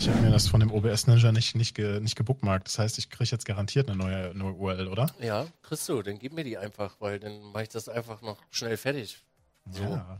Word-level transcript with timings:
Ich 0.00 0.08
habe 0.08 0.18
mir 0.22 0.30
das 0.30 0.48
von 0.48 0.60
dem 0.60 0.72
OBS 0.72 1.08
Ninja 1.08 1.30
nicht, 1.30 1.54
nicht, 1.54 1.74
ge, 1.74 2.00
nicht 2.00 2.16
gebookmarkt. 2.16 2.68
Das 2.68 2.78
heißt, 2.78 2.96
ich 2.96 3.10
kriege 3.10 3.28
jetzt 3.32 3.44
garantiert 3.44 3.90
eine 3.90 3.98
neue, 3.98 4.34
neue 4.34 4.54
URL, 4.54 4.88
oder? 4.88 5.14
Ja, 5.20 5.46
kriegst 5.60 5.86
du. 5.90 6.00
Dann 6.00 6.18
gib 6.18 6.32
mir 6.32 6.42
die 6.42 6.56
einfach, 6.56 6.96
weil 7.00 7.20
dann 7.20 7.42
mache 7.52 7.64
ich 7.64 7.68
das 7.68 7.86
einfach 7.86 8.22
noch 8.22 8.38
schnell 8.50 8.78
fertig. 8.78 9.22
So. 9.70 9.82
Ja. 9.82 10.18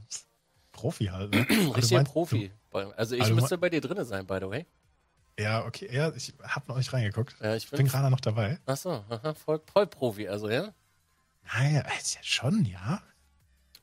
Profi 0.71 1.06
halt. 1.06 1.32
Ne? 1.32 1.48
Richtig 1.74 1.93
meinst, 1.93 2.12
Profi. 2.12 2.53
Du, 2.71 2.79
also 2.79 3.14
ich 3.14 3.23
also 3.23 3.35
müsste 3.35 3.57
bei 3.57 3.71
dir 3.71 3.80
drin 3.80 4.05
sein, 4.05 4.27
by 4.27 4.37
the 4.43 4.51
way. 4.51 4.66
Ja, 5.39 5.64
okay. 5.64 5.89
Ja, 5.91 6.12
ich 6.15 6.35
habe 6.43 6.69
noch 6.69 6.77
nicht 6.77 6.93
reingeguckt. 6.93 7.37
Ja, 7.41 7.57
ich 7.57 7.71
bin, 7.71 7.79
bin 7.79 7.87
gerade 7.87 8.11
noch 8.11 8.21
dabei. 8.21 8.59
Achso, 8.67 9.03
voll, 9.47 9.62
voll 9.73 9.87
Profi, 9.87 10.29
also, 10.29 10.51
ja? 10.51 10.75
Naja, 11.55 11.87
ist 11.99 12.17
ja 12.17 12.21
schon, 12.23 12.67
ja. 12.67 13.03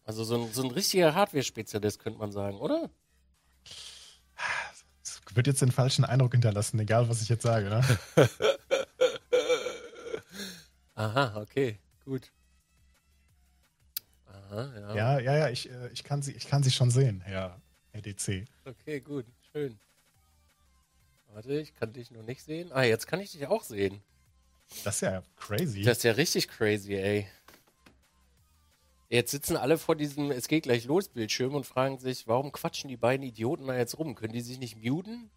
Also 0.04 0.23
so 0.23 0.43
ein, 0.43 0.54
so 0.54 0.61
ein 0.61 0.70
richtiger 0.70 1.16
Hardware-Spezialist, 1.16 1.98
könnte 1.98 2.20
man 2.20 2.32
sagen, 2.32 2.59
oder? 2.59 2.91
Wird 5.37 5.46
jetzt 5.46 5.61
den 5.61 5.71
falschen 5.71 6.04
Eindruck 6.04 6.32
hinterlassen, 6.32 6.79
egal 6.79 7.07
was 7.09 7.21
ich 7.21 7.29
jetzt 7.29 7.43
sage, 7.43 7.69
ne? 7.69 7.83
Aha, 10.96 11.39
okay, 11.39 11.77
gut. 12.04 12.32
Aha, 14.25 14.73
ja. 14.75 14.96
Ja, 14.96 15.19
ja, 15.19 15.37
ja, 15.37 15.50
ich, 15.50 15.69
äh, 15.69 15.89
ich, 15.89 16.04
kann, 16.04 16.23
sie, 16.23 16.32
ich 16.32 16.47
kann 16.47 16.63
sie 16.63 16.71
schon 16.71 16.89
sehen, 16.89 17.21
Herr 17.21 17.61
RDC. 17.93 18.47
Okay, 18.65 19.00
gut, 19.00 19.27
schön. 19.51 19.77
Warte, 21.27 21.54
ich 21.60 21.75
kann 21.75 21.93
dich 21.93 22.10
noch 22.10 22.24
nicht 22.24 22.41
sehen. 22.41 22.71
Ah, 22.71 22.82
jetzt 22.82 23.05
kann 23.05 23.19
ich 23.19 23.32
dich 23.32 23.46
auch 23.46 23.61
sehen. 23.61 24.01
Das 24.83 24.96
ist 24.96 25.01
ja 25.01 25.21
crazy. 25.35 25.83
Das 25.83 25.97
ist 25.97 26.04
ja 26.04 26.13
richtig 26.13 26.47
crazy, 26.47 26.96
ey. 26.96 27.27
Jetzt 29.10 29.32
sitzen 29.32 29.56
alle 29.56 29.78
vor 29.78 29.96
diesem 29.96 30.32
Es 30.32 30.47
geht 30.47 30.64
gleich 30.64 30.86
los 30.86 31.07
Bildschirm 31.07 31.56
und 31.56 31.66
fragen 31.66 31.97
sich, 32.00 32.28
warum 32.28 32.52
quatschen 32.52 32.89
die 32.89 32.97
beiden 32.97 33.25
Idioten 33.25 33.67
da 33.67 33.78
jetzt 33.78 33.97
rum? 33.97 34.16
Können 34.16 34.33
die 34.33 34.42
sich 34.42 34.59
nicht 34.59 34.83
muten? 34.83 35.30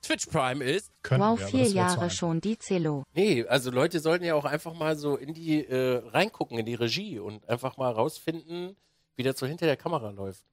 Twitch 0.00 0.26
Prime 0.26 0.62
ist. 0.62 0.90
Können 1.02 1.22
wow, 1.22 1.38
wir, 1.38 1.46
vier 1.48 1.68
Jahre 1.68 2.10
schon, 2.10 2.40
die 2.40 2.58
Zello. 2.58 3.04
Nee, 3.14 3.44
also 3.46 3.70
Leute 3.70 4.00
sollten 4.00 4.24
ja 4.24 4.34
auch 4.34 4.44
einfach 4.44 4.74
mal 4.74 4.96
so 4.96 5.16
in 5.16 5.32
die, 5.32 5.64
äh, 5.64 6.02
reingucken, 6.08 6.58
in 6.58 6.66
die 6.66 6.74
Regie 6.74 7.18
und 7.18 7.48
einfach 7.48 7.76
mal 7.76 7.90
rausfinden, 7.90 8.76
wie 9.16 9.22
das 9.22 9.38
so 9.38 9.46
hinter 9.46 9.66
der 9.66 9.76
Kamera 9.76 10.10
läuft. 10.10 10.44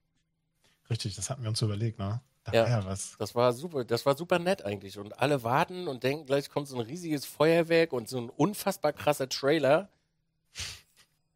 Richtig, 0.90 1.16
das 1.16 1.30
hatten 1.30 1.44
wir 1.44 1.50
uns 1.50 1.62
überlegt, 1.62 2.00
ne? 2.00 2.22
Da 2.44 2.54
ja, 2.54 2.64
war 2.64 2.70
ja 2.70 2.86
was. 2.86 3.16
Das 3.20 3.36
war 3.36 3.54
super, 3.54 3.84
das 3.86 4.06
war 4.06 4.18
super 4.18 4.40
nett 4.40 4.66
eigentlich. 4.66 4.98
Und 4.98 5.20
alle 5.20 5.44
warten 5.44 5.88
und 5.88 6.04
denken, 6.04 6.26
gleich 6.26 6.50
kommt 6.50 6.68
so 6.68 6.76
ein 6.78 6.86
riesiges 6.86 7.26
Feuerwerk 7.26 7.94
und 7.94 8.10
so 8.10 8.18
ein 8.18 8.30
unfassbar 8.30 8.94
krasser 8.94 9.30
Trailer. 9.30 9.90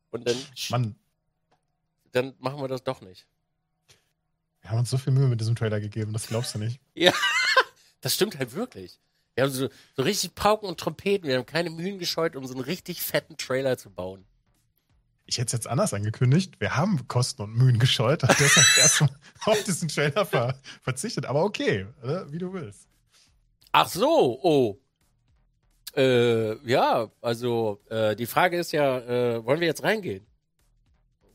Und 0.10 0.28
dann. 0.28 0.38
Mann, 0.70 0.96
dann 2.16 2.34
machen 2.40 2.60
wir 2.60 2.68
das 2.68 2.84
doch 2.84 3.02
nicht. 3.02 3.28
Wir 4.62 4.72
haben 4.72 4.80
uns 4.80 4.90
so 4.90 4.98
viel 4.98 5.14
Mühe 5.14 5.28
mit 5.28 5.40
diesem 5.42 5.56
Trailer 5.56 5.80
gegeben, 5.80 6.14
das 6.14 6.28
glaubst 6.28 6.56
du 6.56 6.60
nicht. 6.60 6.80
ja, 6.96 7.14
das 8.02 8.16
stimmt 8.16 8.38
halt 8.40 8.54
wirklich. 8.54 9.00
Wir 9.36 9.44
haben 9.44 9.52
so, 9.52 9.70
so 9.96 10.02
richtig 10.02 10.34
Pauken 10.34 10.68
und 10.68 10.80
Trompeten, 10.80 11.28
wir 11.28 11.38
haben 11.38 11.46
keine 11.46 11.70
Mühen 11.70 12.00
gescheut, 12.00 12.36
um 12.36 12.46
so 12.46 12.54
einen 12.54 12.64
richtig 12.64 13.02
fetten 13.02 13.38
Trailer 13.38 13.78
zu 13.78 13.90
bauen. 13.90 14.26
Ich 15.28 15.38
hätte 15.38 15.48
es 15.48 15.52
jetzt 15.54 15.68
anders 15.68 15.94
angekündigt. 15.94 16.60
Wir 16.60 16.76
haben 16.76 17.08
Kosten 17.08 17.42
und 17.42 17.56
Mühen 17.56 17.80
gescheut 17.80 18.24
und 18.24 18.40
deshalb 18.40 18.66
erstmal 18.78 19.10
auf 19.46 19.64
diesen 19.64 19.90
Trailer 19.90 20.26
ver 20.26 20.60
verzichtet. 20.84 21.26
Aber 21.26 21.44
okay, 21.44 21.88
oder? 22.02 22.32
wie 22.32 22.38
du 22.38 22.54
willst. 22.54 22.88
Ach 23.72 23.90
so, 23.90 24.40
oh. 24.42 24.80
Äh, 25.96 26.56
ja, 26.70 27.12
also 27.22 27.82
äh, 27.90 28.16
die 28.16 28.26
Frage 28.26 28.58
ist 28.58 28.72
ja, 28.72 29.00
äh, 29.00 29.46
wollen 29.46 29.60
wir 29.60 29.68
jetzt 29.68 29.84
reingehen? 29.84 30.26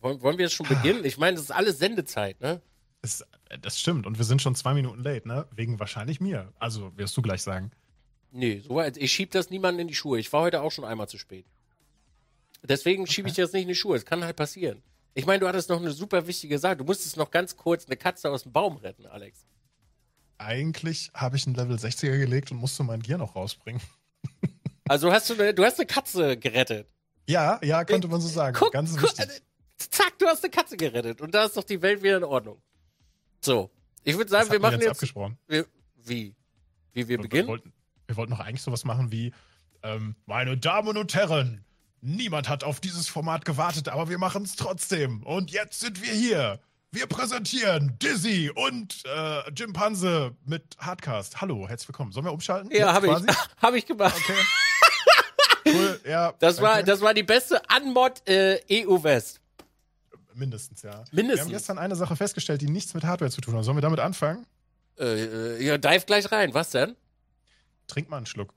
Wollen, 0.00 0.20
wollen 0.22 0.38
wir 0.38 0.46
jetzt 0.46 0.54
schon 0.54 0.66
beginnen? 0.66 1.04
Ich 1.04 1.18
meine, 1.18 1.36
das 1.36 1.44
ist 1.44 1.50
alles 1.50 1.78
Sendezeit, 1.78 2.40
ne? 2.40 2.60
Das, 3.02 3.24
das 3.60 3.78
stimmt. 3.78 4.06
Und 4.06 4.18
wir 4.18 4.24
sind 4.24 4.42
schon 4.42 4.54
zwei 4.54 4.74
Minuten 4.74 5.02
late, 5.02 5.26
ne? 5.26 5.46
Wegen 5.54 5.78
wahrscheinlich 5.78 6.20
mir. 6.20 6.52
Also, 6.58 6.96
wirst 6.96 7.16
du 7.16 7.22
gleich 7.22 7.42
sagen. 7.42 7.70
Nee, 8.30 8.60
so 8.60 8.76
weit. 8.76 8.96
Ich 8.96 9.12
schieb 9.12 9.30
das 9.32 9.50
niemandem 9.50 9.82
in 9.82 9.88
die 9.88 9.94
Schuhe. 9.94 10.18
Ich 10.18 10.32
war 10.32 10.42
heute 10.42 10.62
auch 10.62 10.70
schon 10.70 10.84
einmal 10.84 11.08
zu 11.08 11.18
spät. 11.18 11.46
Deswegen 12.62 13.02
okay. 13.02 13.12
schiebe 13.12 13.28
ich 13.28 13.34
das 13.34 13.52
nicht 13.52 13.62
in 13.62 13.68
die 13.68 13.74
Schuhe. 13.74 13.96
Es 13.96 14.04
kann 14.04 14.22
halt 14.24 14.36
passieren. 14.36 14.82
Ich 15.14 15.26
meine, 15.26 15.40
du 15.40 15.48
hattest 15.48 15.68
noch 15.68 15.80
eine 15.80 15.90
super 15.90 16.26
wichtige 16.26 16.58
Sache. 16.58 16.76
Du 16.76 16.84
musstest 16.84 17.16
noch 17.16 17.30
ganz 17.30 17.56
kurz 17.56 17.86
eine 17.86 17.96
Katze 17.96 18.30
aus 18.30 18.44
dem 18.44 18.52
Baum 18.52 18.76
retten, 18.76 19.06
Alex. 19.06 19.44
Eigentlich 20.38 21.10
habe 21.12 21.36
ich 21.36 21.46
einen 21.46 21.56
Level 21.56 21.76
60er 21.76 22.16
gelegt 22.18 22.50
und 22.50 22.58
musste 22.58 22.84
mein 22.84 23.02
Gear 23.02 23.18
noch 23.18 23.36
rausbringen. 23.36 23.82
Also 24.88 25.12
hast 25.12 25.30
du 25.30 25.34
eine, 25.34 25.54
du 25.54 25.64
hast 25.64 25.78
eine 25.78 25.86
Katze 25.86 26.36
gerettet. 26.36 26.88
Ja, 27.28 27.60
ja, 27.62 27.84
könnte 27.84 28.08
man 28.08 28.20
so 28.20 28.26
sagen. 28.26 28.56
Guck, 28.58 28.72
Ganz 28.72 29.00
wichtig. 29.00 29.40
Zack, 29.88 30.18
du 30.18 30.26
hast 30.26 30.44
eine 30.44 30.50
Katze 30.50 30.76
gerettet 30.76 31.20
und 31.20 31.34
da 31.34 31.44
ist 31.44 31.56
doch 31.56 31.64
die 31.64 31.80
Welt 31.80 32.02
wieder 32.02 32.18
in 32.18 32.24
Ordnung. 32.24 32.60
So, 33.40 33.70
ich 34.04 34.16
würde 34.16 34.30
sagen, 34.30 34.50
wir 34.50 34.60
machen 34.60 34.74
jetzt, 34.74 34.82
jetzt 34.82 34.90
abgesprochen. 34.92 35.38
Wir, 35.46 35.66
wie? 35.96 36.34
Wie 36.92 37.08
wir 37.08 37.18
beginnen? 37.18 37.46
Wir 37.46 37.52
wollten, 37.52 37.72
wir 38.06 38.16
wollten 38.16 38.32
noch 38.32 38.40
eigentlich 38.40 38.62
sowas 38.62 38.84
machen 38.84 39.10
wie, 39.12 39.32
ähm, 39.82 40.16
meine 40.26 40.58
Damen 40.58 40.96
und 40.96 41.14
Herren, 41.14 41.64
niemand 42.00 42.48
hat 42.48 42.64
auf 42.64 42.80
dieses 42.80 43.08
Format 43.08 43.44
gewartet, 43.44 43.88
aber 43.88 44.08
wir 44.08 44.18
machen 44.18 44.42
es 44.42 44.56
trotzdem. 44.56 45.22
Und 45.22 45.50
jetzt 45.50 45.80
sind 45.80 46.02
wir 46.02 46.12
hier. 46.12 46.60
Wir 46.92 47.06
präsentieren 47.06 47.96
Dizzy 48.02 48.50
und 48.52 49.04
äh, 49.06 49.48
Jim 49.52 49.72
Panse 49.72 50.34
mit 50.44 50.76
Hardcast. 50.78 51.40
Hallo, 51.40 51.68
herzlich 51.68 51.88
willkommen. 51.88 52.10
Sollen 52.10 52.26
wir 52.26 52.32
umschalten? 52.32 52.70
Ja, 52.72 52.92
habe 52.92 53.06
ich, 53.06 53.36
hab 53.62 53.74
ich 53.74 53.86
gemacht. 53.86 54.16
Okay. 54.16 55.72
cool, 55.72 56.00
ja. 56.04 56.34
Das 56.40 56.60
war, 56.60 56.82
das 56.82 57.00
war 57.00 57.14
die 57.14 57.22
beste 57.22 57.62
Unmod 57.76 58.28
äh, 58.28 58.60
EU 58.84 59.02
West. 59.02 59.39
Mindestens, 60.34 60.82
ja. 60.82 61.04
Mindestens. 61.10 61.36
Wir 61.36 61.40
haben 61.40 61.50
gestern 61.50 61.78
eine 61.78 61.96
Sache 61.96 62.16
festgestellt, 62.16 62.60
die 62.60 62.68
nichts 62.68 62.94
mit 62.94 63.04
Hardware 63.04 63.30
zu 63.30 63.40
tun 63.40 63.56
hat. 63.56 63.64
Sollen 63.64 63.76
wir 63.76 63.82
damit 63.82 64.00
anfangen? 64.00 64.46
Äh, 64.98 65.04
äh, 65.04 65.64
ja, 65.64 65.78
dive 65.78 66.04
gleich 66.06 66.30
rein. 66.30 66.54
Was 66.54 66.70
denn? 66.70 66.96
Trink 67.86 68.08
mal 68.08 68.18
einen 68.18 68.26
Schluck. 68.26 68.54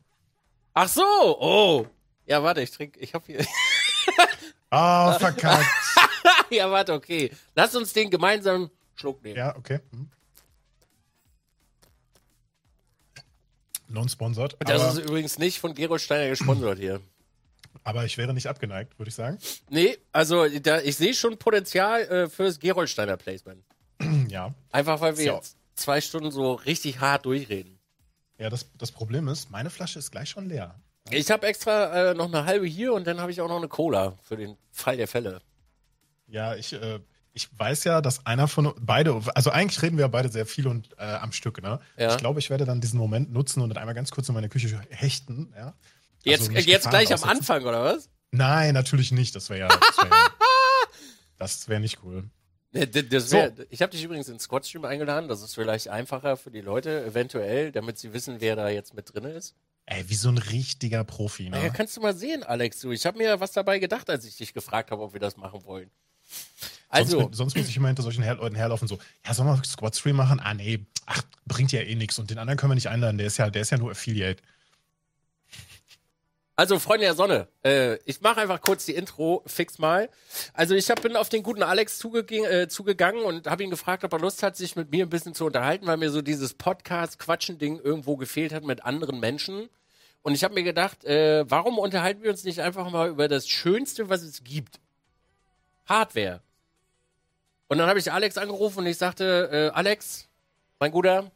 Ach 0.73 0.88
so, 0.88 1.03
oh. 1.03 1.88
Ja, 2.25 2.44
warte, 2.44 2.61
ich 2.61 2.72
trinke, 2.72 3.00
ich 3.00 3.13
hab 3.13 3.25
hier. 3.25 3.45
oh, 4.72 5.11
verkackt. 5.19 5.66
ja, 6.50 6.69
warte, 6.69 6.94
okay. 6.94 7.31
Lass 7.56 7.75
uns 7.75 7.94
den 7.94 8.09
gemeinsamen 8.09 8.69
Schluck 8.95 9.23
nehmen. 9.23 9.38
Ja, 9.38 9.55
okay. 9.55 9.79
Hm. 9.91 10.09
Non-sponsored. 13.88 14.57
Das 14.59 14.94
ist 14.95 15.05
übrigens 15.05 15.38
nicht 15.38 15.59
von 15.59 15.75
Gerold 15.75 16.01
Steiner 16.01 16.29
gesponsert 16.29 16.79
hier. 16.79 17.00
Aber 17.84 18.06
ich 18.06 18.17
wäre 18.17 18.34
nicht 18.34 18.47
abgeneigt, 18.47 18.97
würde 19.00 19.09
ich 19.09 19.16
sagen. 19.16 19.38
Nee, 19.69 19.97
also 20.11 20.47
da, 20.47 20.79
ich 20.81 20.95
sehe 20.95 21.13
schon 21.13 21.38
Potenzial 21.38 22.01
äh, 22.01 22.29
fürs 22.29 22.59
Geroldsteiner 22.59 23.17
Placement. 23.17 23.63
ja. 24.29 24.53
Einfach 24.72 25.01
weil 25.01 25.17
wir 25.17 25.25
so. 25.25 25.35
jetzt 25.35 25.57
zwei 25.75 26.01
Stunden 26.01 26.31
so 26.31 26.53
richtig 26.53 27.00
hart 27.00 27.25
durchreden. 27.25 27.79
Ja, 28.38 28.50
das, 28.50 28.67
das 28.78 28.91
Problem 28.91 29.28
ist, 29.28 29.51
meine 29.51 29.69
Flasche 29.69 30.00
ist 30.00 30.11
gleich 30.11 30.29
schon 30.29 30.47
leer. 30.47 30.75
Ich 31.09 31.29
habe 31.31 31.45
extra 31.47 32.11
äh, 32.11 32.13
noch 32.13 32.28
eine 32.28 32.45
halbe 32.45 32.66
hier 32.66 32.94
und 32.94 33.06
dann 33.06 33.19
habe 33.19 33.31
ich 33.31 33.41
auch 33.41 33.50
noch 33.50 33.57
eine 33.57 33.67
Cola 33.67 34.17
für 34.22 34.38
den 34.38 34.57
Fall 34.72 34.97
der 34.97 35.07
Fälle. 35.07 35.41
Ja, 36.28 36.55
ich, 36.55 36.73
äh, 36.73 37.00
ich 37.34 37.50
weiß 37.57 37.84
ja, 37.84 38.01
dass 38.01 38.25
einer 38.25 38.47
von 38.47 38.73
beide, 38.79 39.19
also 39.35 39.50
eigentlich 39.50 39.81
reden 39.81 39.97
wir 39.97 40.03
ja 40.03 40.07
beide 40.07 40.29
sehr 40.29 40.45
viel 40.45 40.67
und 40.67 40.90
äh, 40.97 41.03
am 41.03 41.31
Stück, 41.31 41.61
ne? 41.61 41.79
Ja. 41.97 42.11
Ich 42.11 42.17
glaube, 42.17 42.40
ich 42.40 42.50
werde 42.50 42.66
dann 42.66 42.79
diesen 42.79 43.00
Moment 43.00 43.31
nutzen 43.31 43.61
und 43.61 43.69
dann 43.69 43.78
einmal 43.78 43.95
ganz 43.95 44.11
kurz 44.11 44.29
in 44.29 44.35
meine 44.35 44.50
Küche 44.50 44.81
hechten, 44.90 45.53
ja. 45.55 45.73
Jetzt, 46.23 46.50
also 46.50 46.69
jetzt 46.69 46.89
gleich 46.89 47.13
aussetzen. 47.13 47.23
am 47.23 47.38
Anfang, 47.38 47.63
oder 47.63 47.84
was? 47.84 48.09
Nein, 48.31 48.73
natürlich 48.73 49.11
nicht. 49.11 49.35
Das 49.35 49.50
wäre 49.50 49.59
ja. 49.59 49.67
Das 49.67 49.97
wäre 49.97 50.09
ja, 51.39 51.50
wär 51.67 51.79
nicht 51.79 52.00
cool. 52.03 52.29
Das 52.72 53.31
wär, 53.31 53.53
so. 53.56 53.63
Ich 53.69 53.81
habe 53.81 53.91
dich 53.91 54.03
übrigens 54.03 54.29
in 54.29 54.39
Squad-Stream 54.39 54.85
eingeladen. 54.85 55.29
Das 55.29 55.41
ist 55.41 55.53
vielleicht 55.53 55.89
einfacher 55.89 56.38
für 56.38 56.50
die 56.50 56.61
Leute, 56.61 57.06
eventuell, 57.06 57.72
damit 57.72 58.00
sie 58.00 58.13
wissen, 58.13 58.38
wer 58.39 58.56
da 58.56 58.69
jetzt 58.69 58.95
mit 58.95 59.13
drin 59.13 59.25
ist. 59.25 59.53
Ey, 59.85 60.09
wie 60.09 60.16
so 60.16 60.29
ein 60.29 60.38
richtiger 60.38 61.03
Profi, 61.03 61.50
ne? 61.50 61.61
Ja, 61.61 61.69
kannst 61.69 61.97
du 61.97 62.01
mal 62.01 62.16
sehen, 62.16 62.44
Alex. 62.44 62.79
Du, 62.79 62.91
ich 62.91 63.05
habe 63.05 63.17
mir 63.17 63.40
was 63.40 63.51
dabei 63.51 63.79
gedacht, 63.79 64.09
als 64.09 64.25
ich 64.25 64.38
dich 64.38 64.53
gefragt 64.53 64.91
habe, 64.91 65.03
ob 65.03 65.13
wir 65.13 65.19
das 65.19 65.38
machen 65.38 65.63
wollen. 65.66 65.91
Also. 66.88 67.19
Sonst, 67.19 67.38
sonst 67.38 67.57
muss 67.57 67.67
ich 67.67 67.75
immer 67.75 67.88
hinter 67.88 68.01
solchen 68.01 68.23
Her 68.23 68.35
Leuten 68.35 68.55
herlaufen, 68.55 68.88
so, 68.88 68.97
ja, 69.25 69.34
sollen 69.34 69.50
wir 69.50 69.61
Squad-Stream 69.63 70.16
machen? 70.16 70.40
Ah, 70.40 70.53
nee, 70.53 70.85
ach, 71.05 71.22
bringt 71.46 71.72
ja 71.73 71.81
eh 71.81 71.96
nichts. 71.96 72.17
Und 72.17 72.29
den 72.29 72.37
anderen 72.37 72.58
können 72.58 72.72
wir 72.72 72.76
nicht 72.76 72.90
einladen, 72.90 73.17
der 73.17 73.28
ist 73.28 73.37
ja, 73.37 73.49
der 73.49 73.61
ist 73.61 73.72
ja 73.72 73.78
nur 73.78 73.91
Affiliate. 73.91 74.41
Also, 76.64 76.80
Freunde 76.80 77.04
der 77.04 77.14
Sonne, 77.14 77.50
äh, 77.66 77.98
ich 78.06 78.22
mache 78.22 78.40
einfach 78.40 78.62
kurz 78.62 78.86
die 78.86 78.96
Intro, 78.96 79.44
fix 79.46 79.80
mal. 79.80 80.08
Also, 80.54 80.76
ich 80.76 80.90
hab, 80.90 81.02
bin 81.02 81.18
auf 81.18 81.28
den 81.28 81.44
guten 81.44 81.62
Alex 81.62 81.98
zugeg 81.98 82.32
äh, 82.32 82.70
zugegangen 82.70 83.26
und 83.26 83.48
habe 83.48 83.66
ihn 83.66 83.70
gefragt, 83.70 84.06
ob 84.06 84.14
er 84.14 84.20
Lust 84.20 84.44
hat, 84.44 84.56
sich 84.56 84.78
mit 84.78 84.90
mir 84.90 85.06
ein 85.06 85.10
bisschen 85.10 85.34
zu 85.34 85.44
unterhalten, 85.46 85.88
weil 85.88 85.98
mir 85.98 86.10
so 86.10 86.22
dieses 86.22 86.54
Podcast-Quatschen-Ding 86.54 87.82
irgendwo 87.82 88.16
gefehlt 88.16 88.54
hat 88.54 88.64
mit 88.64 88.86
anderen 88.86 89.20
Menschen. 89.20 89.68
Und 90.22 90.36
ich 90.36 90.46
habe 90.46 90.54
mir 90.54 90.64
gedacht, 90.64 91.04
äh, 91.04 91.44
warum 91.50 91.80
unterhalten 91.80 92.24
wir 92.24 92.32
uns 92.32 92.46
nicht 92.46 92.62
einfach 92.62 92.90
mal 92.90 93.10
über 93.10 93.28
das 93.28 93.46
Schönste, 93.46 94.08
was 94.08 94.22
es 94.22 94.46
gibt? 94.46 94.80
Hardware. 95.86 96.40
Und 97.68 97.78
dann 97.78 97.90
habe 97.90 98.00
ich 98.00 98.10
Alex 98.10 98.38
angerufen 98.38 98.80
und 98.80 98.86
ich 98.86 98.98
sagte, 98.98 99.50
äh, 99.52 99.78
Alex, 99.78 100.30
mein 100.80 100.92
Guter, 100.92 101.30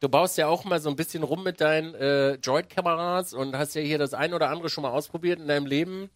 Du 0.00 0.08
baust 0.08 0.38
ja 0.38 0.48
auch 0.48 0.64
mal 0.64 0.80
so 0.80 0.88
ein 0.88 0.96
bisschen 0.96 1.22
rum 1.22 1.44
mit 1.44 1.60
deinen 1.60 1.94
äh, 1.94 2.38
Droid-Kameras 2.38 3.34
und 3.34 3.54
hast 3.56 3.74
ja 3.74 3.82
hier 3.82 3.98
das 3.98 4.14
ein 4.14 4.32
oder 4.32 4.48
andere 4.48 4.70
schon 4.70 4.82
mal 4.82 4.90
ausprobiert 4.90 5.38
in 5.38 5.46
deinem 5.46 5.66
Leben. 5.66 6.08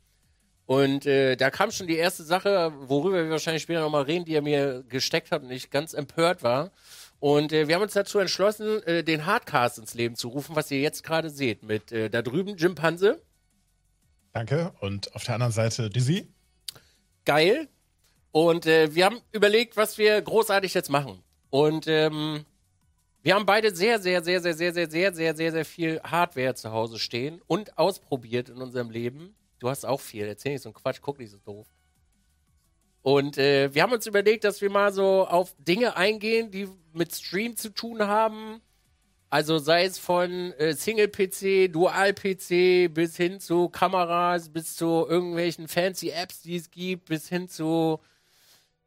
Und 0.64 1.04
äh, 1.04 1.36
da 1.36 1.50
kam 1.50 1.70
schon 1.70 1.86
die 1.86 1.96
erste 1.96 2.25
Sache, 2.25 2.72
worüber 2.78 3.22
wir 3.22 3.31
wahrscheinlich 3.31 3.62
später 3.62 3.81
nochmal 3.81 4.04
reden, 4.04 4.25
die 4.25 4.34
er 4.34 4.40
mir 4.40 4.82
gesteckt 4.88 5.31
hat 5.31 5.42
und 5.42 5.50
ich 5.50 5.69
ganz 5.69 5.92
empört 5.92 6.42
war. 6.42 6.72
Und 7.20 7.52
äh, 7.52 7.69
wir 7.69 7.75
haben 7.75 7.82
uns 7.82 7.92
dazu 7.92 8.19
entschlossen, 8.19 8.82
äh, 8.84 9.04
den 9.04 9.26
Hardcast 9.26 9.78
ins 9.78 9.92
Leben 9.92 10.16
zu 10.16 10.28
rufen, 10.28 10.56
was 10.56 10.70
ihr 10.70 10.81
jetzt 10.81 11.04
gerade 11.04 11.28
seht. 11.28 11.62
Mit 11.62 11.92
äh, 11.92 12.08
da 12.08 12.22
drüben 12.22 12.56
Jim 12.56 12.75
Panse. 12.75 13.20
Danke. 14.32 14.72
Und 14.81 15.14
auf 15.14 15.25
der 15.25 15.34
anderen 15.34 15.52
Seite 15.52 15.90
Dizzy. 15.90 16.32
Geil. 17.26 17.69
Und 18.32 18.64
äh, 18.64 18.94
wir 18.94 19.04
haben 19.04 19.20
überlegt, 19.32 19.76
was 19.76 19.98
wir 19.98 20.20
großartig 20.22 20.72
jetzt 20.72 20.88
machen. 20.88 21.22
Und 21.50 21.86
ähm, 21.86 22.46
wir 23.25 23.35
haben 23.35 23.47
beide 23.47 23.75
sehr, 23.75 23.99
sehr, 23.99 24.23
sehr, 24.23 24.43
sehr, 24.43 24.55
sehr, 24.55 24.75
sehr, 24.75 24.91
sehr, 24.91 25.15
sehr, 25.15 25.35
sehr, 25.35 25.53
sehr 25.53 25.65
viel 25.65 25.99
Hardware 26.05 26.55
zu 26.55 26.71
Hause 26.73 26.99
stehen 26.99 27.41
und 27.47 27.79
ausprobiert 27.79 28.50
in 28.50 28.61
unserem 28.61 28.91
Leben. 28.91 29.35
Du 29.61 29.71
hast 29.71 29.87
auch 29.87 30.00
viel. 30.00 30.26
Erzähl 30.26 30.53
nicht 30.53 30.62
so 30.62 30.69
einen 30.69 30.75
Quatsch, 30.75 30.99
guck 31.00 31.19
nicht 31.19 31.31
so 31.31 31.38
doof. 31.38 31.67
Und 33.00 33.38
äh, 33.38 33.75
wir 33.75 33.82
haben 33.82 33.94
uns 33.94 34.06
überlegt, 34.06 34.44
dass 34.44 34.61
wir 34.61 34.69
mal 34.69 34.93
so 34.93 35.26
auf 35.26 35.55
Dinge 35.59 35.97
eingehen, 35.97 36.50
die 36.50 36.69
mit 36.93 37.15
Stream 37.15 37.56
zu 37.56 37.71
tun 37.71 38.03
haben. 38.03 38.61
Also 39.31 39.56
sei 39.56 39.87
es 39.87 39.99
von 39.99 40.53
äh, 40.53 40.75
Single-PC, 40.75 41.73
Dual-PC 41.73 42.93
bis 42.93 43.17
hin 43.17 43.41
zu 43.41 43.70
Kameras, 43.70 44.50
bis 44.50 44.77
zu 44.77 45.06
irgendwelchen 45.09 45.67
fancy 45.67 46.11
Apps, 46.11 46.43
die 46.43 46.56
es 46.56 46.70
gibt, 46.70 47.06
bis 47.06 47.31
hin 47.31 47.49
zu 47.49 48.00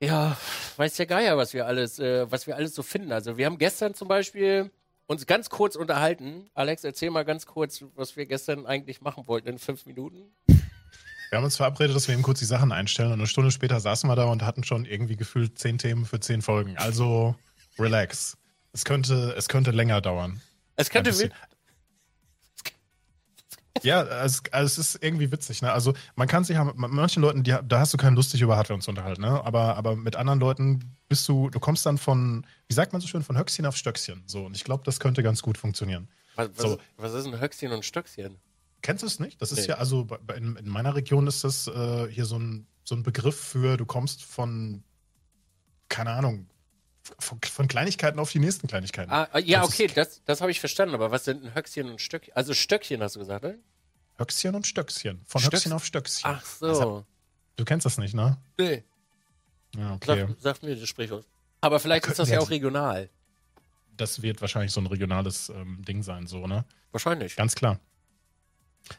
ja, 0.01 0.37
weiß 0.77 0.95
der 0.95 1.05
Geier, 1.05 1.37
was 1.37 1.53
wir 1.53 1.65
alles, 1.65 1.99
äh, 1.99 2.29
was 2.31 2.47
wir 2.47 2.55
alles 2.55 2.75
so 2.75 2.83
finden. 2.83 3.11
Also 3.11 3.37
wir 3.37 3.45
haben 3.45 3.57
gestern 3.57 3.93
zum 3.93 4.07
Beispiel 4.07 4.71
uns 5.07 5.25
ganz 5.25 5.49
kurz 5.49 5.75
unterhalten. 5.75 6.49
Alex, 6.53 6.83
erzähl 6.83 7.09
mal 7.09 7.25
ganz 7.25 7.45
kurz, 7.45 7.83
was 7.95 8.15
wir 8.15 8.25
gestern 8.25 8.65
eigentlich 8.65 9.01
machen 9.01 9.27
wollten 9.27 9.47
in 9.47 9.59
fünf 9.59 9.85
Minuten. 9.85 10.31
Wir 11.29 11.37
haben 11.37 11.43
uns 11.43 11.57
verabredet, 11.57 11.95
dass 11.95 12.07
wir 12.07 12.13
eben 12.13 12.23
kurz 12.23 12.39
die 12.39 12.45
Sachen 12.45 12.71
einstellen 12.71 13.11
und 13.11 13.19
eine 13.19 13.27
Stunde 13.27 13.51
später 13.51 13.79
saßen 13.79 14.09
wir 14.09 14.15
da 14.15 14.25
und 14.25 14.43
hatten 14.43 14.63
schon 14.63 14.85
irgendwie 14.85 15.17
gefühlt 15.17 15.59
zehn 15.59 15.77
Themen 15.77 16.05
für 16.05 16.19
zehn 16.19 16.41
Folgen. 16.41 16.77
Also 16.77 17.35
relax. 17.79 18.37
Es 18.71 18.85
könnte, 18.85 19.33
es 19.37 19.49
könnte 19.49 19.71
länger 19.71 19.99
dauern. 19.99 20.41
Es 20.75 20.89
könnte, 20.89 21.11
ja, 23.83 24.03
es, 24.23 24.41
also 24.51 24.65
es 24.65 24.77
ist 24.77 25.03
irgendwie 25.03 25.31
witzig, 25.31 25.61
ne? 25.61 25.71
Also 25.71 25.93
man 26.15 26.27
kann 26.27 26.43
sich 26.43 26.55
ja, 26.55 26.63
mit 26.63 26.75
manchen 26.77 27.21
Leuten, 27.21 27.43
die, 27.43 27.55
da 27.67 27.79
hast 27.79 27.93
du 27.93 27.97
keine 27.97 28.15
Lust, 28.15 28.33
dich 28.33 28.41
über 28.41 28.57
Hardware 28.57 28.79
zu 28.79 28.91
unterhalten, 28.91 29.21
ne? 29.21 29.43
Aber, 29.43 29.75
aber 29.75 29.95
mit 29.95 30.15
anderen 30.15 30.39
Leuten 30.39 30.95
bist 31.09 31.27
du, 31.27 31.49
du 31.49 31.59
kommst 31.59 31.85
dann 31.85 31.97
von, 31.97 32.45
wie 32.67 32.73
sagt 32.73 32.93
man 32.93 33.01
so 33.01 33.07
schön, 33.07 33.23
von 33.23 33.37
Höchstchen 33.37 33.65
auf 33.65 33.75
Stöckchen. 33.75 34.23
So, 34.25 34.45
und 34.45 34.55
ich 34.55 34.63
glaube, 34.63 34.83
das 34.85 34.99
könnte 34.99 35.23
ganz 35.23 35.41
gut 35.41 35.57
funktionieren. 35.57 36.09
Was, 36.35 36.49
was, 36.55 36.61
so. 36.61 36.77
was 36.97 37.13
ist 37.13 37.25
ein 37.25 37.39
Höchstchen 37.39 37.71
und 37.71 37.83
Stöckchen? 37.83 38.37
Kennst 38.81 39.03
du 39.03 39.07
es 39.07 39.19
nicht? 39.19 39.41
Das 39.41 39.51
ist 39.51 39.61
nee. 39.61 39.67
ja, 39.69 39.75
also 39.75 40.07
in, 40.35 40.55
in, 40.55 40.69
meiner 40.69 40.95
Region 40.95 41.27
ist 41.27 41.43
das 41.43 41.67
äh, 41.67 42.07
hier 42.09 42.25
so 42.25 42.37
ein, 42.37 42.67
so 42.83 42.95
ein 42.95 43.03
Begriff 43.03 43.39
für, 43.39 43.75
du 43.75 43.85
kommst 43.85 44.23
von, 44.23 44.83
keine 45.89 46.11
Ahnung, 46.11 46.47
von, 47.19 47.39
von, 47.41 47.67
Kleinigkeiten 47.67 48.19
auf 48.19 48.31
die 48.31 48.39
nächsten 48.39 48.67
Kleinigkeiten. 48.67 49.11
Ah, 49.11 49.27
ah 49.31 49.39
ja, 49.39 49.61
das 49.61 49.69
okay, 49.69 49.87
das, 49.87 50.23
das 50.25 50.41
habe 50.41 50.51
ich 50.51 50.59
verstanden. 50.59 50.95
Aber 50.95 51.11
was 51.11 51.25
sind 51.25 51.43
ein 51.43 51.55
Höchstchen 51.55 51.89
und 51.89 52.01
Stöckchen? 52.01 52.33
Also 52.35 52.53
Stöckchen 52.53 53.01
hast 53.01 53.15
du 53.15 53.19
gesagt, 53.19 53.43
ne? 53.43 53.59
Höchstchen 54.17 54.55
und 54.55 54.65
Stöckchen. 54.65 55.21
Von 55.25 55.41
Stöcks 55.41 55.53
Höchstchen 55.55 55.73
auf 55.73 55.85
Stöckchen. 55.85 56.31
Ach 56.31 56.45
so. 56.45 56.65
Also, 56.67 57.05
du 57.55 57.65
kennst 57.65 57.85
das 57.85 57.97
nicht, 57.97 58.13
ne? 58.13 58.37
Nee. 58.57 58.83
Ja, 59.75 59.93
okay. 59.93 60.25
Sag, 60.27 60.57
sag 60.57 60.63
mir 60.63 60.75
das 60.75 60.89
Sprichwort. 60.89 61.25
Aber 61.61 61.79
vielleicht 61.79 62.07
ist 62.07 62.19
das 62.19 62.29
ja 62.29 62.39
auch 62.39 62.49
regional. 62.49 63.09
Das 63.95 64.21
wird 64.21 64.41
wahrscheinlich 64.41 64.71
so 64.71 64.79
ein 64.79 64.87
regionales 64.87 65.49
ähm, 65.49 65.83
Ding 65.83 66.03
sein, 66.03 66.27
so, 66.27 66.47
ne? 66.47 66.65
Wahrscheinlich. 66.91 67.35
Ganz 67.35 67.55
klar. 67.55 67.79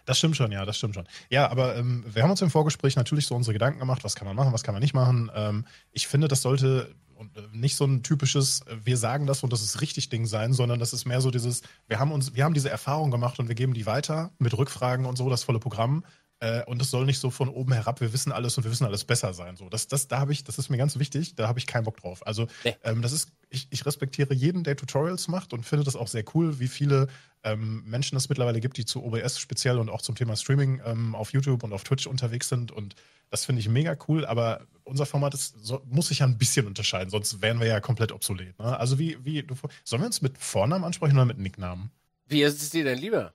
Das 0.04 0.18
stimmt 0.18 0.36
schon, 0.36 0.52
ja, 0.52 0.64
das 0.64 0.76
stimmt 0.76 0.94
schon. 0.94 1.06
Ja, 1.30 1.50
aber 1.50 1.76
ähm, 1.76 2.04
wir 2.12 2.22
haben 2.22 2.30
uns 2.30 2.42
im 2.42 2.50
Vorgespräch 2.50 2.96
natürlich 2.96 3.26
so 3.26 3.34
unsere 3.34 3.52
Gedanken 3.52 3.78
gemacht, 3.78 4.04
was 4.04 4.14
kann 4.14 4.26
man 4.26 4.36
machen, 4.36 4.52
was 4.52 4.62
kann 4.62 4.74
man 4.74 4.82
nicht 4.82 4.94
machen. 4.94 5.30
Ähm, 5.34 5.64
ich 5.92 6.08
finde, 6.08 6.28
das 6.28 6.42
sollte 6.42 6.94
äh, 7.18 7.40
nicht 7.52 7.76
so 7.76 7.84
ein 7.84 8.02
typisches, 8.02 8.62
äh, 8.62 8.76
wir 8.84 8.96
sagen 8.96 9.26
das 9.26 9.42
und 9.42 9.52
das 9.52 9.62
ist 9.62 9.80
richtig 9.80 10.08
Ding 10.08 10.26
sein, 10.26 10.52
sondern 10.52 10.78
das 10.78 10.92
ist 10.92 11.04
mehr 11.04 11.20
so 11.20 11.30
dieses, 11.30 11.62
wir 11.86 11.98
haben 11.98 12.12
uns, 12.12 12.34
wir 12.34 12.44
haben 12.44 12.54
diese 12.54 12.70
Erfahrung 12.70 13.10
gemacht 13.10 13.38
und 13.38 13.48
wir 13.48 13.54
geben 13.54 13.74
die 13.74 13.86
weiter 13.86 14.30
mit 14.38 14.56
Rückfragen 14.56 15.06
und 15.06 15.16
so, 15.16 15.28
das 15.28 15.44
volle 15.44 15.58
Programm. 15.58 16.04
Äh, 16.40 16.62
und 16.64 16.80
es 16.80 16.90
soll 16.90 17.04
nicht 17.04 17.18
so 17.18 17.30
von 17.30 17.48
oben 17.48 17.72
herab, 17.72 18.00
wir 18.00 18.12
wissen 18.12 18.30
alles 18.30 18.56
und 18.56 18.64
wir 18.64 18.70
wissen 18.70 18.84
alles 18.84 19.04
besser 19.04 19.34
sein. 19.34 19.56
So, 19.56 19.68
das, 19.68 19.88
das, 19.88 20.06
da 20.06 20.20
habe 20.20 20.32
ich, 20.32 20.44
das 20.44 20.58
ist 20.58 20.68
mir 20.68 20.76
ganz 20.76 20.98
wichtig, 20.98 21.34
da 21.34 21.48
habe 21.48 21.58
ich 21.58 21.66
keinen 21.66 21.84
Bock 21.84 21.96
drauf. 21.96 22.24
Also, 22.26 22.46
nee. 22.64 22.76
ähm, 22.84 23.02
das 23.02 23.12
ist, 23.12 23.32
ich, 23.50 23.66
ich 23.70 23.84
respektiere 23.84 24.34
jeden, 24.34 24.62
der 24.62 24.76
Tutorials 24.76 25.26
macht 25.26 25.52
und 25.52 25.64
finde 25.64 25.84
das 25.84 25.96
auch 25.96 26.06
sehr 26.06 26.24
cool, 26.34 26.60
wie 26.60 26.68
viele 26.68 27.08
ähm, 27.42 27.82
Menschen 27.86 28.16
es 28.16 28.28
mittlerweile 28.28 28.60
gibt, 28.60 28.76
die 28.76 28.84
zu 28.84 29.04
OBS 29.04 29.40
speziell 29.40 29.78
und 29.78 29.90
auch 29.90 30.02
zum 30.02 30.14
Thema 30.14 30.36
Streaming 30.36 30.80
ähm, 30.84 31.16
auf 31.16 31.32
YouTube 31.32 31.64
und 31.64 31.72
auf 31.72 31.82
Twitch 31.82 32.06
unterwegs 32.06 32.48
sind. 32.48 32.70
Und 32.70 32.94
das 33.30 33.44
finde 33.44 33.60
ich 33.60 33.68
mega 33.68 33.96
cool, 34.06 34.24
aber 34.24 34.60
unser 34.84 35.06
Format 35.06 35.34
ist, 35.34 35.56
so, 35.60 35.82
muss 35.86 36.08
sich 36.08 36.20
ja 36.20 36.26
ein 36.26 36.38
bisschen 36.38 36.66
unterscheiden, 36.66 37.10
sonst 37.10 37.42
wären 37.42 37.58
wir 37.58 37.66
ja 37.66 37.80
komplett 37.80 38.12
obsolet. 38.12 38.56
Ne? 38.60 38.78
Also, 38.78 38.98
wie, 38.98 39.18
wie, 39.24 39.42
du, 39.42 39.56
sollen 39.82 40.02
wir 40.02 40.06
uns 40.06 40.22
mit 40.22 40.38
Vornamen 40.38 40.84
ansprechen 40.84 41.16
oder 41.16 41.26
mit 41.26 41.38
Nicknamen? 41.38 41.90
Wie 42.26 42.42
ist 42.42 42.62
es 42.62 42.70
dir 42.70 42.84
denn 42.84 42.98
lieber? 42.98 43.34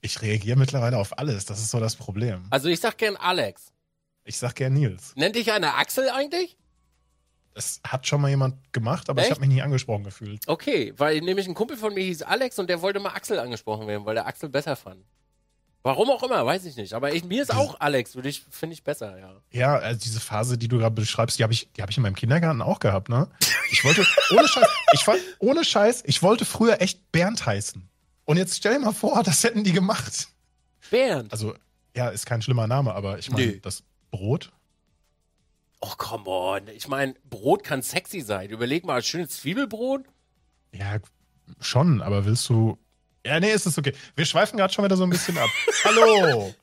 Ich 0.00 0.22
reagiere 0.22 0.58
mittlerweile 0.58 0.96
auf 0.98 1.18
alles. 1.18 1.44
Das 1.44 1.60
ist 1.60 1.70
so 1.70 1.80
das 1.80 1.96
Problem. 1.96 2.46
Also 2.50 2.68
ich 2.68 2.80
sag 2.80 2.96
gern 2.98 3.16
Alex. 3.16 3.72
Ich 4.24 4.38
sag 4.38 4.54
gern 4.54 4.72
Nils. 4.72 5.12
Nennt 5.16 5.36
dich 5.36 5.52
einer 5.52 5.76
Axel 5.76 6.08
eigentlich? 6.08 6.56
Das 7.54 7.80
hat 7.86 8.06
schon 8.06 8.20
mal 8.20 8.28
jemand 8.28 8.72
gemacht, 8.72 9.10
aber 9.10 9.20
Echt? 9.20 9.28
ich 9.28 9.30
habe 9.32 9.40
mich 9.40 9.54
nie 9.54 9.60
angesprochen 9.62 10.04
gefühlt. 10.04 10.46
Okay, 10.46 10.94
weil 10.96 11.20
nämlich 11.20 11.48
ein 11.48 11.54
Kumpel 11.54 11.76
von 11.76 11.92
mir 11.92 12.04
hieß 12.04 12.22
Alex 12.22 12.58
und 12.58 12.70
der 12.70 12.80
wollte 12.80 13.00
mal 13.00 13.10
Axel 13.10 13.38
angesprochen 13.38 13.86
werden, 13.86 14.06
weil 14.06 14.14
der 14.14 14.26
Axel 14.26 14.48
besser 14.48 14.76
fand. 14.76 15.04
Warum 15.82 16.10
auch 16.10 16.22
immer, 16.22 16.44
weiß 16.44 16.66
ich 16.66 16.76
nicht. 16.76 16.92
Aber 16.92 17.12
ich, 17.12 17.24
mir 17.24 17.42
ist 17.42 17.54
auch 17.54 17.80
Alex, 17.80 18.12
finde 18.12 18.74
ich, 18.74 18.84
besser, 18.84 19.18
ja. 19.18 19.34
Ja, 19.50 19.76
also 19.78 19.98
diese 19.98 20.20
Phase, 20.20 20.58
die 20.58 20.68
du 20.68 20.78
gerade 20.78 20.94
beschreibst, 20.94 21.38
die 21.38 21.42
habe 21.42 21.54
ich, 21.54 21.70
hab 21.80 21.88
ich 21.90 21.96
in 21.96 22.02
meinem 22.02 22.14
Kindergarten 22.14 22.60
auch 22.60 22.80
gehabt, 22.80 23.08
ne? 23.08 23.28
Ich 23.72 23.82
wollte, 23.84 24.06
ohne 24.30 24.46
Scheiß, 24.46 24.68
ich 24.92 25.04
fand, 25.04 25.20
ohne 25.38 25.64
Scheiß, 25.64 26.02
ich 26.06 26.22
wollte 26.22 26.44
früher 26.44 26.82
echt 26.82 27.10
Bernd 27.12 27.46
heißen. 27.46 27.89
Und 28.30 28.36
jetzt 28.36 28.58
stell 28.58 28.74
dir 28.74 28.78
mal 28.78 28.92
vor, 28.92 29.20
das 29.24 29.42
hätten 29.42 29.64
die 29.64 29.72
gemacht. 29.72 30.28
Bernd. 30.88 31.32
Also, 31.32 31.52
ja, 31.96 32.10
ist 32.10 32.26
kein 32.26 32.40
schlimmer 32.40 32.68
Name, 32.68 32.94
aber 32.94 33.18
ich 33.18 33.28
meine, 33.28 33.54
das 33.54 33.82
Brot. 34.12 34.52
Oh, 35.80 35.94
come 35.98 36.30
on. 36.30 36.68
Ich 36.68 36.86
meine, 36.86 37.16
Brot 37.28 37.64
kann 37.64 37.82
sexy 37.82 38.20
sein. 38.20 38.48
Überleg 38.50 38.84
mal, 38.84 39.02
schönes 39.02 39.30
Zwiebelbrot. 39.30 40.04
Ja, 40.72 40.98
schon, 41.58 42.02
aber 42.02 42.24
willst 42.24 42.48
du. 42.48 42.78
Ja, 43.26 43.40
nee, 43.40 43.50
ist 43.50 43.66
es 43.66 43.76
okay. 43.76 43.94
Wir 44.14 44.24
schweifen 44.26 44.56
gerade 44.56 44.72
schon 44.72 44.84
wieder 44.84 44.96
so 44.96 45.02
ein 45.02 45.10
bisschen 45.10 45.36
ab. 45.36 45.50
Hallo! 45.84 46.54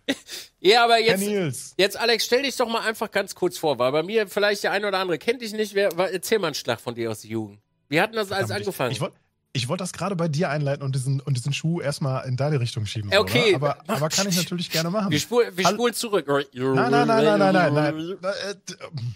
ja, 0.62 0.86
aber 0.86 1.00
jetzt, 1.00 1.76
jetzt, 1.78 1.98
Alex, 1.98 2.24
stell 2.24 2.44
dich 2.44 2.56
doch 2.56 2.70
mal 2.70 2.88
einfach 2.88 3.12
ganz 3.12 3.36
kurz 3.36 3.58
vor, 3.58 3.78
weil 3.78 3.92
bei 3.92 4.04
mir 4.04 4.30
vielleicht 4.30 4.64
der 4.64 4.72
eine 4.72 4.88
oder 4.88 5.00
andere 5.00 5.18
kennt 5.18 5.42
dich 5.42 5.52
nicht. 5.52 5.74
Wer, 5.74 5.92
erzähl 5.98 6.40
mal 6.40 6.48
einen 6.48 6.56
Schlag 6.56 6.80
von 6.80 6.96
dir 6.96 7.12
aus 7.12 7.24
der 7.24 7.32
Jugend. 7.32 7.60
Wie 7.90 8.00
hat 8.00 8.12
denn 8.12 8.16
das 8.16 8.32
alles 8.32 8.52
angefangen? 8.52 8.92
Ich, 8.92 8.98
ich 8.98 9.02
wollte 9.02 9.18
ich 9.58 9.68
wollte 9.68 9.84
das 9.84 9.92
gerade 9.92 10.16
bei 10.16 10.28
dir 10.28 10.50
einleiten 10.50 10.84
und 10.84 10.96
diesen, 10.96 11.20
und 11.20 11.36
diesen 11.36 11.52
Schuh 11.52 11.82
erstmal 11.82 12.28
in 12.28 12.38
deine 12.38 12.60
Richtung 12.60 12.86
schieben. 12.86 13.12
Okay. 13.16 13.56
Aber, 13.56 13.78
aber 13.88 14.10
kann 14.10 14.30
ich 14.30 14.38
natürlich 14.38 14.70
gerne 14.70 14.90
machen. 14.90 15.12
Wir, 15.12 15.20
spul, 15.20 15.52
wir 15.54 15.68
spulen 15.68 15.94
zurück. 15.94 16.28
Nein, 16.28 16.46
nein, 16.74 17.08
nein, 17.08 17.08
nein, 17.08 17.40
nein, 17.40 17.74
nein. 17.74 18.18
nein. 18.22 19.16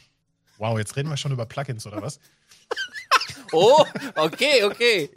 Wow, 0.58 0.78
jetzt 0.78 0.96
reden 0.96 1.10
wir 1.10 1.18
schon 1.18 1.32
über 1.32 1.46
Plugins 1.46 1.86
oder 1.86 2.02
was? 2.02 2.20
oh, 3.52 3.86
okay, 4.16 4.64
okay. 4.64 5.10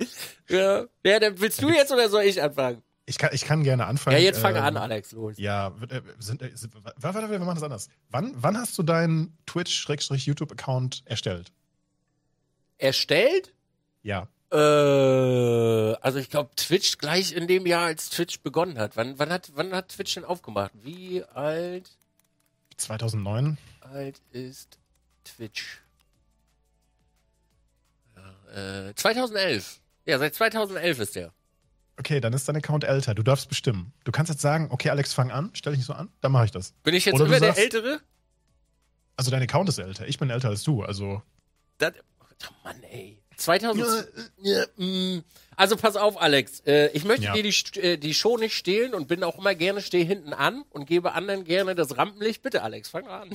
Ja, 0.48 0.86
dann 1.02 1.40
willst 1.40 1.60
du 1.62 1.70
jetzt 1.70 1.92
oder 1.92 2.08
soll 2.08 2.24
ich 2.24 2.40
anfangen? 2.42 2.82
Ich 3.06 3.18
kann, 3.18 3.30
ich 3.32 3.44
kann 3.44 3.62
gerne 3.64 3.86
anfangen. 3.86 4.16
Ja, 4.16 4.22
jetzt 4.22 4.40
fange 4.40 4.58
ähm, 4.58 4.64
an, 4.64 4.76
Alex, 4.78 5.12
los. 5.12 5.36
Ja, 5.36 5.74
äh, 5.90 6.00
sind, 6.18 6.40
äh, 6.40 6.50
sind, 6.54 6.74
warte, 6.74 7.02
warte, 7.02 7.30
wir 7.30 7.38
machen 7.38 7.56
das 7.56 7.62
anders. 7.62 7.88
Wann, 8.10 8.32
wann 8.36 8.56
hast 8.56 8.78
du 8.78 8.82
deinen 8.82 9.36
Twitch-YouTube-Account 9.46 11.02
erstellt? 11.04 11.52
Erstellt? 12.78 13.52
Ja. 14.02 14.28
Äh, 14.52 14.56
also 14.56 16.18
ich 16.18 16.30
glaube 16.30 16.54
Twitch 16.56 16.98
gleich 16.98 17.32
in 17.32 17.48
dem 17.48 17.66
Jahr, 17.66 17.86
als 17.86 18.10
Twitch 18.10 18.40
begonnen 18.40 18.78
hat. 18.78 18.96
Wann, 18.96 19.18
wann 19.18 19.30
hat. 19.30 19.52
wann 19.54 19.72
hat 19.72 19.88
Twitch 19.88 20.14
denn 20.14 20.24
aufgemacht? 20.24 20.72
Wie 20.82 21.24
alt? 21.24 21.90
2009. 22.76 23.58
Alt 23.80 24.20
ist 24.32 24.78
Twitch? 25.24 25.80
Ja, 28.16 28.88
äh, 28.88 28.94
2011. 28.94 29.80
Ja, 30.06 30.18
seit 30.18 30.34
2011 30.34 30.98
ist 31.00 31.16
der. 31.16 31.32
Okay, 31.96 32.20
dann 32.20 32.32
ist 32.32 32.48
dein 32.48 32.56
Account 32.56 32.84
älter. 32.84 33.14
Du 33.14 33.22
darfst 33.22 33.48
bestimmen. 33.48 33.92
Du 34.04 34.12
kannst 34.12 34.30
jetzt 34.30 34.42
sagen, 34.42 34.68
okay, 34.70 34.90
Alex, 34.90 35.12
fang 35.14 35.30
an, 35.30 35.50
stell 35.54 35.72
dich 35.72 35.78
nicht 35.78 35.86
so 35.86 35.92
an, 35.92 36.10
dann 36.20 36.32
mache 36.32 36.46
ich 36.46 36.50
das. 36.50 36.72
Bin 36.82 36.94
ich 36.94 37.04
jetzt 37.04 37.14
Oder 37.14 37.26
immer 37.26 37.40
der 37.40 37.56
Ältere? 37.56 38.00
Also 39.16 39.30
dein 39.30 39.42
Account 39.42 39.68
ist 39.68 39.78
älter. 39.78 40.08
Ich 40.08 40.18
bin 40.18 40.28
älter 40.28 40.48
als 40.48 40.64
du, 40.64 40.82
also. 40.82 41.22
Das, 41.78 41.92
oh 42.20 42.54
Mann, 42.64 42.82
ey. 42.82 43.22
2000. 43.36 44.08
Ja, 44.38 44.64
mm. 44.76 45.22
also 45.56 45.76
pass 45.76 45.96
auf, 45.96 46.20
Alex. 46.20 46.60
Äh, 46.60 46.88
ich 46.88 47.04
möchte 47.04 47.24
ja. 47.24 47.32
dir 47.32 47.42
die, 47.42 47.80
äh, 47.80 47.96
die 47.96 48.14
Show 48.14 48.36
nicht 48.36 48.54
stehlen 48.54 48.94
und 48.94 49.08
bin 49.08 49.22
auch 49.22 49.38
immer 49.38 49.54
gerne, 49.54 49.80
stehe 49.80 50.04
hinten 50.04 50.32
an 50.32 50.64
und 50.70 50.86
gebe 50.86 51.12
anderen 51.12 51.44
gerne 51.44 51.74
das 51.74 51.96
Rampenlicht. 51.96 52.42
Bitte, 52.42 52.62
Alex, 52.62 52.88
fang 52.88 53.06
an. 53.06 53.30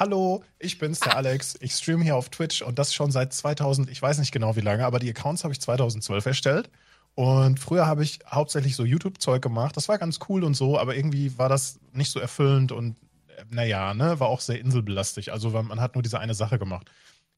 Hallo, 0.00 0.42
ich 0.58 0.78
bin's, 0.78 1.00
der 1.00 1.12
ah. 1.12 1.16
Alex. 1.16 1.56
Ich 1.60 1.74
streame 1.74 2.02
hier 2.02 2.16
auf 2.16 2.30
Twitch 2.30 2.62
und 2.62 2.78
das 2.78 2.94
schon 2.94 3.10
seit 3.10 3.34
2000, 3.34 3.90
ich 3.90 4.00
weiß 4.00 4.18
nicht 4.18 4.32
genau 4.32 4.56
wie 4.56 4.62
lange, 4.62 4.86
aber 4.86 4.98
die 4.98 5.10
Accounts 5.10 5.44
habe 5.44 5.52
ich 5.52 5.60
2012 5.60 6.24
erstellt. 6.24 6.70
Und 7.14 7.60
früher 7.60 7.86
habe 7.86 8.02
ich 8.02 8.20
hauptsächlich 8.26 8.76
so 8.76 8.84
YouTube-Zeug 8.84 9.42
gemacht. 9.42 9.76
Das 9.76 9.88
war 9.88 9.98
ganz 9.98 10.18
cool 10.28 10.42
und 10.42 10.54
so, 10.54 10.78
aber 10.78 10.96
irgendwie 10.96 11.36
war 11.36 11.50
das 11.50 11.78
nicht 11.92 12.10
so 12.10 12.18
erfüllend 12.18 12.72
und 12.72 12.96
äh, 13.28 13.44
naja, 13.50 13.92
ne, 13.92 14.18
war 14.20 14.28
auch 14.28 14.40
sehr 14.40 14.58
inselbelastig. 14.58 15.32
Also 15.32 15.50
man 15.50 15.80
hat 15.80 15.94
nur 15.96 16.02
diese 16.02 16.18
eine 16.18 16.34
Sache 16.34 16.58
gemacht. 16.58 16.90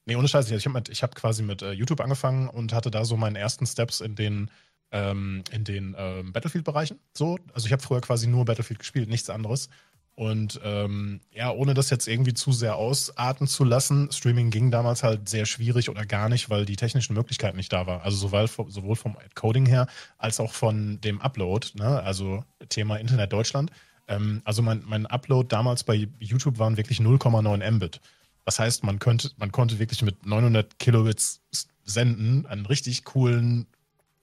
Nee, 0.04 0.16
ohne 0.16 0.28
Scheiß. 0.28 0.50
Ich 0.50 0.66
habe 0.66 0.80
hab 0.80 1.14
quasi 1.14 1.42
mit 1.42 1.62
äh, 1.62 1.73
YouTube 1.73 2.00
angefangen 2.00 2.49
und 2.49 2.73
hatte 2.73 2.90
da 2.90 3.04
so 3.04 3.16
meinen 3.16 3.37
ersten 3.37 3.66
Steps 3.66 4.00
in 4.00 4.14
den, 4.16 4.50
ähm, 4.90 5.44
in 5.52 5.64
den 5.64 5.94
ähm, 5.97 6.32
Battlefield-Bereichen. 6.32 6.99
So, 7.16 7.38
also 7.54 7.66
ich 7.66 7.73
habe 7.73 7.82
früher 7.82 8.00
quasi 8.00 8.26
nur 8.26 8.44
Battlefield 8.44 8.80
gespielt, 8.80 9.09
nichts 9.09 9.30
anderes. 9.30 9.68
Und 10.14 10.61
ähm, 10.62 11.21
ja, 11.32 11.50
ohne 11.50 11.73
das 11.73 11.88
jetzt 11.88 12.06
irgendwie 12.06 12.35
zu 12.35 12.52
sehr 12.52 12.76
ausarten 12.76 13.47
zu 13.47 13.64
lassen, 13.64 14.11
Streaming 14.12 14.50
ging 14.50 14.71
damals 14.71 15.02
halt 15.02 15.28
sehr 15.28 15.47
schwierig 15.47 15.88
oder 15.88 16.04
gar 16.04 16.28
nicht, 16.28 16.50
weil 16.50 16.66
die 16.66 16.76
technischen 16.76 17.14
Möglichkeiten 17.14 17.56
nicht 17.56 17.73
da 17.73 17.87
waren. 17.87 18.02
Also 18.02 18.16
sowohl, 18.18 18.47
sowohl 18.71 18.97
vom 18.97 19.16
Coding 19.35 19.64
her 19.64 19.87
als 20.18 20.38
auch 20.38 20.52
von 20.52 21.00
dem 21.00 21.21
Upload, 21.23 21.68
ne? 21.75 22.02
also 22.02 22.44
Thema 22.68 22.97
Internet 22.97 23.32
Deutschland. 23.32 23.71
Ähm, 24.06 24.42
also 24.44 24.61
mein, 24.61 24.82
mein 24.87 25.06
Upload 25.06 25.49
damals 25.49 25.82
bei 25.85 26.09
YouTube 26.18 26.59
waren 26.59 26.76
wirklich 26.76 26.99
0,9 26.99 27.71
Mbit. 27.71 28.00
Das 28.45 28.59
heißt, 28.59 28.85
man, 28.85 28.99
könnte, 28.99 29.31
man 29.37 29.53
konnte 29.53 29.79
wirklich 29.79 30.03
mit 30.03 30.27
900 30.27 30.79
Kilobits 30.79 31.41
senden, 31.85 32.47
einen 32.47 32.67
richtig 32.67 33.05
coolen 33.05 33.67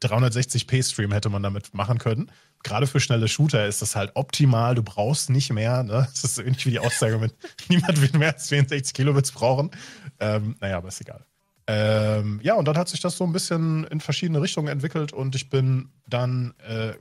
360p-Stream 0.01 1.11
hätte 1.11 1.29
man 1.29 1.43
damit 1.43 1.73
machen 1.73 1.97
können 1.97 2.31
gerade 2.63 2.87
für 2.87 2.99
schnelle 2.99 3.27
Shooter 3.27 3.67
ist 3.67 3.81
das 3.81 3.95
halt 3.95 4.11
optimal. 4.15 4.75
Du 4.75 4.83
brauchst 4.83 5.29
nicht 5.29 5.51
mehr. 5.51 5.83
Ne? 5.83 6.07
Das 6.13 6.23
ist 6.23 6.37
ähnlich 6.39 6.65
wie 6.65 6.71
die 6.71 6.79
Aussage 6.79 7.17
mit 7.17 7.33
niemand 7.69 8.01
will 8.01 8.19
mehr 8.19 8.33
als 8.33 8.49
64 8.49 8.93
Kilobits 8.93 9.31
brauchen. 9.31 9.71
Ähm, 10.19 10.55
naja, 10.59 10.77
aber 10.77 10.89
ist 10.89 11.01
egal. 11.01 11.25
Ähm, 11.67 12.39
ja, 12.41 12.55
und 12.55 12.67
dann 12.67 12.77
hat 12.77 12.89
sich 12.89 12.99
das 12.99 13.15
so 13.15 13.23
ein 13.23 13.31
bisschen 13.31 13.83
in 13.85 14.01
verschiedene 14.01 14.41
Richtungen 14.41 14.69
entwickelt 14.69 15.13
und 15.13 15.35
ich 15.35 15.49
bin 15.49 15.89
dann 16.07 16.55
äh, 16.67 16.93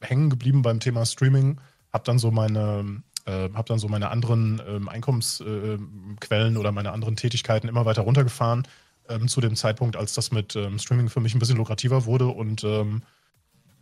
hängen 0.00 0.30
geblieben 0.30 0.62
beim 0.62 0.80
Thema 0.80 1.04
Streaming. 1.04 1.60
Hab 1.92 2.04
dann 2.04 2.18
so 2.18 2.30
meine, 2.30 3.02
äh, 3.26 3.50
hab 3.52 3.66
dann 3.66 3.78
so 3.78 3.88
meine 3.88 4.10
anderen 4.10 4.60
ähm, 4.66 4.88
Einkommensquellen 4.88 6.56
äh, 6.56 6.58
oder 6.58 6.72
meine 6.72 6.92
anderen 6.92 7.16
Tätigkeiten 7.16 7.68
immer 7.68 7.84
weiter 7.84 8.02
runtergefahren. 8.02 8.66
Ähm, 9.08 9.28
zu 9.28 9.40
dem 9.40 9.54
Zeitpunkt, 9.54 9.96
als 9.96 10.14
das 10.14 10.32
mit 10.32 10.56
ähm, 10.56 10.78
Streaming 10.80 11.08
für 11.08 11.20
mich 11.20 11.34
ein 11.34 11.38
bisschen 11.38 11.58
lukrativer 11.58 12.06
wurde 12.06 12.26
und 12.26 12.64
ähm, 12.64 13.02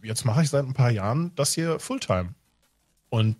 jetzt 0.03 0.25
mache 0.25 0.43
ich 0.43 0.51
seit 0.51 0.67
ein 0.67 0.75
paar 0.75 0.91
Jahren 0.91 1.33
das 1.35 1.55
hier 1.55 1.79
Fulltime. 1.81 2.35
Und 3.09 3.37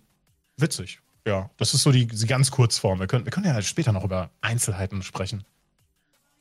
witzig. 0.57 0.99
Ja, 1.27 1.49
das 1.57 1.73
ist 1.73 1.83
so 1.83 1.91
die, 1.91 2.07
die 2.07 2.27
ganz 2.27 2.51
Kurzform. 2.51 2.99
Wir 2.99 3.07
können, 3.07 3.25
wir 3.25 3.31
können 3.31 3.45
ja 3.45 3.61
später 3.61 3.91
noch 3.91 4.03
über 4.03 4.29
Einzelheiten 4.41 5.01
sprechen. 5.01 5.43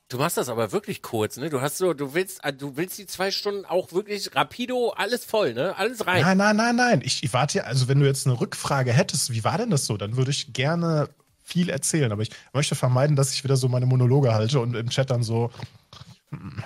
Du 0.09 0.19
machst 0.19 0.37
das 0.37 0.49
aber 0.49 0.71
wirklich 0.73 1.01
kurz, 1.01 1.39
ne? 1.39 1.49
Du 1.49 1.63
hast 1.63 1.79
so, 1.79 1.95
du 1.95 2.13
willst, 2.15 2.45
äh, 2.45 2.53
du 2.53 2.77
willst 2.77 2.99
die 2.99 3.07
zwei 3.07 3.31
Stunden 3.31 3.65
auch 3.65 3.93
wirklich 3.93 4.35
rapido, 4.35 4.91
alles 4.91 5.25
voll, 5.25 5.55
ne? 5.55 5.77
Alles 5.77 6.07
rein. 6.07 6.23
Nein, 6.23 6.37
nein, 6.37 6.57
nein, 6.57 6.77
nein. 6.77 7.03
Ich, 7.03 7.23
ich 7.25 7.33
warte 7.33 7.59
ja, 7.59 7.65
also 7.65 7.89
wenn 7.89 8.01
du 8.01 8.07
jetzt 8.07 8.27
eine 8.27 8.39
Rückfrage 8.39 8.93
hättest, 8.93 9.33
wie 9.33 9.45
war 9.45 9.57
denn 9.57 9.71
das 9.71 9.87
so, 9.87 9.97
dann 9.97 10.17
würde 10.17 10.31
ich 10.31 10.53
gerne 10.53 11.09
viel 11.43 11.71
erzählen. 11.71 12.13
Aber 12.13 12.23
ich 12.23 12.31
möchte 12.53 12.75
vermeiden, 12.75 13.17
dass 13.17 13.33
ich 13.33 13.45
wieder 13.45 13.57
so 13.57 13.69
meine 13.69 13.87
Monologe 13.87 14.35
halte 14.35 14.61
und 14.61 14.75
im 14.75 14.91
Chat 14.91 15.11
dann 15.11 15.23
so. 15.23 15.51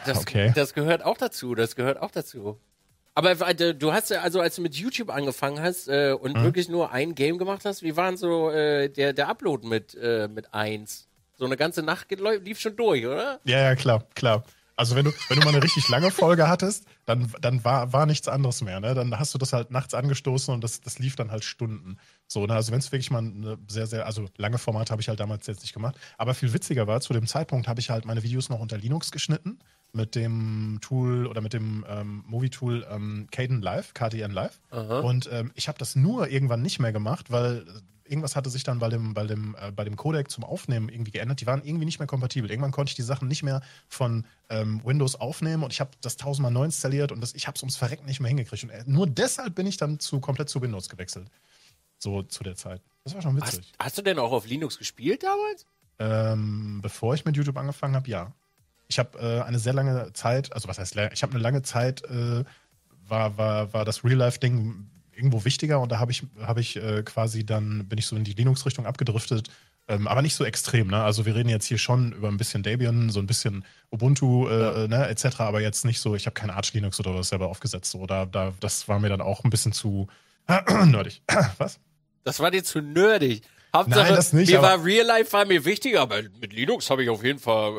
Das, 0.04 0.18
okay. 0.18 0.52
das 0.54 0.74
gehört 0.74 1.04
auch 1.04 1.18
dazu. 1.18 1.54
Das 1.54 1.76
gehört 1.76 2.00
auch 2.00 2.10
dazu. 2.10 2.58
Aber 3.14 3.32
äh, 3.32 3.74
du 3.74 3.92
hast 3.92 4.10
ja, 4.10 4.20
also 4.20 4.40
als 4.40 4.56
du 4.56 4.62
mit 4.62 4.76
YouTube 4.76 5.10
angefangen 5.10 5.60
hast 5.60 5.88
äh, 5.88 6.12
und 6.12 6.36
mhm. 6.36 6.42
wirklich 6.44 6.68
nur 6.68 6.92
ein 6.92 7.14
Game 7.14 7.38
gemacht 7.38 7.64
hast, 7.64 7.82
wie 7.82 7.96
war 7.96 8.08
denn 8.08 8.16
so 8.16 8.50
äh, 8.50 8.88
der, 8.88 9.12
der 9.12 9.28
Upload 9.28 9.66
mit, 9.66 9.94
äh, 9.96 10.28
mit 10.28 10.54
eins? 10.54 11.07
So 11.38 11.44
eine 11.44 11.56
ganze 11.56 11.82
Nacht 11.82 12.08
lief 12.10 12.60
schon 12.60 12.76
durch, 12.76 13.06
oder? 13.06 13.40
Ja, 13.44 13.60
ja, 13.60 13.74
klar, 13.76 14.04
klar. 14.14 14.44
Also 14.78 14.94
wenn 14.94 15.04
du, 15.04 15.12
wenn 15.28 15.40
du 15.40 15.44
mal 15.44 15.52
eine 15.52 15.62
richtig 15.62 15.88
lange 15.88 16.12
Folge 16.12 16.48
hattest, 16.48 16.84
dann, 17.04 17.32
dann 17.40 17.64
war, 17.64 17.92
war 17.92 18.06
nichts 18.06 18.28
anderes 18.28 18.62
mehr. 18.62 18.78
Ne? 18.78 18.94
Dann 18.94 19.18
hast 19.18 19.34
du 19.34 19.38
das 19.38 19.52
halt 19.52 19.72
nachts 19.72 19.92
angestoßen 19.92 20.54
und 20.54 20.62
das, 20.62 20.80
das 20.80 21.00
lief 21.00 21.16
dann 21.16 21.32
halt 21.32 21.42
Stunden. 21.42 21.96
So, 22.28 22.46
ne? 22.46 22.54
Also 22.54 22.70
wenn 22.70 22.78
es 22.78 22.92
wirklich 22.92 23.10
mal 23.10 23.18
eine 23.18 23.58
sehr, 23.66 23.88
sehr, 23.88 24.06
also 24.06 24.28
lange 24.36 24.58
Formate 24.58 24.92
habe 24.92 25.02
ich 25.02 25.08
halt 25.08 25.18
damals 25.18 25.48
jetzt 25.48 25.62
nicht 25.62 25.72
gemacht. 25.72 25.96
Aber 26.16 26.32
viel 26.32 26.52
witziger 26.52 26.86
war, 26.86 27.00
zu 27.00 27.12
dem 27.12 27.26
Zeitpunkt 27.26 27.66
habe 27.66 27.80
ich 27.80 27.90
halt 27.90 28.04
meine 28.04 28.22
Videos 28.22 28.50
noch 28.50 28.60
unter 28.60 28.78
Linux 28.78 29.10
geschnitten 29.10 29.58
mit 29.92 30.14
dem 30.14 30.78
Tool 30.80 31.26
oder 31.26 31.40
mit 31.40 31.54
dem 31.54 31.84
ähm, 31.88 32.22
Movie-Tool 32.28 32.86
ähm, 32.88 33.26
Caden 33.32 33.60
Live, 33.60 33.94
KDN 33.94 34.30
Live. 34.30 34.60
Aha. 34.70 35.00
Und 35.00 35.28
ähm, 35.32 35.50
ich 35.56 35.66
habe 35.66 35.78
das 35.78 35.96
nur 35.96 36.28
irgendwann 36.28 36.62
nicht 36.62 36.78
mehr 36.78 36.92
gemacht, 36.92 37.32
weil 37.32 37.64
irgendwas 38.08 38.36
hatte 38.36 38.50
sich 38.50 38.64
dann 38.64 38.78
bei 38.78 38.88
dem, 38.88 39.14
bei, 39.14 39.26
dem, 39.26 39.56
äh, 39.60 39.70
bei 39.70 39.84
dem 39.84 39.96
Codec 39.96 40.30
zum 40.30 40.44
Aufnehmen 40.44 40.88
irgendwie 40.88 41.10
geändert. 41.10 41.40
Die 41.40 41.46
waren 41.46 41.62
irgendwie 41.62 41.84
nicht 41.84 41.98
mehr 41.98 42.08
kompatibel. 42.08 42.50
Irgendwann 42.50 42.72
konnte 42.72 42.90
ich 42.90 42.96
die 42.96 43.02
Sachen 43.02 43.28
nicht 43.28 43.42
mehr 43.42 43.60
von 43.88 44.26
ähm, 44.48 44.80
Windows 44.84 45.16
aufnehmen 45.16 45.62
und 45.62 45.72
ich 45.72 45.80
habe 45.80 45.90
das 46.00 46.16
tausendmal 46.16 46.52
neu 46.52 46.64
installiert 46.64 47.12
und 47.12 47.20
das, 47.20 47.34
ich 47.34 47.46
habe 47.46 47.56
es 47.56 47.62
ums 47.62 47.76
Verrecken 47.76 48.06
nicht 48.06 48.20
mehr 48.20 48.28
hingekriegt. 48.28 48.64
Und 48.64 48.70
äh, 48.70 48.84
nur 48.86 49.06
deshalb 49.06 49.54
bin 49.54 49.66
ich 49.66 49.76
dann 49.76 50.00
zu, 50.00 50.20
komplett 50.20 50.48
zu 50.48 50.60
Windows 50.62 50.88
gewechselt. 50.88 51.28
So 51.98 52.22
zu 52.22 52.44
der 52.44 52.56
Zeit. 52.56 52.80
Das 53.04 53.14
war 53.14 53.22
schon 53.22 53.36
witzig. 53.36 53.72
Hast, 53.78 53.86
hast 53.86 53.98
du 53.98 54.02
denn 54.02 54.18
auch 54.18 54.32
auf 54.32 54.46
Linux 54.46 54.78
gespielt 54.78 55.22
damals? 55.22 55.66
Ähm, 55.98 56.80
bevor 56.80 57.14
ich 57.14 57.24
mit 57.24 57.36
YouTube 57.36 57.56
angefangen 57.56 57.96
habe, 57.96 58.08
ja 58.08 58.32
ich 58.88 58.98
habe 58.98 59.18
äh, 59.18 59.42
eine 59.42 59.58
sehr 59.58 59.74
lange 59.74 60.12
Zeit, 60.14 60.52
also 60.52 60.66
was 60.66 60.78
heißt, 60.78 60.96
ich 61.12 61.22
habe 61.22 61.34
eine 61.34 61.42
lange 61.42 61.62
Zeit, 61.62 62.02
äh, 62.06 62.44
war, 63.06 63.38
war, 63.38 63.72
war 63.72 63.84
das 63.84 64.02
Real-Life-Ding 64.02 64.90
irgendwo 65.18 65.44
wichtiger 65.44 65.80
und 65.80 65.92
da 65.92 65.98
habe 65.98 66.12
ich, 66.12 66.22
hab 66.40 66.58
ich 66.58 66.76
äh, 66.76 67.02
quasi 67.02 67.44
dann, 67.44 67.86
bin 67.88 67.98
ich 67.98 68.06
so 68.06 68.16
in 68.16 68.24
die 68.24 68.32
Linux-Richtung 68.32 68.86
abgedriftet, 68.86 69.50
ähm, 69.88 70.06
aber 70.06 70.22
nicht 70.22 70.34
so 70.34 70.44
extrem, 70.44 70.88
ne? 70.88 71.02
Also 71.02 71.26
wir 71.26 71.34
reden 71.34 71.48
jetzt 71.48 71.66
hier 71.66 71.78
schon 71.78 72.12
über 72.12 72.28
ein 72.28 72.36
bisschen 72.36 72.62
Debian, 72.62 73.10
so 73.10 73.20
ein 73.20 73.26
bisschen 73.26 73.64
Ubuntu, 73.90 74.46
äh, 74.48 74.82
ja. 74.82 74.88
Ne, 74.88 75.08
etc., 75.08 75.40
aber 75.40 75.60
jetzt 75.60 75.84
nicht 75.84 76.00
so, 76.00 76.14
ich 76.14 76.26
habe 76.26 76.34
kein 76.34 76.50
Arch 76.50 76.72
Linux 76.74 77.00
oder 77.00 77.14
was 77.14 77.30
selber 77.30 77.48
aufgesetzt. 77.48 77.90
So, 77.90 78.06
da, 78.06 78.26
da, 78.26 78.52
das 78.60 78.86
war 78.86 79.00
mir 79.00 79.08
dann 79.08 79.20
auch 79.20 79.44
ein 79.44 79.50
bisschen 79.50 79.72
zu 79.72 80.06
nerdig. 80.86 81.22
was? 81.58 81.80
Das 82.22 82.40
war 82.40 82.50
dir 82.50 82.62
zu 82.62 82.80
nerdig. 82.80 83.42
Hauptsache, 83.74 84.00
Nein, 84.00 84.14
das 84.14 84.32
nicht, 84.32 84.50
mir 84.50 84.62
war 84.62 84.82
Real 84.82 85.06
Life 85.06 85.32
war 85.32 85.44
mir 85.44 85.64
wichtiger, 85.64 86.00
aber 86.00 86.22
mit 86.40 86.52
Linux 86.52 86.88
habe 86.90 87.02
ich 87.02 87.10
auf 87.10 87.22
jeden 87.22 87.38
Fall 87.38 87.72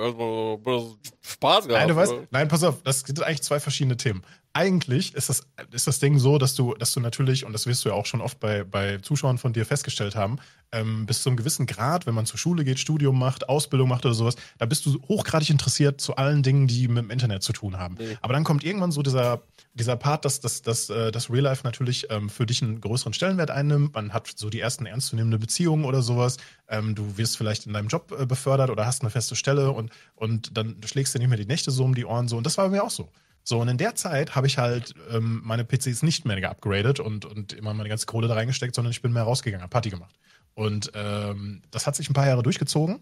Spaß 1.22 1.68
gehabt. 1.68 1.82
Nein, 1.82 1.88
du 1.88 1.96
weißt, 1.96 2.14
nein, 2.30 2.48
pass 2.48 2.64
auf, 2.64 2.84
das 2.84 3.02
sind 3.02 3.24
eigentlich 3.24 3.42
zwei 3.42 3.60
verschiedene 3.60 3.98
Themen 3.98 4.24
eigentlich 4.54 5.14
ist 5.14 5.30
das, 5.30 5.44
ist 5.72 5.88
das 5.88 6.00
Ding 6.00 6.18
so, 6.18 6.38
dass 6.38 6.56
du, 6.56 6.74
dass 6.74 6.94
du 6.94 7.00
natürlich, 7.00 7.46
und 7.46 7.54
das 7.54 7.68
wirst 7.68 7.86
du 7.86 7.90
ja 7.90 7.96
auch 7.96 8.06
schon 8.06 8.22
oft 8.22 8.40
bei, 8.40 8.64
bei 8.64 8.98
Zuschauern 8.98 9.38
von 9.38 9.54
dir 9.54 9.66
festgestellt 9.66 10.16
haben, 10.16 10.40
ähm, 10.72 11.06
bis 11.06 11.22
zu 11.22 11.30
einem 11.30 11.38
gewissen 11.38 11.66
Grad, 11.66 12.06
wenn 12.06 12.16
man 12.16 12.26
zur 12.26 12.40
Schule 12.40 12.64
geht, 12.64 12.80
Studium 12.80 13.18
macht, 13.18 13.48
Ausbildung 13.48 13.90
macht 13.90 14.06
oder 14.06 14.16
sowas, 14.16 14.36
da 14.58 14.66
bist 14.66 14.86
du 14.86 15.00
hochgradig 15.08 15.50
interessiert 15.50 16.02
zu 16.02 16.16
allen 16.16 16.42
Dingen, 16.44 16.68
die 16.68 16.88
mit 16.88 17.04
dem 17.04 17.12
Internet 17.12 17.44
zu 17.44 17.54
tun 17.54 17.78
haben. 17.78 17.96
Nee. 18.00 18.18
Aber 18.22 18.34
dann 18.34 18.44
kommt 18.44 18.64
irgendwann 18.64 18.92
so 18.92 19.04
dieser, 19.04 19.42
dieser 19.80 19.96
Part, 19.96 20.26
dass, 20.26 20.40
dass, 20.40 20.62
dass, 20.62 20.90
äh, 20.90 21.12
dass 21.12 21.32
Real 21.32 21.44
Life 21.44 21.62
natürlich 21.64 22.08
ähm, 22.12 22.30
für 22.30 22.46
dich 22.46 22.62
einen 22.62 22.82
größeren 22.82 23.14
Stellenwert 23.14 23.50
einnimmt. 23.50 23.96
Man 23.96 24.14
hat 24.14 24.32
so 24.36 24.50
die 24.50 24.60
ersten 24.60 24.86
ernstzunehmende 24.86 25.40
Beziehungen 25.40 25.86
oder 25.86 26.02
sowas. 26.02 26.38
Ähm, 26.68 26.94
du 26.94 27.18
wirst 27.18 27.38
vielleicht 27.38 27.66
in 27.66 27.74
deinem 27.74 27.88
Job 27.88 28.16
äh, 28.18 28.26
befördert 28.26 28.70
oder 28.70 28.86
hast 28.86 29.02
eine 29.02 29.10
feste 29.10 29.36
Stelle 29.36 29.72
und, 29.72 29.92
und 30.16 30.56
dann 30.56 30.76
schlägst 30.86 31.16
du 31.16 31.20
nicht 31.20 31.30
mehr 31.30 31.38
die 31.38 31.46
Nächte 31.46 31.72
so 31.72 31.84
um 31.84 31.96
die 31.96 32.06
Ohren 32.06 32.28
so. 32.28 32.38
Und 32.38 32.46
das 32.46 32.58
war 32.58 32.66
bei 32.66 32.78
mir 32.78 32.84
auch 32.84 32.92
so. 32.92 33.10
So, 33.44 33.60
und 33.60 33.68
in 33.68 33.78
der 33.78 33.96
Zeit 33.96 34.36
habe 34.36 34.48
ich 34.48 34.58
halt 34.58 34.94
ähm, 35.12 35.42
meine 35.44 35.64
PCs 35.64 36.04
nicht 36.04 36.26
mehr 36.26 36.40
geupgradet 36.40 37.00
und, 37.00 37.26
und 37.26 37.54
immer 37.54 37.74
meine 37.74 37.90
ganze 37.90 38.06
Kohle 38.06 38.28
da 38.28 38.36
reingesteckt, 38.36 38.76
sondern 38.76 38.92
ich 38.92 39.02
bin 39.02 39.12
mehr 39.12 39.24
rausgegangen, 39.24 39.64
habe 39.64 39.72
Party 39.72 39.90
gemacht. 39.90 40.14
Und 40.54 40.92
ähm, 40.94 41.62
das 41.72 41.88
hat 41.88 41.96
sich 41.96 42.10
ein 42.10 42.14
paar 42.14 42.28
Jahre 42.28 42.44
durchgezogen. 42.44 43.00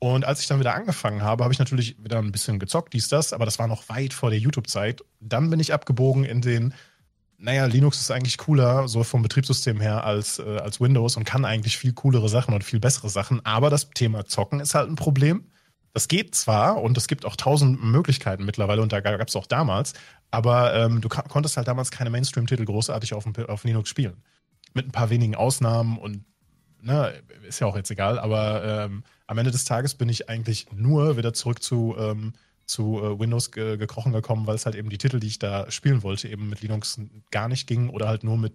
Und 0.00 0.24
als 0.24 0.40
ich 0.40 0.46
dann 0.46 0.60
wieder 0.60 0.74
angefangen 0.74 1.22
habe, 1.22 1.42
habe 1.42 1.52
ich 1.52 1.58
natürlich 1.58 1.96
wieder 2.02 2.18
ein 2.18 2.30
bisschen 2.30 2.58
gezockt, 2.58 2.92
dies, 2.92 3.08
das, 3.08 3.32
aber 3.32 3.44
das 3.44 3.58
war 3.58 3.66
noch 3.66 3.88
weit 3.88 4.12
vor 4.12 4.30
der 4.30 4.38
YouTube-Zeit. 4.38 5.02
Dann 5.20 5.50
bin 5.50 5.58
ich 5.58 5.72
abgebogen 5.72 6.24
in 6.24 6.40
den, 6.40 6.72
naja, 7.36 7.66
Linux 7.66 8.00
ist 8.00 8.10
eigentlich 8.10 8.38
cooler, 8.38 8.86
so 8.86 9.02
vom 9.02 9.22
Betriebssystem 9.22 9.80
her, 9.80 10.04
als, 10.04 10.38
äh, 10.38 10.58
als 10.58 10.80
Windows 10.80 11.16
und 11.16 11.24
kann 11.24 11.44
eigentlich 11.44 11.78
viel 11.78 11.92
coolere 11.94 12.28
Sachen 12.28 12.54
und 12.54 12.62
viel 12.62 12.78
bessere 12.78 13.08
Sachen. 13.08 13.44
Aber 13.44 13.70
das 13.70 13.90
Thema 13.90 14.24
Zocken 14.24 14.60
ist 14.60 14.74
halt 14.74 14.88
ein 14.88 14.96
Problem. 14.96 15.50
Das 15.94 16.06
geht 16.06 16.34
zwar 16.36 16.80
und 16.80 16.96
es 16.96 17.08
gibt 17.08 17.24
auch 17.24 17.34
tausend 17.34 17.82
Möglichkeiten 17.82 18.44
mittlerweile 18.44 18.82
und 18.82 18.92
da 18.92 19.00
gab 19.00 19.26
es 19.26 19.34
auch 19.34 19.46
damals, 19.46 19.94
aber 20.30 20.74
ähm, 20.74 21.00
du 21.00 21.08
konntest 21.08 21.56
halt 21.56 21.66
damals 21.66 21.90
keine 21.90 22.10
Mainstream-Titel 22.10 22.66
großartig 22.66 23.14
auf, 23.14 23.24
auf 23.48 23.64
Linux 23.64 23.88
spielen. 23.88 24.22
Mit 24.74 24.86
ein 24.86 24.92
paar 24.92 25.10
wenigen 25.10 25.34
Ausnahmen 25.34 25.98
und 25.98 26.24
ne, 26.88 27.14
ist 27.46 27.60
ja 27.60 27.66
auch 27.66 27.76
jetzt 27.76 27.90
egal, 27.90 28.18
aber 28.18 28.64
ähm, 28.64 29.04
am 29.26 29.38
Ende 29.38 29.50
des 29.50 29.64
Tages 29.64 29.94
bin 29.94 30.08
ich 30.08 30.28
eigentlich 30.28 30.66
nur 30.72 31.16
wieder 31.16 31.32
zurück 31.32 31.62
zu, 31.62 31.94
ähm, 31.98 32.32
zu 32.66 32.98
äh, 32.98 33.18
Windows 33.18 33.52
ge 33.52 33.76
gekrochen 33.76 34.12
gekommen, 34.12 34.46
weil 34.46 34.56
es 34.56 34.66
halt 34.66 34.74
eben 34.74 34.90
die 34.90 34.98
Titel, 34.98 35.20
die 35.20 35.28
ich 35.28 35.38
da 35.38 35.70
spielen 35.70 36.02
wollte, 36.02 36.28
eben 36.28 36.48
mit 36.48 36.60
Linux 36.60 37.00
gar 37.30 37.48
nicht 37.48 37.66
ging 37.66 37.90
oder 37.90 38.08
halt 38.08 38.24
nur 38.24 38.36
mit 38.36 38.54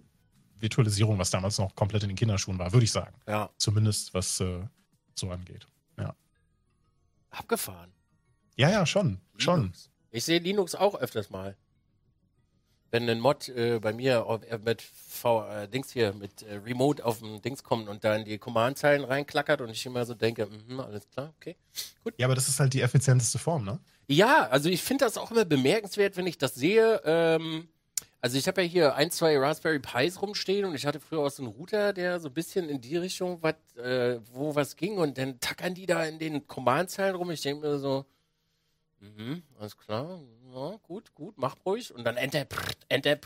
Virtualisierung, 0.60 1.18
was 1.18 1.30
damals 1.30 1.58
noch 1.58 1.74
komplett 1.74 2.02
in 2.02 2.10
den 2.10 2.16
Kinderschuhen 2.16 2.58
war, 2.58 2.72
würde 2.72 2.84
ich 2.84 2.92
sagen. 2.92 3.14
Ja. 3.26 3.50
Zumindest 3.56 4.14
was 4.14 4.40
äh, 4.40 4.60
so 5.14 5.30
angeht. 5.30 5.66
Abgefahren. 7.34 7.92
Ja, 8.56 8.70
ja, 8.70 8.86
schon. 8.86 9.20
Linux. 9.36 9.42
Schon. 9.42 9.72
Ich 10.10 10.24
sehe 10.24 10.38
Linux 10.38 10.74
auch 10.74 10.94
öfters 10.94 11.30
mal. 11.30 11.56
Wenn 12.94 13.10
ein 13.10 13.18
Mod 13.18 13.48
äh, 13.48 13.80
bei 13.80 13.92
mir 13.92 14.24
äh, 14.48 14.58
mit 14.58 14.80
v, 14.80 15.44
äh, 15.48 15.66
Dings 15.66 15.90
hier, 15.90 16.12
mit 16.12 16.42
äh, 16.42 16.54
Remote 16.64 17.04
auf 17.04 17.18
dem 17.18 17.42
Dings 17.42 17.64
kommt 17.64 17.88
und 17.88 18.04
da 18.04 18.14
in 18.14 18.24
die 18.24 18.38
Command-Zeilen 18.38 19.02
reinklackert 19.02 19.60
und 19.60 19.70
ich 19.70 19.84
immer 19.84 20.06
so 20.06 20.14
denke, 20.14 20.46
mh, 20.68 20.84
alles 20.84 21.08
klar, 21.10 21.34
okay, 21.36 21.56
gut. 22.04 22.14
Ja, 22.18 22.28
aber 22.28 22.36
das 22.36 22.48
ist 22.48 22.60
halt 22.60 22.72
die 22.72 22.82
effizienteste 22.82 23.40
Form, 23.40 23.64
ne? 23.64 23.80
Ja, 24.06 24.46
also 24.48 24.68
ich 24.68 24.80
finde 24.80 25.06
das 25.06 25.18
auch 25.18 25.32
immer 25.32 25.44
bemerkenswert, 25.44 26.16
wenn 26.16 26.28
ich 26.28 26.38
das 26.38 26.54
sehe. 26.54 27.00
Ähm, 27.04 27.66
Also 28.20 28.38
ich 28.38 28.46
habe 28.46 28.62
ja 28.62 28.68
hier 28.68 28.94
ein, 28.94 29.10
zwei 29.10 29.36
Raspberry 29.36 29.80
Pis 29.80 30.22
rumstehen 30.22 30.64
und 30.64 30.74
ich 30.74 30.86
hatte 30.86 31.00
früher 31.00 31.20
auch 31.20 31.30
so 31.30 31.42
einen 31.42 31.52
Router, 31.52 31.92
der 31.92 32.20
so 32.20 32.28
ein 32.28 32.32
bisschen 32.32 32.70
in 32.70 32.80
die 32.80 32.96
Richtung, 32.96 33.42
wat, 33.42 33.56
äh, 33.76 34.18
wo 34.32 34.54
was 34.54 34.76
ging 34.76 34.96
und 34.98 35.18
dann 35.18 35.40
tackern 35.40 35.74
die 35.74 35.84
da 35.86 36.04
in 36.04 36.18
den 36.18 36.46
Command-Zeilen 36.46 37.16
rum. 37.16 37.30
Ich 37.32 37.42
denke 37.42 37.66
mir 37.66 37.78
so, 37.78 38.06
mhm, 39.04 39.42
alles 39.58 39.76
klar, 39.76 40.20
ja, 40.54 40.76
gut, 40.82 41.14
gut, 41.14 41.34
mach 41.36 41.56
ruhig 41.64 41.94
und 41.94 42.04
dann 42.04 42.16
Enter, 42.16 42.46
Enter, 42.88 43.18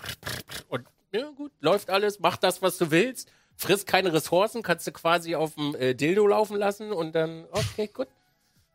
und 0.69 0.87
ja 1.13 1.31
gut, 1.31 1.53
läuft 1.61 1.91
alles, 1.91 2.21
mach 2.21 2.37
das, 2.37 2.61
was 2.63 2.79
du 2.79 2.91
willst, 2.91 3.31
frisst 3.57 3.87
keine 3.87 4.13
Ressourcen, 4.13 4.63
kannst 4.63 4.87
du 4.87 4.93
quasi 4.93 5.35
auf 5.35 5.55
dem 5.55 5.75
äh, 5.75 5.95
Dildo 5.95 6.27
laufen 6.27 6.57
lassen 6.57 6.93
und 6.93 7.15
dann, 7.15 7.47
okay, 7.51 7.89
gut, 7.89 8.09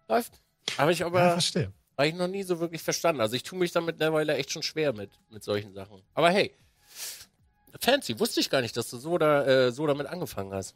läuft. 0.07 0.41
Habe 0.77 0.91
ich 0.91 1.03
aber... 1.03 1.19
Ja, 1.19 1.31
verstehe. 1.31 1.71
Habe 1.97 2.07
ich 2.07 2.15
noch 2.15 2.27
nie 2.27 2.43
so 2.43 2.59
wirklich 2.59 2.81
verstanden. 2.81 3.21
Also 3.21 3.35
ich 3.35 3.43
tue 3.43 3.59
mich 3.59 3.71
damit 3.71 3.95
mittlerweile 3.95 4.35
echt 4.35 4.51
schon 4.51 4.63
schwer 4.63 4.93
mit, 4.93 5.11
mit 5.29 5.43
solchen 5.43 5.73
Sachen. 5.73 6.01
Aber 6.15 6.31
hey, 6.31 6.55
fancy, 7.79 8.19
wusste 8.19 8.39
ich 8.39 8.49
gar 8.49 8.61
nicht, 8.61 8.75
dass 8.75 8.89
du 8.89 8.97
so, 8.97 9.17
da, 9.17 9.45
äh, 9.45 9.71
so 9.71 9.85
damit 9.85 10.07
angefangen 10.07 10.53
hast. 10.53 10.75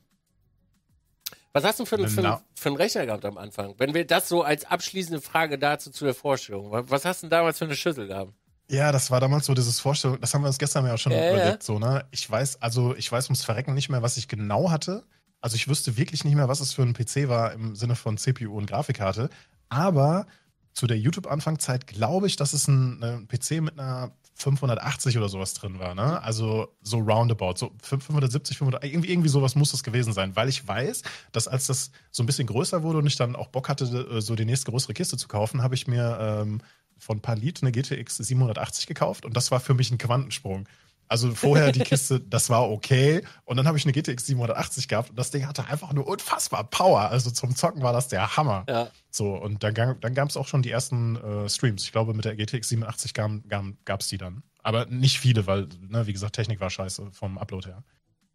Was 1.57 1.63
hast 1.63 1.79
du 1.79 1.85
für, 1.85 1.97
für, 1.97 2.07
für, 2.07 2.41
für 2.53 2.69
einen 2.69 2.75
Rechner 2.75 3.07
gehabt 3.07 3.25
am 3.25 3.39
Anfang? 3.39 3.73
Wenn 3.79 3.95
wir 3.95 4.05
das 4.05 4.29
so 4.29 4.43
als 4.43 4.63
abschließende 4.65 5.21
Frage 5.21 5.57
dazu 5.57 5.89
zu 5.89 6.05
der 6.05 6.13
Vorstellung. 6.13 6.69
Was 6.71 7.03
hast 7.03 7.23
du 7.23 7.25
denn 7.25 7.31
damals 7.31 7.57
für 7.57 7.65
eine 7.65 7.75
Schüssel 7.75 8.07
gehabt? 8.07 8.31
Ja, 8.69 8.91
das 8.91 9.09
war 9.09 9.19
damals 9.19 9.47
so 9.47 9.55
dieses 9.55 9.79
Vorstellung, 9.79 10.21
das 10.21 10.35
haben 10.35 10.43
wir 10.43 10.49
uns 10.49 10.59
gestern 10.59 10.85
ja 10.85 10.93
auch 10.93 10.99
schon 10.99 11.13
ja, 11.13 11.31
überlegt, 11.31 11.63
ja. 11.63 11.65
so, 11.65 11.79
ne? 11.79 12.05
Ich 12.11 12.29
weiß, 12.29 12.61
also 12.61 12.95
ich 12.95 13.11
weiß 13.11 13.25
ums 13.25 13.43
Verrecken 13.43 13.73
nicht 13.73 13.89
mehr, 13.89 14.03
was 14.03 14.17
ich 14.17 14.27
genau 14.27 14.69
hatte. 14.69 15.03
Also 15.41 15.55
ich 15.55 15.67
wüsste 15.67 15.97
wirklich 15.97 16.23
nicht 16.25 16.35
mehr, 16.35 16.47
was 16.47 16.59
es 16.59 16.73
für 16.73 16.83
ein 16.83 16.93
PC 16.93 17.27
war 17.27 17.53
im 17.53 17.75
Sinne 17.75 17.95
von 17.95 18.17
CPU 18.17 18.55
und 18.55 18.67
Grafikkarte. 18.67 19.29
Aber 19.69 20.27
zu 20.73 20.85
der 20.85 20.99
YouTube-Anfangszeit 20.99 21.87
glaube 21.87 22.27
ich, 22.27 22.35
dass 22.35 22.53
es 22.53 22.67
ein, 22.67 23.01
ein, 23.01 23.27
PC 23.27 23.61
mit 23.61 23.79
einer 23.79 24.11
580 24.37 25.17
oder 25.17 25.29
sowas 25.29 25.55
drin 25.55 25.79
war, 25.79 25.95
ne? 25.95 26.21
Also 26.21 26.75
so 26.81 26.99
roundabout, 26.99 27.55
so 27.55 27.71
570, 27.81 28.57
500, 28.57 28.83
irgendwie, 28.83 29.09
irgendwie 29.11 29.29
sowas 29.29 29.55
muss 29.55 29.71
das 29.71 29.83
gewesen 29.83 30.13
sein, 30.13 30.35
weil 30.35 30.47
ich 30.47 30.67
weiß, 30.67 31.01
dass 31.31 31.47
als 31.47 31.67
das 31.67 31.91
so 32.11 32.21
ein 32.21 32.27
bisschen 32.27 32.47
größer 32.47 32.83
wurde 32.83 32.99
und 32.99 33.07
ich 33.07 33.15
dann 33.15 33.35
auch 33.35 33.47
Bock 33.47 33.67
hatte, 33.67 33.85
äh, 33.85 34.21
so 34.21 34.35
die 34.35 34.45
nächste 34.45 34.69
größere 34.69 34.93
Kiste 34.93 35.17
zu 35.17 35.27
kaufen, 35.27 35.63
habe 35.63 35.73
ich 35.73 35.87
mir 35.87 36.17
ähm, 36.21 36.61
von 36.99 37.19
Palit 37.19 37.61
eine 37.61 37.71
GTX 37.71 38.17
780 38.17 38.85
gekauft 38.85 39.25
und 39.25 39.35
das 39.35 39.49
war 39.49 39.59
für 39.59 39.73
mich 39.73 39.91
ein 39.91 39.97
Quantensprung. 39.97 40.67
Also 41.07 41.33
vorher 41.33 41.71
die 41.71 41.79
Kiste, 41.79 42.19
das 42.19 42.49
war 42.49 42.69
okay. 42.69 43.23
Und 43.45 43.57
dann 43.57 43.67
habe 43.67 43.77
ich 43.77 43.85
eine 43.85 43.93
GTX 43.93 44.25
780 44.25 44.87
gehabt 44.87 45.09
und 45.09 45.17
das 45.17 45.31
Ding 45.31 45.47
hatte 45.47 45.65
einfach 45.65 45.93
nur 45.93 46.07
unfassbar 46.07 46.63
Power. 46.65 47.09
Also 47.09 47.31
zum 47.31 47.55
Zocken 47.55 47.81
war 47.81 47.93
das 47.93 48.07
der 48.07 48.35
Hammer. 48.35 48.65
Ja. 48.67 48.89
So, 49.09 49.35
und 49.35 49.63
dann, 49.63 49.73
dann 49.73 50.13
gab 50.13 50.29
es 50.29 50.37
auch 50.37 50.47
schon 50.47 50.61
die 50.61 50.71
ersten 50.71 51.15
äh, 51.15 51.49
Streams. 51.49 51.83
Ich 51.83 51.91
glaube, 51.91 52.13
mit 52.13 52.25
der 52.25 52.35
GTX 52.35 52.69
87 52.69 53.13
gab 53.13 53.99
es 53.99 54.07
die 54.07 54.17
dann. 54.17 54.43
Aber 54.61 54.85
nicht 54.85 55.19
viele, 55.19 55.47
weil, 55.47 55.67
ne, 55.79 56.07
wie 56.07 56.13
gesagt, 56.13 56.35
Technik 56.35 56.59
war 56.59 56.69
scheiße 56.69 57.11
vom 57.13 57.37
Upload 57.37 57.69
her. 57.69 57.83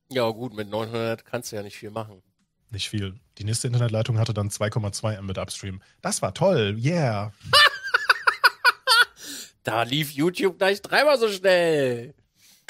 Ja, 0.09 0.29
gut, 0.31 0.55
mit 0.55 0.69
900 0.69 1.25
kannst 1.25 1.53
du 1.53 1.57
ja 1.57 1.63
nicht 1.63 1.77
viel 1.77 1.91
machen. 1.91 2.23
Nicht 2.71 2.89
viel. 2.89 3.15
Die 3.37 3.45
nächste 3.45 3.67
Internetleitung 3.67 4.19
hatte 4.19 4.33
dann 4.33 4.49
2,2 4.49 5.21
Mbit 5.21 5.39
Upstream. 5.39 5.83
Das 6.01 6.23
war 6.23 6.33
toll, 6.33 6.79
yeah. 6.83 7.33
da 9.63 9.83
lief 9.83 10.11
YouTube 10.11 10.59
gleich 10.59 10.81
dreimal 10.81 11.19
so 11.19 11.29
schnell 11.29 12.15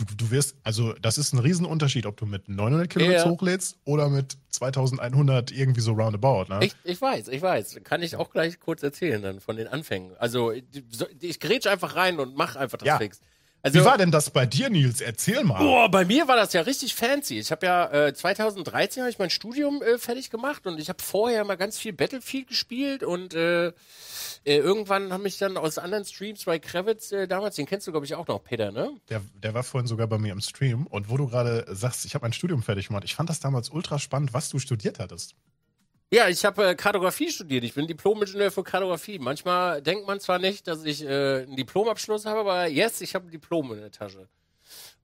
du, 0.05 0.15
du 0.15 0.31
wirst, 0.31 0.57
also 0.63 0.93
das 0.95 1.19
ist 1.19 1.33
ein 1.33 1.39
Riesenunterschied, 1.39 2.07
ob 2.07 2.17
du 2.17 2.27
mit 2.27 2.49
900 2.49 2.89
Kilohertz 2.89 3.25
ja. 3.25 3.31
hochlädst 3.31 3.79
oder 3.85 4.09
mit 4.09 4.37
2100 4.51 5.51
irgendwie 5.51 5.81
so 5.81 5.93
roundabout. 5.93 6.47
Ne? 6.49 6.65
Ich, 6.65 6.75
ich 6.85 7.01
weiß, 7.01 7.29
ich 7.29 7.43
weiß. 7.43 7.81
Kann 7.85 8.03
ich 8.03 8.17
auch 8.17 8.31
gleich 8.31 8.61
kurz 8.61 8.83
erzählen 8.83 9.23
dann 9.23 9.41
von 9.41 9.57
den 9.57 9.69
Anfängen. 9.69 10.13
Also 10.19 10.51
ich, 10.53 10.65
ich 11.21 11.41
grätsch 11.41 11.67
einfach 11.67 11.97
rein 11.97 12.19
und 12.21 12.37
mach 12.37 12.57
einfach 12.57 12.79
das 12.79 12.87
ja. 12.87 12.99
fix. 12.99 13.21
Also, 13.65 13.79
Wie 13.79 13.85
war 13.85 13.97
denn 13.97 14.11
das 14.11 14.31
bei 14.31 14.45
dir, 14.45 14.71
Nils? 14.71 15.01
Erzähl 15.01 15.45
mal. 15.45 15.63
Boah, 15.63 15.89
bei 15.89 16.05
mir 16.05 16.27
war 16.27 16.35
das 16.35 16.53
ja 16.53 16.63
richtig 16.63 16.97
fancy. 16.97 17.39
Ich 17.39 17.53
habe 17.53 17.65
ja 17.65 18.07
äh, 18.09 18.13
2013 18.13 19.03
habe 19.03 19.11
ich 19.11 19.21
mein 19.21 19.31
Studium 19.31 19.83
äh, 19.83 19.99
fertig 19.99 20.31
gemacht 20.31 20.67
und 20.67 20.81
ich 20.81 20.89
habe 20.89 21.01
vorher 21.01 21.45
mal 21.45 21.57
ganz 21.57 21.79
viel 21.79 21.93
Battlefield 21.93 22.49
gespielt 22.49 23.05
und 23.05 23.35
äh, 23.35 23.69
äh, 23.69 23.73
irgendwann 24.45 25.13
haben 25.13 25.23
mich 25.23 25.39
dann 25.39 25.57
aus 25.57 25.79
anderen 25.79 26.05
Streams 26.05 26.45
bei 26.45 26.59
Kravitz 26.59 27.13
äh, 27.13 27.29
damals, 27.29 27.55
den 27.55 27.67
kennst 27.67 27.87
du 27.87 27.93
glaube 27.93 28.05
ich 28.05 28.17
auch 28.17 28.27
noch, 28.27 28.43
Peter, 28.43 28.73
ne? 28.73 28.91
Der, 29.09 29.23
der 29.35 29.55
war 29.55 29.63
vorhin 29.63 29.87
sogar 29.87 30.09
bei 30.09 30.19
mir 30.19 30.33
im 30.33 30.41
Stream 30.41 30.89
und 30.89 31.09
wo 31.09 31.17
du 31.17 31.29
gerade 31.29 31.65
sagst, 31.69 32.05
ich 32.05 32.17
habe 32.17 32.25
mein 32.25 32.33
Studium 32.33 32.65
fertig 32.65 32.89
gemacht, 32.89 33.05
ich 33.05 33.15
fand 33.15 33.31
das 33.31 33.39
damals 33.39 33.71
ultra 33.71 34.01
spannend, 34.01 34.35
was 34.35 34.49
du 34.49 34.59
studiert 34.59 34.99
hattest. 34.99 35.37
Ja, 36.15 36.29
ich 36.29 36.45
habe 36.45 36.69
äh, 36.69 36.75
Kartografie 36.75 37.31
studiert. 37.31 37.65
Ich 37.65 37.73
bin 37.73 37.87
Diplom-Ingenieur 37.87 38.51
für 38.51 38.63
Kartografie. 38.63 39.19
Manchmal 39.19 39.81
denkt 39.81 40.07
man 40.07 40.21
zwar 40.21 40.39
nicht, 40.39 40.69
dass 40.69 40.85
ich 40.85 41.03
äh, 41.03 41.45
einen 41.45 41.57
Diplomabschluss 41.57 42.27
habe, 42.27 42.41
aber 42.41 42.67
yes, 42.67 43.01
ich 43.01 43.15
habe 43.15 43.29
ein 43.29 43.31
Diplom 43.31 43.73
in 43.73 43.81
der 43.81 43.91
Tasche. 43.91 44.29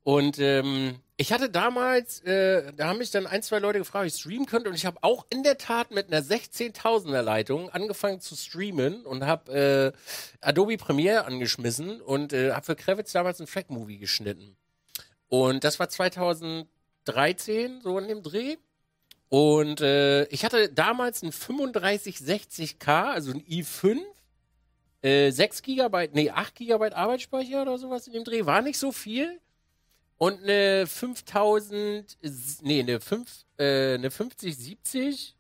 Und 0.02 0.38
ähm, 0.38 0.96
ich 1.16 1.32
hatte 1.32 1.48
damals, 1.48 2.20
äh, 2.24 2.74
da 2.74 2.88
haben 2.88 2.98
mich 2.98 3.10
dann 3.10 3.26
ein, 3.26 3.42
zwei 3.42 3.58
Leute 3.58 3.78
gefragt, 3.78 4.02
ob 4.02 4.06
ich 4.08 4.20
streamen 4.20 4.44
könnte. 4.44 4.68
Und 4.68 4.74
ich 4.74 4.84
habe 4.84 4.98
auch 5.00 5.24
in 5.30 5.42
der 5.42 5.56
Tat 5.56 5.92
mit 5.92 6.12
einer 6.12 6.22
16.000er 6.22 7.22
Leitung 7.22 7.70
angefangen 7.70 8.20
zu 8.20 8.36
streamen 8.36 9.06
und 9.06 9.24
habe 9.24 9.94
äh, 9.96 10.46
Adobe 10.46 10.76
Premiere 10.76 11.24
angeschmissen 11.24 12.02
und 12.02 12.34
äh, 12.34 12.52
habe 12.52 12.66
für 12.66 12.76
Kravitz 12.76 13.12
damals 13.12 13.40
einen 13.40 13.48
Track-Movie 13.48 13.96
geschnitten. 13.96 14.58
Und 15.28 15.64
das 15.64 15.78
war 15.78 15.88
2013, 15.88 17.80
so 17.80 17.98
in 17.98 18.08
dem 18.08 18.22
Dreh. 18.22 18.58
Und 19.28 19.80
äh, 19.80 20.24
ich 20.26 20.44
hatte 20.44 20.70
damals 20.70 21.22
ein 21.22 21.30
3560K, 21.30 23.12
also 23.12 23.32
ein 23.32 23.42
i5, 23.42 24.00
äh, 25.02 25.30
6 25.30 25.62
GB, 25.62 26.08
nee, 26.12 26.30
8 26.30 26.54
GB 26.54 26.92
Arbeitsspeicher 26.92 27.62
oder 27.62 27.78
sowas 27.78 28.06
in 28.06 28.14
dem 28.14 28.24
Dreh, 28.24 28.46
war 28.46 28.62
nicht 28.62 28.78
so 28.78 28.90
viel. 28.90 29.38
Und 30.16 30.42
eine 30.42 30.86
5000, 30.86 32.18
nee, 32.62 32.80
eine, 32.80 33.00
5, 33.00 33.44
äh, 33.58 33.94
eine 33.94 34.10
5070, 34.10 35.36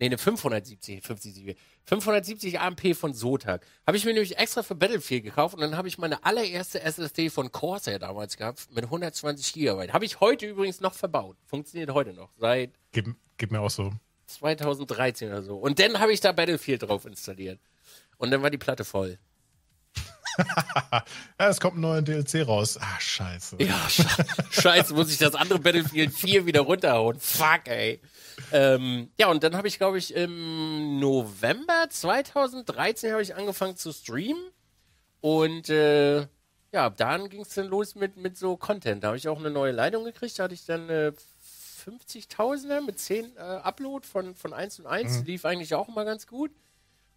nee, 0.00 0.06
eine 0.06 0.18
570, 0.18 1.02
50, 1.02 1.34
70, 1.34 1.56
570 1.86 2.60
AMP 2.60 2.96
von 2.96 3.14
Zotac. 3.14 3.66
Habe 3.86 3.96
ich 3.96 4.04
mir 4.04 4.12
nämlich 4.12 4.38
extra 4.38 4.62
für 4.62 4.74
Battlefield 4.74 5.24
gekauft 5.24 5.54
und 5.54 5.60
dann 5.60 5.76
habe 5.76 5.88
ich 5.88 5.98
meine 5.98 6.24
allererste 6.24 6.80
SSD 6.80 7.30
von 7.30 7.52
Corsair 7.52 7.98
damals 7.98 8.36
gehabt 8.36 8.68
mit 8.70 8.84
120 8.84 9.52
GB. 9.52 9.92
Habe 9.92 10.04
ich 10.04 10.20
heute 10.20 10.46
übrigens 10.46 10.80
noch 10.80 10.94
verbaut. 10.94 11.36
Funktioniert 11.44 11.90
heute 11.92 12.14
noch. 12.14 12.30
Seit. 12.38 12.72
Gib, 12.92 13.14
gib 13.36 13.50
mir 13.50 13.60
auch 13.60 13.70
so. 13.70 13.92
2013 14.26 15.28
oder 15.28 15.42
so. 15.42 15.56
Und 15.56 15.78
dann 15.78 16.00
habe 16.00 16.12
ich 16.12 16.20
da 16.20 16.32
Battlefield 16.32 16.82
drauf 16.82 17.04
installiert. 17.04 17.60
Und 18.16 18.30
dann 18.30 18.42
war 18.42 18.50
die 18.50 18.58
Platte 18.58 18.84
voll. 18.84 19.18
ja, 21.40 21.48
es 21.48 21.60
kommt 21.60 21.76
ein 21.76 21.80
neuer 21.80 22.02
DLC 22.02 22.46
raus. 22.46 22.78
Ah, 22.80 23.00
scheiße. 23.00 23.56
Ja, 23.60 23.80
scheiße, 24.50 24.94
muss 24.94 25.10
ich 25.10 25.18
das 25.18 25.34
andere 25.34 25.58
Battlefield 25.58 26.12
4 26.12 26.46
wieder 26.46 26.60
runterhauen. 26.60 27.18
Fuck, 27.20 27.66
ey. 27.66 28.00
Ähm, 28.52 29.10
ja, 29.18 29.28
und 29.28 29.42
dann 29.42 29.56
habe 29.56 29.68
ich, 29.68 29.78
glaube 29.78 29.98
ich, 29.98 30.14
im 30.14 30.98
November 30.98 31.86
2013 31.88 33.12
habe 33.12 33.22
ich 33.22 33.34
angefangen 33.34 33.76
zu 33.76 33.92
streamen. 33.92 34.42
Und 35.20 35.70
äh, 35.70 36.26
ja, 36.72 36.90
dann 36.90 37.28
ging 37.28 37.42
es 37.42 37.50
dann 37.50 37.66
los 37.66 37.94
mit, 37.94 38.16
mit 38.16 38.36
so 38.36 38.56
Content. 38.56 39.04
Da 39.04 39.08
habe 39.08 39.16
ich 39.16 39.28
auch 39.28 39.38
eine 39.38 39.50
neue 39.50 39.72
Leitung 39.72 40.04
gekriegt. 40.04 40.38
Da 40.38 40.44
hatte 40.44 40.54
ich 40.54 40.66
dann 40.66 40.88
äh, 40.90 41.12
50.000er 41.86 42.80
mit 42.80 42.98
10 42.98 43.36
äh, 43.36 43.40
Upload 43.40 44.06
von, 44.06 44.34
von 44.34 44.52
1 44.52 44.80
und 44.80 44.86
1. 44.86 45.20
Mhm. 45.20 45.24
Lief 45.24 45.44
eigentlich 45.44 45.74
auch 45.74 45.88
immer 45.88 46.04
ganz 46.04 46.26
gut. 46.26 46.50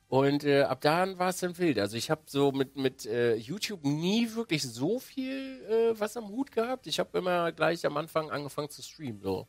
Und 0.10 0.46
äh, 0.46 0.62
ab 0.62 0.80
da 0.82 1.18
war 1.18 1.30
es 1.30 1.38
dann 1.38 1.58
wild. 1.58 1.80
Also 1.80 1.98
ich 1.98 2.10
habe 2.10 2.22
so 2.28 2.54
mit, 2.54 2.78
mit 2.78 3.06
äh, 3.06 3.36
YouTube 3.36 3.84
nie 3.84 4.34
wirklich 4.36 4.64
so 4.64 5.00
viel 5.00 5.62
äh, 5.70 6.00
was 6.00 6.16
am 6.16 6.30
Hut 6.30 6.52
gehabt. 6.52 6.88
Ich 6.88 7.00
habe 7.00 7.18
immer 7.18 7.52
gleich 7.52 7.86
am 7.86 7.98
Anfang 7.98 8.32
angefangen 8.32 8.70
zu 8.70 8.82
streamen. 8.82 9.22
So. 9.22 9.48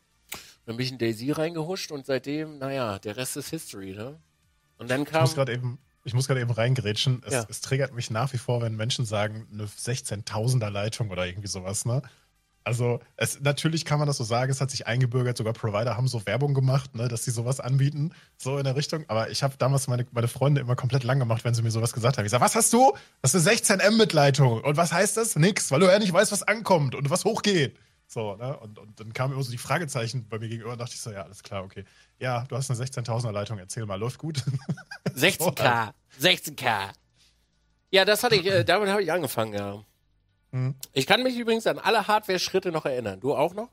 Dann 0.65 0.75
bin 0.75 0.85
ich 0.85 0.91
in 0.91 0.97
Daisy 0.97 1.31
reingehuscht 1.31 1.91
und 1.91 2.05
seitdem, 2.05 2.57
naja, 2.57 2.99
der 2.99 3.15
Rest 3.15 3.37
ist 3.37 3.49
History, 3.49 3.93
ne? 3.93 4.19
Und 4.77 4.89
dann 4.89 5.05
kam. 5.05 5.23
Ich 5.23 5.29
muss 5.29 5.35
gerade 5.35 5.53
eben, 5.53 5.79
ich 6.03 6.13
muss 6.13 6.27
gerade 6.27 6.41
eben 6.41 6.51
reingerätschen. 6.51 7.21
Es, 7.25 7.33
ja. 7.33 7.45
es 7.49 7.61
triggert 7.61 7.93
mich 7.93 8.11
nach 8.11 8.33
wie 8.33 8.37
vor, 8.37 8.61
wenn 8.61 8.75
Menschen 8.75 9.05
sagen, 9.05 9.47
eine 9.53 9.65
16.000er 9.65 10.69
Leitung 10.69 11.09
oder 11.09 11.25
irgendwie 11.25 11.47
sowas, 11.47 11.85
ne? 11.85 12.01
Also, 12.63 12.99
es, 13.15 13.39
natürlich 13.41 13.85
kann 13.85 13.99
man 13.99 14.07
das 14.07 14.17
so 14.17 14.23
sagen, 14.23 14.51
es 14.51 14.61
hat 14.61 14.69
sich 14.69 14.85
eingebürgert, 14.85 15.37
sogar 15.37 15.53
Provider 15.53 15.97
haben 15.97 16.07
so 16.07 16.25
Werbung 16.25 16.53
gemacht, 16.53 16.93
ne, 16.95 17.07
dass 17.07 17.23
sie 17.23 17.31
sowas 17.31 17.59
anbieten, 17.59 18.13
so 18.37 18.57
in 18.57 18.63
der 18.63 18.75
Richtung. 18.75 19.05
Aber 19.07 19.29
ich 19.29 19.43
habe 19.43 19.55
damals 19.57 19.87
meine, 19.87 20.05
meine 20.11 20.27
Freunde 20.27 20.61
immer 20.61 20.75
komplett 20.75 21.03
lang 21.03 21.19
gemacht, 21.19 21.43
wenn 21.45 21.53
sie 21.53 21.61
mir 21.61 21.71
sowas 21.71 21.93
gesagt 21.93 22.17
haben. 22.17 22.25
Ich 22.25 22.31
sage, 22.31 22.43
was 22.43 22.55
hast 22.55 22.71
du? 22.73 22.93
Das 23.21 23.33
ist 23.33 23.47
eine 23.47 23.55
16 23.55 23.79
M 23.79 23.97
mit 23.97 24.13
Leitung. 24.13 24.61
Und 24.61 24.77
was 24.77 24.91
heißt 24.91 25.17
das? 25.17 25.35
Nix, 25.35 25.71
weil 25.71 25.79
du 25.79 25.87
ja 25.87 25.97
nicht 25.99 26.13
weißt, 26.13 26.31
was 26.31 26.43
ankommt 26.43 26.95
und 26.95 27.09
was 27.09 27.25
hochgeht. 27.25 27.77
So, 28.07 28.35
ne? 28.35 28.57
Und, 28.57 28.79
und 28.79 28.99
dann 28.99 29.13
kamen 29.13 29.33
immer 29.33 29.43
so 29.43 29.51
die 29.51 29.59
Fragezeichen 29.59 30.27
bei 30.27 30.39
mir 30.39 30.49
gegenüber 30.49 30.71
und 30.71 30.81
dachte 30.81 30.95
ich 30.95 31.01
so, 31.01 31.11
ja, 31.11 31.21
alles 31.21 31.43
klar, 31.43 31.63
okay. 31.63 31.85
Ja, 32.17 32.43
du 32.47 32.55
hast 32.55 32.69
eine 32.71 32.79
16.000er 32.79 33.31
Leitung, 33.31 33.59
erzähl 33.59 33.85
mal, 33.85 33.99
läuft 33.99 34.17
gut. 34.17 34.43
16K, 35.15 35.91
16K. 36.19 36.89
Ja, 37.91 38.05
das 38.05 38.23
hatte 38.23 38.35
ich, 38.35 38.45
äh, 38.47 38.63
damit 38.63 38.89
habe 38.89 39.03
ich 39.03 39.11
angefangen, 39.11 39.53
ja. 39.53 39.83
Mhm. 40.51 40.75
Ich 40.93 41.05
kann 41.05 41.23
mich 41.23 41.37
übrigens 41.37 41.67
an 41.67 41.79
alle 41.79 42.07
Hardware-Schritte 42.07 42.71
noch 42.71 42.85
erinnern. 42.85 43.19
Du 43.19 43.35
auch 43.35 43.53
noch? 43.53 43.69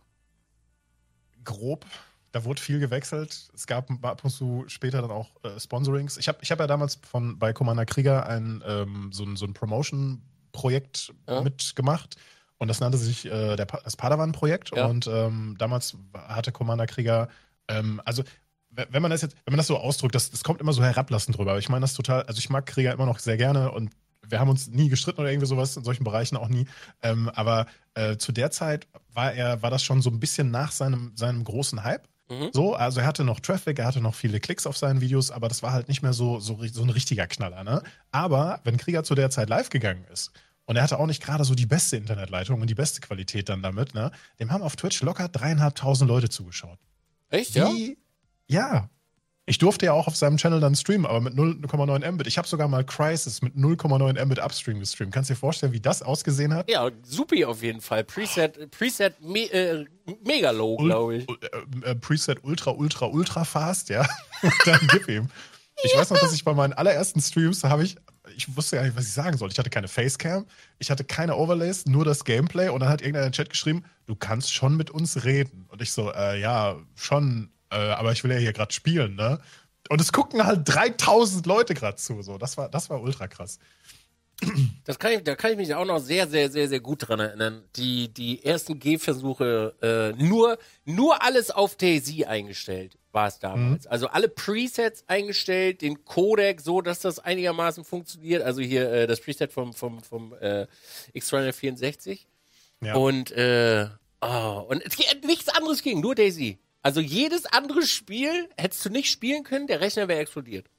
Grob. 1.44 1.86
Da 2.32 2.44
wurde 2.44 2.60
viel 2.60 2.78
gewechselt. 2.78 3.48
Es 3.54 3.66
gab 3.66 3.90
ab 4.04 4.22
und 4.22 4.30
zu 4.30 4.64
später 4.66 5.00
dann 5.00 5.10
auch 5.10 5.30
äh, 5.42 5.58
Sponsorings. 5.58 6.18
Ich 6.18 6.28
habe 6.28 6.38
ich 6.42 6.50
hab 6.50 6.60
ja 6.60 6.66
damals 6.66 6.96
von, 6.96 7.38
bei 7.38 7.52
Commander 7.52 7.86
Krieger 7.86 8.26
ein, 8.26 8.62
ähm, 8.66 9.10
so 9.12 9.24
ein, 9.24 9.36
so 9.36 9.46
ein 9.46 9.54
Promotion-Projekt 9.54 11.14
ja. 11.28 11.40
mitgemacht. 11.40 12.16
Und 12.58 12.68
das 12.68 12.80
nannte 12.80 12.98
sich 12.98 13.26
äh, 13.26 13.56
der, 13.56 13.66
das 13.66 13.96
Padawan-Projekt. 13.96 14.76
Ja. 14.76 14.86
Und 14.86 15.06
ähm, 15.06 15.56
damals 15.58 15.96
hatte 16.14 16.52
Commander 16.52 16.86
Krieger, 16.86 17.28
ähm, 17.68 18.02
also 18.04 18.22
wenn 18.70 19.00
man 19.00 19.10
das 19.10 19.22
jetzt, 19.22 19.36
wenn 19.46 19.52
man 19.52 19.58
das 19.58 19.68
so 19.68 19.78
ausdrückt, 19.78 20.14
das, 20.14 20.30
das 20.30 20.44
kommt 20.44 20.60
immer 20.60 20.72
so 20.72 20.82
herablassend 20.82 21.36
drüber. 21.38 21.52
Aber 21.52 21.58
ich 21.58 21.68
meine 21.68 21.82
das 21.82 21.94
total, 21.94 22.22
also 22.24 22.38
ich 22.38 22.50
mag 22.50 22.66
Krieger 22.66 22.92
immer 22.92 23.06
noch 23.06 23.18
sehr 23.18 23.36
gerne 23.36 23.72
und 23.72 23.90
wir 24.28 24.40
haben 24.40 24.48
uns 24.48 24.68
nie 24.68 24.88
gestritten 24.88 25.20
oder 25.20 25.30
irgendwie 25.30 25.48
sowas, 25.48 25.76
in 25.76 25.84
solchen 25.84 26.04
Bereichen 26.04 26.36
auch 26.36 26.48
nie. 26.48 26.66
Ähm, 27.02 27.28
aber 27.30 27.66
äh, 27.94 28.16
zu 28.16 28.32
der 28.32 28.50
Zeit 28.50 28.86
war 29.12 29.32
er, 29.32 29.62
war 29.62 29.70
das 29.70 29.82
schon 29.82 30.02
so 30.02 30.10
ein 30.10 30.20
bisschen 30.20 30.50
nach 30.50 30.72
seinem, 30.72 31.12
seinem 31.14 31.44
großen 31.44 31.82
Hype. 31.84 32.08
Mhm. 32.28 32.50
So, 32.52 32.74
also 32.74 33.00
er 33.00 33.06
hatte 33.06 33.24
noch 33.24 33.40
Traffic, 33.40 33.78
er 33.78 33.86
hatte 33.86 34.00
noch 34.00 34.14
viele 34.14 34.40
Klicks 34.40 34.66
auf 34.66 34.76
seinen 34.76 35.00
Videos, 35.00 35.30
aber 35.30 35.48
das 35.48 35.62
war 35.62 35.72
halt 35.72 35.88
nicht 35.88 36.02
mehr 36.02 36.12
so, 36.12 36.40
so, 36.40 36.58
so 36.66 36.82
ein 36.82 36.90
richtiger 36.90 37.26
Knaller, 37.26 37.62
ne? 37.62 37.82
Aber 38.10 38.60
wenn 38.64 38.76
Krieger 38.76 39.04
zu 39.04 39.14
der 39.14 39.30
Zeit 39.30 39.48
live 39.48 39.70
gegangen 39.70 40.04
ist 40.12 40.32
und 40.64 40.76
er 40.76 40.82
hatte 40.82 40.98
auch 40.98 41.06
nicht 41.06 41.22
gerade 41.22 41.44
so 41.44 41.54
die 41.54 41.66
beste 41.66 41.96
Internetleitung 41.96 42.60
und 42.60 42.68
die 42.68 42.74
beste 42.74 43.00
Qualität 43.00 43.48
dann 43.48 43.62
damit, 43.62 43.94
ne? 43.94 44.10
Dem 44.40 44.50
haben 44.50 44.62
auf 44.62 44.74
Twitch 44.74 45.00
locker 45.02 45.28
dreieinhalbtausend 45.28 46.08
Leute 46.08 46.28
zugeschaut. 46.28 46.78
Echt, 47.30 47.54
ja? 47.54 47.70
ja. 48.48 48.90
Ich 49.48 49.58
durfte 49.58 49.86
ja 49.86 49.92
auch 49.92 50.08
auf 50.08 50.16
seinem 50.16 50.38
Channel 50.38 50.58
dann 50.58 50.74
streamen, 50.74 51.06
aber 51.06 51.20
mit 51.20 51.34
0,9 51.34 52.10
Mbit. 52.10 52.26
Ich 52.26 52.36
habe 52.36 52.48
sogar 52.48 52.66
mal 52.66 52.84
Crisis 52.84 53.42
mit 53.42 53.54
0,9 53.54 54.24
Mbit 54.24 54.40
Upstream 54.40 54.80
gestreamt. 54.80 55.14
Kannst 55.14 55.30
du 55.30 55.34
dir 55.34 55.38
vorstellen, 55.38 55.72
wie 55.72 55.78
das 55.78 56.02
ausgesehen 56.02 56.52
hat? 56.52 56.68
Ja, 56.68 56.90
supi 57.04 57.44
auf 57.44 57.62
jeden 57.62 57.80
Fall. 57.80 58.02
Preset, 58.02 58.72
Preset 58.72 59.20
me, 59.20 59.44
äh, 59.52 59.84
mega 60.24 60.50
low, 60.50 60.76
glaube 60.76 61.18
ich. 61.18 61.28
Äh, 61.28 61.90
äh, 61.90 61.94
Preset 61.94 62.42
ultra, 62.42 62.72
ultra, 62.72 63.06
ultra 63.06 63.44
fast, 63.44 63.88
ja. 63.88 64.04
dann 64.64 64.80
gib 64.90 65.08
ihm. 65.08 65.28
Ich 65.84 65.92
ja. 65.92 66.00
weiß 66.00 66.10
noch, 66.10 66.18
dass 66.18 66.32
ich 66.32 66.42
bei 66.42 66.54
meinen 66.54 66.72
allerersten 66.72 67.20
Streams 67.20 67.62
habe 67.62 67.84
ich, 67.84 67.96
ich 68.34 68.56
wusste 68.56 68.76
gar 68.76 68.82
nicht, 68.82 68.96
was 68.96 69.04
ich 69.04 69.12
sagen 69.12 69.36
soll. 69.36 69.50
Ich 69.52 69.58
hatte 69.58 69.70
keine 69.70 69.86
Facecam, 69.86 70.46
ich 70.78 70.90
hatte 70.90 71.04
keine 71.04 71.36
Overlays, 71.36 71.86
nur 71.86 72.04
das 72.04 72.24
Gameplay 72.24 72.68
und 72.68 72.80
dann 72.80 72.88
hat 72.88 73.00
irgendeiner 73.00 73.26
in 73.26 73.30
den 73.30 73.36
Chat 73.36 73.50
geschrieben, 73.50 73.84
du 74.06 74.16
kannst 74.16 74.52
schon 74.52 74.76
mit 74.76 74.90
uns 74.90 75.24
reden. 75.24 75.66
Und 75.68 75.82
ich 75.82 75.92
so, 75.92 76.12
äh, 76.12 76.40
ja, 76.40 76.76
schon, 76.96 77.50
äh, 77.70 77.76
aber 77.76 78.12
ich 78.12 78.22
will 78.24 78.32
ja 78.32 78.38
hier 78.38 78.52
gerade 78.52 78.72
spielen, 78.72 79.16
ne? 79.16 79.40
Und 79.88 80.00
es 80.00 80.12
gucken 80.12 80.44
halt 80.44 80.62
3000 80.64 81.46
Leute 81.46 81.74
gerade 81.74 81.96
zu, 81.96 82.22
so. 82.22 82.38
Das 82.38 82.56
war, 82.56 82.68
das 82.68 82.90
war 82.90 83.00
ultra 83.00 83.28
krass. 83.28 83.58
Das 84.84 84.98
kann 84.98 85.12
ich, 85.12 85.24
da 85.24 85.34
kann 85.34 85.52
ich 85.52 85.56
mich 85.56 85.74
auch 85.74 85.86
noch 85.86 85.98
sehr, 85.98 86.28
sehr, 86.28 86.50
sehr, 86.50 86.68
sehr 86.68 86.80
gut 86.80 87.08
dran 87.08 87.20
erinnern. 87.20 87.62
Die, 87.76 88.08
die 88.12 88.44
ersten 88.44 88.78
Gehversuche, 88.78 89.74
äh, 89.80 90.22
nur, 90.22 90.58
nur 90.84 91.22
alles 91.22 91.50
auf 91.50 91.76
Daisy 91.76 92.26
eingestellt 92.26 92.98
war 93.12 93.28
es 93.28 93.38
damals. 93.38 93.86
Mhm. 93.86 93.90
Also 93.90 94.08
alle 94.08 94.28
Presets 94.28 95.04
eingestellt, 95.06 95.80
den 95.80 96.04
Codec 96.04 96.60
so, 96.60 96.82
dass 96.82 97.00
das 97.00 97.18
einigermaßen 97.18 97.82
funktioniert. 97.84 98.42
Also 98.42 98.60
hier 98.60 98.90
äh, 98.92 99.06
das 99.06 99.20
Preset 99.20 99.52
vom, 99.52 99.72
vom, 99.72 100.02
vom 100.02 100.34
äh, 100.34 100.66
X364. 101.14 102.20
Ja. 102.82 102.94
Und, 102.94 103.30
äh, 103.32 103.86
oh, 104.20 104.66
und 104.68 104.82
nichts 105.24 105.48
anderes 105.48 105.82
ging, 105.82 106.00
nur 106.00 106.14
Daisy. 106.14 106.58
Also 106.86 107.00
jedes 107.00 107.46
andere 107.46 107.82
Spiel 107.82 108.48
hättest 108.56 108.84
du 108.84 108.90
nicht 108.90 109.10
spielen 109.10 109.42
können, 109.42 109.66
der 109.66 109.80
Rechner 109.80 110.06
wäre 110.06 110.20
explodiert. 110.20 110.70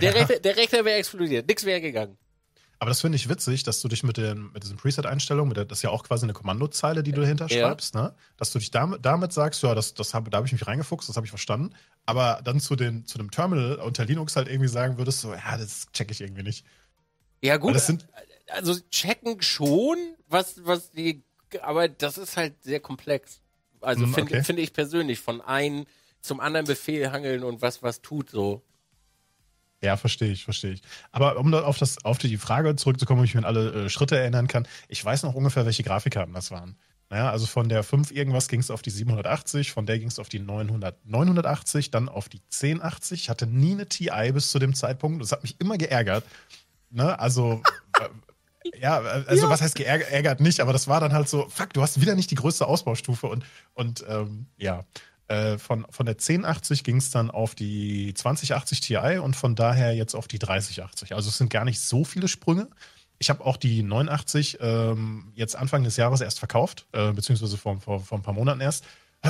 Der, 0.00 0.10
ja. 0.10 0.18
Rechner, 0.18 0.40
der 0.40 0.56
Rechner 0.56 0.84
wäre 0.84 0.98
explodiert, 0.98 1.46
nichts 1.46 1.64
wäre 1.64 1.80
gegangen. 1.80 2.18
Aber 2.80 2.88
das 2.88 3.00
finde 3.00 3.14
ich 3.14 3.28
witzig, 3.28 3.62
dass 3.62 3.80
du 3.82 3.86
dich 3.86 4.02
mit, 4.02 4.16
den, 4.16 4.50
mit 4.52 4.64
diesen 4.64 4.76
Preset-Einstellungen, 4.76 5.54
das 5.54 5.78
ist 5.78 5.82
ja 5.82 5.90
auch 5.90 6.02
quasi 6.02 6.24
eine 6.26 6.32
Kommandozeile, 6.32 7.04
die 7.04 7.12
du 7.12 7.20
dahinter 7.20 7.46
ja. 7.46 7.68
schreibst, 7.68 7.94
ne? 7.94 8.16
dass 8.36 8.50
du 8.50 8.58
dich 8.58 8.72
damit, 8.72 9.06
damit 9.06 9.32
sagst, 9.32 9.62
ja, 9.62 9.76
das, 9.76 9.94
das 9.94 10.12
hab, 10.12 10.28
da 10.28 10.38
habe 10.38 10.48
ich 10.48 10.52
mich 10.52 10.66
reingefuchst, 10.66 11.08
das 11.08 11.14
habe 11.14 11.24
ich 11.24 11.30
verstanden. 11.30 11.72
Aber 12.04 12.40
dann 12.42 12.58
zu, 12.58 12.74
den, 12.74 13.06
zu 13.06 13.16
dem 13.16 13.30
Terminal 13.30 13.76
unter 13.76 14.04
Linux 14.04 14.34
halt 14.34 14.48
irgendwie 14.48 14.66
sagen 14.66 14.98
würdest, 14.98 15.20
so, 15.20 15.32
ja, 15.32 15.56
das 15.56 15.86
checke 15.92 16.10
ich 16.10 16.20
irgendwie 16.20 16.42
nicht. 16.42 16.66
Ja, 17.42 17.58
gut. 17.58 17.76
also 18.48 18.74
checken 18.90 19.40
schon, 19.40 20.16
was, 20.26 20.64
was 20.64 20.90
die, 20.90 21.22
aber 21.62 21.86
das 21.88 22.18
ist 22.18 22.36
halt 22.36 22.60
sehr 22.64 22.80
komplex. 22.80 23.40
Also 23.84 24.04
hm, 24.04 24.14
finde 24.14 24.32
okay. 24.34 24.44
find 24.44 24.58
ich 24.58 24.72
persönlich, 24.72 25.20
von 25.20 25.40
einem 25.40 25.86
zum 26.20 26.40
anderen 26.40 26.66
Befehl 26.66 27.12
hangeln 27.12 27.44
und 27.44 27.62
was 27.62 27.82
was 27.82 28.02
tut 28.02 28.30
so. 28.30 28.62
Ja, 29.82 29.98
verstehe 29.98 30.32
ich, 30.32 30.44
verstehe 30.44 30.72
ich. 30.72 30.82
Aber 31.12 31.36
um 31.36 31.52
auf, 31.52 31.76
das, 31.76 32.02
auf 32.06 32.16
die 32.16 32.38
Frage 32.38 32.74
zurückzukommen, 32.74 33.20
ob 33.20 33.26
ich 33.26 33.34
mich 33.34 33.44
an 33.44 33.48
alle 33.48 33.84
äh, 33.84 33.88
Schritte 33.90 34.16
erinnern 34.16 34.48
kann, 34.48 34.66
ich 34.88 35.04
weiß 35.04 35.24
noch 35.24 35.34
ungefähr, 35.34 35.66
welche 35.66 35.82
Grafikkarten 35.82 36.32
das 36.32 36.50
waren. 36.50 36.76
Naja, 37.10 37.30
also 37.30 37.46
von 37.46 37.68
der 37.68 37.82
5 37.82 38.10
irgendwas 38.10 38.48
ging 38.48 38.60
es 38.60 38.70
auf 38.70 38.80
die 38.80 38.90
780, 38.90 39.72
von 39.72 39.84
der 39.84 39.98
ging 39.98 40.08
es 40.08 40.18
auf 40.18 40.30
die 40.30 40.38
900, 40.38 41.04
980, 41.04 41.90
dann 41.90 42.08
auf 42.08 42.30
die 42.30 42.40
1080. 42.50 43.20
Ich 43.20 43.30
hatte 43.30 43.46
nie 43.46 43.72
eine 43.72 43.86
TI 43.86 44.32
bis 44.32 44.50
zu 44.50 44.58
dem 44.58 44.74
Zeitpunkt. 44.74 45.22
Das 45.22 45.32
hat 45.32 45.42
mich 45.42 45.60
immer 45.60 45.76
geärgert. 45.76 46.24
Ne? 46.90 47.18
Also, 47.18 47.62
ja, 48.80 48.98
also 48.98 49.44
ja. 49.44 49.50
was 49.50 49.60
heißt 49.60 49.74
geärgert 49.74 50.40
nicht, 50.40 50.60
aber 50.60 50.72
das 50.72 50.88
war 50.88 51.00
dann 51.00 51.12
halt 51.12 51.28
so, 51.28 51.48
fuck, 51.48 51.72
du 51.72 51.82
hast 51.82 52.00
wieder 52.00 52.14
nicht 52.14 52.30
die 52.30 52.36
größte 52.36 52.66
Ausbaustufe 52.66 53.26
und, 53.26 53.44
und 53.74 54.04
ähm, 54.08 54.46
ja. 54.56 54.84
Äh, 55.26 55.56
von, 55.56 55.86
von 55.88 56.04
der 56.04 56.16
1080 56.16 56.84
ging 56.84 56.98
es 56.98 57.10
dann 57.10 57.30
auf 57.30 57.54
die 57.54 58.12
2080 58.12 58.80
Ti 58.80 58.96
und 59.18 59.34
von 59.34 59.54
daher 59.54 59.94
jetzt 59.94 60.14
auf 60.14 60.28
die 60.28 60.38
3080. 60.38 61.14
Also 61.14 61.30
es 61.30 61.38
sind 61.38 61.48
gar 61.48 61.64
nicht 61.64 61.80
so 61.80 62.04
viele 62.04 62.28
Sprünge. 62.28 62.68
Ich 63.18 63.30
habe 63.30 63.44
auch 63.44 63.56
die 63.56 63.82
89 63.82 64.58
ähm, 64.60 65.32
jetzt 65.34 65.56
Anfang 65.56 65.82
des 65.82 65.96
Jahres 65.96 66.20
erst 66.20 66.38
verkauft, 66.38 66.86
äh, 66.92 67.12
beziehungsweise 67.12 67.56
vor, 67.56 67.80
vor, 67.80 68.00
vor 68.00 68.18
ein 68.18 68.22
paar 68.22 68.34
Monaten 68.34 68.60
erst. 68.60 68.84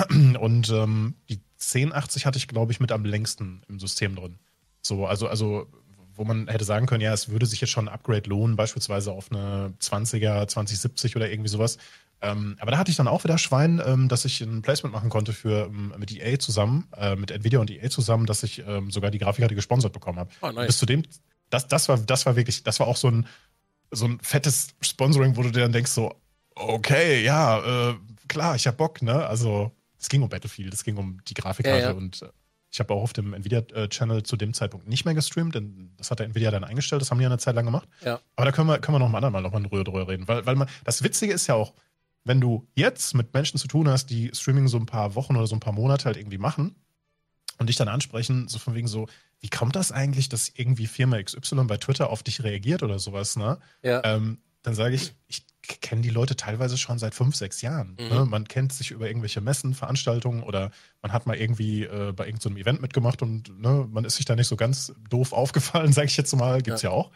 Und 0.09 0.69
ähm, 0.71 1.15
die 1.29 1.41
1080 1.61 2.27
hatte 2.27 2.39
ich, 2.39 2.49
glaube 2.49 2.73
ich, 2.73 2.81
mit 2.81 2.91
am 2.91 3.05
längsten 3.05 3.63
im 3.69 3.79
System 3.79 4.17
drin. 4.17 4.39
So, 4.83 5.07
also, 5.07 5.29
also, 5.29 5.69
wo 6.17 6.25
man 6.25 6.49
hätte 6.49 6.65
sagen 6.65 6.87
können, 6.87 7.01
ja, 7.01 7.13
es 7.13 7.29
würde 7.29 7.47
sich 7.47 7.61
jetzt 7.61 7.71
schon 7.71 7.89
ein 7.89 7.95
Upgrade 7.95 8.29
lohnen, 8.29 8.57
beispielsweise 8.57 9.13
auf 9.13 9.31
eine 9.31 9.73
20er, 9.81 10.47
2070 10.47 11.17
oder 11.17 11.31
irgendwie 11.31 11.49
sowas. 11.49 11.79
Ähm, 12.23 12.57
aber 12.61 12.71
da 12.71 12.79
hatte 12.79 12.91
ich 12.91 12.97
dann 12.97 13.09
auch 13.09 13.25
wieder 13.25 13.37
Schwein, 13.39 13.83
ähm, 13.85 14.09
dass 14.09 14.25
ich 14.25 14.41
ein 14.41 14.63
Placement 14.63 14.95
machen 14.95 15.11
konnte 15.11 15.33
für 15.33 15.67
ähm, 15.67 15.93
mit 15.99 16.11
EA 16.13 16.39
zusammen, 16.39 16.89
äh, 16.97 17.17
mit 17.17 17.31
Nvidia 17.31 17.59
und 17.59 17.71
EA 17.71 17.91
zusammen, 17.91 18.27
dass 18.27 18.43
ich 18.43 18.65
ähm, 18.67 18.91
sogar 18.91 19.11
die 19.11 19.19
Grafikkarte 19.19 19.55
gesponsert 19.55 19.93
bekommen 19.93 20.19
habe. 20.19 20.31
Oh, 20.41 20.51
nice. 20.51 20.69
Bis 20.69 20.79
zu 20.79 20.87
dem, 20.87 21.03
das, 21.51 21.69
das 21.69 21.89
war, 21.89 21.99
das 21.99 22.25
war 22.25 22.37
wirklich, 22.37 22.63
das 22.63 22.81
war 22.81 22.87
auch 22.87 22.97
so 22.97 23.09
ein, 23.11 23.27
so 23.91 24.07
ein 24.07 24.19
fettes 24.21 24.69
Sponsoring, 24.81 25.37
wo 25.37 25.43
du 25.43 25.51
dir 25.51 25.61
dann 25.61 25.73
denkst, 25.73 25.91
so, 25.91 26.15
okay, 26.55 27.23
ja, 27.23 27.91
äh, 27.91 27.95
klar, 28.29 28.57
ich 28.57 28.67
hab 28.67 28.77
Bock, 28.77 29.03
ne? 29.03 29.27
Also, 29.27 29.73
es 29.99 30.09
ging 30.09 30.23
um 30.23 30.29
Battlefield, 30.29 30.73
es 30.73 30.85
ging 30.85 30.97
um 30.97 31.21
die 31.29 31.35
Grafikkarte 31.35 31.81
ja, 31.81 31.91
ja. 31.91 31.97
und 31.97 32.23
äh, 32.23 32.29
ich 32.75 32.81
habe 32.81 32.93
auch 32.93 33.03
auf 33.03 33.13
dem 33.13 33.35
Nvidia-Channel 33.35 34.25
zu 34.25 34.37
dem 34.37 34.53
Zeitpunkt 34.53 34.89
nicht 34.89 35.05
mehr 35.05 35.15
gestreamt, 35.15 35.55
denn 35.55 35.93
das 35.97 36.11
hat 36.11 36.19
der 36.19 36.27
Nvidia 36.27 36.51
dann 36.51 36.65
eingestellt, 36.65 37.01
das 37.01 37.13
haben 37.13 37.21
die 37.21 37.25
eine 37.25 37.39
Zeit 37.39 37.55
lang 37.55 37.65
gemacht. 37.65 37.89
Ja. 38.05 38.21
Aber 38.35 38.47
da 38.47 38.51
können 38.51 38.67
wir, 38.67 38.81
können 38.81 38.97
wir 38.97 38.99
noch 38.99 39.09
mal 39.09 39.19
andermal 39.19 39.43
noch 39.43 39.53
mal 39.53 39.63
drüber 39.63 40.09
reden, 40.09 40.27
weil, 40.27 40.45
weil 40.45 40.57
man, 40.57 40.69
das 40.83 41.05
Witzige 41.05 41.33
ist 41.33 41.47
ja 41.47 41.55
auch, 41.55 41.73
wenn 42.25 42.41
du 42.41 42.67
jetzt 42.75 43.15
mit 43.15 43.33
Menschen 43.33 43.59
zu 43.59 43.69
tun 43.69 43.89
hast, 43.89 44.07
die 44.07 44.33
Streaming 44.35 44.67
so 44.67 44.77
ein 44.77 44.87
paar 44.87 45.15
Wochen 45.15 45.37
oder 45.37 45.47
so 45.47 45.55
ein 45.55 45.61
paar 45.61 45.73
Monate 45.73 46.07
halt 46.07 46.17
irgendwie 46.17 46.39
machen 46.39 46.75
und 47.59 47.69
dich 47.69 47.77
dann 47.77 47.87
ansprechen, 47.87 48.49
so 48.49 48.59
von 48.59 48.75
wegen 48.75 48.89
so, 48.89 49.07
wie 49.39 49.51
kommt 49.51 49.77
das 49.77 49.93
eigentlich, 49.93 50.29
dass 50.29 50.49
irgendwie 50.49 50.89
Firma 50.89 51.23
XY 51.23 51.67
bei 51.67 51.77
Twitter 51.77 52.11
auf 52.11 52.25
dich 52.25 52.43
reagiert 52.43 52.83
oder 52.83 52.99
sowas, 52.99 53.37
ne? 53.37 53.59
Ja. 53.83 54.03
Ähm, 54.03 54.39
dann 54.63 54.75
sage 54.75 54.97
ich, 54.97 55.15
ich 55.29 55.45
kenne 55.67 56.03
die 56.03 56.11
Leute 56.11 56.37
teilweise 56.37 56.77
schon 56.77 56.99
seit 56.99 57.15
fünf, 57.15 57.37
sechs 57.37 57.63
Jahren. 57.63 57.97
Mhm. 57.99 58.09
Ne? 58.09 58.27
Man 58.27 58.49
kennt 58.49 58.73
sich 58.73 58.91
über 58.91 59.07
irgendwelche 59.07 59.41
Messen, 59.41 59.75
Veranstaltungen 59.75 60.43
oder 60.43 60.71
man 61.03 61.13
hat 61.13 61.27
mal 61.27 61.37
irgendwie 61.37 61.85
äh, 61.85 62.13
bei 62.13 62.27
irgendeinem 62.27 62.55
so 62.55 62.61
Event 62.61 62.83
mitgemacht 62.83 63.23
und 63.23 63.61
ne, 63.61 63.89
man 63.91 64.05
ist 64.05 64.17
sich 64.17 64.25
da 64.25 64.37
nicht 64.37 64.49
so 64.49 64.57
ganz 64.57 64.93
doof 65.09 65.33
aufgefallen, 65.33 65.93
sage 65.95 66.07
ich 66.07 66.17
jetzt 66.17 66.35
mal, 66.37 66.63
gibt's 66.63 66.83
ja, 66.83 66.91
ja 66.91 66.97
auch. 66.97 67.11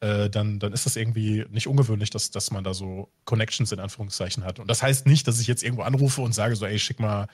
Äh, 0.00 0.28
dann, 0.28 0.58
dann 0.58 0.72
ist 0.72 0.86
das 0.86 0.96
irgendwie 0.96 1.46
nicht 1.50 1.66
ungewöhnlich, 1.66 2.10
dass, 2.10 2.30
dass 2.30 2.50
man 2.50 2.64
da 2.64 2.74
so 2.74 3.08
Connections 3.24 3.72
in 3.72 3.80
Anführungszeichen 3.80 4.44
hat. 4.44 4.58
Und 4.58 4.68
das 4.68 4.82
heißt 4.82 5.06
nicht, 5.06 5.26
dass 5.26 5.40
ich 5.40 5.46
jetzt 5.46 5.62
irgendwo 5.62 5.82
anrufe 5.82 6.20
und 6.20 6.34
sage 6.34 6.56
so, 6.56 6.66
ey, 6.66 6.78
schick 6.78 7.00
mal 7.00 7.28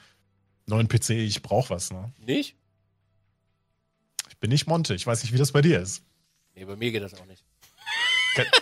neuen 0.67 0.87
PC, 0.87 1.09
ich 1.11 1.41
brauch 1.41 1.69
was. 1.69 1.91
Ne? 1.91 2.13
Nicht? 2.19 2.55
Ich 4.29 4.37
bin 4.37 4.49
nicht 4.49 4.67
Monte, 4.67 4.93
ich 4.93 5.05
weiß 5.05 5.23
nicht, 5.23 5.33
wie 5.33 5.37
das 5.37 5.51
bei 5.51 5.61
dir 5.61 5.81
ist. 5.81 6.03
Nee, 6.55 6.65
bei 6.65 6.75
mir 6.75 6.91
geht 6.91 7.03
das 7.03 7.13
auch 7.13 7.25
nicht. 7.25 7.43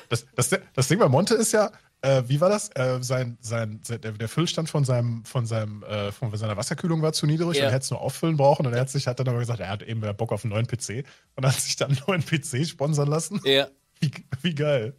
Das, 0.10 0.26
das, 0.36 0.60
das 0.74 0.88
Ding 0.88 1.00
bei 1.00 1.08
Monte 1.08 1.36
ist 1.36 1.52
ja, 1.52 1.72
äh, 2.02 2.24
wie 2.28 2.40
war 2.40 2.50
das? 2.50 2.70
Äh, 2.76 3.00
sein, 3.02 3.38
sein, 3.42 3.82
der, 3.90 4.14
der, 4.14 4.30
Füllstand 4.30 4.70
von 4.70 4.86
seinem, 4.86 5.26
von 5.26 5.46
seinem, 5.46 5.84
äh, 5.84 6.12
von 6.12 6.36
seiner 6.36 6.56
Wasserkühlung 6.56 7.02
war 7.02 7.12
zu 7.12 7.26
niedrig 7.26 7.58
ja. 7.58 7.64
und 7.64 7.70
er 7.70 7.74
hätte 7.74 7.84
es 7.84 7.92
nur 7.92 8.02
auffüllen 8.02 8.38
brauchen 8.38 8.66
und 8.66 8.74
er 8.74 8.82
hat 8.82 8.90
sich, 8.90 9.08
hat 9.08 9.20
dann 9.20 9.28
aber 9.28 9.40
gesagt, 9.40 9.60
er 9.60 9.70
hat 9.70 9.84
eben 9.84 10.02
Bock 10.16 10.32
auf 10.32 10.46
einen 10.46 10.54
neuen 10.54 10.66
PC 10.66 11.06
und 11.36 11.46
hat 11.46 11.60
sich 11.60 11.76
dann 11.76 11.92
einen 11.92 12.02
neuen 12.08 12.26
PC 12.26 12.66
sponsern 12.66 13.08
lassen. 13.08 13.42
Ja. 13.44 13.68
Wie, 14.02 14.12
wie 14.44 14.56
geil. 14.56 14.96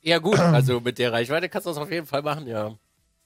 Ja, 0.00 0.18
gut, 0.18 0.38
also 0.40 0.80
mit 0.80 0.98
der 0.98 1.12
Reichweite 1.12 1.48
kannst 1.48 1.66
du 1.66 1.70
das 1.70 1.78
auf 1.78 1.90
jeden 1.90 2.06
Fall 2.06 2.22
machen, 2.22 2.48
ja. 2.48 2.76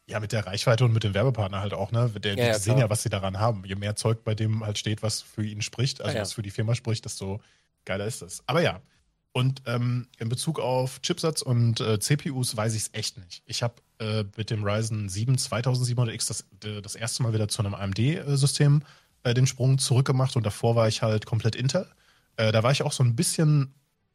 Ja, 0.07 0.21
mit 0.21 0.33
der 0.33 0.47
Reichweite 0.47 0.85
und 0.85 0.92
mit 0.92 1.03
dem 1.03 1.14
Werbepartner 1.14 1.61
halt 1.61 1.73
auch, 1.73 1.92
ne? 1.92 2.11
Der, 2.11 2.33
ja, 2.33 2.37
die 2.37 2.42
ja, 2.42 2.59
sehen 2.59 2.77
ja, 2.77 2.90
was 2.90 3.03
sie 3.03 3.09
daran 3.09 3.38
haben. 3.38 3.64
Je 3.64 3.75
mehr 3.75 3.97
Zeug 3.97 4.23
bei 4.23 4.35
dem 4.35 4.64
halt 4.66 4.77
steht, 4.77 5.03
was 5.03 5.23
für 5.23 5.44
ihn 5.44 5.62
spricht, 5.62 6.03
also 6.03 6.14
ja, 6.14 6.21
was 6.21 6.35
für 6.35 6.42
die 6.42 6.51
Firma 6.51 6.75
spricht, 6.75 7.07
desto 7.07 7.40
geiler 7.87 8.05
ist 8.05 8.21
das. 8.21 8.42
Aber 8.47 8.61
ja. 8.61 8.81
Und 9.38 9.62
ähm, 9.66 10.09
in 10.18 10.29
Bezug 10.29 10.59
auf 10.59 11.01
Chipsatz 11.01 11.42
und 11.42 11.81
äh, 11.81 12.01
CPUs 12.01 12.57
weiß 12.57 12.74
ich 12.74 12.83
es 12.83 12.90
echt 12.92 13.18
nicht. 13.18 13.44
Ich 13.46 13.62
habe 13.62 13.74
äh, 14.01 14.24
mit 14.37 14.51
dem 14.51 14.64
Ryzen 14.64 15.09
7 15.09 15.37
2700X 15.37 16.27
das, 16.27 16.44
das 16.83 16.96
erste 16.96 17.22
Mal 17.22 17.33
wieder 17.33 17.46
zu 17.46 17.62
einem 17.62 17.74
AMD-System 17.74 18.83
äh, 19.22 19.35
den 19.35 19.46
Sprung 19.46 19.79
zurückgemacht 19.79 20.35
und 20.35 20.44
davor 20.44 20.74
war 20.74 20.88
ich 20.88 21.03
halt 21.03 21.24
komplett 21.24 21.55
Intel. 21.55 21.87
Äh, 22.37 22.51
da 22.51 22.64
war 22.64 22.72
ich 22.72 22.83
auch 22.83 22.90
so 22.90 23.05
ein 23.05 23.14
bisschen 23.14 23.74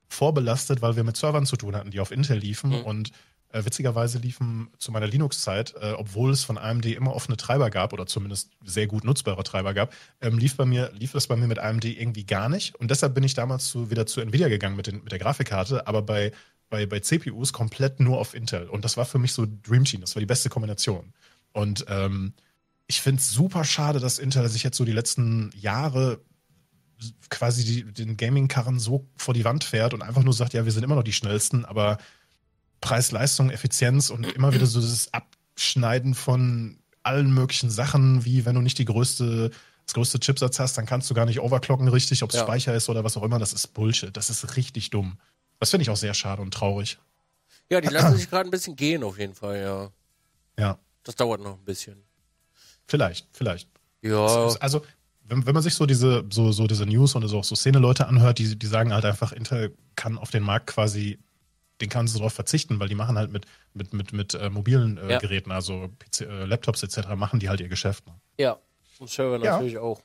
vorbelastet, 0.10 0.82
weil 0.82 0.98
wir 0.98 1.06
mit 1.06 1.16
Servern 1.16 1.46
zu 1.46 1.56
tun 1.56 1.74
hatten, 1.74 1.92
die 1.92 2.02
auf 2.02 2.12
Intel 2.12 2.38
liefen. 2.38 2.72
Mhm. 2.72 2.84
Und 2.84 3.12
Äh, 3.54 3.66
witzigerweise 3.66 4.18
liefen 4.18 4.72
zu 4.80 4.92
meiner 4.92 5.06
Linux-Zeit, 5.06 5.76
äh, 5.80 5.92
obwohl 5.92 6.32
es 6.32 6.44
von 6.44 6.58
AMD 6.58 6.88
immer 6.88 7.14
offene 7.14 7.38
Treiber 7.38 7.70
gab 7.70 7.94
oder 7.94 8.08
zumindest 8.08 8.50
sehr 8.66 8.88
gut 8.88 9.04
nutzbare 9.04 9.44
Treiber 9.44 9.76
gab, 9.76 9.94
ähm, 10.22 10.40
lief, 10.40 10.58
bei 10.58 10.66
mir, 10.66 10.92
lief 10.94 11.12
das 11.12 11.28
bei 11.28 11.36
mir 11.36 11.46
mit 11.46 11.60
AMD 11.60 11.86
irgendwie 11.86 12.26
gar 12.26 12.50
nicht. 12.50 12.74
Und 12.74 12.90
deshalb 12.90 13.14
bin 13.14 13.24
ich 13.24 13.36
damals 13.36 13.68
zu, 13.68 13.92
wieder 13.92 14.08
zu 14.08 14.22
Nvidia 14.22 14.48
gegangen 14.48 14.76
mit, 14.76 14.88
den, 14.88 15.04
mit 15.04 15.12
der 15.12 15.20
Grafikkarte, 15.20 15.86
aber 15.86 16.02
bei, 16.02 16.32
bei, 16.72 16.88
bei 16.88 17.00
CPUs 17.00 17.54
komplett 17.54 18.00
nur 18.00 18.18
auf 18.18 18.34
Intel. 18.34 18.68
Und 18.70 18.86
das 18.86 18.98
war 18.98 19.06
für 19.06 19.20
mich 19.20 19.34
so 19.34 19.46
Dream 19.46 19.86
Team, 19.86 20.02
das 20.02 20.16
war 20.16 20.20
die 20.20 20.26
beste 20.26 20.50
Kombination. 20.50 21.14
Und 21.52 21.86
ähm, 21.90 22.34
ich 22.88 23.02
finde 23.02 23.20
es 23.20 23.30
super 23.30 23.66
schade, 23.66 24.00
dass 24.00 24.18
Intel 24.18 24.50
sich 24.50 24.64
jetzt 24.64 24.78
so 24.78 24.84
die 24.84 24.94
letzten 24.94 25.52
Jahre 25.56 26.22
quasi 27.30 27.64
die, 27.64 27.94
den 27.94 28.18
Gaming-Karren 28.18 28.80
so 28.80 29.08
vor 29.16 29.36
die 29.36 29.46
Wand 29.46 29.64
fährt 29.64 29.94
und 29.94 30.02
einfach 30.02 30.24
nur 30.24 30.34
sagt, 30.34 30.54
ja, 30.54 30.66
wir 30.66 30.72
sind 30.72 30.82
immer 30.82 30.96
noch 30.96 31.04
die 31.04 31.14
schnellsten, 31.14 31.66
aber 31.66 32.00
Preis, 32.84 33.12
Leistung, 33.12 33.50
Effizienz 33.50 34.10
und 34.10 34.30
immer 34.34 34.54
wieder 34.54 34.66
so 34.66 34.82
dieses 34.82 35.10
Abschneiden 35.14 36.16
von 36.16 36.78
allen 37.02 37.34
möglichen 37.34 37.70
Sachen, 37.70 38.26
wie 38.26 38.46
wenn 38.46 38.56
du 38.56 38.62
nicht 38.62 38.78
die 38.78 38.84
größte, 38.84 39.52
das 39.86 39.94
größte 39.94 40.20
Chipsatz 40.20 40.60
hast, 40.60 40.78
dann 40.78 40.86
kannst 40.86 41.10
du 41.10 41.14
gar 41.14 41.26
nicht 41.26 41.40
overclocken 41.40 41.88
richtig, 41.88 42.24
ob 42.24 42.32
es 42.32 42.36
ja. 42.36 42.44
Speicher 42.44 42.76
ist 42.76 42.90
oder 42.90 43.06
was 43.06 43.16
auch 43.16 43.24
immer. 43.24 43.40
Das 43.40 43.54
ist 43.54 43.68
Bullshit. 43.68 44.16
Das 44.16 44.30
ist 44.30 44.58
richtig 44.58 44.90
dumm. 44.90 45.18
Das 45.60 45.70
finde 45.70 45.84
ich 45.84 45.90
auch 45.90 45.98
sehr 45.98 46.14
schade 46.14 46.42
und 46.42 46.54
traurig. 46.54 47.00
Ja, 47.70 47.80
die 47.80 47.88
lassen 47.88 48.18
sich 48.18 48.30
gerade 48.30 48.50
ein 48.50 48.52
bisschen 48.52 48.76
gehen, 48.76 49.02
auf 49.02 49.18
jeden 49.18 49.34
Fall, 49.34 49.62
ja. 49.62 49.92
Ja. 50.60 50.78
Das 51.04 51.16
dauert 51.16 51.40
noch 51.40 51.58
ein 51.58 51.64
bisschen. 51.64 52.04
Vielleicht, 52.86 53.28
vielleicht. 53.32 53.70
Ja. 54.02 54.54
also, 54.60 54.84
wenn, 55.24 55.46
wenn 55.46 55.54
man 55.54 55.64
sich 55.64 55.74
so 55.74 55.86
diese, 55.86 56.26
so, 56.30 56.52
so 56.52 56.68
diese 56.68 56.86
News 56.86 57.16
und 57.16 57.26
so, 57.30 57.42
so 57.44 57.56
Szene-Leute 57.56 58.08
anhört, 58.08 58.40
die, 58.40 58.58
die 58.60 58.68
sagen 58.68 58.94
halt 58.94 59.06
einfach, 59.06 59.32
Intel 59.32 59.74
kann 59.96 60.18
auf 60.18 60.32
den 60.32 60.44
Markt 60.44 60.68
quasi, 60.68 61.18
den 61.84 61.90
kann 61.90 62.08
sie 62.08 62.18
darauf 62.18 62.34
verzichten, 62.34 62.80
weil 62.80 62.88
die 62.88 62.96
machen 62.96 63.18
halt 63.18 63.32
mit, 63.32 63.46
mit, 63.74 63.94
mit, 63.94 64.14
mit 64.14 64.34
äh, 64.34 64.50
mobilen 64.50 64.98
äh, 64.98 65.12
ja. 65.12 65.20
Geräten, 65.20 65.52
also 65.52 65.90
PC, 66.00 66.22
äh, 66.22 66.46
Laptops 66.46 66.82
etc., 66.82 67.10
machen 67.16 67.40
die 67.40 67.50
halt 67.50 67.60
ihr 67.60 67.68
Geschäft. 67.68 68.08
Ne? 68.08 68.14
Ja, 68.40 68.58
und 69.00 69.10
Server 69.10 69.44
ja. 69.44 69.54
natürlich 69.54 69.78
auch. 69.78 70.02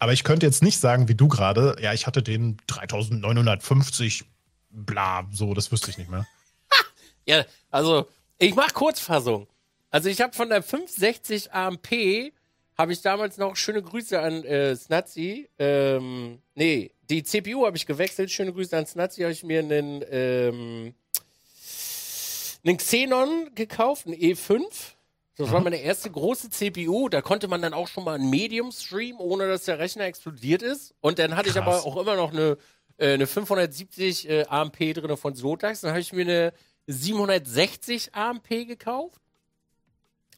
Aber 0.00 0.12
ich 0.12 0.24
könnte 0.24 0.46
jetzt 0.46 0.62
nicht 0.62 0.78
sagen, 0.78 1.08
wie 1.08 1.14
du 1.14 1.28
gerade, 1.28 1.76
ja, 1.80 1.92
ich 1.92 2.06
hatte 2.06 2.22
den 2.22 2.56
3950, 2.66 4.24
bla, 4.70 5.26
so, 5.32 5.54
das 5.54 5.72
wüsste 5.72 5.90
ich 5.90 5.98
nicht 5.98 6.10
mehr. 6.10 6.26
ja, 7.24 7.44
also, 7.70 8.08
ich 8.38 8.54
mach 8.54 8.72
Kurzfassung. 8.72 9.46
Also 9.90 10.08
ich 10.08 10.20
habe 10.20 10.34
von 10.34 10.50
der 10.50 10.62
560 10.62 11.52
AMP 11.52 12.32
habe 12.76 12.92
ich 12.92 13.00
damals 13.00 13.38
noch 13.38 13.56
schöne 13.56 13.82
Grüße 13.82 14.20
an 14.20 14.44
äh, 14.44 14.76
Snazzy. 14.76 15.48
Ähm, 15.58 16.40
nee, 16.54 16.92
die 17.10 17.22
CPU 17.22 17.66
habe 17.66 17.76
ich 17.76 17.86
gewechselt. 17.86 18.30
Schöne 18.30 18.52
Grüße 18.52 18.76
an 18.76 18.86
Snazzy. 18.86 19.22
Habe 19.22 19.32
ich 19.32 19.42
mir 19.42 19.60
einen, 19.60 20.04
ähm, 20.10 20.94
einen 22.64 22.76
Xenon 22.76 23.54
gekauft, 23.54 24.06
einen 24.06 24.16
E5. 24.16 24.64
Das 25.36 25.52
war 25.52 25.60
meine 25.60 25.76
erste 25.76 26.10
große 26.10 26.50
CPU. 26.50 27.08
Da 27.08 27.22
konnte 27.22 27.46
man 27.46 27.62
dann 27.62 27.72
auch 27.72 27.86
schon 27.86 28.02
mal 28.02 28.16
ein 28.16 28.28
Medium 28.28 28.72
streamen, 28.72 29.20
ohne 29.20 29.46
dass 29.46 29.66
der 29.66 29.78
Rechner 29.78 30.04
explodiert 30.04 30.62
ist. 30.62 30.94
Und 31.00 31.20
dann 31.20 31.36
hatte 31.36 31.50
Krass. 31.50 31.56
ich 31.56 31.62
aber 31.62 31.84
auch 31.84 31.96
immer 31.96 32.16
noch 32.16 32.32
eine, 32.32 32.58
äh, 32.96 33.12
eine 33.14 33.28
570 33.28 34.28
äh, 34.28 34.44
AMP 34.48 34.94
drin 34.94 35.16
von 35.16 35.36
Sotax. 35.36 35.82
Dann 35.82 35.92
habe 35.92 36.00
ich 36.00 36.12
mir 36.12 36.22
eine 36.22 36.52
760 36.88 38.16
AMP 38.16 38.48
gekauft. 38.66 39.20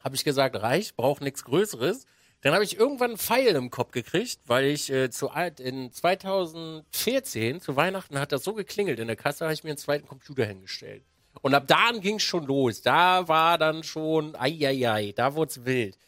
Habe 0.04 0.16
ich 0.16 0.24
gesagt, 0.24 0.56
reicht, 0.56 0.96
braucht 0.96 1.22
nichts 1.22 1.44
Größeres. 1.44 2.04
Dann 2.42 2.54
habe 2.54 2.64
ich 2.64 2.78
irgendwann 2.78 3.10
einen 3.10 3.18
Pfeil 3.18 3.54
im 3.54 3.70
Kopf 3.70 3.92
gekriegt, 3.92 4.40
weil 4.46 4.64
ich 4.66 4.90
äh, 4.90 5.10
zu 5.10 5.30
alt 5.30 5.60
in 5.60 5.92
2014 5.92 7.60
zu 7.60 7.76
Weihnachten 7.76 8.18
hat 8.18 8.32
das 8.32 8.44
so 8.44 8.54
geklingelt 8.54 8.98
in 8.98 9.08
der 9.08 9.16
Kasse, 9.16 9.44
habe 9.44 9.52
ich 9.52 9.62
mir 9.62 9.70
einen 9.70 9.78
zweiten 9.78 10.06
Computer 10.06 10.46
hingestellt. 10.46 11.04
Und 11.42 11.54
ab 11.54 11.64
da 11.66 11.90
ging 11.92 12.16
es 12.16 12.22
schon 12.22 12.44
los. 12.44 12.82
Da 12.82 13.28
war 13.28 13.58
dann 13.58 13.82
schon, 13.82 14.34
ei, 14.36 15.12
da 15.14 15.34
wurde 15.34 15.50
es 15.50 15.64
wild. 15.64 15.98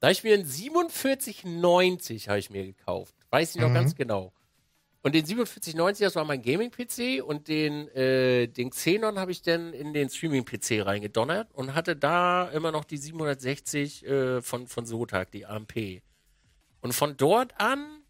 Da 0.00 0.08
habe 0.08 0.12
ich 0.12 0.24
mir 0.24 0.34
einen 0.34 0.44
4790 0.44 2.28
habe 2.28 2.38
ich 2.38 2.50
mir 2.50 2.64
gekauft. 2.66 3.14
Weiß 3.30 3.54
ich 3.54 3.60
noch 3.60 3.70
mhm. 3.70 3.74
ganz 3.74 3.94
genau. 3.94 4.32
Und 5.06 5.14
den 5.14 5.24
4790, 5.24 6.04
das 6.04 6.16
war 6.16 6.24
mein 6.24 6.42
Gaming-PC 6.42 7.22
und 7.24 7.46
den, 7.46 7.86
äh, 7.94 8.48
den 8.48 8.70
Xenon 8.70 9.20
habe 9.20 9.30
ich 9.30 9.40
dann 9.40 9.72
in 9.72 9.92
den 9.92 10.10
Streaming-PC 10.10 10.84
reingedonnert 10.84 11.46
und 11.52 11.76
hatte 11.76 11.94
da 11.94 12.48
immer 12.48 12.72
noch 12.72 12.84
die 12.84 12.96
760 12.96 14.04
äh, 14.04 14.42
von, 14.42 14.66
von 14.66 14.84
Sotag, 14.84 15.30
die 15.30 15.46
AMP. 15.46 16.02
Und 16.80 16.92
von 16.92 17.16
dort 17.16 17.54
an, 17.60 18.02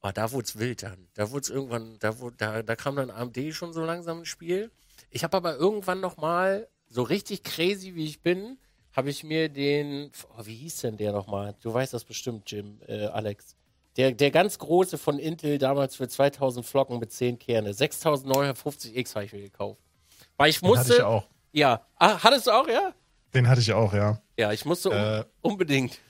oh, 0.00 0.12
da 0.14 0.32
wurde 0.32 0.46
es 0.46 0.58
wild 0.58 0.82
dann. 0.82 1.08
Da 1.12 1.30
wurde 1.30 1.42
es 1.42 1.50
irgendwann, 1.50 1.98
da, 1.98 2.18
wurde, 2.18 2.36
da, 2.38 2.62
da 2.62 2.74
kam 2.74 2.96
dann 2.96 3.10
AMD 3.10 3.52
schon 3.52 3.74
so 3.74 3.84
langsam 3.84 4.20
ins 4.20 4.28
Spiel. 4.28 4.70
Ich 5.10 5.24
habe 5.24 5.36
aber 5.36 5.56
irgendwann 5.58 6.00
noch 6.00 6.16
mal, 6.16 6.70
so 6.88 7.02
richtig 7.02 7.42
crazy 7.42 7.96
wie 7.96 8.06
ich 8.06 8.22
bin, 8.22 8.56
habe 8.92 9.10
ich 9.10 9.24
mir 9.24 9.50
den, 9.50 10.10
oh, 10.38 10.46
wie 10.46 10.54
hieß 10.54 10.80
denn 10.80 10.96
der 10.96 11.12
nochmal? 11.12 11.54
Du 11.60 11.74
weißt 11.74 11.92
das 11.92 12.04
bestimmt, 12.04 12.50
Jim, 12.50 12.80
äh, 12.88 13.08
Alex. 13.08 13.56
Der, 13.96 14.12
der 14.12 14.30
ganz 14.30 14.58
große 14.58 14.98
von 14.98 15.18
Intel 15.18 15.58
damals 15.58 15.96
für 15.96 16.08
2000 16.08 16.66
Flocken 16.66 16.98
mit 16.98 17.12
10 17.12 17.38
Kerne. 17.38 17.70
6950X 17.70 19.14
habe 19.14 19.24
ich 19.24 19.32
mir 19.32 19.42
gekauft. 19.42 19.80
Weil 20.36 20.50
ich 20.50 20.62
musste. 20.62 20.84
Den 20.84 20.88
hatte 20.88 20.94
ich 20.94 21.02
auch. 21.02 21.28
Ja. 21.52 21.86
Ah, 21.96 22.18
hattest 22.22 22.48
du 22.48 22.50
auch, 22.50 22.66
ja? 22.66 22.92
Den 23.34 23.48
hatte 23.48 23.60
ich 23.60 23.72
auch, 23.72 23.94
ja. 23.94 24.20
Ja, 24.36 24.52
ich 24.52 24.64
musste 24.64 24.90
äh, 24.90 25.24
unbedingt. 25.40 26.00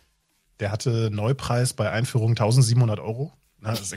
Der 0.60 0.70
hatte 0.70 1.10
Neupreis 1.12 1.74
bei 1.74 1.90
Einführung 1.90 2.30
1700 2.30 3.00
Euro. 3.00 3.32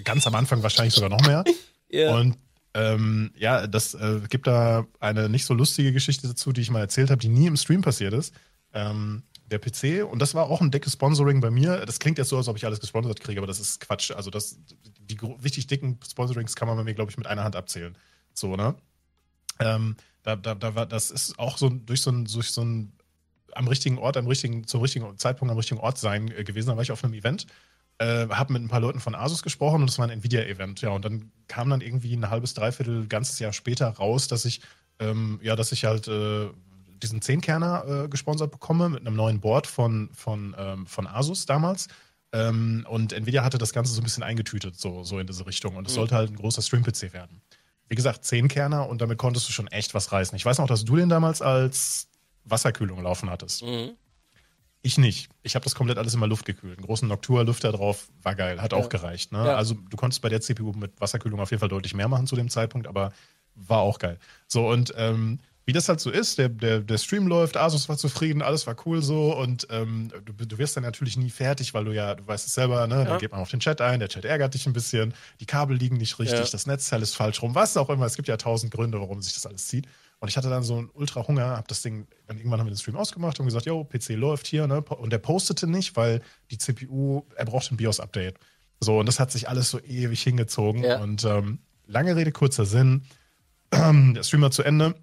Ganz 0.04 0.28
am 0.28 0.36
Anfang 0.36 0.63
wahrscheinlich 0.63 0.93
sogar 0.93 1.10
noch 1.10 1.26
mehr. 1.26 1.43
ja. 1.89 2.15
Und 2.15 2.38
ähm, 2.73 3.32
ja, 3.36 3.67
das 3.67 3.93
äh, 3.95 4.21
gibt 4.30 4.47
da 4.47 4.86
eine 5.00 5.30
nicht 5.30 5.45
so 5.45 5.54
lustige 5.54 5.91
Geschichte 5.93 6.28
dazu, 6.28 6.52
die 6.52 6.62
ich 6.62 6.71
mal 6.71 6.80
erzählt 6.80 7.10
habe, 7.10 7.19
die 7.19 7.30
nie 7.30 7.47
im 7.47 7.58
Stream 7.58 7.82
passiert 7.82 8.13
ist. 8.13 8.34
Ähm, 8.73 9.23
der 9.47 9.60
PC 9.60 10.05
und 10.10 10.19
das 10.21 10.36
war 10.36 10.49
auch 10.49 10.62
ein 10.62 10.71
dickes 10.71 10.93
Sponsoring 10.93 11.39
bei 11.39 11.49
mir. 11.49 11.86
Das 11.86 11.99
klingt 11.99 12.17
jetzt 12.17 12.29
so, 12.29 12.38
als 12.38 12.47
ob 12.47 12.57
ich 12.57 12.65
alles 12.65 12.79
gesponsert 12.79 13.19
kriege, 13.21 13.39
aber 13.39 13.47
das 13.47 13.60
ist 13.60 13.79
Quatsch. 13.79 14.12
Also 14.12 14.29
das, 14.29 14.60
die 14.99 15.17
richtig 15.43 15.67
dicken 15.67 15.99
Sponsorings 16.07 16.55
kann 16.55 16.67
man 16.67 16.77
bei 16.77 16.83
mir, 16.83 16.93
glaube 16.93 17.12
ich, 17.12 17.17
mit 17.17 17.27
einer 17.27 17.43
Hand 17.43 17.55
abzählen. 17.55 17.97
So, 18.33 18.55
ne? 18.55 18.75
Ähm, 19.60 19.95
da, 20.23 20.36
da, 20.36 20.55
da 20.55 20.75
war, 20.75 20.86
das 20.86 21.12
ist 21.12 21.39
auch 21.39 21.57
so 21.57 21.69
durch 21.69 22.01
so 22.01 22.12
ein, 22.12 22.25
durch 22.25 22.51
so 22.51 22.62
ein 22.62 22.91
am 23.53 23.67
richtigen 23.67 23.97
Ort, 23.97 24.17
am 24.17 24.27
richtigen, 24.27 24.67
zum 24.67 24.81
richtigen 24.81 25.17
Zeitpunkt 25.17 25.51
am 25.51 25.57
richtigen 25.57 25.79
Ort 25.79 25.97
sein 25.97 26.29
äh, 26.31 26.43
gewesen. 26.43 26.67
Da 26.67 26.75
war 26.75 26.83
ich 26.83 26.91
auf 26.91 27.03
einem 27.03 27.13
Event, 27.13 27.47
äh, 27.97 28.27
habe 28.27 28.53
mit 28.53 28.62
ein 28.62 28.67
paar 28.67 28.81
Leuten 28.81 28.99
von 28.99 29.15
Asus 29.15 29.41
gesprochen 29.41 29.81
und 29.81 29.88
das 29.88 29.97
war 29.97 30.05
ein 30.05 30.12
Nvidia-Event. 30.12 30.81
Ja, 30.81 30.89
und 30.89 31.05
dann 31.05 31.31
kam 31.47 31.69
dann 31.69 31.81
irgendwie 31.81 32.13
ein 32.13 32.29
halbes, 32.29 32.53
dreiviertel, 32.53 33.07
ganzes 33.07 33.39
Jahr 33.39 33.53
später 33.53 33.88
raus, 33.88 34.27
dass 34.27 34.45
ich, 34.45 34.62
ähm, 34.99 35.39
ja, 35.41 35.55
dass 35.55 35.71
ich 35.71 35.86
halt 35.86 36.07
äh, 36.07 36.49
diesen 37.01 37.21
Zehnkerner 37.21 38.03
äh, 38.05 38.07
gesponsert 38.07 38.51
bekomme 38.51 38.89
mit 38.89 39.01
einem 39.01 39.15
neuen 39.15 39.39
Board 39.39 39.67
von, 39.67 40.10
von, 40.13 40.55
ähm, 40.57 40.86
von 40.86 41.07
Asus 41.07 41.45
damals. 41.45 41.88
Ähm, 42.33 42.86
und 42.89 43.13
Nvidia 43.13 43.43
hatte 43.43 43.57
das 43.57 43.73
Ganze 43.73 43.93
so 43.93 44.01
ein 44.01 44.03
bisschen 44.03 44.23
eingetütet, 44.23 44.79
so, 44.79 45.03
so 45.03 45.19
in 45.19 45.27
diese 45.27 45.45
Richtung. 45.45 45.75
Und 45.75 45.88
es 45.88 45.93
mhm. 45.93 45.95
sollte 45.95 46.15
halt 46.15 46.29
ein 46.29 46.36
großer 46.36 46.62
Stream-PC 46.62 47.13
werden. 47.13 47.41
Wie 47.89 47.95
gesagt, 47.95 48.25
Zehnkerner 48.25 48.89
und 48.89 49.01
damit 49.01 49.17
konntest 49.17 49.47
du 49.47 49.53
schon 49.53 49.67
echt 49.67 49.93
was 49.93 50.12
reißen. 50.12 50.36
Ich 50.36 50.45
weiß 50.45 50.57
noch, 50.57 50.67
dass 50.67 50.83
du 50.83 50.95
den 50.97 51.10
damals 51.10 51.41
als 51.41 52.10
Wasserkühlung 52.43 53.01
laufen 53.01 53.29
hattest. 53.29 53.63
Mhm. 53.63 53.91
Ich 54.81 54.97
nicht. 54.97 55.29
Ich 55.43 55.55
habe 55.55 55.63
das 55.63 55.75
komplett 55.75 55.97
alles 55.97 56.13
immer 56.13 56.27
Luft 56.27 56.45
gekühlt. 56.45 56.77
Einen 56.77 56.86
großen 56.86 57.07
Noctua-Lüfter 57.07 57.71
drauf, 57.71 58.10
war 58.21 58.36
geil, 58.36 58.62
hat 58.62 58.73
ja. 58.73 58.77
auch 58.77 58.89
gereicht. 58.89 59.31
Ne? 59.31 59.39
Ja. 59.45 59.55
Also 59.55 59.73
du 59.73 59.97
konntest 59.97 60.21
bei 60.21 60.29
der 60.29 60.41
CPU 60.41 60.71
mit 60.73 60.99
Wasserkühlung 60.99 61.39
auf 61.39 61.51
jeden 61.51 61.60
Fall 61.60 61.69
deutlich 61.69 61.93
mehr 61.93 62.07
machen 62.07 62.27
zu 62.27 62.36
dem 62.36 62.49
Zeitpunkt, 62.49 62.88
aber 62.88 63.12
war 63.55 63.79
auch 63.79 63.99
geil. 63.99 64.19
So, 64.47 64.69
und 64.69 64.93
ähm, 64.95 65.39
wie 65.67 65.73
das 65.73 65.89
halt 65.89 65.99
so 65.99 66.10
ist, 66.10 66.38
der, 66.38 66.47
der, 66.47 66.80
der 66.80 66.97
Stream 66.97 67.27
läuft, 67.27 67.58
Asus 67.58 67.89
war 67.89 67.97
zufrieden, 67.97 68.41
alles 68.41 68.65
war 68.67 68.77
cool 68.86 69.01
so 69.01 69.38
und 69.38 69.67
ähm, 69.69 70.10
du, 70.23 70.45
du 70.45 70.58
wirst 70.58 70.77
dann 70.77 70.84
natürlich 70.84 71.17
nie 71.17 71.30
fertig, 71.30 71.73
weil 71.73 71.84
du 71.84 71.91
ja, 71.91 72.15
du 72.15 72.25
weißt 72.25 72.47
es 72.47 72.53
selber, 72.53 72.88
ne? 72.88 72.99
Ja. 72.99 73.03
Dann 73.03 73.19
geht 73.19 73.32
man 73.32 73.41
auf 73.41 73.51
den 73.51 73.60
Chat 73.60 73.82
ein, 73.82 73.99
der 73.99 74.08
Chat 74.08 74.23
ärgert 74.23 74.53
dich 74.53 74.65
ein 74.65 74.71
bisschen, 74.71 75.13
die 75.41 75.45
Kabel 75.45 75.75
liegen 75.75 75.97
nicht 75.97 76.17
richtig, 76.19 76.39
ja. 76.39 76.45
das 76.49 76.67
Netzteil 76.67 77.01
ist 77.01 77.15
falsch 77.15 77.41
rum, 77.41 77.53
was 77.53 77.75
auch 77.75 77.89
immer. 77.89 78.06
Es 78.06 78.15
gibt 78.15 78.30
ja 78.30 78.38
tausend 78.38 78.73
Gründe, 78.73 79.01
warum 79.01 79.21
sich 79.21 79.34
das 79.34 79.45
alles 79.45 79.67
zieht. 79.67 79.88
Und 80.19 80.30
ich 80.30 80.38
hatte 80.38 80.49
dann 80.49 80.63
so 80.63 80.77
einen 80.77 80.89
ultra 80.93 81.27
Hunger, 81.27 81.58
hab 81.58 81.67
das 81.67 81.82
Ding, 81.82 82.08
dann 82.27 82.38
irgendwann 82.38 82.62
haben 82.62 82.67
wir 82.67 82.73
den 82.73 82.80
Stream 82.80 82.95
ausgemacht 82.95 83.38
und 83.41 83.45
gesagt, 83.45 83.65
yo, 83.65 83.84
PC 83.84 84.12
läuft 84.12 84.47
hier, 84.47 84.67
ne? 84.67 84.82
Und 84.82 85.12
der 85.12 85.19
postete 85.19 85.67
nicht, 85.67 85.97
weil 85.97 86.21
die 86.49 86.58
CPU, 86.58 87.23
er 87.36 87.43
braucht 87.43 87.69
ein 87.73 87.77
BIOS-Update. 87.77 88.39
So, 88.80 88.99
und 88.99 89.06
das 89.06 89.19
hat 89.19 89.34
sich 89.34 89.49
alles 89.49 89.69
so 89.69 89.82
ewig 89.82 90.23
hingezogen. 90.23 90.86
Ja. 90.86 91.01
Und 91.01 91.25
ähm, 91.25 91.60
lange 91.88 92.15
Rede, 92.15 92.32
kurzer 92.32 92.65
Sinn. 92.65 93.03
der 93.71 94.23
Stream 94.23 94.41
war 94.41 94.51
zu 94.51 94.63
Ende 94.63 94.95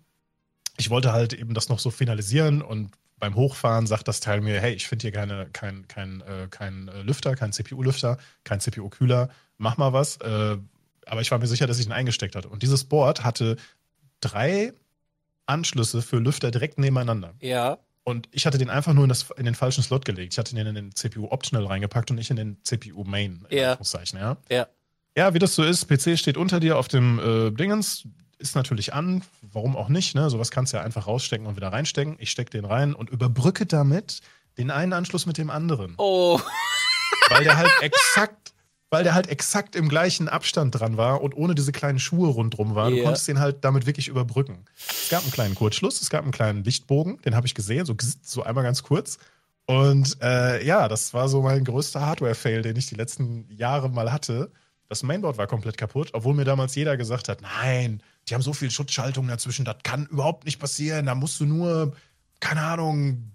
ich 0.77 0.91
wollte 0.91 1.13
halt 1.13 1.33
eben 1.33 1.55
das 1.55 1.69
noch 1.69 1.79
so 1.79 1.91
finalisieren 1.91 2.63
und 2.63 2.91
beim 3.19 3.37
Hochfahren 3.37 3.87
sagt 3.87 4.09
das 4.09 4.21
Teil 4.21 4.41
mir, 4.41 4.61
hey, 4.61 4.75
ich 4.75 4.87
finde 4.87 5.03
hier 5.03 5.13
keine, 5.13 5.47
kein, 5.53 5.87
kein, 5.89 6.21
äh, 6.23 6.49
kein 6.51 6.89
äh, 6.89 7.03
Lüfter, 7.03 7.37
kein 7.37 7.53
CPU-Lüfter, 7.53 8.19
kein 8.43 8.61
CPU-Kühler, 8.61 9.31
mach 9.57 9.77
mal 9.77 9.93
was. 9.93 10.17
Äh, 10.19 10.59
aber 11.07 11.21
ich 11.21 11.31
war 11.31 11.39
mir 11.39 11.47
sicher, 11.47 11.67
dass 11.67 11.79
ich 11.79 11.87
ihn 11.87 11.93
eingesteckt 11.93 12.35
hatte. 12.35 12.49
Und 12.49 12.63
dieses 12.63 12.85
Board 12.85 13.25
hatte 13.25 13.57
drei 14.21 14.73
Anschlüsse 15.47 16.03
für 16.03 16.19
Lüfter 16.19 16.51
direkt 16.51 16.79
nebeneinander. 16.79 17.35
Ja. 17.41 17.79
Und 18.03 18.29
ich 18.33 18.47
hatte 18.47 18.59
den 18.59 18.69
einfach 18.69 18.93
nur 18.93 19.05
in, 19.05 19.09
das, 19.09 19.31
in 19.37 19.47
den 19.47 19.55
falschen 19.55 19.83
Slot 19.83 20.05
gelegt. 20.05 20.35
Ich 20.35 20.39
hatte 20.39 20.55
den 20.55 20.67
in 20.67 20.75
den 20.75 20.95
CPU 20.95 21.29
Optional 21.29 21.67
reingepackt 21.67 22.11
und 22.11 22.17
nicht 22.17 22.31
in 22.31 22.37
den 22.37 22.63
CPU 22.63 23.05
Main. 23.05 23.47
Ja. 23.51 23.59
ja. 23.59 23.77
Ja. 24.51 24.67
Ja, 25.17 25.33
wie 25.33 25.39
das 25.39 25.55
so 25.55 25.63
ist, 25.63 25.87
PC 25.87 26.19
steht 26.19 26.37
unter 26.37 26.59
dir 26.59 26.77
auf 26.77 26.89
dem 26.89 27.19
äh, 27.21 27.51
Dingens, 27.53 28.07
ist 28.45 28.55
natürlich 28.55 28.95
an, 28.95 29.23
warum 29.53 29.77
auch 29.77 29.89
nicht, 29.89 30.15
ne? 30.15 30.31
Sowas 30.31 30.51
kannst 30.53 30.73
du 30.73 30.77
ja 30.77 30.83
einfach 30.85 31.07
rausstecken 31.09 31.47
und 31.47 31.57
wieder 31.57 31.73
reinstecken. 31.73 32.17
Ich 32.21 32.31
stecke 32.31 32.51
den 32.51 32.65
rein 32.65 32.95
und 32.95 33.11
überbrücke 33.11 33.67
damit 33.67 34.21
den 34.59 34.71
einen 34.71 34.93
Anschluss 34.93 35.27
mit 35.27 35.39
dem 35.39 35.51
anderen. 35.51 35.95
Oh. 35.99 36.39
Weil 37.31 37.43
der 37.45 37.57
halt 37.57 37.71
exakt, 37.81 38.53
weil 38.91 39.03
der 39.03 39.15
halt 39.15 39.29
exakt 39.29 39.75
im 39.77 39.89
gleichen 39.89 40.29
Abstand 40.29 40.79
dran 40.79 40.97
war 40.99 41.23
und 41.23 41.35
ohne 41.35 41.55
diese 41.55 41.73
kleinen 41.73 41.99
Schuhe 41.99 42.29
rundrum 42.29 42.75
war. 42.75 42.91
Du 42.91 42.97
Ja. 42.99 43.05
konntest 43.05 43.27
den 43.27 43.41
halt 43.41 43.65
damit 43.65 43.87
wirklich 43.87 44.09
überbrücken. 44.09 44.67
Es 44.89 45.09
gab 45.09 45.23
einen 45.23 45.33
kleinen 45.33 45.55
Kurzschluss, 45.55 46.03
es 46.03 46.11
gab 46.11 46.23
einen 46.23 46.33
kleinen 46.33 46.63
Lichtbogen, 46.65 47.21
den 47.23 47.35
habe 47.35 47.47
ich 47.47 47.55
gesehen, 47.55 47.87
so, 47.87 47.97
so 48.23 48.43
einmal 48.43 48.63
ganz 48.63 48.83
kurz. 48.83 49.19
Und 49.67 50.19
äh, 50.21 50.63
ja, 50.65 50.87
das 50.89 51.15
war 51.15 51.29
so 51.31 51.41
mein 51.41 51.65
größter 51.65 52.03
Hardware-Fail, 52.05 52.61
den 52.63 52.77
ich 52.77 52.87
die 52.87 52.95
letzten 52.95 53.49
Jahre 53.51 53.89
mal 53.89 54.13
hatte. 54.13 54.53
Das 54.89 55.03
Mainboard 55.03 55.39
war 55.39 55.47
komplett 55.47 55.79
kaputt, 55.79 56.11
obwohl 56.13 56.35
mir 56.35 56.45
damals 56.45 56.75
jeder 56.75 56.99
gesagt 56.99 57.29
hat, 57.31 57.41
nein, 57.41 58.03
die 58.29 58.35
haben 58.35 58.43
so 58.43 58.53
viel 58.53 58.71
Schutzschaltungen 58.71 59.29
dazwischen, 59.29 59.65
das 59.65 59.77
kann 59.83 60.07
überhaupt 60.07 60.45
nicht 60.45 60.59
passieren. 60.59 61.07
Da 61.07 61.15
musst 61.15 61.41
du 61.41 61.47
nur, 61.47 61.95
keine 62.41 62.63
Ahnung, 62.63 63.31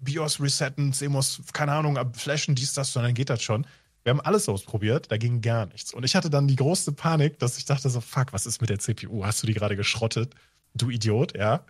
BIOS 0.00 0.40
resetten, 0.40 0.92
CMOS, 0.92 1.42
keine 1.52 1.72
Ahnung, 1.72 1.98
flashen, 2.14 2.54
dies, 2.54 2.74
das, 2.74 2.94
und 2.96 3.02
dann 3.02 3.14
geht 3.14 3.30
das 3.30 3.42
schon. 3.42 3.66
Wir 4.04 4.10
haben 4.10 4.20
alles 4.20 4.48
ausprobiert, 4.48 5.10
da 5.10 5.16
ging 5.16 5.40
gar 5.40 5.66
nichts. 5.66 5.92
Und 5.92 6.04
ich 6.04 6.14
hatte 6.14 6.30
dann 6.30 6.46
die 6.46 6.56
große 6.56 6.92
Panik, 6.92 7.38
dass 7.38 7.58
ich 7.58 7.64
dachte 7.64 7.90
so, 7.90 8.00
fuck, 8.00 8.32
was 8.32 8.46
ist 8.46 8.60
mit 8.60 8.70
der 8.70 8.78
CPU? 8.78 9.24
Hast 9.24 9.42
du 9.42 9.46
die 9.46 9.54
gerade 9.54 9.74
geschrottet? 9.74 10.34
Du 10.74 10.90
Idiot, 10.90 11.36
ja. 11.36 11.64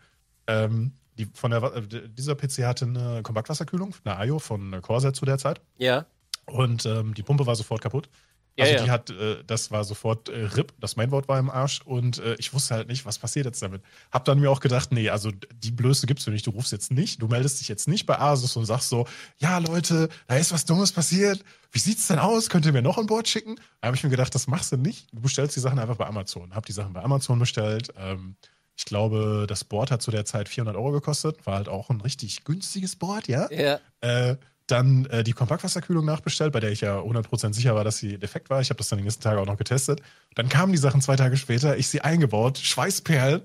Ähm, 0.47 0.93
die 1.19 1.27
von 1.33 1.51
der, 1.51 1.63
äh, 1.63 2.09
dieser 2.09 2.35
PC 2.35 2.65
hatte 2.65 2.85
eine 2.85 3.23
Kompaktwasserkühlung, 3.23 3.95
eine 4.05 4.27
IO 4.27 4.39
von 4.39 4.83
Corsair 4.83 5.15
zu 5.15 5.25
der 5.25 5.39
Zeit. 5.39 5.63
Ja. 5.79 6.05
Und 6.45 6.85
ähm, 6.85 7.15
die 7.15 7.23
Pumpe 7.23 7.47
war 7.47 7.57
sofort 7.57 7.81
kaputt. 7.81 8.09
Ja, 8.57 8.65
Also 8.65 8.77
ja. 8.77 8.85
die 8.85 8.91
hat, 8.91 9.11
äh, 9.11 9.45
das 9.47 9.71
war 9.71 9.85
sofort 9.85 10.29
äh, 10.29 10.45
RIP, 10.45 10.73
das 10.81 10.97
Mainboard 10.97 11.29
war 11.29 11.39
im 11.39 11.51
Arsch 11.51 11.83
und 11.83 12.19
äh, 12.19 12.37
ich 12.39 12.55
wusste 12.55 12.75
halt 12.75 12.89
nicht, 12.89 13.05
was 13.05 13.19
passiert 13.19 13.47
jetzt 13.47 13.61
damit. 13.63 13.83
Hab 14.11 14.25
dann 14.25 14.41
mir 14.41 14.51
auch 14.51 14.61
gedacht, 14.61 14.93
nee, 14.93 15.11
also 15.11 15.31
die 15.31 15.71
Blöße 15.71 16.07
gibst 16.07 16.27
du 16.27 16.31
nicht, 16.31 16.47
du 16.47 16.51
rufst 16.51 16.73
jetzt 16.73 16.91
nicht, 16.91 17.21
du 17.21 17.29
meldest 17.29 17.61
dich 17.61 17.69
jetzt 17.69 17.87
nicht 17.87 18.07
bei 18.07 18.19
Asus 18.19 18.57
und 18.57 18.65
sagst 18.65 18.89
so, 18.89 19.07
ja 19.39 19.59
Leute, 19.59 20.09
da 20.27 20.37
ist 20.37 20.53
was 20.53 20.65
Dummes 20.65 20.93
passiert, 20.93 21.45
wie 21.73 21.79
sieht's 21.79 22.07
denn 22.07 22.19
aus, 22.19 22.49
könnt 22.49 22.65
ihr 22.65 22.73
mir 22.73 22.83
noch 22.83 22.97
ein 22.97 23.07
Board 23.07 23.29
schicken? 23.29 23.57
Da 23.81 23.89
habe 23.89 23.97
ich 23.97 24.05
mir 24.05 24.11
gedacht, 24.11 24.35
das 24.35 24.47
machst 24.47 24.73
du 24.73 24.79
nicht, 24.79 25.09
du 25.13 25.21
bestellst 25.21 25.55
die 25.57 25.61
Sachen 25.61 25.79
einfach 25.79 25.97
bei 25.97 26.07
Amazon. 26.07 26.55
Hab 26.55 26.65
die 26.65 26.73
Sachen 26.73 26.95
bei 26.95 27.03
Amazon 27.03 27.39
bestellt, 27.39 27.93
ähm, 27.99 28.37
ich 28.79 28.85
glaube, 28.85 29.47
das 29.49 29.65
Board 29.65 29.91
hat 29.91 30.03
zu 30.03 30.11
der 30.11 30.27
Zeit 30.27 30.49
400 30.49 30.77
Euro 30.77 30.93
gekostet, 30.93 31.47
war 31.47 31.57
halt 31.57 31.69
auch 31.69 31.89
ein 31.89 32.01
richtig 32.01 32.45
günstiges 32.45 32.97
Board, 32.97 33.27
ja? 33.27 33.51
Ja. 33.51 33.81
Äh, 34.01 34.37
dann 34.67 35.07
äh, 35.07 35.23
die 35.23 35.33
Kompaktwasserkühlung 35.33 36.05
nachbestellt, 36.05 36.53
bei 36.53 36.61
der 36.61 36.71
ich 36.73 36.81
ja 36.81 36.99
100% 36.99 37.53
sicher 37.55 37.75
war, 37.75 37.85
dass 37.85 37.99
sie 37.99 38.19
defekt 38.19 38.51
war. 38.51 38.61
Ich 38.61 38.71
habe 38.71 38.79
das 38.79 38.89
dann 38.89 38.99
die 38.99 39.05
nächsten 39.05 39.23
Tage 39.23 39.41
auch 39.41 39.47
noch 39.47 39.57
getestet. 39.59 40.01
Dann 40.35 40.49
kamen 40.49 40.73
die 40.73 40.79
Sachen 40.79 41.01
zwei 41.01 41.15
Tage 41.17 41.37
später, 41.37 41.77
ich 41.77 41.87
sie 41.89 42.01
eingebaut, 42.01 42.59
Schweißperlen, 42.59 43.43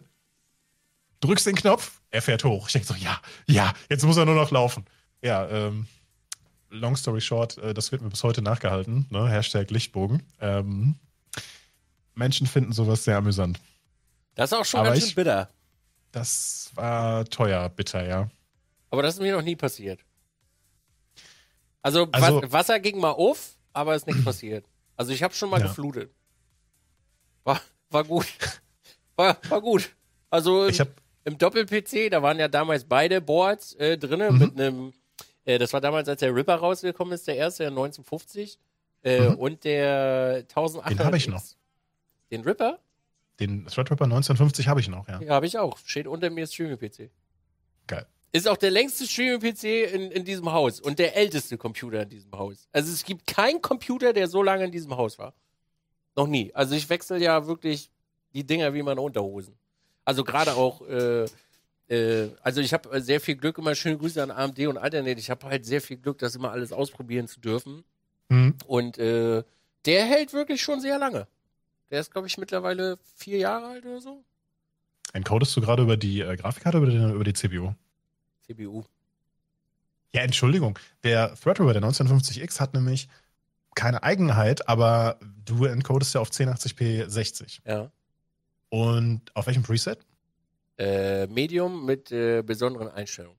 drückst 1.20 1.46
den 1.46 1.56
Knopf, 1.56 2.02
er 2.10 2.22
fährt 2.22 2.44
hoch. 2.44 2.68
Ich 2.68 2.74
denke 2.74 2.88
so, 2.88 2.96
ja, 2.96 3.20
ja, 3.48 3.74
jetzt 3.90 4.04
muss 4.06 4.18
er 4.18 4.26
nur 4.26 4.36
noch 4.36 4.50
laufen. 4.52 4.86
Ja, 5.22 5.48
ähm, 5.48 5.86
long 6.72 6.96
story 6.96 7.22
short, 7.22 7.58
äh, 7.60 7.74
das 7.76 7.92
wird 7.92 8.02
mir 8.02 8.10
bis 8.10 8.24
heute 8.24 8.42
nachgehalten, 8.42 9.06
ne? 9.12 9.30
Hashtag 9.30 9.70
Lichtbogen. 9.70 10.24
Ähm, 10.40 10.96
Menschen 12.16 12.48
finden 12.48 12.74
sowas 12.74 13.04
sehr 13.04 13.18
amüsant. 13.18 13.60
Das 14.36 14.52
ist 14.52 14.58
auch 14.58 14.66
schon 14.66 14.80
Aber 14.80 14.90
ganz 14.90 15.00
ich- 15.04 15.10
schön 15.12 15.16
bitter. 15.16 15.50
Das 16.12 16.72
war 16.74 17.24
teuer, 17.26 17.70
bitter, 17.70 18.06
ja. 18.06 18.30
Aber 18.90 19.04
das 19.04 19.14
ist 19.16 19.22
mir 19.22 19.34
noch 19.36 19.44
nie 19.44 19.56
passiert. 19.56 20.00
Also, 21.82 22.08
Also- 22.12 22.42
Wa- 22.44 22.52
Wasser 22.52 22.80
ging 22.80 23.00
mal 23.00 23.12
auf, 23.12 23.58
aber 23.74 23.96
ist 23.96 24.08
nichts 24.08 24.24
passiert. 24.24 24.66
Also 24.96 25.12
ich 25.14 25.24
habe 25.24 25.34
schon 25.34 25.50
mal 25.50 25.60
Ja. 25.60 25.68
geflutet. 25.68 26.12
War, 27.44 27.60
war 27.90 28.04
gut. 28.04 28.26
War, 29.18 29.38
war 29.50 29.62
gut. 29.62 29.94
Also 30.30 30.68
Ich 30.68 30.80
habe 30.80 30.92
im 31.26 31.38
Doppel-PC, 31.38 32.10
da 32.10 32.24
waren 32.24 32.40
ja 32.40 32.48
damals 32.48 32.86
beide 32.86 33.22
Boards 33.22 33.74
äh, 33.76 33.98
drin 33.98 34.34
Mhm. 34.34 34.40
mit 34.40 34.60
einem, 34.60 34.94
äh, 35.46 35.60
das 35.60 35.74
war 35.74 35.82
damals, 35.82 36.08
als 36.08 36.20
der 36.22 36.34
Ripper 36.34 36.56
rausgekommen 36.56 37.14
ist, 37.14 37.28
der 37.28 37.36
erste, 37.36 37.64
der 37.64 37.72
1950 37.72 38.58
äh, 39.04 39.30
Mhm. 39.30 39.36
und 39.36 39.64
der 39.64 40.46
1800. 40.48 40.90
Den 41.00 41.06
hab 41.06 41.14
ich 41.16 41.28
noch. 41.28 41.44
Den 42.32 42.42
Ripper? 42.42 42.80
den 43.40 43.66
Threadripper 43.66 44.06
1950 44.06 44.68
habe 44.68 44.80
ich 44.82 44.88
noch, 44.88 45.08
ja. 45.08 45.20
Ja, 45.20 45.34
habe 45.34 45.48
ich 45.48 45.58
auch. 45.58 45.78
Steht 45.80 46.06
unter 46.08 46.30
mir 46.30 46.46
Streaming-PC. 46.46 47.10
Geil. 47.88 48.06
Ist 48.34 48.48
auch 48.48 48.58
der 48.58 48.72
längste 48.72 49.06
Streaming-PC 49.06 49.94
in, 49.94 50.12
in 50.12 50.24
diesem 50.24 50.52
Haus 50.52 50.80
und 50.80 51.00
der 51.00 51.18
älteste 51.18 51.58
Computer 51.58 52.04
in 52.04 52.10
diesem 52.10 52.32
Haus. 52.32 52.68
Also 52.72 52.92
es 52.92 53.04
gibt 53.04 53.28
keinen 53.28 53.62
Computer, 53.62 54.14
der 54.14 54.28
so 54.28 54.42
lange 54.42 54.64
in 54.66 54.72
diesem 54.72 54.96
Haus 54.96 55.20
war. 55.20 55.34
Noch 56.16 56.28
nie. 56.28 56.54
Also 56.54 56.76
ich 56.76 56.90
wechsle 56.90 57.18
ja 57.20 57.46
wirklich 57.46 57.90
die 58.34 58.46
Dinger 58.46 58.74
wie 58.74 58.84
meine 58.84 59.02
Unterhosen. 59.02 59.56
Also 60.06 60.24
gerade 60.24 60.54
auch, 60.54 60.82
äh, 60.88 61.26
äh, 61.90 62.30
also 62.42 62.62
ich 62.62 62.74
habe 62.74 63.02
sehr 63.02 63.20
viel 63.20 63.36
Glück, 63.36 63.58
immer 63.58 63.76
schöne 63.76 63.98
Grüße 63.98 64.24
an 64.24 64.32
AMD 64.32 64.60
und 64.68 64.78
Alternate. 64.78 65.20
Ich 65.20 65.30
habe 65.30 65.48
halt 65.48 65.66
sehr 65.66 65.82
viel 65.82 65.98
Glück, 65.98 66.18
das 66.18 66.36
immer 66.36 66.52
alles 66.52 66.72
ausprobieren 66.72 67.28
zu 67.28 67.42
dürfen. 67.42 67.84
Mhm. 68.30 68.56
Und 68.66 68.98
äh, 68.98 69.44
der 69.86 70.06
hält 70.06 70.32
wirklich 70.32 70.62
schon 70.62 70.80
sehr 70.80 70.98
lange. 70.98 71.28
Der 71.90 72.00
ist, 72.00 72.12
glaube 72.12 72.28
ich, 72.28 72.38
mittlerweile 72.38 72.98
vier 73.18 73.40
Jahre 73.40 73.68
alt 73.68 73.86
oder 73.86 74.00
so. 74.00 74.24
Encodest 75.12 75.56
du 75.58 75.62
gerade 75.62 75.84
über 75.84 75.98
die 75.98 76.22
äh, 76.22 76.38
Grafikkarte 76.38 76.78
oder 76.80 76.88
über 76.88 77.08
die, 77.08 77.14
über 77.16 77.24
die 77.26 77.34
CPU? 77.34 77.74
CPU. 78.54 78.84
Ja, 80.14 80.22
Entschuldigung. 80.22 80.78
Der 81.04 81.36
Threadripper, 81.36 81.74
der 81.74 81.82
1950X, 81.82 82.60
hat 82.60 82.74
nämlich 82.74 83.08
keine 83.76 84.04
Eigenheit, 84.04 84.68
aber 84.68 85.18
du 85.46 85.66
encodest 85.66 86.14
ja 86.14 86.22
auf 86.22 86.30
1080p 86.30 87.08
60. 87.10 87.62
Ja. 87.66 87.90
Und 88.70 89.22
auf 89.36 89.48
welchem 89.48 89.64
Preset? 89.64 90.00
Äh, 90.78 91.28
Medium 91.28 91.86
mit 91.86 92.12
äh, 92.12 92.42
besonderen 92.42 92.90
Einstellungen. 92.90 93.38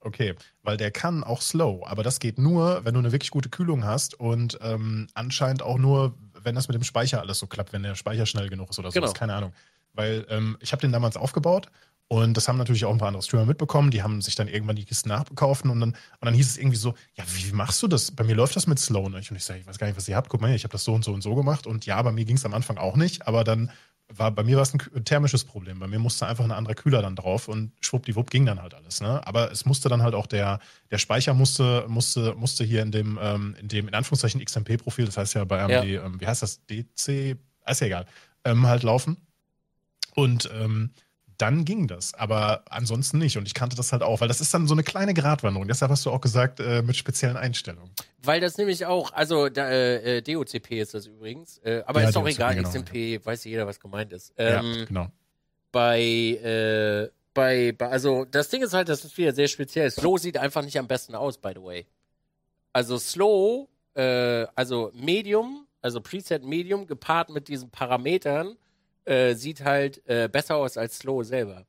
Okay, 0.00 0.34
weil 0.62 0.76
der 0.76 0.90
kann 0.90 1.22
auch 1.22 1.40
slow, 1.40 1.86
aber 1.86 2.02
das 2.02 2.18
geht 2.18 2.36
nur, 2.36 2.84
wenn 2.84 2.94
du 2.94 2.98
eine 2.98 3.12
wirklich 3.12 3.30
gute 3.30 3.48
Kühlung 3.48 3.84
hast 3.84 4.18
und 4.18 4.58
ähm, 4.60 5.06
anscheinend 5.14 5.62
auch 5.62 5.78
nur, 5.78 6.18
wenn 6.42 6.56
das 6.56 6.66
mit 6.66 6.74
dem 6.74 6.82
Speicher 6.82 7.20
alles 7.20 7.38
so 7.38 7.46
klappt, 7.46 7.72
wenn 7.72 7.84
der 7.84 7.94
Speicher 7.94 8.26
schnell 8.26 8.48
genug 8.48 8.70
ist 8.70 8.80
oder 8.80 8.90
so. 8.90 9.00
Genau. 9.00 9.12
Keine 9.12 9.34
Ahnung. 9.34 9.52
Weil 9.92 10.26
ähm, 10.28 10.56
ich 10.60 10.72
habe 10.72 10.80
den 10.80 10.90
damals 10.90 11.16
aufgebaut 11.16 11.68
und 12.12 12.36
das 12.36 12.46
haben 12.46 12.58
natürlich 12.58 12.84
auch 12.84 12.92
ein 12.92 12.98
paar 12.98 13.08
andere 13.08 13.22
Streamer 13.22 13.46
mitbekommen. 13.46 13.90
Die 13.90 14.02
haben 14.02 14.20
sich 14.20 14.34
dann 14.34 14.46
irgendwann 14.46 14.76
die 14.76 14.84
Kisten 14.84 15.08
nachgekauft 15.08 15.64
und 15.64 15.80
dann, 15.80 15.92
und 15.92 15.96
dann 16.20 16.34
hieß 16.34 16.46
es 16.46 16.58
irgendwie 16.58 16.76
so, 16.76 16.92
ja, 17.14 17.24
wie 17.26 17.52
machst 17.52 17.82
du 17.82 17.88
das? 17.88 18.10
Bei 18.10 18.22
mir 18.22 18.34
läuft 18.34 18.54
das 18.54 18.66
mit 18.66 18.78
Slow 18.78 19.08
nicht. 19.08 19.30
Und 19.30 19.38
ich 19.38 19.44
sage, 19.44 19.60
ich 19.60 19.66
weiß 19.66 19.78
gar 19.78 19.86
nicht, 19.86 19.96
was 19.96 20.06
ihr 20.10 20.16
habt. 20.16 20.28
Guck 20.28 20.42
mal, 20.42 20.54
ich 20.54 20.64
habe 20.64 20.72
das 20.72 20.84
so 20.84 20.92
und 20.92 21.06
so 21.06 21.14
und 21.14 21.22
so 21.22 21.34
gemacht. 21.34 21.66
Und 21.66 21.86
ja, 21.86 22.02
bei 22.02 22.12
mir 22.12 22.26
ging 22.26 22.36
es 22.36 22.44
am 22.44 22.52
Anfang 22.52 22.76
auch 22.76 22.96
nicht, 22.96 23.26
aber 23.26 23.44
dann 23.44 23.72
war 24.08 24.30
bei 24.30 24.42
mir 24.42 24.56
war 24.56 24.62
es 24.62 24.74
ein 24.74 25.04
thermisches 25.06 25.44
Problem. 25.44 25.78
Bei 25.78 25.86
mir 25.86 25.98
musste 25.98 26.26
einfach 26.26 26.44
ein 26.44 26.50
anderer 26.50 26.74
Kühler 26.74 27.00
dann 27.00 27.16
drauf 27.16 27.48
und 27.48 27.72
schwuppdiwupp 27.80 28.28
ging 28.28 28.44
dann 28.44 28.60
halt 28.60 28.74
alles. 28.74 29.00
Ne? 29.00 29.26
Aber 29.26 29.50
es 29.50 29.64
musste 29.64 29.88
dann 29.88 30.02
halt 30.02 30.14
auch 30.14 30.26
der, 30.26 30.60
der 30.90 30.98
Speicher 30.98 31.32
musste, 31.32 31.86
musste, 31.88 32.34
musste 32.34 32.62
hier 32.62 32.82
in 32.82 32.92
dem, 32.92 33.18
ähm, 33.22 33.56
in 33.58 33.68
dem, 33.68 33.88
in 33.88 33.94
Anführungszeichen 33.94 34.44
XMP-Profil, 34.44 35.06
das 35.06 35.16
heißt 35.16 35.32
ja 35.32 35.44
bei 35.44 35.62
AMD, 35.62 35.88
ähm, 35.88 36.20
wie 36.20 36.26
heißt 36.26 36.42
das, 36.42 36.60
DC, 36.66 37.38
ist 37.66 37.80
ja 37.80 37.86
egal, 37.86 38.06
ähm, 38.44 38.66
halt 38.66 38.82
laufen. 38.82 39.16
Und 40.14 40.50
ähm, 40.52 40.90
dann 41.42 41.64
ging 41.64 41.88
das, 41.88 42.14
aber 42.14 42.62
ansonsten 42.70 43.18
nicht. 43.18 43.36
Und 43.36 43.46
ich 43.46 43.54
kannte 43.54 43.74
das 43.74 43.90
halt 43.90 44.02
auch, 44.02 44.20
weil 44.20 44.28
das 44.28 44.40
ist 44.40 44.54
dann 44.54 44.68
so 44.68 44.74
eine 44.74 44.84
kleine 44.84 45.12
Gratwanderung. 45.12 45.66
Deshalb 45.66 45.90
hast 45.90 46.06
du 46.06 46.10
auch 46.10 46.20
gesagt, 46.20 46.60
äh, 46.60 46.82
mit 46.82 46.96
speziellen 46.96 47.36
Einstellungen. 47.36 47.90
Weil 48.22 48.40
das 48.40 48.58
nämlich 48.58 48.86
auch, 48.86 49.12
also 49.12 49.48
da, 49.48 49.68
äh, 49.68 50.18
äh, 50.18 50.22
DOCP 50.22 50.80
ist 50.80 50.94
das 50.94 51.06
übrigens, 51.06 51.58
äh, 51.58 51.82
aber 51.84 52.00
Ja, 52.02 52.10
ist 52.10 52.16
auch 52.16 52.22
DOCP, 52.22 52.36
egal, 52.36 52.54
genau. 52.54 52.68
XMP, 52.68 53.26
weiß 53.26 53.44
jeder, 53.44 53.66
was 53.66 53.80
gemeint 53.80 54.12
ist. 54.12 54.32
Ähm, 54.36 54.72
ja, 54.72 54.84
genau. 54.84 55.08
bei, 55.72 56.00
äh, 56.00 57.08
bei, 57.34 57.72
bei, 57.72 57.88
also 57.88 58.24
das 58.24 58.48
Ding 58.48 58.62
ist 58.62 58.72
halt, 58.72 58.88
das 58.88 59.04
ist 59.04 59.18
wieder 59.18 59.32
sehr 59.32 59.48
speziell. 59.48 59.90
Slow 59.90 60.18
sieht 60.18 60.38
einfach 60.38 60.62
nicht 60.62 60.78
am 60.78 60.86
besten 60.86 61.16
aus, 61.16 61.38
by 61.38 61.50
the 61.56 61.62
way. 61.62 61.86
Also 62.72 62.98
Slow, 62.98 63.68
äh, 63.94 64.46
also 64.54 64.92
Medium, 64.94 65.66
also 65.80 66.00
Preset 66.00 66.44
Medium 66.44 66.86
gepaart 66.86 67.30
mit 67.30 67.48
diesen 67.48 67.70
Parametern, 67.70 68.56
äh, 69.04 69.34
sieht 69.34 69.64
halt 69.64 70.02
äh, 70.08 70.28
besser 70.28 70.56
aus 70.56 70.76
als 70.76 70.98
Slow 70.98 71.24
selber. 71.24 71.66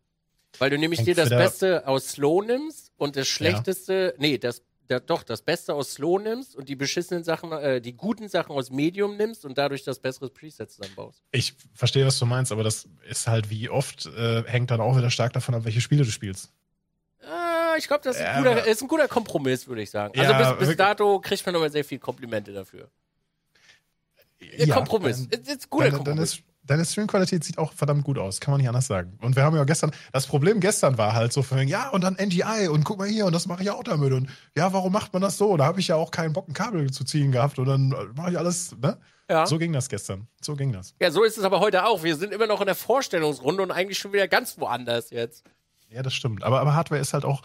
Weil 0.60 0.70
du 0.70 0.78
nämlich 0.78 1.04
dir 1.04 1.16
das 1.16 1.30
Beste 1.30 1.88
aus 1.88 2.10
Slow 2.10 2.46
nimmst 2.46 2.92
und 2.98 3.16
das 3.16 3.28
Schlechteste, 3.28 4.14
nee, 4.20 4.38
das, 4.38 4.62
da, 4.88 5.00
doch, 5.00 5.24
das 5.24 5.42
Beste 5.42 5.74
aus 5.74 5.94
Slow 5.94 6.22
nimmst 6.22 6.56
und 6.56 6.70
die 6.70 6.76
beschissenen 6.76 7.24
Sachen, 7.24 7.52
äh, 7.54 7.82
die 7.82 7.94
guten 7.94 8.28
Sachen 8.30 8.52
aus 8.56 8.70
Medium 8.70 9.18
nimmst 9.18 9.46
und 9.46 9.58
dadurch 9.58 9.84
das 9.84 9.98
bessere 10.00 10.30
Preset 10.30 10.70
zusammenbaust. 10.70 11.24
Ich 11.32 11.56
verstehe, 11.74 12.06
was 12.06 12.20
du 12.20 12.28
meinst, 12.28 12.52
aber 12.52 12.64
das 12.64 12.88
ist 13.10 13.28
halt 13.28 13.50
wie 13.50 13.68
oft, 13.70 14.06
äh, 14.06 14.44
hängt 14.46 14.70
dann 14.70 14.80
auch 14.80 14.96
wieder 14.96 15.10
stark 15.10 15.34
davon 15.34 15.56
ab, 15.56 15.66
welche 15.66 15.82
Spiele 15.82 16.04
du 16.04 16.12
spielst. 16.12 16.52
Ah, 17.26 17.74
ich 17.78 17.88
glaube, 17.88 18.04
das 18.04 18.18
ist, 18.18 18.22
Ja, 18.22 18.34
ein 18.34 18.44
guter, 18.44 18.68
ist 18.68 18.82
ein 18.84 18.88
guter 18.88 19.08
Kompromiss, 19.08 19.68
würde 19.68 19.82
ich 19.82 19.90
sagen. 19.90 20.14
Ja, 20.16 20.24
Also 20.24 20.34
bis, 20.38 20.48
bis 20.50 20.60
wirklich. 20.60 20.78
dato 20.78 21.20
kriegt 21.20 21.44
man 21.48 21.56
aber 21.56 21.70
sehr 21.72 21.84
viel 21.86 21.98
Komplimente 21.98 22.54
dafür. 22.54 22.90
Ein 24.60 24.70
Kompromiss. 24.70 25.28
Dann, 25.30 25.42
ist 25.42 25.50
ein 25.50 25.60
guter 25.70 25.86
dann, 25.86 25.92
dann 25.94 26.04
Kompromiss. 26.04 26.34
ist, 26.34 26.44
deine 26.64 26.86
Streamqualität 26.86 27.44
sieht 27.44 27.58
auch 27.58 27.74
verdammt 27.74 28.04
gut 28.04 28.18
aus, 28.18 28.40
kann 28.40 28.52
man 28.52 28.60
nicht 28.60 28.70
anders 28.70 28.88
sagen. 28.88 29.18
Und 29.22 29.36
wir 29.36 29.44
haben 29.44 29.56
ja 29.56 29.64
gestern, 29.64 29.92
das 30.12 30.28
Problem 30.28 30.60
gestern 30.60 30.98
war 30.98 31.14
halt 31.14 31.34
so 31.34 31.44
von, 31.44 31.68
ja, 31.68 31.90
und 31.90 32.04
dann 32.04 32.16
NGI 32.16 32.68
und 32.70 32.84
guck 32.84 33.00
mal 33.00 33.08
hier 33.08 33.26
und 33.26 33.34
das 33.34 33.48
mache 33.48 33.64
ich 33.64 33.72
auch 33.72 33.84
damit 33.84 34.14
und 34.14 34.30
ja, 34.56 34.72
warum 34.74 34.94
macht 34.94 35.14
man 35.14 35.22
das 35.22 35.38
so? 35.38 35.58
Da 35.58 35.66
habe 35.66 35.80
ich 35.80 35.88
ja 35.88 35.96
auch 35.96 36.12
keinen 36.12 36.34
Bock, 36.34 36.48
ein 36.48 36.54
Kabel 36.54 36.90
zu 36.92 37.04
ziehen 37.04 37.32
gehabt 37.32 37.60
und 37.60 37.66
dann 37.66 37.94
mache 38.16 38.32
ich 38.32 38.38
alles, 38.38 38.76
ne? 38.82 38.98
Ja. 39.30 39.48
So 39.48 39.58
ging 39.58 39.72
das 39.72 39.88
gestern. 39.90 40.28
So 40.42 40.56
ging 40.56 40.74
das. 40.74 40.94
Ja, 41.02 41.10
so 41.10 41.24
ist 41.24 41.38
es 41.38 41.44
aber 41.44 41.60
heute 41.60 41.86
auch. 41.86 42.04
Wir 42.04 42.18
sind 42.18 42.34
immer 42.34 42.46
noch 42.46 42.60
in 42.60 42.66
der 42.66 42.76
Vorstellungsrunde 42.76 43.64
und 43.64 43.72
eigentlich 43.72 43.98
schon 43.98 44.12
wieder 44.12 44.28
ganz 44.28 44.60
woanders 44.60 45.12
jetzt. 45.12 45.46
Ja, 45.90 46.04
das 46.04 46.14
stimmt. 46.14 46.44
Aber, 46.44 46.60
aber 46.60 46.76
Hardware 46.76 47.00
ist 47.00 47.14
halt 47.14 47.24
auch, 47.24 47.42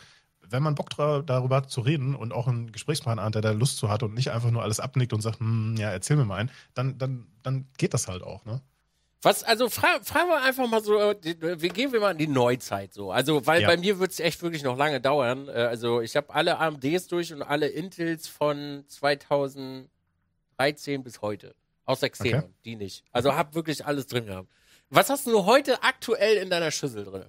wenn 0.51 0.63
man 0.63 0.75
Bock 0.75 0.91
darüber 0.91 1.57
hat 1.57 1.71
zu 1.71 1.81
reden 1.81 2.15
und 2.15 2.33
auch 2.33 2.49
einen 2.49 2.73
Gesprächspartner 2.73 3.23
hat, 3.23 3.35
der 3.35 3.43
da 3.43 3.51
Lust 3.53 3.77
zu 3.77 3.89
hat 3.89 4.03
und 4.03 4.15
nicht 4.15 4.31
einfach 4.31 4.51
nur 4.51 4.63
alles 4.63 4.81
abnickt 4.81 5.13
und 5.13 5.21
sagt, 5.21 5.41
hm, 5.41 5.77
ja, 5.79 5.91
erzähl 5.91 6.17
mir 6.17 6.25
mal 6.25 6.37
ein, 6.37 6.51
dann, 6.75 6.99
dann, 6.99 7.27
dann 7.43 7.69
geht 7.77 7.95
das 7.95 8.09
halt 8.09 8.23
auch, 8.23 8.45
ne? 8.45 8.61
Was, 9.23 9.43
also 9.43 9.69
fra 9.69 9.99
fragen 10.03 10.29
wir 10.29 10.41
einfach 10.43 10.69
mal 10.69 10.83
so, 10.83 10.97
äh, 10.99 11.17
wie 11.61 11.69
gehen 11.69 11.93
wir 11.93 11.99
mal 12.01 12.13
in 12.13 12.19
die 12.19 12.29
Neuzeit 12.29 12.95
so? 12.95 13.11
Also, 13.11 13.45
weil 13.47 13.63
ja. 13.63 13.69
bei 13.69 13.77
mir 13.77 13.99
wird 13.99 14.13
es 14.13 14.21
echt 14.21 14.43
wirklich 14.43 14.63
noch 14.63 14.77
lange 14.77 15.01
dauern. 15.01 15.49
Äh, 15.49 15.53
also, 15.53 16.01
ich 16.01 16.15
habe 16.15 16.33
alle 16.33 16.59
AMDs 16.59 17.09
durch 17.09 17.33
und 17.33 17.43
alle 17.43 17.67
Intels 17.67 18.29
von 18.29 18.85
2013 18.87 19.89
bis 21.03 21.21
heute. 21.21 21.57
Außer 21.85 22.09
Xenon, 22.11 22.45
okay. 22.45 22.53
die 22.65 22.77
nicht. 22.77 23.05
Also, 23.11 23.35
hab 23.35 23.57
wirklich 23.57 23.85
alles 23.85 24.07
drin 24.07 24.27
gehabt. 24.27 24.49
Was 24.91 25.11
hast 25.11 25.27
du 25.27 25.47
heute 25.47 25.83
aktuell 25.83 26.37
in 26.37 26.49
deiner 26.49 26.71
Schüssel 26.71 27.05
drin? 27.05 27.25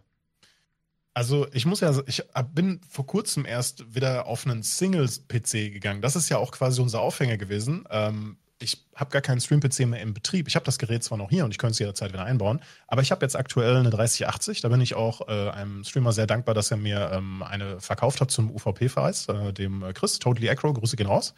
Also 1.13 1.47
ich 1.51 1.65
muss 1.65 1.81
ja, 1.81 1.93
ich 2.05 2.23
bin 2.53 2.79
vor 2.87 3.05
kurzem 3.05 3.45
erst 3.45 3.93
wieder 3.93 4.25
auf 4.27 4.45
einen 4.45 4.63
Singles-PC 4.63 5.73
gegangen. 5.73 6.01
Das 6.01 6.15
ist 6.15 6.29
ja 6.29 6.37
auch 6.37 6.51
quasi 6.51 6.81
unser 6.81 7.01
Aufhänger 7.01 7.35
gewesen. 7.35 7.83
Ähm, 7.89 8.37
ich 8.61 8.85
habe 8.95 9.09
gar 9.11 9.21
keinen 9.21 9.39
Stream-PC 9.39 9.87
mehr 9.87 10.01
im 10.01 10.13
Betrieb. 10.13 10.47
Ich 10.47 10.55
habe 10.55 10.65
das 10.65 10.77
Gerät 10.77 11.03
zwar 11.03 11.17
noch 11.17 11.29
hier 11.29 11.45
und 11.45 11.51
ich 11.51 11.57
könnte 11.57 11.71
es 11.71 11.79
jederzeit 11.79 12.11
wieder 12.11 12.25
einbauen, 12.25 12.59
aber 12.87 13.01
ich 13.01 13.11
habe 13.11 13.25
jetzt 13.25 13.35
aktuell 13.35 13.77
eine 13.77 13.89
3080. 13.89 14.61
Da 14.61 14.69
bin 14.69 14.81
ich 14.81 14.95
auch 14.95 15.27
äh, 15.27 15.49
einem 15.49 15.83
Streamer 15.83 16.11
sehr 16.11 16.27
dankbar, 16.27 16.53
dass 16.55 16.69
er 16.69 16.77
mir 16.77 17.11
ähm, 17.13 17.41
eine 17.41 17.79
verkauft 17.79 18.19
hat 18.19 18.31
zum 18.31 18.51
UVP-Preis, 18.51 19.27
äh, 19.29 19.53
dem 19.53 19.83
äh, 19.83 19.93
Chris, 19.93 20.19
Totally 20.19 20.49
Acro, 20.49 20.73
Grüße 20.73 20.97
gehen 20.97 21.07
raus. 21.07 21.33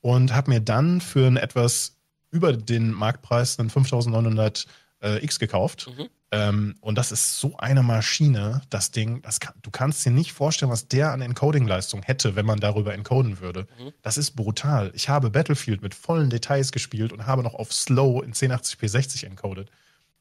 Und 0.00 0.34
habe 0.34 0.50
mir 0.50 0.60
dann 0.60 1.00
für 1.00 1.26
ein 1.26 1.36
etwas 1.36 1.96
über 2.30 2.52
den 2.54 2.90
Marktpreis 2.90 3.58
einen 3.58 3.70
5900 3.70 4.66
äh, 5.02 5.24
X 5.24 5.38
gekauft. 5.38 5.90
Mhm. 5.96 6.08
Ähm, 6.34 6.76
und 6.80 6.96
das 6.96 7.12
ist 7.12 7.38
so 7.38 7.58
eine 7.58 7.82
Maschine, 7.82 8.62
das 8.70 8.90
Ding, 8.90 9.20
das 9.20 9.38
kann, 9.38 9.52
du 9.60 9.70
kannst 9.70 10.04
dir 10.06 10.10
nicht 10.10 10.32
vorstellen, 10.32 10.72
was 10.72 10.88
der 10.88 11.12
an 11.12 11.20
Encoding-Leistung 11.20 12.02
hätte, 12.02 12.34
wenn 12.36 12.46
man 12.46 12.58
darüber 12.58 12.94
encoden 12.94 13.40
würde. 13.40 13.66
Mhm. 13.78 13.92
Das 14.00 14.16
ist 14.16 14.30
brutal. 14.30 14.90
Ich 14.94 15.10
habe 15.10 15.28
Battlefield 15.28 15.82
mit 15.82 15.94
vollen 15.94 16.30
Details 16.30 16.72
gespielt 16.72 17.12
und 17.12 17.26
habe 17.26 17.42
noch 17.42 17.54
auf 17.54 17.70
Slow 17.70 18.24
in 18.24 18.32
1080p 18.32 18.88
60 18.88 19.24
encoded. 19.24 19.70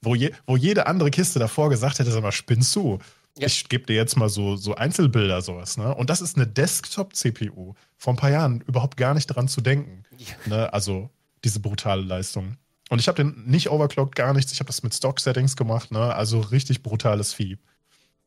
Wo, 0.01 0.13
je, 0.13 0.33
wo 0.45 0.57
jede 0.57 0.85
andere 0.85 1.11
Kiste 1.11 1.39
davor 1.39 1.69
gesagt 1.69 1.99
hätte, 1.99 2.11
sag 2.11 2.21
mal, 2.21 2.33
spinnst 2.33 2.75
du? 2.75 2.99
Ja. 3.37 3.47
Ich 3.47 3.69
gebe 3.69 3.85
dir 3.85 3.95
jetzt 3.95 4.17
mal 4.17 4.27
so, 4.27 4.57
so 4.57 4.75
Einzelbilder, 4.75 5.41
sowas. 5.41 5.77
Ne? 5.77 5.95
Und 5.95 6.09
das 6.09 6.19
ist 6.19 6.35
eine 6.35 6.45
Desktop-CPU. 6.45 7.73
Vor 7.97 8.13
ein 8.13 8.17
paar 8.17 8.31
Jahren 8.31 8.59
überhaupt 8.67 8.97
gar 8.97 9.13
nicht 9.13 9.27
dran 9.27 9.47
zu 9.47 9.61
denken. 9.61 10.03
Ja. 10.17 10.35
Ne? 10.45 10.73
Also 10.73 11.09
diese 11.45 11.61
brutale 11.61 12.01
Leistung. 12.01 12.57
Und 12.91 12.99
ich 12.99 13.07
habe 13.07 13.15
den 13.23 13.45
nicht 13.45 13.69
overclockt, 13.71 14.15
gar 14.15 14.33
nichts. 14.33 14.51
Ich 14.51 14.59
habe 14.59 14.67
das 14.67 14.83
mit 14.83 14.93
Stock-Settings 14.93 15.55
gemacht, 15.55 15.91
ne? 15.91 16.13
Also 16.13 16.41
richtig 16.41 16.83
brutales 16.83 17.33
Vieh. 17.33 17.57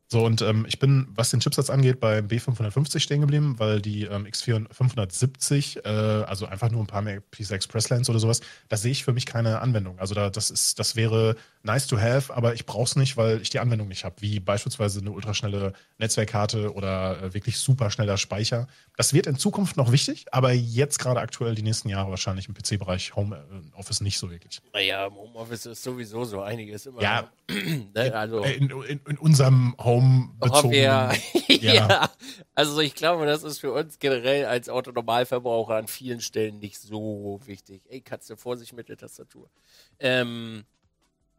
So, 0.07 0.23
und 0.23 0.43
ähm, 0.43 0.65
ich 0.67 0.77
bin, 0.77 1.07
was 1.15 1.31
den 1.31 1.39
Chipsatz 1.39 1.71
angeht, 1.71 1.99
bei 1.99 2.19
B550 2.19 2.99
stehen 2.99 3.21
geblieben, 3.21 3.55
weil 3.57 3.81
die 3.81 4.03
ähm, 4.03 4.25
X570, 4.25 5.83
äh, 5.83 6.23
also 6.25 6.45
einfach 6.45 6.69
nur 6.69 6.81
ein 6.81 6.87
paar 6.87 7.01
mehr 7.01 7.21
PCI 7.21 7.55
Express 7.55 7.89
Lines 7.89 8.07
oder 8.07 8.19
sowas, 8.19 8.41
da 8.69 8.77
sehe 8.77 8.91
ich 8.91 9.03
für 9.03 9.13
mich 9.13 9.25
keine 9.25 9.61
Anwendung. 9.61 9.97
Also 9.97 10.13
da, 10.13 10.29
das 10.29 10.51
ist, 10.51 10.77
das 10.77 10.95
wäre 10.95 11.35
nice 11.63 11.87
to 11.87 11.99
have, 11.99 12.31
aber 12.31 12.53
ich 12.53 12.67
brauche 12.67 12.83
es 12.83 12.95
nicht, 12.95 13.17
weil 13.17 13.41
ich 13.41 13.49
die 13.49 13.57
Anwendung 13.57 13.87
nicht 13.87 14.05
habe, 14.05 14.15
wie 14.19 14.39
beispielsweise 14.39 14.99
eine 14.99 15.09
ultraschnelle 15.09 15.73
Netzwerkkarte 15.97 16.73
oder 16.75 17.23
äh, 17.23 17.33
wirklich 17.33 17.57
super 17.57 17.89
schneller 17.89 18.17
Speicher. 18.17 18.67
Das 18.97 19.11
wird 19.11 19.25
in 19.25 19.37
Zukunft 19.37 19.75
noch 19.75 19.91
wichtig, 19.91 20.27
aber 20.31 20.51
jetzt 20.51 20.99
gerade 20.99 21.19
aktuell 21.19 21.55
die 21.55 21.63
nächsten 21.63 21.89
Jahre 21.89 22.11
wahrscheinlich 22.11 22.47
im 22.47 22.53
PC-Bereich 22.53 23.15
Homeoffice 23.15 24.01
nicht 24.01 24.19
so 24.19 24.29
wirklich. 24.29 24.61
Naja, 24.71 25.07
im 25.07 25.15
Homeoffice 25.15 25.65
ist 25.65 25.81
sowieso 25.81 26.25
so 26.25 26.41
einiges 26.41 26.85
immer. 26.85 27.01
Ja, 27.01 27.31
ne? 27.49 28.13
also 28.13 28.43
in, 28.43 28.69
in, 28.69 28.99
in 29.07 29.17
unserem 29.17 29.75
Home 29.79 29.94
Home 29.95 30.29
Ja. 31.47 31.73
ja. 31.73 32.09
Also 32.53 32.79
ich 32.79 32.95
glaube, 32.95 33.25
das 33.25 33.43
ist 33.43 33.59
für 33.59 33.73
uns 33.73 33.99
generell 33.99 34.45
als 34.45 34.69
Autonormalverbraucher 34.69 35.75
an 35.75 35.87
vielen 35.87 36.21
Stellen 36.21 36.59
nicht 36.59 36.79
so 36.79 37.39
wichtig. 37.45 37.81
Ey, 37.89 38.01
Katze, 38.01 38.37
Vorsicht 38.37 38.73
mit 38.73 38.89
der 38.89 38.97
Tastatur. 38.97 39.49
Ähm, 39.99 40.63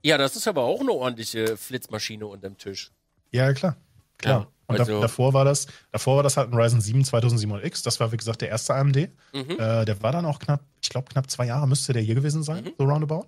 ja, 0.03 0.19
das 0.19 0.37
ist 0.37 0.47
aber 0.47 0.63
auch 0.63 0.81
eine 0.81 0.93
ordentliche 0.93 1.57
Flitzmaschine 1.57 2.27
unterm 2.27 2.57
Tisch. 2.59 2.93
Ja, 3.33 3.53
klar. 3.53 3.77
Klar. 4.19 4.41
Ja, 4.41 4.47
und 4.69 4.81
also, 4.81 5.01
davor 5.01 5.33
war 5.33 5.45
das, 5.45 5.67
davor 5.93 6.17
war 6.17 6.23
das 6.23 6.37
halt 6.37 6.53
ein 6.53 6.59
Ryzen 6.59 6.81
7 6.81 7.03
2700X. 7.03 7.85
Das 7.85 8.01
war, 8.01 8.11
wie 8.13 8.17
gesagt, 8.17 8.41
der 8.41 8.49
erste 8.49 8.75
AMD. 8.75 8.97
Mhm. 9.33 9.51
Äh, 9.51 9.85
der 9.85 10.03
war 10.03 10.13
dann 10.13 10.25
auch 10.25 10.39
knapp, 10.39 10.63
ich 10.83 10.89
glaube, 10.89 11.09
knapp 11.11 11.31
zwei 11.31 11.47
Jahre 11.47 11.69
müsste 11.69 11.93
der 11.93 12.03
hier 12.03 12.15
gewesen 12.15 12.43
sein, 12.43 12.65
mhm. 12.65 12.73
so 12.79 12.85
roundabout. 12.85 13.27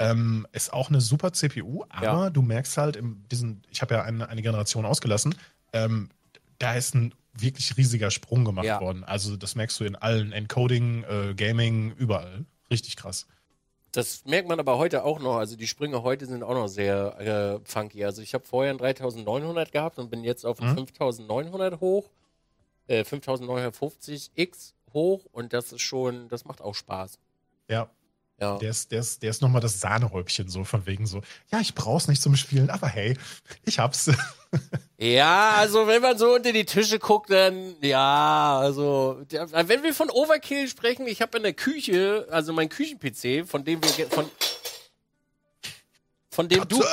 Ähm, 0.00 0.46
ist 0.52 0.72
auch 0.72 0.88
eine 0.88 1.02
super 1.02 1.32
CPU, 1.34 1.84
aber 1.90 2.04
ja. 2.04 2.30
du 2.30 2.40
merkst 2.40 2.78
halt, 2.78 2.96
in 2.96 3.22
diesen, 3.30 3.62
ich 3.70 3.82
habe 3.82 3.94
ja 3.94 4.02
eine, 4.02 4.30
eine, 4.30 4.40
Generation 4.40 4.86
ausgelassen, 4.86 5.34
ähm, 5.74 6.08
da 6.58 6.72
ist 6.72 6.94
ein 6.94 7.14
wirklich 7.34 7.76
riesiger 7.76 8.10
Sprung 8.10 8.46
gemacht 8.46 8.64
ja. 8.64 8.80
worden. 8.80 9.04
Also 9.04 9.36
das 9.36 9.56
merkst 9.56 9.78
du 9.78 9.84
in 9.84 9.96
allen 9.96 10.32
Encoding, 10.32 11.04
äh, 11.04 11.34
Gaming, 11.34 11.92
überall. 11.98 12.46
Richtig 12.70 12.96
krass. 12.96 13.26
Das 13.92 14.24
merkt 14.24 14.48
man 14.48 14.58
aber 14.58 14.78
heute 14.78 15.04
auch 15.04 15.20
noch. 15.20 15.36
Also 15.36 15.54
die 15.54 15.66
Sprünge 15.66 16.02
heute 16.02 16.24
sind 16.24 16.42
auch 16.42 16.54
noch 16.54 16.68
sehr 16.68 17.60
äh, 17.64 17.68
funky. 17.70 18.02
Also 18.04 18.22
ich 18.22 18.32
habe 18.32 18.44
vorher 18.46 18.72
ein 18.72 18.78
3900 18.78 19.70
gehabt 19.70 19.98
und 19.98 20.10
bin 20.10 20.24
jetzt 20.24 20.46
auf 20.46 20.62
ein 20.62 20.70
mhm. 20.70 20.76
5900 20.76 21.80
hoch, 21.80 22.08
äh, 22.86 23.02
5950X 23.02 24.72
hoch 24.94 25.26
und 25.32 25.52
das 25.52 25.72
ist 25.72 25.82
schon, 25.82 26.28
das 26.28 26.46
macht 26.46 26.62
auch 26.62 26.74
Spaß. 26.74 27.18
Ja, 27.68 27.90
ja. 28.40 28.56
Der 28.56 28.70
ist, 28.70 28.90
der 28.90 29.00
ist, 29.00 29.22
der 29.22 29.30
ist 29.30 29.42
nochmal 29.42 29.60
das 29.60 29.80
Sahnehäubchen, 29.80 30.48
so 30.48 30.64
von 30.64 30.86
wegen 30.86 31.06
so, 31.06 31.20
ja, 31.52 31.60
ich 31.60 31.74
brauch's 31.74 32.08
nicht 32.08 32.22
zum 32.22 32.36
Spielen, 32.36 32.70
aber 32.70 32.88
hey, 32.88 33.16
ich 33.66 33.78
hab's. 33.78 34.10
ja, 34.98 35.52
also 35.56 35.86
wenn 35.86 36.00
man 36.00 36.16
so 36.16 36.34
unter 36.34 36.52
die 36.52 36.64
Tische 36.64 36.98
guckt, 36.98 37.30
dann 37.30 37.76
ja, 37.82 38.58
also 38.58 39.22
der, 39.30 39.68
wenn 39.68 39.82
wir 39.82 39.92
von 39.92 40.08
Overkill 40.08 40.68
sprechen, 40.68 41.06
ich 41.06 41.20
habe 41.20 41.36
in 41.36 41.42
der 41.42 41.52
Küche, 41.52 42.26
also 42.30 42.54
mein 42.54 42.70
Küchen-PC, 42.70 43.46
von 43.46 43.64
dem 43.64 43.80
wir 43.82 44.08
von 44.08 44.30
von 46.30 46.48
dem 46.48 46.60
Katze. 46.60 46.78
du 46.78 46.84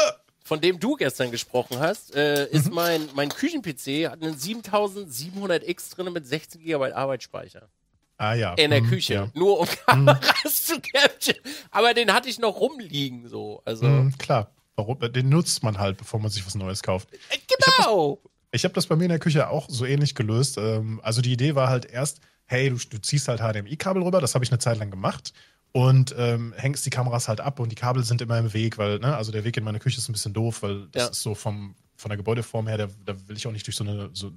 von 0.43 0.62
dem 0.62 0.80
du 0.80 0.95
gestern 0.95 1.32
gesprochen 1.32 1.80
hast, 1.80 2.16
äh, 2.16 2.48
mhm. 2.52 2.58
ist 2.58 2.72
mein 2.72 3.10
mein 3.16 3.30
Küchen-PC 3.30 4.10
hat 4.10 4.22
einen 4.22 4.36
7700X 4.36 5.95
drin 5.95 6.12
mit 6.12 6.28
16 6.28 6.62
GB 6.62 6.91
Arbeitsspeicher. 6.91 7.70
Ah 8.18 8.34
ja. 8.34 8.53
In 8.55 8.72
der 8.72 8.82
mhm, 8.82 8.89
Küche. 8.89 9.13
Ja. 9.13 9.30
Nur 9.34 9.59
um. 9.59 9.68
Kameras 9.86 10.24
mhm. 10.43 10.49
zu 10.49 10.82
capturen. 10.82 11.39
Aber 11.72 11.93
den 11.93 12.11
hatte 12.11 12.30
ich 12.30 12.39
noch 12.39 12.59
rumliegen, 12.59 13.28
so. 13.28 13.61
Also. 13.65 13.86
Mhm, 13.86 14.18
klar. 14.18 14.51
Warum? 14.76 14.99
Den 14.99 15.30
nutzt 15.30 15.63
man 15.63 15.78
halt, 15.78 15.97
bevor 15.97 16.20
man 16.20 16.30
sich 16.30 16.45
was 16.45 16.55
Neues 16.55 16.84
kauft. 16.84 17.09
Äh, 17.30 17.38
genau. 17.47 18.20
Ich 18.51 18.63
habe 18.63 18.74
das, 18.74 18.84
hab 18.84 18.86
das, 18.86 18.88
bei 18.88 18.95
mir 18.95 19.05
in 19.05 19.09
der 19.09 19.20
Küche 19.20 19.49
auch 19.49 19.68
so 19.70 19.86
ähnlich 19.86 20.15
gelöst. 20.15 20.57
Ähm, 20.57 20.99
also 21.03 21.22
die 21.22 21.34
Idee 21.34 21.55
war 21.55 21.70
halt 21.70 21.86
erst, 21.86 22.22
hey, 22.45 22.70
du, 22.70 22.78
du 22.78 22.97
ziehst 22.99 23.28
halt 23.28 23.39
HDMI-Kabel 23.39 24.01
rüber, 24.03 24.22
das 24.22 24.36
habe 24.36 24.45
ich 24.45 24.51
eine 24.51 24.59
Zeit 24.59 24.78
lang 24.78 24.91
gemacht. 24.91 25.34
Und 25.74 26.15
ähm, 26.18 26.53
hängst 26.57 26.86
die 26.86 26.89
Kameras 26.89 27.28
halt 27.28 27.41
ab 27.41 27.59
und 27.59 27.72
die 27.72 27.76
Kabel 27.76 28.03
sind 28.03 28.22
immer 28.22 28.39
im 28.39 28.53
Weg, 28.53 28.78
weil, 28.78 28.99
ne, 28.99 29.15
also 29.15 29.32
der 29.32 29.43
Weg 29.43 29.57
in 29.57 29.63
meine 29.63 29.80
Küche 29.80 29.97
ist 29.99 30.09
ein 30.09 30.13
bisschen 30.13 30.34
doof, 30.34 30.63
weil 30.63 30.88
das 30.91 31.03
ja. 31.03 31.09
ist 31.09 31.22
so 31.22 31.36
vom, 31.36 31.76
von 31.97 32.09
der 32.09 32.18
Gebäudeform 32.18 32.68
her, 32.68 32.78
da, 32.78 32.88
da 33.05 33.15
will 33.28 33.36
ich 33.36 33.45
auch 33.45 33.51
nicht 33.51 33.68
durch 33.68 33.76
so 33.76 33.84
eine. 33.84 34.09
So, 34.13 34.32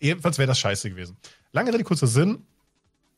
ebenfalls 0.00 0.38
wäre 0.38 0.46
das 0.46 0.58
scheiße 0.58 0.88
gewesen. 0.88 1.16
Lange 1.52 1.72
Rede, 1.72 1.84
kurzer 1.84 2.06
Sinn 2.06 2.46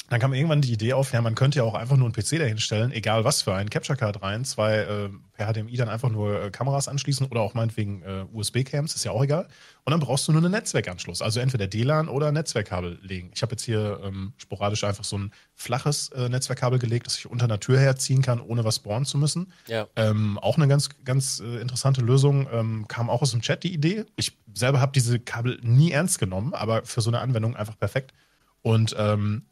dann 0.09 0.21
kam 0.21 0.33
irgendwann 0.33 0.63
die 0.63 0.73
Idee 0.73 0.95
auf, 0.95 1.13
ja, 1.13 1.21
man 1.21 1.35
könnte 1.35 1.59
ja 1.59 1.65
auch 1.65 1.75
einfach 1.75 1.97
nur 1.97 2.07
einen 2.07 2.15
PC 2.15 2.39
dahinstellen, 2.39 2.93
egal 2.93 3.25
was 3.25 3.43
für 3.43 3.55
einen, 3.55 3.69
Capture 3.69 3.97
Card 3.97 4.23
rein, 4.23 4.45
zwei 4.45 4.77
äh, 4.77 5.11
per 5.35 5.53
HDMI 5.53 5.77
dann 5.77 5.91
einfach 5.91 6.09
nur 6.09 6.45
äh, 6.45 6.51
Kameras 6.51 6.89
anschließen 6.89 7.27
oder 7.27 7.43
auch 7.43 7.53
meinetwegen 7.53 8.03
äh, 8.03 8.25
USB-Cams, 8.33 8.95
ist 8.95 9.05
ja 9.05 9.11
auch 9.13 9.23
egal. 9.23 9.49
Und 9.85 9.91
dann 9.91 10.01
brauchst 10.01 10.27
du 10.27 10.33
nur 10.33 10.43
einen 10.43 10.53
Netzwerkanschluss, 10.53 11.21
also 11.21 11.41
entweder 11.41 11.67
DLAN 11.67 12.09
oder 12.09 12.33
Netzwerkkabel 12.33 12.99
legen. 13.03 13.31
Ich 13.35 13.43
habe 13.43 13.53
jetzt 13.53 13.65
hier 13.65 14.01
ähm, 14.03 14.33
sporadisch 14.39 14.83
einfach 14.85 15.05
so 15.05 15.19
ein 15.19 15.33
flaches 15.55 16.09
äh, 16.11 16.29
Netzwerkkabel 16.31 16.79
gelegt, 16.79 17.07
das 17.07 17.19
ich 17.19 17.27
unter 17.27 17.45
einer 17.45 17.61
Tür 17.61 17.79
herziehen 17.79 18.23
kann, 18.23 18.41
ohne 18.41 18.65
was 18.65 18.79
bohren 18.79 19.05
zu 19.05 19.19
müssen. 19.19 19.53
Ja. 19.67 19.89
Ähm, 19.97 20.39
auch 20.39 20.57
eine 20.57 20.69
ganz, 20.69 20.89
ganz 21.05 21.41
äh, 21.41 21.61
interessante 21.61 22.01
Lösung, 22.01 22.49
ähm, 22.51 22.87
kam 22.89 23.11
auch 23.11 23.21
aus 23.21 23.33
dem 23.33 23.43
Chat 23.43 23.63
die 23.63 23.75
Idee. 23.75 24.07
Ich 24.17 24.39
selber 24.55 24.81
habe 24.81 24.93
diese 24.93 25.21
Kabel 25.21 25.59
nie 25.63 25.93
ernst 25.93 26.19
genommen, 26.19 26.55
aber 26.55 26.85
für 26.85 27.03
so 27.03 27.11
eine 27.11 27.21
Anwendung 27.21 27.57
einfach 27.57 27.79
perfekt. 27.79 28.13
Und 28.63 28.97
ähm, 28.99 29.43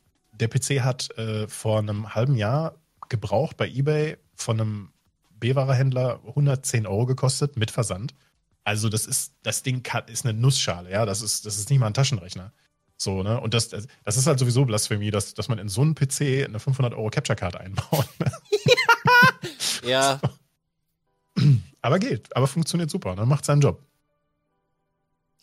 der 0.40 0.48
PC 0.48 0.82
hat 0.82 1.16
äh, 1.18 1.48
vor 1.48 1.78
einem 1.78 2.14
halben 2.14 2.36
Jahr 2.36 2.76
gebraucht 3.08 3.56
bei 3.56 3.68
eBay 3.68 4.16
von 4.34 4.60
einem 4.60 4.88
B-Ware-Händler 5.30 6.20
110 6.26 6.86
Euro 6.86 7.06
gekostet 7.06 7.56
mit 7.56 7.70
Versand. 7.70 8.14
Also 8.64 8.88
das 8.88 9.06
ist, 9.06 9.34
das 9.42 9.62
Ding 9.62 9.86
ist 10.08 10.26
eine 10.26 10.38
Nussschale, 10.38 10.90
ja, 10.90 11.06
das 11.06 11.22
ist, 11.22 11.46
das 11.46 11.58
ist 11.58 11.70
nicht 11.70 11.78
mal 11.78 11.86
ein 11.86 11.94
Taschenrechner. 11.94 12.52
So, 12.96 13.22
ne? 13.22 13.40
Und 13.40 13.54
das, 13.54 13.68
das 13.68 14.16
ist 14.16 14.26
halt 14.26 14.38
sowieso 14.38 14.64
Blasphemie, 14.64 15.10
dass, 15.10 15.34
dass 15.34 15.48
man 15.48 15.58
in 15.58 15.68
so 15.68 15.82
einen 15.82 15.94
PC 15.94 16.46
eine 16.46 16.58
500 16.58 16.94
Euro 16.94 17.10
Capture-Card 17.10 17.56
einbaut. 17.56 18.08
ja. 19.86 20.18
Aber 21.82 21.98
geht, 21.98 22.34
aber 22.34 22.46
funktioniert 22.46 22.90
super, 22.90 23.14
ne? 23.14 23.26
Macht 23.26 23.44
seinen 23.44 23.60
Job. 23.60 23.82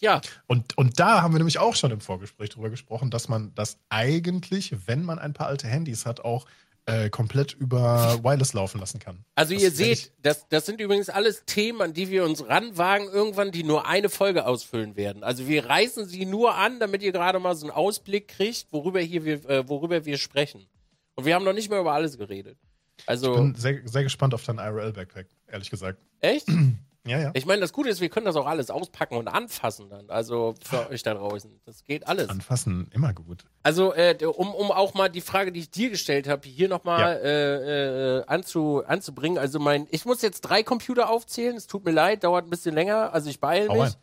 Ja. 0.03 0.19
Und, 0.47 0.77
und 0.77 0.99
da 0.99 1.21
haben 1.21 1.33
wir 1.33 1.39
nämlich 1.39 1.59
auch 1.59 1.75
schon 1.75 1.89
im 1.91 2.01
Vorgespräch 2.01 2.49
drüber 2.49 2.69
gesprochen, 2.69 3.09
dass 3.09 3.29
man 3.29 3.55
das 3.55 3.77
eigentlich, 3.87 4.75
wenn 4.85 5.05
man 5.05 5.17
ein 5.17 5.31
paar 5.31 5.47
alte 5.47 5.65
Handys 5.65 6.05
hat, 6.05 6.19
auch 6.19 6.45
äh, 6.85 7.09
komplett 7.09 7.53
über 7.53 8.21
Wireless 8.21 8.51
laufen 8.51 8.81
lassen 8.81 8.99
kann. 8.99 9.23
Also 9.35 9.53
das 9.53 9.63
ihr 9.63 9.71
seht, 9.71 10.11
das, 10.21 10.45
das 10.49 10.65
sind 10.65 10.81
übrigens 10.81 11.07
alles 11.07 11.45
Themen, 11.45 11.81
an 11.81 11.93
die 11.93 12.09
wir 12.09 12.25
uns 12.25 12.45
ranwagen 12.45 13.07
irgendwann, 13.07 13.53
die 13.53 13.63
nur 13.63 13.87
eine 13.87 14.09
Folge 14.09 14.45
ausfüllen 14.45 14.97
werden. 14.97 15.23
Also 15.23 15.47
wir 15.47 15.67
reißen 15.67 16.05
sie 16.05 16.25
nur 16.25 16.55
an, 16.55 16.81
damit 16.81 17.01
ihr 17.01 17.13
gerade 17.13 17.39
mal 17.39 17.55
so 17.55 17.67
einen 17.67 17.75
Ausblick 17.75 18.27
kriegt, 18.27 18.67
worüber 18.71 18.99
hier 18.99 19.23
wir, 19.23 19.49
äh, 19.49 19.69
worüber 19.69 20.03
wir 20.03 20.17
sprechen. 20.17 20.67
Und 21.15 21.23
wir 21.23 21.35
haben 21.35 21.45
noch 21.45 21.53
nicht 21.53 21.69
mehr 21.69 21.79
über 21.79 21.93
alles 21.93 22.17
geredet. 22.17 22.57
Also 23.05 23.31
ich 23.31 23.39
bin 23.39 23.55
sehr, 23.55 23.79
sehr 23.85 24.03
gespannt 24.03 24.33
auf 24.33 24.43
dein 24.43 24.57
IRL-Backpack, 24.57 25.27
ehrlich 25.47 25.69
gesagt. 25.69 26.01
Echt? 26.19 26.49
Ja, 27.05 27.19
ja. 27.19 27.31
Ich 27.33 27.45
meine, 27.45 27.59
das 27.59 27.73
Gute 27.73 27.89
ist, 27.89 27.99
wir 27.99 28.07
können 28.07 28.25
das 28.25 28.37
auch 28.37 28.45
alles 28.45 28.69
auspacken 28.69 29.17
und 29.17 29.27
anfassen 29.27 29.89
dann. 29.89 30.09
Also 30.09 30.55
für 30.63 30.89
euch 30.89 31.03
da 31.03 31.13
draußen. 31.13 31.59
Das 31.65 31.83
geht 31.83 32.07
alles. 32.07 32.29
Anfassen, 32.29 32.89
immer 32.93 33.13
gut. 33.13 33.43
Also, 33.61 33.93
äh, 33.93 34.17
um, 34.25 34.53
um 34.53 34.71
auch 34.71 34.93
mal 34.93 35.09
die 35.09 35.19
Frage, 35.19 35.51
die 35.51 35.59
ich 35.59 35.69
dir 35.69 35.89
gestellt 35.89 36.29
habe, 36.29 36.47
hier 36.47 36.69
nochmal 36.69 36.99
ja. 37.01 37.29
äh, 37.29 38.19
äh, 38.19 38.23
anzu, 38.27 38.83
anzubringen. 38.85 39.37
Also 39.37 39.59
mein, 39.59 39.87
ich 39.91 40.05
muss 40.05 40.21
jetzt 40.21 40.41
drei 40.41 40.63
Computer 40.63 41.09
aufzählen. 41.09 41.57
Es 41.57 41.67
tut 41.67 41.83
mir 41.83 41.91
leid, 41.91 42.23
dauert 42.23 42.47
ein 42.47 42.49
bisschen 42.49 42.73
länger. 42.73 43.13
Also 43.13 43.29
ich 43.29 43.41
beeile 43.41 43.69
mich. 43.69 43.97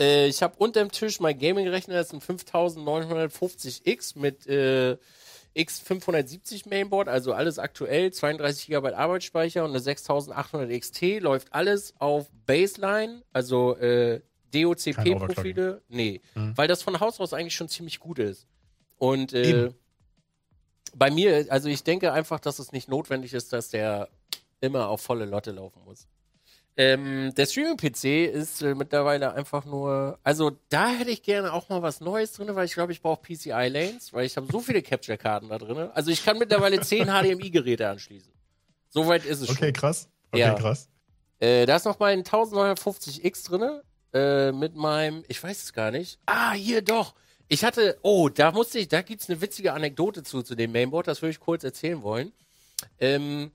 Äh, 0.00 0.28
ich 0.28 0.42
habe 0.42 0.54
unter 0.56 0.80
dem 0.80 0.90
Tisch 0.90 1.20
mein 1.20 1.38
Gaming-Rechner, 1.38 1.94
das 1.94 2.12
ist 2.12 2.30
ein 2.30 2.38
5950X 2.38 4.18
mit 4.18 4.46
äh, 4.46 4.96
X570 5.56 6.68
Mainboard, 6.68 7.08
also 7.08 7.32
alles 7.32 7.58
aktuell, 7.58 8.12
32 8.12 8.68
GB 8.68 8.92
Arbeitsspeicher 8.92 9.64
und 9.64 9.70
eine 9.70 9.80
6800 9.80 10.70
XT, 10.80 11.20
läuft 11.20 11.52
alles 11.52 11.94
auf 11.98 12.30
Baseline, 12.46 13.22
also 13.32 13.76
äh, 13.76 14.20
DOCP-Profile. 14.52 15.82
Nee, 15.88 16.20
mhm. 16.34 16.56
weil 16.56 16.68
das 16.68 16.82
von 16.82 17.00
Haus 17.00 17.20
aus 17.20 17.32
eigentlich 17.32 17.54
schon 17.54 17.68
ziemlich 17.68 18.00
gut 18.00 18.18
ist. 18.18 18.46
Und 18.98 19.32
äh, 19.32 19.70
bei 20.94 21.10
mir, 21.10 21.46
also 21.50 21.68
ich 21.68 21.82
denke 21.82 22.12
einfach, 22.12 22.40
dass 22.40 22.58
es 22.58 22.72
nicht 22.72 22.88
notwendig 22.88 23.32
ist, 23.32 23.52
dass 23.52 23.70
der 23.70 24.08
immer 24.60 24.88
auf 24.88 25.00
volle 25.00 25.24
Lotte 25.24 25.52
laufen 25.52 25.82
muss. 25.84 26.06
Ähm, 26.76 27.34
der 27.36 27.46
Streaming-PC 27.46 28.32
ist 28.32 28.62
äh, 28.62 28.74
mittlerweile 28.74 29.34
einfach 29.34 29.64
nur. 29.64 30.18
Also 30.22 30.52
da 30.68 30.90
hätte 30.90 31.10
ich 31.10 31.22
gerne 31.22 31.52
auch 31.52 31.68
mal 31.68 31.82
was 31.82 32.00
Neues 32.00 32.32
drin, 32.32 32.54
weil 32.54 32.64
ich 32.64 32.74
glaube, 32.74 32.92
ich 32.92 33.02
brauche 33.02 33.20
PCI-Lanes, 33.22 34.12
weil 34.12 34.24
ich 34.24 34.36
habe 34.36 34.46
so 34.50 34.60
viele 34.60 34.80
Capture-Karten 34.80 35.48
da 35.48 35.58
drin. 35.58 35.90
Also 35.94 36.10
ich 36.10 36.24
kann 36.24 36.38
mittlerweile 36.38 36.80
10 36.80 37.06
HDMI-Geräte 37.06 37.88
anschließen. 37.88 38.32
Soweit 38.88 39.24
ist 39.24 39.40
es 39.40 39.50
okay, 39.50 39.58
schon. 39.58 39.68
Okay, 39.68 39.72
krass. 39.72 40.08
Okay, 40.32 40.40
ja. 40.40 40.54
krass. 40.54 40.88
Äh, 41.38 41.66
da 41.66 41.76
ist 41.76 41.84
noch 41.84 41.98
mein 41.98 42.22
1950X 42.22 43.48
drin. 43.48 43.80
Äh, 44.12 44.52
mit 44.52 44.74
meinem, 44.74 45.24
ich 45.28 45.42
weiß 45.42 45.62
es 45.62 45.72
gar 45.72 45.90
nicht. 45.90 46.18
Ah, 46.26 46.52
hier 46.52 46.82
doch. 46.82 47.14
Ich 47.48 47.64
hatte, 47.64 47.98
oh, 48.02 48.28
da 48.28 48.52
musste 48.52 48.78
ich, 48.78 48.88
da 48.88 49.02
gibt 49.02 49.22
es 49.22 49.28
eine 49.28 49.40
witzige 49.40 49.72
Anekdote 49.72 50.22
zu, 50.22 50.42
zu 50.42 50.54
dem 50.54 50.72
Mainboard, 50.72 51.08
das 51.08 51.20
würde 51.20 51.32
ich 51.32 51.40
kurz 51.40 51.64
erzählen 51.64 52.02
wollen. 52.02 52.32
Ähm, 52.98 53.50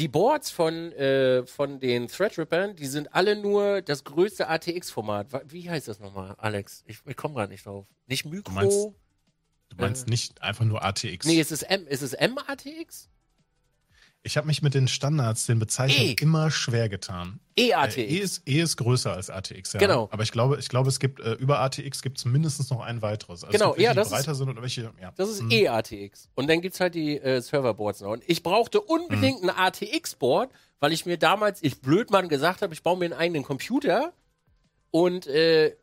die 0.00 0.08
Boards 0.08 0.50
von, 0.50 0.92
äh, 0.92 1.44
von 1.46 1.78
den 1.78 2.08
Threadrippern, 2.08 2.74
die 2.74 2.86
sind 2.86 3.14
alle 3.14 3.36
nur 3.36 3.82
das 3.82 4.02
größte 4.04 4.48
ATX-Format. 4.48 5.26
Wie 5.52 5.68
heißt 5.68 5.88
das 5.88 6.00
nochmal, 6.00 6.34
Alex? 6.38 6.82
Ich, 6.86 7.00
ich 7.04 7.16
komme 7.16 7.34
gerade 7.34 7.52
nicht 7.52 7.66
drauf. 7.66 7.86
Nicht 8.06 8.24
Micro. 8.24 8.48
Du 8.48 8.52
meinst, 8.52 8.78
du 9.68 9.76
meinst 9.76 10.06
äh, 10.06 10.10
nicht 10.10 10.40
einfach 10.40 10.64
nur 10.64 10.82
ATX? 10.82 11.26
Nee, 11.26 11.38
ist 11.38 11.52
es 11.52 11.62
M, 11.62 11.86
ist 11.86 12.00
es 12.00 12.14
M-ATX? 12.14 13.10
Ich 14.22 14.36
habe 14.36 14.46
mich 14.46 14.60
mit 14.60 14.74
den 14.74 14.86
Standards, 14.86 15.46
den 15.46 15.58
Bezeichnungen 15.58 16.10
e. 16.10 16.16
immer 16.20 16.50
schwer 16.50 16.90
getan. 16.90 17.40
E-ATX. 17.56 17.96
Äh, 17.96 18.02
e, 18.02 18.18
ist, 18.18 18.46
e 18.46 18.60
ist 18.60 18.76
größer 18.76 19.14
als 19.14 19.30
ATX, 19.30 19.72
ja. 19.72 19.80
Genau. 19.80 20.08
Aber 20.12 20.22
ich 20.22 20.30
glaube, 20.30 20.58
ich 20.58 20.68
glaube, 20.68 20.90
es 20.90 21.00
gibt 21.00 21.20
äh, 21.20 21.32
über 21.34 21.60
ATX 21.60 22.02
gibt 22.02 22.18
es 22.18 22.26
mindestens 22.26 22.68
noch 22.68 22.80
ein 22.80 23.00
weiteres. 23.00 23.44
Also 23.44 23.56
genau, 23.56 23.70
gibt 23.72 23.82
ja, 23.82 23.94
das 23.94 24.10
breiter 24.10 24.32
ist, 24.32 24.38
sind 24.38 24.50
oder 24.50 24.60
welche. 24.60 24.92
Ja. 25.00 25.12
Das 25.16 25.30
ist 25.30 25.40
hm. 25.40 25.50
E-ATX. 25.50 26.28
Und 26.34 26.50
dann 26.50 26.60
gibt 26.60 26.74
es 26.74 26.80
halt 26.80 26.94
die 26.94 27.18
äh, 27.18 27.40
Serverboards 27.40 28.02
noch. 28.02 28.10
Und 28.10 28.22
ich 28.26 28.42
brauchte 28.42 28.82
unbedingt 28.82 29.40
hm. 29.40 29.48
ein 29.48 29.56
ATX-Board, 29.56 30.50
weil 30.80 30.92
ich 30.92 31.06
mir 31.06 31.16
damals, 31.16 31.62
ich 31.62 31.80
Blödmann 31.80 32.28
gesagt 32.28 32.60
habe, 32.60 32.74
ich 32.74 32.82
baue 32.82 32.98
mir 32.98 33.06
einen 33.06 33.14
eigenen 33.14 33.42
Computer. 33.42 34.12
Und 34.90 35.26
äh, 35.28 35.76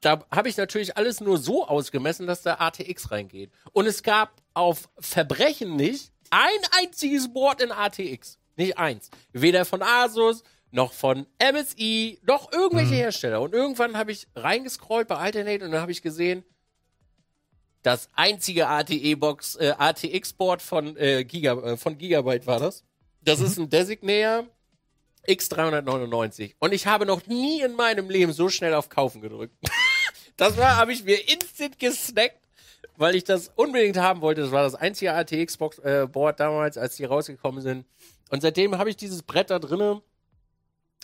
da 0.00 0.24
habe 0.30 0.48
ich 0.48 0.56
natürlich 0.56 0.96
alles 0.96 1.20
nur 1.20 1.38
so 1.38 1.68
ausgemessen, 1.68 2.26
dass 2.26 2.42
da 2.42 2.54
ATX 2.54 3.12
reingeht. 3.12 3.52
Und 3.72 3.86
es 3.86 4.02
gab 4.02 4.42
auf 4.54 4.88
Verbrechen 4.98 5.76
nicht 5.76 6.13
ein 6.30 6.60
einziges 6.82 7.32
Board 7.32 7.62
in 7.62 7.72
ATX. 7.72 8.38
Nicht 8.56 8.78
eins. 8.78 9.10
Weder 9.32 9.64
von 9.64 9.82
Asus, 9.82 10.42
noch 10.70 10.92
von 10.92 11.26
MSI, 11.40 12.20
noch 12.22 12.52
irgendwelche 12.52 12.94
mhm. 12.94 12.98
Hersteller. 12.98 13.40
Und 13.40 13.54
irgendwann 13.54 13.96
habe 13.96 14.12
ich 14.12 14.26
reingescrollt 14.34 15.08
bei 15.08 15.16
Alternate 15.16 15.64
und 15.64 15.72
dann 15.72 15.80
habe 15.80 15.92
ich 15.92 16.02
gesehen, 16.02 16.44
das 17.82 18.08
einzige 18.14 18.66
ATE-Box, 18.68 19.56
äh, 19.56 19.74
ATX-Board 19.76 20.62
von, 20.62 20.96
äh, 20.96 21.24
Giga, 21.24 21.52
äh, 21.52 21.76
von 21.76 21.98
Gigabyte 21.98 22.46
war 22.46 22.58
das. 22.58 22.82
Das 23.20 23.40
mhm. 23.40 23.46
ist 23.46 23.58
ein 23.58 23.70
Designator 23.70 24.46
X399. 25.28 26.54
Und 26.58 26.72
ich 26.72 26.86
habe 26.86 27.06
noch 27.06 27.26
nie 27.26 27.60
in 27.60 27.74
meinem 27.74 28.10
Leben 28.10 28.32
so 28.32 28.48
schnell 28.48 28.74
auf 28.74 28.88
Kaufen 28.88 29.20
gedrückt. 29.20 29.54
das 30.36 30.56
war, 30.56 30.76
habe 30.76 30.92
ich 30.92 31.04
mir 31.04 31.28
instant 31.28 31.78
gesnackt 31.78 32.43
weil 32.96 33.14
ich 33.14 33.24
das 33.24 33.50
unbedingt 33.56 33.96
haben 33.96 34.20
wollte. 34.20 34.42
Das 34.42 34.50
war 34.50 34.62
das 34.62 34.74
einzige 34.74 35.12
ATX-Board 35.12 36.34
äh, 36.34 36.36
damals, 36.36 36.78
als 36.78 36.96
die 36.96 37.04
rausgekommen 37.04 37.62
sind. 37.62 37.86
Und 38.30 38.40
seitdem 38.40 38.78
habe 38.78 38.90
ich 38.90 38.96
dieses 38.96 39.22
Brett 39.22 39.50
da 39.50 39.58
drinnen. 39.58 40.00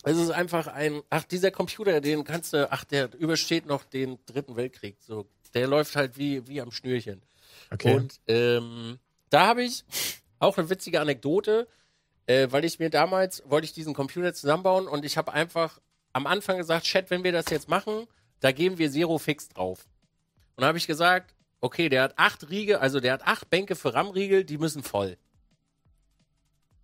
Es 0.02 0.16
ist 0.16 0.30
einfach 0.30 0.66
ein, 0.66 1.02
ach, 1.10 1.24
dieser 1.24 1.50
Computer, 1.50 2.00
den 2.00 2.24
kannst 2.24 2.52
du, 2.52 2.70
ach, 2.72 2.84
der 2.84 3.12
übersteht 3.18 3.66
noch 3.66 3.84
den 3.84 4.18
dritten 4.26 4.56
Weltkrieg. 4.56 4.96
So, 5.00 5.26
der 5.54 5.66
läuft 5.66 5.94
halt 5.96 6.16
wie, 6.16 6.46
wie 6.48 6.60
am 6.60 6.72
Schnürchen. 6.72 7.22
Okay. 7.70 7.94
Und 7.94 8.20
ähm, 8.26 8.98
da 9.28 9.48
habe 9.48 9.62
ich 9.62 9.84
auch 10.38 10.56
eine 10.56 10.70
witzige 10.70 11.00
Anekdote, 11.00 11.68
äh, 12.26 12.48
weil 12.50 12.64
ich 12.64 12.78
mir 12.78 12.90
damals, 12.90 13.42
wollte 13.46 13.66
ich 13.66 13.72
diesen 13.72 13.92
Computer 13.92 14.32
zusammenbauen 14.32 14.88
und 14.88 15.04
ich 15.04 15.16
habe 15.18 15.32
einfach 15.32 15.80
am 16.12 16.26
Anfang 16.26 16.56
gesagt, 16.56 16.86
Chat, 16.86 17.10
wenn 17.10 17.24
wir 17.24 17.32
das 17.32 17.50
jetzt 17.50 17.68
machen, 17.68 18.06
da 18.40 18.52
geben 18.52 18.78
wir 18.78 18.90
Zero 18.90 19.18
Fix 19.18 19.48
drauf. 19.48 19.86
Und 20.56 20.62
da 20.62 20.68
habe 20.68 20.78
ich 20.78 20.86
gesagt, 20.86 21.34
okay, 21.60 21.88
der 21.88 22.02
hat 22.02 22.18
acht 22.18 22.48
Riegel, 22.50 22.76
also 22.76 23.00
der 23.00 23.14
hat 23.14 23.26
acht 23.26 23.50
Bänke 23.50 23.76
für 23.76 23.94
RAM-Riegel, 23.94 24.44
die 24.44 24.58
müssen 24.58 24.82
voll. 24.82 25.16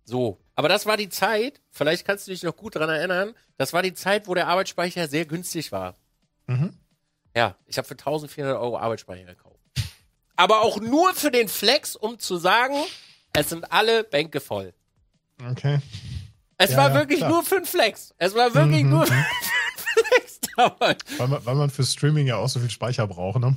So. 0.03 0.39
Aber 0.55 0.69
das 0.69 0.85
war 0.85 0.97
die 0.97 1.09
Zeit, 1.09 1.61
vielleicht 1.69 2.05
kannst 2.05 2.27
du 2.27 2.31
dich 2.31 2.43
noch 2.43 2.55
gut 2.55 2.75
daran 2.75 2.89
erinnern, 2.89 3.35
das 3.57 3.73
war 3.73 3.83
die 3.83 3.93
Zeit, 3.93 4.27
wo 4.27 4.33
der 4.33 4.47
Arbeitsspeicher 4.47 5.07
sehr 5.07 5.25
günstig 5.25 5.71
war. 5.71 5.95
Mhm. 6.47 6.73
Ja, 7.35 7.55
ich 7.65 7.77
habe 7.77 7.87
für 7.87 7.93
1400 7.93 8.57
Euro 8.57 8.79
Arbeitsspeicher 8.79 9.25
gekauft. 9.25 9.59
Aber 10.35 10.61
auch 10.61 10.79
nur 10.79 11.13
für 11.13 11.31
den 11.31 11.47
Flex, 11.47 11.95
um 11.95 12.19
zu 12.19 12.37
sagen, 12.37 12.75
es 13.33 13.49
sind 13.49 13.71
alle 13.71 14.03
Bänke 14.03 14.39
voll. 14.39 14.73
Okay. 15.51 15.79
Es 16.57 16.71
ja, 16.71 16.77
war 16.77 16.93
wirklich 16.93 17.19
klar. 17.19 17.29
nur 17.29 17.43
für 17.43 17.55
den 17.55 17.65
Flex. 17.65 18.13
Es 18.17 18.33
war 18.33 18.53
wirklich 18.53 18.83
mhm. 18.83 18.89
nur 18.89 19.05
für 19.05 19.13
den 19.13 20.05
Flex 20.05 20.39
damals. 20.55 21.03
Weil 21.17 21.27
man, 21.27 21.45
weil 21.45 21.55
man 21.55 21.69
für 21.69 21.83
Streaming 21.83 22.27
ja 22.27 22.37
auch 22.37 22.49
so 22.49 22.59
viel 22.59 22.69
Speicher 22.69 23.05
braucht, 23.05 23.39
ne? 23.39 23.55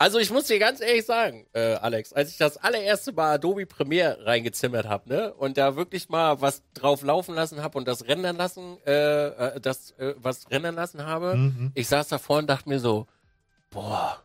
Also 0.00 0.20
ich 0.20 0.30
muss 0.30 0.44
dir 0.44 0.60
ganz 0.60 0.80
ehrlich 0.80 1.04
sagen, 1.04 1.44
äh, 1.54 1.74
Alex, 1.74 2.12
als 2.12 2.30
ich 2.30 2.36
das 2.36 2.56
allererste 2.56 3.12
Mal 3.12 3.34
Adobe 3.34 3.66
Premiere 3.66 4.24
reingezimmert 4.24 4.86
habe, 4.86 5.08
ne, 5.08 5.34
und 5.34 5.58
da 5.58 5.74
wirklich 5.74 6.08
mal 6.08 6.40
was 6.40 6.62
drauf 6.72 7.02
laufen 7.02 7.34
lassen 7.34 7.62
habe 7.62 7.76
und 7.76 7.88
das 7.88 8.06
rendern 8.06 8.36
lassen, 8.36 8.78
äh, 8.86 9.26
äh, 9.26 9.60
das 9.60 9.90
äh, 9.98 10.14
was 10.16 10.48
rendern 10.52 10.76
lassen 10.76 11.04
habe, 11.04 11.34
mhm. 11.34 11.72
ich 11.74 11.88
saß 11.88 12.06
davor 12.06 12.38
und 12.38 12.46
dachte 12.46 12.68
mir 12.68 12.78
so, 12.78 13.08
boah, 13.70 14.22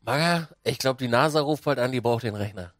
Maga, 0.00 0.48
ich 0.64 0.78
glaube 0.78 0.98
die 0.98 1.08
NASA 1.08 1.40
ruft 1.40 1.64
bald 1.64 1.78
an, 1.78 1.92
die 1.92 2.00
braucht 2.00 2.24
den 2.24 2.34
Rechner. 2.34 2.74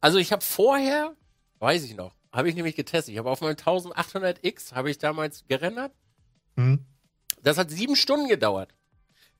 Also 0.00 0.18
ich 0.18 0.30
habe 0.30 0.44
vorher, 0.44 1.16
weiß 1.58 1.82
ich 1.82 1.96
noch, 1.96 2.14
habe 2.32 2.48
ich 2.48 2.54
nämlich 2.54 2.76
getestet. 2.76 3.12
Ich 3.12 3.18
habe 3.18 3.30
auf 3.30 3.40
meinem 3.40 3.56
1800X 3.56 4.74
habe 4.74 4.90
ich 4.90 4.98
damals 4.98 5.44
gerendert. 5.48 5.92
Mhm. 6.54 6.86
Das 7.42 7.58
hat 7.58 7.70
sieben 7.70 7.96
Stunden 7.96 8.28
gedauert. 8.28 8.72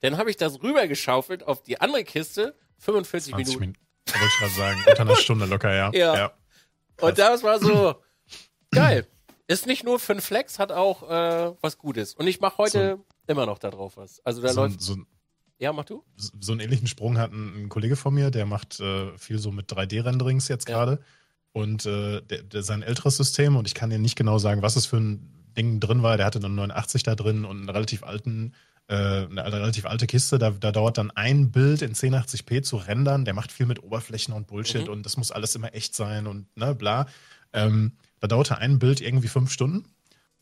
Dann 0.00 0.16
habe 0.16 0.30
ich 0.30 0.36
das 0.36 0.62
rübergeschaufelt 0.62 1.42
auf 1.42 1.62
die 1.62 1.80
andere 1.80 2.04
Kiste, 2.04 2.56
45 2.78 3.36
Minuten. 3.36 3.60
Minuten. 3.60 3.78
Wollte 4.06 4.26
ich 4.26 4.38
gerade 4.38 4.52
sagen, 4.52 4.84
unter 4.86 5.00
einer 5.00 5.16
Stunde 5.22 5.46
locker, 5.46 5.74
ja. 5.74 5.90
ja. 5.92 6.16
ja. 6.16 6.32
Und 7.00 7.18
das 7.18 7.42
war 7.42 7.58
so 7.58 7.96
geil. 8.70 9.06
Ist 9.46 9.66
nicht 9.66 9.84
nur 9.84 9.98
für 9.98 10.12
einen 10.12 10.20
Flex, 10.20 10.58
hat 10.58 10.72
auch 10.72 11.02
äh, 11.10 11.54
was 11.60 11.76
Gutes. 11.76 12.14
Und 12.14 12.26
ich 12.26 12.40
mache 12.40 12.58
heute 12.58 12.98
so, 12.98 13.06
immer 13.26 13.46
noch 13.46 13.58
da 13.58 13.70
drauf 13.70 13.96
was. 13.96 14.20
Also 14.24 14.40
da 14.42 14.52
so, 14.52 14.62
läuft. 14.62 14.80
So, 14.80 14.96
ja, 15.58 15.72
mach 15.72 15.84
du? 15.84 16.04
So 16.16 16.52
einen 16.52 16.60
ähnlichen 16.60 16.86
Sprung 16.86 17.18
hat 17.18 17.32
ein, 17.32 17.64
ein 17.64 17.68
Kollege 17.68 17.96
von 17.96 18.14
mir, 18.14 18.30
der 18.30 18.46
macht 18.46 18.80
äh, 18.80 19.16
viel 19.18 19.38
so 19.38 19.50
mit 19.50 19.70
3D-Renderings 19.70 20.48
jetzt 20.48 20.66
gerade. 20.66 20.92
Ja. 20.92 20.98
Und 21.52 21.84
äh, 21.84 22.22
der, 22.22 22.42
der, 22.44 22.62
sein 22.62 22.82
älteres 22.82 23.16
System, 23.16 23.56
und 23.56 23.66
ich 23.66 23.74
kann 23.74 23.90
dir 23.90 23.98
nicht 23.98 24.16
genau 24.16 24.38
sagen, 24.38 24.62
was 24.62 24.76
es 24.76 24.86
für 24.86 24.98
ein 24.98 25.50
Ding 25.56 25.80
drin 25.80 26.02
war, 26.02 26.16
der 26.16 26.26
hatte 26.26 26.40
dann 26.40 26.54
89 26.54 27.02
da 27.02 27.14
drin 27.14 27.44
und 27.44 27.58
einen 27.58 27.68
relativ 27.68 28.04
alten 28.04 28.54
eine 28.94 29.52
relativ 29.52 29.86
alte 29.86 30.06
Kiste, 30.06 30.38
da, 30.38 30.50
da, 30.50 30.72
dauert 30.72 30.98
dann 30.98 31.10
ein 31.12 31.50
Bild 31.50 31.82
in 31.82 31.94
1080p 31.94 32.62
zu 32.62 32.76
rendern, 32.76 33.24
der 33.24 33.34
macht 33.34 33.52
viel 33.52 33.66
mit 33.66 33.82
Oberflächen 33.82 34.34
und 34.34 34.48
Bullshit 34.48 34.86
mhm. 34.86 34.92
und 34.92 35.06
das 35.06 35.16
muss 35.16 35.30
alles 35.30 35.54
immer 35.54 35.74
echt 35.74 35.94
sein 35.94 36.26
und 36.26 36.46
ne, 36.56 36.74
bla. 36.74 37.06
Ähm, 37.52 37.92
da 38.20 38.26
dauerte 38.26 38.58
ein 38.58 38.78
Bild 38.78 39.00
irgendwie 39.00 39.28
fünf 39.28 39.52
Stunden. 39.52 39.84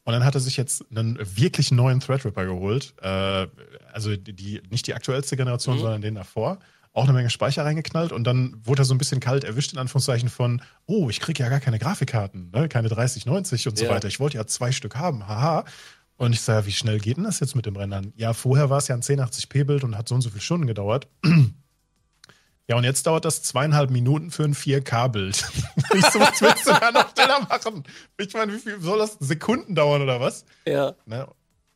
Und 0.05 0.15
dann 0.15 0.25
hat 0.25 0.35
er 0.35 0.41
sich 0.41 0.57
jetzt 0.57 0.87
einen 0.91 1.19
wirklich 1.21 1.71
neuen 1.71 2.01
Threadripper 2.01 2.47
geholt. 2.47 2.95
Äh, 3.03 3.47
also 3.93 4.17
die, 4.17 4.63
nicht 4.71 4.87
die 4.87 4.95
aktuellste 4.95 5.37
Generation, 5.37 5.77
mhm. 5.77 5.81
sondern 5.81 6.01
den 6.01 6.15
davor. 6.15 6.59
auch 6.95 7.05
eine 7.05 7.13
Menge 7.13 7.29
Speicher 7.29 7.65
reingeknallt 7.65 8.11
und 8.13 8.25
dann 8.25 8.57
wurde 8.65 8.83
er 8.83 8.85
so 8.87 8.95
ein 8.95 8.99
bisschen 8.99 9.21
kalt 9.21 9.45
erwischt, 9.45 9.75
in 9.75 9.79
Anführungszeichen, 9.79 10.31
von, 10.31 10.63
oh, 10.87 11.11
ich 11.11 11.21
kriege 11.21 11.43
ja 11.43 11.51
gar 11.51 11.61
keine 11.61 11.79
Grafikkarten, 11.79 12.51
ne? 12.51 12.69
keine 12.69 12.89
3090 12.89 13.69
und 13.69 13.79
so 13.79 13.85
Ja. 13.85 13.91
weiter. 13.91 14.09
Ich 14.09 14.19
wollte 14.19 14.39
ja 14.39 14.47
zwei 14.47 14.73
Stück 14.73 14.97
haben, 14.97 15.29
haha. 15.29 15.65
Und 16.19 16.33
ich 16.33 16.41
sage, 16.41 16.67
wie 16.67 16.73
schnell 16.73 16.99
geht 16.99 17.17
denn 17.17 17.25
das 17.25 17.41
jetzt 17.41 17.55
mit 17.55 17.65
dem 17.65 17.77
Rendern? 17.77 18.13
Ja, 18.17 18.33
vorher 18.33 18.69
war 18.71 18.79
es 18.79 18.89
ja 18.89 18.95
ein 18.95 19.03
1080p-Bild 19.03 19.85
und 19.85 19.97
hat 19.97 20.09
so 20.09 20.17
und 20.17 20.21
so 20.21 20.31
viele 20.31 20.43
Stunden 20.43 20.67
gedauert. 20.67 21.09
Ja, 22.71 22.77
und 22.77 22.85
jetzt 22.85 23.07
dauert 23.07 23.25
das 23.25 23.43
zweieinhalb 23.43 23.89
Minuten 23.89 24.31
für 24.31 24.45
ein 24.45 24.55
4K-Bild. 24.55 25.37
ich 25.95 26.05
so, 26.05 26.21
was 26.21 26.43
willst 26.43 26.67
du 26.67 26.73
da 26.73 26.91
noch 26.91 27.15
schneller 27.15 27.41
machen? 27.41 27.83
Ich 28.19 28.35
meine, 28.35 28.53
wie 28.53 28.59
viel 28.59 28.79
soll 28.79 28.99
das? 28.99 29.17
Sekunden 29.21 29.75
dauern 29.75 30.03
oder 30.03 30.21
was? 30.21 30.45
Ja. 30.67 30.95
Ne? 31.07 31.27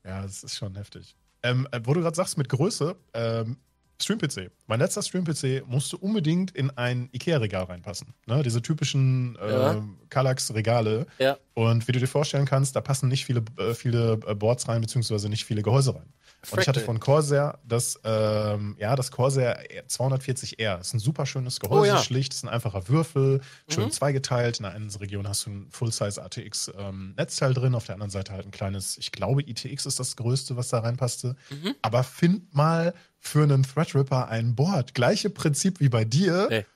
Ja, 0.04 0.20
das 0.20 0.44
ist 0.44 0.54
schon 0.54 0.74
heftig. 0.74 1.16
Ähm, 1.42 1.66
äh, 1.72 1.80
wo 1.84 1.94
du 1.94 2.02
gerade 2.02 2.14
sagst, 2.14 2.36
mit 2.36 2.50
Größe, 2.50 2.94
ähm, 3.14 3.56
Stream-PC. 4.02 4.50
Mein 4.66 4.80
letzter 4.80 5.02
Stream-PC 5.02 5.64
musste 5.66 5.96
unbedingt 5.96 6.50
in 6.52 6.70
ein 6.70 7.08
Ikea-Regal 7.12 7.64
reinpassen. 7.64 8.14
Ne? 8.26 8.42
Diese 8.42 8.60
typischen 8.62 9.36
äh, 9.40 9.50
Ja. 9.50 9.84
Kallax-Regale. 10.10 11.06
Ja. 11.18 11.36
Und 11.54 11.86
wie 11.88 11.92
du 11.92 11.98
dir 12.00 12.06
vorstellen 12.06 12.46
kannst, 12.46 12.74
da 12.76 12.80
passen 12.80 13.08
nicht 13.08 13.24
viele, 13.24 13.42
äh, 13.58 13.74
viele 13.74 14.20
äh, 14.26 14.34
Boards 14.34 14.68
rein, 14.68 14.80
beziehungsweise 14.80 15.28
nicht 15.28 15.44
viele 15.44 15.62
Gehäuse 15.62 15.94
rein. 15.94 16.12
Und 16.50 16.60
ich 16.60 16.66
hatte 16.66 16.80
Fractal. 16.80 16.84
von 16.84 16.98
Corsair 17.00 17.58
das, 17.64 18.00
ähm, 18.02 18.74
ja, 18.78 18.96
das 18.96 19.12
Corsair 19.12 19.60
240R. 19.88 20.78
Das 20.78 20.88
ist 20.88 20.94
ein 20.94 20.98
super 20.98 21.24
schönes 21.24 21.60
Gehäuse, 21.60 21.80
Oh 21.80 21.84
ja. 21.84 22.02
schlicht, 22.02 22.32
ist 22.34 22.42
ein 22.42 22.48
einfacher 22.48 22.88
Würfel, 22.88 23.40
schön 23.68 23.84
Mhm. 23.84 23.90
zweigeteilt. 23.92 24.58
In 24.58 24.64
der 24.64 24.72
einen 24.72 24.90
Region 24.90 25.28
hast 25.28 25.46
du 25.46 25.50
ein 25.50 25.66
Full-Size 25.70 26.20
ATX 26.22 26.72
ähm, 26.76 27.14
drin, 27.16 27.74
auf 27.76 27.86
der 27.86 27.94
anderen 27.94 28.10
Seite 28.10 28.32
halt 28.32 28.44
ein 28.44 28.50
kleines, 28.50 28.98
ich 28.98 29.12
glaube, 29.12 29.42
ITX 29.42 29.86
ist 29.86 30.00
das 30.00 30.16
größte, 30.16 30.56
was 30.56 30.68
da 30.68 30.80
reinpasste. 30.80 31.36
Mhm. 31.50 31.74
Aber 31.80 32.02
find 32.02 32.52
mal 32.54 32.92
für 33.24 33.44
einen 33.44 33.62
Threadripper 33.62 34.28
ein 34.28 34.56
Board. 34.56 34.94
Gleiche 34.94 35.30
Prinzip 35.30 35.78
wie 35.78 35.88
bei 35.88 36.04
dir. 36.04 36.48
Nee. 36.50 36.66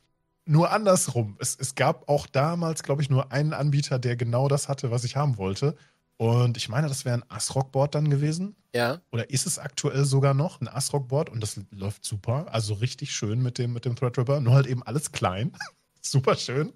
Nur 0.44 0.70
andersrum. 0.70 1.36
Es, 1.40 1.56
es 1.58 1.74
gab 1.74 2.08
auch 2.08 2.28
damals, 2.28 2.84
glaube 2.84 3.02
ich, 3.02 3.10
nur 3.10 3.32
einen 3.32 3.52
Anbieter, 3.52 3.98
der 3.98 4.14
genau 4.14 4.46
das 4.46 4.68
hatte, 4.68 4.92
was 4.92 5.02
ich 5.02 5.16
haben 5.16 5.38
wollte. 5.38 5.76
Und 6.18 6.56
ich 6.56 6.68
meine, 6.68 6.86
das 6.88 7.04
wäre 7.04 7.16
ein 7.16 7.24
ASRock-Board 7.28 7.96
dann 7.96 8.08
gewesen. 8.08 8.54
Ja. 8.72 9.00
Oder 9.10 9.28
ist 9.28 9.44
es 9.46 9.58
aktuell 9.58 10.04
sogar 10.04 10.34
noch 10.34 10.60
ein 10.60 10.68
ASRock-Board 10.68 11.30
und 11.30 11.42
das 11.42 11.60
läuft 11.72 12.04
super. 12.04 12.46
Also 12.52 12.74
richtig 12.74 13.10
schön 13.10 13.42
mit 13.42 13.58
dem, 13.58 13.72
mit 13.72 13.84
dem 13.84 13.96
Threadripper. 13.96 14.40
Nur 14.40 14.54
halt 14.54 14.68
eben 14.68 14.84
alles 14.84 15.10
klein. 15.10 15.52
super 16.00 16.36
schön. 16.36 16.72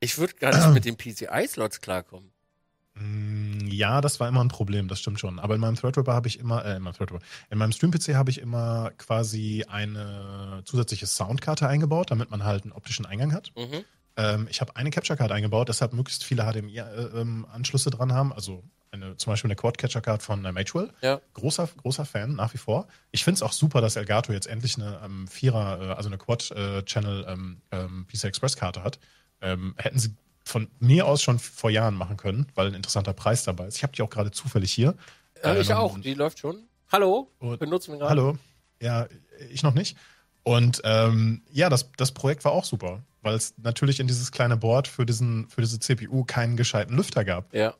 Ich 0.00 0.18
würde 0.18 0.34
gar 0.34 0.54
nicht 0.54 0.74
mit 0.74 0.84
den 0.84 0.96
PCI-Slots 0.98 1.80
klarkommen. 1.80 2.31
Mm, 2.94 3.66
Ja, 3.68 4.00
das 4.00 4.20
war 4.20 4.28
immer 4.28 4.42
ein 4.44 4.48
Problem, 4.48 4.88
das 4.88 5.00
stimmt 5.00 5.18
schon. 5.18 5.38
Aber 5.38 5.54
in 5.54 5.60
meinem 5.60 5.76
Threadripper 5.76 6.12
habe 6.12 6.28
ich 6.28 6.38
immer, 6.38 6.64
äh, 6.64 6.76
in 6.76 6.82
meinem 6.82 6.94
Threadripper, 6.94 7.24
in 7.50 7.58
meinem 7.58 7.72
Stream-PC 7.72 8.14
habe 8.14 8.30
ich 8.30 8.38
immer 8.38 8.90
quasi 8.98 9.64
eine 9.68 10.62
zusätzliche 10.64 11.06
Soundkarte 11.06 11.66
eingebaut, 11.68 12.10
damit 12.10 12.30
man 12.30 12.44
halt 12.44 12.64
einen 12.64 12.72
optischen 12.72 13.06
Eingang 13.06 13.32
hat. 13.32 13.52
Mhm. 13.56 13.84
Ähm, 14.16 14.46
ich 14.50 14.60
habe 14.60 14.76
eine 14.76 14.90
Capture-Card 14.90 15.32
eingebaut, 15.32 15.68
deshalb 15.68 15.94
möglichst 15.94 16.24
viele 16.24 16.42
HDMI-Anschlüsse 16.44 17.88
ähm, 17.90 17.96
dran 17.96 18.12
haben. 18.12 18.32
Also 18.32 18.62
eine, 18.90 19.16
zum 19.16 19.32
Beispiel 19.32 19.48
eine 19.48 19.56
Quad-Catcher-Card 19.56 20.22
von 20.22 20.44
äh, 20.44 20.52
Magewell. 20.52 20.90
Ja. 21.00 21.20
Großer, 21.32 21.68
großer 21.78 22.04
Fan, 22.04 22.34
nach 22.34 22.52
wie 22.52 22.58
vor. 22.58 22.88
Ich 23.10 23.24
finde 23.24 23.36
es 23.36 23.42
auch 23.42 23.52
super, 23.52 23.80
dass 23.80 23.96
Elgato 23.96 24.32
jetzt 24.32 24.46
endlich 24.46 24.76
eine 24.76 25.00
ähm, 25.02 25.26
Vierer, 25.28 25.80
äh, 25.80 25.92
also 25.94 26.08
eine 26.10 26.18
Quad-Channel 26.18 27.24
ähm, 27.26 27.62
ähm, 27.70 28.06
PCI 28.06 28.26
Express-Karte 28.28 28.84
hat. 28.84 28.98
Ähm, 29.40 29.74
hätten 29.78 29.98
sie 29.98 30.14
von 30.44 30.68
mir 30.80 31.06
aus 31.06 31.22
schon 31.22 31.38
vor 31.38 31.70
Jahren 31.70 31.94
machen 31.94 32.16
können, 32.16 32.46
weil 32.54 32.68
ein 32.68 32.74
interessanter 32.74 33.12
Preis 33.12 33.44
dabei 33.44 33.66
ist. 33.66 33.76
Ich 33.76 33.82
habe 33.82 33.92
die 33.94 34.02
auch 34.02 34.10
gerade 34.10 34.30
zufällig 34.30 34.72
hier. 34.72 34.94
Ja, 35.42 35.56
ich 35.56 35.70
Ähm, 35.70 35.76
auch. 35.76 35.98
Die 35.98 36.14
läuft 36.14 36.38
schon. 36.38 36.58
Hallo? 36.90 37.28
und- 37.38 37.58
Benutzen 37.58 37.92
wir 37.92 37.98
gerade. 37.98 38.10
Hallo. 38.10 38.38
Ja, 38.80 39.06
ich 39.50 39.62
noch 39.62 39.74
nicht. 39.74 39.96
Und 40.44 40.80
ähm, 40.84 41.42
ja, 41.52 41.68
das, 41.68 41.90
das 41.96 42.12
Projekt 42.12 42.44
war 42.44 42.52
auch 42.52 42.64
super, 42.64 43.02
weil 43.22 43.34
es 43.34 43.54
natürlich 43.58 44.00
in 44.00 44.08
dieses 44.08 44.32
kleine 44.32 44.56
Board 44.56 44.88
für, 44.88 45.06
diesen, 45.06 45.48
für 45.48 45.60
diese 45.60 45.78
CPU 45.78 46.24
keinen 46.24 46.56
gescheiten 46.56 46.96
Lüfter 46.96 47.24
gab. 47.24 47.54
Ja. 47.54 47.74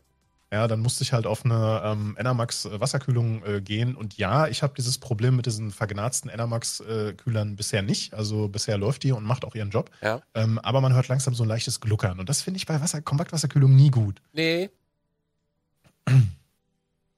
Ja, 0.53 0.69
dann 0.69 0.81
musste 0.81 1.03
ich 1.03 1.15
halt 1.15 1.27
auf 1.27 1.47
eine 1.47 1.81
ähm, 1.83 2.15
Enermax 2.19 2.67
äh, 2.67 2.79
Wasserkühlung 2.79 3.43
äh, 3.47 3.63
gehen. 3.63 3.97
Und 3.97 4.19
ja, 4.19 4.49
ich 4.49 4.63
habe 4.63 4.75
dieses 4.77 4.99
Problem 4.99 5.35
mit 5.35 5.47
diesen 5.47 5.71
vergnatzten 5.71 6.29
Enermax 6.29 6.81
äh, 6.81 7.15
Kühlern 7.15 7.57
bisher 7.57 7.81
nicht. 7.81 8.13
Also 8.13 8.49
bisher 8.49 8.77
läuft 8.77 9.03
die 9.03 9.13
und 9.13 9.25
macht 9.25 9.47
auch 9.47 9.55
ihren 9.55 9.71
Job. 9.71 9.91
Ja. 10.03 10.21
Ähm, 10.35 10.59
aber 10.59 10.83
man 10.83 10.93
hört 10.93 11.09
langsam 11.09 11.35
so 11.35 11.43
ein 11.45 11.49
leichtes 11.49 11.81
Gluckern. 11.81 12.21
Und 12.21 12.29
das 12.29 12.43
finde 12.43 12.59
ich 12.59 12.67
bei 12.67 12.79
Wasser 12.83 13.01
Kompaktwasserkühlung 13.01 13.75
nie 13.75 13.91
gut. 13.91 14.21
Nee. 14.35 14.69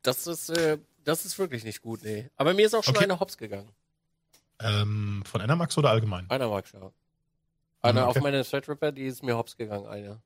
Das 0.02 0.28
ist, 0.28 0.50
äh, 0.50 0.78
das 1.02 1.24
ist 1.24 1.36
wirklich 1.38 1.64
nicht 1.64 1.82
gut, 1.82 2.04
nee. 2.04 2.30
Aber 2.36 2.54
mir 2.54 2.66
ist 2.66 2.74
auch 2.74 2.84
schon 2.84 2.94
Okay. 2.94 3.04
eine 3.04 3.18
Hops 3.18 3.36
gegangen. 3.36 3.70
Ähm, 4.60 5.24
von 5.26 5.40
Enermax 5.40 5.76
oder 5.76 5.90
allgemein? 5.90 6.26
Mag 6.28 6.68
schon. 6.68 6.92
Eine 7.82 8.00
Mhm, 8.00 8.06
okay. 8.06 8.18
auf 8.18 8.22
meine 8.22 8.44
Threadripper, 8.44 8.92
die 8.92 9.06
ist 9.06 9.22
mir 9.24 9.36
hops 9.36 9.56
gegangen, 9.56 9.86
eine. 9.86 10.20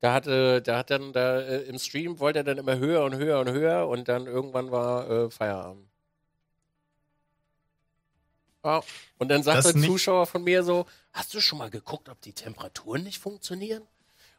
Da 0.00 0.12
hatte, 0.14 0.62
da 0.62 0.78
hat 0.78 0.90
dann 0.90 1.12
da 1.12 1.40
äh, 1.40 1.62
im 1.62 1.78
Stream 1.78 2.20
wollte 2.20 2.40
er 2.40 2.44
dann 2.44 2.58
immer 2.58 2.78
höher 2.78 3.04
und 3.04 3.16
höher 3.16 3.40
und 3.40 3.50
höher 3.50 3.88
und 3.88 4.06
dann 4.08 4.26
irgendwann 4.26 4.70
war 4.70 5.10
äh, 5.10 5.30
Feierabend. 5.30 5.88
Ja. 8.64 8.80
Und 9.18 9.28
dann 9.28 9.42
sagt 9.42 9.58
Das 9.58 9.74
ein 9.74 9.82
Zuschauer 9.82 10.26
von 10.26 10.44
mir 10.44 10.62
so: 10.62 10.86
Hast 11.12 11.34
du 11.34 11.40
schon 11.40 11.58
mal 11.58 11.70
geguckt, 11.70 12.08
ob 12.08 12.20
die 12.20 12.32
Temperaturen 12.32 13.02
nicht 13.02 13.18
funktionieren? 13.18 13.82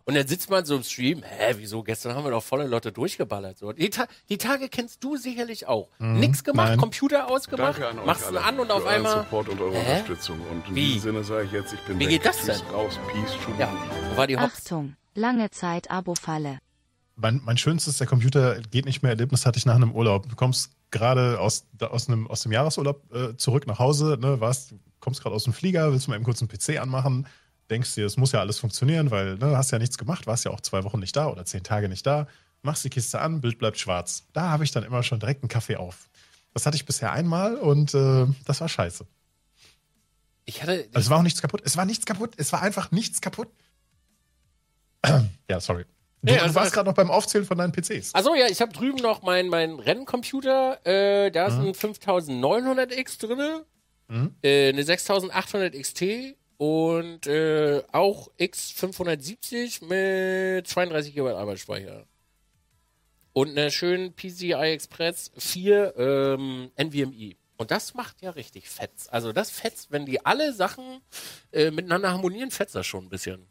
Und 0.06 0.16
dann 0.16 0.28
sitzt 0.28 0.50
man 0.50 0.66
so 0.66 0.76
im 0.76 0.82
Stream, 0.84 1.22
hä, 1.22 1.54
wieso? 1.58 1.84
Gestern 1.84 2.16
haben 2.16 2.24
wir 2.24 2.32
doch 2.32 2.42
volle 2.42 2.66
Lotte 2.66 2.92
durchgeballert. 2.92 3.60
So. 3.60 3.74
Die, 3.74 3.92
Ta 3.92 4.08
die 4.30 4.40
Tage 4.40 4.68
kennst 4.68 5.04
du 5.04 5.18
sicherlich 5.18 5.68
auch. 5.68 5.90
Mhm, 6.00 6.20
Nix 6.20 6.44
gemacht, 6.44 6.70
nein. 6.70 6.80
Computer 6.80 7.28
ausgemacht, 7.30 7.76
Danke 7.76 7.90
an 7.90 8.00
euch 8.00 8.06
machst 8.06 8.24
ihn 8.24 8.38
alle 8.38 8.44
an 8.44 8.60
und 8.60 8.72
auf 8.72 8.86
einmal. 8.88 9.18
Support 9.20 9.50
und 9.50 9.62
eure 9.62 9.76
Hä? 9.78 9.92
Unterstützung. 10.00 10.40
Und 10.50 10.68
in 10.70 10.76
Wie? 10.76 10.94
diesem 10.94 11.02
Sinne 11.12 11.24
sage 11.24 11.44
ich 11.46 11.52
jetzt, 11.52 11.74
ich 11.74 11.80
bin 11.82 12.00
Wie 12.00 12.06
weg. 12.06 12.10
geht 12.10 12.26
das 12.26 12.44
denn? 12.44 12.60
raus, 12.74 12.98
Peace. 13.12 13.36
Ja, 13.60 13.72
wo 14.12 14.18
war 14.18 14.26
die 14.26 14.38
Hops? 14.38 14.56
Achtung, 14.56 14.96
lange 15.16 15.52
Zeit 15.52 15.92
Abo-Falle. 15.92 16.60
Mein, 17.16 17.42
mein 17.44 17.58
schönstes, 17.58 17.98
der 17.98 18.08
Computer 18.08 18.62
geht 18.62 18.86
nicht 18.86 19.04
mehr, 19.04 19.12
Erlebnis 19.12 19.46
hatte 19.46 19.58
ich 19.58 19.66
nach 19.66 19.76
einem 19.76 19.92
Urlaub. 19.92 20.30
Du 20.30 20.36
kommst 20.36 20.72
gerade 20.92 21.40
aus, 21.40 21.66
aus, 21.80 22.08
einem, 22.08 22.28
aus 22.28 22.42
dem 22.42 22.52
Jahresurlaub 22.52 23.14
äh, 23.14 23.36
zurück 23.36 23.68
nach 23.68 23.80
Hause, 23.80 24.18
ne, 24.20 24.40
warst, 24.40 24.74
kommst 25.00 25.22
gerade 25.22 25.36
aus 25.36 25.44
dem 25.44 25.54
Flieger, 25.54 25.92
willst 25.92 26.08
mal 26.08 26.16
eben 26.16 26.24
kurz 26.24 26.42
einen 26.42 26.50
PC 26.50 26.80
anmachen, 26.82 27.28
denkst 27.70 27.96
dir, 27.96 28.06
es 28.06 28.18
muss 28.18 28.32
ja 28.32 28.40
alles 28.40 28.58
funktionieren, 28.60 29.12
weil 29.12 29.36
ne, 29.36 29.58
hast 29.58 29.72
ja 29.72 29.80
nichts 29.80 29.98
gemacht, 29.98 30.28
warst 30.28 30.46
ja 30.46 30.52
auch 30.52 30.62
zwei 30.62 30.84
Wochen 30.84 31.00
nicht 31.00 31.16
da 31.16 31.28
oder 31.28 31.46
zehn 31.46 31.64
Tage 31.64 31.90
nicht 31.90 32.06
da, 32.06 32.28
machst 32.62 32.84
die 32.84 32.90
Kiste 32.90 33.20
an, 33.20 33.42
Bild 33.42 33.60
bleibt 33.60 33.78
schwarz. 33.78 34.26
Da 34.34 34.50
habe 34.50 34.64
ich 34.64 34.72
dann 34.72 34.84
immer 34.84 35.04
schon 35.04 35.20
direkt 35.20 35.44
einen 35.44 35.50
Kaffee 35.50 35.76
auf. 35.76 36.10
Das 36.54 36.66
hatte 36.66 36.76
ich 36.76 36.86
bisher 36.86 37.12
einmal 37.12 37.56
und 37.56 37.94
äh, 37.94 38.26
das 38.46 38.62
war 38.62 38.70
scheiße. 38.70 39.06
Ich 40.46 40.64
hatte. 40.64 40.90
Also 40.94 41.08
es 41.08 41.10
war 41.10 41.20
auch 41.20 41.24
nichts 41.24 41.42
kaputt. 41.42 41.62
Es 41.64 41.78
war 41.78 41.86
nichts 41.86 42.06
kaputt. 42.08 42.34
Es 42.38 42.52
war 42.52 42.62
einfach 42.64 42.92
nichts 42.92 43.22
kaputt. 43.22 43.50
Ja, 45.50 45.60
sorry. 45.60 45.86
Du, 46.22 46.34
du 46.34 46.42
also- 46.42 46.56
warst 46.56 46.74
gerade 46.74 46.90
noch 46.90 46.96
beim 46.96 47.10
Aufzählen 47.12 47.46
von 47.46 47.58
deinen 47.58 47.72
PCs. 47.72 48.14
Achso, 48.14 48.36
ja, 48.36 48.48
ich 48.48 48.60
habe 48.62 48.74
drüben 48.74 48.98
noch 48.98 49.22
meinen 49.22 49.50
mein 49.50 49.76
Renncomputer. 49.80 50.86
Äh, 50.86 51.32
da 51.32 51.48
ist 51.48 51.56
Mhm. 51.58 51.68
ein 51.68 51.74
5900X 51.76 53.18
drin, 53.20 53.62
Mhm. 54.10 54.36
äh, 54.44 54.70
eine 54.70 54.84
6800 54.84 55.76
XT 55.76 56.36
und 56.58 57.26
äh, 57.28 57.82
auch 57.94 58.30
X570 58.38 59.86
mit 59.86 60.68
32 60.68 61.14
GB 61.16 61.30
Arbeitsspeicher. 61.32 62.06
Und 63.32 63.52
eine 63.58 63.72
schöne 63.72 64.10
PCI 64.12 64.74
Express 64.74 65.32
4 65.38 65.94
ähm, 65.98 66.72
NVMe. 66.76 67.36
Und 67.56 67.72
das 67.72 67.94
macht 67.94 68.22
ja 68.22 68.32
richtig 68.32 68.70
fetz. 68.70 69.08
Also 69.10 69.32
das 69.32 69.52
fetzt, 69.52 69.92
wenn 69.92 70.06
die 70.06 70.26
alle 70.26 70.52
Sachen 70.54 71.02
äh, 71.54 71.72
miteinander 71.72 72.12
harmonieren, 72.12 72.52
fetzt 72.52 72.76
das 72.76 72.88
schon 72.88 73.06
ein 73.06 73.10
bisschen. 73.10 73.48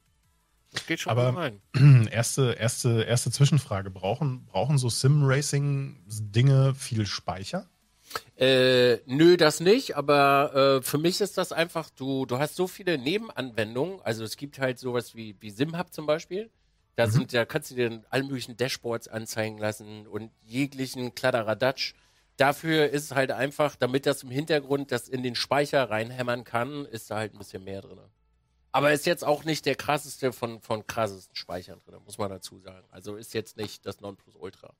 Das 0.72 0.86
geht 0.86 1.00
schon 1.00 1.10
Aber- 1.12 1.34
rein. 1.36 1.60
erste, 2.10 2.52
erste, 2.52 3.02
erste 3.02 3.30
Zwischenfrage. 3.30 3.90
Brauchen, 3.90 4.44
brauchen 4.46 4.76
so 4.78 4.88
Sim-Racing-Dinge 4.88 6.74
viel 6.74 7.06
Speicher? 7.06 7.66
Äh, 8.36 8.98
nö, 9.06 9.36
das 9.36 9.60
nicht, 9.60 9.96
aber 9.96 10.78
äh, 10.78 10.82
für 10.82 10.98
mich 10.98 11.20
ist 11.20 11.36
das 11.36 11.52
einfach, 11.52 11.90
du, 11.90 12.24
du 12.24 12.38
hast 12.38 12.56
so 12.56 12.66
viele 12.66 12.96
Nebenanwendungen. 12.98 14.00
Also 14.02 14.24
es 14.24 14.36
gibt 14.36 14.58
halt 14.58 14.78
sowas 14.78 15.14
wie, 15.14 15.36
wie 15.40 15.50
SimHub 15.50 15.92
zum 15.92 16.06
Beispiel. 16.06 16.50
Da 16.96 17.06
Mhm. 17.06 17.10
sind, 17.10 17.34
da 17.34 17.44
kannst 17.44 17.70
du 17.70 17.74
dir 17.74 18.02
alle 18.10 18.24
möglichen 18.24 18.56
Dashboards 18.56 19.08
anzeigen 19.08 19.58
lassen 19.58 20.06
und 20.06 20.30
jeglichen 20.46 21.14
Kladderadatsch. 21.14 21.94
Dafür 22.38 22.88
ist 22.90 23.04
es 23.04 23.14
halt 23.14 23.30
einfach, 23.32 23.76
damit 23.76 24.06
das 24.06 24.22
im 24.22 24.30
Hintergrund 24.30 24.90
das 24.92 25.08
in 25.08 25.22
den 25.22 25.34
Speicher 25.34 25.90
reinhämmern 25.90 26.44
kann, 26.44 26.86
ist 26.86 27.10
da 27.10 27.16
halt 27.16 27.34
ein 27.34 27.38
bisschen 27.38 27.64
mehr 27.64 27.82
drin. 27.82 27.98
Aber 28.72 28.92
ist 28.92 29.06
jetzt 29.06 29.24
auch 29.24 29.44
nicht 29.44 29.64
der 29.66 29.74
krasseste 29.74 30.32
von, 30.32 30.60
von 30.60 30.86
krassesten 30.86 31.34
Speichern 31.36 31.80
drin, 31.86 32.00
muss 32.04 32.18
man 32.18 32.28
dazu 32.30 32.58
sagen. 32.58 32.86
Also 32.90 33.16
ist 33.16 33.34
jetzt 33.34 33.56
nicht 33.56 33.86
das 33.86 34.00
Nonplusultra. 34.00 34.72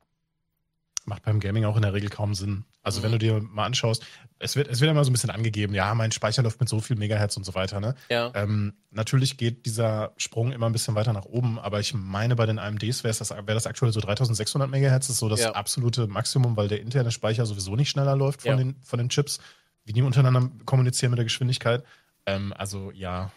Macht 1.07 1.23
beim 1.23 1.41
Gaming 1.41 1.65
auch 1.65 1.77
in 1.77 1.81
der 1.83 1.95
Regel 1.95 2.11
kaum 2.11 2.35
Sinn. 2.35 2.67
Also 2.83 2.99
Mhm. 3.01 3.05
wenn 3.05 3.13
du 3.13 3.19
dir 3.19 3.41
mal 3.41 3.65
anschaust, 3.65 4.05
es 4.39 4.57
wird, 4.57 4.69
es 4.69 4.81
wird 4.83 4.91
immer 4.91 5.05
so 5.05 5.11
ein 5.11 5.15
bisschen 5.15 5.31
angegeben, 5.31 5.73
ja, 5.75 5.95
mein 5.95 6.13
Speicher 6.13 6.43
läuft 6.43 6.61
mit 6.61 6.69
so 6.69 6.81
viel 6.81 6.97
Megahertz 6.97 7.35
und 7.39 7.45
so 7.45 7.55
weiter. 7.55 7.81
Ne? 7.81 7.95
Ja. 8.11 8.31
Ähm, 8.35 8.75
natürlich 8.91 9.39
geht 9.39 9.65
dieser 9.65 10.13
Sprung 10.19 10.53
immer 10.53 10.67
ein 10.67 10.73
bisschen 10.73 10.95
weiter 10.95 11.15
nach 11.15 11.25
oben, 11.25 11.59
aber 11.59 11.81
ich 11.81 11.95
meine, 11.95 12.37
bei 12.37 12.45
den 12.45 12.59
AMDs 12.59 13.05
wäre 13.05 13.15
das, 13.17 13.31
wär 13.31 13.43
das 13.43 13.67
aktuell 13.67 13.91
so 13.93 14.01
3600 14.01 14.69
Megahertz, 14.69 15.09
ist 15.09 15.17
so 15.19 15.31
das 15.31 15.41
Ja. 15.41 15.53
absolute 15.53 16.09
Maximum, 16.09 16.59
weil 16.59 16.69
der 16.69 16.83
interne 16.83 17.11
Speicher 17.11 17.47
sowieso 17.47 17.75
nicht 17.75 17.89
schneller 17.89 18.15
läuft 18.15 18.43
von, 18.43 18.51
Ja. 18.51 18.57
den, 18.59 18.77
von 18.83 18.99
den 18.99 19.09
Chips, 19.09 19.39
wie 19.85 19.95
die 19.95 20.03
untereinander 20.03 20.51
kommunizieren 20.67 21.11
mit 21.13 21.19
der 21.19 21.25
Geschwindigkeit. 21.25 21.85
Ähm, 22.27 22.53
also 22.53 22.91
ja. 22.91 23.33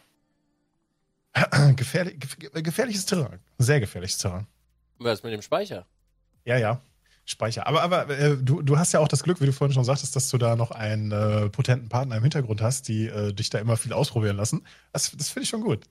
Gefährlich, 1.75 2.15
gef- 2.15 2.61
gefährliches 2.61 3.05
Terrain. 3.05 3.39
Sehr 3.57 3.79
gefährliches 3.79 4.17
Terrain. 4.17 4.47
Was 4.99 5.23
mit 5.23 5.33
dem 5.33 5.41
Speicher? 5.41 5.85
Ja, 6.45 6.57
ja. 6.57 6.81
Speicher. 7.25 7.67
Aber, 7.67 7.83
aber 7.83 8.09
äh, 8.09 8.35
du, 8.37 8.61
du 8.61 8.77
hast 8.77 8.91
ja 8.91 8.99
auch 8.99 9.07
das 9.07 9.23
Glück, 9.23 9.39
wie 9.41 9.45
du 9.45 9.53
vorhin 9.53 9.73
schon 9.73 9.83
sagtest, 9.85 10.15
dass 10.15 10.29
du 10.29 10.37
da 10.37 10.55
noch 10.55 10.71
einen 10.71 11.11
äh, 11.11 11.49
potenten 11.49 11.87
Partner 11.87 12.17
im 12.17 12.23
Hintergrund 12.23 12.61
hast, 12.61 12.87
die 12.87 13.07
äh, 13.07 13.31
dich 13.31 13.49
da 13.49 13.59
immer 13.59 13.77
viel 13.77 13.93
ausprobieren 13.93 14.37
lassen. 14.37 14.65
Das, 14.91 15.11
das 15.15 15.29
finde 15.29 15.43
ich 15.43 15.49
schon 15.49 15.61
gut. 15.61 15.85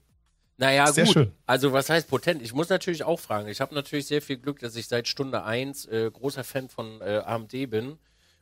Naja, 0.57 0.91
Sehr 0.91 1.05
gut. 1.05 1.13
schön. 1.13 1.31
Also, 1.47 1.73
was 1.73 1.89
heißt 1.89 2.07
potent? 2.09 2.41
Ich 2.43 2.53
muss 2.53 2.69
natürlich 2.69 3.03
auch 3.03 3.19
fragen. 3.19 3.47
Ich 3.47 3.61
habe 3.61 3.73
natürlich 3.73 4.05
sehr 4.05 4.21
viel 4.21 4.37
Glück, 4.37 4.59
dass 4.59 4.75
ich 4.75 4.87
seit 4.87 5.07
Stunde 5.07 5.43
eins 5.43 5.85
äh, 5.85 6.11
großer 6.11 6.43
Fan 6.43 6.69
von 6.69 7.01
äh, 7.01 7.21
AMD 7.25 7.51
bin. 7.71 7.97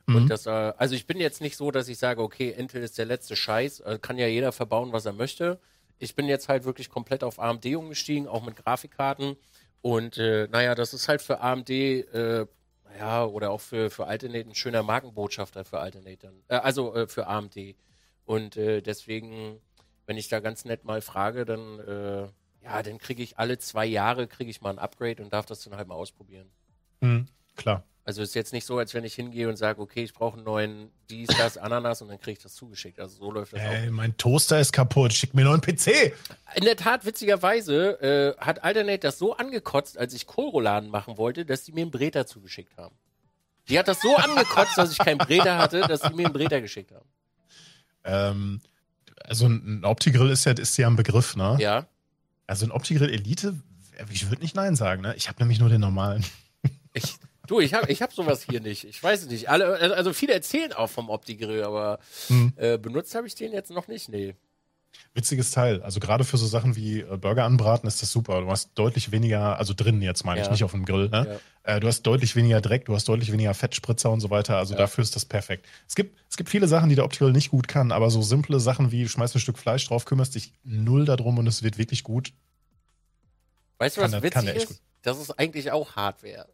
Mhm. 0.06 0.16
Und 0.16 0.28
das, 0.28 0.44
äh, 0.44 0.50
also 0.50 0.94
ich 0.94 1.06
bin 1.06 1.18
jetzt 1.18 1.40
nicht 1.40 1.56
so, 1.56 1.70
dass 1.70 1.88
ich 1.88 1.96
sage, 1.96 2.20
okay, 2.20 2.50
Intel 2.50 2.82
ist 2.82 2.98
der 2.98 3.06
letzte 3.06 3.36
Scheiß, 3.36 3.80
äh, 3.80 3.98
kann 4.02 4.18
ja 4.18 4.26
jeder 4.26 4.52
verbauen, 4.52 4.92
was 4.92 5.06
er 5.06 5.14
möchte. 5.14 5.58
Ich 6.00 6.16
bin 6.16 6.26
jetzt 6.26 6.48
halt 6.48 6.64
wirklich 6.64 6.88
komplett 6.88 7.22
auf 7.22 7.38
AMD 7.38 7.66
umgestiegen, 7.76 8.26
auch 8.26 8.42
mit 8.42 8.56
Grafikkarten. 8.56 9.36
Und 9.82 10.18
äh, 10.18 10.48
naja, 10.50 10.74
das 10.74 10.94
ist 10.94 11.08
halt 11.08 11.22
für 11.22 11.40
AMD, 11.40 11.70
äh, 11.70 12.46
ja, 12.98 13.24
oder 13.24 13.50
auch 13.50 13.60
für, 13.60 13.90
für 13.90 14.06
Alternate 14.06 14.48
ein 14.48 14.54
schöner 14.54 14.82
Markenbotschafter 14.82 15.64
für 15.64 15.78
Alternate. 15.78 16.32
Äh, 16.48 16.56
also 16.56 16.94
äh, 16.94 17.06
für 17.06 17.26
AMD. 17.26 17.76
Und 18.24 18.56
äh, 18.56 18.80
deswegen, 18.80 19.60
wenn 20.06 20.16
ich 20.16 20.28
da 20.28 20.40
ganz 20.40 20.64
nett 20.64 20.84
mal 20.84 21.02
frage, 21.02 21.44
dann, 21.44 21.78
äh, 21.80 22.28
ja, 22.64 22.82
dann 22.82 22.98
kriege 22.98 23.22
ich 23.22 23.38
alle 23.38 23.58
zwei 23.58 23.86
Jahre 23.86 24.26
kriege 24.26 24.50
ich 24.50 24.60
mal 24.60 24.70
ein 24.70 24.78
Upgrade 24.78 25.22
und 25.22 25.32
darf 25.32 25.46
das 25.46 25.62
dann 25.62 25.76
halt 25.76 25.88
mal 25.88 25.94
ausprobieren. 25.94 26.50
Mhm. 27.00 27.26
Klar. 27.56 27.84
Also 28.04 28.22
ist 28.22 28.34
jetzt 28.34 28.52
nicht 28.52 28.64
so, 28.64 28.78
als 28.78 28.94
wenn 28.94 29.04
ich 29.04 29.14
hingehe 29.14 29.48
und 29.48 29.56
sage, 29.56 29.80
okay, 29.80 30.02
ich 30.02 30.14
brauche 30.14 30.36
einen 30.36 30.44
neuen 30.44 30.90
dies, 31.10 31.28
das, 31.28 31.58
Ananas 31.58 32.00
und 32.02 32.08
dann 32.08 32.18
kriege 32.18 32.38
ich 32.38 32.42
das 32.42 32.54
zugeschickt. 32.54 32.98
Also 32.98 33.18
so 33.18 33.30
läuft 33.30 33.52
das 33.52 33.60
auch. 33.60 33.64
Ey, 33.64 33.90
mein 33.90 34.16
Toaster 34.16 34.58
ist 34.58 34.72
kaputt. 34.72 35.12
Schick 35.12 35.34
mir 35.34 35.42
einen 35.42 35.50
neuen 35.50 35.60
PC. 35.60 36.14
In 36.54 36.64
der 36.64 36.76
Tat, 36.76 37.04
witzigerweise, 37.04 38.36
äh, 38.38 38.40
hat 38.42 38.64
Alternate 38.64 39.00
das 39.00 39.18
so 39.18 39.36
angekotzt, 39.36 39.98
als 39.98 40.14
ich 40.14 40.26
Kohlrouladen 40.26 40.88
machen 40.88 41.18
wollte, 41.18 41.44
dass 41.44 41.64
die 41.64 41.72
mir 41.72 41.82
einen 41.82 41.90
Breter 41.90 42.26
zugeschickt 42.26 42.76
haben. 42.76 42.94
Die 43.68 43.78
hat 43.78 43.86
das 43.86 44.00
so 44.00 44.16
angekotzt, 44.16 44.76
dass 44.78 44.90
ich 44.90 44.98
keinen 44.98 45.18
Breter 45.18 45.58
hatte, 45.58 45.82
dass 45.82 46.00
die 46.00 46.14
mir 46.14 46.24
einen 46.24 46.32
Breter 46.32 46.60
geschickt 46.60 46.92
haben. 46.92 47.06
Ähm, 48.04 48.60
also 49.22 49.46
ein 49.46 49.84
Opti-Grill 49.84 50.30
ist 50.30 50.44
ja, 50.46 50.52
ist 50.52 50.76
ja 50.76 50.88
ein 50.88 50.96
Begriff, 50.96 51.36
ne? 51.36 51.56
Ja. 51.60 51.86
Also 52.46 52.66
ein 52.66 52.72
Opti-Grill 52.72 53.10
Elite, 53.10 53.60
ich 54.10 54.28
würde 54.28 54.42
nicht 54.42 54.56
Nein 54.56 54.74
sagen, 54.74 55.02
ne? 55.02 55.14
Ich 55.16 55.28
habe 55.28 55.38
nämlich 55.40 55.60
nur 55.60 55.68
den 55.68 55.80
normalen. 55.80 56.24
Ich, 56.92 57.18
du, 57.50 57.60
ich 57.60 57.74
habe 57.74 57.90
ich 57.90 58.00
hab 58.02 58.12
sowas 58.12 58.46
hier 58.48 58.60
nicht. 58.60 58.84
Ich 58.84 59.02
weiß 59.02 59.22
es 59.22 59.28
nicht. 59.28 59.48
Alle, 59.50 59.94
also 59.96 60.12
viele 60.12 60.32
erzählen 60.34 60.72
auch 60.72 60.88
vom 60.88 61.10
Opti-Grill, 61.10 61.62
aber 61.64 61.98
Hm. 62.28 62.52
äh, 62.56 62.78
benutzt 62.78 63.14
habe 63.14 63.26
ich 63.26 63.34
den 63.34 63.52
jetzt 63.52 63.70
noch 63.70 63.88
nicht. 63.88 64.08
Nee. 64.08 64.34
Witziges 65.14 65.52
Teil. 65.52 65.82
Also 65.82 66.00
gerade 66.00 66.24
für 66.24 66.36
so 66.36 66.46
Sachen 66.46 66.74
wie 66.76 67.00
äh, 67.00 67.16
Burger 67.16 67.44
anbraten 67.44 67.86
ist 67.86 68.02
das 68.02 68.10
super. 68.10 68.40
Du 68.40 68.50
hast 68.50 68.70
deutlich 68.74 69.12
weniger, 69.12 69.56
also 69.58 69.72
drinnen 69.74 70.02
jetzt 70.02 70.24
meine 70.24 70.40
ich, 70.40 70.46
Ja. 70.46 70.52
nicht 70.52 70.64
auf 70.64 70.72
dem 70.72 70.84
Grill, 70.84 71.08
ne? 71.08 71.40
Äh, 71.62 71.78
du 71.80 71.86
hast 71.86 72.02
deutlich 72.02 72.34
weniger 72.36 72.60
Dreck, 72.60 72.86
du 72.86 72.94
hast 72.94 73.08
deutlich 73.08 73.30
weniger 73.32 73.54
Fettspritzer 73.54 74.10
und 74.10 74.20
so 74.20 74.30
weiter. 74.30 74.56
Also 74.56 74.74
Ja. 74.74 74.78
dafür 74.78 75.02
ist 75.02 75.14
das 75.14 75.24
perfekt. 75.24 75.66
Es 75.88 75.94
gibt, 75.94 76.18
es 76.28 76.36
gibt 76.36 76.48
viele 76.50 76.66
Sachen, 76.68 76.88
die 76.88 76.94
der 76.96 77.04
Opti-Grill 77.04 77.32
nicht 77.32 77.50
gut 77.50 77.68
kann, 77.68 77.92
aber 77.92 78.10
so 78.10 78.22
simple 78.22 78.58
Sachen 78.60 78.90
wie 78.90 79.08
schmeißt 79.08 79.34
ein 79.36 79.40
Stück 79.40 79.58
Fleisch 79.58 79.86
drauf, 79.86 80.04
kümmerst 80.06 80.34
dich 80.34 80.52
null 80.64 81.04
darum 81.04 81.38
und 81.38 81.46
es 81.46 81.62
wird 81.62 81.78
wirklich 81.78 82.02
gut. 82.02 82.32
Weißt 83.78 83.96
du, 83.96 84.00
Kann 84.02 84.12
was 84.12 84.30
kann 84.32 84.44
witzig 84.46 84.56
echt 84.62 84.70
ist? 84.70 84.82
Das 85.02 85.18
ist 85.20 85.30
eigentlich 85.38 85.70
auch 85.72 85.96
Hardware. 85.96 86.46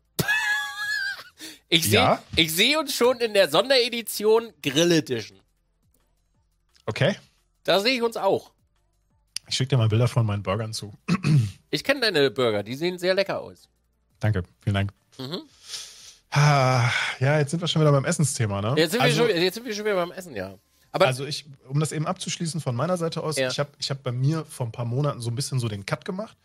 Ich 1.69 1.85
sehe 1.85 1.95
Ja? 1.95 2.23
ich 2.37 2.53
seh 2.55 2.77
uns 2.77 2.95
schon 2.95 3.19
in 3.21 3.35
der 3.35 3.49
Sonderedition 3.49 4.53
Grill 4.63 4.93
Edition. 4.93 5.41
Okay? 6.87 7.17
Da 7.65 7.81
sehe 7.81 7.95
ich 7.97 8.03
uns 8.03 8.17
auch. 8.17 8.53
Ich 9.49 9.57
schicke 9.57 9.71
dir 9.71 9.77
mal 9.77 9.89
Bilder 9.89 10.09
von 10.09 10.25
meinen 10.27 10.43
Burgern 10.43 10.73
zu. 10.73 10.93
Ich 11.71 11.85
kenne 11.85 12.01
deine 12.01 12.31
Burger, 12.31 12.63
die 12.63 12.75
sehen 12.75 12.99
sehr 12.99 13.13
lecker 13.13 13.41
aus. 13.41 13.69
Danke, 14.21 14.45
vielen 14.63 14.75
Dank. 14.75 14.93
Mhm. 15.19 15.43
Ah, 16.31 16.91
Ja, 17.21 17.39
jetzt 17.39 17.51
sind 17.51 17.61
wir 17.61 17.69
schon 17.69 17.83
wieder 17.83 17.93
beim 17.93 18.05
Essensthema, 18.05 18.63
ne? 18.63 18.75
Jetzt, 18.79 18.93
sind 18.93 19.01
also, 19.01 19.25
wir 19.27 19.35
schon, 19.35 19.43
jetzt 19.43 19.55
sind 19.55 19.67
wir 19.67 19.75
schon 19.75 19.85
wieder 19.85 19.97
beim 19.97 20.13
Essen, 20.13 20.35
ja. 20.35 20.55
Aber 20.93 21.07
also 21.07 21.27
ich, 21.27 21.45
um 21.69 21.79
das 21.81 21.93
eben 21.93 22.07
abzuschließen 22.07 22.61
von 22.61 22.75
meiner 22.75 22.97
Seite 22.97 23.23
aus, 23.23 23.37
Ja. 23.37 23.51
ich 23.51 23.59
habe 23.59 23.71
ich 23.79 23.91
hab 23.91 24.03
bei 24.03 24.13
mir 24.13 24.45
vor 24.47 24.65
ein 24.67 24.73
paar 24.73 24.87
Monaten 24.87 25.21
so 25.21 25.29
ein 25.31 25.35
bisschen 25.35 25.59
so 25.59 25.69
den 25.69 25.85
Cut 25.85 26.05
gemacht 26.05 26.37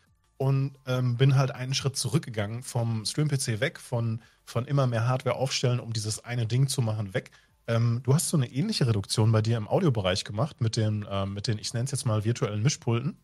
und 0.42 0.72
ähm, 0.88 1.18
bin 1.18 1.36
halt 1.36 1.52
einen 1.52 1.76
Schritt 1.76 1.96
zurückgegangen 1.96 2.64
vom 2.64 3.06
Stream-PC 3.06 3.60
weg, 3.60 3.80
von, 3.80 4.24
von 4.44 4.66
immer 4.66 4.88
mehr 4.88 5.08
Hardware 5.08 5.36
aufstellen, 5.36 5.80
um 5.80 5.94
dieses 5.94 6.26
eine 6.26 6.48
Ding 6.48 6.68
zu 6.68 6.82
machen, 6.82 7.14
weg. 7.14 7.30
Ähm, 7.68 8.02
du 8.02 8.16
hast 8.16 8.30
so 8.30 8.38
eine 8.38 8.52
ähnliche 8.52 8.88
Reduktion 8.88 9.32
bei 9.32 9.44
dir 9.44 9.56
im 9.56 9.68
Audiobereich 9.68 10.24
gemacht 10.24 10.60
mit 10.60 10.78
den, 10.78 11.06
ähm, 11.08 11.36
mit 11.36 11.46
den 11.46 11.60
ich 11.60 11.76
nenne 11.76 11.86
es 11.86 11.92
jetzt 11.92 12.06
mal 12.06 12.26
virtuellen 12.26 12.64
Mischpulten. 12.64 13.20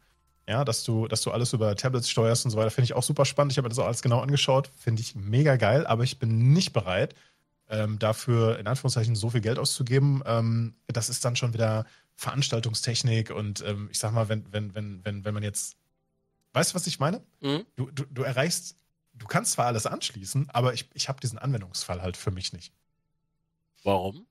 Ja, 0.48 0.64
dass 0.64 0.84
du, 0.84 1.08
dass 1.08 1.22
du 1.22 1.32
alles 1.32 1.54
über 1.54 1.76
Tablets 1.76 2.08
steuerst 2.08 2.46
und 2.46 2.52
so 2.52 2.58
weiter, 2.60 2.70
finde 2.70 2.86
ich 2.86 2.94
auch 2.94 3.02
super 3.02 3.26
spannend. 3.26 3.52
Ich 3.52 3.58
habe 3.58 3.66
mir 3.66 3.70
das 3.70 3.80
auch 3.80 3.88
alles 3.88 4.04
genau 4.04 4.20
angeschaut, 4.20 4.70
finde 4.78 5.02
ich 5.02 5.16
mega 5.16 5.56
geil, 5.56 5.88
aber 5.88 6.04
ich 6.04 6.20
bin 6.20 6.54
nicht 6.54 6.72
bereit, 6.72 7.16
ähm, 7.68 7.98
dafür 7.98 8.60
in 8.60 8.68
Anführungszeichen 8.68 9.16
so 9.16 9.32
viel 9.32 9.42
Geld 9.42 9.58
auszugeben. 9.58 10.22
Ähm, 10.28 10.76
das 10.86 11.10
ist 11.10 11.26
dann 11.26 11.36
schon 11.36 11.56
wieder 11.56 11.88
Veranstaltungstechnik 12.16 13.32
und 13.32 13.64
ähm, 13.66 13.90
ich 13.92 13.98
sag 13.98 14.14
mal, 14.14 14.30
wenn, 14.30 14.46
wenn, 14.54 14.76
wenn, 14.76 15.04
wenn, 15.04 15.26
wenn 15.26 15.34
man 15.34 15.42
jetzt, 15.42 15.78
weißt 16.58 16.72
du, 16.72 16.76
was 16.76 16.88
ich 16.88 17.00
meine? 17.00 17.22
Mhm. 17.42 17.66
Du, 17.76 17.92
du, 17.92 18.04
du 18.06 18.24
erreichst, 18.24 18.78
du 19.14 19.28
kannst 19.28 19.54
zwar 19.54 19.68
alles 19.68 19.86
anschließen, 19.86 20.50
aber 20.50 20.74
ich, 20.74 20.90
ich 20.94 21.08
habe 21.08 21.20
diesen 21.20 21.38
Anwendungsfall 21.38 22.02
halt 22.02 22.18
für 22.18 22.32
mich 22.32 22.52
nicht. 22.54 22.74
warum? 23.84 24.26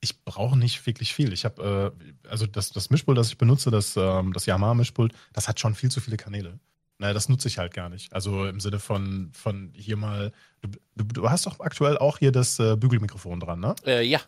Ich 0.00 0.24
brauche 0.24 0.56
nicht 0.56 0.86
wirklich 0.86 1.14
viel. 1.14 1.32
Ich 1.32 1.44
habe, 1.44 1.94
äh, 2.24 2.28
also 2.28 2.46
das, 2.46 2.70
das 2.70 2.90
Mischpult, 2.90 3.18
das 3.18 3.28
ich 3.28 3.38
benutze, 3.38 3.70
das, 3.70 3.96
ähm, 3.96 4.32
das 4.32 4.46
Yamaha-Mischpult, 4.46 5.12
das 5.32 5.48
hat 5.48 5.58
schon 5.58 5.74
viel 5.74 5.90
zu 5.90 6.00
viele 6.00 6.16
Kanäle. 6.16 6.60
Naja, 6.98 7.12
das 7.12 7.28
nutze 7.28 7.48
ich 7.48 7.58
halt 7.58 7.74
gar 7.74 7.88
nicht. 7.88 8.12
Also 8.12 8.46
im 8.46 8.60
Sinne 8.60 8.78
von, 8.78 9.30
von 9.32 9.72
hier 9.74 9.96
mal, 9.96 10.32
du, 10.62 11.04
du, 11.04 11.28
hast 11.28 11.46
doch 11.46 11.60
aktuell 11.60 11.98
auch 11.98 12.18
hier 12.18 12.32
das 12.32 12.58
äh, 12.58 12.76
Bügelmikrofon 12.76 13.40
dran, 13.40 13.60
ne? 13.60 13.74
Äh, 13.84 14.02
ja. 14.02 14.20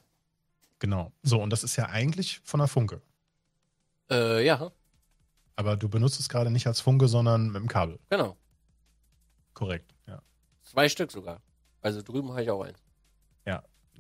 Genau. 0.79 1.13
So, 1.23 1.41
und 1.41 1.51
das 1.51 1.65
ist 1.65 1.77
ja 1.77 1.87
eigentlich 1.87 2.41
von 2.45 2.61
der 2.61 2.69
Funke. 2.69 3.01
Äh, 4.11 4.45
ja, 4.45 4.71
Aber 5.59 5.77
du 5.77 5.89
benutzt 5.89 6.21
es 6.21 6.29
gerade 6.29 6.53
nicht 6.53 6.69
als 6.69 6.81
Funke, 6.81 7.09
sondern 7.09 7.47
mit 7.47 7.57
dem 7.57 7.67
Kabel. 7.69 7.99
genau. 8.09 8.37
Korrekt, 9.55 9.93
ja. 10.07 10.23
Zwei 10.63 10.89
Stück 10.89 11.11
sogar. 11.11 11.43
Also 11.81 12.01
drüben 12.01 12.31
habe 12.31 12.43
ich 12.45 12.51
auch 12.51 12.63
eins. 12.63 12.79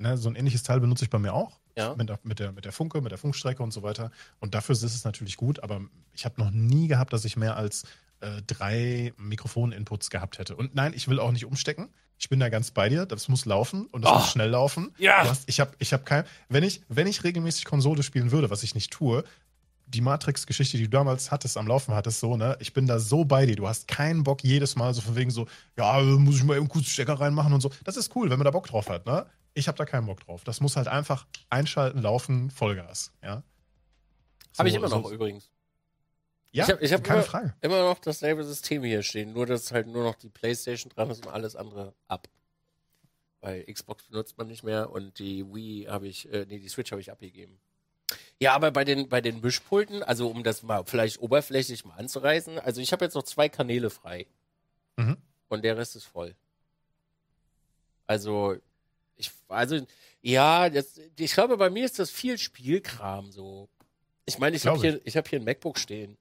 Ne, 0.01 0.17
so 0.17 0.29
ein 0.29 0.37
ähnliches 0.37 0.63
Teil 0.63 0.79
benutze 0.79 1.03
ich 1.05 1.11
bei 1.11 1.19
mir 1.19 1.35
auch. 1.35 1.59
Ja. 1.77 1.97
Mit, 1.97 2.09
der, 2.09 2.21
mit, 2.23 2.39
der, 2.39 2.53
mit 2.53 2.65
der 2.65 2.71
Funke, 2.71 3.01
mit 3.01 3.11
der 3.11 3.19
Funkstrecke 3.19 3.65
und 3.65 3.73
so 3.73 3.83
weiter. 3.83 4.13
Und 4.39 4.55
dafür 4.55 4.75
ist 4.75 4.85
es 4.85 5.03
natürlich 5.03 5.37
gut, 5.37 5.61
aber 5.65 5.81
ich 6.13 6.25
habe 6.25 6.41
noch 6.41 6.53
nie 6.53 6.87
gehabt, 6.87 7.13
dass 7.13 7.25
ich 7.25 7.37
mehr 7.37 7.57
als 7.57 7.83
äh, 8.21 8.41
drei 8.47 9.13
Mikrofon-Inputs 9.17 10.11
gehabt 10.11 10.39
hätte. 10.39 10.55
Und 10.55 10.77
nein, 10.77 10.93
ich 10.95 11.09
will 11.09 11.19
auch 11.19 11.33
nicht 11.33 11.47
umstecken. 11.47 11.89
Ich 12.17 12.29
bin 12.29 12.39
da 12.39 12.49
ganz 12.49 12.71
bei 12.71 12.89
dir. 12.89 13.07
Das 13.07 13.27
muss 13.27 13.45
laufen 13.45 13.87
und 13.87 14.03
das 14.05 14.13
Oh. 14.13 14.15
muss 14.19 14.31
schnell 14.31 14.51
laufen. 14.51 14.95
Ja. 14.99 15.29
Hast, 15.29 15.49
ich 15.49 15.59
habe 15.59 15.73
ich 15.81 15.93
hab 15.93 16.07
kein. 16.07 16.23
Wenn 16.49 16.63
ich, 16.63 16.83
wenn 16.89 17.09
ich 17.09 17.25
regelmäßig 17.25 17.65
Konsole 17.65 18.05
spielen 18.05 18.31
würde, 18.31 18.51
was 18.51 18.63
ich 18.63 18.77
nicht 18.77 18.93
tue, 18.93 19.25
die 19.89 20.01
Matrix-Geschichte, 20.01 20.77
die 20.77 20.85
du 20.85 20.91
damals 20.91 21.31
hattest, 21.31 21.57
am 21.57 21.67
Laufen 21.67 21.95
hattest, 21.95 22.21
so, 22.21 22.37
ne? 22.37 22.57
Ich 22.61 22.73
bin 22.73 22.87
da 22.87 22.99
so 22.99 23.25
bei 23.25 23.47
dir. 23.47 23.57
Du 23.57 23.67
hast 23.67 23.89
keinen 23.89 24.23
Bock 24.23 24.45
jedes 24.45 24.77
Mal 24.77 24.93
so 24.95 25.01
von 25.01 25.17
wegen 25.17 25.31
so, 25.31 25.47
ja, 25.77 26.01
muss 26.03 26.37
ich 26.37 26.45
mal 26.45 26.57
eben 26.57 26.69
kurz 26.69 26.87
Stecker 26.87 27.15
reinmachen 27.21 27.53
und 27.53 27.61
so. 27.61 27.71
Das 27.85 27.97
ist 27.97 28.15
cool, 28.15 28.29
wenn 28.31 28.39
man 28.39 28.45
da 28.45 28.51
Bock 28.51 28.67
drauf 28.67 28.89
hat, 28.89 29.07
ne? 29.07 29.27
Ich 29.55 29.67
habe 29.67 29.79
da 29.79 29.85
keinen 29.87 30.07
Bock 30.07 30.21
drauf. 30.21 30.45
Das 30.45 30.61
muss 30.61 30.77
halt 30.77 30.89
einfach 30.89 31.27
einschalten, 31.51 32.01
laufen, 32.03 32.51
Vollgas, 32.51 33.13
ja? 33.23 33.43
Habe 34.59 34.69
ich 34.69 34.75
So- 34.75 34.79
immer 34.81 34.89
noch 34.89 35.05
so- 35.09 35.13
übrigens. 35.13 35.51
Ja, 36.51 36.65
Ich 36.65 36.71
hab- 36.71 36.83
ich 36.83 36.93
hab 36.93 37.05
keine 37.05 37.21
immer- 37.21 37.29
Frage. 37.29 37.55
Immer 37.61 37.83
noch 37.83 37.99
dasselbe 37.99 38.43
System 38.45 38.83
hier 38.83 39.03
stehen, 39.03 39.33
nur 39.33 39.47
dass 39.47 39.71
halt 39.73 39.87
nur 39.87 40.03
noch 40.05 40.15
die 40.15 40.29
Playstation 40.31 40.91
dran 40.95 41.11
ist 41.11 41.25
und 41.27 41.33
alles 41.33 41.57
andere 41.57 41.95
ab. 42.09 42.27
Weil 43.41 43.65
Xbox 43.73 44.05
benutzt 44.09 44.37
man 44.39 44.49
nicht 44.49 44.65
mehr 44.65 44.91
und 44.91 45.19
die 45.19 45.45
Wii 45.47 45.87
habe 45.89 46.09
ich, 46.09 46.31
äh, 46.33 46.47
nee, 46.49 46.59
die 46.59 46.69
Switch 46.69 46.91
habe 46.91 47.01
ich 47.01 47.11
abgegeben. 47.13 47.59
Ja, 48.41 48.55
aber 48.55 48.71
bei 48.71 48.85
den, 48.85 49.09
bei 49.09 49.21
den 49.21 49.41
Mischpulten, 49.41 50.03
also 50.03 50.29
um 50.29 50.45
das 50.45 50.63
mal 50.63 50.85
vielleicht 50.85 51.21
oberflächlich 51.21 51.85
mal 51.85 51.95
anzureißen, 51.95 52.59
also 52.59 52.81
ich 52.81 52.93
habe 52.93 53.05
jetzt 53.05 53.15
noch 53.15 53.25
zwei 53.25 53.49
Kanäle 53.49 53.91
frei. 53.91 54.27
Mhm. 54.97 55.17
Und 55.49 55.65
der 55.65 55.77
Rest 55.77 55.97
ist 55.97 56.05
voll. 56.05 56.35
Also, 58.07 58.57
ich, 59.17 59.33
also, 59.49 59.85
ja, 60.23 60.71
das, 60.71 61.01
ich 61.19 61.33
glaube, 61.33 61.57
bei 61.57 61.69
mir 61.69 61.85
ist 61.85 61.99
das 61.99 62.11
viel 62.11 62.39
Spielkram 62.39 63.33
so. 63.33 63.69
Ich 64.25 64.39
meine, 64.39 64.57
ich 64.57 64.67
habe 64.67 64.81
hier, 64.81 65.01
ich 65.05 65.17
hab 65.17 65.27
hier 65.27 65.41
ein 65.41 65.45
MacBook 65.45 65.79
stehen, 65.79 66.17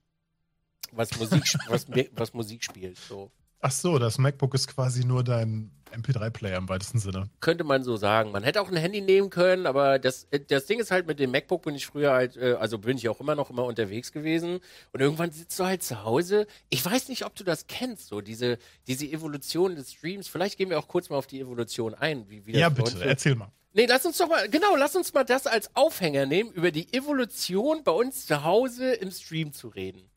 was 0.92 1.18
Musik, 1.20 1.44
was, 1.68 1.86
was 2.14 2.34
Musik 2.34 2.64
spielt. 2.64 2.98
So. 2.98 3.32
Ach 3.60 3.72
so, 3.72 4.00
das 4.00 4.18
MacBook 4.18 4.54
ist 4.54 4.68
quasi 4.68 5.06
nur 5.06 5.24
dein 5.24 5.72
MP3-Player 5.94 6.58
im 6.58 6.70
weitesten 6.70 7.00
Sinne. 7.00 7.30
Könnte 7.40 7.64
man 7.64 7.84
so 7.84 7.98
sagen. 7.98 8.32
Man 8.32 8.44
hätte 8.44 8.62
auch 8.62 8.70
ein 8.70 8.78
Handy 8.78 9.02
nehmen 9.02 9.30
können, 9.30 9.66
aber 9.66 10.00
das, 10.00 10.28
äh, 10.32 10.40
das 10.40 10.66
Ding 10.66 10.80
ist 10.80 10.92
halt, 10.92 11.08
mit 11.08 11.20
dem 11.20 11.32
MacBook 11.32 11.64
bin 11.64 11.76
ich 11.76 11.86
früher 11.86 12.12
halt, 12.12 12.38
äh, 12.38 12.54
also 12.60 12.78
bin 12.78 12.98
ich 12.98 13.10
auch 13.10 13.20
immer 13.20 13.36
noch 13.36 13.50
immer 13.50 13.66
unterwegs 13.66 14.12
gewesen. 14.12 14.60
Und 14.94 15.02
irgendwann 15.02 15.32
sitzt 15.32 15.60
du 15.60 15.66
halt 15.66 15.84
zu 15.84 16.04
Hause. 16.04 16.48
Ich 16.70 16.84
weiß 16.84 17.10
nicht, 17.10 17.26
ob 17.26 17.36
du 17.36 17.44
das 17.44 17.68
kennst, 17.68 18.08
so 18.08 18.22
diese, 18.22 18.58
diese 18.88 19.06
Evolution 19.06 19.76
des 19.76 19.94
Streams. 19.94 20.28
Vielleicht 20.28 20.58
gehen 20.58 20.70
wir 20.70 20.80
auch 20.80 20.88
kurz 20.88 21.10
mal 21.10 21.18
auf 21.18 21.28
die 21.28 21.40
Evolution 21.40 21.94
ein. 21.94 22.30
Wie, 22.30 22.46
wie 22.46 22.58
Ja, 22.58 22.70
bitte, 22.70 23.04
erzähl 23.04 23.36
mal. 23.36 23.52
Nee, 23.74 23.86
lass 23.86 24.06
uns 24.08 24.18
doch 24.18 24.28
mal, 24.28 24.50
genau, 24.50 24.76
lass 24.76 24.96
uns 24.96 25.14
mal 25.14 25.24
das 25.24 25.46
als 25.46 25.76
Aufhänger 25.76 26.26
nehmen, 26.26 26.52
über 26.52 26.72
die 26.72 26.92
Evolution 26.94 27.84
bei 27.84 27.92
uns 27.92 28.26
zu 28.26 28.44
Hause 28.44 28.94
im 28.94 29.12
Stream 29.12 29.54
zu 29.54 29.68
reden. 29.68 30.10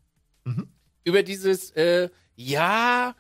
Mhm. 0.45 0.69
Über 1.05 1.23
dieses, 1.23 1.71
äh, 1.73 2.09
ja, 2.37 3.15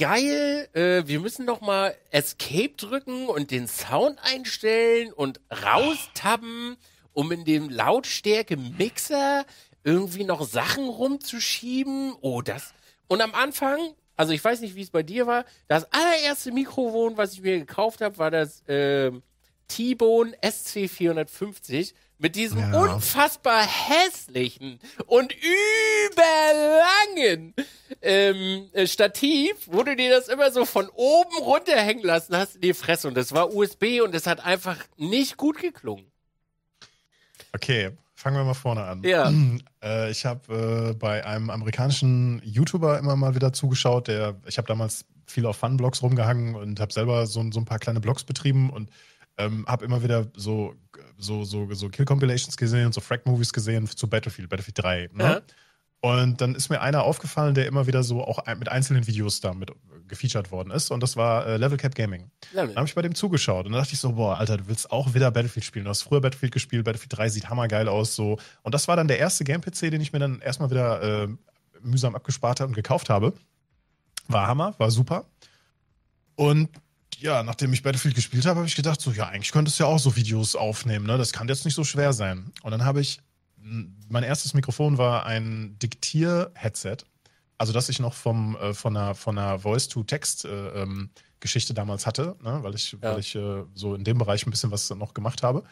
geil, 0.00 0.66
äh, 0.72 1.06
wir 1.06 1.20
müssen 1.20 1.46
doch 1.46 1.60
mal 1.60 1.94
Escape 2.10 2.72
drücken 2.74 3.26
und 3.26 3.50
den 3.50 3.68
Sound 3.68 4.18
einstellen 4.22 5.12
und 5.12 5.40
raustabben, 5.50 6.78
um 7.12 7.30
in 7.32 7.44
dem 7.44 7.68
Lautstärke-Mixer 7.68 9.44
irgendwie 9.84 10.24
noch 10.24 10.42
Sachen 10.46 10.88
rumzuschieben. 10.88 12.14
Oh, 12.22 12.40
das. 12.40 12.72
Und 13.08 13.20
am 13.20 13.34
Anfang, 13.34 13.78
also 14.16 14.32
ich 14.32 14.42
weiß 14.42 14.62
nicht, 14.62 14.74
wie 14.74 14.82
es 14.82 14.90
bei 14.90 15.02
dir 15.02 15.26
war, 15.26 15.44
das 15.68 15.86
allererste 15.92 16.50
Mikrofon, 16.50 17.18
was 17.18 17.34
ich 17.34 17.42
mir 17.42 17.58
gekauft 17.58 18.00
habe, 18.00 18.16
war 18.16 18.30
das 18.30 18.64
ähm, 18.68 19.22
T-Bone 19.68 20.34
SC450 20.42 21.92
mit 22.20 22.36
diesem 22.36 22.58
Ja. 22.58 22.78
unfassbar 22.80 23.62
hässlichen 23.66 24.78
und 25.06 25.34
überlangen 26.06 27.54
ähm, 28.02 28.68
äh, 28.72 28.86
Stativ, 28.86 29.54
wo 29.66 29.82
du 29.82 29.96
dir 29.96 30.10
das 30.10 30.28
immer 30.28 30.52
so 30.52 30.64
von 30.64 30.88
oben 30.94 31.36
runterhängen 31.40 32.04
lassen 32.04 32.36
hast 32.36 32.56
in 32.56 32.60
die 32.60 32.74
Fresse. 32.74 33.08
Und 33.08 33.16
das 33.16 33.32
war 33.32 33.54
USB 33.54 34.00
und 34.04 34.14
das 34.14 34.26
hat 34.26 34.44
einfach 34.44 34.76
nicht 34.96 35.36
gut 35.36 35.58
geklungen. 35.60 36.06
Okay, 37.52 37.90
fangen 38.14 38.36
wir 38.36 38.44
mal 38.44 38.54
vorne 38.54 38.84
an. 38.84 39.02
Ja. 39.02 39.32
Äh, 39.82 40.10
ich 40.10 40.26
habe 40.26 40.90
äh, 40.90 40.92
bei 40.92 41.24
einem 41.24 41.48
amerikanischen 41.48 42.42
YouTuber 42.44 42.98
immer 42.98 43.16
mal 43.16 43.34
wieder 43.34 43.54
zugeschaut, 43.54 44.08
der, 44.08 44.36
ich 44.46 44.58
habe 44.58 44.68
damals 44.68 45.06
viel 45.24 45.46
auf 45.46 45.56
Fun-Blogs 45.56 46.02
rumgehangen 46.02 46.54
und 46.54 46.80
habe 46.80 46.92
selber 46.92 47.26
so, 47.26 47.42
so 47.50 47.60
ein 47.60 47.64
paar 47.64 47.78
kleine 47.78 48.00
Blogs 48.00 48.24
betrieben 48.24 48.68
und 48.68 48.90
ähm, 49.38 49.64
habe 49.66 49.84
immer 49.84 50.02
wieder 50.02 50.26
so, 50.36 50.74
so, 51.18 51.44
so, 51.44 51.72
so 51.72 51.88
Kill-Compilations 51.88 52.56
gesehen 52.56 52.86
und 52.86 52.94
so 52.94 53.00
Frag-Movies 53.00 53.52
gesehen 53.52 53.86
zu 53.86 54.08
Battlefield, 54.08 54.48
Battlefield 54.48 54.78
3. 54.78 55.10
Ne? 55.12 55.24
Ja. 55.24 55.40
Und 56.02 56.40
dann 56.40 56.54
ist 56.54 56.70
mir 56.70 56.80
einer 56.80 57.02
aufgefallen, 57.02 57.54
der 57.54 57.66
immer 57.66 57.86
wieder 57.86 58.02
so 58.02 58.24
auch 58.24 58.46
mit 58.56 58.70
einzelnen 58.70 59.06
Videos 59.06 59.40
da 59.40 59.52
mit 59.52 59.70
äh, 59.70 59.74
gefeatured 60.08 60.50
worden 60.50 60.70
ist. 60.70 60.90
Und 60.90 61.02
das 61.02 61.16
war 61.16 61.46
äh, 61.46 61.56
Level 61.58 61.76
Cap 61.76 61.94
Gaming. 61.94 62.30
Dann 62.54 62.74
habe 62.74 62.86
ich 62.86 62.94
bei 62.94 63.02
dem 63.02 63.14
zugeschaut 63.14 63.66
und 63.66 63.72
dann 63.72 63.82
dachte 63.82 63.92
ich 63.92 64.00
so, 64.00 64.12
boah, 64.12 64.38
Alter, 64.38 64.56
du 64.56 64.68
willst 64.68 64.90
auch 64.90 65.12
wieder 65.12 65.30
Battlefield 65.30 65.64
spielen. 65.64 65.84
Du 65.84 65.90
hast 65.90 66.02
früher 66.02 66.22
Battlefield 66.22 66.52
gespielt, 66.52 66.84
Battlefield 66.84 67.16
3 67.18 67.28
sieht 67.28 67.50
hammergeil 67.50 67.88
aus 67.88 68.14
so. 68.14 68.38
Und 68.62 68.74
das 68.74 68.88
war 68.88 68.96
dann 68.96 69.08
der 69.08 69.18
erste 69.18 69.44
Game-PC, 69.44 69.90
den 69.90 70.00
ich 70.00 70.12
mir 70.12 70.20
dann 70.20 70.40
erstmal 70.40 70.70
wieder 70.70 71.24
äh, 71.24 71.28
mühsam 71.82 72.14
abgespart 72.14 72.60
habe 72.60 72.68
und 72.68 72.74
gekauft 72.74 73.10
habe. 73.10 73.34
War 74.26 74.46
Hammer, 74.46 74.74
war 74.78 74.90
super. 74.90 75.26
Und 76.34 76.70
ja, 77.20 77.42
nachdem 77.42 77.72
ich 77.72 77.82
Battlefield 77.82 78.14
gespielt 78.14 78.46
habe, 78.46 78.60
habe 78.60 78.68
ich 78.68 78.74
gedacht, 78.74 79.00
so, 79.00 79.12
ja, 79.12 79.28
eigentlich 79.28 79.52
könntest 79.52 79.78
du 79.78 79.84
ja 79.84 79.88
auch 79.88 79.98
so 79.98 80.16
Videos 80.16 80.56
aufnehmen, 80.56 81.06
ne? 81.06 81.18
Das 81.18 81.32
kann 81.32 81.48
jetzt 81.48 81.64
nicht 81.64 81.74
so 81.74 81.84
schwer 81.84 82.12
sein. 82.12 82.52
Und 82.62 82.70
dann 82.72 82.84
habe 82.84 83.00
ich, 83.00 83.20
mein 84.08 84.22
erstes 84.22 84.54
Mikrofon 84.54 84.98
war 84.98 85.26
ein 85.26 85.78
Diktier-Headset. 85.80 86.98
Also, 87.58 87.72
das 87.74 87.88
ich 87.90 87.98
noch 88.00 88.14
vom, 88.14 88.56
äh, 88.56 88.72
von 88.72 88.96
einer, 88.96 89.14
von 89.14 89.36
einer 89.38 89.58
Voice-to-Text-Geschichte 89.58 91.74
damals 91.74 92.06
hatte, 92.06 92.36
ne? 92.42 92.58
weil 92.62 92.74
ich, 92.74 92.92
Ja. 92.92 92.98
weil 93.12 93.20
ich 93.20 93.34
äh, 93.34 93.64
so 93.74 93.94
in 93.94 94.04
dem 94.04 94.16
Bereich 94.18 94.46
ein 94.46 94.50
bisschen 94.50 94.70
was 94.70 94.88
noch 94.90 95.12
gemacht 95.14 95.42
habe. 95.42 95.64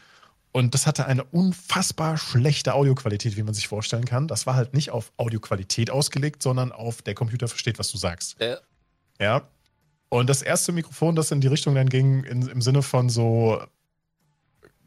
Und 0.52 0.72
das 0.74 0.86
hatte 0.86 1.04
eine 1.06 1.24
unfassbar 1.24 2.16
schlechte 2.16 2.72
Audioqualität, 2.74 3.36
wie 3.36 3.42
man 3.42 3.52
sich 3.54 3.68
vorstellen 3.68 4.06
kann. 4.06 4.28
Das 4.28 4.46
war 4.46 4.54
halt 4.54 4.72
nicht 4.74 4.90
auf 4.90 5.12
Audioqualität 5.18 5.90
ausgelegt, 5.90 6.42
sondern 6.42 6.72
auf 6.72 7.02
der 7.02 7.14
Computer 7.14 7.48
versteht, 7.48 7.78
was 7.78 7.90
du 7.90 7.98
sagst. 7.98 8.36
Ja. 8.40 8.56
Ja. 9.20 9.48
Und 10.10 10.28
das 10.28 10.42
erste 10.42 10.72
Mikrofon, 10.72 11.16
das 11.16 11.30
in 11.30 11.40
die 11.40 11.48
Richtung 11.48 11.74
dann 11.74 11.88
ging, 11.88 12.24
in, 12.24 12.48
im 12.48 12.62
Sinne 12.62 12.82
von 12.82 13.10
so 13.10 13.62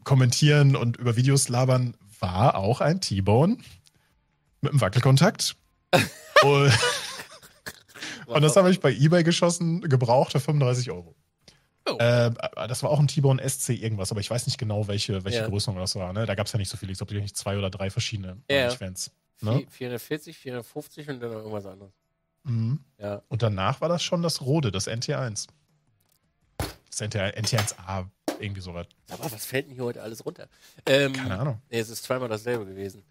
kommentieren 0.04 0.74
und 0.74 0.96
über 0.96 1.16
Videos 1.16 1.48
labern, 1.48 1.96
war 2.18 2.56
auch 2.56 2.80
ein 2.80 3.00
T-Bone 3.00 3.58
mit 4.60 4.72
einem 4.72 4.80
Wackelkontakt. 4.80 5.56
und, 6.42 6.72
und 8.26 8.42
das 8.42 8.56
habe 8.56 8.70
ich 8.70 8.80
bei 8.80 8.92
eBay 8.92 9.22
geschossen, 9.22 9.80
gebraucht 9.82 10.32
für 10.32 10.40
35 10.40 10.90
Euro. 10.90 11.14
Oh. 11.88 11.96
Äh, 11.98 12.30
das 12.68 12.82
war 12.82 12.90
auch 12.90 13.00
ein 13.00 13.08
T-Bone 13.08 13.48
SC 13.48 13.70
irgendwas, 13.70 14.10
aber 14.12 14.20
ich 14.20 14.30
weiß 14.30 14.46
nicht 14.46 14.58
genau, 14.58 14.86
welche, 14.88 15.24
welche 15.24 15.38
Ja. 15.38 15.48
Größe 15.48 15.72
das 15.74 15.96
war. 15.96 16.12
Ne? 16.12 16.26
Da 16.26 16.34
gab 16.34 16.46
es 16.46 16.52
ja 16.52 16.58
nicht 16.58 16.68
so 16.68 16.76
viele. 16.76 16.92
Ich 16.92 16.98
glaube, 16.98 17.14
nicht 17.14 17.36
zwei 17.36 17.58
oder 17.58 17.70
drei 17.70 17.90
verschiedene 17.90 18.40
Ja. 18.48 18.70
Fans. 18.70 19.10
Ne? 19.40 19.64
440, 19.68 20.38
450 20.38 21.08
und 21.08 21.20
dann 21.20 21.30
noch 21.30 21.38
irgendwas 21.38 21.66
anderes. 21.66 21.92
Mhm. 22.44 22.80
Ja. 22.98 23.22
Und 23.28 23.42
danach 23.42 23.80
war 23.80 23.88
das 23.88 24.02
schon 24.02 24.22
das 24.22 24.40
Rode, 24.40 24.70
das 24.72 24.88
NT1. 24.88 25.48
Das 26.58 27.00
NT1, 27.00 27.34
NT1A, 27.36 28.06
irgendwie 28.40 28.60
sowas. 28.60 28.86
Aber 29.10 29.30
was 29.30 29.46
fällt 29.46 29.66
denn 29.66 29.74
hier 29.74 29.84
heute 29.84 30.02
alles 30.02 30.24
runter? 30.24 30.48
Ähm, 30.86 31.12
Keine 31.12 31.38
Ahnung. 31.38 31.62
Nee, 31.70 31.78
es 31.78 31.88
ist 31.88 32.04
zweimal 32.04 32.28
dasselbe 32.28 32.66
gewesen. 32.66 33.02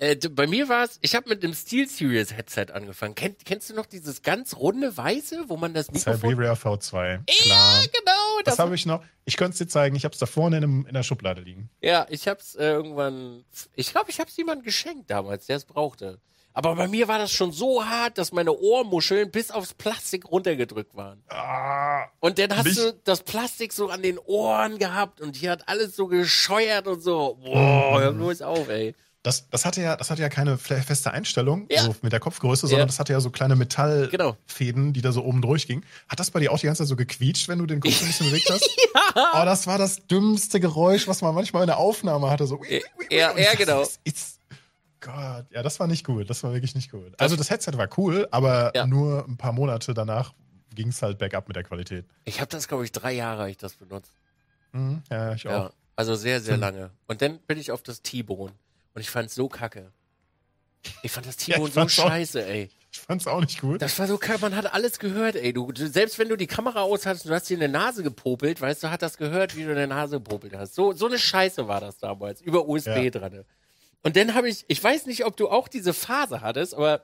Äh, 0.00 0.16
bei 0.30 0.46
mir 0.46 0.66
war 0.70 0.84
es, 0.84 0.98
ich 1.02 1.14
habe 1.14 1.28
mit 1.28 1.42
dem 1.42 1.52
Steel 1.52 1.86
Series 1.86 2.34
Headset 2.34 2.68
angefangen. 2.72 3.14
Kenn, 3.14 3.36
kennst 3.44 3.68
du 3.68 3.74
noch 3.74 3.84
dieses 3.84 4.22
ganz 4.22 4.56
runde 4.56 4.96
weiße, 4.96 5.44
wo 5.48 5.58
man 5.58 5.74
das 5.74 5.90
Mikrofon... 5.90 6.30
Siberia 6.30 6.54
V2. 6.54 6.90
Klar. 7.26 7.82
Ja, 7.82 7.82
genau. 7.82 8.40
Das 8.46 8.58
habe 8.58 8.74
ich 8.74 8.86
noch. 8.86 9.04
Ich 9.26 9.36
könnte 9.36 9.52
es 9.52 9.58
dir 9.58 9.68
zeigen. 9.68 9.94
Ich 9.96 10.04
habe 10.04 10.14
es 10.14 10.18
da 10.18 10.24
vorne 10.24 10.56
in, 10.56 10.64
einem, 10.64 10.86
in 10.86 10.94
der 10.94 11.02
Schublade 11.02 11.42
liegen. 11.42 11.68
Ja, 11.82 12.06
ich 12.08 12.26
hab's 12.28 12.54
äh, 12.54 12.70
irgendwann. 12.70 13.44
Ich 13.74 13.90
glaube, 13.90 14.10
ich 14.10 14.20
hab's 14.20 14.34
jemandem 14.38 14.64
geschenkt 14.64 15.10
damals, 15.10 15.46
der 15.46 15.56
es 15.56 15.66
brauchte. 15.66 16.18
Aber 16.52 16.74
bei 16.74 16.88
mir 16.88 17.06
war 17.08 17.18
das 17.18 17.30
schon 17.32 17.52
so 17.52 17.84
hart, 17.84 18.18
dass 18.18 18.32
meine 18.32 18.52
Ohrmuscheln 18.52 19.30
bis 19.30 19.50
aufs 19.50 19.72
Plastik 19.74 20.30
runtergedrückt 20.30 20.96
waren. 20.96 21.22
Ah, 21.28 22.06
Und 22.20 22.38
dann 22.38 22.56
hast 22.56 22.64
Mich- 22.64 22.76
du 22.76 22.92
das 23.04 23.22
Plastik 23.22 23.72
so 23.72 23.88
an 23.88 24.02
den 24.02 24.18
Ohren 24.18 24.78
gehabt 24.78 25.20
und 25.20 25.36
hier 25.36 25.52
hat 25.52 25.68
alles 25.68 25.94
so 25.96 26.06
gescheuert 26.08 26.86
und 26.88 27.00
so. 27.02 27.38
Boah, 27.42 28.00
hör 28.00 28.12
bloß 28.12 28.42
auf, 28.42 28.68
ey. 28.68 28.94
das, 29.22 29.48
das, 29.50 29.64
hatte 29.64 29.80
ja, 29.82 29.96
das 29.96 30.10
hatte 30.10 30.22
ja 30.22 30.28
keine 30.30 30.56
feste 30.58 31.10
Einstellung 31.12 31.66
Ja. 31.70 31.82
so 31.84 31.94
mit 32.02 32.12
der 32.12 32.20
Kopfgröße, 32.20 32.66
sondern 32.66 32.80
Ja. 32.80 32.86
das 32.86 32.98
hatte 32.98 33.12
ja 33.12 33.20
so 33.20 33.30
kleine 33.30 33.54
Genau. 33.54 33.60
Metallfäden, 33.60 34.92
die 34.92 35.02
da 35.02 35.12
so 35.12 35.22
oben 35.24 35.42
durchgingen. 35.42 35.84
Hat 36.08 36.18
das 36.20 36.30
bei 36.30 36.40
dir 36.40 36.50
auch 36.52 36.58
die 36.58 36.66
ganze 36.66 36.82
Zeit 36.82 36.88
so 36.88 36.96
gequietscht, 36.96 37.46
wenn 37.48 37.58
du 37.58 37.66
den 37.66 37.80
Kopf 37.80 38.00
ein 38.00 38.06
bisschen 38.08 38.26
bewegt 38.30 38.50
hast? 38.50 38.62
ja. 39.14 39.40
Oh, 39.40 39.44
das 39.44 39.66
war 39.66 39.78
das 39.78 40.06
dümmste 40.08 40.58
Geräusch, 40.58 41.06
was 41.06 41.22
man 41.22 41.34
manchmal 41.34 41.62
in 41.62 41.66
der 41.68 41.78
Aufnahme 41.78 42.28
hatte. 42.30 42.46
So. 42.46 42.60
Ja, 43.10 43.36
ja, 43.38 43.54
genau. 43.54 43.80
was 43.82 44.00
ist- 44.04 44.39
Gott, 45.00 45.46
ja, 45.50 45.62
das 45.62 45.80
war 45.80 45.86
nicht 45.86 46.04
gut. 46.04 46.28
Das 46.28 46.42
war 46.42 46.52
wirklich 46.52 46.74
nicht 46.74 46.90
gut. 46.90 47.12
Also 47.18 47.36
das 47.36 47.48
Headset 47.50 47.72
war 47.76 47.88
cool, 47.96 48.28
aber 48.30 48.72
Ja. 48.74 48.86
nur 48.86 49.24
ein 49.26 49.36
paar 49.36 49.52
Monate 49.52 49.94
danach 49.94 50.32
ging 50.74 50.88
es 50.88 51.00
halt 51.02 51.18
bergab 51.18 51.48
mit 51.48 51.56
der 51.56 51.64
Qualität. 51.64 52.04
Ich 52.24 52.40
habe 52.40 52.50
das, 52.50 52.68
glaube 52.68 52.84
ich, 52.84 52.92
drei 52.92 53.12
Jahre 53.12 53.48
ich 53.50 53.56
das 53.56 53.74
benutzt. 53.74 54.12
Mhm, 54.72 55.02
ja, 55.10 55.32
ich 55.34 55.46
auch. 55.48 55.50
Ja. 55.50 55.70
Also 55.96 56.14
sehr, 56.14 56.40
sehr 56.40 56.54
Hm. 56.54 56.60
lange. 56.60 56.90
Und 57.06 57.22
dann 57.22 57.38
bin 57.40 57.58
ich 57.58 57.70
auf 57.72 57.82
das 57.82 58.02
T-Bone. 58.02 58.52
Und 58.94 59.00
ich 59.00 59.10
fand's 59.10 59.34
so 59.34 59.48
kacke. 59.48 59.90
Ich 61.02 61.12
fand 61.12 61.26
das 61.26 61.36
Ja, 61.46 61.54
T-Bone 61.56 61.68
ich 61.68 61.74
so 61.74 61.80
auch- 61.82 61.88
scheiße, 61.88 62.44
ey. 62.44 62.70
Ich 62.92 62.98
fand's 63.00 63.26
auch 63.28 63.40
nicht 63.40 63.60
gut. 63.60 63.80
Das 63.82 63.96
war 64.00 64.06
so 64.08 64.18
kacke, 64.18 64.40
man 64.40 64.56
hat 64.56 64.72
alles 64.74 64.98
gehört, 64.98 65.36
ey. 65.36 65.52
Du, 65.52 65.70
selbst 65.74 66.18
wenn 66.18 66.28
du 66.28 66.36
die 66.36 66.46
Kamera 66.48 66.82
aus 66.82 67.06
hattest, 67.06 67.24
du 67.28 67.30
hast 67.34 67.48
dir 67.48 67.54
in 67.54 67.60
der 67.60 67.68
Nase 67.68 68.02
gepopelt, 68.02 68.60
weißt 68.60 68.82
du, 68.82 68.90
hat 68.90 69.00
das 69.02 69.16
gehört, 69.16 69.56
wie 69.56 69.62
du 69.64 69.70
in 69.70 69.76
der 69.76 69.86
Nase 69.86 70.16
gepopelt 70.16 70.54
hast. 70.56 70.74
So, 70.74 70.92
so 70.92 71.06
eine 71.06 71.18
Scheiße 71.18 71.68
war 71.68 71.80
das 71.80 71.98
damals, 71.98 72.40
über 72.40 72.66
USB 72.68 72.88
Ja. 73.04 73.10
dran. 73.10 73.44
Und 74.02 74.16
dann 74.16 74.34
habe 74.34 74.48
ich, 74.48 74.64
ich 74.68 74.82
weiß 74.82 75.06
nicht, 75.06 75.24
ob 75.24 75.36
du 75.36 75.48
auch 75.48 75.68
diese 75.68 75.92
Phase 75.92 76.40
hattest, 76.40 76.74
aber 76.74 77.02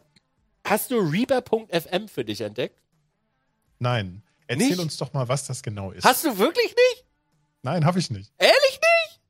hast 0.64 0.90
du 0.90 0.98
Reaper.fm 0.98 2.08
für 2.08 2.24
dich 2.24 2.40
entdeckt? 2.40 2.80
Nein. 3.78 4.22
Erzähl 4.46 4.68
Nicht? 4.70 4.78
uns 4.78 4.96
doch 4.96 5.12
mal, 5.12 5.28
was 5.28 5.46
das 5.46 5.62
genau 5.62 5.90
ist. 5.90 6.04
Hast 6.04 6.24
du 6.24 6.38
wirklich 6.38 6.68
nicht? 6.68 7.04
Nein, 7.62 7.84
habe 7.84 7.98
ich 7.98 8.10
nicht. 8.10 8.32
Ehrlich 8.38 8.54
nicht? 8.80 9.20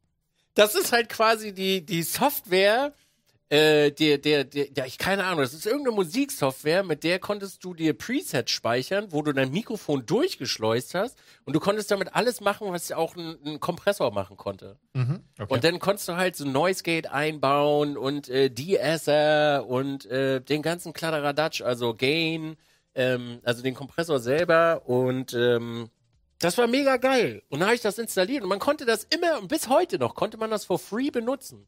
Das 0.54 0.74
ist 0.74 0.92
halt 0.92 1.08
quasi 1.08 1.52
die, 1.52 1.84
die 1.84 2.02
Software, 2.02 2.94
äh, 3.48 3.92
der, 3.92 4.18
der, 4.18 4.44
der, 4.44 4.72
ja, 4.76 4.84
ich 4.86 4.98
keine 4.98 5.24
Ahnung, 5.24 5.40
das 5.40 5.54
ist 5.54 5.66
irgendeine 5.66 5.94
Musiksoftware, 5.94 6.82
mit 6.82 7.04
der 7.04 7.20
konntest 7.20 7.62
du 7.62 7.74
dir 7.74 7.92
Presets 7.92 8.50
speichern, 8.50 9.06
wo 9.10 9.22
du 9.22 9.32
dein 9.32 9.52
Mikrofon 9.52 10.04
durchgeschleust 10.04 10.94
hast 10.94 11.16
und 11.44 11.54
du 11.54 11.60
konntest 11.60 11.90
damit 11.90 12.14
alles 12.14 12.40
machen, 12.40 12.72
was 12.72 12.90
auch 12.90 13.14
ein, 13.14 13.36
ein 13.44 13.60
Kompressor 13.60 14.12
machen 14.12 14.36
konnte. 14.36 14.78
Mhm. 14.94 15.20
Okay. 15.38 15.54
Und 15.54 15.62
dann 15.62 15.78
konntest 15.78 16.08
du 16.08 16.16
halt 16.16 16.34
so 16.34 16.44
Noise 16.44 16.82
Gate 16.82 17.10
einbauen 17.10 17.96
und 17.96 18.28
äh, 18.28 18.50
De-Esser 18.50 19.66
und 19.66 20.06
äh, 20.06 20.40
den 20.40 20.62
ganzen 20.62 20.92
Kladderadatsch, 20.92 21.62
also 21.62 21.94
Gain, 21.94 22.56
ähm, 22.96 23.38
also 23.44 23.62
den 23.62 23.74
Kompressor 23.74 24.18
selber 24.18 24.82
und 24.86 25.34
ähm, 25.34 25.88
das 26.40 26.58
war 26.58 26.66
mega 26.66 26.96
geil. 26.96 27.42
Und 27.48 27.60
dann 27.60 27.68
habe 27.68 27.76
ich 27.76 27.82
das 27.82 27.98
installiert 27.98 28.42
und 28.42 28.48
man 28.48 28.58
konnte 28.58 28.84
das 28.84 29.04
immer, 29.04 29.38
und 29.38 29.48
bis 29.48 29.68
heute 29.68 29.98
noch, 29.98 30.14
konnte 30.14 30.36
man 30.36 30.50
das 30.50 30.64
for 30.64 30.78
free 30.78 31.10
benutzen. 31.10 31.66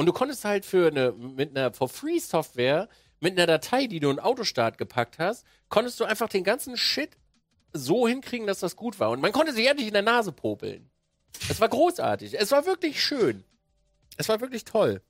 Und 0.00 0.06
du 0.06 0.14
konntest 0.14 0.46
halt 0.46 0.64
für 0.64 0.86
eine, 0.86 1.12
mit 1.12 1.50
einer 1.54 1.74
for 1.74 1.86
free 1.86 2.18
Software, 2.18 2.88
mit 3.20 3.34
einer 3.36 3.46
Datei, 3.46 3.86
die 3.86 4.00
du 4.00 4.08
in 4.08 4.18
Autostart 4.18 4.78
gepackt 4.78 5.18
hast, 5.18 5.44
konntest 5.68 6.00
du 6.00 6.04
einfach 6.06 6.30
den 6.30 6.42
ganzen 6.42 6.78
Shit 6.78 7.18
so 7.74 8.08
hinkriegen, 8.08 8.46
dass 8.46 8.60
das 8.60 8.76
gut 8.76 8.98
war. 8.98 9.10
Und 9.10 9.20
man 9.20 9.30
konnte 9.32 9.52
sich 9.52 9.66
endlich 9.68 9.88
in 9.88 9.92
der 9.92 10.00
Nase 10.00 10.32
popeln. 10.32 10.88
Es 11.50 11.60
war 11.60 11.68
großartig. 11.68 12.32
Es 12.32 12.50
war 12.50 12.64
wirklich 12.64 13.04
schön. 13.04 13.44
Es 14.16 14.30
war 14.30 14.40
wirklich 14.40 14.64
toll. 14.64 15.02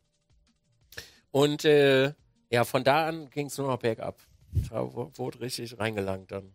Und 1.30 1.64
äh, 1.64 2.12
ja, 2.50 2.64
von 2.64 2.82
da 2.82 3.06
an 3.06 3.30
ging 3.30 3.46
es 3.46 3.56
nur 3.58 3.68
noch 3.68 3.78
bergab. 3.78 4.18
Da 4.70 4.92
wurde 4.92 5.38
richtig 5.38 5.78
reingelangt 5.78 6.32
dann. 6.32 6.52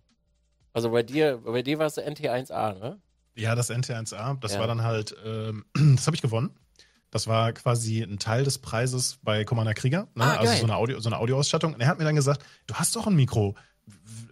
Also 0.74 0.92
bei 0.92 1.04
dir, 1.04 1.38
bei 1.38 1.62
dir 1.62 1.80
war 1.80 1.86
es 1.86 1.94
der 1.94 2.06
NT1A, 2.14 2.78
ne? 2.78 3.00
Ja, 3.36 3.56
das 3.56 3.72
NT1A, 3.72 4.38
das 4.42 4.56
Ja. 4.56 4.60
war 4.60 4.68
dann 4.68 4.84
halt, 4.84 5.16
ähm, 5.24 5.64
das 5.96 6.06
habe 6.08 6.18
ich 6.18 6.22
gewonnen. 6.22 6.54
Das 7.16 7.28
war 7.28 7.54
quasi 7.54 8.02
ein 8.02 8.20
Teil 8.20 8.44
des 8.44 8.58
Preises 8.58 9.20
bei 9.24 9.46
Commander 9.46 9.74
Krieger, 9.74 10.10
ne? 10.16 10.24
Ah, 10.26 10.36
also 10.36 10.54
so 10.54 10.64
eine, 10.66 10.76
Audio, 10.76 11.00
so 11.00 11.08
eine 11.08 11.18
Audioausstattung. 11.18 11.74
Und 11.74 11.80
er 11.80 11.88
hat 11.88 11.98
mir 11.98 12.04
dann 12.04 12.18
gesagt, 12.18 12.44
du 12.68 12.74
hast 12.74 12.94
doch 12.94 13.08
ein 13.08 13.16
Mikro, 13.16 13.56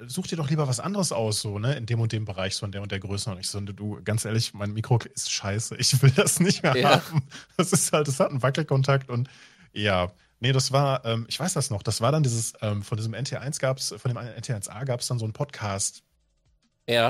such 0.06 0.28
dir 0.28 0.36
doch 0.36 0.50
lieber 0.50 0.68
was 0.68 0.82
anderes 0.82 1.14
aus, 1.14 1.40
so, 1.40 1.60
ne, 1.60 1.76
in 1.78 1.86
dem 1.86 2.02
und 2.02 2.12
dem 2.12 2.26
Bereich, 2.26 2.58
so 2.58 2.66
in 2.66 2.74
der 2.74 2.82
und 2.82 2.92
der 2.92 3.00
Größe. 3.00 3.32
Und 3.32 3.40
ich 3.40 3.48
so, 3.48 3.62
du, 3.62 4.02
ganz 4.04 4.26
ehrlich, 4.26 4.54
mein 4.54 4.74
Mikro 4.74 5.00
ist 5.16 5.32
scheiße, 5.32 5.78
ich 5.78 6.02
will 6.02 6.12
das 6.12 6.42
nicht 6.42 6.62
mehr 6.62 6.76
Ja. 6.76 6.90
haben. 7.08 7.24
Das 7.56 7.72
ist 7.72 7.94
halt, 7.94 8.10
das 8.10 8.20
hat 8.20 8.32
einen 8.32 8.44
Wackelkontakt 8.44 9.10
und 9.10 9.30
ja, 9.72 10.12
nee, 10.42 10.52
das 10.52 10.74
war, 10.74 11.06
ähm, 11.06 11.26
ich 11.30 11.40
weiß 11.40 11.54
das 11.54 11.70
noch, 11.70 11.84
das 11.84 12.02
war 12.02 12.12
dann 12.12 12.24
dieses, 12.24 12.52
ähm, 12.62 12.84
von 12.84 12.98
diesem 12.98 13.14
NT1 13.14 13.62
gab's, 13.62 13.96
von 13.98 14.10
dem 14.14 14.18
NT1A 14.18 14.84
gab 14.84 15.00
es 15.00 15.08
dann 15.08 15.20
so 15.20 15.24
einen 15.26 15.32
Podcast, 15.32 16.04
Ja. 16.90 17.08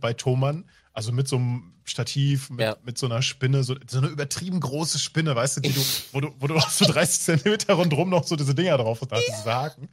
Bei 0.00 0.12
Thomann. 0.12 0.70
Also 0.92 1.10
mit 1.12 1.26
so 1.26 1.36
einem 1.36 1.74
Stativ, 1.88 2.50
mit, 2.50 2.60
Ja. 2.60 2.76
mit 2.84 2.98
so 2.98 3.06
einer 3.06 3.22
Spinne, 3.22 3.64
so, 3.64 3.76
so 3.88 3.98
eine 3.98 4.08
übertrieben 4.08 4.60
große 4.60 4.98
Spinne, 4.98 5.34
weißt 5.34 5.58
du, 5.58 5.60
die 5.62 5.72
du, 5.72 5.80
wo 6.12 6.20
du, 6.20 6.30
wo 6.38 6.46
du 6.46 6.56
auch 6.56 6.70
so 6.70 6.84
30 6.84 7.20
Zentimeter 7.20 7.74
rundherum 7.74 8.10
noch 8.10 8.24
so 8.24 8.36
diese 8.36 8.54
Dinger 8.54 8.76
drauf 8.78 9.00
hast, 9.10 9.26
diese 9.26 9.54
Haken. 9.54 9.88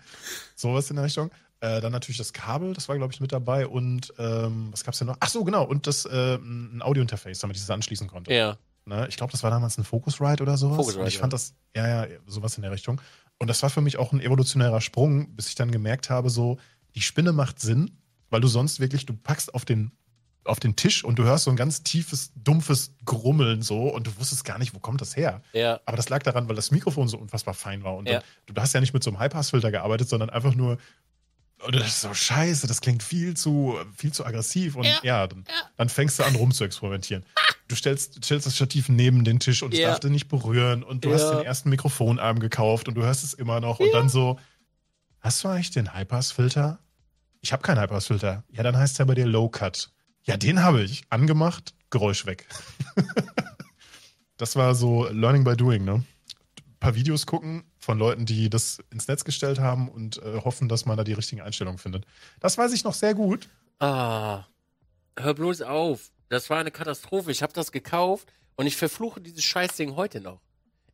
Sowas 0.55 0.89
in 0.89 0.95
der 0.97 1.05
Richtung. 1.05 1.31
Äh, 1.61 1.81
dann 1.81 1.91
natürlich 1.91 2.17
das 2.17 2.33
Kabel, 2.33 2.73
das 2.73 2.89
war, 2.89 2.97
glaube 2.97 3.13
ich, 3.13 3.21
mit 3.21 3.31
dabei. 3.31 3.65
Und 3.67 4.13
ähm, 4.17 4.67
was 4.71 4.83
gab's 4.83 4.99
denn 4.99 5.07
noch? 5.07 5.17
Ach 5.19 5.29
so, 5.29 5.43
genau. 5.43 5.63
Und 5.63 5.87
das 5.87 6.05
äh, 6.05 6.35
ein 6.35 6.81
Audiointerface, 6.81 7.39
damit 7.39 7.55
ich 7.55 7.63
das 7.63 7.69
anschließen 7.69 8.07
konnte. 8.07 8.33
Ja. 8.33 8.57
Ne? 8.85 9.07
Ich 9.09 9.17
glaube, 9.17 9.31
das 9.31 9.41
war 9.41 9.49
damals 9.49 9.77
ein 9.77 9.83
Focusrite 9.83 10.43
oder 10.43 10.57
sowas. 10.57 10.77
Focusrite, 10.77 11.01
und 11.01 11.07
ich 11.07 11.15
ja. 11.15 11.21
fand 11.21 11.33
das, 11.33 11.55
ja, 11.75 12.05
ja, 12.05 12.07
sowas 12.27 12.55
in 12.57 12.61
der 12.61 12.71
Richtung. 12.71 13.01
Und 13.37 13.49
das 13.49 13.61
war 13.63 13.69
für 13.69 13.81
mich 13.81 13.97
auch 13.97 14.11
ein 14.13 14.21
evolutionärer 14.21 14.81
Sprung, 14.81 15.35
bis 15.35 15.47
ich 15.49 15.55
dann 15.55 15.71
gemerkt 15.71 16.09
habe, 16.09 16.29
so, 16.29 16.57
die 16.93 17.01
Spinne 17.01 17.33
macht 17.33 17.59
Sinn, 17.59 17.97
weil 18.29 18.41
du 18.41 18.47
sonst 18.47 18.79
wirklich, 18.79 19.05
du 19.05 19.13
packst 19.13 19.53
auf 19.53 19.65
den, 19.65 19.91
auf 20.45 20.59
den 20.59 20.75
Tisch 20.75 21.03
und 21.03 21.17
du 21.19 21.23
hörst 21.23 21.45
so 21.45 21.49
ein 21.51 21.55
ganz 21.57 21.83
tiefes, 21.83 22.31
dumpfes 22.35 22.93
Grummeln 23.03 23.61
so 23.61 23.83
und 23.89 24.07
du 24.07 24.17
wusstest 24.17 24.45
gar 24.45 24.57
nicht, 24.59 24.73
wo 24.75 24.79
kommt 24.79 25.01
das 25.01 25.15
her. 25.17 25.41
Ja. 25.53 25.79
Aber 25.85 25.97
das 25.97 26.09
lag 26.09 26.23
daran, 26.23 26.47
weil 26.47 26.55
das 26.55 26.71
Mikrofon 26.71 27.07
so 27.07 27.17
unfassbar 27.17 27.53
fein 27.53 27.83
war. 27.83 27.95
Und 27.95 28.07
Ja. 28.07 28.19
dann, 28.45 28.55
du 28.55 28.61
hast 28.61 28.73
ja 28.73 28.79
nicht 28.79 28.93
mit 28.93 29.03
so 29.03 29.09
einem 29.09 29.19
Highpass-Filter 29.19 29.71
gearbeitet, 29.71 30.07
sondern 30.09 30.29
einfach 30.29 30.55
nur. 30.55 30.77
Und 31.65 31.73
das 31.73 31.87
ist 31.87 32.01
so 32.01 32.13
scheiße, 32.13 32.67
das 32.67 32.81
klingt 32.81 33.01
viel 33.01 33.35
zu, 33.35 33.75
viel 33.95 34.11
zu 34.11 34.25
aggressiv. 34.25 34.75
Und 34.75 34.87
ja, 35.03 35.25
dann, 35.25 35.45
dann 35.77 35.89
fängst 35.89 36.19
du 36.19 36.23
an, 36.23 36.35
rum 36.35 36.51
zu 36.51 36.63
experimentieren. 36.63 37.25
Du 37.69 37.75
stellst, 37.75 38.23
stellst 38.23 38.45
das 38.45 38.55
Stativ 38.55 38.89
neben 38.89 39.23
den 39.23 39.39
Tisch 39.39 39.63
und 39.63 39.73
es 39.73 39.79
Ja. 39.79 39.89
darf 39.89 39.99
dir 40.01 40.09
nicht 40.09 40.27
berühren. 40.27 40.83
Und 40.83 41.05
du 41.05 41.09
Ja. 41.09 41.15
hast 41.15 41.31
den 41.31 41.39
ersten 41.39 41.69
Mikrofonarm 41.69 42.39
gekauft 42.39 42.87
und 42.87 42.95
du 42.95 43.01
hörst 43.03 43.23
es 43.23 43.33
immer 43.33 43.61
noch. 43.61 43.79
Und 43.79 43.91
dann 43.93 44.09
so, 44.09 44.37
hast 45.21 45.43
du 45.43 45.47
eigentlich 45.47 45.71
den 45.71 45.91
Highpass-Filter? 45.93 46.79
Ich 47.41 47.53
habe 47.53 47.63
keinen 47.63 47.79
Highpass-Filter. 47.79 48.43
Ja, 48.51 48.61
dann 48.63 48.77
heißt 48.77 48.99
der 48.99 49.05
bei 49.05 49.15
dir 49.15 49.25
Low 49.25 49.49
Cut. 49.49 49.91
Ja, 50.25 50.37
den 50.37 50.63
habe 50.63 50.83
ich. 50.83 51.03
Angemacht, 51.09 51.73
Geräusch 51.89 52.25
weg. 52.25 52.47
Das 54.37 54.57
war 54.57 54.75
so 54.75 55.07
Learning 55.07 55.45
by 55.45 55.55
Doing, 55.55 55.85
ne? 55.85 55.93
Ein 55.93 56.79
paar 56.79 56.95
Videos 56.95 57.25
gucken 57.25 57.63
von 57.79 57.97
Leuten, 57.97 58.25
die 58.25 58.49
das 58.49 58.79
ins 58.91 59.07
Netz 59.07 59.23
gestellt 59.23 59.59
haben 59.59 59.87
und 59.87 60.21
äh, 60.23 60.41
hoffen, 60.43 60.67
dass 60.67 60.85
man 60.85 60.97
da 60.97 61.05
die 61.05 61.13
richtigen 61.13 61.41
Einstellungen 61.41 61.77
findet. 61.77 62.05
Das 62.41 62.57
weiß 62.57 62.73
ich 62.73 62.83
noch 62.83 62.93
sehr 62.93 63.13
gut. 63.13 63.47
Ah. 63.79 64.43
Hör 65.17 65.33
bloß 65.33 65.61
auf. 65.61 66.11
Das 66.27 66.49
war 66.49 66.59
eine 66.59 66.71
Katastrophe. 66.71 67.31
Ich 67.31 67.41
habe 67.41 67.53
das 67.53 67.71
gekauft 67.71 68.33
und 68.57 68.67
ich 68.67 68.75
verfluche 68.75 69.21
dieses 69.21 69.45
Scheißding 69.45 69.95
heute 69.95 70.19
noch. 70.19 70.41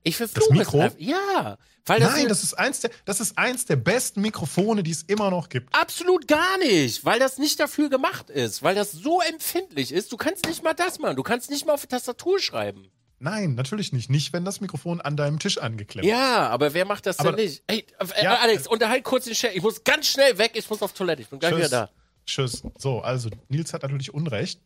Ich 0.03 0.17
verfluche 0.17 0.53
Mikro? 0.53 0.81
es. 0.83 0.93
Ja. 0.97 1.57
Weil 1.85 1.99
das 1.99 2.11
Nein, 2.13 2.27
das 2.27 2.43
ist, 2.43 2.53
eins 2.53 2.79
der, 2.81 2.91
das 3.05 3.19
ist 3.19 3.37
eins 3.37 3.65
der 3.65 3.75
besten 3.75 4.21
Mikrofone, 4.21 4.83
die 4.83 4.91
es 4.91 5.03
immer 5.03 5.29
noch 5.31 5.49
gibt. 5.49 5.73
absolut 5.75 6.27
gar 6.27 6.57
nicht, 6.59 7.05
weil 7.05 7.19
das 7.19 7.37
nicht 7.37 7.59
dafür 7.59 7.89
gemacht 7.89 8.29
ist, 8.29 8.61
weil 8.63 8.75
das 8.75 8.91
so 8.91 9.19
empfindlich 9.21 9.91
ist. 9.91 10.11
Du 10.11 10.17
kannst 10.17 10.45
nicht 10.47 10.63
mal 10.63 10.73
das 10.73 10.99
machen. 10.99 11.15
Du 11.15 11.23
kannst 11.23 11.49
nicht 11.49 11.65
mal 11.65 11.73
auf 11.73 11.81
die 11.81 11.87
Tastatur 11.87 12.39
schreiben. 12.39 12.91
Nein, 13.19 13.53
natürlich 13.55 13.93
nicht. 13.93 14.09
Nicht, 14.09 14.33
wenn 14.33 14.45
das 14.45 14.61
Mikrofon 14.61 15.01
an 15.01 15.15
deinem 15.15 15.37
Tisch 15.37 15.59
angeklemmt 15.59 16.05
ist. 16.05 16.11
Ja, 16.11 16.49
aber 16.49 16.73
wer 16.73 16.85
macht 16.85 17.05
das 17.05 17.19
Aber- 17.19 17.33
denn 17.33 17.45
nicht? 17.45 17.63
Ey, 17.67 17.85
äh, 17.99 18.23
Ja, 18.23 18.35
Alex, 18.37 18.65
unterhalt 18.67 19.03
kurz 19.03 19.25
den 19.25 19.33
Chat. 19.33 19.55
Ich 19.55 19.61
muss 19.61 19.83
ganz 19.83 20.07
schnell 20.07 20.37
weg. 20.39 20.51
Ich 20.55 20.67
muss 20.69 20.81
auf 20.81 20.93
Toilette. 20.93 21.21
Ich 21.21 21.29
bin 21.29 21.37
gleich 21.39 21.51
Tschüss. 21.51 21.67
wieder 21.67 21.69
da. 21.69 21.89
Tschüss. 22.25 22.63
So, 22.77 23.01
also 23.01 23.29
Nils 23.49 23.73
hat 23.73 23.83
natürlich 23.83 24.13
Unrecht. 24.13 24.59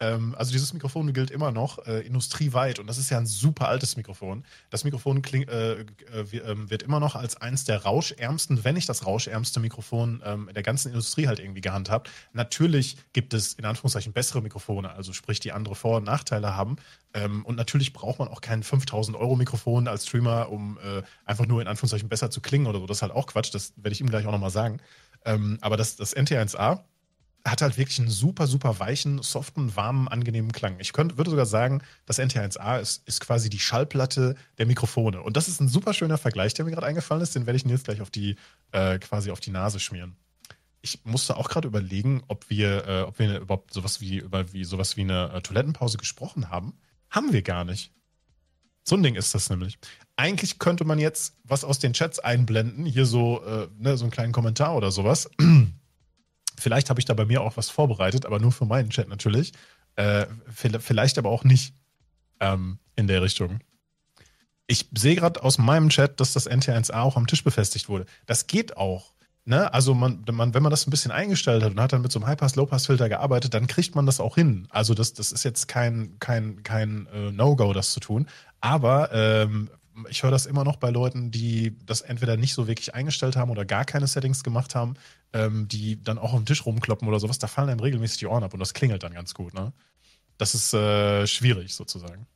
Ähm, 0.00 0.34
also 0.38 0.52
dieses 0.52 0.72
Mikrofon 0.72 1.12
gilt 1.12 1.30
immer 1.30 1.50
noch 1.50 1.86
äh, 1.86 2.00
industrieweit 2.00 2.78
und 2.78 2.86
das 2.86 2.98
ist 2.98 3.10
ja 3.10 3.18
ein 3.18 3.26
super 3.26 3.68
altes 3.68 3.96
Mikrofon. 3.96 4.44
Das 4.70 4.84
Mikrofon 4.84 5.22
kling, 5.22 5.42
äh, 5.48 5.72
äh, 5.72 5.84
ähm, 6.44 6.70
wird 6.70 6.82
immer 6.82 7.00
noch 7.00 7.16
als 7.16 7.36
eins 7.40 7.64
der 7.64 7.82
rauschärmsten, 7.82 8.64
wenn 8.64 8.74
nicht 8.74 8.88
das 8.88 9.06
rauschärmste 9.06 9.60
Mikrofon 9.60 10.22
ähm, 10.24 10.50
der 10.54 10.62
ganzen 10.62 10.88
Industrie 10.88 11.26
halt 11.26 11.40
irgendwie 11.40 11.60
gehandhabt. 11.60 12.10
Natürlich 12.32 12.96
gibt 13.12 13.34
es 13.34 13.54
in 13.54 13.64
Anführungszeichen 13.64 14.12
bessere 14.12 14.40
Mikrofone, 14.40 14.90
also 14.90 15.12
sprich 15.12 15.40
die 15.40 15.52
andere 15.52 15.74
Vor- 15.74 15.96
und 15.96 16.04
Nachteile 16.04 16.54
haben. 16.54 16.76
Ähm, 17.14 17.44
und 17.44 17.56
natürlich 17.56 17.92
braucht 17.92 18.18
man 18.18 18.28
auch 18.28 18.40
kein 18.40 18.62
5000 18.62 19.16
Euro 19.16 19.34
Mikrofon 19.34 19.88
als 19.88 20.06
Streamer, 20.06 20.50
um 20.50 20.78
äh, 20.78 21.02
einfach 21.24 21.46
nur 21.46 21.60
in 21.60 21.66
Anführungszeichen 21.66 22.08
besser 22.08 22.30
zu 22.30 22.40
klingen 22.40 22.66
oder 22.66 22.78
so. 22.78 22.86
Das 22.86 22.98
ist 22.98 23.02
halt 23.02 23.12
auch 23.12 23.26
Quatsch, 23.26 23.52
das 23.52 23.72
werde 23.76 23.92
ich 23.92 24.00
ihm 24.00 24.10
gleich 24.10 24.26
auch 24.26 24.32
nochmal 24.32 24.50
sagen. 24.50 24.80
Ähm, 25.24 25.58
aber 25.60 25.76
das, 25.76 25.96
das 25.96 26.16
NT1A 26.16 26.84
hat 27.50 27.62
halt 27.62 27.78
wirklich 27.78 27.98
einen 27.98 28.10
super, 28.10 28.46
super 28.46 28.78
weichen, 28.80 29.22
soften, 29.22 29.76
warmen, 29.76 30.08
angenehmen 30.08 30.52
Klang. 30.52 30.76
Ich 30.80 30.92
könnte, 30.92 31.16
würde 31.18 31.30
sogar 31.30 31.46
sagen, 31.46 31.82
das 32.06 32.18
NT1A 32.18 32.80
ist, 32.80 33.06
ist 33.06 33.20
quasi 33.20 33.48
die 33.48 33.60
Schallplatte 33.60 34.34
der 34.58 34.66
Mikrofone. 34.66 35.22
Und 35.22 35.36
das 35.36 35.48
ist 35.48 35.60
ein 35.60 35.68
super 35.68 35.94
schöner 35.94 36.18
Vergleich, 36.18 36.54
der 36.54 36.64
mir 36.64 36.72
gerade 36.72 36.86
eingefallen 36.86 37.22
ist. 37.22 37.34
Den 37.34 37.46
werde 37.46 37.56
ich 37.56 37.64
mir 37.64 37.72
jetzt 37.72 37.84
gleich 37.84 38.00
auf 38.00 38.10
die, 38.10 38.36
äh, 38.72 38.98
quasi 38.98 39.30
auf 39.30 39.40
die 39.40 39.50
Nase 39.50 39.80
schmieren. 39.80 40.16
Ich 40.80 41.04
musste 41.04 41.36
auch 41.36 41.48
gerade 41.48 41.68
überlegen, 41.68 42.22
ob 42.28 42.50
wir, 42.50 42.86
äh, 42.86 43.02
ob 43.02 43.18
wir 43.18 43.40
überhaupt 43.40 43.72
sowas 43.72 44.00
wie, 44.00 44.18
über 44.18 44.52
wie, 44.52 44.64
sowas 44.64 44.96
wie 44.96 45.02
eine 45.02 45.32
äh, 45.32 45.40
Toilettenpause 45.40 45.98
gesprochen 45.98 46.50
haben. 46.50 46.74
Haben 47.10 47.32
wir 47.32 47.42
gar 47.42 47.64
nicht. 47.64 47.92
So 48.84 48.96
ein 48.96 49.02
Ding 49.02 49.16
ist 49.16 49.34
das 49.34 49.50
nämlich. 49.50 49.78
Eigentlich 50.16 50.58
könnte 50.58 50.84
man 50.84 50.98
jetzt 50.98 51.36
was 51.44 51.62
aus 51.62 51.78
den 51.78 51.92
Chats 51.92 52.18
einblenden, 52.18 52.86
hier 52.86 53.06
so, 53.06 53.44
äh, 53.44 53.68
ne, 53.78 53.96
so 53.96 54.04
einen 54.04 54.10
kleinen 54.10 54.32
Kommentar 54.32 54.74
oder 54.74 54.90
sowas. 54.90 55.30
Vielleicht 56.58 56.90
habe 56.90 57.00
ich 57.00 57.06
da 57.06 57.14
bei 57.14 57.24
mir 57.24 57.42
auch 57.42 57.56
was 57.56 57.70
vorbereitet, 57.70 58.26
aber 58.26 58.38
nur 58.40 58.52
für 58.52 58.66
meinen 58.66 58.90
Chat 58.90 59.08
natürlich. 59.08 59.52
Äh, 59.96 60.26
vi- 60.54 60.78
vielleicht 60.78 61.18
aber 61.18 61.30
auch 61.30 61.44
nicht 61.44 61.74
ähm, 62.40 62.78
in 62.96 63.06
der 63.06 63.22
Richtung. 63.22 63.60
Ich 64.66 64.88
sehe 64.96 65.16
gerade 65.16 65.42
aus 65.42 65.58
meinem 65.58 65.88
Chat, 65.88 66.20
dass 66.20 66.32
das 66.34 66.48
NT1A 66.48 67.00
auch 67.00 67.16
am 67.16 67.26
Tisch 67.26 67.42
befestigt 67.42 67.88
wurde. 67.88 68.06
Das 68.26 68.46
geht 68.46 68.76
auch. 68.76 69.14
Ne? 69.44 69.72
Also 69.72 69.94
man, 69.94 70.24
man, 70.30 70.52
wenn 70.52 70.62
man 70.62 70.70
das 70.70 70.86
ein 70.86 70.90
bisschen 70.90 71.10
eingestellt 71.10 71.62
hat 71.62 71.72
und 71.72 71.80
hat 71.80 71.94
dann 71.94 72.02
mit 72.02 72.12
so 72.12 72.18
einem 72.18 72.26
High-Pass, 72.28 72.54
Low-Pass-Filter 72.56 73.08
gearbeitet, 73.08 73.54
dann 73.54 73.66
kriegt 73.66 73.94
man 73.94 74.04
das 74.04 74.20
auch 74.20 74.34
hin. 74.34 74.68
Also 74.70 74.92
das, 74.92 75.14
das 75.14 75.32
ist 75.32 75.42
jetzt 75.42 75.68
kein, 75.68 76.18
kein, 76.20 76.62
kein 76.62 77.06
äh, 77.14 77.32
No-Go, 77.32 77.72
das 77.72 77.92
zu 77.92 78.00
tun. 78.00 78.28
Aber 78.60 79.10
ähm, 79.12 79.70
ich 80.08 80.22
höre 80.22 80.30
das 80.30 80.46
immer 80.46 80.64
noch 80.64 80.76
bei 80.76 80.90
Leuten, 80.90 81.30
die 81.30 81.76
das 81.84 82.00
entweder 82.00 82.36
nicht 82.36 82.54
so 82.54 82.66
wirklich 82.66 82.94
eingestellt 82.94 83.36
haben 83.36 83.50
oder 83.50 83.64
gar 83.64 83.84
keine 83.84 84.06
Settings 84.06 84.44
gemacht 84.44 84.74
haben, 84.74 84.94
ähm, 85.32 85.68
die 85.68 86.02
dann 86.02 86.18
auch 86.18 86.32
auf 86.32 86.38
dem 86.38 86.46
Tisch 86.46 86.64
rumkloppen 86.64 87.08
oder 87.08 87.20
sowas. 87.20 87.38
Da 87.38 87.46
fallen 87.46 87.68
einem 87.68 87.80
regelmäßig 87.80 88.18
die 88.18 88.26
Ohren 88.26 88.44
ab 88.44 88.54
und 88.54 88.60
das 88.60 88.74
klingelt 88.74 89.02
dann 89.02 89.14
ganz 89.14 89.34
gut. 89.34 89.54
Ne? 89.54 89.72
Das 90.36 90.54
ist 90.54 90.72
äh, 90.74 91.26
schwierig 91.26 91.74
sozusagen. 91.74 92.26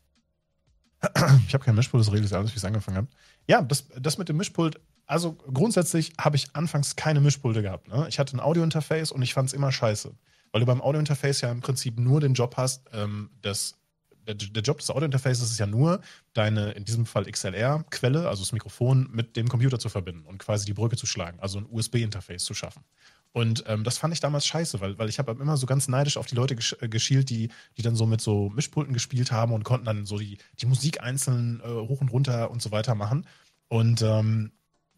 Ich 1.47 1.55
habe 1.55 1.65
kein 1.65 1.75
Mischpult, 1.75 2.01
das 2.01 2.13
regelt 2.13 2.29
sich 2.29 2.37
alles, 2.37 2.51
wie 2.51 2.55
ich 2.55 2.59
es 2.59 2.65
angefangen 2.65 2.97
habe. 2.97 3.09
Ja, 3.49 3.61
das, 3.63 3.87
das 3.99 4.19
mit 4.19 4.29
dem 4.29 4.37
Mischpult, 4.37 4.81
also 5.07 5.33
grundsätzlich 5.33 6.13
habe 6.19 6.37
ich 6.37 6.55
anfangs 6.55 6.97
keine 6.97 7.21
Mischpulte 7.21 7.63
gehabt. 7.63 7.89
Ne? 7.89 8.07
Ich 8.09 8.19
hatte 8.19 8.37
ein 8.37 8.41
Audiointerface 8.41 9.13
und 9.13 9.23
ich 9.23 9.35
fand 9.35 9.49
es 9.49 9.53
immer 9.53 9.73
scheiße. 9.73 10.15
Weil 10.53 10.61
du 10.61 10.67
beim 10.67 10.81
Audiointerface 10.81 11.41
ja 11.41 11.51
im 11.51 11.61
Prinzip 11.61 11.99
nur 11.99 12.21
den 12.21 12.35
Job 12.35 12.57
hast, 12.57 12.89
ähm, 12.93 13.31
das, 13.41 13.79
der, 14.27 14.35
der 14.35 14.63
Job 14.63 14.79
des 14.79 14.91
Audiointerfaces 14.91 15.51
ist 15.51 15.59
ja 15.59 15.67
nur, 15.67 16.01
deine, 16.33 16.73
in 16.73 16.85
diesem 16.85 17.07
Fall 17.07 17.25
XLR-Quelle, 17.25 18.29
also 18.29 18.43
das 18.43 18.53
Mikrofon, 18.53 19.09
mit 19.13 19.37
dem 19.37 19.49
Computer 19.49 19.79
zu 19.79 19.89
verbinden 19.89 20.25
und 20.27 20.39
quasi 20.39 20.67
die 20.67 20.75
Brücke 20.75 20.97
zu 20.97 21.07
schlagen, 21.07 21.39
also 21.41 21.59
ein 21.59 21.67
USB-Interface 21.71 22.45
zu 22.45 22.55
schaffen. 22.55 22.85
Und 23.33 23.65
ähm, 23.67 23.83
das 23.83 23.99
fand 23.99 24.13
ich 24.13 24.21
damals 24.21 24.47
scheiße, 24.47 24.81
weil, 24.81 24.99
weil 24.99 25.09
ich 25.09 25.19
habe 25.19 25.33
immer 25.33 25.57
so 25.57 25.67
ganz 25.67 25.89
neidisch 25.89 26.19
auf 26.19 26.27
die 26.27 26.35
Leute 26.35 26.55
gesch 26.55 26.77
äh, 26.81 26.89
geschielt, 26.89 27.31
die, 27.31 27.49
die 27.79 27.83
dann 27.83 27.97
so 27.97 28.07
mit 28.07 28.21
so 28.21 28.51
Mischpulten 28.51 28.93
gespielt 28.93 29.33
haben 29.33 29.53
und 29.53 29.65
konnten 29.65 29.87
dann 29.87 30.05
so 30.05 30.19
die, 30.19 30.39
die 30.61 30.67
Musik 30.67 31.03
einzeln 31.03 31.61
äh, 31.65 31.69
hoch 31.69 32.03
und 32.03 32.11
runter 32.11 32.51
und 32.51 32.61
so 32.61 32.71
weiter 32.73 32.95
machen. 32.95 33.27
Und 33.69 34.03
ähm, 34.03 34.53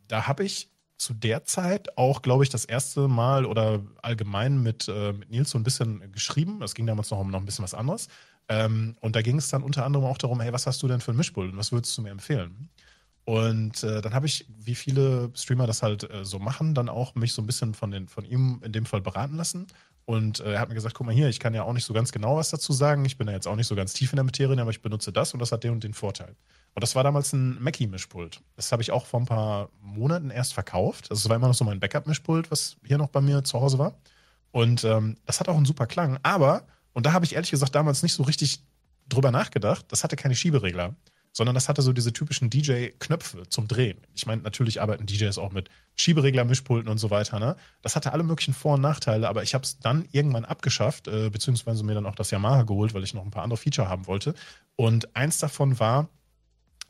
da 0.08 0.26
habe 0.26 0.44
ich 0.44 0.68
zu 0.96 1.14
der 1.14 1.44
Zeit 1.44 1.96
auch, 1.96 2.22
glaube 2.22 2.44
ich, 2.44 2.50
das 2.50 2.64
erste 2.64 3.08
Mal 3.08 3.46
oder 3.46 3.82
allgemein 4.02 4.62
mit, 4.62 4.88
äh, 4.88 5.12
mit 5.12 5.30
Nils 5.30 5.50
so 5.50 5.58
ein 5.58 5.64
bisschen 5.64 6.10
geschrieben. 6.12 6.62
Es 6.62 6.74
ging 6.74 6.86
damals 6.86 7.10
noch 7.10 7.18
um 7.18 7.30
noch 7.30 7.40
ein 7.40 7.46
bisschen 7.46 7.64
was 7.64 7.74
anderes. 7.74 8.08
Ähm, 8.48 8.96
und 9.00 9.16
da 9.16 9.22
ging 9.22 9.38
es 9.38 9.48
dann 9.48 9.62
unter 9.62 9.84
anderem 9.84 10.04
auch 10.04 10.18
darum, 10.18 10.40
hey, 10.40 10.52
was 10.52 10.66
hast 10.66 10.82
du 10.82 10.88
denn 10.88 11.00
für 11.00 11.12
ein 11.12 11.16
Mischpult 11.16 11.52
und 11.52 11.58
was 11.58 11.72
würdest 11.72 11.96
du 11.96 12.02
mir 12.02 12.10
empfehlen? 12.10 12.68
Und 13.24 13.82
äh, 13.82 14.02
dann 14.02 14.12
habe 14.12 14.26
ich, 14.26 14.46
wie 14.48 14.74
viele 14.74 15.30
Streamer 15.34 15.66
das 15.66 15.82
halt 15.82 16.10
äh, 16.10 16.24
so 16.24 16.38
machen, 16.38 16.74
dann 16.74 16.90
auch 16.90 17.14
mich 17.14 17.32
so 17.32 17.40
ein 17.40 17.46
bisschen 17.46 17.72
von, 17.72 17.90
den, 17.90 18.06
von 18.06 18.24
ihm 18.24 18.60
in 18.62 18.72
dem 18.72 18.84
Fall 18.84 19.00
beraten 19.00 19.36
lassen. 19.36 19.66
Und 20.04 20.40
äh, 20.40 20.52
er 20.52 20.60
hat 20.60 20.68
mir 20.68 20.74
gesagt, 20.74 20.94
guck 20.94 21.06
mal 21.06 21.14
hier, 21.14 21.30
ich 21.30 21.40
kann 21.40 21.54
ja 21.54 21.62
auch 21.62 21.72
nicht 21.72 21.86
so 21.86 21.94
ganz 21.94 22.12
genau 22.12 22.36
was 22.36 22.50
dazu 22.50 22.74
sagen. 22.74 23.06
Ich 23.06 23.16
bin 23.16 23.26
ja 23.26 23.32
jetzt 23.32 23.48
auch 23.48 23.56
nicht 23.56 23.66
so 23.66 23.74
ganz 23.74 23.94
tief 23.94 24.12
in 24.12 24.16
der 24.16 24.24
Materie, 24.24 24.60
aber 24.60 24.70
ich 24.70 24.82
benutze 24.82 25.10
das 25.10 25.32
und 25.32 25.40
das 25.40 25.52
hat 25.52 25.64
den 25.64 25.72
und 25.72 25.84
den 25.84 25.94
Vorteil. 25.94 26.36
Und 26.74 26.82
das 26.82 26.94
war 26.94 27.02
damals 27.02 27.32
ein 27.32 27.62
Mackie-Mischpult. 27.62 28.42
Das 28.56 28.72
habe 28.72 28.82
ich 28.82 28.90
auch 28.90 29.06
vor 29.06 29.20
ein 29.20 29.26
paar 29.26 29.70
Monaten 29.80 30.30
erst 30.30 30.52
verkauft. 30.52 31.10
Das 31.10 31.26
war 31.28 31.36
immer 31.36 31.48
noch 31.48 31.54
so 31.54 31.64
mein 31.64 31.80
Backup-Mischpult, 31.80 32.50
was 32.50 32.76
hier 32.84 32.98
noch 32.98 33.08
bei 33.08 33.22
mir 33.22 33.42
zu 33.44 33.58
Hause 33.60 33.78
war. 33.78 33.94
Und 34.50 34.84
ähm, 34.84 35.16
das 35.24 35.40
hat 35.40 35.48
auch 35.48 35.56
einen 35.56 35.64
super 35.64 35.86
Klang. 35.86 36.18
Aber 36.22 36.66
Und 36.94 37.04
da 37.06 37.12
habe 37.12 37.26
ich 37.26 37.34
ehrlich 37.34 37.50
gesagt 37.50 37.74
damals 37.74 38.02
nicht 38.02 38.14
so 38.14 38.22
richtig 38.22 38.60
drüber 39.08 39.30
nachgedacht. 39.30 39.84
Das 39.88 40.02
hatte 40.02 40.16
keine 40.16 40.34
Schieberegler, 40.34 40.94
sondern 41.32 41.54
das 41.54 41.68
hatte 41.68 41.82
so 41.82 41.92
diese 41.92 42.12
typischen 42.12 42.48
DJ-Knöpfe 42.48 43.48
zum 43.48 43.68
Drehen. 43.68 43.98
Ich 44.14 44.24
meine, 44.24 44.42
natürlich 44.42 44.80
arbeiten 44.80 45.04
DJs 45.04 45.36
auch 45.36 45.52
mit 45.52 45.68
Schieberegler, 45.96 46.44
Mischpulten 46.44 46.90
und 46.90 46.98
so 46.98 47.10
weiter. 47.10 47.38
Ne? 47.38 47.56
Das 47.82 47.96
hatte 47.96 48.12
alle 48.12 48.22
möglichen 48.22 48.54
Vor- 48.54 48.74
und 48.74 48.80
Nachteile, 48.80 49.28
aber 49.28 49.42
ich 49.42 49.54
habe 49.54 49.64
es 49.64 49.78
dann 49.78 50.08
irgendwann 50.12 50.44
abgeschafft, 50.44 51.08
äh, 51.08 51.28
beziehungsweise 51.28 51.84
mir 51.84 51.94
dann 51.94 52.06
auch 52.06 52.14
das 52.14 52.30
Yamaha 52.30 52.62
geholt, 52.62 52.94
weil 52.94 53.04
ich 53.04 53.12
noch 53.12 53.24
ein 53.24 53.30
paar 53.30 53.42
andere 53.42 53.58
Feature 53.58 53.88
haben 53.88 54.06
wollte. 54.06 54.34
Und 54.76 55.14
eins 55.14 55.38
davon 55.38 55.78
war, 55.78 56.08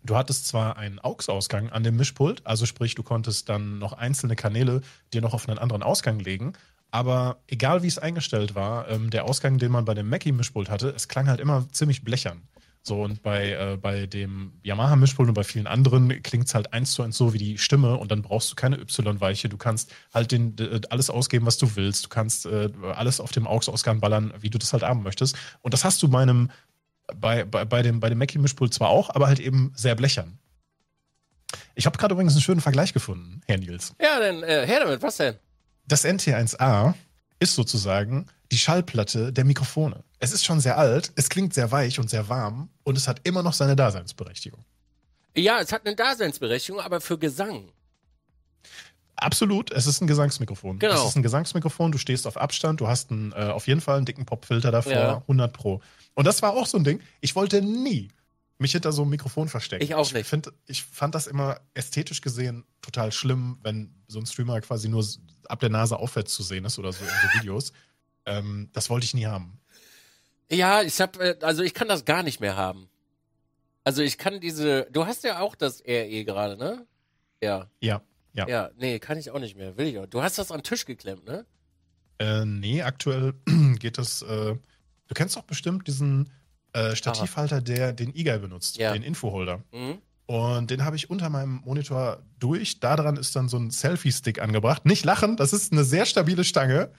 Du 0.07 0.17
hattest 0.17 0.47
zwar 0.47 0.77
einen 0.77 0.99
AUX-Ausgang 0.99 1.71
an 1.71 1.83
dem 1.83 1.97
Mischpult, 1.97 2.47
also 2.47 2.67
sprich, 2.67 2.95
du 2.95 3.03
konntest 3.03 3.49
dann 3.49 3.79
noch 3.79 3.95
einzelne 3.95 4.37
Kanäle 4.37 4.83
dir 5.15 5.23
noch 5.23 5.33
auf 5.33 5.49
einen 5.49 5.59
anderen 5.59 5.83
Ausgang 5.83 6.21
legen, 6.21 6.53
aber 6.95 7.39
egal 7.49 7.83
wie 7.83 7.89
es 7.89 7.99
eingestellt 7.99 8.55
war, 8.55 8.89
ähm, 8.89 9.11
der 9.11 9.25
Ausgang, 9.25 9.59
den 9.59 9.73
man 9.73 9.85
bei 9.85 9.95
dem 9.95 10.09
Mackie-Mischpult 10.09 10.71
hatte, 10.71 10.91
es 10.91 11.09
klang 11.09 11.27
halt 11.27 11.41
immer 11.41 11.67
ziemlich 11.73 12.05
blechern. 12.05 12.43
So, 12.83 13.03
und 13.03 13.21
bei, 13.21 13.51
äh, 13.51 13.77
bei 13.77 14.07
dem 14.07 14.53
Yamaha-Mischpult 14.63 15.27
und 15.27 15.35
bei 15.35 15.43
vielen 15.43 15.67
anderen 15.67 16.23
klingt 16.23 16.47
es 16.47 16.55
halt 16.55 16.73
eins 16.73 16.93
zu 16.93 17.03
eins 17.03 17.17
so 17.17 17.33
wie 17.33 17.39
die 17.39 17.59
Stimme 17.59 17.97
und 17.97 18.13
dann 18.13 18.23
brauchst 18.23 18.53
du 18.53 18.55
keine 18.55 18.77
Y-Weiche. 18.77 19.49
Du 19.49 19.57
kannst 19.57 19.93
halt 20.13 20.31
den, 20.31 20.57
äh, 20.61 20.83
alles 20.89 21.11
ausgeben, 21.11 21.47
was 21.47 21.59
du 21.59 21.75
willst. 21.75 22.05
Du 22.05 22.09
kannst 22.11 22.47
äh, 22.47 22.71
alles 22.95 23.19
auf 23.19 23.33
dem 23.33 23.49
AUX-Ausgang 23.49 23.99
ballern, 23.99 24.33
wie 24.39 24.51
du 24.51 24.59
das 24.59 24.73
halt 24.73 24.85
haben 24.85 25.03
möchtest. 25.03 25.37
Und 25.63 25.75
das 25.75 25.83
hast 25.83 26.01
du 26.01 26.09
bei 26.09 26.25
bei, 27.17 27.45
bei, 27.45 27.65
bei 27.65 27.83
dem, 27.83 27.99
bei 27.99 28.09
dem 28.09 28.19
Mackie-Mischpult 28.19 28.73
zwar 28.73 28.91
auch, 28.91 29.11
aber 29.11 29.27
halt 29.27 29.41
eben 29.41 29.73
sehr 29.75 29.97
blechern. 29.97 30.39
Ich 31.75 31.87
habe 31.87 31.99
gerade 31.99 32.13
übrigens 32.13 32.35
einen 32.35 32.43
schönen 32.43 32.61
Vergleich 32.61 32.93
gefunden, 32.93 33.41
Herr 33.47 33.59
Nils. 33.59 33.97
Ja, 34.01 34.21
dann 34.21 34.45
äh, 34.45 34.65
her 34.65 34.79
damit, 34.79 35.03
was 35.03 35.17
denn? 35.17 35.35
Das 35.87 36.05
NT1A 36.05 36.95
ist 37.41 37.55
sozusagen 37.55 38.27
die 38.53 38.59
Schallplatte 38.59 39.33
der 39.33 39.45
Mikrofone. 39.45 40.05
Es 40.19 40.33
ist 40.33 40.45
schon 40.45 40.61
sehr 40.61 40.79
alt, 40.79 41.13
es 41.17 41.29
klingt 41.29 41.53
sehr 41.55 41.71
weich 41.71 41.99
und 41.99 42.09
sehr 42.09 42.29
warm 42.29 42.71
und 42.85 42.97
es 42.97 43.09
hat 43.09 43.21
immer 43.25 43.43
noch 43.43 43.53
seine 43.53 43.77
Daseinsberechtigung. 43.77 44.65
Ja, 45.37 45.61
es 45.61 45.73
hat 45.73 45.85
eine 45.87 45.97
Daseinsberechtigung, 45.97 46.81
aber 46.81 47.01
für 47.01 47.19
Gesang. 47.19 47.69
Absolut, 49.17 49.71
es 49.73 49.87
ist 49.87 50.01
ein 50.01 50.07
Gesangsmikrofon. 50.07 50.79
Genau. 50.79 50.95
Es 50.95 51.11
ist 51.11 51.17
ein 51.17 51.23
Gesangsmikrofon, 51.23 51.93
du 51.93 51.99
stehst 51.99 52.27
auf 52.27 52.37
Abstand, 52.37 52.81
du 52.81 52.89
hast 52.89 53.11
einen, 53.11 53.33
äh, 53.33 53.37
auf 53.51 53.67
jeden 53.67 53.81
Fall 53.81 53.97
einen 53.97 54.07
dicken 54.07 54.27
Popfilter 54.27 54.71
davor, 54.71 54.93
Ja. 54.93 55.23
100 55.29 55.53
Pro. 55.53 55.81
Und 56.15 56.27
das 56.27 56.43
war 56.43 56.53
auch 56.55 56.67
so 56.67 56.79
ein 56.79 56.85
Ding, 56.85 57.01
ich 57.21 57.35
wollte 57.37 57.63
nie 57.63 58.09
mich 58.59 58.73
hinter 58.73 58.93
so 58.93 59.03
einem 59.03 59.11
Mikrofon 59.11 59.49
verstecken. 59.49 59.85
Ich 59.85 59.95
auch 59.95 60.13
nicht. 60.13 60.29
Find, 60.29 60.53
ich 60.67 60.85
fand 60.85 61.15
das 61.15 61.27
immer 61.27 61.61
ästhetisch 61.75 62.21
gesehen 62.21 62.65
total 62.83 63.13
schlimm, 63.13 63.59
wenn 63.63 63.95
so 64.07 64.19
ein 64.19 64.27
Streamer 64.27 64.61
quasi 64.61 64.89
nur 64.89 65.05
ab 65.49 65.61
der 65.61 65.71
Nase 65.71 65.99
aufwärts 65.99 66.35
zu 66.35 66.43
sehen 66.43 66.65
ist 66.65 66.79
oder 66.79 66.93
so 66.93 67.05
in 67.05 67.11
so 67.11 67.41
Videos. 67.41 67.73
ähm, 68.27 68.71
das 68.73 68.91
wollte 68.91 69.05
ich 69.05 69.15
nie 69.15 69.27
haben. 69.27 69.61
Ja, 70.51 70.83
ich 70.83 71.01
hab, 71.01 71.19
äh, 71.21 71.37
also 71.43 71.63
ich 71.63 71.75
kann 71.75 71.89
das 71.89 72.05
gar 72.05 72.23
nicht 72.23 72.41
mehr 72.41 72.57
haben. 72.57 72.89
Also 73.83 74.03
ich 74.03 74.19
kann 74.19 74.41
diese, 74.41 74.87
du 74.91 75.07
hast 75.07 75.25
ja 75.25 75.41
auch 75.41 75.55
das 75.55 75.83
RE 75.87 76.25
gerade, 76.25 76.57
ne? 76.57 76.87
Ja. 77.43 77.69
Ja, 77.81 78.03
ja. 78.33 78.49
Ja, 78.49 78.71
nee, 78.77 78.99
kann 78.99 79.19
ich 79.19 79.31
auch 79.31 79.39
nicht 79.39 79.57
mehr, 79.57 79.77
will 79.77 79.87
ich 79.87 79.99
auch. 79.99 80.07
Du 80.07 80.23
hast 80.23 80.39
das 80.39 80.51
an 80.51 80.59
den 80.59 80.65
Tisch 80.65 80.87
geklemmt, 80.87 81.25
ne? 81.25 81.45
Äh, 82.19 82.45
nee, 82.45 82.83
aktuell 82.83 83.35
geht 83.79 83.99
das. 83.99 84.23
Äh, 84.23 84.57
du 85.07 85.15
kennst 85.15 85.37
doch 85.37 85.43
bestimmt 85.43 85.87
diesen 85.87 86.31
äh, 86.75 86.95
Stativhalter, 86.97 87.61
der 87.63 87.93
den 87.93 88.15
eGuy 88.15 88.39
benutzt, 88.39 88.77
Ja. 88.77 88.93
den 88.93 89.03
Infoholder. 89.03 89.63
Mhm. 89.73 89.99
Und 90.27 90.71
den 90.71 90.85
habe 90.85 90.97
ich 90.97 91.11
unter 91.11 91.29
meinem 91.31 91.63
Monitor 91.65 92.23
durch. 92.39 92.81
Da 92.81 92.97
dran 92.97 93.17
ist 93.17 93.37
dann 93.37 93.49
so 93.49 93.59
ein 93.59 93.71
Selfie-Stick 93.71 94.41
angebracht. 94.41 94.87
Nicht 94.87 95.05
lachen, 95.05 95.37
das 95.37 95.53
ist 95.53 95.73
eine 95.73 95.85
sehr 95.85 96.07
stabile 96.07 96.45
Stange. 96.45 96.91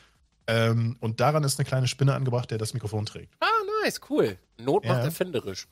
Ähm, 0.48 0.96
und 1.00 1.20
daran 1.20 1.44
ist 1.44 1.58
eine 1.60 1.66
kleine 1.68 1.88
Spinne 1.88 2.14
angebracht, 2.14 2.52
der 2.52 2.60
das 2.60 2.74
Mikrofon 2.76 3.06
trägt. 3.08 3.34
Ah, 3.40 3.48
nice, 3.84 4.00
cool. 4.10 4.38
Not 4.60 4.86
macht 4.86 5.00
Ja. 5.00 5.06
erfinderisch. 5.06 5.68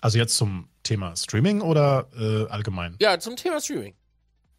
Also 0.00 0.18
jetzt 0.18 0.36
zum 0.36 0.68
Thema 0.82 1.16
Streaming 1.16 1.60
oder 1.60 2.08
äh, 2.16 2.50
allgemein? 2.50 2.96
Ja, 3.00 3.18
zum 3.18 3.36
Thema 3.36 3.60
Streaming. 3.60 3.94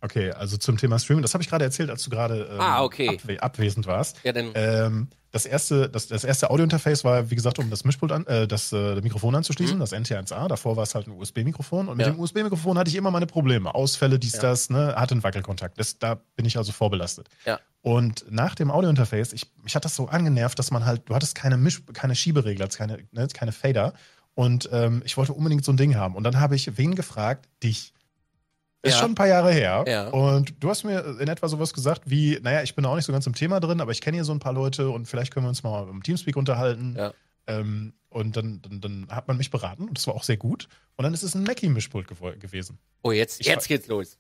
Okay, 0.01 0.31
also 0.31 0.57
zum 0.57 0.77
Thema 0.77 0.99
Streaming, 0.99 1.23
das 1.23 1.33
habe 1.33 1.41
ich 1.43 1.49
gerade 1.49 1.65
erzählt, 1.65 1.89
als 1.89 2.03
du 2.03 2.09
gerade 2.11 2.47
ähm, 2.51 2.59
Ah, 2.61 2.83
okay. 2.83 3.09
abwe 3.09 3.41
abwesend 3.41 3.87
warst. 3.87 4.17
Ja, 4.23 4.31
dann. 4.31 4.51
Ähm, 4.53 5.07
das 5.31 5.45
erste, 5.45 5.89
das, 5.89 6.07
das 6.07 6.23
erste 6.23 6.49
Audiointerface 6.51 7.03
war, 7.03 7.29
wie 7.29 7.35
gesagt, 7.35 7.59
um 7.59 7.69
das 7.69 7.83
Mischpult 7.83 8.11
an, 8.11 8.25
äh, 8.27 8.47
das 8.47 8.71
äh, 8.71 8.95
Mikrofon 9.01 9.35
anzuschließen, 9.35 9.75
Mhm. 9.75 9.79
das 9.81 9.91
NT1A. 9.93 10.47
Davor 10.47 10.77
war 10.77 10.83
es 10.83 10.95
halt 10.95 11.07
ein 11.07 11.11
USB-Mikrofon. 11.11 11.89
Und 11.89 11.97
mit 11.97 12.05
Ja. 12.07 12.13
dem 12.13 12.19
USB-Mikrofon 12.19 12.77
hatte 12.77 12.89
ich 12.89 12.95
immer 12.95 13.11
meine 13.11 13.25
Probleme. 13.27 13.73
Ausfälle, 13.75 14.19
dies, 14.19 14.33
Ja. 14.35 14.41
das, 14.43 14.69
ne, 14.69 14.95
hatte 14.95 15.13
einen 15.15 15.23
Wackelkontakt. 15.23 15.79
Das, 15.79 15.99
da 15.99 16.15
bin 16.35 16.45
ich 16.45 16.57
also 16.57 16.71
vorbelastet. 16.71 17.27
Ja. 17.45 17.59
Und 17.81 18.25
nach 18.29 18.55
dem 18.55 18.71
Audiointerface, 18.71 19.33
ich, 19.33 19.51
mich 19.63 19.75
hat 19.75 19.83
das 19.83 19.95
so 19.95 20.07
angenervt, 20.07 20.57
dass 20.59 20.71
man 20.71 20.85
halt, 20.85 21.09
du 21.09 21.15
hattest 21.15 21.35
keine 21.35 21.57
Misch, 21.57 21.81
keine 21.93 22.15
Schieberegler, 22.15 22.67
keine, 22.67 22.99
ne, 23.11 23.27
keine 23.33 23.51
Fader. 23.51 23.93
Und 24.33 24.69
ähm, 24.71 25.01
ich 25.05 25.17
wollte 25.17 25.33
unbedingt 25.33 25.65
so 25.65 25.71
ein 25.71 25.77
Ding 25.77 25.95
haben. 25.95 26.15
Und 26.15 26.23
dann 26.23 26.39
habe 26.39 26.55
ich 26.55 26.77
wen 26.77 26.95
gefragt? 26.95 27.47
Dich. 27.63 27.93
Ist 28.87 28.95
Ja. 28.95 28.99
schon 29.01 29.11
ein 29.11 29.15
paar 29.15 29.27
Jahre 29.27 29.51
her. 29.51 29.83
Ja. 29.87 30.07
Und 30.09 30.53
du 30.59 30.69
hast 30.69 30.83
mir 30.83 31.17
in 31.19 31.27
etwa 31.27 31.47
sowas 31.47 31.73
gesagt 31.73 32.03
wie, 32.05 32.39
naja, 32.41 32.61
ich 32.63 32.75
bin 32.75 32.85
auch 32.85 32.95
nicht 32.95 33.05
so 33.05 33.11
ganz 33.13 33.27
im 33.27 33.33
Thema 33.35 33.59
drin, 33.59 33.81
aber 33.81 33.91
ich 33.91 34.01
kenne 34.01 34.15
hier 34.17 34.23
so 34.23 34.31
ein 34.31 34.39
paar 34.39 34.53
Leute 34.53 34.89
und 34.89 35.07
vielleicht 35.07 35.33
können 35.33 35.45
wir 35.45 35.49
uns 35.49 35.63
mal 35.63 35.87
im 35.89 36.01
Teamspeak 36.03 36.35
unterhalten. 36.37 36.95
Ja. 36.97 37.13
Ähm, 37.47 37.93
und 38.09 38.35
dann, 38.37 38.61
dann, 38.61 38.81
dann 38.81 39.07
hat 39.09 39.27
man 39.27 39.37
mich 39.37 39.51
beraten 39.51 39.87
und 39.87 39.97
das 39.97 40.07
war 40.07 40.15
auch 40.15 40.23
sehr 40.23 40.37
gut. 40.37 40.67
Und 40.95 41.03
dann 41.03 41.13
ist 41.13 41.23
es 41.23 41.35
ein 41.35 41.43
Mackie-Mischpult 41.43 42.07
gewesen. 42.39 42.79
Oh, 43.03 43.11
jetzt, 43.11 43.39
ich 43.41 43.47
jetzt 43.47 43.67
geht's 43.67 43.87
los. 43.87 44.17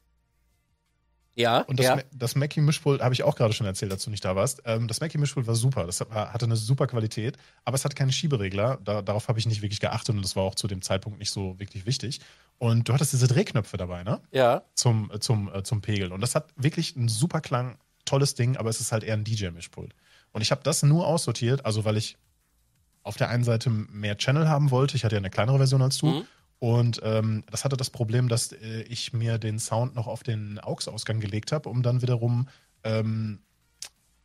Ja, 1.37 1.59
Und 1.59 1.77
das, 1.77 1.85
ja. 1.85 1.99
Das 2.11 2.35
Mackie-Mischpult 2.35 2.99
habe 2.99 3.13
ich 3.13 3.21
auch 3.21 3.35
gerade 3.35 3.53
schon 3.53 3.67
erzählt, 3.67 3.91
du 4.03 4.09
nicht 4.09 4.25
da 4.25 4.35
warst. 4.35 4.63
Ähm, 4.65 4.87
das 4.87 5.01
Mackie-Mischpult 5.01 5.45
war 5.45 5.53
super. 5.53 5.85
Das 5.85 6.01
hatte 6.01 6.45
eine 6.45 6.55
super 6.55 6.87
Qualität, 6.87 7.37
aber 7.63 7.75
es 7.75 7.85
hatte 7.85 7.93
keine 7.93 8.11
Schieberegler. 8.11 8.79
Da, 8.83 9.03
darauf 9.03 9.27
habe 9.27 9.37
ich 9.37 9.45
nicht 9.45 9.61
wirklich 9.61 9.79
geachtet 9.79 10.15
und 10.15 10.23
das 10.23 10.35
war 10.35 10.43
auch 10.43 10.55
zu 10.55 10.67
dem 10.67 10.81
Zeitpunkt 10.81 11.19
nicht 11.19 11.29
so 11.29 11.59
wirklich 11.59 11.85
wichtig. 11.85 12.21
Und 12.57 12.89
du 12.89 12.93
hattest 12.93 13.13
diese 13.13 13.27
Drehknöpfe 13.27 13.77
dabei, 13.77 14.03
ne? 14.03 14.19
ja. 14.31 14.63
Zum, 14.73 15.11
äh, 15.11 15.19
zum, 15.19 15.53
äh, 15.53 15.61
zum 15.61 15.81
Pegeln. 15.81 16.11
Und 16.11 16.21
das 16.21 16.33
hat 16.33 16.47
wirklich 16.55 16.95
einen 16.95 17.07
super 17.07 17.39
Klang, 17.39 17.77
tolles 18.05 18.33
Ding, 18.33 18.57
aber 18.57 18.71
es 18.71 18.81
ist 18.81 18.91
halt 18.91 19.03
eher 19.03 19.13
ein 19.13 19.23
DJ-Mischpult. 19.23 19.93
Und 20.31 20.41
ich 20.41 20.49
habe 20.49 20.61
das 20.63 20.81
nur 20.81 21.05
aussortiert, 21.05 21.67
also 21.67 21.85
weil 21.85 21.97
ich 21.97 22.17
auf 23.03 23.15
der 23.15 23.29
einen 23.29 23.43
Seite 23.43 23.69
mehr 23.69 24.17
Channel 24.17 24.49
haben 24.49 24.71
wollte. 24.71 24.95
Ich 24.95 25.05
hatte 25.05 25.15
ja 25.15 25.19
eine 25.19 25.29
kleinere 25.29 25.57
Version 25.57 25.83
als 25.83 25.99
du. 25.99 26.07
Mhm. 26.07 26.23
Und 26.59 26.99
ähm, 27.03 27.43
das 27.51 27.63
hatte 27.63 27.77
das 27.77 27.89
Problem, 27.89 28.29
dass 28.29 28.51
äh, 28.51 28.81
ich 28.83 29.13
mir 29.13 29.37
den 29.37 29.59
Sound 29.59 29.95
noch 29.95 30.07
auf 30.07 30.23
den 30.23 30.59
AUX-Ausgang 30.59 31.19
gelegt 31.19 31.51
habe, 31.51 31.69
um 31.69 31.83
dann 31.83 32.01
wiederum, 32.01 32.47
ähm, 32.83 33.39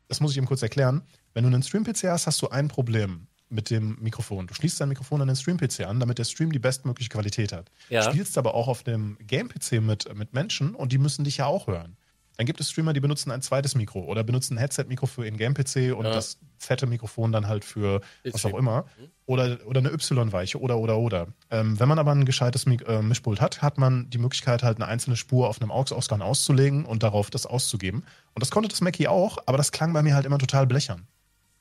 das 0.09 0.21
muss 0.21 0.31
ich 0.33 0.39
eben 0.39 0.47
kurz 0.47 0.63
erklären, 0.63 1.03
wenn 1.35 1.45
du 1.45 1.49
einen 1.49 1.63
Stream-PC 1.63 2.05
hast, 2.05 2.27
hast 2.27 2.41
du 2.41 2.49
ein 2.49 2.69
Problem 2.69 3.27
mit 3.51 3.69
dem 3.69 3.99
Mikrofon. 4.01 4.47
Du 4.47 4.55
schließt 4.55 4.81
dein 4.81 4.89
Mikrofon 4.89 5.21
an 5.21 5.29
den 5.29 5.37
Stream-PC 5.37 5.81
an, 5.81 6.01
damit 6.01 6.19
der 6.19 6.25
Stream 6.25 6.53
die 6.53 6.59
bestmögliche 6.59 7.11
Qualität 7.11 7.53
hat. 7.53 7.71
Ja. 7.91 8.03
Spielst 8.03 8.39
aber 8.39 8.55
auch 8.55 8.67
auf 8.67 8.83
dem 8.83 9.19
Game-PC 9.21 9.83
mit, 9.83 10.13
mit 10.17 10.33
Menschen 10.33 10.75
und 10.75 10.93
die 10.93 10.99
müssen 10.99 11.25
dich 11.25 11.37
ja 11.37 11.47
auch 11.47 11.67
hören. 11.67 11.97
Dann 12.37 12.47
gibt 12.47 12.61
es 12.61 12.71
Streamer, 12.71 12.93
die 12.93 13.01
benutzen 13.01 13.31
ein 13.31 13.43
zweites 13.43 13.75
Mikro 13.75 14.01
oder 14.05 14.25
benutzen 14.25 14.55
ein 14.55 14.59
Headset-Mikro 14.59 15.07
für 15.07 15.25
ihren 15.25 15.37
Game-PC 15.37 15.95
und 15.97 16.07
Ja. 16.07 16.13
das 16.13 16.39
fette 16.59 16.87
Mikrofon 16.87 17.31
dann 17.33 17.47
halt 17.47 17.65
für 17.65 18.01
was 18.25 18.47
auch 18.47 18.57
immer. 18.57 18.87
Oder, 19.27 19.59
oder 19.67 19.81
eine 19.81 19.91
Y-Weiche 19.93 20.61
oder, 20.61 20.79
oder, 20.79 20.99
oder. 20.99 21.27
Ähm, 21.51 21.79
wenn 21.79 21.89
man 21.89 21.99
aber 21.99 22.13
ein 22.13 22.25
gescheites 22.25 22.65
Mik 22.67 22.89
äh, 22.89 23.03
Mischpult 23.03 23.41
hat, 23.41 23.61
hat 23.63 23.77
man 23.79 24.09
die 24.11 24.19
Möglichkeit, 24.19 24.63
halt 24.63 24.79
eine 24.79 24.87
einzelne 24.87 25.17
Spur 25.17 25.49
auf 25.49 25.61
einem 25.61 25.71
AUX-Ausgang 25.71 26.23
auszulegen 26.23 26.85
und 26.87 27.03
darauf 27.03 27.31
das 27.31 27.47
auszugeben. 27.47 28.05
Und 28.35 28.41
das 28.41 28.51
konnte 28.51 28.69
das 28.69 28.81
Mackie 28.81 29.09
auch, 29.09 29.39
aber 29.47 29.59
das 29.59 29.71
klang 29.73 29.93
bei 29.93 30.03
mir 30.03 30.15
halt 30.15 30.25
immer 30.27 30.39
total 30.39 30.67
blechern. 30.67 31.07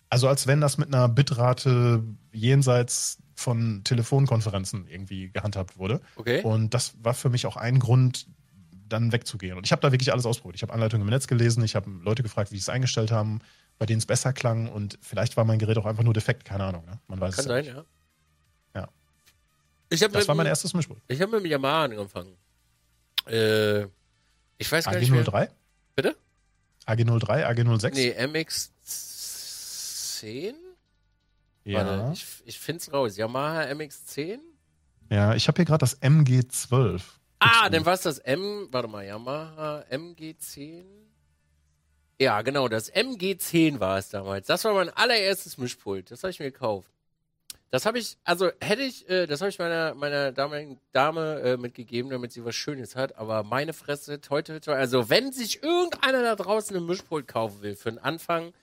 Also 0.09 0.27
als 0.27 0.45
wenn 0.47 0.61
das 0.61 0.77
mit 0.77 0.87
einer 0.93 1.07
Bitrate 1.09 2.03
jenseits 2.31 3.17
von 3.33 3.83
Telefonkonferenzen 3.83 4.87
irgendwie 4.87 5.29
gehandhabt 5.31 5.77
wurde. 5.77 6.01
Okay. 6.15 6.41
Und 6.43 6.73
das 6.73 6.93
war 7.01 7.13
für 7.13 7.29
mich 7.29 7.45
auch 7.45 7.55
ein 7.57 7.79
Grund, 7.79 8.27
dann 8.91 9.11
wegzugehen. 9.11 9.57
Und 9.57 9.65
ich 9.65 9.71
habe 9.71 9.81
da 9.81 9.91
wirklich 9.91 10.11
alles 10.11 10.25
ausprobiert. 10.25 10.55
Ich 10.57 10.61
habe 10.63 10.73
Anleitungen 10.73 11.07
im 11.07 11.11
Netz 11.11 11.27
gelesen, 11.27 11.63
ich 11.63 11.75
habe 11.75 11.89
Leute 12.03 12.23
gefragt, 12.23 12.51
wie 12.51 12.55
sie 12.55 12.61
es 12.61 12.69
eingestellt 12.69 13.11
haben, 13.11 13.39
bei 13.77 13.85
denen 13.85 13.99
es 13.99 14.05
besser 14.05 14.33
klang 14.33 14.67
und 14.69 14.97
vielleicht 15.01 15.37
war 15.37 15.45
mein 15.45 15.59
Gerät 15.59 15.77
auch 15.77 15.85
einfach 15.85 16.03
nur 16.03 16.13
defekt, 16.13 16.45
keine 16.45 16.65
Ahnung. 16.65 16.85
Ne? 16.85 16.99
Man 17.07 17.19
weiß 17.19 17.35
Kann 17.35 17.43
es 17.43 17.47
sein, 17.47 17.65
nicht. 17.65 17.75
ja. 17.75 17.85
Ja. 18.75 18.87
Ich 19.89 20.03
habe 20.03 20.13
Das 20.13 20.27
war 20.27 20.35
mein 20.35 20.45
mit, 20.45 20.49
erstes 20.51 20.73
Mischpult. 20.73 21.01
ich 21.07 21.21
hab 21.21 21.31
mit 21.31 21.43
dem 21.43 21.49
Yamaha 21.49 21.83
angefangen. 21.85 22.35
Äh, 23.27 23.83
ich 24.57 24.71
weiß 24.71 24.85
gar 24.85 24.95
nicht 24.99 25.09
mehr. 25.11 25.23
AG03? 25.25 25.49
Bitte? 25.95 26.15
AG03, 26.85 27.45
AG06? 27.47 27.93
Nee, 27.93 28.13
MX10? 28.17 30.53
Ja. 31.63 31.85
Warte, 31.85 32.11
ich, 32.13 32.25
ich 32.45 32.59
find's 32.59 32.91
raus. 32.91 33.17
Yamaha 33.17 33.61
MX10? 33.71 34.39
ja, 35.09 35.35
ich 35.35 35.47
habe 35.47 35.57
hier 35.57 35.65
gerade 35.65 35.79
das 35.79 36.01
MG12. 36.01 37.01
Ah, 37.43 37.69
dann 37.71 37.83
war 37.87 37.95
es 37.95 38.01
das 38.01 38.19
M, 38.19 38.67
warte 38.69 38.87
mal, 38.87 39.03
Yamaha 39.03 39.83
MG10? 39.89 40.85
Ja, 42.19 42.43
genau, 42.43 42.67
das 42.67 42.93
MG10 42.93 43.79
war 43.79 43.97
es 43.97 44.09
damals. 44.09 44.45
Das 44.45 44.63
war 44.63 44.75
mein 44.75 44.89
allererstes 44.91 45.57
Mischpult. 45.57 46.11
Das 46.11 46.21
habe 46.21 46.29
ich 46.29 46.39
mir 46.39 46.51
gekauft. 46.51 46.91
Das 47.71 47.87
habe 47.87 47.97
ich, 47.97 48.15
also 48.25 48.51
hätte 48.61 48.83
ich, 48.83 49.09
äh, 49.09 49.25
das 49.25 49.41
habe 49.41 49.49
ich 49.49 49.57
meiner, 49.57 49.95
meiner 49.95 50.31
damaligen 50.31 50.79
Dame 50.91 51.39
äh, 51.39 51.57
mitgegeben, 51.57 52.11
damit 52.11 52.31
sie 52.31 52.45
was 52.45 52.53
Schönes 52.53 52.95
hat. 52.95 53.17
Aber 53.17 53.41
meine 53.41 53.73
Fresse, 53.73 54.21
heute, 54.29 54.53
heute, 54.53 54.75
also 54.75 55.09
wenn 55.09 55.31
sich 55.31 55.63
irgendeiner 55.63 56.21
da 56.21 56.35
draußen 56.35 56.77
ein 56.77 56.85
Mischpult 56.85 57.27
kaufen 57.27 57.63
will, 57.63 57.75
für 57.75 57.89
den 57.89 57.97
Anfang, 57.97 58.53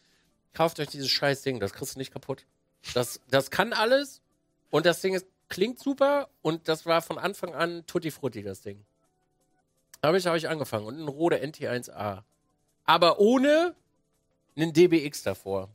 kauft 0.55 0.79
euch 0.79 0.89
dieses 0.89 1.11
scheiß 1.11 1.43
Ding. 1.43 1.59
Das 1.59 1.73
kriegst 1.73 1.97
du 1.97 1.99
nicht 1.99 2.13
kaputt. 2.13 2.47
Das, 2.95 3.21
das 3.29 3.51
kann 3.51 3.73
alles 3.73 4.23
und 4.71 4.87
das 4.87 5.01
Ding 5.01 5.15
ist, 5.15 5.27
klingt 5.49 5.79
super 5.79 6.29
und 6.43 6.69
das 6.69 6.87
war 6.87 7.03
von 7.03 7.19
Anfang 7.19 7.55
an 7.55 7.85
Tutti 7.87 8.11
Frutti, 8.11 8.43
das 8.43 8.61
Ding. 8.63 8.85
Ich, 10.17 10.27
habe 10.27 10.37
ich 10.39 10.49
angefangen 10.49 10.87
und 10.87 10.99
ein 11.01 11.09
Rode 11.09 11.37
NT1A. 11.43 12.23
Aber 12.85 13.19
ohne 13.19 13.75
einen 14.57 14.73
DBX 14.73 15.23
davor. 15.25 15.69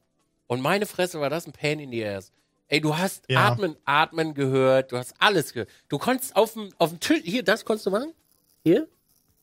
Und 0.47 0.61
meine 0.61 0.85
Fresse 0.85 1.19
war 1.19 1.29
das 1.29 1.45
ein 1.45 1.51
Pain 1.51 1.79
in 1.79 1.91
the 1.91 2.05
ass. 2.05 2.31
Ey, 2.69 2.79
du 2.81 2.97
hast 2.97 3.25
Ja. 3.29 3.47
Atmen, 3.47 3.75
Atmen 3.85 4.33
gehört, 4.33 4.91
du 4.91 4.97
hast 4.97 5.13
alles 5.19 5.53
gehört. 5.53 5.69
Du 5.89 5.97
konntest 5.97 6.35
auf 6.35 6.53
dem, 6.53 6.69
auf 6.77 6.89
dem 6.89 6.99
Tisch, 6.99 7.21
hier, 7.23 7.43
das 7.43 7.65
konntest 7.65 7.85
du 7.85 7.91
machen? 7.91 8.13
Hier? 8.63 8.87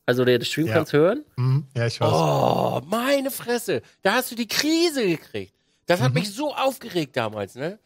Also 0.06 0.24
der 0.24 0.40
Stream 0.40 0.66
Ja. 0.66 0.74
kannst 0.74 0.92
hören? 0.92 1.24
Mhm, 1.36 1.66
ja, 1.76 1.86
ich 1.86 2.00
weiß. 2.00 2.10
Oh, 2.12 2.80
meine 2.86 3.30
Fresse. 3.30 3.82
Da 4.02 4.14
hast 4.14 4.30
du 4.30 4.34
die 4.34 4.48
Krise 4.48 5.06
gekriegt. 5.06 5.52
Das 5.86 6.00
hat 6.00 6.14
Mhm. 6.14 6.20
mich 6.20 6.30
so 6.32 6.54
aufgeregt 6.54 7.16
damals, 7.16 7.54
ne? 7.54 7.78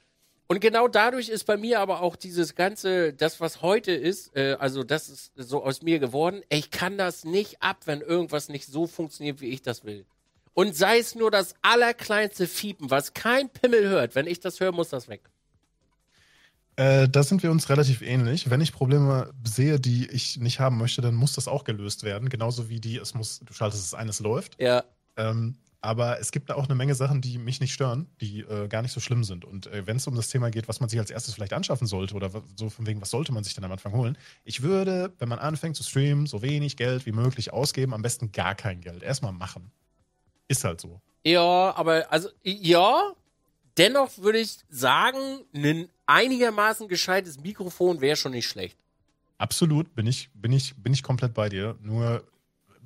Und 0.47 0.61
genau 0.61 0.89
dadurch 0.89 1.31
ist 1.31 1.45
bei 1.45 1.57
mir 1.57 1.81
aber 1.81 2.03
auch 2.03 2.17
dieses 2.17 2.55
ganze, 2.55 3.15
das 3.15 3.41
was 3.41 3.63
heute 3.63 3.93
ist, 3.93 4.37
äh, 4.37 4.57
also 4.59 4.83
das 4.83 5.09
ist 5.09 5.33
so 5.37 5.65
aus 5.65 5.83
mir 5.83 5.99
geworden. 5.99 6.43
Ich 6.51 6.71
kann 6.71 6.99
das 6.99 7.25
nicht 7.25 7.63
ab, 7.63 7.83
wenn 7.87 8.03
irgendwas 8.03 8.49
nicht 8.49 8.67
so 8.67 8.87
funktioniert, 8.87 9.41
wie 9.41 9.49
ich 9.49 9.63
das 9.63 9.85
will. 9.85 10.05
Und 10.53 10.77
sei 10.77 10.99
es 10.99 11.15
nur 11.15 11.31
das 11.31 11.55
allerkleinste 11.63 12.47
Fiepen, 12.47 12.91
was 12.91 13.15
kein 13.15 13.49
Pimmel 13.49 13.89
hört. 13.89 14.15
Wenn 14.15 14.27
ich 14.27 14.39
das 14.39 14.61
höre, 14.61 14.73
muss 14.73 14.91
das 14.91 15.09
weg. 15.09 15.23
Äh, 16.77 17.09
da 17.09 17.23
sind 17.23 17.43
wir 17.43 17.51
uns 17.51 17.69
relativ 17.69 18.03
ähnlich. 18.03 18.51
Wenn 18.51 18.61
ich 18.61 18.73
Probleme 18.73 19.33
sehe, 19.45 19.81
die 19.81 20.09
ich 20.11 20.39
nicht 20.39 20.61
haben 20.61 20.77
möchte, 20.77 21.01
dann 21.01 21.15
muss 21.15 21.33
das 21.33 21.49
auch 21.49 21.65
gelöst 21.65 22.03
werden. 22.03 22.29
Genauso 22.29 22.69
wie 22.69 22.81
die, 22.81 22.99
es 22.99 23.15
muss, 23.15 23.41
du 23.41 23.53
schaltest 23.53 23.85
es 23.85 23.95
ein, 23.95 24.09
es 24.09 24.21
läuft. 24.21 24.61
Ja. 24.61 24.85
Ähm, 25.17 25.57
aber 25.85 26.19
es 26.19 26.33
gibt 26.33 26.49
da 26.49 26.55
auch 26.55 26.65
eine 26.65 26.75
Menge 26.75 26.95
Sachen, 26.95 27.21
die 27.21 27.37
mich 27.37 27.61
nicht 27.61 27.75
stören, 27.75 28.07
die 28.23 28.41
äh, 28.41 28.69
gar 28.69 28.81
nicht 28.81 28.93
so 28.93 29.01
schlimm 29.01 29.23
sind. 29.23 29.45
Und 29.45 29.67
äh, 29.67 29.87
wenn 29.87 29.99
es 29.99 30.07
um 30.07 30.15
das 30.15 30.31
Thema 30.31 30.51
geht, 30.51 30.67
was 30.67 30.81
man 30.81 30.89
sich 30.89 30.99
als 30.99 31.11
erstes 31.11 31.35
vielleicht 31.35 31.53
anschaffen 31.53 31.87
sollte 31.87 32.15
oder 32.15 32.31
so 32.57 32.71
von 32.71 32.87
wegen, 32.87 33.03
was 33.03 33.11
sollte 33.11 33.33
man 33.33 33.45
sich 33.45 33.55
denn 33.55 33.65
am 33.65 33.73
Anfang 33.73 33.93
holen? 33.93 34.17
Ich 34.45 34.63
würde, 34.63 35.13
wenn 35.19 35.29
man 35.29 35.39
anfängt 35.39 35.77
zu 35.77 35.83
streamen, 35.83 36.27
so 36.27 36.41
wenig 36.41 36.79
Geld 36.79 37.05
wie 37.05 37.13
möglich 37.13 37.53
ausgeben, 37.53 37.93
am 37.93 38.01
besten 38.01 38.33
gar 38.33 38.55
kein 38.55 38.81
Geld. 38.81 39.03
Erstmal 39.03 39.33
machen. 39.33 39.71
Ist 40.49 40.65
halt 40.65 40.81
so. 40.81 41.03
Ja, 41.23 41.75
aber 41.77 42.11
also 42.11 42.31
ja, 42.43 43.13
dennoch 43.77 44.17
würde 44.17 44.39
ich 44.39 44.57
sagen, 44.71 45.19
ein 45.55 45.89
einigermaßen 46.07 46.89
gescheites 46.89 47.39
Mikrofon 47.41 48.01
wäre 48.01 48.17
schon 48.17 48.33
nicht 48.33 48.49
schlecht. 48.49 48.79
Absolut, 49.37 49.95
bin 49.95 50.07
ich, 50.07 50.31
bin 50.33 50.53
ich, 50.53 50.75
bin 50.77 50.95
ich 50.95 51.03
komplett 51.03 51.35
bei 51.35 51.51
dir. 51.51 51.77
Nur 51.83 52.25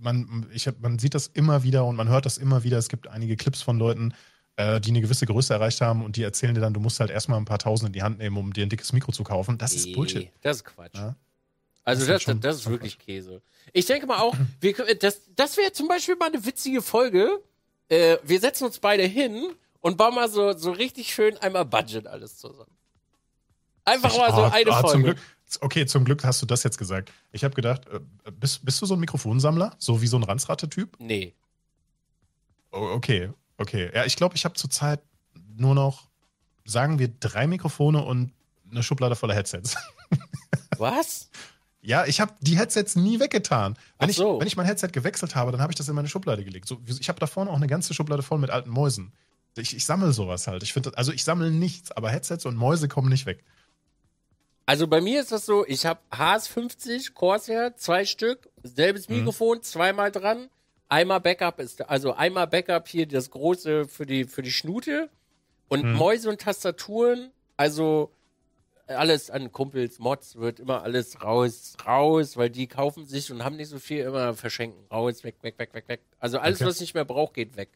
man, 0.00 0.46
ich 0.52 0.66
hab, 0.66 0.80
man 0.80 0.98
sieht 0.98 1.14
das 1.14 1.26
immer 1.28 1.62
wieder 1.62 1.84
und 1.84 1.96
man 1.96 2.08
hört 2.08 2.26
das 2.26 2.38
immer 2.38 2.64
wieder. 2.64 2.78
Es 2.78 2.88
gibt 2.88 3.08
einige 3.08 3.36
Clips 3.36 3.62
von 3.62 3.78
Leuten, 3.78 4.14
äh, 4.56 4.80
die 4.80 4.90
eine 4.90 5.00
gewisse 5.00 5.26
Größe 5.26 5.52
erreicht 5.54 5.80
haben 5.80 6.04
und 6.04 6.16
die 6.16 6.22
erzählen 6.22 6.54
dir 6.54 6.60
dann, 6.60 6.74
du 6.74 6.80
musst 6.80 7.00
halt 7.00 7.10
erstmal 7.10 7.38
ein 7.38 7.44
paar 7.44 7.58
Tausend 7.58 7.88
in 7.88 7.92
die 7.92 8.02
Hand 8.02 8.18
nehmen, 8.18 8.36
um 8.36 8.52
dir 8.52 8.64
ein 8.64 8.68
dickes 8.68 8.92
Mikro 8.92 9.12
zu 9.12 9.24
kaufen. 9.24 9.58
Das 9.58 9.72
ist 9.74 9.86
Nee, 9.86 9.94
Bullshit. 9.94 10.30
Das 10.42 10.58
ist 10.58 10.64
Quatsch. 10.64 10.94
Ja. 10.94 11.16
Also 11.84 12.00
Das 12.00 12.00
ist 12.00 12.08
das, 12.08 12.08
halt 12.10 12.22
schon- 12.22 12.40
das 12.40 12.56
ist 12.56 12.70
wirklich 12.70 12.98
Käse. 12.98 13.40
Ich 13.72 13.86
denke 13.86 14.06
mal 14.06 14.18
auch, 14.18 14.34
wir, 14.60 14.74
das, 14.96 15.22
das 15.36 15.56
wäre 15.56 15.72
zum 15.72 15.88
Beispiel 15.88 16.16
mal 16.16 16.28
eine 16.32 16.44
witzige 16.44 16.82
Folge. 16.82 17.28
Äh, 17.88 18.18
wir 18.24 18.40
setzen 18.40 18.64
uns 18.64 18.78
beide 18.78 19.04
hin 19.04 19.52
und 19.80 19.96
bauen 19.96 20.14
mal 20.14 20.28
so, 20.28 20.52
so 20.56 20.72
richtig 20.72 21.14
schön 21.14 21.36
einmal 21.38 21.64
Budget 21.64 22.06
alles 22.06 22.36
zusammen. 22.36 22.70
Einfach 23.84 24.16
mal 24.18 24.30
so 24.34 24.42
Ah, 24.42 24.50
eine 24.50 24.70
ah, 24.70 24.80
Folge. 24.80 24.92
Zum 24.92 25.02
Glück, 25.04 25.18
okay, 25.60 25.86
zum 25.86 26.04
Glück 26.04 26.24
hast 26.24 26.42
du 26.42 26.46
das 26.46 26.62
jetzt 26.62 26.78
gesagt. 26.78 27.12
Ich 27.32 27.44
habe 27.44 27.54
gedacht, 27.54 27.86
äh, 27.88 28.00
bist, 28.30 28.64
bist 28.64 28.80
du 28.82 28.86
so 28.86 28.94
ein 28.94 29.00
Mikrofonsammler? 29.00 29.74
So 29.78 30.02
wie 30.02 30.06
so 30.06 30.16
ein 30.16 30.24
Ranzratte-Typ? 30.24 30.96
Nee. 30.98 31.34
Oh, 32.72 32.90
okay, 32.92 33.30
okay. 33.56 33.90
Ja, 33.94 34.04
ich 34.04 34.16
glaube, 34.16 34.36
ich 34.36 34.44
habe 34.44 34.54
zurzeit 34.54 35.00
nur 35.56 35.74
noch, 35.74 36.08
sagen 36.64 36.98
wir, 36.98 37.08
drei 37.08 37.46
Mikrofone 37.46 38.04
und 38.04 38.32
eine 38.70 38.82
Schublade 38.82 39.16
voller 39.16 39.34
Headsets. 39.34 39.76
Was? 40.78 41.30
Ja, 41.80 42.04
ich 42.04 42.20
habe 42.20 42.34
die 42.40 42.58
Headsets 42.58 42.96
nie 42.96 43.20
weggetan. 43.20 43.78
Wenn, 43.98 44.10
so. 44.10 44.34
ich, 44.34 44.40
wenn 44.40 44.46
ich 44.46 44.56
mein 44.56 44.66
Headset 44.66 44.88
gewechselt 44.88 45.34
habe, 45.34 45.52
dann 45.52 45.60
habe 45.60 45.72
ich 45.72 45.76
das 45.76 45.88
in 45.88 45.94
meine 45.94 46.08
Schublade 46.08 46.44
gelegt. 46.44 46.68
So, 46.68 46.80
ich 46.86 47.08
habe 47.08 47.18
da 47.18 47.26
vorne 47.26 47.50
auch 47.50 47.56
eine 47.56 47.66
ganze 47.66 47.94
Schublade 47.94 48.22
voll 48.22 48.38
mit 48.38 48.50
alten 48.50 48.70
Mäusen. 48.70 49.12
Ich, 49.56 49.74
ich 49.74 49.84
sammle 49.84 50.12
sowas 50.12 50.46
halt. 50.46 50.62
Ich 50.62 50.72
finde, 50.72 50.96
also 50.96 51.12
ich 51.12 51.24
sammle 51.24 51.50
nichts, 51.50 51.90
aber 51.92 52.10
Headsets 52.10 52.44
und 52.44 52.56
Mäuse 52.56 52.88
kommen 52.88 53.08
nicht 53.08 53.26
weg. 53.26 53.44
Also 54.68 54.86
bei 54.86 55.00
mir 55.00 55.22
ist 55.22 55.32
das 55.32 55.46
so, 55.46 55.64
ich 55.66 55.86
habe 55.86 55.98
HS50 56.10 57.14
Corsair, 57.14 57.74
zwei 57.76 58.04
Stück, 58.04 58.50
selbes 58.62 59.08
Mhm. 59.08 59.16
Mikrofon, 59.16 59.62
zweimal 59.62 60.12
dran, 60.12 60.50
einmal 60.90 61.20
Backup 61.22 61.58
ist, 61.58 61.88
also 61.88 62.12
einmal 62.12 62.46
Backup 62.48 62.86
hier 62.86 63.06
das 63.08 63.30
große 63.30 63.88
für 63.88 64.04
die 64.04 64.24
für 64.24 64.42
die 64.42 64.50
Schnute 64.52 65.08
und 65.68 65.84
Mhm. 65.84 65.92
Mäuse 65.94 66.28
und 66.28 66.42
Tastaturen, 66.42 67.30
also 67.56 68.12
alles 68.86 69.30
an 69.30 69.52
Kumpels, 69.52 70.00
Mods 70.00 70.36
wird 70.36 70.60
immer 70.60 70.82
alles 70.82 71.22
raus, 71.22 71.74
raus, 71.86 72.36
weil 72.36 72.50
die 72.50 72.66
kaufen 72.66 73.06
sich 73.06 73.32
und 73.32 73.44
haben 73.44 73.56
nicht 73.56 73.68
so 73.70 73.78
viel 73.78 74.04
immer 74.04 74.34
verschenken, 74.34 74.84
raus, 74.92 75.24
weg, 75.24 75.36
weg, 75.40 75.54
weg, 75.58 75.72
weg, 75.72 75.88
weg. 75.88 76.00
Also 76.18 76.40
alles, 76.40 76.58
Okay. 76.60 76.68
was 76.68 76.74
ich 76.76 76.80
nicht 76.82 76.94
mehr 76.94 77.06
braucht, 77.06 77.32
geht 77.32 77.56
weg. 77.56 77.70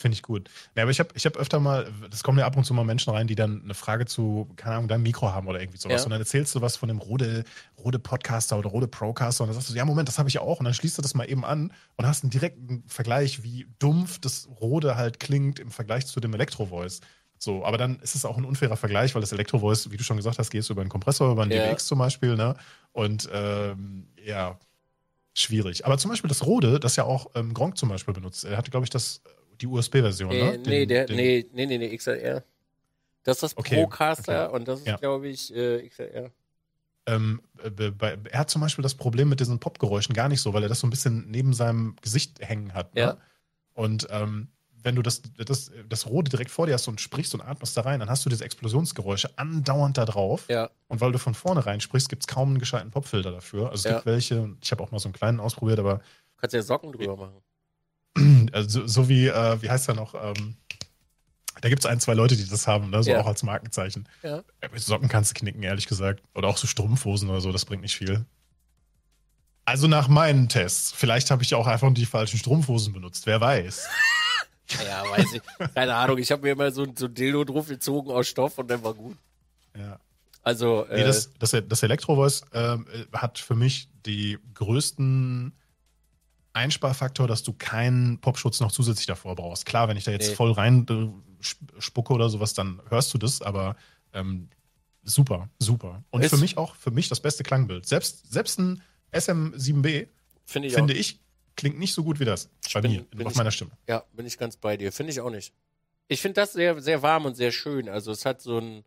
Finde 0.00 0.14
ich 0.14 0.22
gut. 0.22 0.48
Ja, 0.74 0.84
aber 0.84 0.90
ich 0.90 0.98
habe 0.98 1.10
ich 1.14 1.26
hab 1.26 1.36
öfter 1.36 1.60
mal, 1.60 1.92
das 2.10 2.22
kommen 2.22 2.38
ja 2.38 2.46
ab 2.46 2.56
und 2.56 2.64
zu 2.64 2.72
mal 2.72 2.84
Menschen 2.84 3.12
rein, 3.12 3.26
die 3.26 3.34
dann 3.34 3.60
eine 3.62 3.74
Frage 3.74 4.06
zu, 4.06 4.48
keine 4.56 4.76
Ahnung, 4.76 4.88
deinem 4.88 5.02
Mikro 5.02 5.30
haben 5.30 5.46
oder 5.46 5.60
irgendwie 5.60 5.76
sowas. 5.76 6.00
Ja. 6.00 6.04
Und 6.06 6.12
dann 6.12 6.20
erzählst 6.22 6.54
du 6.54 6.62
was 6.62 6.78
von 6.78 6.88
dem 6.88 6.96
Rode, 6.96 7.44
Rode 7.76 7.98
Podcaster 7.98 8.58
oder 8.58 8.70
Rode 8.70 8.88
Procaster 8.88 9.44
und 9.44 9.48
dann 9.48 9.54
sagst 9.54 9.68
du, 9.68 9.74
ja, 9.74 9.84
Moment, 9.84 10.08
das 10.08 10.18
habe 10.18 10.30
ich 10.30 10.38
auch. 10.38 10.58
Und 10.58 10.64
dann 10.64 10.72
schließt 10.72 10.96
du 10.96 11.02
das 11.02 11.14
mal 11.14 11.28
eben 11.28 11.44
an 11.44 11.70
und 11.96 12.06
hast 12.06 12.24
einen 12.24 12.30
direkten 12.30 12.82
Vergleich, 12.86 13.42
wie 13.42 13.66
dumpf 13.78 14.18
das 14.20 14.48
Rode 14.58 14.96
halt 14.96 15.20
klingt 15.20 15.58
im 15.58 15.70
Vergleich 15.70 16.06
zu 16.06 16.18
dem 16.18 16.32
Elektro-Voice. 16.32 17.00
So, 17.38 17.62
aber 17.66 17.76
dann 17.76 18.00
ist 18.00 18.14
es 18.14 18.24
auch 18.24 18.38
ein 18.38 18.46
unfairer 18.46 18.78
Vergleich, 18.78 19.14
weil 19.14 19.20
das 19.20 19.32
Elektro-Voice, 19.32 19.90
wie 19.90 19.98
du 19.98 20.04
schon 20.04 20.16
gesagt 20.16 20.38
hast, 20.38 20.48
gehst 20.48 20.70
du 20.70 20.72
über 20.72 20.80
einen 20.80 20.88
Kompressor, 20.88 21.30
über 21.30 21.42
einen 21.42 21.52
Ja. 21.52 21.66
DBX 21.66 21.84
zum 21.84 21.98
Beispiel, 21.98 22.36
ne? 22.36 22.54
Und 22.92 23.28
ähm, 23.34 24.08
ja, 24.24 24.58
schwierig. 25.34 25.84
Aber 25.84 25.98
zum 25.98 26.10
Beispiel 26.10 26.28
das 26.28 26.44
Rode, 26.46 26.80
das 26.80 26.96
ja 26.96 27.04
auch 27.04 27.30
ähm, 27.34 27.54
Gronk 27.54 27.76
zum 27.76 27.88
Beispiel 27.88 28.14
benutzt. 28.14 28.44
Er 28.44 28.56
hatte, 28.56 28.70
glaube 28.70 28.84
ich, 28.84 28.90
das, 28.90 29.22
die 29.60 29.66
USB-Version, 29.66 30.30
Nee, 30.30 30.42
ne? 30.42 30.54
Äh, 30.54 30.58
nee, 30.58 30.64
Den- 30.80 30.88
der, 30.88 31.06
den- 31.06 31.16
nee, 31.16 31.46
nee, 31.52 31.66
nee, 31.66 31.78
nee, 31.78 31.96
XLR. 31.96 32.42
Das 33.22 33.36
ist 33.36 33.42
das 33.42 33.56
Okay, 33.56 33.76
Procaster 33.82 34.46
okay. 34.48 34.56
und 34.56 34.68
das 34.68 34.80
ist, 34.80 34.86
Ja. 34.86 34.96
glaube 34.96 35.28
ich, 35.28 35.54
äh, 35.54 35.86
XLR. 35.88 36.30
Ähm, 37.06 37.40
äh, 37.62 37.70
bei, 37.90 38.18
er 38.30 38.38
hat 38.40 38.50
zum 38.50 38.60
Beispiel 38.60 38.82
das 38.82 38.94
Problem 38.94 39.28
mit 39.28 39.40
diesen 39.40 39.58
Popgeräuschen 39.58 40.14
gar 40.14 40.28
nicht 40.28 40.40
so, 40.40 40.52
weil 40.54 40.62
er 40.62 40.68
das 40.68 40.80
so 40.80 40.86
ein 40.86 40.90
bisschen 40.90 41.30
neben 41.30 41.52
seinem 41.52 41.96
Gesicht 42.02 42.40
hängen 42.40 42.72
hat. 42.74 42.94
Ne? 42.94 43.00
Ja. 43.00 43.16
Und 43.74 44.06
ähm, 44.10 44.48
wenn 44.82 44.94
du 44.96 45.02
das, 45.02 45.20
das, 45.36 45.70
das 45.88 46.06
Rode 46.06 46.30
direkt 46.30 46.50
vor 46.50 46.66
dir 46.66 46.72
hast 46.74 46.88
und 46.88 47.00
sprichst 47.00 47.34
und 47.34 47.42
atmest 47.42 47.76
da 47.76 47.82
rein, 47.82 48.00
dann 48.00 48.08
hast 48.08 48.24
du 48.24 48.30
diese 48.30 48.44
Explosionsgeräusche 48.44 49.36
andauernd 49.36 49.98
da 49.98 50.06
drauf. 50.06 50.46
Ja. 50.48 50.70
Und 50.88 51.00
weil 51.02 51.12
du 51.12 51.18
von 51.18 51.34
vorne 51.34 51.66
rein 51.66 51.80
sprichst, 51.80 52.08
gibt 52.08 52.22
es 52.22 52.26
kaum 52.26 52.50
einen 52.50 52.58
gescheiten 52.58 52.90
Popfilter 52.90 53.30
dafür. 53.32 53.70
Also 53.70 53.74
es 53.74 53.84
Ja. 53.84 53.92
gibt 53.94 54.06
welche, 54.06 54.56
ich 54.62 54.70
habe 54.72 54.82
auch 54.82 54.90
mal 54.90 54.98
so 54.98 55.08
einen 55.08 55.14
kleinen 55.14 55.40
ausprobiert, 55.40 55.78
aber 55.78 56.00
Kannst 56.38 56.54
ja 56.54 56.62
Socken 56.62 56.92
drüber 56.92 57.16
machen. 57.16 57.42
Also, 58.52 58.86
so 58.86 59.08
wie, 59.08 59.28
äh, 59.28 59.62
wie 59.62 59.70
heißt 59.70 59.88
er 59.88 59.94
noch? 59.94 60.14
Ähm, 60.14 60.56
da 61.60 61.68
gibt 61.68 61.80
es 61.80 61.86
ein, 61.86 62.00
zwei 62.00 62.14
Leute, 62.14 62.36
die 62.36 62.48
das 62.48 62.66
haben, 62.66 62.90
ne? 62.90 63.02
so 63.02 63.10
Ja. 63.10 63.20
auch 63.20 63.26
als 63.26 63.42
Markenzeichen. 63.42 64.08
Ja. 64.22 64.38
Äh, 64.60 64.68
Mit 64.72 64.80
Socken 64.82 65.08
kannst 65.08 65.30
du 65.30 65.38
knicken, 65.38 65.62
ehrlich 65.62 65.86
gesagt. 65.86 66.22
Oder 66.34 66.48
auch 66.48 66.56
so 66.56 66.66
Strumpfhosen 66.66 67.28
oder 67.28 67.40
so, 67.40 67.52
das 67.52 67.64
bringt 67.64 67.82
nicht 67.82 67.96
viel. 67.96 68.24
Also 69.64 69.86
nach 69.86 70.08
meinen 70.08 70.48
Tests. 70.48 70.90
Vielleicht 70.92 71.30
habe 71.30 71.42
ich 71.42 71.54
auch 71.54 71.66
einfach 71.66 71.92
die 71.94 72.06
falschen 72.06 72.38
Strumpfhosen 72.38 72.92
benutzt, 72.92 73.26
wer 73.26 73.40
weiß. 73.40 73.88
Ja, 74.86 75.02
weiß 75.10 75.26
ich. 75.34 75.74
Keine 75.74 75.96
Ahnung. 75.96 76.18
Ich 76.18 76.30
habe 76.30 76.42
mir 76.42 76.52
immer 76.52 76.70
so, 76.70 76.86
so 76.96 77.06
ein 77.06 77.14
Dildo 77.14 77.42
drauf 77.42 77.66
gezogen 77.66 78.08
aus 78.12 78.28
Stoff 78.28 78.56
und 78.56 78.70
dann 78.70 78.84
war 78.84 78.94
gut. 78.94 79.16
Ja. 79.76 79.98
Also, 80.44 80.86
Nee, 80.88 81.00
äh, 81.00 81.04
das, 81.04 81.32
das, 81.40 81.56
das 81.68 81.82
Electro-Voice 81.82 82.42
ähm, 82.52 82.86
äh, 82.92 83.04
hat 83.16 83.40
für 83.40 83.56
mich 83.56 83.88
die 84.06 84.38
größten 84.54 85.52
Einsparfaktor, 86.52 87.26
dass 87.28 87.42
du 87.42 87.52
keinen 87.52 88.18
Popschutz 88.20 88.60
noch 88.60 88.72
zusätzlich 88.72 89.06
davor 89.06 89.36
brauchst. 89.36 89.66
Klar, 89.66 89.88
wenn 89.88 89.96
ich 89.96 90.04
da 90.04 90.10
jetzt 90.10 90.30
Nee. 90.30 90.34
voll 90.34 90.52
rein 90.52 90.86
äh, 90.90 91.42
sp- 91.42 91.64
spucke 91.78 92.12
oder 92.12 92.28
sowas, 92.28 92.54
dann 92.54 92.80
hörst 92.88 93.12
du 93.14 93.18
das, 93.18 93.40
aber 93.42 93.76
ähm, 94.12 94.48
super, 95.04 95.48
super. 95.58 96.02
Und 96.10 96.22
Ist- 96.24 96.30
für 96.30 96.36
mich 96.38 96.56
auch, 96.56 96.74
für 96.74 96.90
mich 96.90 97.08
das 97.08 97.20
beste 97.20 97.42
Klangbild. 97.44 97.86
Selbst, 97.86 98.32
selbst 98.32 98.58
ein 98.58 98.82
SM7B, 99.12 100.08
finde 100.44 100.68
ich 100.68 100.76
auch. 100.76 100.88
ich, 100.88 101.20
klingt 101.56 101.78
nicht 101.78 101.94
so 101.94 102.02
gut 102.04 102.20
wie 102.20 102.24
das. 102.24 102.48
Bei 102.72 102.80
bin- 102.80 102.92
mir, 102.92 103.02
bin 103.04 103.26
auf 103.26 103.32
ich- 103.32 103.38
meiner 103.38 103.50
Stimme. 103.50 103.70
Ja, 103.88 104.04
bin 104.12 104.26
ich 104.26 104.36
ganz 104.38 104.56
bei 104.56 104.76
dir. 104.76 104.92
Finde 104.92 105.12
ich 105.12 105.20
auch 105.20 105.30
nicht. 105.30 105.52
Ich 106.10 106.20
finde 106.20 106.40
das 106.40 106.54
sehr, 106.54 106.80
sehr 106.80 107.02
warm 107.02 107.24
und 107.24 107.36
sehr 107.36 107.52
schön. 107.52 107.88
Also 107.88 108.10
es 108.10 108.26
hat 108.26 108.40
so 108.40 108.58
ein, 108.58 108.84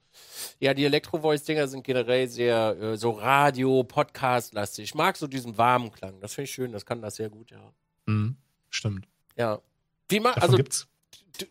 ja, 0.59 0.73
die 0.73 0.83
Elektro-Voice-Dinger 0.83 1.69
sind 1.69 1.85
generell 1.85 2.27
sehr 2.27 2.75
äh, 2.77 2.97
so 2.97 3.11
Radio, 3.11 3.85
Podcast-lastig. 3.85 4.83
Ich 4.83 4.93
mag 4.93 5.15
so 5.15 5.25
diesen 5.27 5.57
warmen 5.57 5.89
Klang. 5.89 6.19
Das 6.19 6.33
finde 6.33 6.49
ich 6.49 6.51
schön. 6.51 6.73
Das 6.73 6.85
kann 6.85 7.01
das 7.01 7.15
sehr 7.15 7.29
gut, 7.29 7.49
ja. 7.51 7.71
Mhm, 8.07 8.35
stimmt. 8.69 9.07
Ja. 9.37 9.61
Wie 10.09 10.19
ma 10.19 10.33
Davon 10.33 10.43
also, 10.43 10.57
gibt's. 10.57 10.87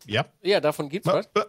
Ja. 0.04 0.26
ja, 0.42 0.60
davon 0.60 0.90
gibt's 0.90 1.08
was. 1.08 1.30
Ja. 1.34 1.46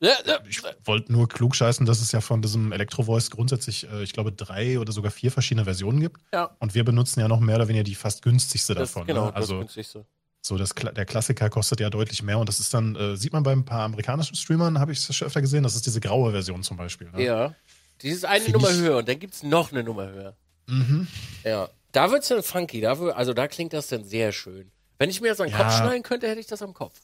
Ja, 0.00 0.14
ja. 0.26 0.38
Ich 0.48 0.62
wollte 0.84 1.12
nur 1.12 1.28
klug 1.28 1.54
scheißen, 1.54 1.84
dass 1.84 2.00
es 2.00 2.10
ja 2.10 2.22
von 2.22 2.40
diesem 2.40 2.72
Electro-Voice 2.72 3.30
grundsätzlich, 3.30 3.86
äh, 3.86 4.02
ich 4.02 4.14
glaube, 4.14 4.32
drei 4.32 4.78
oder 4.78 4.92
sogar 4.92 5.10
vier 5.10 5.30
verschiedene 5.30 5.64
Versionen 5.64 6.00
gibt. 6.00 6.22
Ja. 6.32 6.56
Und 6.58 6.74
wir 6.74 6.84
benutzen 6.84 7.20
ja 7.20 7.28
noch 7.28 7.40
mehr 7.40 7.56
oder 7.56 7.68
weniger 7.68 7.84
die 7.84 7.94
fast 7.96 8.22
günstigste 8.22 8.74
Das, 8.74 8.92
davon. 8.92 9.06
genau, 9.06 9.26
ne? 9.26 9.34
Also 9.34 9.54
das 9.56 9.60
günstigste. 9.60 10.06
So 10.44 10.58
das, 10.58 10.70
der 10.74 11.04
Klassiker 11.06 11.48
kostet 11.48 11.78
ja 11.80 11.88
deutlich 11.88 12.22
mehr 12.22 12.38
und 12.38 12.48
das 12.48 12.58
ist 12.60 12.74
dann, 12.74 12.96
äh, 12.96 13.16
sieht 13.16 13.32
man 13.32 13.44
bei 13.44 13.52
ein 13.52 13.64
paar 13.64 13.82
amerikanischen 13.84 14.34
Streamern, 14.34 14.78
habe 14.80 14.90
ich 14.92 14.98
es 14.98 15.14
schon 15.14 15.26
öfter 15.28 15.40
gesehen, 15.40 15.62
das 15.62 15.76
ist 15.76 15.86
diese 15.86 16.00
graue 16.00 16.32
Version 16.32 16.62
zum 16.64 16.76
Beispiel. 16.76 17.10
Ne? 17.12 17.22
Ja. 17.24 17.54
Dieses 18.02 18.24
eine 18.24 18.42
Find 18.44 18.56
Nummer 18.56 18.70
ich- 18.70 18.76
höher 18.78 18.98
und 18.98 19.08
dann 19.08 19.18
gibt's 19.20 19.44
noch 19.44 19.70
eine 19.70 19.84
Nummer 19.84 20.08
höher. 20.08 20.36
Mhm. 20.66 21.06
Ja. 21.44 21.68
Da 21.92 22.10
wird's 22.10 22.26
dann 22.28 22.42
funky. 22.42 22.80
Da, 22.80 22.94
wür- 22.94 23.10
also 23.12 23.34
da 23.34 23.46
klingt 23.46 23.72
das 23.72 23.86
dann 23.86 24.02
sehr 24.04 24.32
schön. 24.32 24.72
Wenn 24.98 25.10
ich 25.10 25.20
mir 25.20 25.28
das 25.28 25.40
an 25.40 25.46
den 25.48 25.52
Ja. 25.56 25.62
Kopf 25.64 25.76
schneiden 25.76 26.02
könnte, 26.02 26.26
hätte 26.28 26.40
ich 26.40 26.46
das 26.46 26.62
am 26.62 26.74
Kopf. 26.74 26.98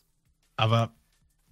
Aber 0.56 0.90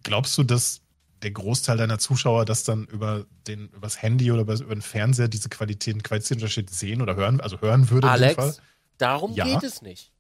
glaubst 0.03 0.37
du, 0.39 0.43
dass 0.43 0.81
der 1.23 1.31
Großteil 1.31 1.77
deiner 1.77 1.99
Zuschauer 1.99 2.45
das 2.45 2.65
dann 2.65 2.85
über 2.87 3.27
den 3.47 3.69
übers 3.69 4.03
Handy 4.03 4.33
oder 4.33 4.41
über, 4.43 4.55
über 4.55 4.75
den 4.75 4.83
Fernseher 4.83 5.29
diese 5.29 5.49
Qualitäten, 5.49 6.03
Qualitätsunterschied 6.03 6.69
sehen 6.71 7.01
oder 7.01 7.15
hören, 7.15 7.41
also 7.41 7.61
hören 7.61 7.89
würde? 7.91 8.09
Alex, 8.11 8.61
darum 8.99 9.33
Ja. 9.35 9.45
geht 9.45 9.63
es 9.63 9.83
nicht. 9.83 10.13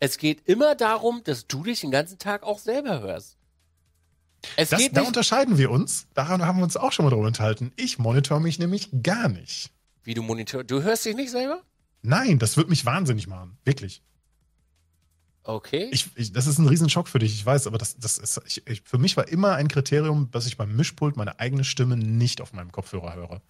Es 0.00 0.16
geht 0.16 0.48
immer 0.48 0.74
darum, 0.74 1.22
dass 1.24 1.46
du 1.46 1.62
dich 1.62 1.82
den 1.82 1.90
ganzen 1.90 2.18
Tag 2.18 2.42
auch 2.42 2.58
selber 2.58 3.00
hörst. 3.00 3.36
Es 4.56 4.70
Das, 4.70 4.90
da 4.92 5.02
unterscheiden 5.02 5.58
wir 5.58 5.70
uns. 5.70 6.06
Daran 6.14 6.44
haben 6.44 6.58
wir 6.58 6.64
uns 6.64 6.78
auch 6.78 6.92
schon 6.92 7.04
mal 7.04 7.10
drüber 7.10 7.26
enthalten. 7.26 7.72
Ich 7.76 7.98
monitor 7.98 8.40
mich 8.40 8.58
nämlich 8.58 8.88
gar 9.02 9.28
nicht. 9.28 9.70
wie 10.02 10.14
du 10.14 10.22
monitor. 10.22 10.64
Du 10.64 10.82
hörst 10.82 11.04
dich 11.04 11.14
nicht 11.14 11.30
selber? 11.30 11.62
Nein, 12.02 12.38
das 12.38 12.56
wird 12.56 12.70
mich 12.70 12.86
wahnsinnig 12.86 13.26
machen. 13.26 13.58
Wirklich. 13.64 14.02
Okay. 15.42 15.88
Ich, 15.92 16.08
ich, 16.16 16.32
das 16.32 16.46
ist 16.46 16.58
ein 16.58 16.66
Riesenschock 16.68 17.08
für 17.08 17.18
dich, 17.18 17.34
ich 17.34 17.44
weiß, 17.44 17.66
aber 17.66 17.78
das, 17.78 17.98
das 17.98 18.18
ist, 18.18 18.40
ich, 18.46 18.82
für 18.84 18.98
mich 18.98 19.16
war 19.16 19.28
immer 19.28 19.54
ein 19.54 19.68
Kriterium, 19.68 20.30
dass 20.30 20.46
ich 20.46 20.56
beim 20.56 20.74
Mischpult 20.76 21.16
meine 21.16 21.40
eigene 21.40 21.64
Stimme 21.64 21.96
nicht 21.96 22.40
auf 22.40 22.52
meinem 22.52 22.72
Kopfhörer 22.72 23.14
höre. 23.14 23.42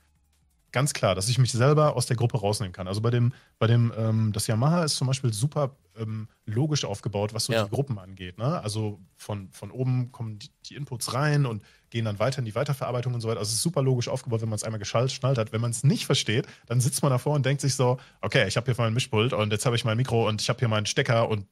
Ganz 0.73 0.93
klar, 0.93 1.15
dass 1.15 1.29
ich 1.29 1.39
mich 1.39 1.51
selber 1.53 1.97
aus 1.97 2.07
der 2.07 2.17
Gruppe 2.17 2.39
rausnehmen 2.39 2.73
kann. 2.73 2.87
Also 2.87 3.01
bei 3.01 3.11
dem, 3.11 3.33
bei 3.59 3.67
dem, 3.67 3.93
ähm, 3.97 4.33
das 4.33 4.47
Yamaha 4.47 4.85
ist 4.85 4.97
zum 4.97 5.07
Beispiel 5.09 5.33
super 5.33 5.77
ähm, 5.97 6.29
logisch 6.47 6.85
aufgebaut, 6.85 7.35
was 7.35 7.47
so 7.47 7.53
Ja. 7.53 7.65
die 7.65 7.71
Gruppen 7.71 7.99
angeht. 7.99 8.39
Ne? 8.39 8.61
Also 8.63 9.01
von, 9.17 9.51
von 9.51 9.71
oben 9.71 10.13
kommen 10.13 10.39
die, 10.39 10.51
die 10.67 10.77
Inputs 10.77 11.13
rein 11.15 11.45
und 11.47 11.63
gehen 11.91 12.05
dann 12.05 12.19
weiter 12.21 12.39
in 12.39 12.45
die 12.45 12.55
Weiterverarbeitung 12.55 13.15
und 13.15 13.21
so 13.21 13.29
weiter. 13.29 13.41
Also 13.41 13.49
es 13.51 13.57
ist 13.57 13.63
super 13.63 13.83
logisch 13.83 14.09
aufgebaut, 14.09 14.43
wenn 14.43 14.49
man 14.49 14.57
es 14.57 14.65
einmal 14.65 14.79
geschaltet 14.79 15.13
schnallt 15.13 15.39
hat. 15.39 15.53
Wenn 15.53 15.61
man 15.61 15.73
es 15.73 15.83
nicht 15.83 16.07
versteht, 16.07 16.47
dann 16.67 16.81
sitzt 16.81 17.03
man 17.03 17.11
davor 17.11 17.35
und 17.35 17.45
denkt 17.45 17.61
sich 17.63 17.75
so, 17.75 17.99
okay, 18.21 18.47
ich 18.47 18.57
habe 18.57 18.67
hier 18.67 18.75
mein 18.79 18.95
Mischpult 18.95 19.33
und 19.33 19.51
jetzt 19.51 19.67
habe 19.67 19.75
ich 19.77 19.85
mein 19.85 19.97
Mikro 19.97 20.29
und 20.29 20.41
ich 20.41 20.49
habe 20.49 20.59
hier 20.61 20.69
meinen 20.69 20.87
Stecker 20.87 21.29
und 21.29 21.47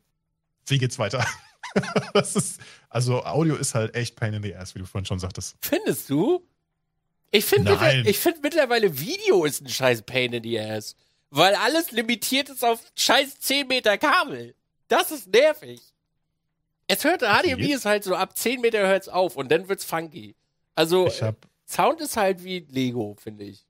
wie 0.67 0.79
geht's 0.79 0.99
weiter? 0.99 1.27
das 2.15 2.37
ist, 2.37 2.61
also 2.89 3.25
Audio 3.25 3.57
ist 3.57 3.75
halt 3.75 3.95
echt 3.95 4.17
pain 4.17 4.33
in 4.35 4.43
the 4.43 4.55
ass, 4.55 4.75
wie 4.75 4.79
du 4.79 4.87
vorhin 4.87 5.07
schon 5.07 5.19
sagtest. 5.19 5.57
Findest 5.61 6.09
du? 6.09 6.43
Ich 7.31 7.45
finde 7.45 8.03
ich 8.07 8.19
find 8.19 8.43
mittlerweile 8.43 8.99
Video 8.99 9.45
ist 9.45 9.63
ein 9.63 9.69
scheiß 9.69 10.03
Pain 10.03 10.33
in 10.33 10.43
the 10.43 10.59
Ass. 10.59 10.97
Weil 11.31 11.55
alles 11.55 11.91
limitiert 11.91 12.49
ist 12.49 12.65
auf 12.65 12.81
scheiß 12.95 13.39
10 13.41 13.69
Meter 13.69 13.99
Kabel. 13.99 14.55
Das 14.89 15.11
ist 15.11 15.27
nervig. 15.29 15.81
Es 16.87 17.05
hört, 17.05 17.21
HDMI 17.21 17.73
ist 17.73 17.85
halt 17.85 18.05
so, 18.05 18.17
ab 18.17 18.37
10 18.37 18.63
Meter 18.63 18.79
hört's 18.87 19.09
auf 19.09 19.37
und 19.37 19.53
dann 19.53 19.69
wird's 19.69 19.85
funky. 19.85 20.35
Also, 20.75 21.11
Sound 21.67 22.01
ist 22.01 22.17
halt 22.17 22.43
wie 22.45 22.61
Lego, 22.71 23.15
finde 23.21 23.45
ich. 23.45 23.67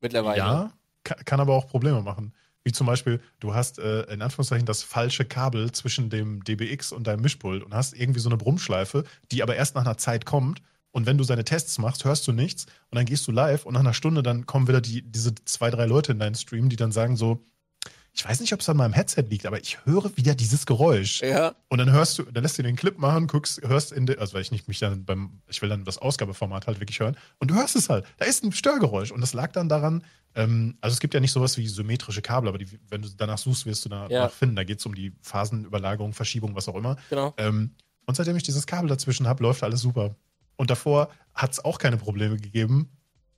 Mittlerweile. 0.00 0.38
ja, 0.38 0.72
kann, 1.04 1.24
kann 1.26 1.40
aber 1.40 1.54
auch 1.54 1.68
Probleme 1.68 2.00
machen. 2.00 2.32
Wie 2.64 2.72
zum 2.72 2.86
Beispiel, 2.86 3.20
du 3.40 3.54
hast 3.54 3.78
äh, 3.78 4.02
in 4.04 4.22
Anführungszeichen 4.22 4.64
das 4.64 4.82
falsche 4.82 5.24
Kabel 5.24 5.72
zwischen 5.72 6.08
dem 6.08 6.42
DBX 6.44 6.92
und 6.92 7.06
deinem 7.06 7.20
Mischpult 7.20 7.62
und 7.62 7.74
hast 7.74 7.92
irgendwie 7.92 8.20
so 8.20 8.28
eine 8.28 8.38
Brummschleife, 8.38 9.04
die 9.30 9.42
aber 9.42 9.56
erst 9.56 9.74
nach 9.74 9.84
einer 9.84 9.98
Zeit 9.98 10.24
kommt. 10.24 10.62
Und 10.92 11.06
wenn 11.06 11.18
du 11.18 11.24
seine 11.24 11.44
Tests 11.44 11.78
machst, 11.78 12.04
hörst 12.04 12.26
du 12.28 12.32
nichts 12.32 12.66
und 12.90 12.96
dann 12.96 13.06
gehst 13.06 13.26
du 13.26 13.32
live 13.32 13.64
und 13.66 13.72
nach 13.74 13.80
einer 13.80 13.94
Stunde 13.94 14.22
dann 14.22 14.46
kommen 14.46 14.68
wieder 14.68 14.80
die, 14.80 15.02
diese 15.02 15.34
zwei, 15.44 15.70
drei 15.70 15.86
Leute 15.86 16.12
in 16.12 16.18
deinen 16.18 16.34
Stream, 16.34 16.68
die 16.68 16.76
dann 16.76 16.92
sagen 16.92 17.16
so, 17.16 17.44
ich 18.14 18.28
weiß 18.28 18.40
nicht, 18.40 18.52
ob 18.52 18.60
es 18.60 18.68
an 18.68 18.76
meinem 18.76 18.92
Headset 18.92 19.22
liegt, 19.22 19.46
aber 19.46 19.58
ich 19.58 19.86
höre 19.86 20.14
wieder 20.18 20.34
dieses 20.34 20.66
Geräusch. 20.66 21.22
Ja. 21.22 21.54
Und 21.68 21.78
dann 21.78 21.90
hörst 21.92 22.18
du, 22.18 22.24
dann 22.24 22.42
lässt 22.42 22.58
du 22.58 22.62
den 22.62 22.76
Clip 22.76 22.98
machen, 22.98 23.26
guckst, 23.26 23.62
hörst 23.66 23.90
in 23.90 24.04
der, 24.04 24.18
also 24.20 24.34
weil 24.34 24.42
ich 24.42 24.50
nicht 24.50 24.68
mich 24.68 24.78
dann 24.80 25.06
beim, 25.06 25.40
ich 25.48 25.62
will 25.62 25.70
dann 25.70 25.84
das 25.84 25.96
Ausgabeformat 25.96 26.66
halt 26.66 26.78
wirklich 26.78 27.00
hören 27.00 27.16
und 27.38 27.50
du 27.50 27.54
hörst 27.54 27.74
es 27.74 27.88
halt. 27.88 28.04
Da 28.18 28.26
ist 28.26 28.44
ein 28.44 28.52
Störgeräusch 28.52 29.12
und 29.12 29.22
das 29.22 29.32
lag 29.32 29.52
dann 29.52 29.70
daran, 29.70 30.04
ähm, 30.34 30.76
also 30.82 30.92
es 30.92 31.00
gibt 31.00 31.14
ja 31.14 31.20
nicht 31.20 31.32
sowas 31.32 31.56
wie 31.56 31.66
symmetrische 31.66 32.20
Kabel, 32.20 32.50
aber 32.50 32.58
die, 32.58 32.68
wenn 32.90 33.00
du 33.00 33.08
danach 33.16 33.38
suchst, 33.38 33.64
wirst 33.64 33.86
du 33.86 33.88
danach 33.88 34.10
Ja. 34.10 34.28
finden. 34.28 34.56
Da 34.56 34.64
geht 34.64 34.78
es 34.80 34.84
um 34.86 34.94
die 34.94 35.14
Phasenüberlagerung, 35.22 36.12
Verschiebung, 36.12 36.54
was 36.54 36.68
auch 36.68 36.76
immer. 36.76 36.96
Genau. 37.08 37.32
Ähm, 37.38 37.70
und 38.04 38.14
seitdem 38.14 38.36
ich 38.36 38.42
dieses 38.42 38.66
Kabel 38.66 38.88
dazwischen 38.88 39.26
habe, 39.26 39.42
läuft 39.42 39.62
alles 39.62 39.80
super. 39.80 40.16
Und 40.56 40.70
davor 40.70 41.10
hat 41.34 41.52
es 41.52 41.64
auch 41.64 41.78
keine 41.78 41.96
Probleme 41.96 42.36
gegeben, 42.36 42.90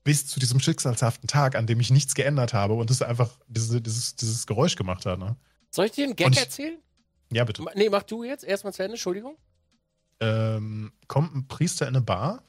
bis 0.03 0.27
zu 0.27 0.39
diesem 0.41 0.61
schicksalshaften 0.61 1.29
Tag, 1.29 1.55
an 1.57 1.67
dem 1.67 1.81
ich 1.81 1.91
nichts 1.91 2.15
geändert 2.15 2.53
habe 2.53 2.75
und 2.75 2.91
es 2.91 3.01
einfach 3.03 3.39
diese, 3.47 3.81
dieses, 3.81 4.17
dieses 4.17 4.47
Geräusch 4.47 4.77
gemacht 4.77 5.07
hat. 5.07 5.19
Ne? 5.19 5.37
Soll 5.71 5.87
ich 5.87 5.93
dir 5.93 6.05
einen 6.05 6.17
Gag 6.17 6.33
ich- 6.33 6.39
erzählen? 6.39 6.79
Ja, 7.33 7.45
bitte. 7.45 7.65
Nee, 7.75 7.89
mach 7.89 8.03
du 8.03 8.23
jetzt 8.23 8.45
erstmal 8.45 8.73
zu 8.75 8.83
Ende, 8.83 8.95
Entschuldigung. 8.95 9.37
ähm, 10.21 10.93
kommt 11.09 11.35
ein 11.35 11.49
Priester 11.49 11.89
in 11.89 11.97
eine 11.97 12.05
Bar. 12.05 12.45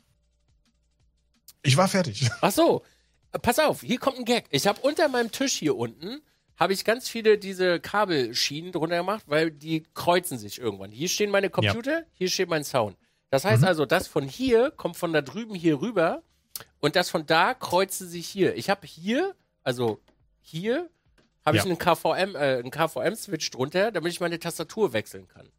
Ich 1.63 1.77
war 1.77 1.87
fertig. 1.87 2.29
Ach 2.41 2.51
so, 2.51 2.83
pass 3.41 3.57
auf, 3.59 3.81
hier 3.81 3.99
kommt 3.99 4.17
ein 4.19 4.25
Gag. 4.25 4.45
Ich 4.51 4.67
habe 4.67 4.79
unter 4.81 5.07
meinem 5.07 5.31
Tisch 5.31 5.53
hier 5.53 5.75
unten 5.75 6.21
habe 6.57 6.71
ich 6.71 6.85
ganz 6.85 7.09
viele 7.09 7.37
diese 7.37 7.79
Kabelschienen 7.81 8.71
drunter 8.71 8.97
gemacht, 8.97 9.25
weil 9.27 9.51
die 9.51 9.83
kreuzen 9.93 10.37
sich 10.37 10.59
irgendwann. 10.59 10.91
Hier 10.91 11.09
stehen 11.09 11.29
meine 11.29 11.49
Computer, 11.49 12.03
hier 12.13 12.29
steht 12.29 12.47
mein 12.49 12.63
Sound. 12.63 12.95
Das 13.29 13.43
heißt 13.45 13.61
Mhm. 13.63 13.67
also, 13.67 13.85
das 13.85 14.07
von 14.07 14.23
hier 14.27 14.71
kommt 14.71 14.97
von 14.97 15.11
da 15.13 15.21
drüben 15.21 15.55
hier 15.55 15.81
rüber 15.81 16.23
und 16.79 16.95
das 16.95 17.09
von 17.09 17.25
da 17.25 17.53
kreuzen 17.53 18.07
sich 18.07 18.27
hier. 18.27 18.55
Ich 18.55 18.69
habe 18.69 18.85
hier, 18.87 19.35
also 19.63 19.99
hier 20.41 20.89
habe 21.45 21.57
ich 21.57 21.63
Ja. 21.63 21.69
einen 21.69 21.77
KVM, 21.77 22.35
äh, 22.35 22.39
einen 22.59 22.71
KVM-Switch 22.71 23.51
drunter, 23.51 23.91
damit 23.91 24.11
ich 24.11 24.19
meine 24.19 24.39
Tastatur 24.39 24.93
wechseln 24.93 25.27
kann. 25.27 25.49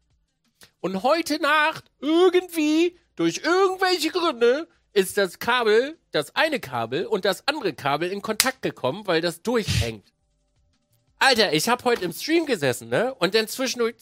Und 0.79 1.03
heute 1.03 1.39
Nacht, 1.41 1.85
irgendwie, 1.99 2.97
durch 3.15 3.41
irgendwelche 3.43 4.09
Gründe, 4.09 4.67
ist 4.93 5.17
das 5.17 5.37
Kabel, 5.37 5.97
das 6.11 6.35
eine 6.35 6.59
Kabel 6.59 7.05
und 7.05 7.25
das 7.25 7.47
andere 7.47 7.73
Kabel 7.73 8.11
in 8.11 8.21
Kontakt 8.21 8.61
gekommen, 8.63 9.05
weil 9.05 9.21
das 9.21 9.43
durchhängt. 9.43 10.11
Alter, 11.19 11.53
ich 11.53 11.69
hab 11.69 11.83
heute 11.83 12.03
im 12.05 12.13
Stream 12.13 12.45
gesessen, 12.45 12.89
ne? 12.89 13.13
Und 13.15 13.35
dann 13.35 13.47
zwischendurch. 13.47 13.95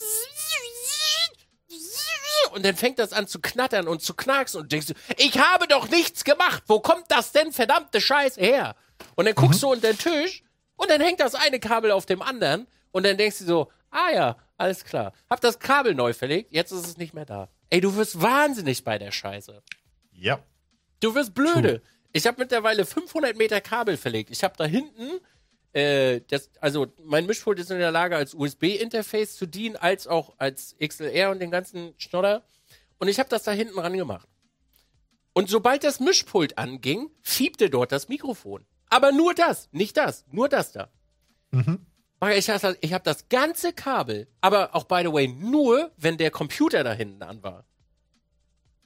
Und 2.51 2.65
dann 2.65 2.75
fängt 2.75 2.99
das 2.99 3.13
an 3.13 3.27
zu 3.27 3.39
knattern 3.39 3.87
und 3.87 4.01
zu 4.01 4.13
knacksen 4.13 4.61
und 4.61 4.71
denkst 4.71 4.87
du, 4.87 4.93
ich 5.17 5.37
habe 5.39 5.67
doch 5.67 5.89
nichts 5.89 6.23
gemacht. 6.23 6.63
Wo 6.67 6.79
kommt 6.79 7.05
das 7.09 7.31
denn 7.31 7.51
verdammte 7.51 8.01
Scheiß 8.01 8.37
her? 8.37 8.75
Und 9.15 9.25
dann 9.25 9.35
guckst 9.35 9.61
du 9.63 9.71
unter 9.71 9.91
den 9.93 9.97
Tisch 9.97 10.43
und 10.75 10.89
dann 10.89 11.01
hängt 11.01 11.19
das 11.19 11.35
eine 11.35 11.59
Kabel 11.59 11.91
auf 11.91 12.05
dem 12.05 12.21
anderen 12.21 12.67
und 12.91 13.05
dann 13.05 13.17
denkst 13.17 13.39
du 13.39 13.45
so, 13.45 13.71
ah 13.91 14.11
ja, 14.13 14.37
alles 14.57 14.85
klar. 14.85 15.13
Hab 15.29 15.41
das 15.41 15.59
Kabel 15.59 15.95
neu 15.95 16.13
verlegt, 16.13 16.51
jetzt 16.51 16.71
ist 16.71 16.85
es 16.85 16.97
nicht 16.97 17.13
mehr 17.13 17.25
da. 17.25 17.49
Ey, 17.69 17.81
du 17.81 17.95
wirst 17.95 18.21
wahnsinnig 18.21 18.83
bei 18.83 18.97
der 18.97 19.11
Scheiße. 19.11 19.61
Ja. 20.11 20.39
Du 21.01 21.13
wirst 21.15 21.33
blöde. 21.33 21.81
Ich 22.13 22.25
habe 22.25 22.37
mittlerweile 22.39 22.85
500 22.85 23.35
Meter 23.35 23.59
Kabel 23.59 23.97
verlegt. 23.97 24.31
Ich 24.31 24.43
habe 24.43 24.55
da 24.57 24.63
hinten 24.65 25.19
äh, 25.75 26.21
das, 26.29 26.49
also 26.61 26.87
mein 27.03 27.25
Mischpult 27.25 27.59
ist 27.59 27.69
in 27.69 27.79
der 27.79 27.91
Lage, 27.91 28.15
als 28.15 28.33
USB-Interface 28.33 29.35
zu 29.35 29.45
dienen, 29.45 29.75
als 29.75 30.07
auch 30.07 30.33
als 30.37 30.75
XLR 30.79 31.31
und 31.31 31.39
den 31.39 31.51
ganzen 31.51 31.93
Schnodder. 31.97 32.45
Und 32.97 33.09
ich 33.09 33.19
habe 33.19 33.29
das 33.29 33.43
da 33.43 33.51
hinten 33.51 33.77
ran 33.77 33.97
gemacht. 33.97 34.27
Und 35.33 35.49
sobald 35.49 35.83
das 35.83 35.99
Mischpult 35.99 36.57
anging, 36.57 37.09
fiebte 37.21 37.69
dort 37.69 37.91
das 37.91 38.07
Mikrofon. 38.07 38.65
Aber 38.89 39.11
nur 39.11 39.33
das, 39.33 39.67
nicht 39.73 39.97
das, 39.97 40.25
nur 40.31 40.47
das 40.47 40.71
da. 40.71 40.89
Mhm. 41.51 41.85
Ich 42.35 42.49
habe 42.49 42.77
hab 42.81 43.03
das 43.03 43.27
ganze 43.27 43.73
Kabel, 43.73 44.27
aber 44.39 44.73
auch 44.73 44.85
by 44.85 45.01
the 45.03 45.11
way, 45.11 45.27
nur 45.27 45.91
wenn 45.97 46.17
der 46.17 46.31
Computer 46.31 46.83
da 46.85 46.93
hinten 46.93 47.21
an 47.21 47.43
war. 47.43 47.65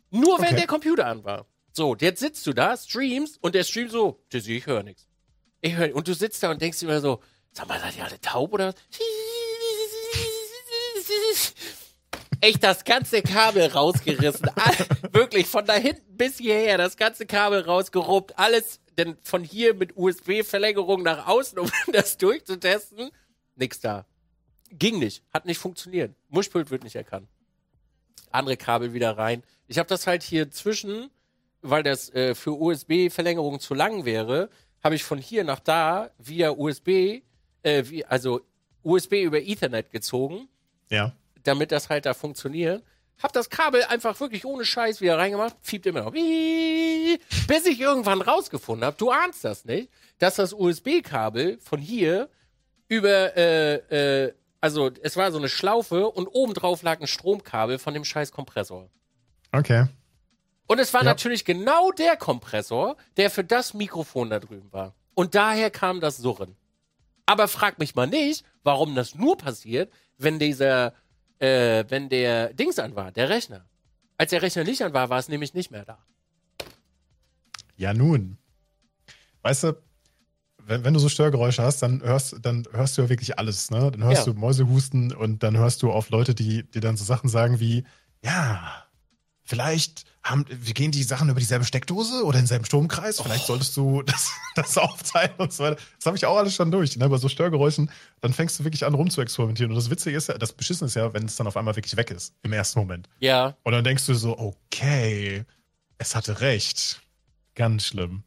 Nur 0.09 0.39
wenn 0.39 0.47
Okay. 0.47 0.55
der 0.55 0.67
Computer 0.67 1.05
an 1.05 1.23
war. 1.23 1.45
So, 1.71 1.95
jetzt 1.95 2.19
sitzt 2.19 2.47
du 2.47 2.53
da, 2.53 2.75
streamst 2.75 3.37
und 3.43 3.53
der 3.53 3.63
streamt 3.63 3.91
so, 3.91 4.19
Dizzy, 4.33 4.57
ich 4.57 4.65
höre 4.65 4.81
nichts. 4.81 5.08
Ich 5.61 5.75
hör, 5.75 5.93
und 5.95 6.07
du 6.07 6.13
sitzt 6.13 6.41
da 6.43 6.51
und 6.51 6.61
denkst 6.61 6.81
immer 6.81 7.01
so, 7.01 7.21
sag 7.51 7.67
mal, 7.67 7.79
seid 7.79 7.97
ihr 7.97 8.05
alle 8.05 8.19
taub 8.21 8.53
oder? 8.53 8.73
was? 11.29 11.53
Echt 12.41 12.63
das 12.63 12.85
ganze 12.85 13.21
Kabel 13.21 13.65
rausgerissen. 13.67 14.49
All, 14.55 14.75
wirklich 15.11 15.47
von 15.47 15.65
da 15.65 15.73
hinten 15.73 16.15
bis 16.15 16.37
hierher, 16.37 16.77
das 16.77 16.95
ganze 16.95 17.25
Kabel 17.25 17.61
rausgeruppt. 17.61 18.37
Alles 18.39 18.79
denn 18.97 19.17
von 19.23 19.43
hier 19.43 19.73
mit 19.73 19.95
USB-Verlängerung 19.97 21.03
nach 21.03 21.27
außen, 21.27 21.59
um 21.59 21.69
das 21.91 22.17
durchzutesten. 22.17 23.11
Nix 23.55 23.79
da. 23.79 24.05
Ging 24.71 24.99
nicht. 24.99 25.23
Hat 25.33 25.45
nicht 25.45 25.57
funktioniert. 25.57 26.15
Muschpult 26.29 26.69
wird 26.71 26.83
nicht 26.83 26.95
erkannt. 26.95 27.27
Andere 28.31 28.57
Kabel 28.57 28.93
wieder 28.93 29.17
rein. 29.17 29.43
Ich 29.67 29.79
habe 29.79 29.89
das 29.89 30.05
halt 30.05 30.23
hier 30.23 30.51
zwischen, 30.51 31.09
weil 31.61 31.83
das 31.83 32.13
äh, 32.13 32.35
für 32.35 32.51
USB-Verlängerung 32.51 33.59
zu 33.59 33.73
lang 33.73 34.05
wäre, 34.05 34.49
habe 34.83 34.95
ich 34.95 35.03
von 35.03 35.17
hier 35.17 35.43
nach 35.43 35.59
da 35.59 36.09
via 36.17 36.51
USB, 36.51 37.21
äh, 37.63 37.83
wie, 37.85 38.05
also 38.05 38.41
USB 38.83 39.23
über 39.23 39.39
Ethernet 39.41 39.91
gezogen 39.91 40.47
Ja. 40.89 41.13
damit 41.43 41.71
das 41.71 41.89
halt 41.89 42.05
da 42.05 42.13
funktioniert. 42.13 42.83
Hab 43.21 43.33
das 43.33 43.49
Kabel 43.49 43.83
einfach 43.83 44.17
wirklich 44.21 44.45
ohne 44.45 44.63
Scheiß 44.63 45.01
wieder 45.01 45.17
reingemacht, 45.17 45.55
fiebt 45.61 45.85
immer 45.85 46.03
noch. 46.03 46.13
Bis 46.13 47.65
ich 47.65 47.79
irgendwann 47.81 48.21
rausgefunden 48.21 48.85
habe, 48.85 48.95
du 48.97 49.11
ahnst 49.11 49.43
das 49.43 49.65
nicht, 49.65 49.89
dass 50.19 50.35
das 50.35 50.53
USB-Kabel 50.53 51.59
von 51.59 51.79
hier 51.79 52.29
über, 52.87 53.35
äh, 53.35 53.75
äh, 54.25 54.33
also 54.61 54.89
es 55.03 55.17
war 55.17 55.31
so 55.31 55.37
eine 55.37 55.49
Schlaufe 55.49 56.07
und 56.09 56.27
obendrauf 56.27 56.81
lag 56.81 57.01
ein 57.01 57.07
Stromkabel 57.07 57.77
von 57.77 57.93
dem 57.93 58.05
scheiß 58.05 58.31
Kompressor. 58.31 58.89
Okay. 59.51 59.85
Und 60.69 60.77
es 60.77 60.93
war 60.93 61.01
Ja. 61.01 61.05
natürlich 61.05 61.45
genau 61.45 61.91
der 61.91 62.15
Kompressor, 62.15 62.95
der 63.17 63.31
für 63.31 63.43
das 63.43 63.73
Mikrofon 63.73 64.29
da 64.29 64.39
drüben 64.39 64.71
war. 64.71 64.93
Und 65.15 65.33
daher 65.33 65.71
kam 65.71 65.99
das 65.99 66.17
Surren. 66.17 66.55
Aber 67.25 67.47
frag 67.47 67.79
mich 67.79 67.95
mal 67.95 68.05
nicht, 68.05 68.45
warum 68.63 68.93
das 68.93 69.15
nur 69.15 69.35
passiert, 69.35 69.91
wenn 70.19 70.37
dieser, 70.37 70.93
äh, 71.39 71.85
wenn 71.89 72.07
der 72.09 72.53
Dings 72.53 72.77
an 72.77 72.95
war, 72.95 73.11
der 73.11 73.29
Rechner. 73.29 73.65
Als 74.17 74.29
der 74.29 74.43
Rechner 74.43 74.63
nicht 74.63 74.83
an 74.83 74.93
war, 74.93 75.09
war 75.09 75.17
es 75.17 75.27
nämlich 75.27 75.55
nicht 75.55 75.71
mehr 75.71 75.85
da. 75.85 75.97
Ja, 77.75 77.93
nun. 77.95 78.37
Weißt 79.41 79.63
du, 79.63 79.81
wenn, 80.59 80.83
wenn 80.83 80.93
du 80.93 80.99
so 80.99 81.09
Störgeräusche 81.09 81.63
hast, 81.63 81.81
dann 81.81 82.03
hörst, 82.03 82.35
dann 82.43 82.67
hörst 82.71 82.95
du 82.97 83.01
ja 83.01 83.09
wirklich 83.09 83.39
alles, 83.39 83.71
ne? 83.71 83.89
Dann 83.89 84.03
hörst 84.03 84.27
Ja. 84.27 84.33
du 84.33 84.39
Mäusehusten 84.39 85.13
und 85.15 85.41
dann 85.41 85.57
hörst 85.57 85.81
du 85.81 85.91
auf 85.91 86.09
Leute, 86.11 86.35
die, 86.35 86.69
die 86.69 86.79
dann 86.79 86.95
so 86.95 87.05
Sachen 87.05 87.27
sagen 87.29 87.59
wie, 87.59 87.85
ja, 88.23 88.85
vielleicht 89.49 90.03
haben, 90.23 90.45
wir 90.49 90.73
gehen 90.73 90.91
die 90.91 91.01
Sachen 91.03 91.29
über 91.29 91.39
dieselbe 91.39 91.65
Steckdose 91.65 92.23
oder 92.23 92.37
denselben 92.37 92.65
Stromkreis, 92.65 93.19
vielleicht 93.19 93.45
solltest 93.47 93.75
du 93.75 94.01
das, 94.03 94.31
das 94.55 94.77
aufteilen 94.77 95.31
und 95.37 95.51
so 95.51 95.63
weiter. 95.63 95.77
Das 95.97 96.05
habe 96.05 96.17
ich 96.17 96.25
auch 96.25 96.37
alles 96.37 96.53
schon 96.53 96.69
durch. 96.71 96.95
Ne? 96.97 97.09
Bei 97.09 97.17
so 97.17 97.29
Störgeräuschen, 97.29 97.89
dann 98.21 98.31
fängst 98.33 98.59
du 98.59 98.63
wirklich 98.63 98.85
an 98.85 98.93
rumzuexperimentieren. 98.93 99.71
Und 99.71 99.75
das 99.77 99.89
Witzige 99.89 100.15
ist 100.15 100.27
ja, 100.27 100.37
das 100.37 100.53
Beschissen 100.53 100.85
ist 100.87 100.95
ja, 100.95 101.13
wenn 101.13 101.25
es 101.25 101.35
dann 101.35 101.47
auf 101.47 101.57
einmal 101.57 101.75
wirklich 101.75 101.95
weg 101.97 102.11
ist, 102.11 102.33
im 102.43 102.53
ersten 102.53 102.79
Moment. 102.79 103.09
Ja, 103.19 103.55
Und 103.63 103.71
dann 103.73 103.83
denkst 103.83 104.05
du 104.05 104.13
so, 104.13 104.37
okay, 104.37 105.45
es 105.97 106.15
hatte 106.15 106.41
recht. 106.41 107.01
Ganz 107.55 107.85
schlimm. 107.85 108.23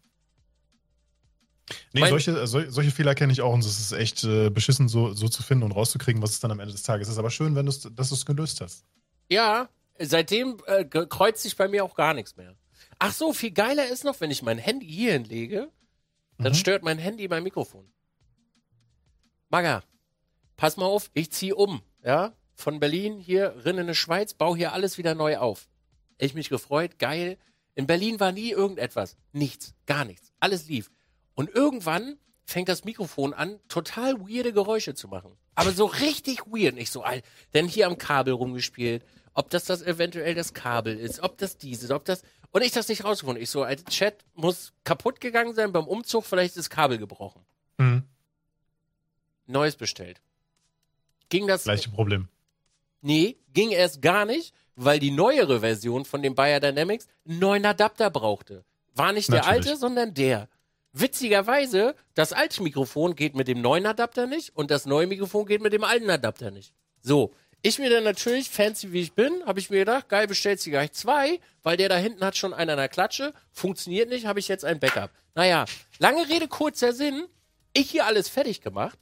Nee, 1.92 2.00
Mein- 2.00 2.10
solche, 2.10 2.46
sol- 2.46 2.70
solche 2.70 2.90
Fehler 2.90 3.14
kenne 3.14 3.32
ich 3.32 3.40
auch 3.42 3.52
und 3.52 3.60
es 3.64 3.78
ist 3.78 3.92
echt 3.92 4.24
äh, 4.24 4.50
beschissen, 4.50 4.88
so, 4.88 5.14
so 5.14 5.28
zu 5.28 5.42
finden 5.42 5.62
und 5.64 5.72
rauszukriegen, 5.72 6.20
was 6.22 6.30
es 6.32 6.40
dann 6.40 6.50
am 6.50 6.60
Ende 6.60 6.72
des 6.72 6.82
Tages 6.82 7.08
ist. 7.08 7.18
Aber 7.18 7.30
schön, 7.30 7.54
wenn 7.54 7.66
dass 7.66 7.80
du 7.80 7.90
es 8.14 8.26
gelöst 8.26 8.60
hast. 8.60 8.84
ja. 9.28 9.68
Seitdem 10.04 10.58
äh, 10.66 10.84
kreuzt 10.84 11.42
sich 11.42 11.56
bei 11.56 11.68
mir 11.68 11.84
auch 11.84 11.94
gar 11.94 12.14
nichts 12.14 12.36
mehr. 12.36 12.56
Ach 12.98 13.12
so, 13.12 13.32
viel 13.32 13.50
geiler 13.52 13.86
ist 13.88 14.04
noch, 14.04 14.20
wenn 14.20 14.30
ich 14.30 14.42
mein 14.42 14.58
Handy 14.58 14.86
hier 14.86 15.12
hinlege, 15.12 15.70
dann 16.38 16.52
Mhm. 16.52 16.56
stört 16.56 16.82
mein 16.82 16.98
Handy 16.98 17.28
mein 17.28 17.42
Mikrofon. 17.42 17.90
Maga, 19.48 19.82
pass 20.56 20.76
mal 20.76 20.86
auf, 20.86 21.10
ich 21.14 21.30
ziehe 21.30 21.54
um, 21.54 21.82
ja, 22.04 22.32
von 22.54 22.80
Berlin 22.80 23.18
hier 23.18 23.64
rin 23.64 23.78
in 23.78 23.86
die 23.86 23.94
Schweiz, 23.94 24.34
baue 24.34 24.56
hier 24.56 24.72
alles 24.72 24.98
wieder 24.98 25.14
neu 25.14 25.38
auf. 25.38 25.68
Ich 26.18 26.34
mich 26.34 26.48
gefreut, 26.48 26.98
geil. 26.98 27.38
In 27.74 27.86
Berlin 27.86 28.20
war 28.20 28.32
nie 28.32 28.50
irgendetwas, 28.50 29.16
nichts, 29.32 29.74
gar 29.86 30.04
nichts, 30.04 30.32
alles 30.40 30.68
lief. 30.68 30.90
Und 31.34 31.50
irgendwann 31.50 32.18
fängt 32.44 32.68
das 32.68 32.84
Mikrofon 32.84 33.32
an, 33.34 33.58
total 33.68 34.20
weirde 34.20 34.52
Geräusche 34.52 34.94
zu 34.94 35.08
machen. 35.08 35.36
Aber 35.54 35.72
so 35.72 35.86
richtig 35.86 36.46
weird, 36.46 36.74
nicht 36.74 36.90
so 36.92 37.02
alt. 37.02 37.24
Denn 37.54 37.66
hier 37.68 37.86
am 37.86 37.98
Kabel 37.98 38.34
rumgespielt, 38.34 39.04
ob 39.34 39.50
das 39.50 39.64
das 39.64 39.82
eventuell 39.82 40.34
das 40.34 40.54
Kabel 40.54 40.98
ist, 40.98 41.20
ob 41.20 41.38
das 41.38 41.56
dieses, 41.56 41.90
ob 41.90 42.04
das. 42.04 42.22
Und 42.50 42.62
ich 42.62 42.72
das 42.72 42.88
nicht 42.88 43.04
rausgefunden. 43.04 43.42
Ich 43.42 43.50
so, 43.50 43.62
Alter, 43.62 43.84
Chat 43.90 44.24
muss 44.34 44.72
kaputt 44.84 45.20
gegangen 45.20 45.54
sein 45.54 45.72
beim 45.72 45.86
Umzug, 45.86 46.24
vielleicht 46.24 46.50
ist 46.50 46.58
das 46.58 46.70
Kabel 46.70 46.98
gebrochen. 46.98 47.42
Mhm. 47.78 48.02
Neues 49.46 49.76
bestellt. 49.76 50.20
Ging 51.28 51.46
das? 51.46 51.64
Gleiche 51.64 51.90
Problem. 51.90 52.28
Nee, 53.00 53.36
ging 53.52 53.70
erst 53.70 54.02
gar 54.02 54.26
nicht, 54.26 54.54
weil 54.76 54.98
die 54.98 55.10
neuere 55.10 55.60
Version 55.60 56.04
von 56.04 56.22
dem 56.22 56.34
Bayer 56.34 56.60
Dynamics 56.60 57.08
einen 57.26 57.38
neuen 57.38 57.66
Adapter 57.66 58.10
brauchte. 58.10 58.64
War 58.94 59.12
nicht 59.12 59.28
der 59.28 59.40
Natürlich. 59.40 59.66
alte, 59.68 59.76
sondern 59.78 60.14
der. 60.14 60.48
Witzigerweise, 60.92 61.94
das 62.14 62.34
alte 62.34 62.62
Mikrofon 62.62 63.16
geht 63.16 63.34
mit 63.34 63.48
dem 63.48 63.62
neuen 63.62 63.86
Adapter 63.86 64.26
nicht 64.26 64.54
und 64.54 64.70
das 64.70 64.84
neue 64.84 65.06
Mikrofon 65.06 65.46
geht 65.46 65.62
mit 65.62 65.72
dem 65.72 65.84
alten 65.84 66.10
Adapter 66.10 66.50
nicht. 66.50 66.74
So, 67.00 67.34
ich 67.62 67.78
mir 67.78 67.90
dann 67.90 68.04
natürlich, 68.04 68.50
fancy 68.50 68.92
wie 68.92 69.02
ich 69.02 69.12
bin, 69.14 69.44
habe 69.46 69.60
ich 69.60 69.70
mir 69.70 69.78
gedacht, 69.78 70.08
geil, 70.08 70.26
bestellst 70.26 70.66
du 70.66 70.70
gleich 70.70 70.92
zwei, 70.92 71.38
weil 71.62 71.76
der 71.76 71.88
da 71.88 71.96
hinten 71.96 72.24
hat 72.24 72.36
schon 72.36 72.52
einen 72.52 72.70
an 72.70 72.76
der 72.76 72.88
Klatsche, 72.88 73.32
funktioniert 73.52 74.08
nicht, 74.08 74.26
habe 74.26 74.40
ich 74.40 74.48
jetzt 74.48 74.64
ein 74.64 74.80
Backup. 74.80 75.10
Naja, 75.34 75.64
lange 75.98 76.28
Rede, 76.28 76.48
kurzer 76.48 76.92
Sinn, 76.92 77.26
ich 77.72 77.90
hier 77.90 78.06
alles 78.06 78.28
fertig 78.28 78.60
gemacht 78.60 78.98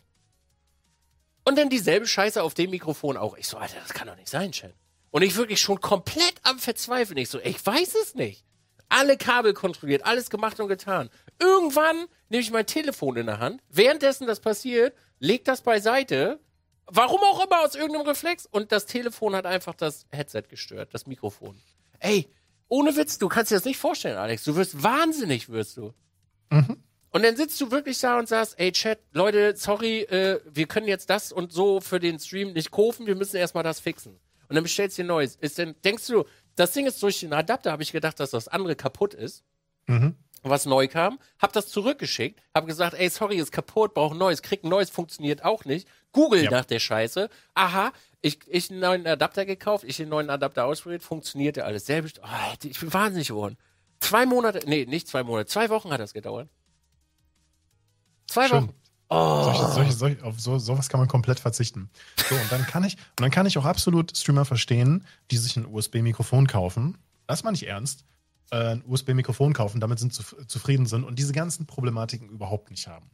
und 1.45 1.59
dann 1.59 1.71
dieselbe 1.71 2.07
Scheiße 2.07 2.43
auf 2.43 2.55
dem 2.55 2.71
Mikrofon 2.71 3.17
auch. 3.17 3.37
Ich 3.37 3.49
so, 3.49 3.57
Alter, 3.57 3.79
das 3.81 3.95
kann 3.95 4.07
doch 4.07 4.17
nicht 4.17 4.29
sein, 4.29 4.53
Chat. 4.53 4.75
Und 5.11 5.23
ich 5.23 5.37
wirklich 5.37 5.61
schon 5.61 5.81
komplett 5.81 6.35
am 6.43 6.59
Verzweifeln. 6.59 7.17
Ich 7.17 7.31
so, 7.31 7.41
ich 7.41 7.65
weiß 7.65 7.95
es 7.97 8.15
nicht. 8.15 8.45
Alle 8.89 9.17
Kabel 9.17 9.55
kontrolliert, 9.55 10.05
alles 10.05 10.31
gemacht 10.31 10.61
und 10.61 10.69
getan. 10.69 11.11
Irgendwann 11.41 12.07
nehme 12.29 12.43
ich 12.43 12.51
mein 12.51 12.67
Telefon 12.67 13.17
in 13.17 13.27
der 13.27 13.39
Hand. 13.39 13.63
Währenddessen 13.69 14.27
das 14.27 14.41
passiert, 14.41 14.97
leg 15.19 15.45
das 15.45 15.63
beiseite. 15.63 16.41
Warum 16.93 17.21
auch 17.23 17.45
immer, 17.45 17.61
aus 17.65 17.75
irgendeinem 17.75 18.07
Reflex. 18.07 18.47
Und 18.47 18.73
das 18.73 18.87
Telefon 18.87 19.35
hat 19.35 19.47
einfach 19.47 19.75
das 19.75 20.07
Headset 20.11 20.43
gestört, 20.49 20.93
das 20.93 21.07
Mikrofon. 21.07 21.57
Ey, 21.99 22.29
ohne 22.69 22.97
Witz, 22.97 23.19
du 23.19 23.29
kannst 23.29 23.51
dir 23.51 23.57
das 23.57 23.65
nicht 23.65 23.79
vorstellen, 23.79 24.17
Alex. 24.17 24.45
Du 24.45 24.57
wirst 24.57 24.83
wahnsinnig, 24.83 25.49
wirst 25.49 25.77
du. 25.77 25.93
Und 27.13 27.25
dann 27.25 27.37
sitzt 27.37 27.61
du 27.61 27.71
wirklich 27.71 27.99
da 28.01 28.19
und 28.19 28.29
sagst, 28.29 28.59
ey 28.59 28.71
Chat, 28.73 29.01
Leute, 29.13 29.55
sorry, 29.57 30.01
äh, 30.03 30.41
wir 30.45 30.67
können 30.67 30.87
jetzt 30.87 31.11
das 31.11 31.33
und 31.33 31.53
so 31.53 31.81
für 31.81 31.99
den 32.01 32.19
Stream 32.21 32.53
nicht 32.53 32.71
kaufen, 32.71 33.07
wir 33.07 33.17
müssen 33.17 33.37
erstmal 33.37 33.65
das 33.65 33.81
fixen. 33.81 34.19
Und 34.49 34.55
dann 34.55 34.63
bestellst 34.63 34.99
du 34.99 35.03
dir 35.03 35.09
neues. 35.09 35.37
Ist 35.37 35.59
denn, 35.59 35.75
denkst 35.85 36.07
du, 36.09 36.25
das 36.57 36.73
Ding 36.73 36.87
ist 36.87 37.03
durch 37.03 37.21
den 37.21 37.33
Adapter, 37.33 37.73
habe 37.73 37.83
ich 37.83 37.93
gedacht, 37.93 38.19
dass 38.21 38.31
das 38.31 38.49
andere 38.49 38.77
kaputt 38.77 39.15
ist, 39.15 39.45
Mhm. 39.87 40.15
was 40.43 40.67
neu 40.67 40.87
kam, 40.89 41.19
hab 41.41 41.53
das 41.53 41.69
zurückgeschickt, 41.69 42.41
hab 42.55 42.67
gesagt, 42.67 42.95
ey, 42.95 43.09
sorry, 43.09 43.37
ist 43.37 43.51
kaputt, 43.53 43.95
brauch 43.95 44.13
ein 44.13 44.19
neues, 44.19 44.43
krieg 44.43 44.63
ein 44.63 44.69
neues, 44.69 44.91
funktioniert 44.91 45.45
auch 45.45 45.65
nicht. 45.65 45.89
Google 46.13 46.45
Ja. 46.45 46.51
nach 46.51 46.65
der 46.65 46.81
Scheiße. 46.81 47.29
Aha, 47.55 47.93
ich, 48.23 48.39
ich 48.49 48.71
einen 48.71 48.81
neuen 48.81 49.07
Adapter 49.07 49.47
gekauft, 49.47 49.85
ich 49.85 49.97
den 49.97 50.09
neuen 50.09 50.31
Adapter 50.31 50.65
ausprobiert, 50.67 51.03
funktionierte 51.03 51.65
alles. 51.65 51.87
Selbe, 51.87 52.11
oh, 52.23 52.55
ich 52.63 52.79
bin 52.81 52.93
wahnsinnig 52.93 53.29
geworden. 53.29 53.57
Zwei 54.01 54.27
Monate, 54.27 54.61
nee, 54.67 54.87
nicht 54.87 55.09
zwei 55.09 55.23
Monate, 55.23 55.47
zwei 55.47 55.69
Wochen 55.71 55.91
hat 55.91 56.01
das 56.01 56.13
gedauert. 56.13 56.49
Zwei 58.27 58.49
Schön. 58.49 58.69
Wochen. 58.69 58.75
Oh. 59.13 59.43
Solche, 59.45 59.73
solche, 59.73 59.93
solche, 59.93 60.25
auf 60.25 60.39
so, 60.41 60.59
sowas 60.59 60.89
kann 60.89 61.01
man 61.01 61.09
komplett 61.09 61.41
verzichten. 61.41 61.91
So, 62.29 62.37
und 62.37 62.53
dann 62.53 62.65
kann 62.65 62.85
ich, 62.85 62.95
und 62.95 63.21
dann 63.21 63.33
kann 63.33 63.45
ich 63.45 63.59
auch 63.59 63.65
absolut 63.65 64.17
Streamer 64.17 64.45
verstehen, 64.45 65.05
die 65.33 65.37
sich 65.37 65.57
ein 65.57 65.67
USB-Mikrofon 65.67 66.47
kaufen. 66.47 66.97
Das 67.27 67.43
meine 67.43 67.57
ich 67.57 67.67
ernst. 67.67 68.05
Äh, 68.53 68.75
ein 68.75 68.85
USB-Mikrofon 68.87 69.53
kaufen, 69.53 69.81
damit 69.81 69.99
sind 69.99 70.15
zu, 70.15 70.23
zufrieden 70.47 70.87
sind 70.87 71.03
und 71.03 71.19
diese 71.19 71.33
ganzen 71.33 71.67
Problematiken 71.67 72.29
überhaupt 72.29 72.71
nicht 72.71 72.87
haben. 72.87 73.11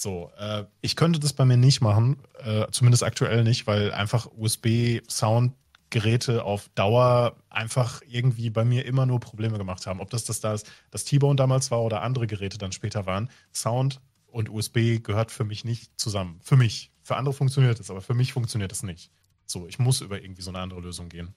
So, 0.00 0.32
äh, 0.38 0.64
ich 0.80 0.96
könnte 0.96 1.20
das 1.20 1.34
bei 1.34 1.44
mir 1.44 1.58
nicht 1.58 1.82
machen, 1.82 2.22
äh, 2.38 2.66
zumindest 2.70 3.02
aktuell 3.02 3.44
nicht, 3.44 3.66
weil 3.66 3.92
einfach 3.92 4.30
USB-Soundgeräte 4.34 6.42
auf 6.42 6.70
Dauer 6.70 7.36
einfach 7.50 8.00
irgendwie 8.08 8.48
bei 8.48 8.64
mir 8.64 8.86
immer 8.86 9.04
nur 9.04 9.20
Probleme 9.20 9.58
gemacht 9.58 9.86
haben. 9.86 10.00
Ob 10.00 10.08
das 10.08 10.24
das, 10.24 10.40
das, 10.40 10.64
das 10.90 11.04
T-Bone 11.04 11.36
damals 11.36 11.70
war 11.70 11.82
oder 11.82 12.00
andere 12.00 12.26
Geräte 12.26 12.56
dann 12.56 12.72
später 12.72 13.04
waren. 13.04 13.28
Sound 13.54 14.00
und 14.28 14.48
USB 14.48 15.02
gehört 15.02 15.30
für 15.30 15.44
mich 15.44 15.66
nicht 15.66 16.00
zusammen. 16.00 16.40
Für 16.40 16.56
mich. 16.56 16.90
Für 17.02 17.16
andere 17.16 17.34
funktioniert 17.34 17.78
es, 17.78 17.90
aber 17.90 18.00
für 18.00 18.14
mich 18.14 18.32
funktioniert 18.32 18.72
es 18.72 18.82
nicht. 18.82 19.12
So, 19.44 19.66
ich 19.66 19.78
muss 19.78 20.00
über 20.00 20.22
irgendwie 20.22 20.40
so 20.40 20.50
eine 20.50 20.60
andere 20.60 20.80
Lösung 20.80 21.10
gehen. 21.10 21.34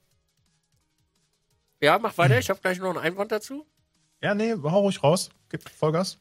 Ja, 1.81 1.99
mach 1.99 2.17
weiter. 2.17 2.39
Ich 2.39 2.49
habe 2.49 2.61
gleich 2.61 2.79
noch 2.79 2.91
einen 2.91 2.99
Einwand 2.99 3.33
dazu. 3.33 3.67
Ja, 4.21 4.33
nee, 4.33 4.53
hau 4.53 4.79
ruhig 4.79 5.03
raus. 5.03 5.31
Gib 5.49 5.67
Vollgas. 5.67 6.17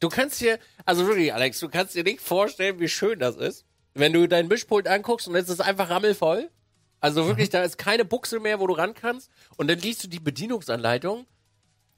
Du 0.00 0.08
kannst 0.08 0.40
dir, 0.40 0.58
also 0.84 1.06
wirklich, 1.06 1.32
Alex, 1.32 1.60
du 1.60 1.68
kannst 1.68 1.94
dir 1.94 2.04
nicht 2.04 2.20
vorstellen, 2.20 2.78
wie 2.80 2.88
schön 2.88 3.18
das 3.18 3.36
ist, 3.36 3.64
wenn 3.94 4.12
du 4.12 4.26
dein 4.26 4.48
Mischpult 4.48 4.86
anguckst 4.88 5.26
und 5.28 5.34
es 5.36 5.48
ist 5.48 5.60
einfach 5.60 5.88
rammelvoll. 5.88 6.50
Also 7.00 7.26
wirklich, 7.26 7.50
da 7.50 7.62
ist 7.62 7.78
keine 7.78 8.04
Buchse 8.04 8.40
mehr, 8.40 8.58
wo 8.60 8.66
du 8.66 8.74
ran 8.74 8.94
kannst. 8.94 9.30
Und 9.56 9.68
dann 9.68 9.78
liest 9.78 10.04
du 10.04 10.08
die 10.08 10.20
Bedienungsanleitung 10.20 11.26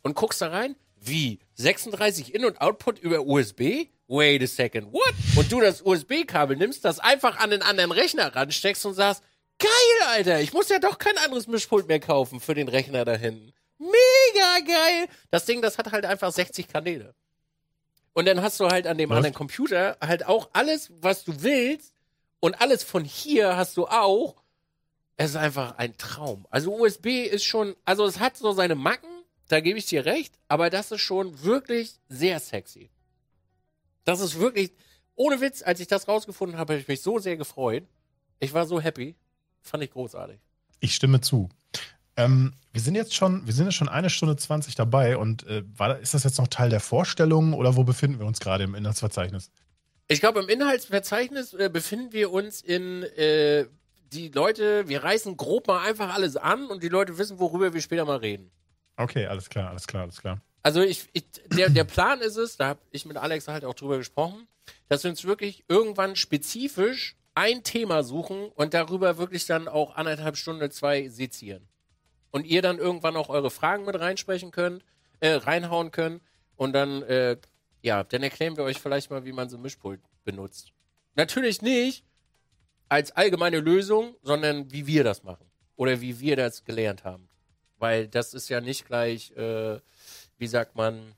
und 0.02 0.14
guckst 0.14 0.40
da 0.40 0.48
rein. 0.48 0.76
Wie? 1.00 1.38
36 1.54 2.34
In- 2.34 2.44
und 2.44 2.60
Output 2.60 2.98
über 2.98 3.24
USB? 3.24 3.88
Wait 4.08 4.42
a 4.42 4.46
second, 4.46 4.92
what? 4.92 5.14
Und 5.36 5.52
du 5.52 5.60
das 5.60 5.82
USB-Kabel 5.82 6.56
nimmst, 6.56 6.84
das 6.84 6.98
einfach 6.98 7.38
an 7.38 7.50
den 7.50 7.62
anderen 7.62 7.92
Rechner 7.92 8.34
ransteckst 8.34 8.86
und 8.86 8.94
sagst, 8.94 9.22
geil, 9.58 10.08
Alter, 10.08 10.40
ich 10.40 10.52
muss 10.52 10.68
ja 10.70 10.78
doch 10.78 10.98
kein 10.98 11.18
anderes 11.18 11.46
Mischpult 11.46 11.88
mehr 11.88 12.00
kaufen 12.00 12.40
für 12.40 12.54
den 12.54 12.68
Rechner 12.68 13.04
da 13.04 13.14
hinten. 13.14 13.52
Mega 13.78 14.58
geil! 14.66 15.08
Das 15.30 15.44
Ding, 15.44 15.60
das 15.62 15.78
hat 15.78 15.92
halt 15.92 16.04
einfach 16.04 16.32
60 16.32 16.68
Kanäle. 16.68 17.14
Und 18.18 18.24
dann 18.24 18.42
hast 18.42 18.58
du 18.58 18.66
halt 18.66 18.88
an 18.88 18.98
dem 18.98 19.10
Läuft. 19.10 19.18
anderen 19.18 19.34
Computer 19.34 19.96
halt 20.00 20.26
auch 20.26 20.48
alles, 20.52 20.90
was 21.00 21.22
du 21.22 21.40
willst. 21.44 21.94
Und 22.40 22.60
alles 22.60 22.82
von 22.82 23.04
hier 23.04 23.56
hast 23.56 23.76
du 23.76 23.86
auch. 23.86 24.42
Es 25.16 25.30
ist 25.30 25.36
einfach 25.36 25.78
ein 25.78 25.96
Traum. 25.98 26.44
Also 26.50 26.74
USB 26.74 27.26
ist 27.26 27.44
schon, 27.44 27.76
also 27.84 28.04
es 28.06 28.18
hat 28.18 28.36
so 28.36 28.50
seine 28.50 28.74
Macken, 28.74 29.08
da 29.46 29.60
gebe 29.60 29.78
ich 29.78 29.86
dir 29.86 30.04
recht, 30.04 30.34
aber 30.48 30.68
das 30.68 30.90
ist 30.90 31.00
schon 31.00 31.44
wirklich 31.44 32.00
sehr 32.08 32.40
sexy. 32.40 32.90
Das 34.02 34.18
ist 34.18 34.40
wirklich, 34.40 34.72
ohne 35.14 35.40
Witz, 35.40 35.62
als 35.62 35.78
ich 35.78 35.86
das 35.86 36.08
rausgefunden 36.08 36.58
habe, 36.58 36.72
habe 36.72 36.80
ich 36.80 36.88
mich 36.88 37.02
so 37.02 37.20
sehr 37.20 37.36
gefreut. 37.36 37.84
Ich 38.40 38.52
war 38.52 38.66
so 38.66 38.80
happy. 38.80 39.14
Fand 39.60 39.84
ich 39.84 39.92
großartig. 39.92 40.40
Ich 40.80 40.92
stimme 40.92 41.20
zu. 41.20 41.50
Ähm, 42.18 42.52
wir 42.72 42.80
sind 42.80 42.96
jetzt 42.96 43.14
schon, 43.14 43.46
wir 43.46 43.54
sind 43.54 43.66
jetzt 43.66 43.76
schon 43.76 43.88
eine 43.88 44.10
Stunde 44.10 44.36
20 44.36 44.74
dabei 44.74 45.16
und 45.16 45.46
äh, 45.46 45.62
war, 45.76 45.98
ist 46.00 46.14
das 46.14 46.24
jetzt 46.24 46.38
noch 46.38 46.48
Teil 46.48 46.68
der 46.68 46.80
Vorstellung 46.80 47.54
oder 47.54 47.76
wo 47.76 47.84
befinden 47.84 48.18
wir 48.18 48.26
uns 48.26 48.40
gerade 48.40 48.64
im 48.64 48.74
Inhaltsverzeichnis? 48.74 49.50
Ich 50.08 50.20
glaube, 50.20 50.40
im 50.40 50.48
Inhaltsverzeichnis 50.48 51.54
äh, 51.54 51.70
befinden 51.72 52.12
wir 52.12 52.32
uns 52.32 52.60
in 52.60 53.04
äh, 53.04 53.66
die 54.12 54.28
Leute, 54.28 54.88
wir 54.88 55.04
reißen 55.04 55.36
grob 55.36 55.68
mal 55.68 55.86
einfach 55.86 56.12
alles 56.12 56.36
an 56.36 56.66
und 56.66 56.82
die 56.82 56.88
Leute 56.88 57.18
wissen, 57.18 57.38
worüber 57.38 57.72
wir 57.72 57.80
später 57.80 58.04
mal 58.04 58.16
reden. 58.16 58.50
Okay, 58.96 59.26
alles 59.26 59.48
klar, 59.48 59.70
alles 59.70 59.86
klar, 59.86 60.02
alles 60.02 60.20
klar. 60.20 60.40
Also 60.64 60.82
ich, 60.82 61.08
ich 61.12 61.24
der, 61.46 61.70
der 61.70 61.84
Plan 61.84 62.20
ist 62.20 62.36
es, 62.36 62.56
da 62.56 62.68
habe 62.68 62.80
ich 62.90 63.06
mit 63.06 63.16
Alex 63.16 63.46
halt 63.46 63.64
auch 63.64 63.74
drüber 63.74 63.96
gesprochen, 63.96 64.48
dass 64.88 65.04
wir 65.04 65.10
uns 65.10 65.24
wirklich 65.24 65.64
irgendwann 65.68 66.16
spezifisch 66.16 67.16
ein 67.36 67.62
Thema 67.62 68.02
suchen 68.02 68.48
und 68.56 68.74
darüber 68.74 69.18
wirklich 69.18 69.46
dann 69.46 69.68
auch 69.68 69.94
anderthalb 69.94 70.36
Stunden, 70.36 70.68
zwei 70.72 71.08
sezieren. 71.08 71.68
Und 72.30 72.44
ihr 72.44 72.62
dann 72.62 72.78
irgendwann 72.78 73.16
auch 73.16 73.28
eure 73.28 73.50
Fragen 73.50 73.84
mit 73.84 73.98
reinsprechen 73.98 74.50
könnt, 74.50 74.84
äh, 75.20 75.32
reinhauen 75.32 75.90
könnt 75.90 76.22
und 76.56 76.72
dann, 76.72 77.02
äh, 77.02 77.36
ja, 77.82 78.04
dann 78.04 78.22
erklären 78.22 78.56
wir 78.56 78.64
euch 78.64 78.78
vielleicht 78.78 79.10
mal, 79.10 79.24
wie 79.24 79.32
man 79.32 79.48
so 79.48 79.56
ein 79.56 79.62
Mischpult 79.62 80.00
benutzt. 80.24 80.72
Natürlich 81.14 81.62
nicht 81.62 82.04
als 82.88 83.12
allgemeine 83.12 83.60
Lösung, 83.60 84.16
sondern 84.22 84.70
wie 84.72 84.86
wir 84.86 85.04
das 85.04 85.22
machen. 85.22 85.46
Oder 85.76 86.00
wie 86.00 86.18
wir 86.20 86.36
das 86.36 86.64
gelernt 86.64 87.04
haben. 87.04 87.28
Weil 87.78 88.08
das 88.08 88.34
ist 88.34 88.48
ja 88.48 88.60
nicht 88.60 88.86
gleich, 88.86 89.30
äh, 89.36 89.80
wie 90.38 90.46
sagt 90.46 90.74
man, 90.74 91.14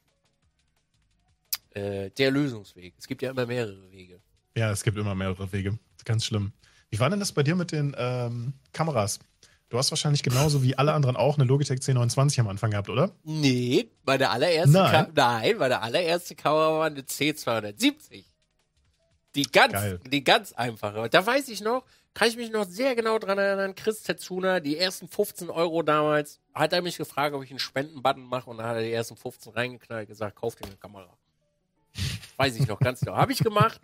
äh, 1.70 2.10
der 2.10 2.30
Lösungsweg. 2.30 2.94
Es 2.98 3.06
gibt 3.06 3.22
ja 3.22 3.30
immer 3.30 3.46
mehrere 3.46 3.90
Wege. 3.90 4.20
Ja, 4.56 4.70
es 4.70 4.82
gibt 4.82 4.98
immer 4.98 5.14
mehrere 5.14 5.50
Wege. 5.52 5.78
Ganz 6.04 6.24
schlimm. 6.24 6.52
Wie 6.90 6.98
war 6.98 7.08
denn 7.08 7.20
das 7.20 7.32
bei 7.32 7.42
dir 7.42 7.54
mit 7.54 7.72
den 7.72 7.94
ähm, 7.96 8.52
Kameras? 8.72 9.20
Du 9.70 9.78
hast 9.78 9.92
wahrscheinlich 9.92 10.24
genauso 10.24 10.64
wie 10.64 10.76
alle 10.76 10.92
anderen 10.92 11.16
auch 11.16 11.38
eine 11.38 11.44
Logitech 11.44 11.78
C29 11.78 12.40
am 12.40 12.48
Anfang 12.48 12.72
gehabt, 12.72 12.88
oder? 12.88 13.12
Nee, 13.22 13.88
meine 14.04 14.28
allererste 14.28 14.72
Nein. 14.72 15.12
Nein, 15.14 15.56
meine 15.58 15.80
allererste 15.80 16.34
Kamera 16.34 16.78
war 16.78 16.86
eine 16.86 17.02
C270. 17.02 18.24
Die 19.36 19.44
ganz, 19.44 19.72
Geil. 19.72 20.00
die 20.04 20.24
ganz 20.24 20.52
einfache. 20.52 21.08
Da 21.08 21.24
weiß 21.24 21.48
ich 21.50 21.60
noch, 21.60 21.84
kann 22.14 22.28
ich 22.28 22.36
mich 22.36 22.50
noch 22.50 22.64
sehr 22.64 22.96
genau 22.96 23.20
dran 23.20 23.38
erinnern, 23.38 23.76
Chris 23.76 24.02
Tetsuna, 24.02 24.58
die 24.58 24.76
ersten 24.76 25.06
15 25.06 25.48
Euro 25.50 25.84
damals, 25.84 26.40
hat 26.52 26.72
er 26.72 26.82
mich 26.82 26.96
gefragt, 26.96 27.32
ob 27.36 27.44
ich 27.44 27.50
einen 27.50 27.60
Spendenbutton 27.60 28.24
mache 28.24 28.50
und 28.50 28.58
dann 28.58 28.66
hat 28.66 28.74
er 28.74 28.82
die 28.82 28.92
ersten 28.92 29.16
15 29.16 29.52
reingeknallt, 29.52 30.08
gesagt, 30.08 30.34
kauf 30.34 30.56
dir 30.56 30.66
eine 30.66 30.76
Kamera. 30.76 31.16
Weiß 32.36 32.56
ich 32.56 32.66
noch 32.66 32.80
ganz 32.80 32.98
genau. 33.00 33.16
Habe 33.16 33.30
ich 33.30 33.38
gemacht. 33.38 33.80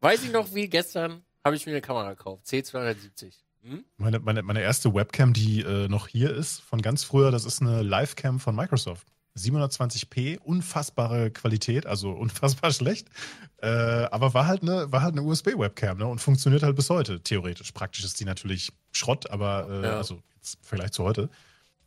Weiß 0.00 0.22
ich 0.22 0.30
noch 0.30 0.54
wie 0.54 0.68
gestern, 0.68 1.24
habe 1.44 1.56
ich 1.56 1.66
mir 1.66 1.72
eine 1.72 1.80
Kamera 1.80 2.10
gekauft. 2.10 2.46
C270. 2.46 3.34
Hm? 3.62 3.84
Meine, 3.96 4.18
meine, 4.20 4.42
meine 4.42 4.60
erste 4.60 4.92
Webcam, 4.94 5.32
die 5.32 5.60
äh, 5.62 5.88
noch 5.88 6.08
hier 6.08 6.34
ist, 6.34 6.60
von 6.60 6.82
ganz 6.82 7.04
früher, 7.04 7.30
das 7.30 7.44
ist 7.44 7.60
eine 7.62 7.82
Livecam 7.82 8.40
von 8.40 8.56
Microsoft. 8.56 9.06
720p, 9.36 10.38
unfassbare 10.40 11.30
Qualität, 11.30 11.86
also 11.86 12.10
unfassbar 12.12 12.72
schlecht. 12.72 13.08
Äh, 13.58 13.68
aber 13.68 14.34
war 14.34 14.46
halt 14.46 14.62
eine, 14.62 14.90
war 14.92 15.02
halt 15.02 15.12
eine 15.12 15.22
USB-Webcam, 15.22 15.98
ne? 15.98 16.06
Und 16.06 16.20
funktioniert 16.20 16.62
halt 16.62 16.76
bis 16.76 16.90
heute, 16.90 17.20
theoretisch. 17.20 17.72
Praktisch 17.72 18.04
ist 18.04 18.18
die 18.20 18.24
natürlich 18.24 18.72
Schrott, 18.90 19.30
aber 19.30 19.68
äh, 19.70 19.86
Ja. 19.86 19.96
also 19.96 20.20
jetzt 20.36 20.56
im 20.56 20.64
Vergleich 20.64 20.90
zu 20.90 21.04
heute. 21.04 21.30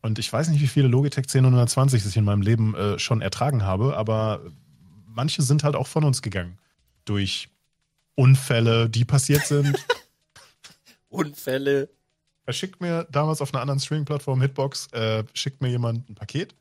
Und 0.02 0.18
ich 0.20 0.32
weiß 0.32 0.50
nicht, 0.50 0.62
wie 0.62 0.68
viele 0.68 0.88
Logitech 0.88 1.26
1020 1.26 2.06
ich 2.06 2.16
in 2.18 2.24
meinem 2.24 2.42
Leben 2.42 2.74
äh, 2.76 3.00
schon 3.00 3.22
ertragen 3.22 3.64
habe, 3.64 3.98
aber 3.98 4.42
manche 5.08 5.42
sind 5.42 5.64
halt 5.64 5.76
auch 5.76 5.88
von 5.88 6.04
uns 6.04 6.22
gegangen. 6.22 6.58
Durch 7.06 7.50
Unfälle, 8.16 8.90
die 8.90 9.04
passiert 9.06 9.46
sind. 9.46 9.76
Unfälle. 11.16 11.90
Er 12.46 12.54
schickt 12.54 12.80
mir 12.80 13.08
damals 13.10 13.42
auf 13.42 13.54
einer 13.54 13.62
anderen 13.62 13.80
Streaming-Plattform, 13.80 14.42
Hitbox, 14.42 14.88
äh, 14.94 15.24
schickt 15.34 15.62
mir 15.62 15.70
jemand 15.70 16.10
ein 16.10 16.16
Paket. 16.16 16.56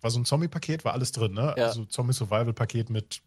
War 0.00 0.10
so 0.10 0.18
ein 0.18 0.24
Zombie-Paket, 0.24 0.84
war 0.84 0.92
alles 0.92 1.12
drin, 1.12 1.34
ne? 1.34 1.54
Ja. 1.56 1.66
Also 1.66 1.84
Zombie-Survival-Paket 1.84 2.90
mit, 2.90 3.20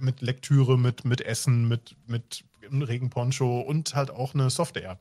mit 0.00 0.20
Lektüre, 0.20 0.78
mit, 0.78 1.04
mit 1.04 1.20
Essen, 1.20 1.68
mit, 1.68 1.94
mit 2.06 2.44
Regenponcho 2.70 3.60
und 3.60 3.94
halt 3.94 4.10
auch 4.10 4.34
eine 4.34 4.50
Software. 4.50 4.98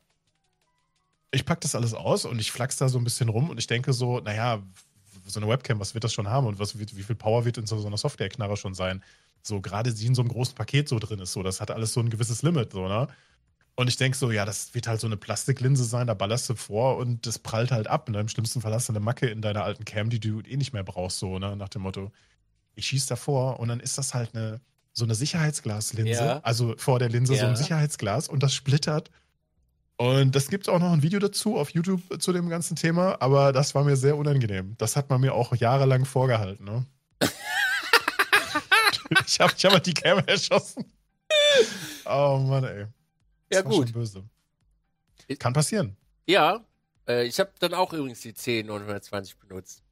Ich 1.32 1.46
pack 1.46 1.62
das 1.62 1.76
alles 1.76 1.94
aus 1.94 2.26
und 2.26 2.40
ich 2.40 2.52
flachs 2.52 2.78
da 2.78 2.88
so 2.88 2.98
ein 2.98 3.04
bisschen 3.04 3.30
rum 3.30 3.50
und 3.50 3.58
ich 3.58 3.68
denke 3.68 3.94
so, 3.94 4.20
naja, 4.20 4.62
so 5.26 5.40
eine 5.40 5.50
Webcam, 5.50 5.80
was 5.80 5.94
wird 5.94 6.04
das 6.04 6.14
schon 6.14 6.30
haben 6.30 6.46
und 6.46 6.60
was 6.60 6.78
wird, 6.78 6.96
wie 6.96 7.04
viel 7.04 7.16
Power 7.16 7.46
wird 7.46 7.58
in 7.58 7.66
so, 7.66 7.84
einer 7.86 7.98
Software-Knarre 7.98 8.58
schon 8.58 8.76
sein? 8.76 9.04
So, 9.42 9.62
gerade 9.62 9.94
die 9.94 10.06
in 10.06 10.16
so 10.16 10.22
einem 10.22 10.30
großen 10.30 10.56
Paket 10.56 10.88
so 10.88 11.00
drin 11.00 11.20
ist, 11.20 11.34
so, 11.34 11.44
das 11.44 11.62
hat 11.62 11.72
alles 11.72 11.94
so 11.94 12.00
ein 12.00 12.10
gewisses 12.10 12.44
Limit, 12.44 12.72
so, 12.72 12.88
ne? 12.88 13.08
Und 13.78 13.90
ich 13.90 13.98
denke 13.98 14.18
so, 14.18 14.32
ja, 14.32 14.46
das 14.46 14.74
wird 14.74 14.88
halt 14.88 15.02
so 15.02 15.08
eine 15.08 15.18
Plastiklinse 15.18 15.84
sein, 15.84 16.08
da 16.08 16.14
ballerst 16.14 16.50
du 16.50 16.56
vor 16.56 16.96
und 16.98 17.26
das 17.28 17.40
prallt 17.40 17.72
halt 17.72 17.88
ab. 17.88 18.08
Und 18.08 18.16
im 18.16 18.30
schlimmsten 18.30 18.62
Fall 18.62 18.74
hast 18.74 18.88
du 18.88 18.94
eine 18.94 19.02
Macke 19.02 19.28
in 19.28 19.42
deiner 19.42 19.64
alten 19.66 19.84
Cam, 19.84 20.10
die 20.10 20.20
du 20.22 20.40
eh 20.42 20.56
nicht 20.56 20.72
mehr 20.72 20.84
brauchst, 20.84 21.20
so, 21.20 21.40
ne? 21.40 21.58
Nach 21.58 21.68
dem 21.68 21.82
Motto, 21.82 22.12
ich 22.76 22.86
schieß 22.88 23.06
davor 23.08 23.60
und 23.60 23.68
dann 23.68 23.82
ist 23.82 23.98
das 23.98 24.14
halt 24.14 24.34
eine, 24.34 24.62
so 24.94 25.04
eine 25.04 25.14
Sicherheitsglaslinse. 25.14 26.12
Ja. 26.14 26.40
Also 26.44 26.76
vor 26.78 27.00
der 27.00 27.10
Linse 27.10 27.36
so 27.36 27.42
Ja. 27.42 27.50
ein 27.50 27.58
Sicherheitsglas 27.58 28.30
und 28.30 28.44
das 28.44 28.54
splittert. 28.54 29.12
Und 29.98 30.36
das 30.36 30.50
gibt 30.50 30.68
auch 30.70 30.80
noch 30.80 30.92
ein 30.94 31.04
Video 31.04 31.20
dazu 31.20 31.58
auf 31.58 31.70
YouTube 31.72 32.02
zu 32.22 32.32
dem 32.34 32.48
ganzen 32.50 32.76
Thema, 32.78 33.18
aber 33.22 33.52
das 33.54 33.76
war 33.76 33.84
mir 33.84 33.96
sehr 33.98 34.16
unangenehm. 34.18 34.76
Das 34.78 34.96
hat 34.96 35.10
man 35.10 35.20
mir 35.22 35.34
auch 35.34 35.54
jahrelang 35.56 36.06
vorgehalten, 36.06 36.66
ne? 36.66 36.86
ich 39.28 39.40
habe 39.40 39.54
ich 39.58 39.66
hab 39.66 39.72
halt 39.74 39.86
die 39.86 39.94
Cam 39.94 40.20
erschossen. 40.28 40.86
Oh 42.06 42.40
Mann, 42.46 42.64
ey. 42.64 42.86
Ja, 43.56 43.62
Das 43.64 43.72
war 43.72 43.78
gut. 43.80 43.94
Böse. 43.94 44.24
Kann 45.40 45.54
passieren. 45.54 45.98
Ja, 46.28 46.64
äh, 47.08 47.26
ich 47.26 47.40
habe 47.40 47.52
dann 47.60 47.74
auch 47.74 47.94
übrigens 47.94 48.22
die 48.22 48.34
C920 48.34 49.36
benutzt. 49.40 49.84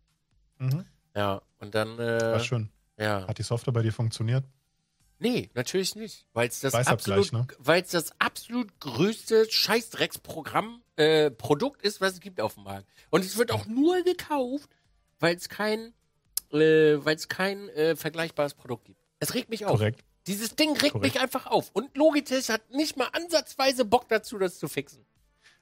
Mhm. 0.59 0.85
Ja, 1.15 1.41
und 1.59 1.73
dann, 1.75 1.97
War 1.97 2.35
äh, 2.35 2.39
schön. 2.39 2.69
ja. 2.97 3.27
Hat 3.27 3.37
die 3.37 3.43
Software 3.43 3.73
bei 3.73 3.81
dir 3.81 3.93
funktioniert? 3.93 4.43
Nee, 5.19 5.49
natürlich 5.53 5.95
nicht. 5.95 6.25
Weil 6.33 6.49
es 6.49 6.59
das, 6.59 6.73
absolut, 6.73 7.31
ne? 7.31 7.47
das 7.63 8.19
absolut 8.19 8.79
größte 8.81 9.49
Scheißdrecksprogramm, 9.49 10.81
äh, 10.97 11.31
Produkt 11.31 11.81
ist, 11.81 12.01
was 12.01 12.13
es 12.13 12.19
gibt 12.19 12.41
auf 12.41 12.55
dem 12.55 12.63
Markt. 12.63 12.87
Und 13.09 13.23
es 13.23 13.37
wird 13.37 13.51
auch 13.51 13.65
nur 13.65 14.03
gekauft, 14.03 14.69
weil 15.19 15.35
es 15.35 15.47
kein, 15.47 15.93
äh, 16.51 16.97
weil 17.05 17.15
es 17.15 17.29
kein 17.29 17.69
äh, 17.69 17.95
vergleichbares 17.95 18.53
Produkt 18.53 18.85
gibt. 18.85 18.99
Es 19.19 19.33
regt 19.33 19.49
mich 19.49 19.65
auf. 19.65 19.77
Korrekt. 19.77 20.03
Dieses 20.27 20.55
Ding 20.55 20.71
regt 20.77 20.93
Korrekt. 20.93 21.15
mich 21.15 21.21
einfach 21.21 21.47
auf. 21.47 21.69
Und 21.73 21.95
Logitech 21.97 22.49
hat 22.49 22.69
nicht 22.71 22.95
mal 22.97 23.07
ansatzweise 23.13 23.83
Bock 23.85 24.07
dazu, 24.09 24.37
das 24.37 24.57
zu 24.57 24.67
fixen. 24.67 25.05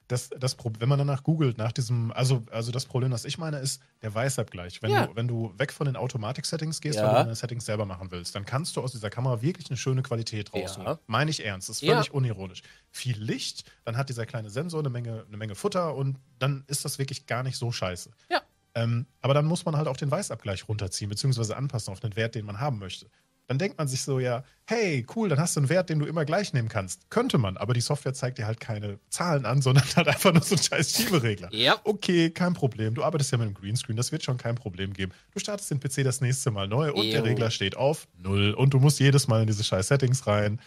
Das, 0.08 0.30
das, 0.38 0.58
wenn 0.80 0.90
man 0.90 1.00
danach 1.00 1.24
googelt, 1.24 1.58
nach 1.58 1.72
diesem, 1.72 2.12
also, 2.12 2.44
also 2.52 2.74
das 2.74 2.86
Problem, 2.86 3.12
das 3.12 3.24
ich 3.24 3.38
meine, 3.38 3.60
ist 3.60 3.82
der 4.02 4.14
Weißabgleich. 4.14 4.82
Wenn, 4.82 4.92
Ja. 4.92 5.08
du, 5.08 5.16
wenn 5.16 5.28
du 5.30 5.54
weg 5.58 5.72
von 5.72 5.86
den 5.86 5.96
Automatik-Settings 5.96 6.82
gehst, 6.82 6.98
Ja. 7.00 7.04
weil 7.06 7.10
du 7.12 7.16
deine 7.24 7.36
Settings 7.36 7.66
selber 7.66 7.86
machen 7.86 8.12
willst, 8.12 8.36
dann 8.36 8.46
kannst 8.46 8.76
du 8.76 8.82
aus 8.82 8.92
dieser 8.92 9.10
Kamera 9.10 9.42
wirklich 9.42 9.70
eine 9.70 9.78
schöne 9.78 10.04
Qualität 10.04 10.54
rausholen. 10.54 10.86
Ja. 10.90 11.00
Meine 11.08 11.32
ich 11.32 11.46
ernst. 11.46 11.70
Das 11.70 11.82
ist 11.82 11.88
völlig 11.88 12.14
unironisch. 12.14 12.62
Viel 12.90 13.18
Licht, 13.18 13.64
dann 13.86 13.96
hat 13.96 14.10
dieser 14.10 14.26
kleine 14.26 14.50
Sensor 14.50 14.82
eine 14.82 14.90
Menge, 14.90 15.24
eine 15.28 15.38
Menge 15.38 15.56
Futter 15.56 15.96
und 15.96 16.18
dann 16.40 16.66
ist 16.68 16.84
das 16.84 17.00
wirklich 17.00 17.26
gar 17.26 17.44
nicht 17.44 17.56
so 17.58 17.72
scheiße. 17.72 18.12
Ja. 18.30 18.42
Ähm, 18.76 19.06
aber 19.22 19.34
dann 19.34 19.46
muss 19.46 19.64
man 19.64 19.78
halt 19.78 19.88
auch 19.88 19.98
den 19.98 20.12
Weißabgleich 20.12 20.68
runterziehen, 20.68 21.10
beziehungsweise 21.10 21.56
anpassen 21.56 21.92
auf 21.94 22.02
den 22.02 22.18
Wert, 22.18 22.36
den 22.36 22.46
man 22.46 22.60
haben 22.60 22.80
möchte. 22.80 23.08
Dann 23.52 23.58
denkt 23.58 23.78
man 23.78 23.90
sich 23.90 24.02
so, 24.04 24.18
ja, 24.22 24.46
hey, 24.66 25.06
cool, 25.14 25.28
dann 25.28 25.38
hast 25.38 25.58
du 25.58 25.60
einen 25.60 25.68
Wert, 25.68 25.90
den 25.90 26.00
du 26.00 26.06
immer 26.06 26.24
gleich 26.24 26.54
nehmen 26.54 26.70
kannst. 26.70 27.10
Könnte 27.10 27.38
man, 27.38 27.58
aber 27.58 27.74
die 27.74 27.82
Software 27.82 28.14
zeigt 28.14 28.38
dir 28.38 28.48
halt 28.48 28.62
keine 28.62 28.98
Zahlen 29.10 29.46
an, 29.46 29.62
sondern 29.62 29.84
halt 29.94 30.08
einfach 30.08 30.32
nur 30.32 30.42
so 30.42 30.56
einen 30.56 30.64
scheiß 30.64 30.96
Schieberegler. 30.96 31.54
Ja. 31.54 31.76
Okay, 31.84 32.30
kein 32.30 32.54
Problem. 32.54 32.94
Du 32.96 33.04
arbeitest 33.04 33.34
ja 33.34 33.38
mit 33.38 33.48
einem 33.48 33.56
Greenscreen, 33.56 33.98
das 33.98 34.14
wird 34.14 34.24
schon 34.24 34.38
kein 34.38 34.56
Problem 34.56 34.94
geben. 34.94 35.12
Du 35.34 35.42
startest 35.42 35.70
den 35.70 35.82
PC 35.82 36.06
das 36.06 36.22
nächste 36.22 36.50
Mal 36.50 36.70
neu 36.70 36.94
und 36.94 37.04
der 37.08 37.20
Jo. 37.20 37.26
Regler 37.26 37.52
steht 37.52 37.76
auf 37.76 38.08
null 38.18 38.54
und 38.54 38.74
du 38.74 38.80
musst 38.80 39.02
jedes 39.02 39.28
Mal 39.28 39.42
in 39.42 39.48
diese 39.48 39.66
scheiß 39.66 39.90
Settings 39.90 40.26
rein 40.28 40.62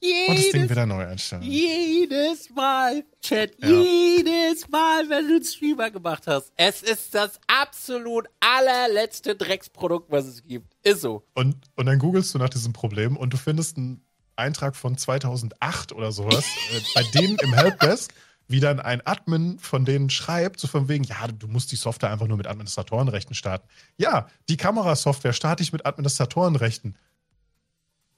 und 0.00 0.36
das 0.36 0.44
Ding 0.50 0.54
Jedes, 0.54 0.70
wieder 0.70 0.86
neu 0.86 1.06
einstellen. 1.06 1.42
jedes 1.42 2.50
Mal, 2.50 3.04
Chat, 3.20 3.54
Ja. 3.60 3.68
jedes 3.68 4.68
Mal, 4.68 5.08
wenn 5.08 5.26
du 5.28 5.34
einen 5.36 5.44
Streamer 5.44 5.90
gemacht 5.90 6.26
hast. 6.26 6.52
Es 6.56 6.82
ist 6.82 7.14
das 7.14 7.38
absolut 7.46 8.26
allerletzte 8.40 9.34
Drecksprodukt, 9.34 10.10
was 10.10 10.26
es 10.26 10.44
gibt. 10.44 10.74
Ist 10.82 11.00
so. 11.00 11.24
Und, 11.34 11.56
und 11.76 11.86
dann 11.86 11.98
googelst 11.98 12.34
du 12.34 12.38
nach 12.38 12.48
diesem 12.50 12.72
Problem 12.72 13.16
und 13.16 13.32
du 13.32 13.36
findest 13.36 13.76
einen 13.76 14.02
Eintrag 14.36 14.76
von 14.76 14.96
2008 14.96 15.92
oder 15.92 16.12
sowas, 16.12 16.44
äh, 16.72 16.80
bei 16.94 17.02
denen 17.18 17.36
im 17.38 17.52
Helpdesk, 17.54 18.12
wie 18.46 18.60
dann 18.60 18.80
ein 18.80 19.04
Admin 19.06 19.58
von 19.58 19.84
denen 19.84 20.08
schreibt, 20.10 20.60
so 20.60 20.68
von 20.68 20.88
wegen, 20.88 21.04
ja, 21.04 21.26
du 21.26 21.48
musst 21.48 21.70
die 21.72 21.76
Software 21.76 22.10
einfach 22.10 22.28
nur 22.28 22.36
mit 22.36 22.46
Administratorenrechten 22.46 23.34
starten. 23.34 23.68
Ja, 23.98 24.28
die 24.48 24.56
Kamerasoftware 24.56 25.32
starte 25.34 25.62
ich 25.62 25.72
mit 25.72 25.84
Administratorenrechten. 25.84 26.96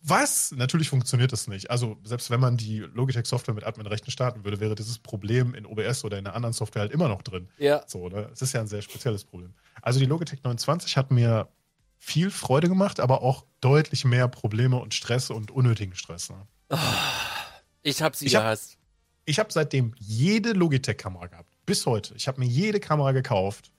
Was? 0.02 0.52
Natürlich 0.52 0.88
funktioniert 0.88 1.32
das 1.32 1.46
nicht. 1.46 1.70
Also, 1.70 1.98
selbst 2.04 2.30
wenn 2.30 2.40
man 2.40 2.56
die 2.56 2.78
Logitech-Software 2.78 3.54
mit 3.54 3.64
Admin-Rechten 3.64 4.10
starten 4.10 4.44
würde, 4.44 4.58
wäre 4.60 4.74
dieses 4.74 4.98
Problem 4.98 5.54
in 5.54 5.66
OBS 5.66 6.04
oder 6.04 6.18
in 6.18 6.26
einer 6.26 6.34
anderen 6.34 6.54
Software 6.54 6.82
halt 6.82 6.92
immer 6.92 7.08
noch 7.08 7.20
drin. 7.22 7.48
Ja. 7.58 7.82
So, 7.86 8.08
ne? 8.08 8.30
Es 8.32 8.40
ist 8.40 8.52
ja 8.54 8.60
ein 8.60 8.66
sehr 8.66 8.80
spezielles 8.82 9.24
Problem. 9.24 9.52
Also 9.82 9.98
die 10.00 10.06
Logitech 10.06 10.42
29 10.42 10.96
hat 10.96 11.10
mir 11.10 11.48
viel 11.98 12.30
Freude 12.30 12.68
gemacht, 12.68 12.98
aber 12.98 13.22
auch 13.22 13.44
deutlich 13.60 14.06
mehr 14.06 14.26
Probleme 14.28 14.78
und 14.78 14.94
Stress 14.94 15.28
und 15.28 15.50
unnötigen 15.50 15.94
Stress. 15.94 16.30
Ne? 16.30 16.46
Ich 17.82 18.00
hab 18.02 18.16
sie 18.16 18.26
Ich 18.26 18.34
hab- 18.36 18.42
gehasst. 18.44 18.78
Ich 19.26 19.38
habe 19.38 19.52
seitdem 19.52 19.94
jede 19.98 20.52
Logitech-Kamera 20.52 21.26
gehabt. 21.26 21.52
Bis 21.66 21.84
heute. 21.86 22.14
Ich 22.14 22.26
habe 22.26 22.40
mir 22.40 22.46
jede 22.46 22.80
Kamera 22.80 23.12
gekauft. 23.12 23.70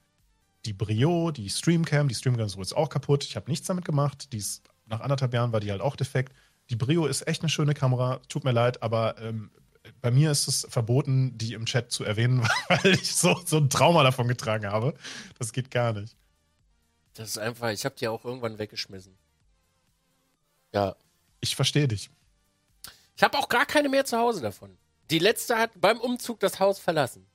Die 0.65 0.73
Brio, 0.73 1.31
die 1.31 1.49
Streamcam, 1.49 2.07
die 2.07 2.14
Streamcam 2.15 2.45
ist 2.45 2.56
jetzt 2.56 2.77
auch 2.77 2.89
kaputt. 2.89 3.23
Ich 3.23 3.35
habe 3.35 3.49
nichts 3.49 3.65
damit 3.68 3.84
gemacht. 3.84 4.31
Die 4.31 4.38
ist, 4.38 4.61
nach 4.91 4.99
anderthalb 5.01 5.34
Jahren 5.34 5.51
war 5.51 5.59
die 5.59 5.72
halt 5.72 5.81
auch 5.81 5.95
defekt. 5.95 6.34
Die 6.69 6.76
Brio 6.76 7.05
ist 7.07 7.27
echt 7.27 7.41
eine 7.41 7.49
schöne 7.49 7.73
Kamera. 7.73 8.22
Tut 8.30 8.43
mir 8.43 8.51
leid, 8.51 8.84
aber 8.84 9.19
ähm, 9.19 9.49
bei 10.01 10.11
mir 10.11 10.31
ist 10.31 10.47
es 10.47 10.68
verboten, 10.69 11.38
die 11.38 11.53
im 11.53 11.65
Chat 11.65 11.91
zu 11.91 12.03
erwähnen, 12.03 12.47
weil 12.69 12.93
ich 12.93 13.15
so, 13.15 13.39
so 13.45 13.57
ein 13.57 13.69
Trauma 13.69 14.03
davon 14.03 14.27
getragen 14.27 14.68
habe. 14.68 14.93
Das 15.39 15.53
geht 15.53 15.72
gar 15.72 15.93
nicht. 15.93 16.15
Das 17.13 17.30
ist 17.30 17.38
einfach, 17.38 17.69
ich 17.72 17.84
hab 17.85 17.95
die 17.95 18.07
auch 18.07 18.23
irgendwann 18.23 18.57
weggeschmissen. 18.57 19.18
Ja. 20.73 20.95
Ich 21.41 21.55
verstehe 21.55 21.88
dich. 21.88 22.09
Ich 23.18 23.23
habe 23.23 23.38
auch 23.38 23.49
gar 23.49 23.65
keine 23.65 23.89
mehr 23.89 24.05
zu 24.05 24.18
Hause 24.18 24.41
davon. 24.41 24.77
Die 25.09 25.19
letzte 25.19 25.57
hat 25.57 25.72
beim 25.76 25.99
Umzug 25.99 26.39
das 26.39 26.59
Haus 26.59 26.80
verlassen. 26.80 27.26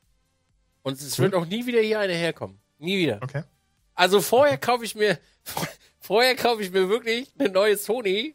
Und 0.82 1.00
es 1.00 1.18
Cool. 1.18 1.24
wird 1.24 1.34
auch 1.34 1.46
nie 1.46 1.66
wieder 1.66 1.80
hier 1.80 2.00
eine 2.00 2.14
herkommen. 2.14 2.58
Nie 2.78 2.96
wieder. 2.98 3.20
Okay. 3.22 3.42
Also 3.94 4.20
vorher 4.20 4.56
kaufe 4.56 4.84
ich 4.84 4.94
mir, 4.94 5.18
vorher 6.06 6.36
kaufe 6.36 6.62
ich 6.62 6.70
mir 6.70 6.88
wirklich 6.88 7.30
eine 7.38 7.48
neue 7.48 7.76
Sony 7.76 8.34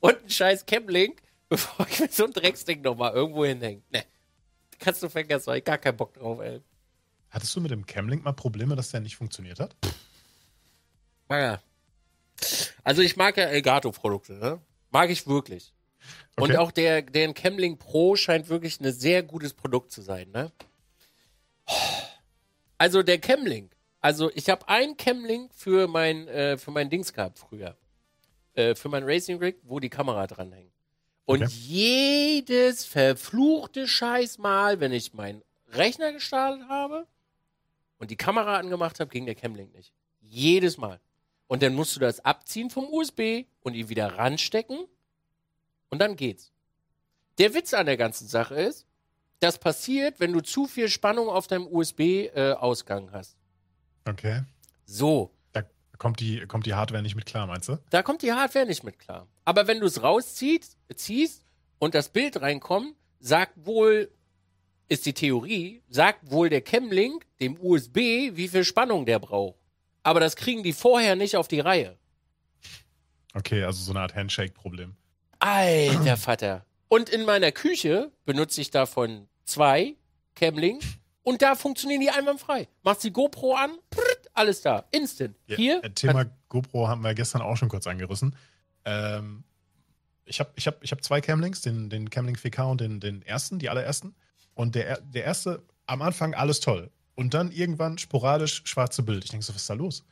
und 0.00 0.18
einen 0.18 0.30
scheiß 0.30 0.66
Camlink, 0.66 1.22
bevor 1.48 1.86
ich 1.88 2.00
mir 2.00 2.08
so 2.08 2.24
ein 2.24 2.32
Drecksding 2.32 2.82
nochmal 2.82 3.12
irgendwo 3.12 3.44
hinhänge. 3.44 3.82
Ne. 3.90 4.04
Kannst 4.78 5.02
du 5.02 5.08
vergessen, 5.08 5.50
hab 5.50 5.56
ich 5.58 5.64
gar 5.64 5.78
keinen 5.78 5.96
Bock 5.96 6.14
drauf, 6.14 6.40
ey. 6.40 6.60
Hattest 7.30 7.54
du 7.54 7.60
mit 7.60 7.70
dem 7.70 7.86
Camlink 7.86 8.24
mal 8.24 8.32
Probleme, 8.32 8.74
dass 8.76 8.90
der 8.90 9.00
nicht 9.00 9.16
funktioniert 9.16 9.60
hat? 9.60 9.76
Ja. 11.30 11.62
Also 12.82 13.00
ich 13.02 13.16
mag 13.16 13.36
ja 13.36 13.44
Elgato-Produkte, 13.44 14.34
ne? 14.34 14.60
Mag 14.90 15.08
ich 15.10 15.26
wirklich. 15.26 15.72
Und 16.36 16.50
Okay. 16.50 16.56
auch 16.56 16.72
der, 16.72 17.02
der 17.02 17.32
Camlink 17.32 17.78
Pro 17.78 18.16
scheint 18.16 18.48
wirklich 18.48 18.80
ein 18.80 18.92
sehr 18.92 19.22
gutes 19.22 19.54
Produkt 19.54 19.92
zu 19.92 20.02
sein, 20.02 20.30
ne? 20.30 20.50
Also 22.76 23.02
der 23.02 23.18
Camlink. 23.18 23.72
Also 24.02 24.30
ich 24.34 24.50
habe 24.50 24.68
einen 24.68 24.96
Camlink 24.96 25.54
für 25.54 25.88
mein, 25.88 26.28
äh, 26.28 26.58
für 26.58 26.72
mein 26.72 26.90
Dings 26.90 27.12
gehabt 27.12 27.38
früher. 27.38 27.76
Äh, 28.54 28.74
für 28.74 28.88
mein 28.90 29.04
Racing 29.04 29.38
Rig, 29.38 29.56
wo 29.62 29.80
die 29.80 29.88
Kamera 29.88 30.26
dranhängt. 30.26 30.72
Und 31.24 31.42
Okay. 31.44 31.52
jedes 31.52 32.84
verfluchte 32.84 33.86
Scheißmal, 33.86 34.80
wenn 34.80 34.92
ich 34.92 35.14
meinen 35.14 35.42
Rechner 35.68 36.12
gestartet 36.12 36.68
habe 36.68 37.06
und 37.98 38.10
die 38.10 38.16
Kamera 38.16 38.58
angemacht 38.58 38.98
habe, 39.00 39.08
ging 39.08 39.24
der 39.24 39.36
Camlink 39.36 39.72
nicht. 39.74 39.92
Jedes 40.20 40.76
Mal. 40.76 41.00
Und 41.46 41.62
dann 41.62 41.74
musst 41.74 41.94
du 41.96 42.00
das 42.00 42.20
abziehen 42.24 42.70
vom 42.70 42.92
USB 42.92 43.44
und 43.62 43.74
ihn 43.74 43.88
wieder 43.88 44.18
ranstecken 44.18 44.84
und 45.90 45.98
dann 46.00 46.16
geht's. 46.16 46.50
Der 47.38 47.54
Witz 47.54 47.72
an 47.72 47.86
der 47.86 47.96
ganzen 47.96 48.26
Sache 48.26 48.56
ist, 48.56 48.86
das 49.40 49.58
passiert, 49.58 50.18
wenn 50.20 50.32
du 50.32 50.40
zu 50.40 50.66
viel 50.66 50.88
Spannung 50.88 51.28
auf 51.28 51.46
deinem 51.46 51.66
USB-Ausgang 51.66 53.12
hast. 53.12 53.36
Okay. 54.04 54.42
So, 54.86 55.32
Da 55.52 55.62
kommt 55.98 56.20
die, 56.20 56.40
kommt 56.46 56.66
die 56.66 56.74
Hardware 56.74 57.02
nicht 57.02 57.14
mit 57.14 57.26
klar, 57.26 57.46
meinst 57.46 57.68
du? 57.68 57.78
da 57.90 58.02
kommt 58.02 58.22
die 58.22 58.32
Hardware 58.32 58.66
nicht 58.66 58.82
mit 58.82 58.98
klar. 58.98 59.26
Aber 59.44 59.66
wenn 59.66 59.80
du 59.80 59.86
es 59.86 60.02
rausziehst 60.02 60.76
ziehst 60.96 61.44
und 61.78 61.94
das 61.94 62.08
Bild 62.08 62.40
reinkommt, 62.40 62.94
sagt 63.20 63.52
wohl, 63.66 64.10
ist 64.88 65.06
die 65.06 65.14
Theorie, 65.14 65.82
sagt 65.88 66.30
wohl 66.30 66.48
der 66.50 66.60
Chemlink 66.62 67.24
dem 67.40 67.56
USB, 67.60 67.96
wie 68.36 68.48
viel 68.48 68.64
Spannung 68.64 69.06
der 69.06 69.18
braucht. 69.20 69.58
Aber 70.02 70.18
das 70.20 70.34
kriegen 70.36 70.62
die 70.62 70.72
vorher 70.72 71.14
nicht 71.16 71.36
auf 71.36 71.46
die 71.48 71.60
Reihe. 71.60 71.96
Okay, 73.34 73.62
also 73.62 73.82
so 73.82 73.92
eine 73.92 74.00
Art 74.00 74.14
Handshake-Problem. 74.14 74.94
Alter 75.38 76.16
Vater. 76.16 76.66
Und 76.88 77.08
in 77.08 77.24
meiner 77.24 77.52
Küche 77.52 78.12
benutze 78.26 78.60
ich 78.60 78.70
davon 78.70 79.28
zwei 79.44 79.94
Camlink 80.34 80.82
und 81.22 81.42
da 81.42 81.54
funktionieren 81.54 82.00
die 82.00 82.10
einwandfrei. 82.10 82.68
Machst 82.82 83.04
die 83.04 83.12
GoPro 83.12 83.54
an, 83.54 83.70
prrrt, 83.90 84.30
alles 84.34 84.62
da, 84.62 84.84
instant. 84.90 85.36
Ja, 85.46 85.56
Hier, 85.56 85.84
äh, 85.84 85.90
Thema 85.90 86.26
GoPro 86.48 86.88
haben 86.88 87.02
wir 87.02 87.14
gestern 87.14 87.42
auch 87.42 87.56
schon 87.56 87.68
kurz 87.68 87.86
angerissen. 87.86 88.36
Ähm, 88.84 89.44
ich 90.24 90.40
habe 90.40 90.50
ich 90.56 90.66
hab, 90.66 90.82
ich 90.82 90.92
hab 90.92 91.02
zwei 91.04 91.20
Camlinks, 91.20 91.60
den, 91.60 91.90
den 91.90 92.10
Camlink 92.10 92.38
4K 92.38 92.70
und 92.70 92.80
den, 92.80 93.00
den 93.00 93.22
ersten, 93.22 93.58
die 93.58 93.68
allerersten. 93.68 94.14
Und 94.54 94.74
der, 94.74 95.00
der 95.00 95.24
erste, 95.24 95.62
am 95.86 96.02
Anfang 96.02 96.34
alles 96.34 96.60
toll. 96.60 96.90
Und 97.14 97.34
dann 97.34 97.52
irgendwann 97.52 97.98
sporadisch 97.98 98.62
schwarze 98.64 99.02
Bild. 99.02 99.24
Ich 99.24 99.30
denke 99.30 99.44
so, 99.44 99.54
was 99.54 99.62
ist 99.62 99.70
da 99.70 99.74
los? 99.74 100.04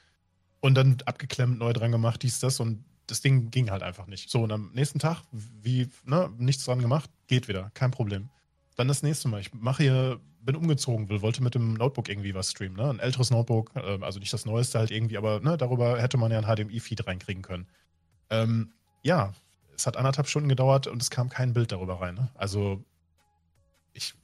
Und 0.60 0.74
dann 0.74 0.98
abgeklemmt, 1.06 1.58
neu 1.58 1.72
dran 1.72 1.90
gemacht, 1.90 2.22
dies, 2.22 2.40
das. 2.40 2.60
Und 2.60 2.84
das 3.06 3.20
Ding 3.20 3.50
ging 3.50 3.70
halt 3.70 3.82
einfach 3.82 4.06
nicht. 4.06 4.30
So, 4.30 4.42
und 4.42 4.52
am 4.52 4.70
nächsten 4.72 4.98
Tag, 4.98 5.22
wie, 5.32 5.88
ne, 6.04 6.30
nichts 6.38 6.64
dran 6.64 6.80
gemacht, 6.80 7.10
geht 7.26 7.48
wieder, 7.48 7.70
kein 7.74 7.90
Problem. 7.90 8.28
Dann 8.76 8.88
das 8.88 9.02
nächste 9.02 9.28
Mal, 9.28 9.40
ich 9.40 9.52
mache 9.52 9.82
hier, 9.82 10.20
bin 10.42 10.56
umgezogen, 10.56 11.08
will, 11.08 11.22
wollte 11.22 11.42
mit 11.42 11.54
dem 11.54 11.74
Notebook 11.74 12.08
irgendwie 12.08 12.34
was 12.34 12.50
streamen, 12.50 12.76
ne? 12.76 12.90
Ein 12.90 12.98
älteres 12.98 13.30
Notebook, 13.30 13.72
äh, 13.74 13.98
also 14.00 14.18
nicht 14.18 14.32
das 14.32 14.46
neueste 14.46 14.78
halt 14.78 14.90
irgendwie, 14.90 15.18
aber 15.18 15.40
ne, 15.40 15.56
darüber 15.56 16.00
hätte 16.00 16.16
man 16.16 16.30
ja 16.30 16.38
ein 16.38 16.44
HDMI-Feed 16.44 17.06
reinkriegen 17.06 17.42
können. 17.42 17.66
Ähm, 18.30 18.72
ja, 19.02 19.34
es 19.74 19.86
hat 19.86 19.96
anderthalb 19.96 20.28
Stunden 20.28 20.48
gedauert 20.48 20.86
und 20.86 21.00
es 21.00 21.10
kam 21.10 21.28
kein 21.28 21.52
Bild 21.52 21.72
darüber 21.72 22.00
rein. 22.00 22.14
Ne? 22.14 22.28
Also 22.34 22.84
ich 23.92 24.14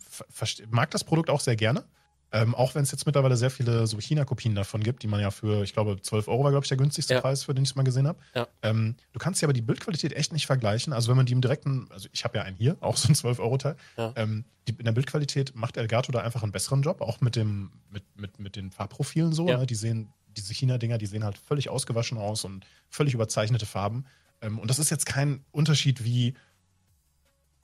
mag 0.71 0.91
das 0.91 1.05
Produkt 1.05 1.31
auch 1.31 1.41
sehr 1.41 1.57
gerne. 1.57 1.85
Ähm, 2.32 2.55
auch 2.55 2.74
wenn 2.74 2.82
es 2.82 2.90
jetzt 2.90 3.07
mittlerweile 3.07 3.36
sehr 3.36 3.51
viele 3.51 3.86
so 3.86 3.98
China-Kopien 3.98 4.55
davon 4.55 4.82
gibt, 4.82 5.03
die 5.03 5.07
man 5.07 5.20
ja 5.20 5.31
für, 5.31 5.62
ich 5.62 5.73
glaube, 5.73 6.01
12 6.01 6.27
Euro 6.28 6.44
war, 6.44 6.51
glaube 6.51 6.65
ich, 6.65 6.69
der 6.69 6.77
günstigste 6.77 7.15
Ja. 7.15 7.20
Preis, 7.20 7.44
für 7.44 7.55
den 7.55 7.62
ich 7.62 7.70
es 7.70 7.77
mal 7.77 7.85
gesehen 7.85 8.09
habe. 8.09 8.19
Ja. 8.35 8.48
Ähm, 8.62 8.97
du 9.12 9.19
kannst 9.19 9.40
ja 9.43 9.47
aber 9.47 9.53
die 9.53 9.62
Bildqualität 9.62 10.12
echt 10.12 10.32
nicht 10.32 10.47
vergleichen. 10.47 10.93
Also 10.93 11.09
wenn 11.09 11.16
man 11.16 11.27
die 11.27 11.32
im 11.32 11.40
direkten, 11.40 11.86
also 11.90 12.09
ich 12.12 12.24
habe 12.24 12.39
ja 12.39 12.44
einen 12.44 12.57
hier, 12.57 12.77
auch 12.81 12.97
so 12.97 13.09
ein 13.09 13.15
12-Euro-Teil. 13.15 13.77
Ja. 13.97 14.12
Ähm, 14.16 14.44
die, 14.66 14.73
in 14.73 14.85
der 14.85 14.93
Bildqualität 14.93 15.55
macht 15.55 15.77
Elgato 15.77 16.11
da 16.11 16.20
einfach 16.20 16.43
einen 16.43 16.53
besseren 16.53 16.82
Job, 16.82 17.01
auch 17.01 17.20
mit, 17.20 17.36
dem, 17.36 17.70
mit, 17.90 18.03
mit, 18.16 18.40
mit 18.40 18.57
den 18.57 18.73
Farbprofilen 18.73 19.32
so. 19.32 19.47
Ne? 19.47 19.65
Die 19.65 19.77
sehen, 19.77 20.12
diese 20.36 20.53
China-Dinger, 20.53 20.98
die 20.98 21.07
sehen 21.07 21.23
halt 21.23 21.39
völlig 21.39 21.69
ausgewaschen 21.69 22.19
aus 22.19 22.44
und 22.44 22.66
völlig 22.90 23.15
überzeichnete 23.15 23.66
Farben. 23.66 24.05
Ähm, 24.40 24.59
und 24.59 24.69
das 24.69 24.81
ist 24.81 24.90
jetzt 24.90 25.07
kein 25.07 25.44
Unterschied 25.53 26.03
wie, 26.05 26.35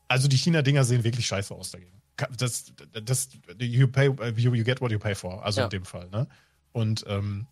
also 0.07 0.29
die 0.29 0.39
China-Dinger 0.39 0.85
sehen 0.85 1.03
wirklich 1.03 1.27
scheiße 1.27 1.53
aus 1.53 1.73
dagegen. 1.73 2.02
Das, 2.37 2.73
das, 3.05 3.29
you, 3.59 3.89
pay, 3.89 4.07
you, 4.37 4.55
you 4.55 4.65
get 4.65 4.81
what 4.81 4.91
you 4.91 4.99
pay 4.99 5.15
for, 5.15 5.45
also 5.45 5.61
Ja. 5.61 5.65
in 5.67 5.71
dem 5.71 5.85
Fall. 5.85 6.09
Ne? 6.11 6.27
Und 6.73 7.05
ähm, 7.09 7.47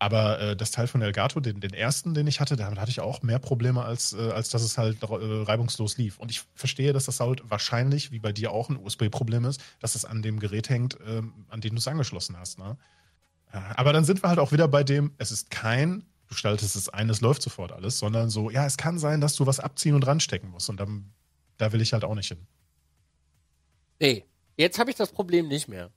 aber 0.00 0.38
äh, 0.40 0.56
das 0.56 0.70
Teil 0.70 0.86
von 0.86 1.02
Elgato, 1.02 1.40
den, 1.40 1.58
den 1.60 1.74
ersten, 1.74 2.14
den 2.14 2.28
ich 2.28 2.38
hatte, 2.38 2.54
damit 2.54 2.78
hatte 2.78 2.90
ich 2.90 3.00
auch 3.00 3.22
mehr 3.22 3.40
Probleme, 3.40 3.82
als, 3.84 4.12
äh, 4.12 4.30
als 4.30 4.48
dass 4.48 4.62
es 4.62 4.78
halt 4.78 5.02
äh, 5.02 5.06
reibungslos 5.10 5.98
lief. 5.98 6.18
Und 6.18 6.30
ich 6.30 6.42
verstehe, 6.54 6.92
dass 6.92 7.06
das 7.06 7.18
halt 7.18 7.42
wahrscheinlich, 7.50 8.12
wie 8.12 8.20
bei 8.20 8.30
dir 8.32 8.52
auch, 8.52 8.68
ein 8.68 8.76
USB-Problem 8.76 9.44
ist, 9.44 9.60
dass 9.80 9.96
es 9.96 10.04
an 10.04 10.22
dem 10.22 10.38
Gerät 10.38 10.68
hängt, 10.68 10.96
ähm, 11.04 11.32
an 11.48 11.60
dem 11.60 11.72
du 11.74 11.78
es 11.78 11.88
angeschlossen 11.88 12.38
hast. 12.38 12.60
Ne? 12.60 12.76
Äh, 13.52 13.58
Aber 13.74 13.92
dann 13.92 14.04
sind 14.04 14.22
wir 14.22 14.28
halt 14.28 14.38
auch 14.38 14.52
wieder 14.52 14.68
bei 14.68 14.84
dem, 14.84 15.12
es 15.18 15.32
ist 15.32 15.50
kein, 15.50 16.04
du 16.28 16.34
schaltest 16.36 16.76
es 16.76 16.88
ein, 16.88 17.10
es 17.10 17.20
läuft 17.20 17.42
sofort 17.42 17.72
alles, 17.72 17.98
sondern 17.98 18.30
so, 18.30 18.50
ja, 18.50 18.66
es 18.66 18.76
kann 18.76 19.00
sein, 19.00 19.20
dass 19.20 19.34
du 19.34 19.46
was 19.46 19.58
abziehen 19.58 19.96
und 19.96 20.06
ranstecken 20.06 20.48
musst. 20.50 20.68
Und 20.68 20.78
dann, 20.78 21.10
da 21.56 21.72
will 21.72 21.80
ich 21.80 21.92
halt 21.92 22.04
auch 22.04 22.14
nicht 22.14 22.28
hin. 22.28 22.46
Nee. 24.00 24.24
Jetzt 24.56 24.78
habe 24.78 24.90
ich 24.90 24.96
das 24.96 25.12
Problem 25.12 25.46
nicht 25.46 25.68
mehr. 25.68 25.90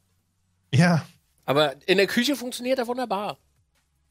Ja, 0.73 1.05
Aber 1.45 1.75
in 1.87 1.97
der 1.97 2.07
Küche 2.07 2.35
funktioniert 2.35 2.79
er 2.79 2.87
wunderbar. 2.87 3.37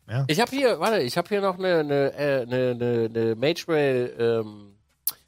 Ja. 0.08 0.24
Ich 0.26 0.40
habe 0.40 0.50
hier, 0.50 0.80
warte, 0.80 1.00
ich 1.00 1.16
habe 1.16 1.28
hier 1.28 1.40
noch 1.40 1.56
eine, 1.58 1.78
eine, 1.78 2.12
äh, 2.14 2.42
eine, 2.42 2.70
eine, 2.70 3.10
eine 3.14 3.34
Magewell, 3.36 4.14
ähm, 4.18 4.74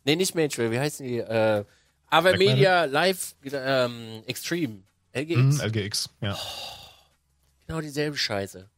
nee, 0.04 0.16
nicht 0.16 0.34
Magewell, 0.34 0.72
wie 0.72 0.78
heißen 0.78 1.06
die? 1.06 1.18
Äh, 1.18 1.64
Avermedia 2.10 2.84
Live 2.84 3.34
ähm, 3.44 4.22
Extreme. 4.26 4.82
LGX. 5.14 5.36
Mhm, 5.36 5.60
LGX, 5.60 6.10
ja. 6.20 6.38
Genau 7.66 7.80
dieselbe 7.80 8.16
Scheiße. 8.16 8.68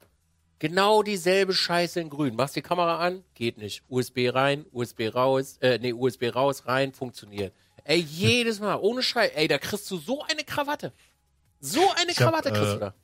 Genau 0.58 1.02
dieselbe 1.02 1.52
Scheiße 1.52 2.00
in 2.00 2.10
grün. 2.10 2.36
Machst 2.36 2.54
die 2.54 2.62
Kamera 2.62 2.98
an, 2.98 3.24
geht 3.34 3.58
nicht. 3.58 3.82
USB 3.88 4.28
rein, 4.32 4.66
USB 4.72 5.14
raus, 5.14 5.56
äh, 5.60 5.78
nee, 5.78 5.92
USB 5.92 6.34
raus, 6.34 6.66
rein, 6.66 6.92
funktioniert. 6.92 7.52
Ey, 7.84 8.00
jedes 8.00 8.60
Mal, 8.60 8.76
ohne 8.76 9.02
Scheiß. 9.02 9.32
Ey, 9.34 9.46
da 9.48 9.58
kriegst 9.58 9.90
du 9.90 9.98
so 9.98 10.22
eine 10.24 10.42
Krawatte. 10.44 10.92
So 11.60 11.80
eine 12.00 12.10
Ich 12.12 12.18
hab, 12.20 12.30
Krawatte 12.30 12.50
kriegst 12.50 12.70
äh, 12.70 12.74
du 12.74 12.80
da. 12.80 12.94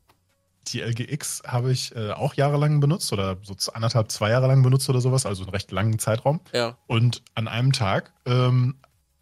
Die 0.68 0.80
LGX 0.80 1.42
habe 1.46 1.72
ich 1.72 1.94
äh, 1.96 2.10
auch 2.12 2.34
jahrelang 2.34 2.80
benutzt 2.80 3.12
oder 3.12 3.38
so 3.42 3.54
anderthalb, 3.72 4.10
zwei 4.10 4.30
Jahre 4.30 4.46
lang 4.46 4.62
benutzt 4.62 4.88
oder 4.90 5.00
sowas, 5.00 5.24
also 5.26 5.42
einen 5.42 5.50
recht 5.52 5.70
langen 5.70 5.98
Zeitraum. 5.98 6.40
Ja. 6.52 6.76
Und 6.86 7.22
an 7.34 7.48
einem 7.48 7.72
Tag, 7.72 8.12
ähm, 8.26 8.76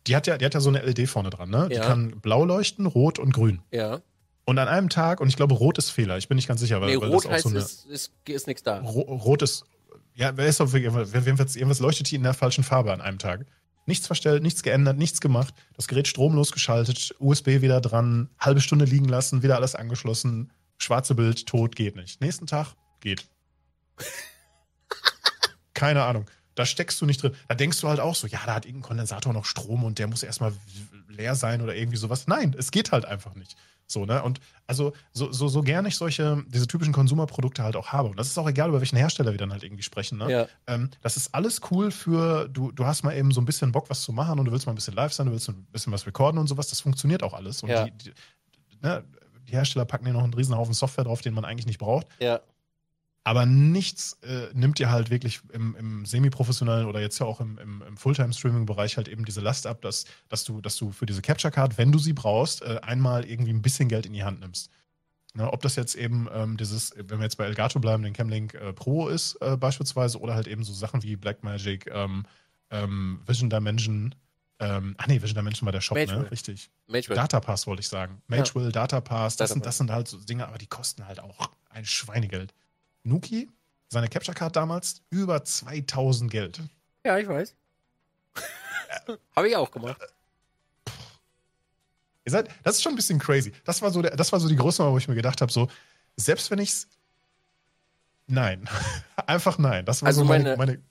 die 0.06 0.16
hat 0.16 0.26
ja, 0.26 0.39
die 0.39 0.44
hat 0.44 0.55
ja 0.55 0.60
so 0.60 0.68
eine 0.70 0.82
LED 0.82 1.09
vorne 1.09 1.30
dran, 1.30 1.51
ne? 1.51 1.68
Die 1.70 1.76
Ja. 1.76 1.85
kann 1.86 2.20
blau 2.20 2.44
leuchten, 2.44 2.86
rot 2.86 3.18
und 3.18 3.32
grün. 3.32 3.62
Ja. 3.70 4.01
Und 4.47 4.59
an 4.59 4.66
einem 4.66 4.89
Tag, 4.89 5.20
und 5.20 5.28
ich 5.28 5.36
glaube, 5.36 5.55
rot 5.55 5.78
ist 5.78 5.90
Fehler, 5.90 6.16
ich 6.18 6.26
bin 6.28 6.36
nicht 6.36 6.48
ganz 6.48 6.60
sicher, 6.60 6.80
weil, 6.80 6.94
Nee, 6.94 7.01
weil 7.01 7.10
rot 7.10 7.24
das 7.24 7.26
auch 7.26 7.35
heißt, 7.35 7.43
so 7.44 7.48
eine. 7.51 7.59
ist, 7.59 7.85
ist, 7.86 8.12
ist 8.26 8.47
nichts 8.47 8.62
da. 8.62 8.80
Ro 8.80 9.01
rot 9.02 9.43
ist. 9.43 9.64
Ja, 10.14 10.36
wer 10.36 10.47
ist 10.47 10.60
auf 10.60 10.74
irgendwas, 10.74 11.55
irgendwas 11.55 11.78
leuchtet 11.80 12.10
die 12.10 12.16
in 12.16 12.22
der 12.24 12.35
falschen 12.35 12.64
Farbe 12.64 12.93
an 12.93 13.01
einem 13.01 13.18
Tag. 13.18 13.47
Nichts 13.89 14.06
verstellt, 14.06 14.43
nichts 14.43 14.62
geändert, 14.62 14.98
nichts 14.98 15.19
gemacht. 15.19 15.55
Das 15.74 15.89
Gerät 15.89 16.06
stromlos 16.06 16.52
geschaltet, 16.52 17.15
USB 17.20 17.62
wieder 17.62 17.81
dran, 17.81 18.28
halbe 18.39 18.60
Stunde 18.60 18.85
liegen 18.85 19.09
lassen, 19.09 19.43
wieder 19.43 19.56
alles 19.56 19.74
angeschlossen, 19.74 20.52
schwarze 20.77 21.15
Bild, 21.15 21.47
tot, 21.47 21.74
geht 21.74 21.97
nicht. 21.97 22.20
Nächsten 22.20 22.47
Tag, 22.47 22.74
geht. 23.01 23.27
Keine 25.73 26.05
Ahnung. 26.05 26.27
Da 26.55 26.66
steckst 26.66 27.01
du 27.01 27.06
nicht 27.06 27.23
drin. 27.23 27.32
Da 27.48 27.55
denkst 27.55 27.81
du 27.81 27.89
halt 27.89 27.98
auch 27.98 28.15
so, 28.15 28.27
ja, 28.27 28.40
da 28.44 28.56
hat 28.56 28.66
irgendein 28.66 28.89
Kondensator 28.89 29.32
noch 29.32 29.47
Strom 29.47 29.82
und 29.85 29.98
der 29.98 30.06
muss 30.06 30.23
erstmal 30.23 30.52
leer 31.09 31.35
sein 31.35 31.60
oder 31.62 31.74
irgendwie 31.74 31.97
sowas. 31.97 32.26
Nein, 32.26 32.55
es 32.59 32.70
geht 32.70 32.93
halt 32.93 33.05
einfach 33.05 33.35
nicht. 33.35 33.56
So, 33.90 34.05
ne? 34.05 34.22
Und 34.22 34.39
also, 34.66 34.93
so, 35.12 35.32
so, 35.32 35.48
so 35.48 35.62
gern 35.62 35.86
ich 35.86 35.97
solche, 35.97 36.44
diese 36.48 36.66
typischen 36.66 36.93
Konsumerprodukte 36.93 37.62
halt 37.62 37.74
auch 37.74 37.89
habe. 37.89 38.10
Und 38.10 38.18
das 38.18 38.26
ist 38.26 38.36
auch 38.36 38.47
egal, 38.47 38.68
über 38.68 38.80
welchen 38.80 38.97
Hersteller 38.98 39.30
wir 39.30 39.39
dann 39.39 39.51
halt 39.51 39.64
irgendwie 39.64 39.82
sprechen, 39.82 40.18
ne? 40.18 40.30
Ja. 40.30 40.47
Ähm, 40.66 40.90
das 41.01 41.16
ist 41.16 41.35
alles 41.35 41.62
cool 41.70 41.90
für, 41.90 42.48
du, 42.48 42.70
du 42.70 42.85
hast 42.85 43.02
mal 43.02 43.16
eben 43.16 43.32
so 43.32 43.40
ein 43.40 43.47
bisschen 43.47 43.72
Bock, 43.72 43.89
was 43.89 44.02
zu 44.02 44.12
machen 44.12 44.39
und 44.39 44.44
du 44.44 44.52
willst 44.52 44.66
mal 44.66 44.72
ein 44.72 44.74
bisschen 44.74 44.94
live 44.94 45.14
sein, 45.14 45.26
du 45.26 45.32
willst 45.32 45.48
ein 45.48 45.64
bisschen 45.72 45.90
was 45.90 46.06
recorden 46.06 46.39
und 46.39 46.48
sowas. 46.48 46.68
Das 46.68 46.82
funktioniert 46.82 47.22
auch 47.22 47.32
alles. 47.32 47.62
Und 47.62 47.70
Ja. 47.70 47.85
die, 47.85 47.93
die, 47.93 48.12
ne, 48.82 49.02
die 49.48 49.52
Hersteller 49.52 49.86
packen 49.86 50.05
dir 50.05 50.12
noch 50.12 50.22
einen 50.24 50.35
riesen 50.35 50.55
Haufen 50.55 50.74
Software 50.74 51.05
drauf, 51.05 51.22
den 51.22 51.32
man 51.32 51.47
eigentlich 51.47 51.66
nicht 51.66 51.78
braucht. 51.78 52.06
Ja. 52.20 52.40
Aber 53.28 53.44
nichts 53.44 54.16
äh, 54.22 54.46
nimmt 54.55 54.78
dir 54.78 54.90
halt 54.90 55.10
wirklich 55.10 55.40
im, 55.52 55.76
im 55.76 56.06
semi-professionellen 56.06 56.86
oder 56.86 57.02
jetzt 57.02 57.18
ja 57.18 57.26
auch 57.26 57.42
im, 57.42 57.59
im, 57.59 57.82
im 57.86 57.98
Fulltime-Streaming-Bereich 57.98 58.96
halt 58.96 59.06
eben 59.06 59.26
diese 59.26 59.42
Last 59.42 59.66
ab, 59.66 59.82
dass, 59.82 60.06
dass, 60.30 60.44
du, 60.44 60.62
dass 60.62 60.76
du 60.76 60.92
für 60.92 61.05
diese 61.05 61.20
Capture 61.20 61.50
Card, 61.52 61.76
wenn 61.76 61.92
du 61.92 61.98
sie 61.98 62.14
brauchst, 62.14 62.62
äh, 62.62 62.80
einmal 62.80 63.26
irgendwie 63.26 63.52
ein 63.52 63.60
bisschen 63.60 63.90
Geld 63.90 64.06
in 64.06 64.14
die 64.14 64.24
Hand 64.24 64.40
nimmst. 64.40 64.70
Ne, 65.34 65.52
ob 65.52 65.60
das 65.60 65.76
jetzt 65.76 65.94
eben 65.94 66.26
ähm, 66.32 66.56
dieses, 66.56 66.94
wenn 66.96 67.18
wir 67.18 67.24
jetzt 67.24 67.36
bei 67.36 67.44
Elgato 67.44 67.78
bleiben, 67.80 68.02
den 68.02 68.14
Camlink 68.14 68.55
äh, 68.55 68.72
Pro 68.72 69.09
ist 69.09 69.34
äh, 69.42 69.59
beispielsweise 69.59 70.18
oder 70.18 70.34
halt 70.34 70.46
eben 70.46 70.64
so 70.64 70.72
Sachen 70.72 71.02
wie 71.02 71.14
Blackmagic, 71.16 71.86
ähm, 71.92 72.24
ähm, 72.70 73.20
Vision 73.26 73.50
Dimension, 73.50 74.14
ähm, 74.59 74.94
ach 74.96 75.06
nee, 75.06 75.20
Vision 75.20 75.36
Dimension 75.36 75.66
war 75.66 75.72
der 75.72 75.82
Shop, 75.82 75.98
Magewell. 75.98 76.22
ne? 76.22 76.30
Richtig. 76.30 76.70
Magewell. 76.86 77.16
Datapass 77.16 77.66
wollte 77.66 77.80
ich 77.80 77.88
sagen. 77.88 78.22
Magewell, 78.26 78.72
Datapass, 78.72 79.36
das, 79.36 79.50
sind, 79.50 79.66
Datapass. 79.66 79.66
das 79.66 79.76
sind 79.76 79.90
halt 79.90 80.09
so 80.09 80.16
Dinge, 80.16 80.48
aber 80.48 80.56
die 80.56 80.66
kosten 80.66 81.06
halt 81.06 81.20
auch 81.20 81.50
ein 81.68 81.84
Schweinegeld. 81.84 82.55
Nuki, 83.05 83.51
seine 83.89 84.09
Capture 84.09 84.35
Card 84.35 84.57
damals, 84.57 85.03
über 85.11 85.45
2000 85.45 86.31
Geld. 86.31 86.61
Ja, 87.05 87.19
ich 87.19 87.29
weiß. 87.29 87.55
Habe 89.37 89.49
ich 89.49 89.57
auch 89.57 89.70
gemacht. 89.70 90.01
Ihr 92.25 92.33
seid, 92.33 92.49
das 92.62 92.77
ist 92.77 92.83
schon 92.83 92.93
ein 92.93 92.97
bisschen 92.97 93.19
crazy. 93.19 93.53
Das 93.65 93.81
war 93.81 93.91
so, 93.91 94.03
der, 94.03 94.15
das 94.16 94.33
war 94.33 94.41
so 94.41 94.49
die 94.49 94.57
Größenordnung, 94.57 94.95
wo 94.95 94.99
ich 94.99 95.09
mir 95.09 95.15
gedacht 95.15 95.41
habe, 95.41 95.51
so, 95.51 95.69
selbst 96.16 96.51
wenn 96.51 96.59
ich's. 96.59 96.87
Nein. 98.27 98.69
Einfach 99.27 99.57
nein. 99.59 99.87
Das 99.87 100.03
war 100.03 100.09
Also 100.09 100.20
so 100.20 100.25
meine, 100.27 100.57
meine- 100.57 100.57
meine. 100.59 100.83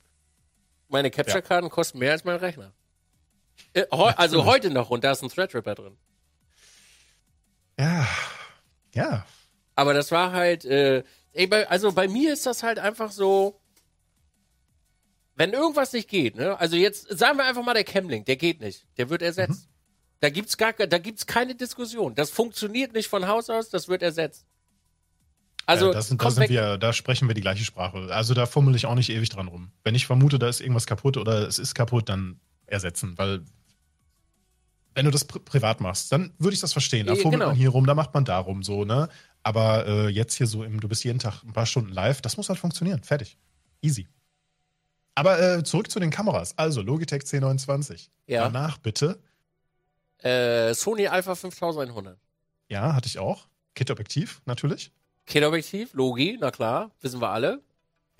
Meine 0.90 1.12
Capture-Karten 1.12 1.70
kosten 1.70 2.00
mehr 2.00 2.14
als 2.14 2.24
mein 2.24 2.38
Rechner. 2.38 2.72
Äh, 3.74 3.84
heu, 3.92 4.10
also 4.16 4.46
heute 4.46 4.70
noch 4.70 4.90
und 4.90 5.04
da 5.04 5.12
ist 5.12 5.22
ein 5.22 5.28
Threadripper 5.30 5.76
drin. 5.76 5.98
Ja. 7.78 8.08
Ja. 8.94 9.26
Aber 9.76 9.94
das 9.94 10.12
war 10.12 10.32
halt, 10.32 10.64
äh, 10.64 11.04
ey, 11.38 11.48
bei, 11.48 11.70
also 11.70 11.92
bei 11.92 12.08
mir 12.08 12.34
ist 12.34 12.46
das 12.46 12.64
halt 12.64 12.80
einfach 12.80 13.12
so, 13.12 13.60
wenn 15.36 15.54
irgendwas 15.54 15.94
nicht 15.94 16.10
geht, 16.10 16.36
ne? 16.36 16.60
Also 16.60 16.76
jetzt 16.76 17.08
sagen 17.18 17.38
wir 17.38 17.46
einfach 17.46 17.64
mal 17.64 17.76
der 17.76 17.84
Camlink, 17.84 18.26
der 18.26 18.38
geht 18.38 18.60
nicht, 18.60 18.88
der 18.98 19.10
wird 19.10 19.22
ersetzt. 19.22 19.70
Da 20.20 20.30
gibt's 20.32 20.58
gar, 20.58 20.74
da 20.74 20.98
gibt's 20.98 21.28
keine 21.28 21.54
Diskussion. 21.54 22.16
Das 22.16 22.32
funktioniert 22.32 22.94
nicht 22.94 23.08
von 23.08 23.28
Haus 23.28 23.52
aus, 23.52 23.70
das 23.70 23.88
wird 23.88 24.02
ersetzt. 24.02 24.48
Also 25.68 25.88
ja, 25.88 25.94
das 25.94 26.08
sind, 26.08 26.24
da, 26.24 26.32
sind 26.32 26.50
wir, 26.50 26.78
da 26.80 26.92
sprechen 26.92 27.28
wir 27.28 27.36
die 27.36 27.42
gleiche 27.42 27.64
Sprache. 27.64 28.08
Also 28.10 28.34
da 28.34 28.48
fummel 28.48 28.76
ich 28.76 28.88
auch 28.88 28.96
nicht 28.96 29.10
ewig 29.12 29.30
dran 29.30 29.48
rum. 29.48 29.72
Wenn 29.84 29.94
ich 29.94 30.08
vermute, 30.08 30.40
da 30.40 30.48
ist 30.50 30.60
irgendwas 30.60 30.88
kaputt 30.88 31.18
oder 31.18 31.48
es 31.48 31.60
ist 31.60 31.76
kaputt, 31.76 32.10
dann 32.10 32.40
ersetzen. 32.66 33.16
Weil 33.18 33.44
wenn 34.96 35.06
du 35.06 35.12
das 35.12 35.26
pri 35.26 35.40
privat 35.40 35.82
machst, 35.82 36.12
dann 36.12 36.34
würde 36.40 36.56
ich 36.56 36.62
das 36.62 36.74
verstehen. 36.74 37.06
Da 37.06 37.14
fummelt 37.14 37.34
genau. 37.34 37.48
man 37.48 37.56
hier 37.56 37.70
rum, 37.70 37.86
da 37.86 37.94
macht 37.94 38.16
man 38.16 38.26
da 38.26 38.40
rum, 38.40 38.64
so, 38.64 38.86
ne? 38.86 39.10
Aber 39.48 39.88
äh, 39.88 40.08
jetzt 40.10 40.36
hier 40.36 40.46
so 40.46 40.66
im, 40.66 40.82
du 40.82 40.90
bist 40.90 41.06
jeden 41.06 41.20
Tag 41.20 41.42
ein 41.42 41.54
paar 41.54 41.66
Stunden 41.66 41.94
live, 41.94 42.20
das 42.20 42.36
muss 42.36 42.50
halt 42.50 42.60
funktionieren. 42.60 43.02
Fertig. 43.02 43.38
Easy. 43.82 44.06
Aber 45.16 45.40
äh, 45.40 45.64
zurück 45.64 45.90
zu 45.90 46.02
den 46.02 46.10
Kameras. 46.10 46.58
Also 46.58 46.82
Logitech 46.82 47.22
C29. 47.22 48.10
Ja. 48.26 48.44
Danach 48.44 48.78
bitte. 48.78 49.22
Äh, 50.18 50.74
Sony 50.74 51.08
Alpha 51.08 51.34
5100. 51.34 52.18
Ja, 52.68 52.94
hatte 52.94 53.08
ich 53.08 53.20
auch. 53.20 53.48
Kit-Objektiv, 53.74 54.42
natürlich. 54.46 54.92
Kit-Objektiv, 55.26 55.94
Logi, 55.94 56.38
na 56.42 56.52
klar, 56.52 56.92
wissen 57.00 57.22
wir 57.22 57.30
alle. 57.30 57.64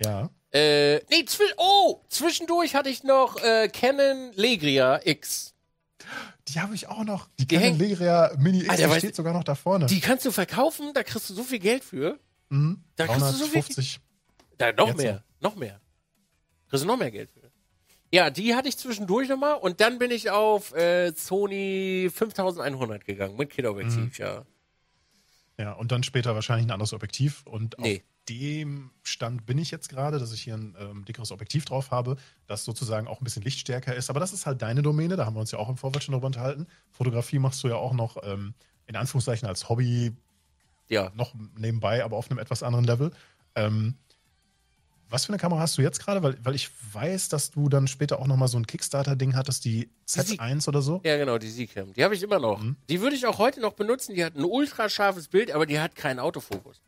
Ja. 0.02 0.30
Äh, 0.50 1.00
nee, 1.10 1.26
zwi 1.26 1.44
oh, 1.58 2.06
zwischendurch 2.08 2.74
hatte 2.74 2.88
ich 2.88 3.04
noch 3.04 3.36
äh, 3.42 3.68
Canon 3.68 4.32
Legria 4.34 4.98
X. 5.04 5.52
Die 6.48 6.60
habe 6.60 6.74
ich 6.74 6.88
auch 6.88 7.04
noch. 7.04 7.28
Die 7.38 7.44
Legria 7.56 8.32
Mini 8.38 8.60
X 8.60 8.68
Alter, 8.70 8.82
die 8.86 8.92
weißt- 8.92 8.98
steht 8.98 9.16
sogar 9.16 9.32
noch 9.32 9.44
da 9.44 9.54
vorne. 9.54 9.86
Die 9.86 10.00
kannst 10.00 10.24
du 10.24 10.30
verkaufen, 10.30 10.92
da 10.94 11.02
kriegst 11.02 11.28
du 11.30 11.34
so 11.34 11.42
viel 11.42 11.58
Geld 11.58 11.84
für. 11.84 12.18
Mhm. 12.48 12.82
Da 12.96 13.06
kriegst 13.06 13.20
du 13.22 13.32
so 13.32 13.44
viel- 13.44 13.62
350. 13.62 14.00
Da, 14.56 14.72
noch 14.72 14.88
Jetzt 14.88 14.96
mehr, 14.98 15.24
noch 15.40 15.56
mehr. 15.56 15.80
Kriegst 16.68 16.84
du 16.84 16.86
noch 16.88 16.96
mehr 16.96 17.10
Geld 17.10 17.30
für. 17.30 17.50
Ja, 18.10 18.30
die 18.30 18.54
hatte 18.54 18.68
ich 18.68 18.78
zwischendurch 18.78 19.28
nochmal 19.28 19.54
und 19.58 19.80
dann 19.80 19.98
bin 19.98 20.10
ich 20.10 20.30
auf 20.30 20.72
äh, 20.74 21.12
Sony 21.14 22.08
5100 22.12 23.04
gegangen 23.04 23.36
mit 23.36 23.50
Kit-Objektiv, 23.50 24.18
ja. 24.18 24.46
Ja, 25.58 25.72
und 25.72 25.92
dann 25.92 26.02
später 26.04 26.34
wahrscheinlich 26.34 26.66
ein 26.66 26.70
anderes 26.70 26.92
Objektiv. 26.94 27.44
Und 27.46 27.76
Nee. 27.78 28.02
Dem 28.28 28.90
Stand 29.02 29.46
bin 29.46 29.58
ich 29.58 29.70
jetzt 29.70 29.88
gerade, 29.88 30.18
dass 30.18 30.32
ich 30.32 30.42
hier 30.42 30.54
ein 30.54 30.76
ähm, 30.78 31.04
dickeres 31.04 31.32
Objektiv 31.32 31.64
drauf 31.64 31.90
habe, 31.90 32.16
das 32.46 32.64
sozusagen 32.64 33.06
auch 33.06 33.20
ein 33.20 33.24
bisschen 33.24 33.42
lichtstärker 33.42 33.94
ist. 33.94 34.10
Aber 34.10 34.20
das 34.20 34.32
ist 34.32 34.46
halt 34.46 34.62
deine 34.62 34.82
Domäne, 34.82 35.16
da 35.16 35.26
haben 35.26 35.36
wir 35.36 35.40
uns 35.40 35.50
ja 35.50 35.58
auch 35.58 35.68
im 35.68 35.76
Vorfeld 35.76 36.04
schon 36.04 36.12
drüber 36.12 36.26
unterhalten. 36.26 36.66
Fotografie 36.90 37.38
machst 37.38 37.62
du 37.64 37.68
ja 37.68 37.76
auch 37.76 37.92
noch 37.92 38.18
ähm, 38.22 38.54
in 38.86 38.96
Anführungszeichen 38.96 39.48
als 39.48 39.68
Hobby 39.68 40.12
Ja, 40.88 41.10
noch 41.14 41.34
nebenbei, 41.56 42.04
aber 42.04 42.16
auf 42.16 42.30
einem 42.30 42.38
etwas 42.38 42.62
anderen 42.62 42.84
Level. 42.84 43.12
Ähm, 43.54 43.94
was 45.10 45.24
für 45.24 45.32
eine 45.32 45.38
Kamera 45.38 45.60
hast 45.60 45.78
du 45.78 45.82
jetzt 45.82 46.00
gerade? 46.04 46.22
Weil, 46.22 46.36
weil 46.44 46.54
ich 46.54 46.68
weiß, 46.92 47.30
dass 47.30 47.50
du 47.50 47.68
dann 47.68 47.88
später 47.88 48.18
auch 48.18 48.26
nochmal 48.26 48.48
so 48.48 48.58
ein 48.58 48.66
Kickstarter-Ding 48.66 49.34
hattest, 49.34 49.64
die 49.64 49.88
Z1 50.06 50.68
oder 50.68 50.82
so. 50.82 51.00
ja 51.04 51.16
genau, 51.16 51.38
die 51.38 51.50
Z-Cam. 51.50 51.94
Die 51.94 52.04
habe 52.04 52.14
ich 52.14 52.22
immer 52.22 52.38
noch. 52.38 52.60
Mhm. 52.60 52.76
Die 52.90 53.00
würde 53.00 53.16
ich 53.16 53.26
auch 53.26 53.38
heute 53.38 53.60
noch 53.60 53.72
benutzen. 53.72 54.14
Die 54.14 54.24
hat 54.24 54.36
ein 54.36 54.44
ultra 54.44 54.88
scharfes 54.88 55.28
Bild, 55.28 55.50
aber 55.50 55.64
die 55.64 55.80
hat 55.80 55.94
keinen 55.94 56.18
Autofokus. 56.18 56.82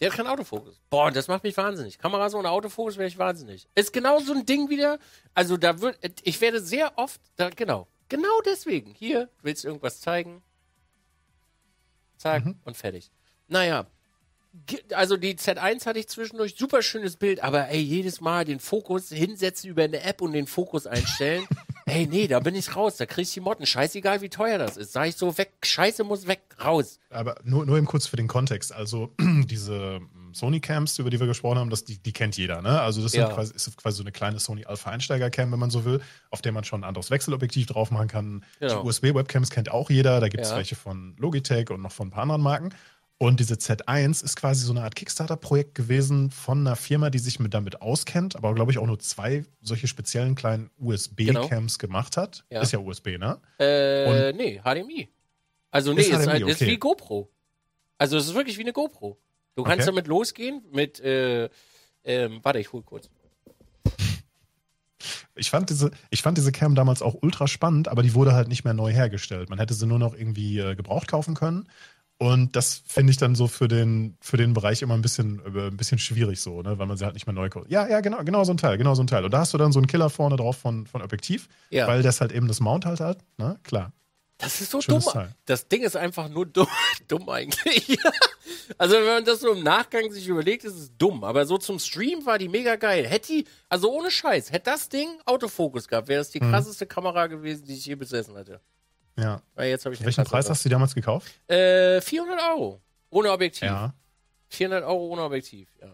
Die 0.00 0.06
hat 0.06 0.12
keinen 0.12 0.26
Autofokus. 0.26 0.80
Boah, 0.90 1.10
das 1.10 1.26
macht 1.28 1.42
mich 1.42 1.56
wahnsinnig. 1.56 1.98
Kamera 1.98 2.28
so 2.28 2.38
ohne 2.38 2.50
Autofokus 2.50 2.96
wäre 2.98 3.08
ich 3.08 3.16
wahnsinnig. 3.18 3.66
Ist 3.74 3.92
genau 3.92 4.18
so 4.20 4.34
ein 4.34 4.44
Ding 4.44 4.68
wieder. 4.68 4.98
Also 5.34 5.56
da 5.56 5.80
wird, 5.80 5.98
ich 6.22 6.40
werde 6.40 6.60
sehr 6.60 6.98
oft, 6.98 7.20
da, 7.36 7.48
genau, 7.50 7.86
genau 8.08 8.40
deswegen. 8.44 8.92
Hier, 8.94 9.30
willst 9.42 9.64
du 9.64 9.68
irgendwas 9.68 10.00
zeigen? 10.00 10.42
Zack 12.18 12.44
Mhm. 12.44 12.58
und 12.64 12.76
fertig. 12.76 13.10
Naja, 13.48 13.86
also 14.92 15.16
die 15.16 15.34
Z1 15.36 15.84
hatte 15.86 15.98
ich 15.98 16.08
zwischendurch, 16.08 16.56
super 16.56 16.82
schönes 16.82 17.16
Bild, 17.16 17.40
aber 17.42 17.68
ey, 17.68 17.80
jedes 17.80 18.20
Mal 18.20 18.44
den 18.44 18.58
Fokus 18.60 19.08
hinsetzen 19.10 19.70
über 19.70 19.84
eine 19.84 20.00
App 20.02 20.20
und 20.22 20.32
den 20.32 20.46
Fokus 20.46 20.86
einstellen. 20.86 21.46
ey, 21.86 22.06
nee, 22.06 22.26
da 22.26 22.40
bin 22.40 22.54
ich 22.54 22.74
raus, 22.76 22.96
da 22.96 23.06
krieg 23.06 23.22
ich 23.26 23.32
die 23.32 23.40
Motten. 23.40 23.64
Scheißegal, 23.64 24.20
wie 24.20 24.28
teuer 24.28 24.58
das 24.58 24.76
ist. 24.76 24.92
Sag 24.92 25.08
ich 25.08 25.16
so, 25.16 25.38
weg, 25.38 25.52
Scheiße 25.64 26.04
muss 26.04 26.26
weg, 26.26 26.40
raus. 26.62 26.98
Aber 27.10 27.36
nur, 27.44 27.64
nur 27.64 27.76
eben 27.78 27.86
kurz 27.86 28.06
für 28.06 28.16
den 28.16 28.26
Kontext. 28.28 28.72
Also 28.72 29.10
diese 29.20 30.00
Sony-Cams, 30.32 30.98
über 30.98 31.10
die 31.10 31.20
wir 31.20 31.26
gesprochen 31.26 31.58
haben, 31.58 31.70
das, 31.70 31.84
die, 31.84 31.98
die 31.98 32.12
kennt 32.12 32.36
jeder. 32.36 32.60
Ne? 32.60 32.80
Also 32.80 33.02
das 33.02 33.14
Ja. 33.14 33.26
sind 33.26 33.34
quasi, 33.36 33.54
ist 33.54 33.76
quasi 33.76 33.96
so 33.98 34.02
eine 34.02 34.12
kleine 34.12 34.38
Sony 34.40 34.64
Alpha 34.66 34.90
Einsteiger-Cam, 34.90 35.52
wenn 35.52 35.58
man 35.58 35.70
so 35.70 35.84
will, 35.84 36.00
auf 36.30 36.42
der 36.42 36.52
man 36.52 36.64
schon 36.64 36.80
ein 36.80 36.84
anderes 36.84 37.10
Wechselobjektiv 37.10 37.66
drauf 37.68 37.90
machen 37.90 38.08
kann. 38.08 38.44
Genau. 38.60 38.82
Die 38.82 38.88
USB-Webcams 38.88 39.50
kennt 39.50 39.70
auch 39.70 39.88
jeder. 39.88 40.20
Da 40.20 40.28
gibt 40.28 40.42
es 40.44 40.50
Ja. 40.50 40.56
welche 40.56 40.74
von 40.74 41.14
Logitech 41.18 41.70
und 41.70 41.80
noch 41.82 41.92
von 41.92 42.08
ein 42.08 42.10
paar 42.10 42.22
anderen 42.24 42.42
Marken. 42.42 42.70
Und 43.18 43.40
diese 43.40 43.54
Z1 43.54 44.22
ist 44.22 44.36
quasi 44.36 44.66
so 44.66 44.72
eine 44.72 44.82
Art 44.82 44.94
Kickstarter-Projekt 44.94 45.74
gewesen 45.74 46.30
von 46.30 46.60
einer 46.60 46.76
Firma, 46.76 47.08
die 47.08 47.18
sich 47.18 47.40
mit 47.40 47.54
damit 47.54 47.80
auskennt, 47.80 48.36
aber 48.36 48.54
glaube 48.54 48.72
ich 48.72 48.78
auch 48.78 48.86
nur 48.86 48.98
zwei 48.98 49.44
solche 49.62 49.86
speziellen 49.88 50.34
kleinen 50.34 50.70
USB-Cams 50.78 51.78
gemacht 51.78 52.18
hat. 52.18 52.44
Ja. 52.50 52.60
Ist 52.60 52.72
ja 52.72 52.78
USB, 52.78 53.16
ne? 53.18 53.40
Äh, 53.58 54.32
nee, 54.34 54.60
HDMI. 54.62 55.08
Also 55.70 55.94
nee, 55.94 56.02
Ist 56.02 56.10
ist, 56.10 56.26
HDMI, 56.26 56.42
ist, 56.42 56.48
ist 56.48 56.62
okay. 56.62 56.70
wie 56.72 56.76
GoPro. 56.76 57.30
Also 57.96 58.18
es 58.18 58.26
ist 58.26 58.34
wirklich 58.34 58.58
wie 58.58 58.62
eine 58.62 58.74
GoPro. 58.74 59.18
Du 59.54 59.62
kannst 59.62 59.80
Okay. 59.80 59.86
damit 59.86 60.06
losgehen 60.06 60.62
mit, 60.70 61.00
äh, 61.00 61.48
ähm, 62.04 62.40
warte, 62.42 62.58
ich 62.58 62.70
hol 62.72 62.82
kurz. 62.82 63.08
Ich 65.34 65.50
fand, 65.50 65.70
diese, 65.70 65.90
ich 66.10 66.22
fand 66.22 66.36
diese 66.38 66.52
Cam 66.52 66.74
damals 66.74 67.02
auch 67.02 67.16
ultra 67.22 67.46
spannend, 67.46 67.88
aber 67.88 68.02
die 68.02 68.14
wurde 68.14 68.32
halt 68.32 68.48
nicht 68.48 68.64
mehr 68.64 68.74
neu 68.74 68.90
hergestellt. 68.92 69.50
Man 69.50 69.58
hätte 69.58 69.74
sie 69.74 69.86
nur 69.86 69.98
noch 69.98 70.14
irgendwie 70.14 70.58
äh, 70.58 70.74
gebraucht 70.74 71.08
kaufen 71.08 71.34
können. 71.34 71.68
Und 72.18 72.56
das 72.56 72.82
finde 72.86 73.10
ich 73.10 73.18
dann 73.18 73.34
so 73.34 73.46
für 73.46 73.68
den, 73.68 74.16
für 74.22 74.38
den 74.38 74.54
Bereich 74.54 74.80
immer 74.80 74.94
ein 74.94 75.02
bisschen, 75.02 75.40
äh, 75.54 75.66
ein 75.68 75.76
bisschen 75.76 75.98
schwierig 75.98 76.40
so, 76.40 76.62
ne? 76.62 76.78
weil 76.78 76.86
man 76.86 76.96
sie 76.96 77.04
halt 77.04 77.12
nicht 77.14 77.26
mehr 77.26 77.34
neu 77.34 77.50
kauft. 77.50 77.70
Ja, 77.70 77.86
ja, 77.88 78.00
genau, 78.00 78.24
genau 78.24 78.42
so 78.44 78.52
ein 78.52 78.56
Teil, 78.56 78.78
genau 78.78 78.94
so 78.94 79.02
ein 79.02 79.06
Teil. 79.06 79.24
Und 79.24 79.32
da 79.34 79.40
hast 79.40 79.52
du 79.52 79.58
dann 79.58 79.70
so 79.72 79.78
einen 79.78 79.86
Killer 79.86 80.08
vorne 80.08 80.36
drauf 80.36 80.56
von, 80.56 80.86
von 80.86 81.02
Objektiv, 81.02 81.46
Ja. 81.68 81.86
weil 81.86 82.02
das 82.02 82.22
halt 82.22 82.32
eben 82.32 82.48
das 82.48 82.60
Mount 82.60 82.86
halt 82.86 83.00
hat, 83.00 83.18
ne? 83.36 83.58
Klar. 83.64 83.92
Das 84.38 84.60
ist 84.60 84.70
so 84.70 84.82
Schönes 84.82 85.04
dumm. 85.04 85.12
Teil. 85.14 85.34
Das 85.46 85.68
Ding 85.68 85.82
ist 85.82 85.96
einfach 85.96 86.28
nur 86.28 86.44
dumm, 86.46 86.66
dumm 87.08 87.28
eigentlich. 87.28 87.98
also 88.78 88.94
wenn 88.96 89.04
man 89.06 89.24
das 89.24 89.40
so 89.40 89.52
im 89.52 89.62
Nachgang 89.62 90.10
sich 90.10 90.26
überlegt, 90.28 90.64
ist 90.64 90.74
es 90.74 90.96
dumm. 90.96 91.22
Aber 91.24 91.44
so 91.46 91.56
zum 91.58 91.78
Stream 91.78 92.24
war 92.26 92.38
die 92.38 92.48
mega 92.48 92.76
geil. 92.76 93.06
Hätte 93.06 93.28
die, 93.32 93.44
also 93.70 93.90
ohne 93.92 94.10
Scheiß, 94.10 94.52
hätte 94.52 94.70
das 94.70 94.88
Ding 94.90 95.08
Autofokus 95.26 95.88
gehabt, 95.88 96.08
wäre 96.08 96.20
das 96.20 96.28
Mhm. 96.28 96.32
die 96.32 96.40
krasseste 96.40 96.86
Kamera 96.86 97.26
gewesen, 97.28 97.64
die 97.66 97.74
ich 97.74 97.86
je 97.86 97.94
besessen 97.94 98.36
hatte. 98.36 98.60
Ja. 99.18 99.42
Weil 99.54 99.70
jetzt 99.70 99.84
habe 99.84 99.94
ich 99.94 100.04
Welchen 100.04 100.24
Preis 100.24 100.50
hast 100.50 100.64
du 100.64 100.68
damals 100.68 100.94
gekauft? 100.94 101.30
Äh, 101.48 102.00
400 102.00 102.40
Euro. 102.52 102.80
Ohne 103.10 103.32
Objektiv. 103.32 103.62
Ja. 103.62 103.94
400 104.48 104.84
Euro 104.84 105.06
ohne 105.06 105.22
Objektiv, 105.22 105.68
ja. 105.80 105.88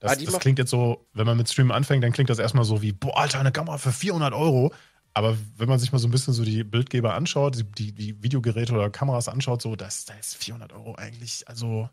Das, 0.00 0.12
Ah, 0.12 0.24
das 0.24 0.38
klingt 0.38 0.60
jetzt 0.60 0.70
so, 0.70 1.08
wenn 1.12 1.26
man 1.26 1.36
mit 1.36 1.50
Streamen 1.50 1.72
anfängt, 1.72 2.04
dann 2.04 2.12
klingt 2.12 2.30
das 2.30 2.38
erstmal 2.38 2.64
so 2.64 2.82
wie, 2.82 2.92
boah, 2.92 3.18
Alter, 3.18 3.40
eine 3.40 3.50
Kamera 3.50 3.78
für 3.78 3.90
400 3.90 4.32
Euro. 4.32 4.72
Aber 5.12 5.36
wenn 5.56 5.68
man 5.68 5.80
sich 5.80 5.90
mal 5.90 5.98
so 5.98 6.06
ein 6.06 6.12
bisschen 6.12 6.32
so 6.32 6.44
die 6.44 6.62
Bildgeber 6.62 7.14
anschaut, 7.14 7.64
die, 7.76 7.92
die, 7.92 8.22
Videogeräte 8.22 8.72
oder 8.72 8.90
Kameras 8.90 9.28
anschaut, 9.28 9.60
so, 9.60 9.74
das, 9.74 10.04
da 10.04 10.14
ist 10.14 10.36
400 10.36 10.72
Euro 10.72 10.94
eigentlich, 10.94 11.48
also 11.48 11.88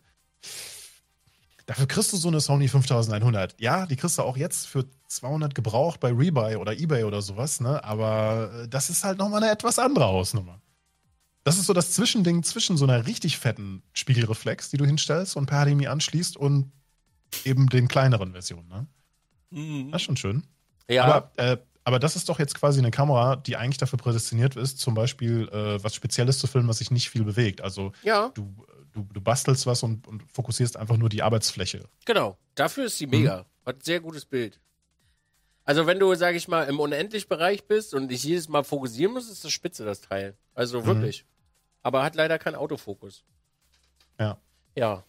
dafür 1.66 1.88
kriegst 1.88 2.14
du 2.14 2.18
so 2.18 2.28
eine 2.28 2.40
Sony 2.40 2.68
5100. 2.68 3.60
Ja, 3.60 3.88
die 3.88 3.96
kriegst 3.96 4.20
du 4.20 4.22
auch 4.22 4.38
jetzt 4.38 4.68
für 4.68 4.86
200 5.08 5.56
gebraucht 5.56 6.00
bei 6.00 6.10
Rebuy 6.10 6.58
oder 6.58 6.78
Ebay 6.78 7.04
oder 7.06 7.24
sowas, 7.24 7.60
ne? 7.60 7.84
Aber 7.84 8.52
äh, 8.54 8.68
das 8.68 8.92
ist 8.92 9.04
halt 9.04 9.18
nochmal 9.18 9.42
eine 9.42 9.52
etwas 9.52 9.80
andere 9.80 10.06
Hausnummer. 10.06 10.62
Das 11.46 11.58
ist 11.58 11.68
so 11.68 11.74
das 11.74 11.92
Zwischending 11.94 12.44
zwischen 12.44 12.76
so 12.76 12.86
einer 12.86 13.06
richtig 13.08 13.38
fetten 13.38 13.82
Spiegelreflex, 13.94 14.70
die 14.72 14.78
du 14.78 14.86
hinstellst 14.86 15.38
und 15.38 15.46
per 15.46 15.64
HDMI 15.66 15.88
anschließt 15.88 16.36
und 16.36 16.72
eben 17.46 17.68
den 17.70 17.88
kleineren 17.88 18.32
Versionen. 18.34 18.68
Ne? 19.52 19.90
Das 19.92 20.02
ist 20.02 20.06
schon 20.06 20.18
schön. 20.18 20.44
Ja, 20.90 21.06
Aber, 21.06 21.32
äh, 21.38 21.58
aber 21.84 22.00
das 22.00 22.16
ist 22.16 22.30
doch 22.30 22.40
jetzt 22.40 22.56
quasi 22.56 22.80
eine 22.80 22.90
Kamera, 22.92 23.36
die 23.36 23.58
eigentlich 23.58 23.78
dafür 23.78 23.98
prädestiniert 23.98 24.56
ist, 24.56 24.80
zum 24.80 24.96
Beispiel 24.96 25.48
äh, 25.50 25.84
was 25.84 25.94
Spezielles 25.96 26.40
zu 26.40 26.48
filmen, 26.48 26.68
was 26.68 26.80
sich 26.80 26.90
nicht 26.92 27.10
viel 27.12 27.24
bewegt. 27.24 27.62
Also 27.62 27.92
ja, 28.04 28.30
du, 28.34 28.54
du, 28.92 29.04
du 29.14 29.22
bastelst 29.22 29.66
was 29.68 29.84
und, 29.84 30.08
und 30.08 30.24
fokussierst 30.32 30.76
einfach 30.78 30.98
nur 30.98 31.10
die 31.10 31.22
Arbeitsfläche. 31.24 31.88
genau. 32.06 32.38
Dafür 32.56 32.86
ist 32.86 32.98
sie 32.98 33.06
Mhm. 33.06 33.12
mega. 33.12 33.46
Hat 33.66 33.76
ein 33.78 33.82
sehr 33.84 34.00
gutes 34.00 34.26
Bild. 34.26 34.60
Also 35.66 35.86
wenn 35.88 36.00
du, 36.00 36.16
sag 36.16 36.36
ich 36.36 36.48
mal, 36.48 36.64
im 36.64 36.80
Unendlich-Bereich 36.80 37.66
bist 37.66 37.94
und 37.94 38.08
dich 38.08 38.24
jedes 38.24 38.48
Mal 38.48 38.64
fokussieren 38.64 39.14
musst, 39.14 39.32
ist 39.32 39.44
das 39.44 39.52
spitze, 39.52 39.84
das 39.84 40.00
Teil. 40.02 40.38
Also 40.54 40.82
Mhm. 40.82 41.12
Aber 41.86 42.02
hat 42.02 42.16
leider 42.16 42.40
keinen 42.40 42.56
Autofokus. 42.56 43.24
Ja. 44.20 44.38
Ja. 44.76 45.04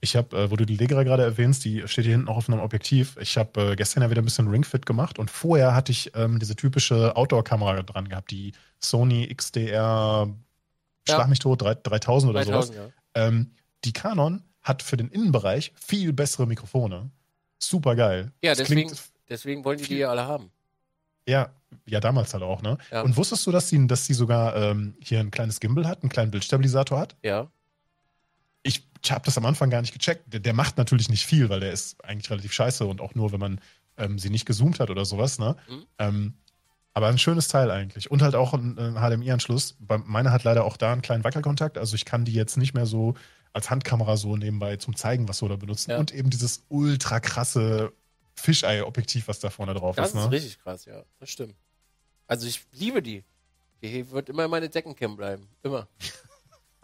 Ich 0.00 0.16
habe, 0.16 0.36
äh, 0.36 0.50
wo 0.50 0.56
du 0.56 0.66
die 0.66 0.76
Legra 0.76 1.04
gerade 1.04 1.22
erwähnst, 1.22 1.64
die 1.64 1.86
steht 1.86 2.04
hier 2.04 2.14
hinten 2.14 2.28
auch 2.28 2.36
auf 2.36 2.48
einem 2.48 2.58
Objektiv. 2.58 3.16
Ich 3.20 3.38
habe 3.38 3.72
äh, 3.72 3.76
gestern 3.76 4.02
ja 4.02 4.10
wieder 4.10 4.22
ein 4.22 4.24
bisschen 4.24 4.48
Ringfit 4.48 4.86
gemacht 4.86 5.20
und 5.20 5.30
vorher 5.30 5.72
hatte 5.72 5.92
ich 5.92 6.10
ähm, 6.16 6.40
diese 6.40 6.56
typische 6.56 7.14
Outdoor-Kamera 7.14 7.80
dran 7.84 8.08
gehabt, 8.08 8.32
die 8.32 8.52
Sony 8.80 9.32
XDR, 9.32 10.28
schlag 11.06 11.18
Ja. 11.20 11.26
mich 11.28 11.38
tot, 11.38 11.62
3, 11.62 11.76
3000 11.76 12.30
oder 12.30 12.42
sowas. 12.42 12.70
3000, 12.72 12.76
ja. 13.14 13.26
Ähm, 13.28 13.52
die 13.84 13.92
Canon 13.92 14.42
hat 14.62 14.82
für 14.82 14.96
den 14.96 15.08
Innenbereich 15.08 15.72
viel 15.76 16.12
bessere 16.12 16.48
Mikrofone. 16.48 17.08
Super 17.60 17.94
geil. 17.94 18.32
Ja, 18.42 18.50
Das 18.50 18.58
deswegen, 18.58 18.90
deswegen 19.28 19.64
wollen 19.64 19.78
die 19.78 19.84
die 19.84 19.98
ja 19.98 20.10
alle 20.10 20.26
haben. 20.26 20.50
Ja, 21.26 21.50
ja, 21.86 22.00
damals 22.00 22.32
halt 22.32 22.42
auch, 22.42 22.62
ne? 22.62 22.78
Ja. 22.90 23.02
Und 23.02 23.16
wusstest 23.16 23.46
du, 23.46 23.52
dass 23.52 23.68
sie, 23.68 23.86
dass 23.86 24.06
sie 24.06 24.14
sogar 24.14 24.56
ähm, 24.56 24.94
hier 25.00 25.20
ein 25.20 25.30
kleines 25.30 25.60
Gimbal 25.60 25.86
hat, 25.86 26.02
einen 26.02 26.10
kleinen 26.10 26.30
Bildstabilisator 26.30 26.98
hat? 26.98 27.16
Ja. 27.22 27.48
Ich 28.62 28.82
habe 29.08 29.24
das 29.24 29.38
am 29.38 29.46
Anfang 29.46 29.70
gar 29.70 29.80
nicht 29.80 29.92
gecheckt. 29.92 30.32
Der, 30.32 30.40
der 30.40 30.52
macht 30.52 30.76
natürlich 30.78 31.08
nicht 31.08 31.24
viel, 31.26 31.48
weil 31.48 31.60
der 31.60 31.72
ist 31.72 32.04
eigentlich 32.04 32.30
relativ 32.30 32.52
scheiße 32.52 32.84
und 32.86 33.00
auch 33.00 33.14
nur, 33.14 33.32
wenn 33.32 33.40
man 33.40 33.60
ähm, 33.96 34.18
sie 34.18 34.30
nicht 34.30 34.46
gezoomt 34.46 34.80
hat 34.80 34.90
oder 34.90 35.04
sowas, 35.04 35.38
ne? 35.38 35.56
Mhm. 35.68 35.86
Ähm, 35.98 36.34
aber 36.92 37.08
ein 37.08 37.18
schönes 37.18 37.48
Teil 37.48 37.70
eigentlich. 37.70 38.10
Und 38.10 38.22
halt 38.22 38.34
auch 38.34 38.54
ein, 38.54 38.78
ein 38.78 38.94
HDMI-Anschluss. 38.94 39.76
Bei- 39.80 39.98
Meine 39.98 40.32
hat 40.32 40.44
leider 40.44 40.64
auch 40.64 40.76
da 40.78 40.92
einen 40.92 41.02
kleinen 41.02 41.24
Wackelkontakt. 41.24 41.76
Also 41.76 41.94
ich 41.94 42.06
kann 42.06 42.24
die 42.24 42.32
jetzt 42.32 42.56
nicht 42.56 42.72
mehr 42.72 42.86
so 42.86 43.14
als 43.52 43.68
Handkamera 43.70 44.16
so 44.16 44.36
nebenbei 44.36 44.76
zum 44.76 44.96
Zeigen, 44.96 45.28
was 45.28 45.42
wir 45.42 45.48
da 45.50 45.56
benutzen. 45.56 45.90
Ja. 45.90 45.98
Und 45.98 46.12
eben 46.14 46.30
dieses 46.30 46.64
ultra 46.68 47.20
krasse 47.20 47.92
Fisheye-Objektiv, 48.36 49.28
was 49.28 49.40
da 49.40 49.50
vorne 49.50 49.74
drauf 49.74 49.96
Das 49.96 50.10
ist. 50.10 50.14
ist 50.16 50.24
Ne? 50.24 50.30
richtig 50.32 50.58
krass, 50.60 50.84
ja. 50.84 51.02
Das 51.18 51.30
stimmt. 51.30 51.54
Also 52.26 52.46
ich 52.46 52.64
liebe 52.72 53.02
die. 53.02 53.24
Die 53.82 54.10
wird 54.10 54.28
immer 54.28 54.48
meine 54.48 54.68
Deckencam 54.68 55.16
bleiben. 55.16 55.48
Immer. 55.62 55.88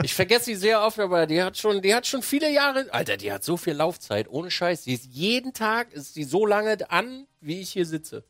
Ich 0.04 0.14
vergesse 0.14 0.46
sie 0.46 0.54
sehr 0.56 0.82
oft, 0.82 0.98
aber 0.98 1.26
die 1.26 1.40
hat 1.40 1.56
schon, 1.56 1.80
die 1.80 1.94
hat 1.94 2.08
schon 2.08 2.22
viele 2.22 2.50
Jahre. 2.50 2.86
Alter, 2.92 3.16
die 3.16 3.30
hat 3.30 3.44
so 3.44 3.56
viel 3.56 3.74
Laufzeit, 3.74 4.26
ohne 4.28 4.50
Scheiß. 4.50 4.82
Die 4.82 4.94
ist 4.94 5.04
jeden 5.04 5.52
Tag 5.52 5.92
ist 5.92 6.16
die 6.16 6.24
so 6.24 6.44
lange 6.44 6.90
an, 6.90 7.28
wie 7.40 7.60
ich 7.60 7.70
hier 7.70 7.86
sitze. 7.86 8.24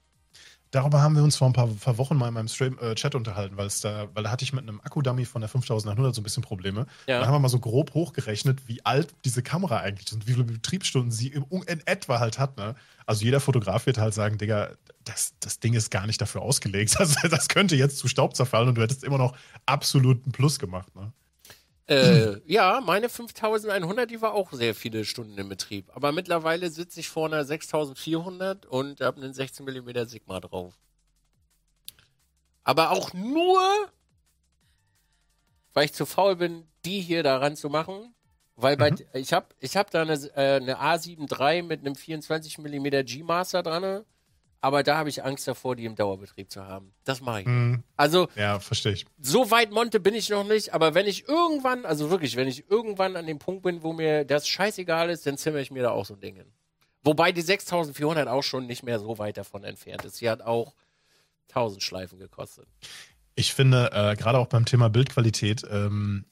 Darüber 0.72 1.02
haben 1.02 1.14
wir 1.14 1.22
uns 1.22 1.36
vor 1.36 1.48
ein 1.48 1.52
paar, 1.52 1.68
paar 1.68 1.98
Wochen 1.98 2.16
mal 2.16 2.28
in 2.28 2.34
meinem 2.34 2.48
Stream, 2.48 2.78
äh, 2.80 2.94
Chat 2.94 3.14
unterhalten, 3.14 3.58
weil 3.58 3.66
es 3.66 3.82
da, 3.82 4.08
weil 4.14 4.24
da 4.24 4.30
hatte 4.30 4.42
ich 4.42 4.54
mit 4.54 4.62
einem 4.62 4.80
Akkudummy 4.80 5.26
von 5.26 5.42
der 5.42 5.50
5100 5.50 6.14
so 6.14 6.22
ein 6.22 6.24
bisschen 6.24 6.42
Probleme. 6.42 6.86
Ja. 7.06 7.20
Da 7.20 7.26
haben 7.26 7.34
wir 7.34 7.40
mal 7.40 7.50
so 7.50 7.58
grob 7.58 7.92
hochgerechnet, 7.92 8.66
wie 8.68 8.82
alt 8.84 9.14
diese 9.26 9.42
Kamera 9.42 9.80
eigentlich 9.80 10.06
ist 10.06 10.14
und 10.14 10.26
wie 10.26 10.32
viele 10.32 10.44
Betriebsstunden 10.44 11.10
sie 11.10 11.28
im, 11.28 11.44
in 11.66 11.86
etwa 11.86 12.20
halt 12.20 12.38
hat. 12.38 12.56
Ne? 12.56 12.74
Also 13.04 13.22
jeder 13.22 13.40
Fotograf 13.40 13.84
wird 13.84 13.98
halt 13.98 14.14
sagen, 14.14 14.38
Digga, 14.38 14.70
das, 15.04 15.34
das 15.40 15.60
Ding 15.60 15.74
ist 15.74 15.90
gar 15.90 16.06
nicht 16.06 16.22
dafür 16.22 16.40
ausgelegt. 16.40 16.96
Das, 17.02 17.16
das 17.30 17.48
könnte 17.48 17.76
jetzt 17.76 17.98
zu 17.98 18.08
Staub 18.08 18.34
zerfallen 18.34 18.68
und 18.68 18.76
du 18.76 18.82
hättest 18.82 19.04
immer 19.04 19.18
noch 19.18 19.36
absoluten 19.66 20.32
Plus 20.32 20.58
gemacht. 20.58 20.94
Ne? 20.96 21.12
Äh, 21.92 22.40
ja, 22.46 22.80
meine 22.80 23.08
5100, 23.08 24.10
die 24.10 24.22
war 24.22 24.32
auch 24.32 24.52
sehr 24.52 24.74
viele 24.74 25.04
Stunden 25.04 25.36
im 25.36 25.48
Betrieb. 25.48 25.90
Aber 25.94 26.12
mittlerweile 26.12 26.70
sitze 26.70 27.00
ich 27.00 27.08
vor 27.08 27.26
einer 27.26 27.44
6400 27.44 28.66
und 28.66 29.00
habe 29.00 29.20
einen 29.20 29.34
16 29.34 29.66
mm 29.66 30.06
Sigma 30.06 30.40
drauf. 30.40 30.74
Aber 32.64 32.90
auch 32.90 33.12
nur, 33.12 33.60
weil 35.74 35.84
ich 35.84 35.92
zu 35.92 36.06
faul 36.06 36.36
bin, 36.36 36.66
die 36.84 37.00
hier 37.00 37.22
daran 37.22 37.56
zu 37.56 37.68
machen. 37.68 38.14
Weil 38.56 38.76
bei, 38.76 38.94
ich 39.14 39.32
habe 39.32 39.46
ich 39.60 39.76
hab 39.76 39.90
da 39.90 40.02
eine, 40.02 40.14
äh, 40.36 40.56
eine 40.56 40.80
A7 40.80 41.30
III 41.30 41.62
mit 41.62 41.80
einem 41.80 41.94
24 41.94 42.58
mm 42.58 43.04
G-Master 43.04 43.62
dran. 43.62 44.04
Aber 44.64 44.82
da 44.84 44.96
habe 44.96 45.08
ich 45.08 45.24
Angst 45.24 45.46
davor, 45.48 45.74
die 45.76 45.84
im 45.84 45.96
Dauerbetrieb 45.96 46.50
zu 46.50 46.64
haben. 46.64 46.94
Das 47.04 47.20
mache 47.20 47.40
ich. 47.40 47.46
nicht. 47.46 47.54
Hm, 47.56 47.82
Also, 47.96 48.28
ja, 48.36 48.60
verstehe 48.60 48.92
ich. 48.92 49.04
so 49.20 49.50
weit 49.50 49.72
Monte 49.72 49.98
bin 50.00 50.14
ich 50.14 50.30
noch 50.30 50.44
nicht, 50.46 50.72
aber 50.72 50.94
wenn 50.94 51.06
ich 51.06 51.28
irgendwann, 51.28 51.84
also 51.84 52.10
wirklich, 52.10 52.36
wenn 52.36 52.46
ich 52.48 52.70
irgendwann 52.70 53.16
an 53.16 53.26
dem 53.26 53.40
Punkt 53.40 53.64
bin, 53.64 53.82
wo 53.82 53.92
mir 53.92 54.24
das 54.24 54.46
scheißegal 54.48 55.10
ist, 55.10 55.26
dann 55.26 55.36
zimmer 55.36 55.58
ich 55.58 55.70
mir 55.72 55.82
da 55.82 55.90
auch 55.90 56.06
so 56.06 56.14
ein 56.14 56.20
Ding 56.20 56.36
hin. 56.36 56.46
Wobei 57.02 57.32
die 57.32 57.42
6400 57.42 58.28
auch 58.28 58.44
schon 58.44 58.66
nicht 58.66 58.84
mehr 58.84 59.00
so 59.00 59.18
weit 59.18 59.36
davon 59.36 59.64
entfernt 59.64 60.04
ist. 60.04 60.16
Sie 60.16 60.30
hat 60.30 60.40
auch 60.42 60.72
1000 61.48 61.82
Schleifen 61.82 62.20
gekostet. 62.20 62.68
Ich 63.34 63.52
finde, 63.54 63.90
äh, 63.92 64.14
gerade 64.14 64.38
auch 64.38 64.46
beim 64.46 64.64
Thema 64.64 64.88
Bildqualität, 64.88 65.64
ähm, 65.68 66.24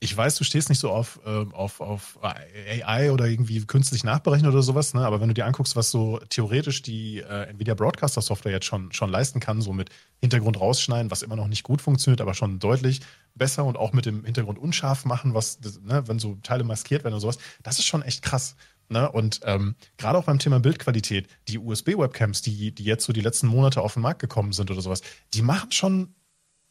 ich 0.00 0.14
weiß, 0.16 0.36
du 0.36 0.44
stehst 0.44 0.68
nicht 0.68 0.80
so 0.80 0.90
auf, 0.90 1.20
ähm, 1.24 1.54
auf, 1.54 1.80
auf 1.80 2.18
AI 2.22 3.10
oder 3.10 3.26
irgendwie 3.26 3.64
künstlich 3.64 4.04
nachberechnen 4.04 4.50
oder 4.50 4.62
sowas, 4.62 4.92
ne? 4.92 5.06
aber 5.06 5.20
wenn 5.20 5.28
du 5.28 5.34
dir 5.34 5.46
anguckst, 5.46 5.76
was 5.76 5.90
so 5.90 6.18
theoretisch 6.28 6.82
die 6.82 7.20
äh, 7.20 7.48
Nvidia 7.48 7.74
Broadcaster 7.74 8.20
Software 8.20 8.52
jetzt 8.52 8.66
schon, 8.66 8.92
schon 8.92 9.10
leisten 9.10 9.40
kann, 9.40 9.62
so 9.62 9.72
mit 9.72 9.90
Hintergrund 10.20 10.60
rausschneiden, 10.60 11.10
was 11.10 11.22
immer 11.22 11.36
noch 11.36 11.48
nicht 11.48 11.62
gut 11.62 11.80
funktioniert, 11.80 12.20
aber 12.20 12.34
schon 12.34 12.58
deutlich 12.58 13.00
besser 13.34 13.64
und 13.64 13.76
auch 13.76 13.92
mit 13.92 14.06
dem 14.06 14.24
Hintergrund 14.24 14.58
unscharf 14.58 15.04
machen, 15.04 15.34
was, 15.34 15.58
ne, 15.82 16.06
wenn 16.06 16.18
so 16.18 16.36
Teile 16.42 16.64
maskiert 16.64 17.04
werden 17.04 17.14
oder 17.14 17.20
sowas, 17.20 17.38
das 17.62 17.78
ist 17.78 17.86
schon 17.86 18.02
echt 18.02 18.22
krass. 18.22 18.56
Ne? 18.88 19.10
Und 19.10 19.40
ähm, 19.44 19.74
gerade 19.96 20.18
auch 20.18 20.24
beim 20.24 20.38
Thema 20.38 20.60
Bildqualität, 20.60 21.28
die 21.48 21.58
USB-Webcams, 21.58 22.42
die, 22.42 22.74
die 22.74 22.84
jetzt 22.84 23.04
so 23.04 23.12
die 23.12 23.22
letzten 23.22 23.46
Monate 23.46 23.80
auf 23.80 23.94
den 23.94 24.02
Markt 24.02 24.20
gekommen 24.20 24.52
sind 24.52 24.70
oder 24.70 24.82
sowas, 24.82 25.00
die 25.32 25.42
machen 25.42 25.72
schon 25.72 26.14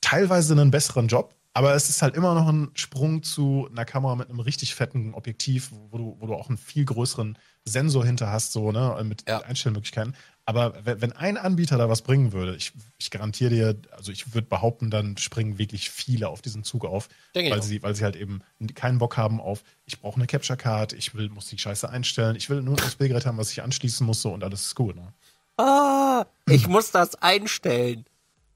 teilweise 0.01 0.53
einen 0.53 0.71
besseren 0.71 1.07
Job, 1.07 1.35
aber 1.53 1.75
es 1.75 1.89
ist 1.89 2.01
halt 2.01 2.15
immer 2.15 2.33
noch 2.33 2.47
ein 2.47 2.71
Sprung 2.73 3.21
zu 3.21 3.67
einer 3.71 3.85
Kamera 3.85 4.15
mit 4.15 4.29
einem 4.29 4.39
richtig 4.39 4.73
fetten 4.73 5.13
Objektiv, 5.13 5.71
wo 5.91 5.97
du, 5.97 6.17
wo 6.19 6.25
du 6.25 6.33
auch 6.33 6.49
einen 6.49 6.57
viel 6.57 6.83
größeren 6.83 7.37
Sensor 7.63 8.03
hinter 8.05 8.31
hast, 8.31 8.53
so, 8.53 8.71
ne, 8.71 8.99
mit 9.03 9.27
Ja. 9.27 9.41
Einstellmöglichkeiten. 9.41 10.15
Aber 10.45 10.73
wenn, 10.83 11.13
ein 11.13 11.37
Anbieter 11.37 11.77
da 11.77 11.87
was 11.87 12.01
bringen 12.01 12.33
würde, 12.33 12.55
ich, 12.55 12.73
ich 12.97 13.11
garantiere 13.11 13.49
dir, 13.49 13.81
also 13.91 14.11
ich 14.11 14.33
würde 14.33 14.47
behaupten, 14.47 14.89
dann 14.89 15.15
springen 15.15 15.57
wirklich 15.57 15.89
viele 15.89 16.27
auf 16.27 16.41
diesen 16.41 16.63
Zug 16.63 16.83
auf, 16.85 17.07
Denke 17.33 17.51
weil 17.51 17.61
sie, 17.61 17.81
weil 17.81 17.95
sie 17.95 18.03
halt 18.03 18.17
eben 18.17 18.41
keinen 18.75 18.97
Bock 18.97 19.15
haben 19.15 19.39
auf, 19.39 19.63
ich 19.85 20.01
brauche 20.01 20.17
eine 20.17 20.27
Capture 20.27 20.57
Card, 20.57 20.91
ich 20.91 21.15
will, 21.15 21.29
muss 21.29 21.47
die 21.47 21.57
Scheiße 21.57 21.89
einstellen, 21.89 22.35
ich 22.35 22.49
will 22.49 22.61
nur 22.61 22.77
ein 22.77 22.83
USB-Gerät 22.83 23.25
haben, 23.25 23.37
was 23.37 23.51
ich 23.51 23.63
anschließen 23.63 24.05
muss, 24.05 24.21
so 24.21 24.33
und 24.33 24.43
alles 24.43 24.65
ist 24.65 24.75
gut. 24.75 24.97
Ne? 24.97 25.13
Ah, 25.57 26.25
ich 26.49 26.67
muss 26.67 26.91
das 26.91 27.15
einstellen. 27.21 28.05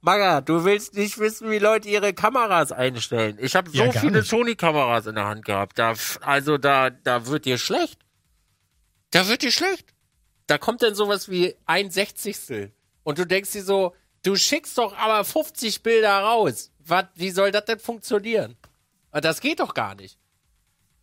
Maga, 0.01 0.41
du 0.41 0.63
willst 0.63 0.93
nicht 0.95 1.17
wissen, 1.17 1.49
wie 1.49 1.57
Leute 1.59 1.89
ihre 1.89 2.13
Kameras 2.13 2.71
einstellen. 2.71 3.37
Ich 3.41 3.55
habe 3.55 3.69
so 3.69 3.77
Ja, 3.77 3.91
viele. 3.91 4.21
Sony-Kameras 4.23 5.07
in 5.07 5.15
der 5.15 5.25
Hand 5.25 5.43
gehabt. 5.45 5.77
Da, 5.79 5.93
also 6.21 6.57
da, 6.57 6.89
da 6.91 7.25
wird 7.27 7.45
dir 7.45 7.57
schlecht. 7.57 7.99
Da 9.11 9.27
wird 9.27 9.41
dir 9.41 9.51
schlecht. 9.51 9.93
Da 10.45 10.57
kommt 10.57 10.81
dann 10.83 10.95
sowas 10.95 11.29
wie 11.29 11.55
ein 11.65 11.89
Sechzigstel. 11.91 12.71
Und 13.03 13.17
du 13.17 13.25
denkst 13.25 13.51
dir 13.51 13.63
so, 13.63 13.95
du 14.23 14.35
schickst 14.35 14.77
doch 14.77 14.95
aber 14.97 15.23
50 15.25 15.81
Bilder 15.83 16.19
raus. 16.19 16.71
Was, 16.85 17.05
wie 17.15 17.31
soll 17.31 17.51
das 17.51 17.65
denn 17.65 17.79
funktionieren? 17.79 18.55
Ah, 19.11 19.19
Das 19.21 19.41
geht 19.41 19.59
doch 19.59 19.73
gar 19.73 19.95
nicht. 19.95 20.17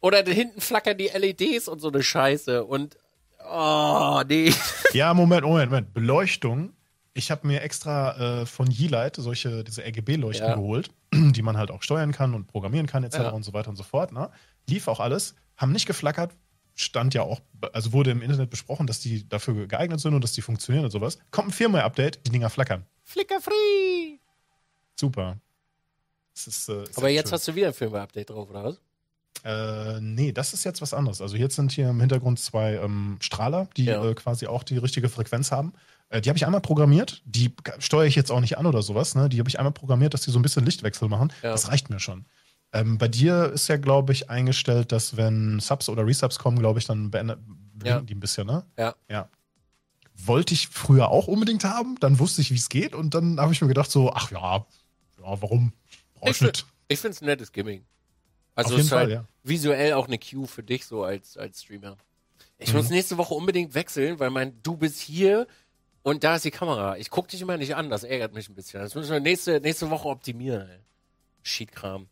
Oder 0.00 0.22
da 0.22 0.30
hinten 0.30 0.60
flackern 0.60 0.96
die 0.98 1.08
LEDs 1.08 1.66
und 1.66 1.80
so 1.80 1.88
eine 1.88 2.02
Scheiße. 2.02 2.64
Und, 2.64 2.96
oh, 3.50 4.22
nee. 4.28 4.52
Ja, 4.92 5.12
Moment, 5.14 5.44
Moment, 5.44 5.70
Moment. 5.70 5.94
Beleuchtung. 5.94 6.73
Ich 7.16 7.31
habe 7.31 7.47
mir 7.47 7.62
extra 7.62 8.41
äh, 8.43 8.47
von 8.47 8.69
Yeelight 8.70 9.16
solche, 9.16 9.62
diese 9.62 9.82
RGB-Leuchten 9.85 10.47
Ja. 10.49 10.55
geholt, 10.57 10.91
die 11.15 11.43
man 11.43 11.57
halt 11.57 11.70
auch 11.70 11.82
steuern 11.82 12.11
kann 12.12 12.35
und 12.35 12.47
programmieren 12.49 12.86
kann, 12.89 13.05
etc. 13.05 13.16
Ja. 13.19 13.31
und 13.31 13.45
so 13.45 13.53
weiter 13.53 13.70
und 13.70 13.77
so 13.77 13.85
fort. 13.85 14.11
Ne? 14.12 14.31
Lief 14.69 14.89
auch 14.89 14.99
alles, 15.01 15.36
haben 15.57 15.70
nicht 15.73 15.86
geflackert, 15.86 16.32
stand 16.74 17.15
ja 17.15 17.23
auch, 17.23 17.41
also 17.73 17.93
wurde 17.93 18.11
im 18.11 18.20
Internet 18.20 18.51
besprochen, 18.51 18.89
dass 18.89 18.99
die 18.99 19.28
dafür 19.28 19.69
geeignet 19.69 20.01
sind 20.01 20.12
und 20.15 20.23
dass 20.24 20.32
die 20.32 20.43
funktionieren 20.43 20.85
und 20.85 20.91
sowas. 20.91 21.19
Kommt 21.31 21.49
ein 21.49 21.53
Firmware-Update, 21.53 22.27
die 22.27 22.31
Dinger 22.32 22.51
flackern. 22.51 22.85
Flicker-free. 23.05 24.19
Super. 24.99 25.39
Das 26.35 26.49
ist, 26.49 26.69
äh, 26.69 26.82
Aber 26.97 27.09
jetzt 27.11 27.28
schön. 27.28 27.32
hast 27.35 27.47
du 27.47 27.55
wieder 27.55 27.69
ein 27.69 27.74
Firmware-Update 27.74 28.31
drauf, 28.31 28.51
oder 28.51 28.65
was? 28.65 28.81
Äh, 29.45 30.01
nee, 30.01 30.32
das 30.32 30.53
ist 30.53 30.65
jetzt 30.65 30.81
was 30.82 30.95
anderes. 30.95 31.20
Also 31.20 31.36
jetzt 31.36 31.55
sind 31.55 31.70
hier 31.70 31.91
im 31.91 32.01
Hintergrund 32.01 32.41
zwei 32.41 32.74
ähm, 32.74 33.19
Strahler, 33.20 33.69
die 33.77 33.85
Ja. 33.85 34.05
äh, 34.05 34.15
quasi 34.15 34.47
auch 34.49 34.62
die 34.65 34.78
richtige 34.78 35.09
Frequenz 35.09 35.53
haben. 35.53 35.74
Äh, 36.15 36.20
die 36.20 36.28
habe 36.28 36.36
ich 36.36 36.47
einmal 36.47 36.61
programmiert. 36.61 37.23
Die 37.24 37.53
steuere 37.81 38.07
ich 38.07 38.15
jetzt 38.15 38.31
auch 38.31 38.39
nicht 38.41 38.57
an 38.57 38.66
oder 38.66 38.82
sowas. 38.82 39.16
Ne? 39.16 39.28
Die 39.28 39.41
habe 39.41 39.49
ich 39.49 39.59
einmal 39.59 39.73
programmiert, 39.73 40.15
dass 40.15 40.20
die 40.23 40.31
so 40.31 40.39
ein 40.39 40.43
bisschen 40.43 40.65
Lichtwechsel 40.65 41.09
machen. 41.09 41.32
Ja. 41.43 41.51
Das 41.51 41.69
reicht 41.69 41.91
mir 41.91 41.99
schon. 41.99 42.24
Ähm, 42.73 42.99
bei 42.99 43.09
dir 43.09 43.51
ist 43.53 43.66
ja, 43.69 43.77
glaube 43.77 44.12
ich, 44.12 44.31
eingestellt, 44.31 44.93
dass 44.93 45.16
wenn 45.16 45.59
Subs 45.61 45.89
oder 45.89 46.07
Resubs 46.07 46.39
kommen, 46.39 46.59
glaube 46.59 46.78
ich, 46.78 46.86
dann 46.86 47.11
beende- 47.11 47.36
blinken 47.74 47.86
Ja. 47.86 48.01
die 48.01 48.15
ein 48.15 48.20
bisschen, 48.20 48.47
ne? 48.47 48.65
Ja. 48.78 48.95
Ja. 49.11 49.28
Wollte 50.16 50.55
ich 50.55 50.69
früher 50.69 51.09
auch 51.09 51.27
unbedingt 51.27 51.65
haben, 51.65 51.97
dann 51.99 52.20
wusste 52.20 52.41
ich, 52.41 52.51
wie 52.53 52.57
es 52.57 52.69
geht 52.69 52.95
und 52.95 53.15
dann 53.15 53.41
habe 53.41 53.53
ich 53.53 53.61
mir 53.61 53.66
gedacht 53.69 53.91
so, 53.91 54.12
ach 54.12 54.31
ja, 54.31 54.59
ja, 54.59 54.65
warum? 55.43 55.73
Brauch 56.15 56.28
ich 56.31 56.36
find- 56.36 56.53
nicht. 56.53 56.66
Ich 56.86 57.01
finde 57.01 57.15
es 57.16 57.23
ein 57.23 57.27
nettes 57.27 57.51
Gimmick. 57.51 57.85
Also 58.55 58.69
Auf 58.70 58.77
jeden 58.77 58.86
ist 58.86 58.93
halt 58.93 59.09
Fall, 59.09 59.12
ja. 59.12 59.24
visuell 59.43 59.95
auch 59.95 60.07
eine 60.07 60.19
Cue 60.19 60.47
für 60.47 60.62
dich 60.62 60.86
so 60.86 61.03
als, 61.03 61.36
als 61.36 61.62
Streamer. 61.62 61.97
Ich 62.59 62.70
Mhm. 62.73 62.77
muss 62.78 62.91
nächste 62.91 63.16
Woche 63.19 63.35
unbedingt 63.35 63.74
wechseln, 63.74 64.20
weil 64.20 64.31
mein 64.31 64.62
Du 64.62 64.77
bist 64.77 65.01
hier 65.01 65.49
und 66.05 66.22
da 66.22 66.36
ist 66.36 66.44
die 66.44 66.51
Kamera. 66.52 66.97
Ich 66.98 67.10
guck 67.10 67.26
dich 67.28 67.40
immer 67.40 67.56
nicht 67.56 67.74
an, 67.74 67.90
das 67.90 68.05
ärgert 68.05 68.32
mich 68.35 68.48
ein 68.48 68.55
bisschen. 68.55 68.81
Das 68.81 68.94
müssen 68.94 69.10
wir 69.10 69.18
nächste, 69.20 69.59
nächste 69.60 69.90
Woche 69.90 70.06
optimieren. 70.09 70.68
Sheetkram. 71.43 72.06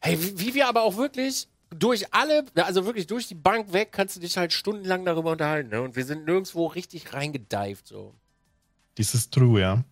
Hey, 0.00 0.20
wie, 0.22 0.38
wie 0.38 0.54
wir 0.54 0.68
aber 0.68 0.82
auch 0.82 0.96
wirklich 0.98 1.48
durch 1.70 2.12
alle, 2.12 2.44
also 2.56 2.84
wirklich 2.84 3.06
durch 3.06 3.26
die 3.28 3.34
Bank 3.34 3.72
weg, 3.72 3.90
kannst 3.92 4.16
du 4.16 4.20
dich 4.20 4.36
halt 4.36 4.52
stundenlang 4.52 5.04
darüber 5.04 5.30
unterhalten. 5.32 5.70
Ne? 5.70 5.80
Und 5.82 5.96
wir 5.96 6.04
sind 6.04 6.26
nirgendwo 6.26 6.66
richtig 6.66 7.12
reingedived. 7.14 7.86
So. 7.86 8.14
Dies 8.98 9.14
ist 9.14 9.32
true, 9.32 9.60
ja. 9.60 9.84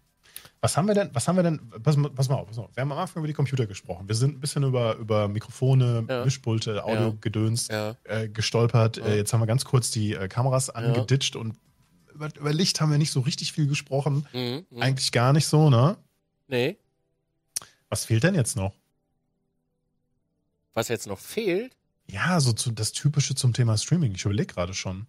Was 0.61 0.77
haben 0.77 0.87
wir 0.87 0.95
denn, 0.95 1.11
was 1.13 1.29
haben 1.29 1.37
wir 1.37 1.43
denn, 1.43 1.61
pass, 1.83 1.97
mal- 1.97 2.11
pass 2.11 2.29
mal 2.29 2.37
auf, 2.37 2.47
pass 2.47 2.57
mal 2.57 2.65
auf. 2.65 2.71
Wir 2.77 2.81
haben 2.81 2.93
am 2.93 2.99
Anfang 2.99 3.21
über 3.21 3.27
die 3.29 3.35
Computer 3.35 3.67
gesprochen. 3.67 4.09
Wir 4.09 4.15
sind 4.15 4.37
ein 4.37 4.41
bisschen 4.41 4.63
über, 4.63 4.97
über 4.97 5.29
Mikrofone, 5.29 6.05
Ja. 6.09 6.25
Mischpulte, 6.25 6.83
Audiogedöns 6.85 7.69
Ja. 7.69 7.97
äh, 8.05 8.29
gestolpert. 8.29 8.97
Ja. 8.97 9.05
Äh, 9.07 9.17
jetzt 9.19 9.33
haben 9.33 9.41
wir 9.41 9.47
ganz 9.47 9.65
kurz 9.65 9.91
die 9.91 10.15
äh, 10.15 10.27
Kameras 10.29 10.71
angeditscht 10.71 11.37
und 11.37 11.55
über, 12.15 12.35
über 12.37 12.53
Licht 12.53 12.81
haben 12.81 12.91
wir 12.91 12.99
nicht 12.99 13.11
so 13.13 13.21
richtig 13.21 13.53
viel 13.53 13.67
gesprochen. 13.67 14.27
Mhm, 14.33 14.67
mhm. 14.71 14.83
Eigentlich 14.83 15.13
gar 15.13 15.33
nicht 15.33 15.47
so, 15.47 15.71
ne? 15.71 15.97
Nee. 16.49 16.79
Was 17.89 18.05
fehlt 18.05 18.25
denn 18.25 18.35
jetzt 18.35 18.57
noch? 18.57 18.75
Was 20.73 20.89
jetzt 20.89 21.07
noch 21.07 21.19
fehlt, 21.21 21.77
Ja, 22.07 22.41
so 22.41 22.53
zu, 22.53 22.73
das 22.73 22.93
Typische 22.93 23.35
zum 23.35 23.53
Thema 23.53 23.79
Streaming. 23.79 24.15
Ich 24.15 24.25
überlege 24.25 24.53
gerade 24.53 24.75
schon. 24.75 25.07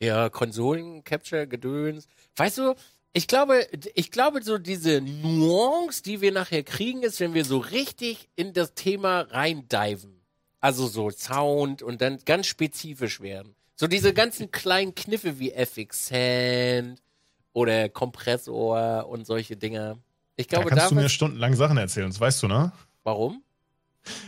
Ja, 0.00 0.28
Konsolen, 0.28 1.04
Capture, 1.04 1.46
Gedöns. 1.46 2.08
Weißt 2.36 2.58
du, 2.58 2.74
ich 3.12 3.28
glaube, 3.28 3.66
ich 3.94 4.10
glaube, 4.10 4.42
so 4.42 4.58
diese 4.58 5.00
Nuance, 5.00 6.02
die 6.02 6.20
wir 6.20 6.32
nachher 6.32 6.64
kriegen, 6.64 7.02
ist, 7.02 7.20
wenn 7.20 7.34
wir 7.34 7.44
so 7.44 7.58
richtig 7.58 8.28
in 8.34 8.52
das 8.52 8.74
Thema 8.74 9.20
reindiven. 9.20 10.20
Also 10.60 10.86
so 10.86 11.10
Sound 11.10 11.82
und 11.82 12.00
dann 12.00 12.18
ganz 12.24 12.46
spezifisch 12.46 13.20
werden. 13.20 13.54
So 13.82 13.88
diese 13.88 14.14
ganzen 14.14 14.52
kleinen 14.52 14.94
Kniffe 14.94 15.40
wie 15.40 15.50
FX 15.50 16.06
Sand 16.06 17.02
oder 17.52 17.88
Kompressor 17.88 19.08
und 19.08 19.26
solche 19.26 19.56
Dinger. 19.56 19.98
Ich 20.36 20.46
Da 20.46 20.58
glaube, 20.58 20.70
kannst 20.70 20.84
da 20.84 20.88
du 20.90 20.94
mir 20.94 21.08
stundenlang 21.08 21.56
Sachen 21.56 21.76
erzählen, 21.78 22.06
das 22.08 22.20
weißt 22.20 22.44
du, 22.44 22.46
ne? 22.46 22.70
warum? 23.02 23.42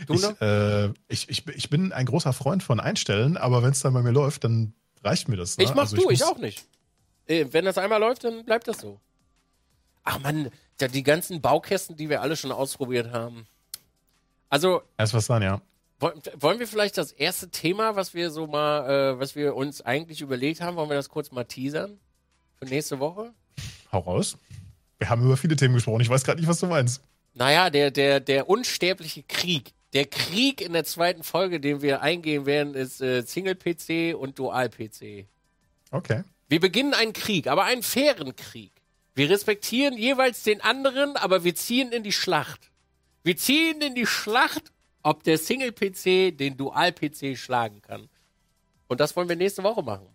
Du 0.07 0.15
Ich, 0.15 0.21
noch? 0.23 0.41
äh, 0.41 0.87
ich, 1.07 1.29
ich, 1.29 1.47
ich 1.47 1.69
bin 1.69 1.93
ein 1.93 2.05
großer 2.05 2.33
Freund 2.33 2.63
von 2.63 2.81
Einstellen, 2.81 3.37
aber 3.37 3.63
wenn 3.63 3.71
es 3.71 3.79
dann 3.79 3.93
bei 3.93 4.01
mir 4.01 4.11
läuft, 4.11 4.43
dann 4.43 4.73
reicht 5.05 5.29
mir 5.29 5.37
das. 5.37 5.57
Ne? 5.57 5.63
Ich 5.63 5.73
mach 5.73 5.83
Also 5.83 5.95
du, 5.95 6.09
ich 6.09 6.19
muss- 6.19 6.29
auch 6.29 6.37
nicht. 6.37 6.65
Äh, 7.27 7.45
Wenn 7.51 7.63
das 7.63 7.77
einmal 7.77 8.01
läuft, 8.01 8.25
dann 8.25 8.43
bleibt 8.43 8.67
das 8.67 8.79
so. 8.79 8.99
Ach 10.03 10.19
man, 10.19 10.49
die 10.81 11.03
ganzen 11.03 11.39
Baukästen, 11.39 11.95
die 11.95 12.09
wir 12.09 12.21
alle 12.21 12.35
schon 12.35 12.51
ausprobiert 12.51 13.13
haben. 13.13 13.47
Also, 14.49 14.81
Erst 14.97 15.13
was 15.13 15.27
dann, 15.27 15.41
ja. 15.43 15.61
Woll- 16.05 16.21
wollen 16.39 16.59
wir 16.59 16.67
vielleicht 16.67 16.97
das 16.97 17.11
erste 17.11 17.49
Thema, 17.49 17.95
was 17.95 18.13
wir 18.13 18.29
so 18.31 18.45
mal, 18.47 18.89
äh, 19.15 19.19
was 19.19 19.35
wir 19.35 19.55
uns 19.55 19.81
eigentlich 19.81 20.21
überlegt 20.21 20.61
haben, 20.61 20.77
wollen 20.77 20.89
wir 20.89 20.95
das 20.95 21.09
kurz 21.09 21.31
mal 21.31 21.43
teasern? 21.45 21.99
Für 22.59 22.65
nächste 22.65 22.99
Woche? 22.99 23.33
Hau 23.91 23.99
raus. 23.99 24.37
Wir 24.99 25.09
haben 25.09 25.23
über 25.25 25.35
viele 25.37 25.55
Themen 25.55 25.73
gesprochen. 25.75 26.01
Ich 26.01 26.09
weiß 26.09 26.23
gerade 26.23 26.39
nicht, 26.39 26.47
was 26.47 26.59
du 26.59 26.67
meinst. 26.67 27.01
Naja, 27.33 27.69
der, 27.69 27.91
der, 27.91 28.19
der 28.19 28.47
unsterbliche 28.49 29.23
Krieg. 29.23 29.73
Der 29.93 30.05
Krieg 30.05 30.61
in 30.61 30.73
der 30.73 30.83
zweiten 30.83 31.23
Folge, 31.23 31.59
den 31.59 31.81
wir 31.81 32.01
eingehen 32.01 32.45
werden, 32.45 32.75
ist 32.75 33.01
äh, 33.01 33.23
Single-PC 33.23 34.15
und 34.17 34.37
Dual-PC. 34.39 35.25
Okay. 35.91 36.23
Wir 36.47 36.59
beginnen 36.59 36.93
einen 36.93 37.13
Krieg, 37.13 37.47
aber 37.47 37.63
einen 37.63 37.83
fairen 37.83 38.35
Krieg. 38.35 38.71
Wir 39.15 39.29
respektieren 39.29 39.97
jeweils 39.97 40.43
den 40.43 40.61
anderen, 40.61 41.15
aber 41.17 41.43
wir 41.43 41.55
ziehen 41.55 41.91
in 41.91 42.03
die 42.03 42.11
Schlacht. 42.11 42.71
Wir 43.23 43.37
ziehen 43.37 43.81
in 43.81 43.95
die 43.95 44.05
Schlacht, 44.05 44.71
ob 45.05 45.23
der 45.23 45.37
Single-PC 45.37 46.35
den 46.35 46.57
Dual-PC 46.57 47.37
schlagen 47.37 47.79
kann. 47.83 48.09
Und 48.87 48.99
das 48.99 49.15
wollen 49.15 49.29
wir 49.29 49.35
nächste 49.35 49.61
Woche 49.61 49.83
machen. 49.83 50.07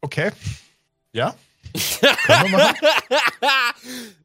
Okay. 0.00 0.30
Ja? 1.12 1.34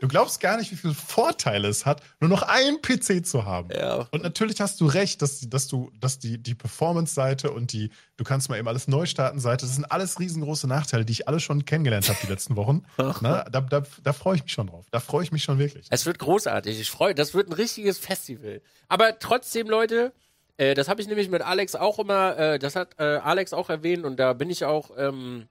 Du 0.00 0.08
glaubst 0.08 0.40
gar 0.40 0.56
nicht, 0.56 0.70
wie 0.70 0.76
viele 0.76 0.94
Vorteile 0.94 1.68
es 1.68 1.86
hat, 1.86 2.02
nur 2.20 2.30
noch 2.30 2.42
einen 2.42 2.80
PC 2.80 3.26
zu 3.26 3.44
haben. 3.44 3.70
Ja. 3.74 4.08
Und 4.10 4.22
natürlich 4.22 4.60
hast 4.60 4.80
du 4.80 4.86
recht, 4.86 5.22
dass, 5.22 5.40
dass 5.48 5.68
du, 5.68 5.90
dass 5.98 6.18
die, 6.18 6.38
die 6.38 6.54
Performance-Seite 6.54 7.50
und 7.50 7.72
die, 7.72 7.90
du 8.16 8.24
kannst 8.24 8.48
mal 8.48 8.58
eben 8.58 8.68
alles 8.68 8.86
neu 8.86 9.06
starten 9.06 9.40
Seite, 9.40 9.66
das 9.66 9.74
sind 9.74 9.86
alles 9.86 10.20
riesengroße 10.20 10.66
Nachteile, 10.66 11.04
die 11.04 11.12
ich 11.12 11.28
alle 11.28 11.40
schon 11.40 11.64
kennengelernt 11.64 12.08
habe 12.08 12.18
die 12.22 12.28
letzten 12.28 12.56
Wochen. 12.56 12.84
Na, 13.20 13.44
da 13.44 13.60
da, 13.60 13.82
da 14.02 14.12
freue 14.12 14.36
ich 14.36 14.42
mich 14.42 14.52
schon 14.52 14.66
drauf. 14.66 14.86
Da 14.90 15.00
freue 15.00 15.24
ich 15.24 15.32
mich 15.32 15.42
schon 15.42 15.58
wirklich. 15.58 15.86
Es 15.90 16.06
wird 16.06 16.18
großartig. 16.18 16.80
Ich 16.80 16.90
freue, 16.90 17.14
das 17.14 17.34
wird 17.34 17.48
ein 17.48 17.54
richtiges 17.54 17.98
Festival. 17.98 18.60
Aber 18.88 19.18
trotzdem, 19.18 19.68
Leute, 19.68 20.12
äh, 20.56 20.74
das 20.74 20.88
habe 20.88 21.00
ich 21.00 21.08
nämlich 21.08 21.28
mit 21.28 21.42
Alex 21.42 21.74
auch 21.74 21.98
immer, 21.98 22.36
äh, 22.36 22.58
das 22.58 22.76
hat 22.76 22.98
äh, 22.98 23.02
Alex 23.02 23.52
auch 23.52 23.70
erwähnt 23.70 24.04
und 24.04 24.16
da 24.18 24.32
bin 24.32 24.50
ich 24.50 24.64
auch, 24.64 24.90
ähm, 24.96 25.48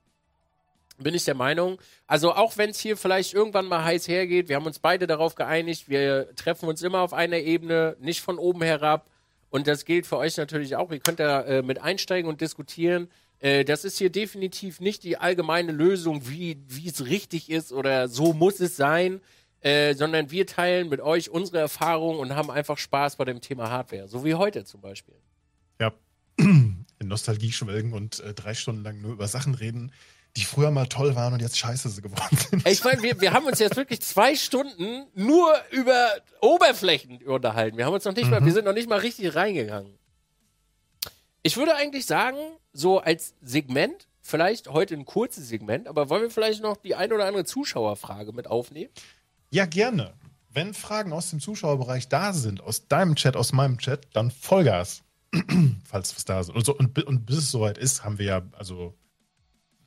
bin 1.04 1.14
ich 1.14 1.26
der 1.26 1.36
Meinung. 1.36 1.80
Also 2.08 2.34
auch 2.34 2.58
wenn 2.58 2.70
es 2.72 2.80
hier 2.80 2.98
vielleicht 2.98 3.34
irgendwann 3.34 3.66
mal 3.66 3.84
heiß 3.84 4.08
hergeht, 4.08 4.50
wir 4.50 4.56
haben 4.56 4.66
uns 4.66 4.80
beide 4.80 5.08
darauf 5.08 5.36
geeinigt, 5.36 5.90
wir 5.90 6.34
treffen 6.36 6.68
uns 6.68 6.82
immer 6.82 7.00
auf 7.00 7.14
einer 7.14 7.38
Ebene, 7.38 7.96
nicht 8.00 8.22
von 8.22 8.38
oben 8.38 8.62
herab. 8.62 9.10
Und 9.50 9.68
das 9.68 9.86
gilt 9.86 10.08
für 10.08 10.18
euch 10.18 10.38
natürlich 10.38 10.76
auch. 10.76 10.92
Ihr 10.92 11.00
könnt 11.00 11.20
da 11.20 11.42
äh, 11.42 11.62
mit 11.62 11.82
einsteigen 11.82 12.30
und 12.30 12.40
diskutieren. 12.42 13.10
Äh, 13.40 13.66
das 13.66 13.84
ist 13.84 13.98
hier 13.98 14.10
definitiv 14.10 14.80
nicht 14.80 15.04
die 15.04 15.18
allgemeine 15.18 15.72
Lösung, 15.72 16.28
wie 16.30 16.58
es 16.86 17.06
richtig 17.06 17.50
ist 17.50 17.72
oder 17.72 18.08
so 18.08 18.34
muss 18.34 18.60
es 18.60 18.78
sein, 18.78 19.20
äh, 19.62 19.94
sondern 19.94 20.32
wir 20.32 20.48
teilen 20.48 20.90
mit 20.90 21.02
euch 21.02 21.30
unsere 21.30 21.60
Erfahrungen 21.60 22.20
und 22.20 22.36
haben 22.36 22.50
einfach 22.50 22.78
Spaß 22.78 23.16
bei 23.18 23.26
dem 23.26 23.42
Thema 23.42 23.70
Hardware. 23.70 24.08
So 24.08 24.24
wie 24.24 24.36
heute 24.36 24.64
zum 24.64 24.82
Beispiel. 24.82 25.16
Ja. 25.80 25.94
In 26.38 27.08
Nostalgie 27.08 27.52
schwelgen 27.52 27.94
und 27.94 28.20
äh, 28.20 28.34
drei 28.34 28.54
Stunden 28.54 28.84
lang 28.84 29.02
nur 29.02 29.14
über 29.14 29.28
Sachen 29.28 29.56
reden, 29.56 29.92
die 30.38 30.46
früher 30.46 30.72
mal 30.72 30.88
toll 30.88 31.16
waren 31.16 31.34
und 31.34 31.42
jetzt 31.42 31.58
scheiße 31.58 32.02
geworden 32.02 32.38
sind. 32.38 32.68
Ich 32.68 32.84
meine, 32.84 33.02
wir, 33.02 33.20
wir 33.20 33.34
haben 33.34 33.46
uns 33.46 33.60
jetzt 33.60 33.76
wirklich 33.76 34.02
zwei 34.02 34.36
Stunden 34.36 35.06
nur 35.14 35.54
über 35.72 36.10
Oberflächen 36.42 37.22
unterhalten. 37.24 37.78
Wir 37.78 37.86
haben 37.86 37.94
uns 37.94 38.06
noch 38.06 38.16
nicht 38.16 38.30
mal, 38.30 38.44
wir 38.44 38.54
sind 38.54 38.66
noch 38.66 38.74
nicht 38.74 38.90
mal 38.90 39.00
richtig 39.00 39.36
reingegangen. 39.36 39.98
Ich 41.44 41.58
würde 41.58 41.76
eigentlich 41.76 42.06
sagen, 42.06 42.38
so 42.72 43.00
als 43.00 43.34
Segment, 43.42 44.08
vielleicht 44.22 44.70
heute 44.70 44.94
ein 44.94 45.06
kurzes 45.06 45.50
Segment, 45.50 45.88
aber 45.88 46.10
wollen 46.10 46.22
wir 46.22 46.30
vielleicht 46.30 46.62
noch 46.62 46.78
die 46.78 46.96
ein 46.96 47.12
oder 47.12 47.26
andere 47.26 47.46
Zuschauerfrage 47.46 48.32
mit 48.32 48.48
aufnehmen? 48.48 48.92
Ja, 49.50 49.66
gerne. 49.66 50.14
Wenn 50.50 50.74
Fragen 50.74 51.14
aus 51.14 51.30
dem 51.30 51.40
Zuschauerbereich 51.40 52.10
da 52.10 52.34
sind, 52.34 52.62
aus 52.62 52.88
deinem 52.88 53.16
Chat, 53.16 53.36
aus 53.36 53.54
meinem 53.54 53.78
Chat, 53.80 54.08
dann 54.14 54.32
Vollgas. 54.32 55.04
Falls 55.86 56.16
was 56.16 56.26
da 56.26 56.40
ist. 56.42 56.50
Und, 56.50 56.66
so, 56.66 56.76
und, 56.76 56.98
und 57.06 57.26
bis 57.26 57.38
es 57.38 57.52
soweit 57.52 57.78
ist, 57.78 58.04
haben 58.04 58.20
wir 58.20 58.26
ja, 58.26 58.42
also, 58.54 58.94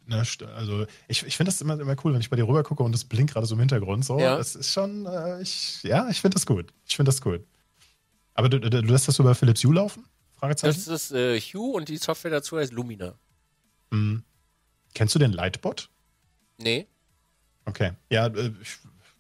ne, 0.07 0.23
also 0.55 0.87
ich, 1.09 1.23
ich 1.25 1.37
finde 1.37 1.51
das 1.51 1.61
immer, 1.61 1.79
immer 1.79 1.97
cool, 2.05 2.13
wenn 2.13 2.21
ich 2.21 2.31
bei 2.31 2.37
dir 2.37 2.47
rüber 2.47 2.63
gucke 2.63 2.83
und 2.83 2.93
das 2.93 3.05
blinkt 3.05 3.33
gerade 3.33 3.47
so 3.47 3.55
im 3.55 3.61
Hintergrund. 3.61 4.05
So, 4.05 4.19
Ja. 4.19 4.37
das 4.37 4.55
ist 4.57 4.73
schon, 4.73 5.07
äh, 5.07 5.43
ich, 5.43 5.83
ja, 5.83 6.09
ich 6.09 6.21
finde 6.21 6.35
das 6.35 6.47
gut. 6.47 6.73
Ich 6.87 6.97
finde 6.97 7.09
das 7.11 7.21
gut. 7.21 7.45
Aber 8.35 8.49
du, 8.49 8.59
du, 8.59 8.81
lässt 8.81 9.09
das 9.09 9.19
über 9.19 9.35
Philips 9.35 9.63
Hue 9.65 9.75
laufen? 9.75 10.05
Fragezeichen? 10.37 10.75
Das 10.87 10.89
ist 10.89 11.13
äh, 11.13 11.41
Hue 11.41 11.75
und 11.75 11.89
die 11.89 11.97
Software 11.97 12.31
dazu 12.33 12.59
heißt 12.59 12.73
Lumina. 12.73 13.15
Hm. 13.91 14.25
Kennst 14.95 15.15
du 15.15 15.19
den 15.19 15.33
Lightbot? 15.33 15.89
Nee. 16.59 16.87
Okay. 17.65 17.93
Ja, 18.11 18.27
äh, 18.27 18.53
ich 18.61 18.79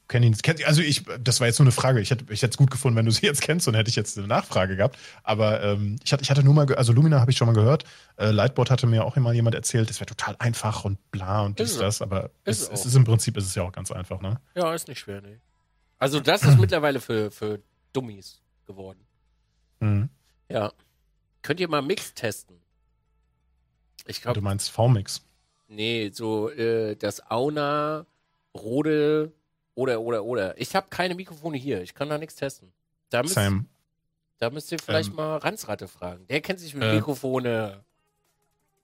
kenne 0.09 0.26
ihn. 0.26 0.36
Kenn, 0.36 0.56
also 0.64 0.82
ich, 0.82 1.05
das 1.20 1.40
war 1.40 1.47
jetzt 1.47 1.59
nur 1.59 1.64
eine 1.64 1.72
Frage. 1.72 2.01
Ich 2.01 2.10
hätte 2.10 2.24
ich 2.32 2.43
hätte 2.43 2.52
es 2.52 2.56
gut 2.56 2.70
gefunden, 2.70 2.97
wenn 2.97 3.06
du 3.06 3.10
sie 3.12 3.26
jetzt 3.26 3.40
kennst, 3.43 3.66
dann 3.66 3.74
hätte 3.74 3.89
ich 3.90 3.97
jetzt 3.97 4.18
eine 4.18 4.26
Nachfrage 4.26 4.76
gehabt. 4.76 4.98
Aber 5.22 5.62
ähm, 5.62 5.97
ich, 6.05 6.12
hatte, 6.12 6.22
ich 6.22 6.31
hatte 6.31 6.43
nur 6.43 6.55
mal, 6.55 6.72
also 6.74 6.93
Lumina 6.93 7.20
habe 7.20 7.31
ich 7.31 7.36
schon 7.36 7.47
mal 7.47 7.55
gehört. 7.55 7.85
Äh, 8.16 8.31
Lightbot 8.31 8.70
hatte 8.70 8.86
mir 8.86 9.05
auch 9.05 9.16
immer 9.16 9.32
jemand 9.32 9.55
erzählt, 9.55 9.89
das 9.90 10.01
wäre 10.01 10.06
total 10.06 10.36
einfach 10.39 10.85
und 10.85 10.98
bla 11.10 11.43
und 11.43 11.59
Ist 11.60 11.70
dies, 11.70 11.74
es 11.76 11.81
das. 11.81 12.02
Aber 12.02 12.31
Ist 12.44 12.62
es, 12.62 12.68
es 12.68 12.86
ist 12.86 12.94
im 12.94 13.05
Prinzip 13.05 13.36
ist 13.36 13.47
es 13.47 13.55
ja 13.55 13.62
auch 13.62 13.72
ganz 13.72 13.90
einfach, 13.90 14.20
ne? 14.20 14.40
Ja, 14.55 14.74
ist 14.74 14.89
nicht 14.89 15.01
schwer, 15.01 15.20
nee. 15.22 15.40
Also 15.98 16.20
das 16.20 16.43
ist 16.43 16.59
mittlerweile 16.60 17.01
für, 17.01 17.31
für 17.31 17.60
Dummies 17.93 18.40
geworden. 18.66 19.01
Mhm. 19.81 20.09
Ja. 20.48 20.72
Könnt 21.43 21.60
ihr 21.60 21.68
mal 21.68 21.82
Mix 21.82 22.14
testen? 22.14 22.56
Ich 24.06 24.16
Du 24.18 24.22
glaube, 24.24 24.40
meinst 24.43 24.70
V-Mix. 24.70 25.22
nee, 25.68 26.10
so 26.12 26.51
äh, 26.51 26.94
das 26.97 27.31
Auna, 27.31 28.06
Rode 28.55 29.32
oder, 29.74 30.01
oder, 30.01 30.24
oder. 30.24 30.60
Ich 30.60 30.74
habe 30.74 30.86
keine 30.90 31.14
Mikrofone 31.14 31.56
hier. 31.56 31.82
Ich 31.82 31.94
kann 31.94 32.09
da 32.09 32.18
nichts 32.18 32.36
testen. 32.36 32.72
Da 33.10 33.22
müsst, 33.22 33.34
Sam. 33.34 33.66
da 34.38 34.51
müsst 34.51 34.70
ihr 34.72 34.78
vielleicht 34.78 35.10
Ähm, 35.10 35.16
mal 35.16 35.36
Ransratte 35.38 35.88
fragen. 35.88 36.26
Der 36.28 36.40
kennt 36.40 36.60
sich 36.60 36.74
mit 36.74 36.84
äh, 36.84 36.94
Mikrofone 36.94 37.84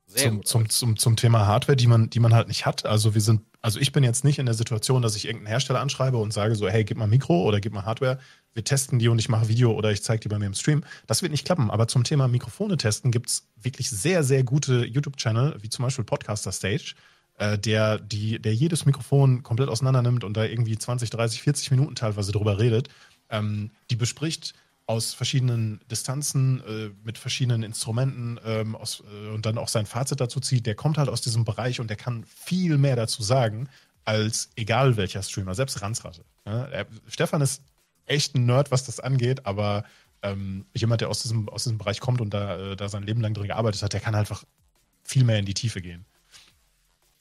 sehr 0.06 0.28
Zum, 0.28 0.36
gut 0.38 0.48
zum, 0.48 0.68
zum, 0.68 0.96
zum 0.96 1.16
Thema 1.16 1.46
Hardware, 1.46 1.76
die 1.76 1.86
man, 1.86 2.10
die 2.10 2.18
man 2.18 2.34
halt 2.34 2.48
nicht 2.48 2.66
hat. 2.66 2.84
Also 2.84 3.14
wir 3.14 3.20
sind, 3.20 3.42
also 3.60 3.78
ich 3.78 3.92
bin 3.92 4.02
jetzt 4.02 4.24
nicht 4.24 4.40
in 4.40 4.46
der 4.46 4.56
Situation, 4.56 5.02
dass 5.02 5.14
ich 5.14 5.26
irgendeinen 5.26 5.46
Hersteller 5.46 5.80
anschreibe 5.80 6.16
und 6.16 6.32
sage 6.32 6.56
so, 6.56 6.68
hey, 6.68 6.84
gib 6.84 6.96
mal 6.98 7.06
Mikro 7.06 7.44
oder 7.44 7.60
gib 7.60 7.72
mal 7.72 7.84
Hardware. 7.84 8.18
Wir 8.52 8.64
testen 8.64 8.98
die 8.98 9.06
und 9.06 9.20
ich 9.20 9.28
mache 9.28 9.48
Video 9.48 9.72
oder 9.72 9.92
ich 9.92 10.02
zeige 10.02 10.20
die 10.20 10.28
bei 10.28 10.38
mir 10.38 10.46
im 10.46 10.54
Stream. 10.54 10.82
Das 11.06 11.22
wird 11.22 11.30
nicht 11.30 11.46
klappen. 11.46 11.70
Aber 11.70 11.86
zum 11.86 12.02
Thema 12.02 12.26
Mikrofone 12.26 12.76
testen 12.76 13.12
gibt 13.12 13.28
es 13.28 13.46
wirklich 13.54 13.88
sehr, 13.88 14.24
sehr 14.24 14.42
gute 14.42 14.84
YouTube-Channel, 14.84 15.58
wie 15.60 15.68
zum 15.68 15.84
Beispiel 15.84 16.04
Podcaster 16.04 16.50
Stage, 16.50 16.94
äh, 17.40 17.58
der, 17.58 17.98
die, 17.98 18.38
der 18.38 18.54
jedes 18.54 18.84
Mikrofon 18.84 19.42
komplett 19.42 19.70
auseinander 19.70 20.02
nimmt 20.02 20.24
und 20.24 20.36
da 20.36 20.44
irgendwie 20.44 20.76
20, 20.76 21.08
30, 21.08 21.42
40 21.42 21.70
Minuten 21.70 21.94
teilweise 21.94 22.32
drüber 22.32 22.58
redet. 22.58 22.90
Ähm, 23.30 23.70
die 23.90 23.96
bespricht 23.96 24.52
aus 24.86 25.14
verschiedenen 25.14 25.80
Distanzen, 25.90 26.62
äh, 26.66 26.90
mit 27.02 27.16
verschiedenen 27.16 27.62
Instrumenten 27.62 28.38
ähm, 28.44 28.76
aus, 28.76 29.02
äh, 29.10 29.28
und 29.30 29.46
dann 29.46 29.56
auch 29.56 29.68
sein 29.68 29.86
Fazit 29.86 30.20
dazu 30.20 30.40
zieht, 30.40 30.66
der 30.66 30.74
kommt 30.74 30.98
halt 30.98 31.08
aus 31.08 31.22
diesem 31.22 31.46
Bereich 31.46 31.80
und 31.80 31.88
der 31.88 31.96
kann 31.96 32.24
viel 32.24 32.76
mehr 32.76 32.96
dazu 32.96 33.22
sagen, 33.22 33.70
als 34.04 34.50
egal 34.56 34.98
welcher 34.98 35.22
Streamer, 35.22 35.54
selbst 35.54 35.80
Ransratte. 35.80 36.24
Ne? 36.44 36.68
Er, 36.70 36.86
Stefan 37.08 37.40
ist 37.40 37.62
echt 38.04 38.34
ein 38.34 38.44
Nerd, 38.44 38.70
was 38.70 38.84
das 38.84 39.00
angeht, 39.00 39.46
aber 39.46 39.84
ähm, 40.22 40.66
jemand, 40.74 41.00
der 41.00 41.08
aus 41.08 41.22
diesem, 41.22 41.48
aus 41.48 41.62
diesem 41.62 41.78
Bereich 41.78 42.00
kommt 42.00 42.20
und 42.20 42.34
da, 42.34 42.72
äh, 42.72 42.76
da 42.76 42.90
sein 42.90 43.04
Leben 43.04 43.22
lang 43.22 43.32
drin 43.32 43.46
gearbeitet 43.46 43.82
hat, 43.82 43.94
der 43.94 44.00
kann 44.00 44.14
einfach 44.14 44.44
viel 45.04 45.24
mehr 45.24 45.38
in 45.38 45.46
die 45.46 45.54
Tiefe 45.54 45.80
gehen. 45.80 46.04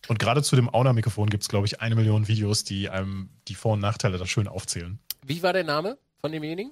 Und 0.08 0.18
gerade 0.18 0.42
zu 0.42 0.56
dem 0.56 0.74
Auna-Mikrofon 0.74 1.30
gibt 1.30 1.44
es, 1.44 1.50
glaube 1.50 1.68
ich, 1.68 1.82
eine 1.82 1.96
Million 1.96 2.28
Videos, 2.28 2.64
die 2.64 2.90
einem 2.90 3.30
die 3.48 3.56
Vor- 3.56 3.74
und 3.74 3.80
Nachteile 3.80 4.18
da 4.18 4.26
schön 4.26 4.48
aufzählen. 4.48 5.00
Wie 5.26 5.44
war 5.44 5.54
der 5.54 5.64
Name 5.64 5.98
von 6.22 6.32
demjenigen? 6.32 6.72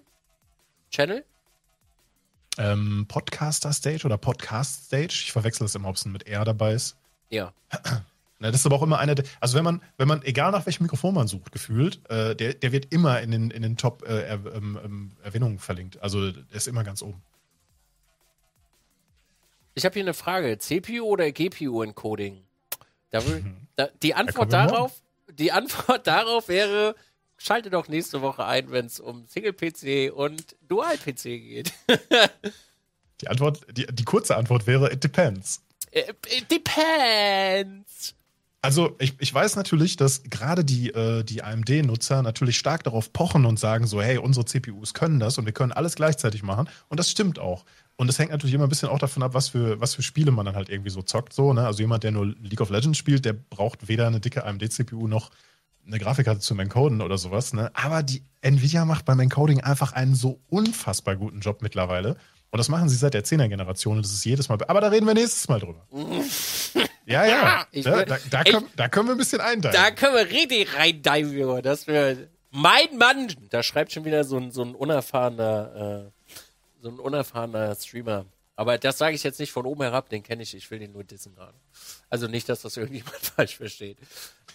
Channel? 0.90 1.24
Ähm, 2.58 3.06
Podcaster 3.08 3.72
Stage 3.74 4.06
oder 4.06 4.18
Podcast 4.18 4.86
Stage. 4.86 5.14
Ich 5.26 5.32
verwechsel 5.32 5.66
das 5.66 5.76
immer, 5.76 5.90
ob 5.90 5.96
es 5.96 6.06
mit 6.06 6.26
R 6.28 6.46
dabei 6.46 6.74
ist. 6.74 6.96
Ja. 7.30 7.54
Na, 8.40 8.52
das 8.52 8.62
ist 8.62 8.66
aber 8.66 8.76
auch 8.76 8.84
immer 8.84 9.00
einer 9.00 9.16
der, 9.16 9.26
also 9.40 9.58
wenn 9.58 9.64
man, 9.64 9.82
wenn 9.98 10.08
man, 10.08 10.22
egal 10.22 10.52
nach 10.52 10.66
welchem 10.66 10.84
Mikrofon 10.84 11.14
man 11.14 11.28
sucht, 11.28 11.52
gefühlt, 11.52 12.08
äh, 12.10 12.36
der, 12.36 12.54
der 12.54 12.72
wird 12.72 12.94
immer 12.94 13.20
in 13.22 13.32
den, 13.32 13.52
in 13.52 13.64
den 13.64 13.78
Top 13.78 14.04
äh, 14.08 14.22
er, 14.22 14.46
ähm, 14.54 14.80
ähm, 14.84 15.12
Erwähnungen 15.24 15.58
verlinkt. 15.58 16.02
Also 16.02 16.32
der 16.32 16.44
ist 16.52 16.68
immer 16.68 16.84
ganz 16.84 17.02
oben. 17.02 17.22
Ich 19.74 19.86
habe 19.86 19.94
hier 19.94 20.04
eine 20.04 20.14
Frage. 20.14 20.58
CPU 20.58 21.04
oder 21.04 21.32
GPU-Encoding? 21.32 22.47
Da 23.10 23.26
will, 23.26 23.44
da, 23.76 23.90
die 24.04 24.14
Antwort 24.16 24.52
morgen. 24.52 24.68
darauf, 24.68 25.02
die 25.32 25.52
Antwort 25.52 26.08
darauf 26.08 26.48
wäre, 26.50 26.96
schalte 27.38 27.70
doch 27.70 27.88
nächste 27.88 28.22
Woche 28.22 28.46
ein, 28.46 28.72
wenn 28.72 28.86
es 28.88 29.00
um 29.00 29.28
Single-PC 29.28 30.12
und 30.14 30.56
Dual-PC 30.68 31.24
geht. 31.24 31.74
Die 33.22 33.28
Antwort, 33.28 33.66
die, 33.72 33.86
die 33.88 34.04
kurze 34.04 34.36
Antwort 34.36 34.68
wäre, 34.68 34.92
it 34.92 35.04
depends. 35.04 35.62
Äh, 35.92 36.14
It 36.30 36.52
depends. 36.52 38.14
Also 38.62 38.96
ich, 39.00 39.14
ich 39.20 39.34
weiß 39.34 39.56
natürlich, 39.56 39.98
dass 39.98 40.24
gerade 40.24 40.66
die, 40.66 40.90
äh, 40.90 41.24
die 41.24 41.44
AMD-Nutzer 41.44 42.24
natürlich 42.24 42.58
stark 42.58 42.84
darauf 42.84 43.14
pochen 43.14 43.46
und 43.46 43.60
sagen 43.60 43.86
so, 43.86 44.02
hey, 44.02 44.18
unsere 44.18 44.46
CPUs 44.46 44.94
können 44.94 45.20
das 45.20 45.38
und 45.38 45.46
wir 45.46 45.54
können 45.54 45.72
alles 45.72 45.96
gleichzeitig 45.96 46.44
machen. 46.44 46.68
Und 46.90 47.00
das 47.00 47.10
stimmt 47.12 47.40
auch. 47.40 47.66
Und 47.98 48.10
es 48.10 48.20
hängt 48.20 48.32
natürlich 48.32 48.54
immer 48.56 48.66
ein 48.66 48.70
bisschen 48.70 48.90
auch 48.90 49.00
davon 49.00 49.24
ab, 49.24 49.34
was 49.34 49.50
für, 49.50 49.80
was 49.80 49.96
für 49.96 50.04
Spiele 50.04 50.32
man 50.32 50.46
dann 50.46 50.56
halt 50.56 50.70
irgendwie 50.70 50.90
so 50.90 51.02
zockt. 51.02 51.34
So, 51.34 51.54
ne? 51.54 51.66
Also 51.66 51.82
jemand, 51.82 52.04
der 52.04 52.12
nur 52.12 52.26
League 52.26 52.62
of 52.62 52.70
Legends 52.70 52.98
spielt, 52.98 53.26
der 53.26 53.34
braucht 53.34 53.88
weder 53.88 54.08
eine 54.08 54.20
dicke 54.20 54.44
AMD-CPU 54.44 55.08
noch 55.08 55.32
eine 55.86 56.00
Grafikkarte 56.00 56.42
zum 56.42 56.60
Encoden 56.60 57.02
oder 57.02 57.18
sowas. 57.18 57.54
Ne? 57.54 57.72
Aber 57.74 58.04
die 58.04 58.24
Nvidia 58.42 58.86
macht 58.86 59.06
beim 59.06 59.20
Encoding 59.20 59.62
einfach 59.62 59.94
einen 59.94 60.16
so 60.16 60.42
unfassbar 60.50 61.16
guten 61.16 61.40
Job 61.40 61.62
mittlerweile. 61.62 62.18
Und 62.50 62.58
das 62.58 62.70
machen 62.70 62.90
sie 62.90 62.96
seit 62.96 63.14
der 63.14 63.24
10er-Generation 63.24 63.98
und 63.98 64.06
das 64.06 64.14
ist 64.14 64.26
jedes 64.26 64.50
Mal. 64.50 64.58
Aber 64.68 64.82
da 64.82 64.88
reden 64.88 65.06
wir 65.06 65.14
nächstes 65.14 65.48
Mal 65.48 65.60
drüber. 65.60 65.86
ja, 67.08 67.26
ja. 67.26 67.68
Ich 67.72 67.86
Ne? 67.86 68.06
Da, 68.06 68.18
da, 68.30 68.42
ich- 68.46 68.52
können, 68.52 68.68
da 68.76 68.88
können 68.90 69.08
wir 69.08 69.14
ein 69.16 69.18
bisschen 69.18 69.42
einteilen. 69.42 69.76
Da 69.76 69.92
können 69.92 70.16
wir 70.16 70.30
richtig 70.30 70.76
reindiven, 70.76 71.38
Junge. 71.38 71.62
Das 71.62 71.88
wäre 71.88 72.28
mein 72.52 72.98
Mann. 72.98 73.34
Da 73.50 73.64
schreibt 73.64 73.92
schon 73.92 74.06
wieder 74.06 74.24
so 74.24 74.38
ein, 74.38 74.52
so 74.52 74.62
ein 74.64 74.76
unerfahrener, 74.76 76.06
äh, 76.08 76.32
so 76.82 76.90
ein 76.90 77.00
unerfahrener 77.00 77.76
Streamer. 77.76 78.26
Aber 78.56 78.78
das 78.78 78.98
sage 78.98 79.16
ich 79.16 79.24
jetzt 79.24 79.40
nicht 79.40 79.52
von 79.52 79.66
oben 79.66 79.84
herab, 79.84 80.10
den 80.10 80.24
kenne 80.24 80.42
ich, 80.44 80.56
ich 80.56 80.70
will 80.72 80.80
den 80.80 80.92
nur 80.92 81.04
dissen 81.04 81.36
gerade. 81.36 81.54
Also 82.10 82.28
nicht, 82.28 82.50
dass 82.50 82.62
das 82.62 82.76
irgendjemand 82.78 83.16
falsch 83.36 83.58
versteht. 83.58 83.98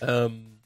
Ähm, 0.00 0.58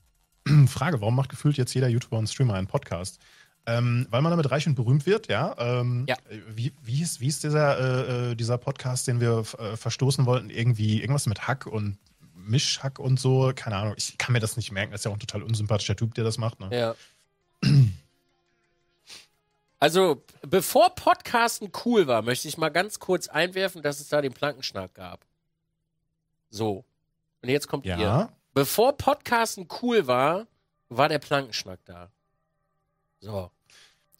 Frage, 0.68 1.00
warum 1.00 1.16
macht 1.16 1.28
gefühlt 1.30 1.56
jetzt 1.58 1.74
jeder 1.74 1.88
YouTuber 1.88 2.18
und 2.18 2.28
Streamer 2.28 2.54
einen 2.54 2.66
Podcast? 2.66 3.18
Ähm, 3.68 4.06
weil 4.10 4.22
man 4.22 4.30
damit 4.30 4.48
reich 4.50 4.66
und 4.68 4.76
berühmt 4.76 5.06
wird, 5.06 5.26
ja. 5.28 5.54
Ähm, 5.58 6.06
Ja. 6.08 6.16
Wie, 6.54 6.72
wie, 6.82 7.02
ist, 7.02 7.20
wie 7.20 7.26
ist 7.26 7.42
dieser, 7.42 7.78
äh, 7.78 8.30
äh, 8.30 8.34
dieser 8.36 8.58
Podcast, 8.58 9.08
den 9.08 9.20
wir 9.20 9.44
äh, 9.58 9.76
verstoßen 9.76 10.24
wollten? 10.24 10.50
Irgendwie 10.50 11.00
irgendwas 11.00 11.26
mit 11.26 11.48
Hack 11.48 11.66
und 11.66 11.98
Mischhack 12.34 13.00
und 13.00 13.18
so? 13.18 13.52
Keine 13.56 13.76
Ahnung, 13.76 13.94
ich 13.96 14.18
kann 14.18 14.32
mir 14.32 14.40
das 14.40 14.56
nicht 14.56 14.70
merken. 14.70 14.92
Das 14.92 15.00
ist 15.00 15.04
ja 15.04 15.10
auch 15.10 15.16
ein 15.16 15.20
total 15.20 15.42
unsympathischer 15.42 15.96
Typ, 15.96 16.14
der 16.14 16.22
das 16.22 16.38
macht. 16.38 16.60
Ne? 16.60 16.68
ja. 16.72 16.94
Also, 19.78 20.24
bevor 20.42 20.94
Podcasten 20.94 21.70
cool 21.84 22.06
war, 22.06 22.22
möchte 22.22 22.48
ich 22.48 22.56
mal 22.56 22.70
ganz 22.70 22.98
kurz 22.98 23.28
einwerfen, 23.28 23.82
dass 23.82 24.00
es 24.00 24.08
da 24.08 24.22
den 24.22 24.32
Plankenschnack 24.32 24.94
gab. 24.94 25.26
So. 26.50 26.84
Und 27.42 27.48
jetzt 27.48 27.68
kommt 27.68 27.84
ihr. 27.84 27.98
Ja. 27.98 28.32
Bevor 28.54 28.96
Podcasten 28.96 29.68
cool 29.82 30.06
war, 30.06 30.46
war 30.88 31.08
der 31.08 31.18
Plankenschnack 31.18 31.80
da. 31.84 32.10
So. 33.20 33.50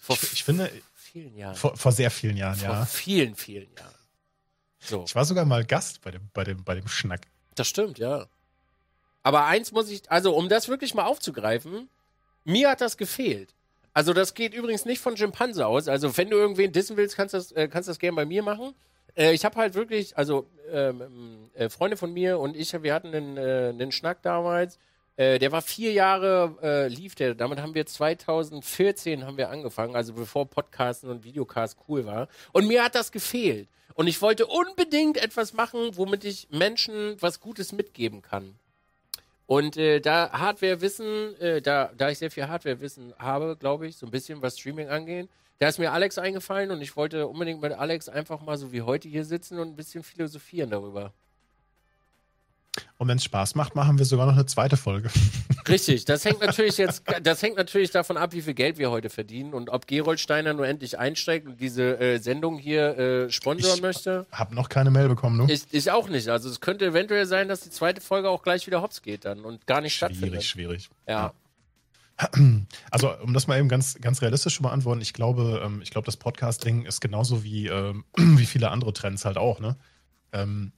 Vor 0.07 0.17
Ich, 0.23 0.35
ich 0.35 0.45
finde, 0.45 0.71
vielen 0.95 1.37
Jahren. 1.37 1.57
vor, 1.57 1.77
vor 1.77 1.91
sehr 1.91 2.13
vielen 2.13 2.37
Jahren, 2.37 2.55
Vor 2.55 2.69
ja. 2.69 2.85
vielen, 2.87 3.35
vielen 3.35 3.69
Jahren. 3.77 3.95
So. 4.79 5.05
Ich 5.05 5.17
war 5.17 5.25
sogar 5.25 5.45
mal 5.45 5.65
Gast 5.65 6.01
bei 6.03 6.13
dem, 6.13 6.31
bei 6.33 6.45
dem, 6.45 6.63
bei 6.63 6.77
dem 6.77 6.87
Schnack. 6.87 7.23
Das 7.57 7.67
stimmt, 7.67 7.99
ja. 7.99 8.27
Aber 9.25 9.47
eins 9.47 9.73
muss 9.73 9.91
ich, 9.91 10.09
also 10.09 10.37
um 10.37 10.49
das 10.49 10.69
wirklich 10.69 10.95
mal 10.95 11.07
aufzugreifen, 11.07 11.89
mir 12.45 12.71
hat 12.71 12.81
das 12.81 12.97
gefehlt. 12.97 13.53
Also 13.93 14.13
das 14.13 14.35
geht 14.35 14.55
übrigens 14.55 14.85
nicht 14.85 15.01
von 15.01 15.17
Schimpanse 15.17 15.67
aus. 15.67 15.89
Also 15.89 16.17
wenn 16.17 16.31
du 16.31 16.37
irgendwen 16.37 16.71
dissen 16.71 16.97
willst, 16.97 17.17
kannst 17.17 17.35
du 17.35 17.39
das, 17.39 17.51
äh, 17.51 17.67
kannst 17.67 17.89
das 17.89 17.99
gerne 17.99 18.15
bei 18.15 18.27
mir 18.27 18.45
machen. 18.45 18.75
Äh, 19.17 19.33
ich 19.33 19.45
habe 19.45 19.57
halt 19.57 19.75
wirklich, 19.75 20.17
also 20.17 20.49
ähm, 20.71 21.51
äh, 21.55 21.69
Freunde 21.69 21.97
von 21.97 22.13
mir 22.13 22.39
und 22.39 22.57
ich, 22.57 22.73
wir 22.81 22.95
hatten 22.95 23.13
einen, 23.13 23.37
äh, 23.37 23.71
einen 23.71 23.91
Schnack 23.91 24.23
damals. 24.23 24.79
Äh, 25.17 25.39
der 25.39 25.53
war 25.53 25.63
vier 25.63 25.93
Jahre, 25.93 26.57
äh, 26.63 26.89
lief 26.89 27.15
der. 27.15 27.35
Damit 27.35 27.61
haben 27.61 27.75
wir 27.75 27.87
2014 27.87 29.25
haben 29.25 29.37
wir 29.37 29.51
angefangen, 29.51 29.97
also 29.97 30.13
bevor 30.13 30.47
Podcasten 30.47 31.11
und 31.11 31.25
Videocast 31.25 31.79
cool 31.89 32.05
war. 32.05 32.29
Und 32.53 32.67
mir 32.67 32.85
hat 32.85 32.95
das 32.95 33.13
gefehlt. 33.13 33.69
Und 33.95 34.09
ich 34.09 34.21
wollte 34.21 34.47
unbedingt 34.47 35.17
etwas 35.17 35.55
machen, 35.55 35.97
womit 35.97 36.25
ich 36.25 36.49
Menschen 36.51 37.17
was 37.21 37.41
Gutes 37.41 37.73
mitgeben 37.73 38.21
kann. 38.21 38.59
Und 39.47 39.77
äh, 39.77 40.01
da 40.01 40.33
Hardware-Wissen, 40.33 41.41
äh, 41.41 41.63
da, 41.63 41.91
da 41.97 42.11
ich 42.11 42.19
sehr 42.19 42.31
viel 42.31 42.49
Hardware-Wissen 42.49 43.15
habe, 43.19 43.57
glaube 43.59 43.87
ich, 43.87 43.97
so 43.97 44.07
ein 44.07 44.11
bisschen 44.11 44.43
was 44.43 44.59
Streaming 44.59 44.89
angeht, 44.89 45.29
da 45.59 45.69
ist 45.69 45.79
mir 45.79 45.93
Alex 45.93 46.19
eingefallen 46.19 46.71
und 46.71 46.83
ich 46.83 46.97
wollte 46.97 47.27
unbedingt 47.27 47.63
mit 47.63 47.73
Alex 47.73 48.11
einfach 48.11 48.43
mal 48.43 48.59
so 48.59 48.73
wie 48.73 48.83
heute 48.83 49.09
hier 49.09 49.25
sitzen 49.25 49.59
und 49.59 49.69
ein 49.69 49.77
bisschen 49.77 50.03
philosophieren 50.03 50.69
darüber. 50.69 51.15
Und 52.99 53.09
wenn 53.09 53.19
es 53.19 53.25
Spaß 53.25 53.55
macht, 53.55 53.75
machen 53.75 53.99
wir 53.99 54.05
sogar 54.05 54.27
noch 54.27 54.35
eine 54.35 54.47
zweite 54.47 54.77
Folge. 54.77 55.11
Richtig, 55.69 56.05
das 56.05 56.25
hängt 56.25 56.41
natürlich 56.41 56.79
jetzt, 56.79 57.03
das 57.23 57.43
hängt 57.43 57.57
natürlich 57.57 57.91
davon 57.91 58.17
ab, 58.17 58.33
wie 58.33 58.43
viel 58.43 58.55
Geld 58.55 58.79
wir 58.79 58.91
heute 58.91 59.11
verdienen 59.11 59.55
und 59.55 59.71
ob 59.71 59.87
Gerold 59.87 60.21
Steiner 60.21 60.53
nur 60.53 60.67
endlich 60.67 60.99
einsteigt 60.99 61.47
und 61.47 61.61
diese 61.61 61.99
äh, 61.99 62.19
Sendung 62.19 62.59
hier 62.59 62.99
äh, 62.99 63.31
sponsoren 63.31 63.77
Ich 63.77 63.83
möchte. 63.83 64.27
Hab 64.33 64.53
noch 64.53 64.69
keine 64.69 64.91
Mail 64.91 65.09
bekommen, 65.09 65.47
ne? 65.47 65.53
Ich, 65.53 65.65
ich 65.71 65.91
auch 65.91 66.09
nicht. 66.09 66.29
Also 66.29 66.49
es 66.49 66.61
könnte 66.61 66.87
eventuell 66.87 67.27
sein, 67.27 67.49
dass 67.49 67.61
die 67.61 67.71
zweite 67.71 68.01
Folge 68.01 68.29
auch 68.29 68.43
gleich 68.43 68.67
wieder 68.67 68.83
hops 68.83 69.03
geht 69.03 69.25
dann 69.25 69.41
und 69.41 69.67
gar 69.67 69.81
nicht 69.81 69.95
stattfindet. 69.95 70.45
Schwierig, 70.45 70.89
schwierig. 70.89 70.91
Ja. 71.09 71.33
Also, 72.91 73.15
um 73.19 73.35
das 73.35 73.47
mal 73.47 73.59
eben 73.59 73.69
ganz, 73.69 73.99
ganz 74.01 74.23
realistisch 74.23 74.57
zu 74.57 74.63
beantworten, 74.63 75.01
ich 75.01 75.13
glaube, 75.13 75.63
ähm, 75.65 75.83
ich 75.83 75.91
glaube, 75.91 76.07
das 76.07 76.17
Podcasting 76.17 76.87
ist 76.87 77.01
genauso 77.01 77.45
wie, 77.45 77.67
ähm, 77.67 78.05
wie 78.17 78.47
viele 78.47 78.71
andere 78.71 78.93
Trends 78.93 79.25
halt 79.25 79.37
auch, 79.37 79.61
ne? 79.61 79.77
Ähm, 80.33 80.73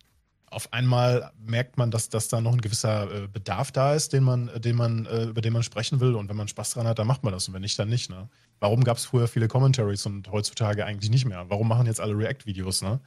auf 0.50 0.72
einmal 0.72 1.30
merkt 1.38 1.78
man, 1.78 1.90
dass, 1.90 2.08
dass 2.08 2.28
da 2.28 2.40
noch 2.40 2.52
ein 2.52 2.60
gewisser 2.60 3.24
äh, 3.24 3.28
Bedarf 3.28 3.72
da 3.72 3.94
ist, 3.94 4.12
den 4.12 4.24
man, 4.24 4.50
den 4.60 4.76
man, 4.76 5.06
äh, 5.06 5.24
über 5.24 5.40
den 5.40 5.52
man 5.52 5.62
sprechen 5.62 6.00
will. 6.00 6.14
Und 6.14 6.28
wenn 6.28 6.36
man 6.36 6.48
Spaß 6.48 6.70
dran 6.70 6.86
hat, 6.86 6.98
dann 6.98 7.06
macht 7.06 7.24
man 7.24 7.32
das. 7.32 7.48
Und 7.48 7.54
wenn 7.54 7.62
nicht, 7.62 7.78
dann 7.78 7.88
nicht. 7.88 8.10
Ne? 8.10 8.28
Warum 8.60 8.84
gab 8.84 8.96
es 8.96 9.04
früher 9.04 9.28
viele 9.28 9.48
Commentaries 9.48 10.06
und 10.06 10.30
heutzutage 10.30 10.84
eigentlich 10.84 11.10
nicht 11.10 11.24
mehr? 11.24 11.44
Warum 11.48 11.68
machen 11.68 11.86
jetzt 11.86 12.00
alle 12.00 12.16
React-Videos? 12.16 12.82
Ne? 12.82 13.00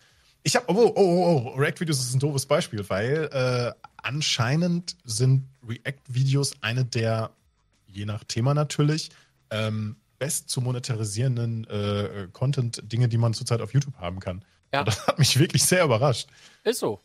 Ich 0.43 0.55
habe, 0.55 0.65
oh, 0.69 0.91
oh, 0.95 1.01
oh, 1.01 1.53
oh, 1.53 1.57
React-Videos 1.57 1.99
ist 1.99 2.13
ein 2.13 2.19
doofes 2.19 2.45
Beispiel, 2.45 2.87
weil 2.89 3.29
äh, 3.31 3.71
anscheinend 3.97 4.95
sind 5.03 5.47
React-Videos 5.67 6.53
eine 6.61 6.85
der, 6.85 7.31
je 7.87 8.05
nach 8.05 8.23
Thema 8.23 8.53
natürlich, 8.53 9.09
ähm, 9.49 9.95
best 10.19 10.49
zu 10.49 10.61
monetarisierenden 10.61 11.65
äh, 11.65 12.27
Content-Dinge, 12.31 13.09
die 13.09 13.17
man 13.17 13.33
zurzeit 13.33 13.61
auf 13.61 13.73
YouTube 13.73 13.97
haben 13.97 14.19
kann. 14.19 14.45
Ja. 14.71 14.79
Und 14.79 14.87
das 14.87 15.07
hat 15.07 15.19
mich 15.19 15.37
wirklich 15.37 15.63
sehr 15.63 15.83
überrascht. 15.83 16.27
Ist 16.63 16.79
so. 16.79 17.01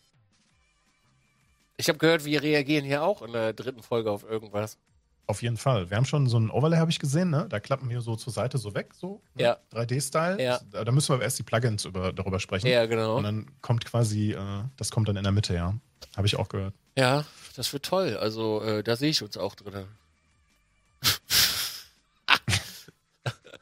Ich 1.77 1.89
habe 1.89 1.99
gehört, 1.99 2.25
wir 2.25 2.43
reagieren 2.43 2.85
hier 2.85 3.03
auch 3.03 3.23
in 3.23 3.33
der 3.33 3.53
dritten 3.53 3.83
Folge 3.83 4.11
auf 4.11 4.25
irgendwas. 4.25 4.79
Auf 5.27 5.43
jeden 5.43 5.57
Fall. 5.57 5.91
Wir 5.91 5.97
haben 5.97 6.05
schon 6.05 6.29
so 6.29 6.39
ein 6.39 6.51
Overlay, 6.51 6.79
habe 6.79 6.91
ich 6.91 7.01
gesehen, 7.01 7.31
ne? 7.31 7.47
Da 7.49 7.59
klappen 7.59 7.91
wir 7.91 8.01
so 8.01 8.15
zur 8.15 8.33
Seite 8.33 8.59
so 8.59 8.75
weg, 8.75 8.95
so. 8.95 9.21
ne? 9.35 9.43
Ja. 9.43 9.59
3D-Style. 9.75 10.41
Ja. 10.41 10.61
Da, 10.71 10.85
da 10.85 10.93
müssen 10.93 11.09
wir 11.11 11.15
aber 11.15 11.25
erst 11.25 11.39
die 11.39 11.43
Plugins 11.43 11.85
über, 11.85 12.13
darüber 12.13 12.39
sprechen. 12.39 12.69
Ja, 12.69 12.87
genau. 12.87 13.17
Und 13.17 13.25
dann 13.25 13.47
kommt 13.61 13.85
quasi, 13.85 14.33
äh, 14.33 14.63
das 14.77 14.91
kommt 14.91 15.09
dann 15.09 15.17
in 15.17 15.25
der 15.25 15.33
Mitte, 15.33 15.55
ja. 15.55 15.75
Habe 16.17 16.29
ich 16.29 16.37
auch 16.37 16.49
gehört. 16.49 16.75
Ja, 16.97 17.25
das 17.57 17.73
wird 17.73 17.85
toll. 17.85 18.17
Also 18.17 18.63
äh, 18.63 18.85
da 18.85 18.95
sehe 18.97 19.11
ich 19.11 19.23
uns 19.23 19.37
auch 19.37 19.57
drin. 19.57 19.87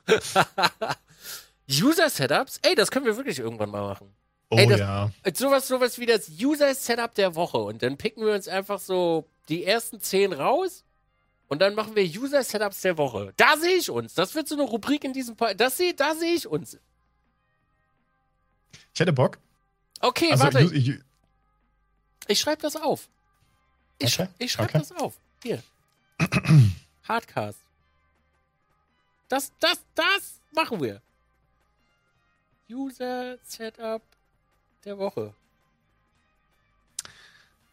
User-Setups? 1.71 2.61
Ey, 2.63 2.75
das 2.75 2.91
können 2.91 3.07
wir 3.07 3.17
wirklich 3.17 3.39
irgendwann 3.39 3.71
mal 3.71 3.89
machen. 3.89 4.15
Oh 4.51 4.57
Ey, 4.57 4.67
das- 4.67 4.81
ja. 4.81 5.11
Sowas, 5.35 5.67
sowas 5.69 5.99
wie 5.99 6.07
das 6.07 6.29
User-Setup 6.29 7.15
der 7.15 7.35
Woche. 7.35 7.59
Und 7.59 7.83
dann 7.83 7.97
picken 7.97 8.25
wir 8.25 8.35
uns 8.35 8.47
einfach 8.49 8.79
so 8.79 9.27
die 9.49 9.65
ersten 9.65 10.01
zehn 10.01 10.33
raus. 10.33 10.85
Und 11.49 11.61
dann 11.61 11.75
machen 11.75 11.95
wir 11.95 12.05
User-Setups 12.05 12.81
der 12.83 12.97
Woche. 12.99 13.33
Da 13.37 13.57
sehe 13.57 13.77
ich 13.77 13.91
uns. 13.91 14.15
Das 14.15 14.35
wird 14.35 14.49
so 14.49 14.55
eine 14.55 14.65
Rubrik 14.65 15.05
in 15.05 15.13
diesem 15.13 15.37
Podcast. 15.37 15.61
Das 15.61 15.77
seh, 15.77 15.93
da 15.93 16.15
sehe 16.15 16.35
ich 16.35 16.47
uns. 16.47 16.79
Ich 18.93 19.01
hätte 19.01 19.13
Bock. 19.13 19.39
Okay, 20.01 20.31
Also, 20.33 20.45
warte. 20.45 20.59
ju- 20.61 20.73
ju- 20.73 21.01
Ich 22.29 22.41
schreibe 22.41 22.63
das 22.63 22.77
auf. 22.77 23.09
Ich, 23.99 24.19
Okay, 24.19 24.29
ich 24.39 24.53
schreibe 24.53 24.71
okay. 24.71 24.79
das 24.79 24.93
auf. 24.93 25.15
Hier. 25.43 25.63
Hardcast. 27.09 27.59
Das, 29.29 29.53
das, 29.61 29.81
das 29.95 30.41
machen 30.53 30.81
wir. 30.83 31.01
User 32.71 33.37
Setup 33.45 34.03
der 34.85 34.99
Woche. 34.99 35.35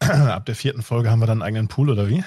ab 0.00 0.46
der 0.46 0.56
vierten 0.56 0.82
Folge 0.82 1.10
haben 1.10 1.20
wir 1.20 1.26
dann 1.26 1.42
einen 1.42 1.46
eigenen 1.46 1.68
Pool, 1.68 1.90
oder 1.90 2.08
wie? 2.08 2.24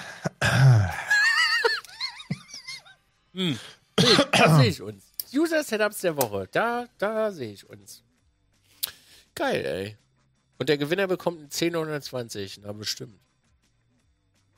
Hm. 3.34 3.58
Nee, 4.00 4.06
da 4.32 4.56
sehe 4.56 4.68
ich 4.68 4.80
uns. 4.80 5.12
User 5.34 5.62
Setups 5.62 6.00
der 6.00 6.16
Woche. 6.16 6.48
Da, 6.52 6.86
da 6.96 7.30
sehe 7.32 7.52
ich 7.52 7.68
uns. 7.68 8.02
Geil, 9.34 9.64
ey. 9.66 9.96
Und 10.58 10.70
der 10.70 10.78
Gewinner 10.78 11.06
bekommt 11.06 11.38
einen 11.38 11.50
1020. 11.50 12.60
Na, 12.62 12.72
bestimmt. 12.72 13.20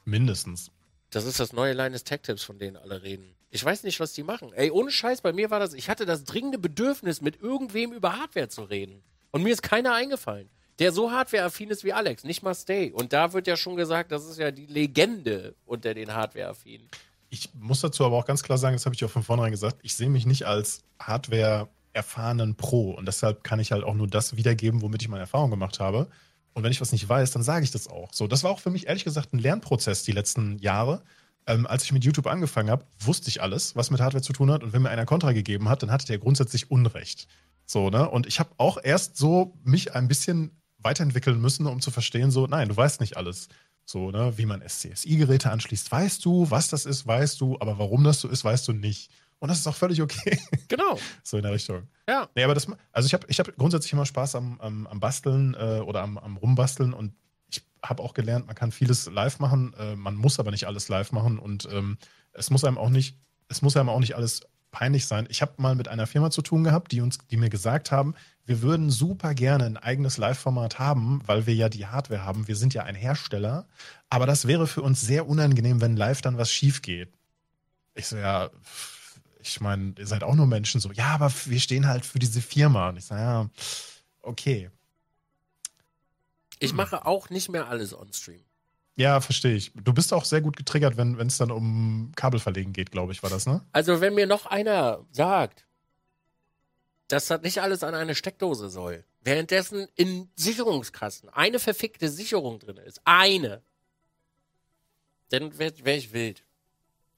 Mindestens. 0.05 0.71
Das 1.11 1.25
ist 1.25 1.41
das 1.41 1.53
neue 1.53 1.73
Line 1.73 1.91
des 1.91 2.05
Tech 2.05 2.21
Tips, 2.23 2.45
von 2.45 2.59
denen 2.59 2.77
alle 2.77 3.03
reden. 3.03 3.35
Ich 3.51 3.65
weiß 3.65 3.83
nicht, 3.83 3.99
was 3.99 4.13
die 4.13 4.23
machen. 4.23 4.53
Ey, 4.53 4.71
ohne 4.71 4.91
Scheiß, 4.91 5.23
bei 5.23 5.33
mir 5.33 5.51
war 5.51 5.59
das, 5.59 5.73
ich 5.73 5.89
hatte 5.89 6.07
das 6.07 6.25
dringende 6.25 6.59
Bedürfnis, 6.59 7.21
mit 7.21 7.41
irgendwem 7.41 7.93
über 7.93 8.17
Hardware 8.17 8.49
zu 8.49 8.63
reden. 8.63 9.03
Und 9.31 9.43
mir 9.43 9.53
ist 9.53 9.63
keiner 9.63 9.95
eingefallen, 9.95 10.49
der 10.79 10.93
so 10.93 11.11
hardware-affin 11.11 11.71
ist 11.71 11.85
wie 11.85 11.93
Alex, 11.93 12.25
nicht 12.25 12.43
mal 12.43 12.55
Stay. 12.55 12.93
Und 12.93 13.13
da 13.13 13.33
wird 13.33 13.47
ja 13.47 13.57
schon 13.57 13.77
gesagt, 13.77 14.13
das 14.13 14.25
ist 14.27 14.39
ja 14.39 14.51
die 14.51 14.67
Legende 14.67 15.55
unter 15.67 15.95
den 15.95 16.15
hardware-affinen. 16.15 16.89
Ich 17.31 17.51
muss 17.55 17.81
dazu 17.81 18.05
aber 18.05 18.17
auch 18.17 18.27
ganz 18.27 18.43
klar 18.43 18.59
sagen, 18.59 18.77
das 18.77 18.87
habe 18.87 18.95
ich 18.95 19.05
auch 19.05 19.11
von 19.11 19.23
vornherein 19.23 19.51
gesagt, 19.51 19.79
ich 19.83 19.95
sehe 19.95 20.09
mich 20.09 20.25
nicht 20.25 20.47
als 20.47 20.83
Hardware-erfahrenen 21.01 22.55
Pro 22.55 22.93
und 22.93 23.07
deshalb 23.07 23.45
kann 23.45 23.61
ich 23.61 23.73
halt 23.73 23.85
auch 23.85 23.95
nur 23.95 24.07
das 24.07 24.37
wiedergeben, 24.37 24.81
womit 24.81 25.03
ich 25.03 25.09
meine 25.09 25.23
Erfahrung 25.23 25.51
gemacht 25.51 25.79
habe. 25.79 26.09
Und 26.55 26.65
wenn 26.65 26.73
ich 26.73 26.81
was 26.81 26.93
nicht 26.93 27.09
weiß, 27.09 27.31
dann 27.33 27.43
sage 27.43 27.65
ich 27.65 27.71
das 27.71 27.87
auch. 27.87 28.13
So, 28.13 28.27
das 28.27 28.45
war 28.45 28.51
auch 28.51 28.61
für 28.61 28.71
mich 28.71 28.87
ehrlich 28.87 29.05
gesagt 29.05 29.33
ein 29.33 29.39
Lernprozess 29.39 30.05
die 30.05 30.13
letzten 30.13 30.59
Jahre. 30.59 31.03
Ähm, 31.47 31.67
als 31.67 31.85
ich 31.85 31.93
mit 31.93 32.05
YouTube 32.05 32.27
angefangen 32.27 32.71
habe, 32.71 32.85
wusste 32.99 33.29
ich 33.29 33.43
alles, 33.43 33.77
was 33.77 33.91
mit 33.91 34.01
Hardware 34.01 34.23
zu 34.23 34.33
tun 34.33 34.51
hat. 34.51 34.63
Und 34.63 34.73
wenn 34.73 34.83
mir 34.83 34.91
einer 34.91 35.07
Kontra 35.07 35.33
gegeben 35.33 35.69
hat, 35.69 35.83
dann 35.83 35.91
hatte 35.91 36.07
der 36.07 36.19
grundsätzlich 36.19 36.71
Unrecht. 36.71 37.29
So, 37.71 37.91
ne? 37.91 38.09
Und 38.09 38.27
ich 38.27 38.41
habe 38.41 38.51
auch 38.57 38.79
erst 38.83 39.19
so 39.19 39.55
mich 39.63 39.95
ein 39.95 40.09
bisschen 40.09 40.59
weiterentwickeln 40.79 41.39
müssen, 41.39 41.67
um 41.67 41.81
zu 41.81 41.91
verstehen, 41.91 42.31
so, 42.31 42.47
nein, 42.47 42.69
du 42.71 42.77
weißt 42.77 43.01
nicht 43.01 43.17
alles. 43.19 43.49
So, 43.85 44.11
ne, 44.11 44.37
wie 44.37 44.47
man 44.47 44.67
SCSI-Geräte 44.67 45.51
anschließt, 45.51 45.91
weißt 45.91 46.25
du, 46.25 46.51
was 46.51 46.69
das 46.69 46.87
ist, 46.87 47.07
weißt 47.07 47.41
du, 47.41 47.57
aber 47.61 47.79
warum 47.79 48.05
das 48.05 48.21
so 48.21 48.29
ist, 48.29 48.45
weißt 48.45 48.69
du 48.69 48.73
nicht. 48.73 49.11
Und 49.39 49.49
das 49.49 49.59
ist 49.59 49.67
auch 49.67 49.75
völlig 49.75 50.03
okay. 50.03 50.39
Genau. 50.69 50.99
so 51.23 51.37
in 51.37 51.43
der 51.43 51.53
Richtung. 51.53 51.89
Ja. 52.09 52.29
Nee, 52.35 52.45
aber 52.45 52.55
das, 52.55 52.67
also 52.93 53.07
ich 53.07 53.15
habe 53.15 53.27
ich 53.29 53.39
hab 53.39 53.55
grundsätzlich 53.57 53.93
immer 53.93 54.07
Spaß 54.07 54.35
am, 54.35 54.61
am, 54.61 54.87
am 54.87 55.01
Basteln 55.01 55.55
äh, 55.55 55.81
oder 55.81 56.03
am, 56.03 56.19
am 56.19 56.37
Rumbasteln 56.39 56.93
und 56.93 57.15
ich 57.51 57.63
habe 57.83 58.03
auch 58.03 58.15
gelernt, 58.15 58.47
man 58.47 58.57
kann 58.57 58.73
vieles 58.73 59.11
live 59.11 59.39
machen, 59.41 59.75
äh, 59.79 59.95
man 59.95 60.17
muss 60.17 60.39
aber 60.39 60.51
nicht 60.51 60.67
alles 60.67 60.89
live 60.89 61.13
machen 61.13 61.39
und 61.39 61.69
ähm, 61.71 61.99
es 62.33 62.51
muss 62.51 62.65
einem 62.65 62.79
auch 62.79 62.91
nicht, 62.91 63.17
es 63.49 63.63
muss 63.63 63.77
einem 63.77 63.89
auch 63.91 64.01
nicht 64.01 64.17
alles 64.17 64.43
peinlich 64.71 65.07
sein. 65.07 65.27
Ich 65.31 65.43
habe 65.43 65.55
mal 65.57 65.75
mit 65.75 65.89
einer 65.89 66.07
Firma 66.07 66.31
zu 66.31 66.43
tun 66.43 66.65
gehabt, 66.65 66.93
die 66.93 67.01
uns, 67.01 67.19
die 67.31 67.37
mir 67.37 67.51
gesagt 67.51 67.91
haben, 67.91 68.15
wir 68.45 68.63
würden 68.63 68.91
super 68.91 69.35
gerne 69.35 69.65
ein 69.67 69.77
eigenes 69.77 70.17
Live-Format 70.17 70.79
haben, 70.79 71.21
weil 71.27 71.47
wir 71.47 71.55
ja 71.55 71.69
die 71.69 71.87
Hardware 71.87 72.25
haben. 72.25 72.49
Wir 72.49 72.57
sind 72.57 72.75
ja 72.75 72.85
ein 72.85 72.95
Hersteller, 72.95 73.67
aber 74.09 74.27
das 74.27 74.47
wäre 74.47 74.67
für 74.67 74.83
uns 74.83 75.01
sehr 75.01 75.29
unangenehm, 75.29 75.81
wenn 75.81 75.97
live 75.97 76.23
dann 76.23 76.39
was 76.39 76.51
schief 76.51 76.81
geht. 76.83 77.13
Ich 77.95 78.07
so, 78.07 78.17
ja, 78.17 78.51
ich 79.41 79.61
meine, 79.61 79.95
ihr 79.99 80.07
seid 80.07 80.23
auch 80.23 80.35
nur 80.35 80.47
Menschen 80.47 80.81
so, 80.81 80.93
ja, 80.93 81.09
aber 81.09 81.33
wir 81.47 81.61
stehen 81.61 81.87
halt 81.87 82.05
für 82.05 82.19
diese 82.19 82.41
Firma. 82.41 82.89
Und 82.89 82.97
ich 82.97 83.05
sage, 83.05 83.21
ja, 83.21 83.51
okay. 84.23 84.71
Ich 86.59 86.73
mache 86.73 87.07
auch 87.07 87.31
nicht 87.31 87.51
mehr 87.51 87.69
alles 87.69 87.95
on-stream. 87.95 88.41
Ja, 88.99 89.21
verstehe 89.21 89.55
ich. 89.55 89.71
Du 89.75 89.93
bist 89.93 90.13
auch 90.13 90.25
sehr 90.25 90.41
gut 90.41 90.57
getriggert, 90.57 90.97
wenn 90.97 91.21
es 91.21 91.39
dann 91.39 91.53
um 91.53 92.11
Kabelverlegen 92.17 92.73
geht, 92.73 92.91
glaube 92.91 93.13
ich, 93.13 93.23
war 93.23 93.31
das, 93.31 93.47
ne? 93.47 93.65
Also, 93.71 94.01
wenn 94.01 94.15
mir 94.15 94.27
noch 94.27 94.47
einer 94.47 95.07
sagt, 95.13 95.67
dass 97.07 97.29
das 97.29 97.43
nicht 97.43 97.63
alles 97.63 97.85
an 97.85 97.95
eine 97.95 98.17
Steckdose 98.17 98.69
soll, 98.69 99.05
währenddessen 99.21 99.87
in 99.95 100.29
Sicherungskasten 100.35 101.29
eine 101.29 101.61
verfickte 101.61 102.09
Sicherung 102.09 102.59
drin 102.59 102.77
ist, 102.77 103.01
eine, 103.05 103.63
dann 105.29 105.57
wäre 105.59 105.73
wär 105.85 105.97
ich 105.97 106.13
wild. 106.13 106.43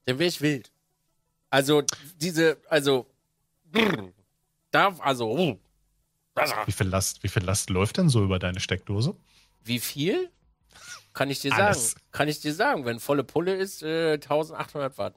Dann 0.05 0.19
wäre 0.19 0.29
ich 0.29 0.39
wild. 0.39 0.71
Also, 1.49 1.81
diese, 2.15 2.57
also, 2.69 3.07
brr, 3.65 4.11
da, 4.71 4.95
also, 4.99 5.31
uh, 5.35 5.59
also, 6.35 6.53
Wie 6.67 6.71
viel 6.71 6.87
Last, 6.87 7.23
wie 7.23 7.27
viel 7.27 7.43
Last 7.43 7.71
läuft 7.71 7.97
denn 7.97 8.07
so 8.07 8.23
über 8.23 8.37
deine 8.37 8.59
Steckdose? 8.59 9.15
wie 9.63 9.79
viel? 9.79 10.29
Kann 11.13 11.29
ich 11.29 11.39
dir 11.39 11.51
sagen. 11.51 11.63
Alles. 11.63 11.95
Kann 12.11 12.27
ich 12.27 12.39
dir 12.39 12.53
sagen, 12.53 12.85
wenn 12.85 12.99
volle 12.99 13.23
Pulle 13.23 13.55
ist, 13.55 13.83
äh, 13.83 14.13
1800 14.13 14.97
Watt. 14.97 15.15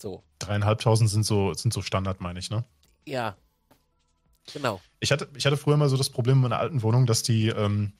So. 0.00 0.22
Dreieinhalbtausend 0.38 1.10
sind 1.10 1.24
so, 1.24 1.54
sind 1.54 1.72
so 1.72 1.82
Standard, 1.82 2.20
meine 2.20 2.38
ich, 2.38 2.50
ne? 2.50 2.64
Ja. 3.06 3.36
Genau. 4.52 4.80
Ich 5.00 5.12
hatte, 5.12 5.28
ich 5.36 5.44
hatte 5.44 5.56
früher 5.56 5.76
mal 5.76 5.88
so 5.88 5.96
das 5.96 6.10
Problem 6.10 6.36
in 6.36 6.42
meiner 6.42 6.58
alten 6.58 6.82
Wohnung, 6.82 7.06
dass 7.06 7.22
die, 7.22 7.48
ähm, 7.48 7.92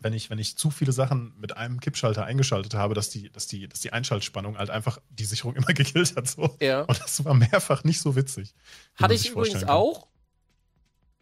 wenn 0.00 0.12
ich, 0.12 0.30
wenn 0.30 0.38
ich 0.38 0.58
zu 0.58 0.70
viele 0.70 0.92
Sachen 0.92 1.32
mit 1.38 1.56
einem 1.56 1.80
Kippschalter 1.80 2.24
eingeschaltet 2.24 2.74
habe, 2.74 2.94
dass 2.94 3.08
die, 3.08 3.30
dass 3.30 3.46
die, 3.46 3.68
dass 3.68 3.80
die 3.80 3.92
Einschaltspannung 3.92 4.58
halt 4.58 4.70
einfach 4.70 4.98
die 5.10 5.24
Sicherung 5.24 5.54
immer 5.56 5.72
gekillt 5.72 6.16
hat. 6.16 6.28
So. 6.28 6.56
Ja. 6.60 6.82
Und 6.82 7.00
das 7.00 7.24
war 7.24 7.34
mehrfach 7.34 7.84
nicht 7.84 8.00
so 8.00 8.16
witzig. 8.16 8.54
Hatte 8.96 9.14
ich 9.14 9.30
übrigens 9.30 9.64
auch. 9.64 10.08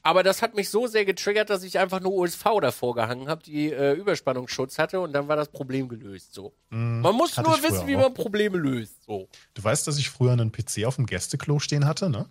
Aber 0.03 0.23
das 0.23 0.41
hat 0.41 0.55
mich 0.55 0.71
so 0.71 0.87
sehr 0.87 1.05
getriggert, 1.05 1.51
dass 1.51 1.63
ich 1.63 1.79
einfach 1.79 2.01
nur 2.01 2.13
USV 2.13 2.45
davor 2.63 2.95
gehangen 2.95 3.29
habe, 3.29 3.43
die 3.43 3.71
äh, 3.71 3.93
Überspannungsschutz 3.93 4.79
hatte 4.79 5.01
und 5.01 5.13
dann 5.13 5.29
war 5.29 5.37
das 5.37 5.49
Problem 5.49 5.89
gelöst. 5.89 6.33
So. 6.33 6.55
man 6.71 7.15
muss 7.15 7.37
nur 7.37 7.63
wissen, 7.63 7.87
wie 7.87 7.97
man 7.97 8.15
Probleme 8.15 8.57
löst. 8.57 9.05
So. 9.05 9.29
Du 9.55 9.63
weißt, 9.63 9.87
dass 9.87 9.99
ich 9.99 10.09
früher 10.09 10.33
einen 10.33 10.53
PC 10.53 10.85
auf 10.87 10.97
dem 10.97 11.07
Gästeklo 11.07 11.59
stehen 11.59 11.87
hatte, 11.87 12.09
ne? 12.09 12.29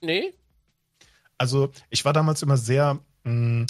Nee? 0.00 0.34
Also, 1.36 1.70
ich 1.90 2.04
war 2.04 2.12
damals 2.12 2.42
immer 2.42 2.56
sehr 2.56 2.98
mh, 3.24 3.30
mh, 3.32 3.66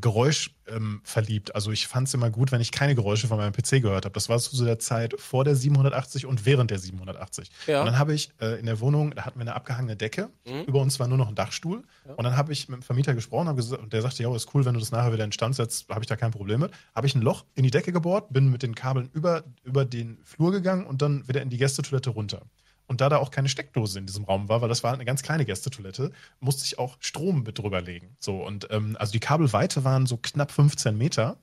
Geräusch 0.00 0.54
ähm, 0.66 1.00
verliebt. 1.04 1.54
Also, 1.54 1.70
ich 1.70 1.86
fand 1.86 2.08
es 2.08 2.14
immer 2.14 2.30
gut, 2.30 2.52
wenn 2.52 2.60
ich 2.60 2.72
keine 2.72 2.94
Geräusche 2.94 3.26
von 3.26 3.36
meinem 3.36 3.52
PC 3.52 3.82
gehört 3.82 4.04
habe. 4.04 4.12
Das 4.12 4.28
war 4.28 4.38
zu 4.38 4.56
so 4.56 4.64
der 4.64 4.78
Zeit 4.78 5.14
vor 5.18 5.44
der 5.44 5.56
780 5.56 6.26
und 6.26 6.46
während 6.46 6.70
der 6.70 6.78
780. 6.78 7.50
Ja. 7.66 7.80
Und 7.80 7.86
dann 7.86 7.98
habe 7.98 8.14
ich 8.14 8.30
äh, 8.40 8.58
in 8.58 8.66
der 8.66 8.80
Wohnung, 8.80 9.14
da 9.14 9.24
hatten 9.26 9.38
wir 9.38 9.42
eine 9.42 9.54
abgehangene 9.54 9.96
Decke. 9.96 10.30
Mhm. 10.46 10.62
Über 10.62 10.80
uns 10.80 10.98
war 11.00 11.08
nur 11.08 11.18
noch 11.18 11.28
ein 11.28 11.34
Dachstuhl. 11.34 11.82
Ja. 12.06 12.14
Und 12.14 12.24
dann 12.24 12.36
habe 12.36 12.52
ich 12.52 12.68
mit 12.68 12.80
dem 12.80 12.82
Vermieter 12.82 13.14
gesprochen 13.14 13.48
und 13.48 13.92
der 13.92 14.02
sagte, 14.02 14.22
ja, 14.22 14.34
ist 14.34 14.54
cool, 14.54 14.64
wenn 14.64 14.74
du 14.74 14.80
das 14.80 14.92
nachher 14.92 15.12
wieder 15.12 15.24
in 15.24 15.32
Stand 15.32 15.56
setzt, 15.56 15.88
habe 15.88 16.00
ich 16.00 16.06
da 16.06 16.16
kein 16.16 16.30
Problem 16.30 16.60
mit. 16.60 16.72
Habe 16.94 17.06
ich 17.06 17.14
ein 17.14 17.22
Loch 17.22 17.44
in 17.54 17.64
die 17.64 17.70
Decke 17.70 17.92
gebohrt, 17.92 18.32
bin 18.32 18.50
mit 18.50 18.62
den 18.62 18.74
Kabeln 18.74 19.10
über, 19.12 19.44
über 19.64 19.84
den 19.84 20.18
Flur 20.24 20.52
gegangen 20.52 20.86
und 20.86 21.02
dann 21.02 21.26
wieder 21.28 21.42
in 21.42 21.50
die 21.50 21.58
Gästetoilette 21.58 22.10
runter. 22.10 22.42
Und 22.86 23.00
da 23.00 23.08
da 23.08 23.16
auch 23.16 23.30
keine 23.30 23.48
Steckdose 23.48 23.98
in 23.98 24.06
diesem 24.06 24.24
Raum 24.24 24.48
war, 24.48 24.60
weil 24.60 24.68
das 24.68 24.84
war 24.84 24.92
eine 24.92 25.04
ganz 25.04 25.22
kleine 25.22 25.44
Gästetoilette, 25.44 26.12
musste 26.40 26.64
ich 26.64 26.78
auch 26.78 26.96
Strom 27.00 27.42
mit 27.42 27.58
drüber 27.58 27.80
legen. 27.80 28.16
So, 28.20 28.44
und 28.44 28.68
ähm, 28.70 28.96
also 28.98 29.12
die 29.12 29.20
Kabelweite 29.20 29.84
waren 29.84 30.06
so 30.06 30.18
knapp 30.18 30.50
15 30.50 30.96
Meter. 30.96 31.38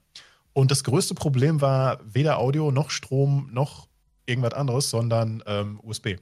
Und 0.53 0.69
das 0.69 0.83
größte 0.83 1.15
Problem 1.15 1.61
war 1.61 1.99
weder 2.03 2.37
Audio 2.37 2.71
noch 2.71 2.91
Strom 2.91 3.49
noch 3.51 3.87
irgendwas 4.25 4.53
anderes, 4.53 4.89
sondern 4.89 5.43
ähm, 5.47 5.79
USB. 5.81 6.17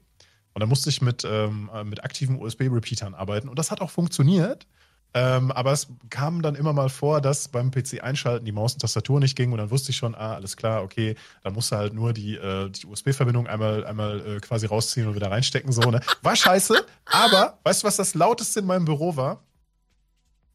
Und 0.54 0.62
da 0.62 0.66
musste 0.66 0.90
ich 0.90 1.02
mit, 1.02 1.26
ähm, 1.26 1.70
äh, 1.74 1.84
mit 1.84 2.04
aktiven 2.04 2.42
USB-Repeatern 2.42 3.14
arbeiten. 3.14 3.50
Und 3.50 3.60
das 3.60 3.72
hat 3.72 3.82
auch 3.82 3.92
funktioniert. 3.92 4.68
Ähm, 5.16 5.52
aber 5.52 5.72
es 5.72 5.88
kam 6.12 6.42
dann 6.44 6.54
immer 6.54 6.72
mal 6.72 6.90
vor, 6.90 7.20
dass 7.20 7.48
beim 7.48 7.72
PC 7.72 8.04
einschalten 8.04 8.46
die 8.46 8.52
Maus 8.52 8.74
und 8.74 8.80
Tastatur 8.82 9.20
nicht 9.20 9.36
ging. 9.36 9.52
Und 9.52 9.58
dann 9.58 9.72
wusste 9.72 9.90
ich 9.90 9.98
schon, 9.98 10.14
ah, 10.14 10.36
alles 10.36 10.56
klar, 10.56 10.84
okay, 10.84 11.16
dann 11.44 11.54
musst 11.54 11.72
du 11.72 11.78
halt 11.78 11.94
nur 11.94 12.14
die, 12.14 12.36
äh, 12.36 12.70
die 12.70 12.86
USB-Verbindung 12.86 13.48
einmal, 13.48 13.86
einmal 13.86 14.20
äh, 14.20 14.40
quasi 14.40 14.68
rausziehen 14.68 15.08
und 15.08 15.16
wieder 15.16 15.32
reinstecken. 15.32 15.72
So, 15.72 15.82
ne? 15.90 16.00
War 16.22 16.36
scheiße. 16.36 16.86
aber 17.06 17.58
weißt 17.64 17.82
du, 17.84 17.88
was 17.88 17.96
das 17.96 18.14
lauteste 18.14 18.60
in 18.60 18.66
meinem 18.68 18.86
Büro 18.86 19.16
war? 19.16 19.44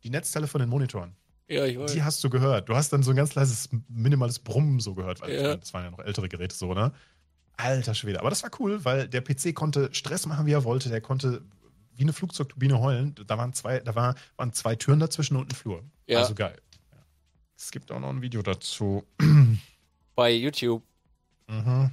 Die 0.05 0.11
Netzteile 0.11 0.47
von 0.47 0.61
den 0.61 0.69
Monitoren. 0.69 1.17
Ja, 1.49 1.65
ich 1.65 1.79
weiß. 1.79 1.93
Die 1.93 2.03
hast 2.03 2.23
du 2.23 2.31
gehört. 2.31 2.69
Du 2.69 2.77
hast 2.77 2.93
dann 2.93 3.03
so 3.03 3.11
ein 3.11 3.17
ganz 3.17 3.35
leises, 3.35 3.69
minimales 3.89 4.39
Brummen 4.39 4.79
so 4.81 4.95
gehört, 4.95 5.21
weil 5.21 5.31
ich 5.31 5.37
Ja. 5.37 5.43
meine, 5.49 5.59
das 5.59 5.75
waren 5.75 5.85
ja 5.85 5.91
noch 5.91 5.99
ältere 5.99 6.29
Geräte 6.29 6.55
so, 6.55 6.73
ne? 6.75 6.93
Alter 7.57 7.95
Schwede. 7.95 8.21
Aber 8.21 8.31
das 8.31 8.43
war 8.43 8.51
cool, 8.61 8.85
weil 8.85 9.09
der 9.09 9.21
PC 9.21 9.53
konnte 9.55 9.89
Stress 9.93 10.27
machen, 10.27 10.47
wie 10.47 10.53
er 10.53 10.65
wollte. 10.65 10.89
Der 10.89 11.01
konnte 11.01 11.43
wie 11.97 12.03
eine 12.03 12.13
Flugzeugturbine 12.13 12.81
heulen. 12.81 13.15
Da 13.27 13.39
waren 13.39 13.53
zwei, 13.53 13.81
da 13.81 13.95
war, 13.95 14.15
waren 14.37 14.53
zwei 14.53 14.77
Türen 14.77 15.01
dazwischen 15.01 15.37
und 15.37 15.53
ein 15.53 15.55
Flur. 15.55 15.83
Ja. 16.07 16.21
Also 16.21 16.35
geil. 16.35 16.61
Ja. 16.93 16.99
Es 17.57 17.71
gibt 17.71 17.91
auch 17.93 18.01
noch 18.01 18.11
ein 18.11 18.23
Video 18.23 18.43
dazu. 18.43 19.05
Bei 20.15 20.31
YouTube. 20.31 20.83
Mhm. 21.49 21.91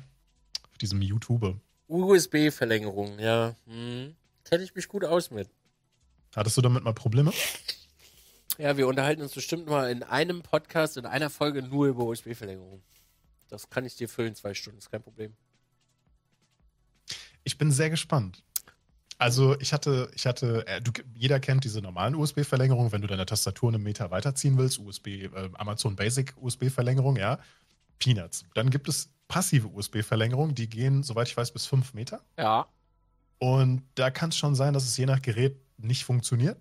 Auf 0.69 0.78
diesem 0.80 1.02
YouTube. 1.02 1.56
USB-Verlängerung, 1.88 3.19
ja. 3.19 3.56
Hm. 3.65 4.15
Kenne 4.45 4.64
ich 4.64 4.73
mich 4.76 4.88
gut 4.88 5.03
aus 5.03 5.30
mit. 5.30 5.49
Hattest 6.36 6.56
du 6.57 6.61
damit 6.61 6.84
mal 6.84 6.94
Probleme? 6.94 7.34
Ja, 8.57 8.78
wir 8.78 8.88
unterhalten 8.88 9.22
uns 9.22 9.34
bestimmt 9.34 9.68
mal 9.68 9.90
in 9.91 10.03
einem 10.03 10.41
Podcast, 10.41 10.98
in 10.98 11.06
einer 11.06 11.30
Folge 11.30 11.61
nur 11.61 11.88
über 11.88 12.06
USB-Verlängerung. 12.06 12.82
Das 13.49 13.69
kann 13.69 13.86
ich 13.86 13.95
dir 13.95 14.07
füllen, 14.07 14.36
zwei 14.36 14.53
Stunden, 14.53 14.80
ist 14.80 14.90
kein 14.90 15.02
Problem. 15.02 15.36
Ich 17.44 17.57
bin 17.57 17.72
sehr 17.72 17.90
gespannt. 17.90 18.44
Also 19.22 19.56
ich 19.60 19.72
hatte, 19.72 20.10
ich 20.15 20.26
hatte, 20.26 20.65
äh, 20.65 20.81
du, 20.81 20.89
jeder 21.14 21.39
kennt 21.39 21.64
diese 21.64 21.80
normalen 21.80 22.15
USB-Verlängerungen, 22.15 22.91
wenn 22.91 23.02
du 23.02 23.07
deine 23.07 23.27
Tastatur 23.27 23.69
einen 23.69 23.84
Meter 23.84 24.10
weiterziehen 24.10 24.57
willst, 24.57 24.80
USB, 24.80 25.07
äh, 25.10 25.30
Amazon 25.53 25.95
Basic 25.95 26.34
USB-Verlängerung, 26.41 27.18
ja. 27.18 27.38
Peanuts. 27.99 28.45
Dann 28.56 28.72
gibt 28.72 28.89
es 28.89 29.11
passive 29.27 29.68
USB-Verlängerungen, 29.68 30.56
die 30.56 30.68
gehen, 30.68 31.03
soweit 31.03 31.27
ich 31.27 31.38
weiß, 31.38 31.52
bis 31.52 31.68
fünf 31.68 31.93
Meter. 31.93 32.22
Ja. 32.35 32.65
Und 33.38 33.84
da 33.93 34.10
kann 34.10 34.30
es 34.30 34.38
schon 34.38 34.56
sein, 34.56 34.73
dass 34.73 34.85
es 34.85 34.98
je 34.98 35.06
nach 35.06 35.22
Gerät 35.22 35.56
nicht 35.77 36.03
funktioniert. 36.03 36.57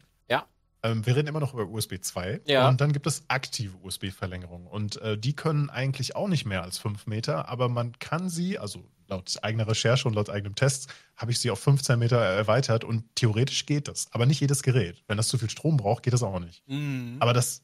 Ähm, 0.82 1.04
wir 1.04 1.16
reden 1.16 1.28
immer 1.28 1.40
noch 1.40 1.54
über 1.54 1.68
USB 1.68 2.00
2. 2.00 2.40
Ja. 2.46 2.68
Und 2.68 2.80
dann 2.80 2.92
gibt 2.92 3.06
es 3.06 3.24
aktive 3.28 3.76
USB-Verlängerungen. 3.82 4.66
Und 4.66 5.00
äh, 5.02 5.18
die 5.18 5.34
können 5.34 5.70
eigentlich 5.70 6.16
auch 6.16 6.28
nicht 6.28 6.46
mehr 6.46 6.62
als 6.62 6.78
5 6.78 7.06
Meter, 7.06 7.48
aber 7.48 7.68
man 7.68 7.98
kann 7.98 8.28
sie, 8.28 8.58
also 8.58 8.84
laut 9.08 9.36
eigener 9.42 9.68
Recherche 9.68 10.08
und 10.08 10.14
laut 10.14 10.30
eigenem 10.30 10.54
Test, 10.54 10.88
habe 11.16 11.32
ich 11.32 11.38
sie 11.38 11.50
auf 11.50 11.60
15 11.60 11.98
Meter 11.98 12.16
erweitert 12.18 12.84
und 12.84 13.04
theoretisch 13.14 13.66
geht 13.66 13.88
das. 13.88 14.06
Aber 14.12 14.24
nicht 14.24 14.40
jedes 14.40 14.62
Gerät. 14.62 15.02
Wenn 15.08 15.16
das 15.16 15.28
zu 15.28 15.36
viel 15.36 15.50
Strom 15.50 15.76
braucht, 15.76 16.02
geht 16.02 16.14
das 16.14 16.22
auch 16.22 16.38
nicht. 16.38 16.62
Mhm. 16.66 17.16
Aber 17.18 17.34
das, 17.34 17.62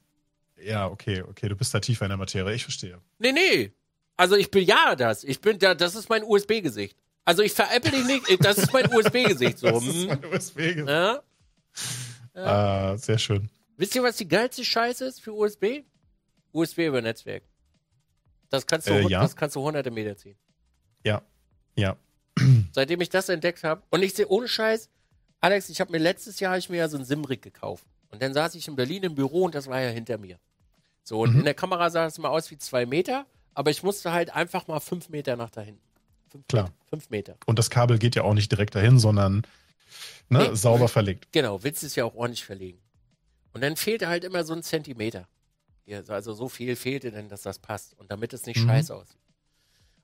ja, 0.63 0.87
okay, 0.87 1.23
okay, 1.23 1.49
du 1.49 1.57
bist 1.57 1.73
da 1.73 1.81
tiefer 1.81 2.05
in 2.05 2.11
der 2.11 2.19
Materie, 2.19 2.55
ich 2.55 2.65
verstehe. 2.65 2.99
Nee, 3.19 3.33
nee. 3.33 3.73
Also 4.17 4.35
ich 4.35 4.51
bejahe 4.51 4.97
das. 4.97 5.25
Ich 5.25 5.41
bin 5.41 5.59
da, 5.59 5.75
das 5.75 5.95
ist 5.95 6.09
mein 6.09 6.25
USB-Gesicht. 6.25 6.97
Also 7.25 7.43
ich 7.43 7.53
veräpple 7.53 7.91
dich 7.91 8.05
nicht, 8.05 8.45
das 8.45 8.59
ist 8.59 8.73
mein 8.73 8.93
USB-Gesicht 8.93 9.59
so. 9.59 9.67
Das 9.71 9.85
ist 9.85 9.95
hm. 9.95 10.07
mein 10.09 10.25
USB. 10.25 10.59
Ja. 10.87 11.23
Ah, 12.45 12.97
sehr 12.97 13.19
schön. 13.19 13.49
Wisst 13.77 13.95
ihr, 13.95 14.03
was 14.03 14.17
die 14.17 14.29
geilste 14.29 14.65
Scheiße 14.65 15.05
ist 15.05 15.21
für 15.21 15.33
USB? 15.33 15.83
USB 16.53 16.79
über 16.87 17.03
Netzwerk. 17.03 17.43
Das 18.51 18.67
kannst 18.67 18.89
du, 18.89 18.93
Äh, 18.93 19.09
ja. 19.09 19.21
das 19.23 19.37
kannst 19.37 19.57
du 19.57 19.61
hunderte 19.61 19.91
Meter 19.91 20.17
ziehen. 20.17 20.37
Ja, 21.05 21.23
ja. 21.75 21.97
Seitdem 22.73 23.01
ich 23.01 23.09
das 23.09 23.29
entdeckt 23.29 23.65
habe. 23.65 23.83
Und 23.91 24.03
ich 24.03 24.15
sehe 24.15 24.29
ohne 24.29 24.49
Scheiß, 24.49 24.89
Alex, 25.41 25.69
ich 25.69 25.81
habe 25.81 25.93
mir 25.93 25.99
letztes 25.99 26.41
Jahr 26.41 26.57
ich 26.57 26.69
mir 26.69 26.77
ja 26.79 26.89
so 26.89 26.97
ein 26.97 27.05
Simrig 27.05 27.43
gekauft. 27.43 27.85
Und 28.11 28.23
dann 28.23 28.33
saß 28.33 28.55
ich 28.55 28.69
in 28.69 28.77
Berlin 28.77 29.03
im 29.03 29.15
Büro 29.15 29.45
und 29.45 29.55
das 29.55 29.67
war 29.67 29.81
ja 29.81 29.91
hinter 29.91 30.17
mir. 30.19 30.39
So, 31.03 31.21
und 31.21 31.33
Mhm. 31.33 31.39
in 31.41 31.45
der 31.45 31.55
Kamera 31.55 31.91
sah 31.91 32.07
es 32.07 32.19
mal 32.19 32.29
aus 32.31 32.51
wie 32.51 32.59
zwei 32.59 32.87
Meter, 32.87 33.27
aber 33.55 33.71
ich 33.71 33.83
musste 33.83 34.13
halt 34.13 34.35
einfach 34.35 34.67
mal 34.69 34.81
fünf 34.81 35.09
Meter 35.09 35.37
nach 35.37 35.51
da 35.51 35.61
hinten. 35.61 35.81
Klar. 36.49 36.65
Meter. 36.65 36.75
Fünf 36.91 37.11
Meter. 37.11 37.37
Und 37.47 37.59
das 37.59 37.71
Kabel 37.71 37.99
geht 37.99 38.15
ja 38.17 38.23
auch 38.23 38.35
nicht 38.35 38.51
direkt 38.51 38.75
dahin, 38.75 38.99
sondern 38.99 39.43
ne, 40.29 40.49
Nee. 40.51 40.55
sauber 40.55 40.89
verlegt. 40.89 41.29
Genau, 41.33 41.63
willst 41.63 41.83
es 41.85 41.95
ja 41.97 42.05
auch 42.05 42.15
ordentlich 42.15 42.45
verlegen. 42.45 42.81
Und 43.53 43.61
dann 43.63 43.77
fehlte 43.77 44.09
halt 44.09 44.25
immer 44.25 44.45
so 44.45 44.53
ein 44.55 44.63
Zentimeter. 44.63 45.29
Also 46.09 46.33
so 46.35 46.49
viel 46.49 46.75
fehlte 46.77 47.11
denn, 47.13 47.29
dass 47.29 47.43
das 47.43 47.59
passt. 47.59 47.95
Und 47.99 48.11
damit 48.11 48.33
es 48.33 48.45
nicht 48.47 48.59
Mhm. 48.61 48.67
scheiße 48.69 48.95
aussieht. 48.95 49.21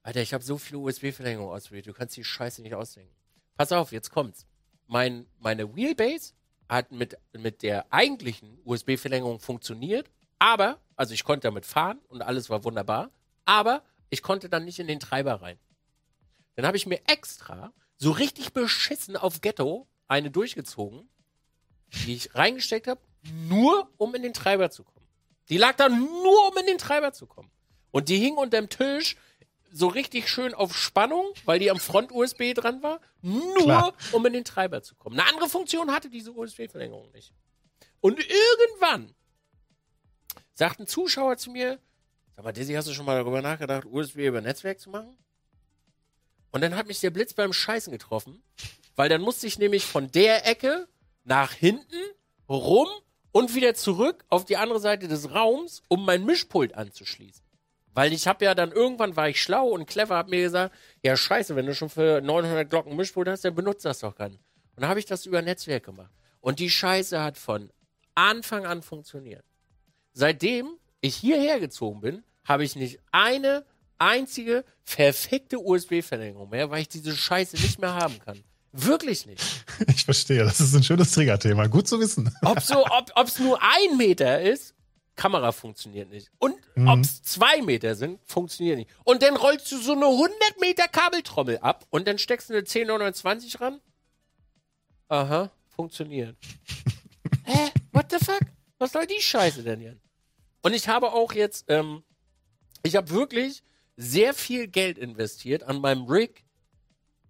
Alter, 0.04 0.20
ich 0.22 0.32
habe 0.34 0.42
so 0.44 0.58
viele 0.58 0.78
USB-Verlängerungen 0.78 1.54
ausprobiert. 1.54 1.86
Du 1.86 1.92
kannst 1.92 2.16
die 2.16 2.24
Scheiße 2.24 2.62
nicht 2.62 2.74
ausdenken. 2.74 3.14
Pass 3.56 3.72
auf, 3.72 3.92
jetzt 3.92 4.10
kommt's. 4.10 4.46
Mein, 4.86 5.26
meine 5.38 5.74
Wheelbase 5.76 6.32
hat 6.68 6.90
mit, 6.92 7.16
mit 7.32 7.62
der 7.62 7.92
eigentlichen 7.92 8.58
USB-Verlängerung 8.64 9.38
funktioniert, 9.40 10.10
aber, 10.38 10.80
also 10.96 11.14
ich 11.14 11.22
konnte 11.24 11.46
damit 11.48 11.66
fahren 11.66 11.98
und 12.08 12.22
alles 12.22 12.48
war 12.50 12.64
wunderbar, 12.64 13.10
aber 13.44 13.82
ich 14.10 14.22
konnte 14.22 14.48
dann 14.48 14.64
nicht 14.64 14.78
in 14.78 14.86
den 14.86 14.98
Treiber 15.00 15.34
rein. 15.42 15.58
Dann 16.56 16.66
habe 16.66 16.76
ich 16.76 16.86
mir 16.86 17.00
extra 17.06 17.72
so 18.02 18.10
richtig 18.10 18.52
beschissen 18.52 19.16
auf 19.16 19.42
Ghetto 19.42 19.86
eine 20.08 20.32
durchgezogen, 20.32 21.08
die 22.04 22.16
ich 22.16 22.34
reingesteckt 22.34 22.88
habe, 22.88 23.00
nur 23.48 23.88
um 23.96 24.12
in 24.16 24.22
den 24.22 24.34
Treiber 24.34 24.70
zu 24.72 24.82
kommen. 24.82 25.06
Die 25.48 25.56
lag 25.56 25.76
da 25.76 25.88
nur, 25.88 26.48
um 26.48 26.58
in 26.58 26.66
den 26.66 26.78
Treiber 26.78 27.12
zu 27.12 27.28
kommen. 27.28 27.48
Und 27.92 28.08
die 28.08 28.18
hing 28.18 28.36
unter 28.36 28.60
dem 28.60 28.68
Tisch 28.68 29.14
so 29.70 29.86
richtig 29.86 30.28
schön 30.28 30.52
auf 30.52 30.76
Spannung, 30.76 31.26
weil 31.44 31.60
die 31.60 31.70
am 31.70 31.78
Front-USB 31.78 32.54
dran 32.54 32.82
war, 32.82 33.00
nur 33.22 33.54
Klar. 33.58 33.94
um 34.10 34.26
in 34.26 34.32
den 34.32 34.44
Treiber 34.44 34.82
zu 34.82 34.96
kommen. 34.96 35.18
Eine 35.20 35.28
andere 35.28 35.48
Funktion 35.48 35.92
hatte 35.92 36.10
diese 36.10 36.32
USB-Verlängerung 36.32 37.08
nicht. 37.12 37.32
Und 38.00 38.18
irgendwann 38.18 39.14
sagt 40.54 40.80
ein 40.80 40.88
Zuschauer 40.88 41.36
zu 41.36 41.52
mir, 41.52 41.78
sag 42.34 42.44
mal, 42.44 42.52
Dizzy, 42.52 42.72
hast 42.72 42.88
du 42.88 42.94
schon 42.94 43.06
mal 43.06 43.16
darüber 43.16 43.40
nachgedacht, 43.42 43.86
USB 43.86 44.16
über 44.26 44.40
Netzwerk 44.40 44.80
zu 44.80 44.90
machen? 44.90 45.16
Und 46.52 46.60
dann 46.60 46.76
hat 46.76 46.86
mich 46.86 47.00
der 47.00 47.10
Blitz 47.10 47.34
beim 47.34 47.52
Scheißen 47.52 47.92
getroffen, 47.92 48.42
weil 48.94 49.08
dann 49.08 49.22
musste 49.22 49.46
ich 49.46 49.58
nämlich 49.58 49.84
von 49.84 50.10
der 50.12 50.46
Ecke 50.46 50.86
nach 51.24 51.52
hinten, 51.52 51.96
rum 52.48 52.88
und 53.32 53.54
wieder 53.54 53.74
zurück 53.74 54.24
auf 54.28 54.44
die 54.44 54.58
andere 54.58 54.78
Seite 54.78 55.08
des 55.08 55.34
Raums, 55.34 55.82
um 55.88 56.04
mein 56.04 56.24
Mischpult 56.24 56.74
anzuschließen. 56.74 57.42
Weil 57.94 58.12
ich 58.12 58.26
habe 58.26 58.44
ja 58.44 58.54
dann 58.54 58.72
irgendwann 58.72 59.16
war 59.16 59.28
ich 59.28 59.42
schlau 59.42 59.68
und 59.68 59.86
clever, 59.86 60.16
hab 60.16 60.28
mir 60.28 60.42
gesagt, 60.42 60.74
ja 61.02 61.16
scheiße, 61.16 61.56
wenn 61.56 61.66
du 61.66 61.74
schon 61.74 61.90
für 61.90 62.20
900 62.20 62.68
Glocken 62.68 62.96
Mischpult 62.96 63.28
hast, 63.28 63.44
dann 63.44 63.54
benutzt 63.54 63.84
das 63.84 64.00
doch 64.00 64.18
nicht. 64.18 64.40
Und 64.74 64.82
dann 64.82 64.88
habe 64.88 65.00
ich 65.00 65.06
das 65.06 65.26
über 65.26 65.42
Netzwerk 65.42 65.84
gemacht. 65.84 66.12
Und 66.40 66.58
die 66.58 66.70
Scheiße 66.70 67.22
hat 67.22 67.38
von 67.38 67.70
Anfang 68.14 68.66
an 68.66 68.82
funktioniert. 68.82 69.44
Seitdem 70.12 70.78
ich 71.00 71.16
hierher 71.16 71.60
gezogen 71.60 72.00
bin, 72.00 72.24
habe 72.44 72.64
ich 72.64 72.76
nicht 72.76 72.98
eine 73.10 73.64
einzige 74.02 74.64
verfickte 74.84 75.58
USB-Verlängerung 75.58 76.50
mehr, 76.50 76.70
weil 76.70 76.82
ich 76.82 76.88
diese 76.88 77.16
Scheiße 77.16 77.56
nicht 77.56 77.78
mehr 77.80 77.94
haben 77.94 78.18
kann. 78.20 78.42
Wirklich 78.72 79.26
nicht. 79.26 79.42
Ich 79.88 80.04
verstehe, 80.04 80.44
das 80.44 80.60
ist 80.60 80.74
ein 80.74 80.82
schönes 80.82 81.12
Triggerthema. 81.12 81.66
Gut 81.66 81.88
zu 81.88 81.98
wissen. 82.00 82.34
Ob 82.42 82.60
so, 82.60 82.84
ob 82.86 83.10
ob's 83.16 83.38
nur 83.38 83.60
ein 83.62 83.96
Meter 83.96 84.40
ist, 84.40 84.74
Kamera 85.16 85.52
funktioniert 85.52 86.10
nicht. 86.10 86.30
Und 86.38 86.54
Mhm. 86.74 86.88
ob's 86.88 87.22
zwei 87.22 87.60
Meter 87.62 87.94
sind, 87.94 88.18
funktioniert 88.26 88.78
nicht. 88.78 88.90
Und 89.04 89.22
dann 89.22 89.36
rollst 89.36 89.70
du 89.72 89.78
so 89.78 89.92
eine 89.92 90.06
100 90.06 90.32
Meter 90.60 90.88
Kabeltrommel 90.88 91.58
ab 91.58 91.86
und 91.90 92.06
dann 92.08 92.18
steckst 92.18 92.48
du 92.48 92.54
eine 92.54 92.64
10 92.64 92.90
oder 92.90 93.04
eine 93.04 93.12
20 93.12 93.60
ran. 93.60 93.80
Aha, 95.08 95.50
funktioniert. 95.68 96.36
Hä? 97.44 97.70
What 97.92 98.06
the 98.10 98.24
fuck? 98.24 98.40
Was 98.78 98.92
soll 98.92 99.06
die 99.06 99.20
Scheiße 99.20 99.62
denn 99.62 99.80
hier? 99.80 99.96
Und 100.62 100.72
ich 100.74 100.88
habe 100.88 101.12
auch 101.12 101.32
jetzt, 101.32 101.66
ähm, 101.68 102.02
ich 102.82 102.96
habe 102.96 103.10
wirklich 103.10 103.62
sehr 104.02 104.34
viel 104.34 104.66
Geld 104.66 104.98
investiert 104.98 105.62
an 105.62 105.80
meinem 105.80 106.06
Rig. 106.06 106.44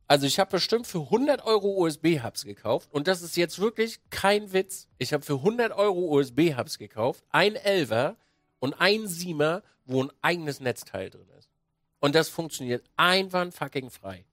Also 0.09 0.27
ich 0.27 0.39
habe 0.39 0.51
bestimmt 0.51 0.86
für 0.86 1.01
100 1.01 1.44
Euro 1.44 1.85
USB-Hubs 1.85 2.44
gekauft 2.44 2.90
und 2.93 3.09
das 3.09 3.23
ist 3.23 3.36
jetzt 3.36 3.59
wirklich 3.59 4.01
kein 4.11 4.53
Witz. 4.53 4.89
Ich 4.99 5.12
habe 5.12 5.24
für 5.24 5.35
100 5.35 5.73
Euro 5.73 6.19
USB-Hubs 6.19 6.78
gekauft, 6.78 7.24
ein 7.31 7.57
Elver 7.57 8.16
und 8.59 8.74
ein 8.74 9.07
Siemer, 9.07 9.62
wo 9.85 10.03
ein 10.03 10.12
eigenes 10.23 10.61
Netzteil 10.61 11.11
drin 11.11 11.28
ist. 11.39 11.51
Und 12.01 12.15
das 12.15 12.28
funktioniert 12.28 12.85
einwandfucking 12.97 13.90
frei. 13.90 14.24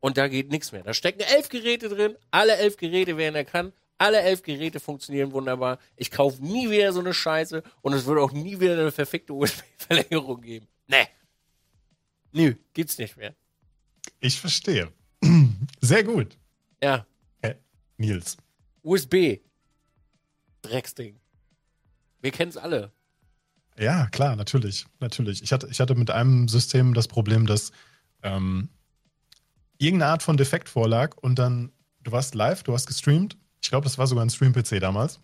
Und 0.00 0.16
da 0.16 0.28
geht 0.28 0.50
nichts 0.50 0.72
mehr. 0.72 0.82
Da 0.82 0.94
stecken 0.94 1.20
elf 1.20 1.48
Geräte 1.50 1.88
drin, 1.88 2.16
alle 2.30 2.56
elf 2.56 2.76
Geräte 2.76 3.16
werden 3.16 3.36
erkannt, 3.36 3.74
alle 3.98 4.20
elf 4.20 4.42
Geräte 4.42 4.80
funktionieren 4.80 5.32
wunderbar. 5.32 5.78
Ich 5.96 6.10
kaufe 6.10 6.42
nie 6.42 6.70
wieder 6.70 6.92
so 6.92 7.00
eine 7.00 7.12
Scheiße 7.12 7.62
und 7.82 7.92
es 7.92 8.06
wird 8.06 8.18
auch 8.18 8.32
nie 8.32 8.60
wieder 8.60 8.72
eine 8.72 8.92
verfickte 8.92 9.34
USB-Verlängerung 9.34 10.40
geben. 10.40 10.68
Nee. 10.86 11.06
Nö, 12.32 12.54
gibt's 12.74 12.98
nicht 12.98 13.16
mehr. 13.16 13.34
Ich 14.20 14.40
verstehe. 14.40 14.92
Sehr 15.80 16.04
gut. 16.04 16.38
Ja, 16.82 17.06
Äh, 17.42 17.54
Nils. 17.98 18.36
USB. 18.82 19.40
Drecksding. 20.62 21.18
Wir 22.22 22.30
kennen's 22.30 22.56
alle. 22.56 22.92
Ja, 23.78 24.06
klar, 24.08 24.36
natürlich. 24.36 24.86
Natürlich. 25.00 25.42
Ich 25.42 25.52
hatte, 25.52 25.68
ich 25.70 25.80
hatte 25.80 25.94
mit 25.94 26.10
einem 26.10 26.48
System 26.48 26.92
das 26.94 27.08
Problem, 27.08 27.46
dass 27.46 27.72
ähm, 28.22 28.68
irgendeine 29.78 30.12
Art 30.12 30.22
von 30.22 30.36
Defekt 30.36 30.68
vorlag 30.68 31.16
und 31.16 31.38
dann, 31.38 31.72
du 32.02 32.12
warst 32.12 32.34
live, 32.34 32.62
du 32.62 32.74
hast 32.74 32.86
gestreamt. 32.86 33.36
Ich 33.62 33.70
glaube, 33.70 33.84
das 33.84 33.96
war 33.98 34.06
sogar 34.06 34.24
ein 34.24 34.30
Stream-PC 34.30 34.80
damals. 34.80 35.16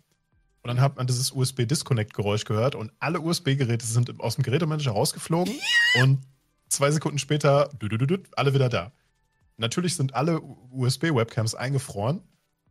Und 0.62 0.68
dann 0.68 0.80
hat 0.80 0.96
man 0.96 1.06
dieses 1.06 1.30
USB-Disconnect-Geräusch 1.32 2.44
gehört 2.44 2.74
und 2.74 2.92
alle 2.98 3.20
USB-Geräte 3.20 3.86
sind 3.86 4.18
aus 4.20 4.34
dem 4.36 4.42
Gerätemanager 4.42 4.90
rausgeflogen 4.92 5.54
und 6.02 6.20
zwei 6.68 6.90
Sekunden 6.90 7.18
später, 7.18 7.70
alle 8.36 8.54
wieder 8.54 8.68
da. 8.68 8.92
Natürlich 9.56 9.96
sind 9.96 10.14
alle 10.14 10.40
USB-Webcams 10.70 11.54
eingefroren. 11.54 12.22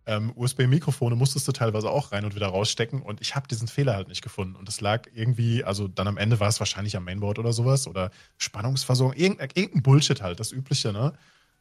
Ähm, 0.08 0.32
USB-Mikrofone 0.36 1.16
musstest 1.16 1.48
du 1.48 1.52
teilweise 1.52 1.90
auch 1.90 2.12
rein 2.12 2.26
und 2.26 2.36
wieder 2.36 2.48
rausstecken 2.48 3.02
und 3.02 3.22
ich 3.22 3.36
habe 3.36 3.48
diesen 3.48 3.68
Fehler 3.68 3.96
halt 3.96 4.08
nicht 4.08 4.22
gefunden. 4.22 4.56
Und 4.56 4.70
es 4.70 4.80
lag 4.80 5.08
irgendwie, 5.14 5.64
also 5.64 5.88
dann 5.88 6.08
am 6.08 6.18
Ende 6.18 6.40
war 6.40 6.48
es 6.48 6.60
wahrscheinlich 6.60 6.96
am 6.96 7.06
Mainboard 7.06 7.40
oder 7.40 7.54
sowas 7.54 7.88
oder 7.88 8.12
Spannungsversorgung, 8.38 9.16
irgendein, 9.16 9.50
irgendein 9.56 9.82
Bullshit 9.82 10.22
halt, 10.22 10.40
das 10.40 10.52
Übliche, 10.52 10.94
ne? 10.94 11.14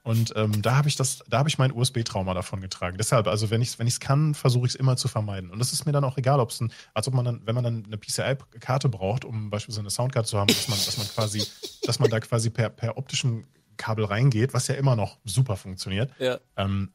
Und 0.05 0.35
ähm, 0.37 0.61
da 0.61 0.77
habe 0.77 0.87
ich 0.87 0.97
das, 0.97 1.25
da 1.29 1.39
habe 1.39 1.49
ich 1.49 1.57
mein 1.57 1.73
USB-Trauma 1.73 2.35
davon 2.35 2.61
getragen. 2.61 2.99
Deshalb, 2.99 3.27
also 3.27 3.49
wenn 3.49 3.63
ich 3.63 3.69
es 3.69 3.79
wenn 3.79 3.87
ich's 3.87 4.01
kann, 4.01 4.35
versuche 4.35 4.67
ich 4.67 4.75
es 4.75 4.75
immer 4.75 4.99
zu 4.99 5.09
vermeiden. 5.09 5.51
Und 5.51 5.63
es 5.63 5.73
ist 5.73 5.87
mir 5.87 5.93
dann 5.93 6.05
auch 6.05 6.19
egal, 6.19 6.41
ob 6.41 6.51
es 6.51 6.61
ein, 6.61 6.71
als 6.93 7.09
ob 7.09 7.15
man 7.15 7.25
dann, 7.25 7.47
wenn 7.47 7.55
man 7.55 7.65
dann 7.65 7.85
eine 7.87 7.97
PCI-Karte 7.97 8.91
braucht, 8.91 9.25
um 9.25 9.49
beispielsweise 9.49 9.81
eine 9.81 9.91
Soundkarte 9.91 10.29
zu 10.29 10.39
haben, 10.39 10.49
dass 10.49 10.69
man, 10.69 10.77
dass 10.77 10.99
man 10.99 11.07
quasi, 11.09 11.47
dass 11.85 11.99
man 12.01 12.11
da 12.11 12.21
quasi 12.21 12.51
per, 12.51 12.69
per 12.69 12.99
optischem 12.99 13.47
Kabel 13.79 14.05
reingeht, 14.05 14.53
was 14.53 14.69
ja 14.69 14.75
immer 14.75 14.95
noch 14.95 15.17
super 15.25 15.57
funktioniert. 15.57 16.13
Ja. 16.19 16.39
Ähm, 16.59 16.93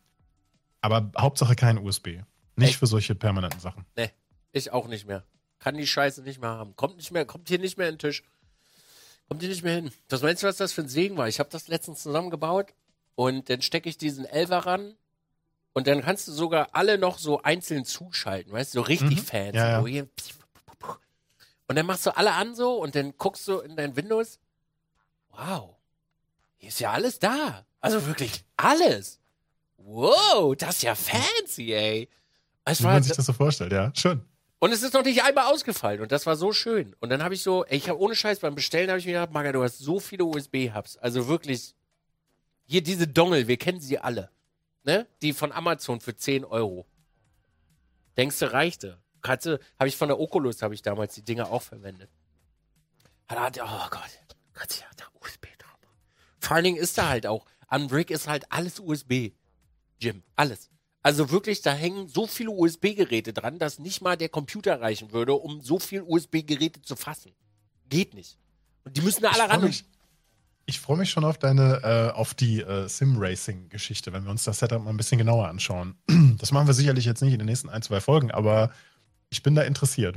aber 0.80 1.12
Hauptsache 1.18 1.56
kein 1.56 1.80
USB. 1.80 2.20
Nicht 2.58 2.70
Echt? 2.70 2.80
für 2.80 2.86
solche 2.86 3.16
permanenten 3.16 3.60
Sachen. 3.60 3.86
Nee, 3.98 4.12
ich 4.52 4.72
auch 4.72 4.88
nicht 4.88 5.08
mehr. 5.08 5.24
Kann 5.58 5.76
die 5.76 5.88
Scheiße 5.88 6.22
nicht 6.22 6.40
mehr 6.40 6.52
haben. 6.52 6.76
Kommt 6.76 6.98
nicht 6.98 7.10
mehr, 7.10 7.26
kommt 7.26 7.50
hier 7.50 7.58
nicht 7.58 7.80
mehr 7.80 7.90
in 7.90 7.96
den 7.96 8.00
Tisch. 8.00 8.22
Kommt 9.28 9.42
hier 9.42 9.50
nicht 9.50 9.64
mehr 9.64 9.74
hin. 9.74 9.92
Was 10.10 10.22
meinst 10.22 10.44
du, 10.44 10.48
was 10.48 10.58
das 10.58 10.74
für 10.74 10.82
ein 10.82 10.90
Segen 10.90 11.18
war? 11.18 11.28
Ich 11.28 11.40
habe 11.40 11.50
das 11.50 11.68
letztens 11.68 12.04
zusammengebaut 12.04 12.68
und 13.20 13.50
dann 13.50 13.62
stecke 13.62 13.90
ich 13.90 13.98
diesen 13.98 14.24
Elfer 14.24 14.60
ran 14.60 14.96
und 15.74 15.88
dann 15.88 16.02
kannst 16.02 16.30
du 16.30 16.32
sogar 16.32 16.70
alle 16.72 16.98
noch 16.98 17.18
so 17.20 17.42
einzeln 17.42 17.84
zuschalten, 17.84 18.54
weißt 18.54 18.74
du, 18.74 18.78
so 18.80 18.82
richtig 18.84 19.18
Mhm. 19.18 19.24
Fans. 19.26 19.56
Ja, 19.58 19.86
ja. 19.86 20.06
Und 21.68 21.76
dann 21.76 21.86
machst 21.86 22.06
du 22.06 22.16
alle 22.16 22.32
an 22.32 22.56
so 22.56 22.82
und 22.82 22.96
dann 22.96 23.14
guckst 23.18 23.46
du 23.50 23.60
in 23.60 23.76
dein 23.76 23.98
Windows. 23.98 24.40
Wow, 25.32 25.76
hier 26.58 26.70
ist 26.70 26.80
ja 26.80 26.92
alles 26.92 27.20
da. 27.20 27.66
Also 27.82 28.08
wirklich 28.08 28.46
alles. 28.56 29.20
Wow, 29.78 30.56
das 30.56 30.78
ist 30.78 30.84
ja 30.84 30.96
fancy, 30.96 31.74
ey. 31.74 32.10
Es 32.64 32.80
Wie 32.80 32.86
war, 32.86 32.94
man 32.94 33.04
sich 33.04 33.16
das 33.18 33.26
so 33.26 33.34
vorstellt, 33.34 33.74
ja. 33.74 33.92
Schön. 33.96 34.22
und 34.60 34.72
es 34.72 34.82
ist 34.82 34.94
noch 34.94 35.04
nicht 35.04 35.24
einmal 35.24 35.52
ausgefallen 35.52 36.00
und 36.02 36.14
das 36.14 36.26
war 36.26 36.38
so 36.38 36.54
schön. 36.54 36.96
Und 37.02 37.10
dann 37.10 37.22
habe 37.22 37.34
ich 37.34 37.44
so, 37.44 37.66
ey, 37.66 37.78
ich 37.78 37.90
habe 37.90 38.00
ohne 38.00 38.16
Scheiß 38.16 38.40
beim 38.40 38.56
Bestellen 38.56 38.90
habe 38.90 39.00
ich 39.00 39.06
mir 39.06 39.14
gedacht, 39.14 39.34
Maga, 39.34 39.52
du 39.52 39.62
hast 39.62 39.80
so 39.80 40.00
viele 40.00 40.24
USB-Hubs. 40.24 40.96
Also 40.98 41.28
wirklich, 41.28 41.76
hier 42.70 42.84
diese 42.84 43.08
Dongle, 43.08 43.48
wir 43.48 43.58
kennen 43.58 43.82
sie 43.82 43.98
alle. 44.00 44.30
Ne? 44.84 45.08
Die 45.22 45.34
von 45.34 45.52
Amazon 45.52 46.00
für 46.00 46.16
10 46.16 46.46
Euro. 46.46 46.86
Denkst 48.18 48.40
du, 48.40 48.52
reichte? 48.54 49.02
Hatte, 49.26 49.60
habe 49.78 49.90
ich 49.90 49.98
von 49.98 50.08
der 50.08 50.20
Oculus, 50.20 50.62
habe 50.62 50.74
ich 50.74 50.82
damals 50.82 51.16
die 51.16 51.24
Dinger 51.24 51.50
auch 51.52 51.62
verwendet. 51.62 52.10
Hat- 53.28 53.60
Oh 53.62 53.88
Gott, 53.90 54.02
Gott 54.54 54.82
Dank, 54.82 54.98
da 54.98 55.06
USB 55.22 55.46
drauf. 55.58 55.78
Vor 56.40 56.56
allen 56.56 56.64
Dingen 56.64 56.78
ist 56.78 56.98
da 56.98 57.10
halt 57.10 57.26
auch, 57.28 57.46
am 57.68 57.88
Brick 57.88 58.10
ist 58.12 58.28
halt 58.28 58.46
alles 58.52 58.80
USB. 58.80 59.32
Jim, 60.00 60.24
alles. 60.36 60.70
Also 61.02 61.30
wirklich, 61.32 61.62
da 61.62 61.74
hängen 61.74 62.08
so 62.08 62.28
viele 62.28 62.52
USB-Geräte 62.52 63.34
dran, 63.34 63.58
dass 63.60 63.80
nicht 63.80 64.02
mal 64.02 64.18
der 64.18 64.30
Computer 64.30 64.80
reichen 64.82 65.12
würde, 65.12 65.34
um 65.34 65.62
so 65.62 65.80
viele 65.80 66.04
USB-Geräte 66.06 66.82
zu 66.82 66.96
fassen. 66.96 67.34
Geht 67.88 68.14
nicht. 68.14 68.38
Und 68.84 68.96
die 68.98 69.02
müssen 69.02 69.22
da 69.22 69.30
alle 69.32 69.46
Ich 69.46 69.50
ran. 69.50 69.64
mich, 69.64 69.86
ich 70.70 70.80
freue 70.80 70.98
mich 70.98 71.10
schon 71.10 71.26
auf 71.26 71.40
deine, 71.40 71.82
äh, 71.84 72.16
auf 72.16 72.36
die 72.36 72.62
äh, 72.62 72.88
Sim-Racing-Geschichte, 72.88 74.14
wenn 74.14 74.24
wir 74.24 74.30
uns 74.30 74.44
das 74.44 74.60
Setup 74.60 74.84
mal 74.84 74.92
ein 74.92 74.98
bisschen 74.98 75.18
genauer 75.18 75.48
anschauen. 75.48 75.96
Das 76.38 76.54
machen 76.54 76.68
wir 76.68 76.74
sicherlich 76.74 77.04
jetzt 77.04 77.22
nicht 77.22 77.34
in 77.34 77.40
den 77.40 77.48
nächsten 77.48 77.70
ein, 77.70 77.82
zwei 77.82 78.00
Folgen, 78.00 78.32
aber 78.32 78.72
ich 79.30 79.44
bin 79.44 79.56
da 79.56 79.64
interessiert. 79.64 80.16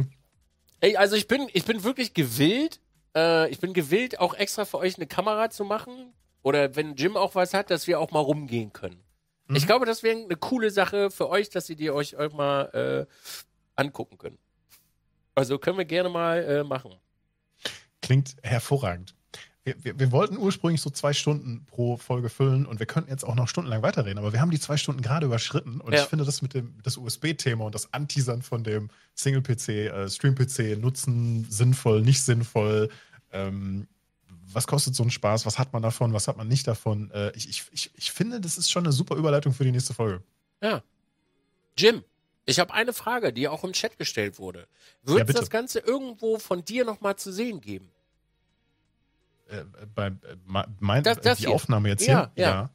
Ey, 0.81 0.97
also 0.97 1.17
ich 1.17 1.27
bin, 1.27 1.49
ich 1.53 1.65
bin 1.65 1.83
wirklich 1.83 2.15
gewillt, 2.15 2.81
äh, 3.17 3.51
ich 3.51 3.59
bin 3.59 3.73
gewillt, 3.73 4.21
auch 4.21 4.35
extra 4.35 4.65
für 4.65 4.79
euch 4.79 4.97
eine 4.97 5.07
Kamera 5.07 5.51
zu 5.51 5.65
machen. 5.65 6.13
Oder 6.43 6.77
wenn 6.77 6.95
Jim 6.95 7.17
auch 7.17 7.35
was 7.35 7.55
hat, 7.55 7.71
dass 7.71 7.87
wir 7.87 7.99
auch 7.99 8.11
mal 8.11 8.21
rumgehen 8.21 8.73
können. 8.73 9.01
Mhm. 9.49 9.57
Ich 9.57 9.67
glaube, 9.67 9.87
das 9.87 10.03
wäre 10.03 10.17
eine 10.17 10.37
coole 10.37 10.71
Sache 10.71 11.11
für 11.11 11.29
euch, 11.29 11.51
dass 11.51 11.69
ihr 11.71 11.77
die 11.77 11.91
euch, 11.91 12.17
euch 12.17 12.33
mal 12.33 13.09
äh, 13.09 13.41
angucken 13.75 14.19
könnt. 14.19 14.39
Also 15.35 15.59
können 15.59 15.79
wir 15.79 15.87
gerne 15.87 16.09
mal 16.09 16.45
äh, 16.45 16.63
machen. 16.63 16.95
Klingt 18.01 18.37
hervorragend. 18.43 19.15
Wir, 19.65 19.77
wir, 19.85 19.99
wir 19.99 20.11
wollten 20.11 20.37
ursprünglich 20.39 20.81
so 20.81 20.91
zwei 20.91 21.13
Stunden 21.13 21.65
pro 21.67 21.97
Folge 21.97 22.29
füllen 22.29 22.67
und 22.67 22.81
wir 22.81 22.87
könnten 22.87 23.11
jetzt 23.11 23.23
auch 23.25 23.37
noch 23.37 23.47
stundenlang 23.47 23.83
weiterreden, 23.83 24.19
aber 24.19 24.33
wir 24.33 24.41
haben 24.41 24.51
die 24.51 24.59
zwei 24.59 24.77
Stunden 24.77 25.03
gerade 25.03 25.27
überschritten 25.27 25.81
und 25.81 25.93
Ja. 25.93 26.03
ich 26.03 26.09
finde 26.09 26.25
das 26.25 26.43
mit 26.43 26.53
dem 26.55 26.75
das 26.83 26.97
USB-Thema 26.97 27.65
und 27.67 27.75
das 27.75 27.93
Anteasern 27.93 28.43
von 28.43 28.65
dem 28.65 28.91
Single-PC, 29.15 29.69
äh, 29.69 30.09
Stream-PC, 30.11 30.77
Nutzen, 30.81 31.47
sinnvoll, 31.49 32.03
nicht 32.03 32.23
sinnvoll, 32.23 32.89
ähm, 33.31 33.87
was 34.53 34.67
kostet 34.67 34.97
so 34.97 35.05
ein 35.05 35.11
Spaß, 35.11 35.47
was 35.47 35.59
hat 35.61 35.73
man 35.73 35.83
davon, 35.83 36.13
was 36.13 36.27
hat 36.27 36.37
man 36.37 36.49
nicht 36.49 36.67
davon. 36.67 37.11
Äh, 37.13 37.31
ich, 37.37 37.49
ich, 37.49 37.65
ich, 37.71 37.91
ich 37.95 38.11
finde, 38.13 38.41
das 38.41 38.59
ist 38.59 38.69
schon 38.71 38.85
eine 38.85 38.93
super 38.93 39.15
Überleitung 39.15 39.53
für 39.53 39.65
die 39.65 39.71
nächste 39.71 39.95
Folge. 39.95 40.23
Ja. 40.61 40.83
Jim, 41.79 42.03
ich 42.47 42.59
habe 42.59 42.75
eine 42.75 42.93
Frage, 42.93 43.33
die 43.33 43.47
auch 43.47 43.63
im 43.63 43.73
Chat 43.73 43.97
gestellt 43.97 44.41
wurde. 44.41 44.67
Wird 45.05 45.29
Ja, 45.29 45.35
das 45.35 45.49
Ganze 45.51 45.79
irgendwo 45.79 46.39
von 46.41 46.65
dir 46.65 46.85
nochmal 46.85 47.15
zu 47.17 47.33
sehen 47.33 47.61
geben? 47.61 47.89
Äh, 49.53 49.65
bei, 49.95 50.07
äh, 50.09 50.13
mein, 50.81 51.03
Das- 51.03 51.21
das 51.21 51.39
die 51.39 51.45
hier. 51.47 51.55
Aufnahme 51.55 51.89
jetzt 51.89 52.07
Ja, 52.07 52.31
hier? 52.35 52.45
ja. 52.45 52.71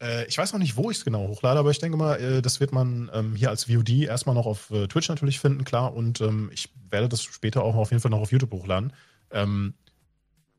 Äh, 0.00 0.26
ich 0.26 0.36
weiß 0.38 0.52
noch 0.52 0.60
nicht, 0.60 0.76
wo 0.76 0.90
ich 0.90 0.98
es 0.98 1.04
genau 1.04 1.28
hochlade, 1.28 1.58
aber 1.60 1.70
ich 1.70 1.78
denke 1.78 1.96
mal, 1.96 2.16
äh, 2.20 2.42
das 2.42 2.60
wird 2.60 2.72
man 2.72 3.10
ähm, 3.12 3.34
hier 3.36 3.50
als 3.50 3.64
VOD 3.64 4.04
erstmal 4.04 4.34
noch 4.34 4.46
auf 4.46 4.70
äh, 4.70 4.86
Twitch 4.88 5.08
natürlich 5.08 5.38
finden, 5.40 5.64
klar. 5.64 5.94
Und 5.94 6.20
ähm, 6.20 6.50
ich 6.52 6.68
werde 6.90 7.08
das 7.08 7.22
später 7.22 7.62
auch 7.62 7.74
auf 7.76 7.90
jeden 7.90 8.00
Fall 8.00 8.10
noch 8.10 8.20
auf 8.20 8.32
YouTube 8.32 8.52
hochladen. 8.52 8.92
Ähm, 9.30 9.74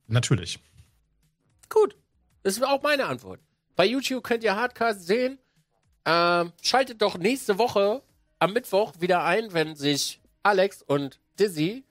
natürlich. 0.07 0.59
Gut. 1.69 1.95
Das 2.43 2.57
ist 2.57 2.63
auch 2.63 2.81
meine 2.83 3.05
Antwort. 3.05 3.39
Bei 3.75 3.85
YouTube 3.85 4.23
könnt 4.23 4.43
ihr 4.43 4.55
Hardcast 4.55 5.05
sehen. 5.07 5.39
Ähm, 6.05 6.51
schaltet 6.61 7.01
doch 7.01 7.17
nächste 7.17 7.57
Woche 7.57 8.01
am 8.39 8.51
Mittwoch 8.53 8.93
wieder 8.99 9.23
ein, 9.23 9.53
wenn 9.53 9.75
sich 9.75 10.21
Alex 10.43 10.81
und 10.81 11.19
Dizzy 11.39 11.83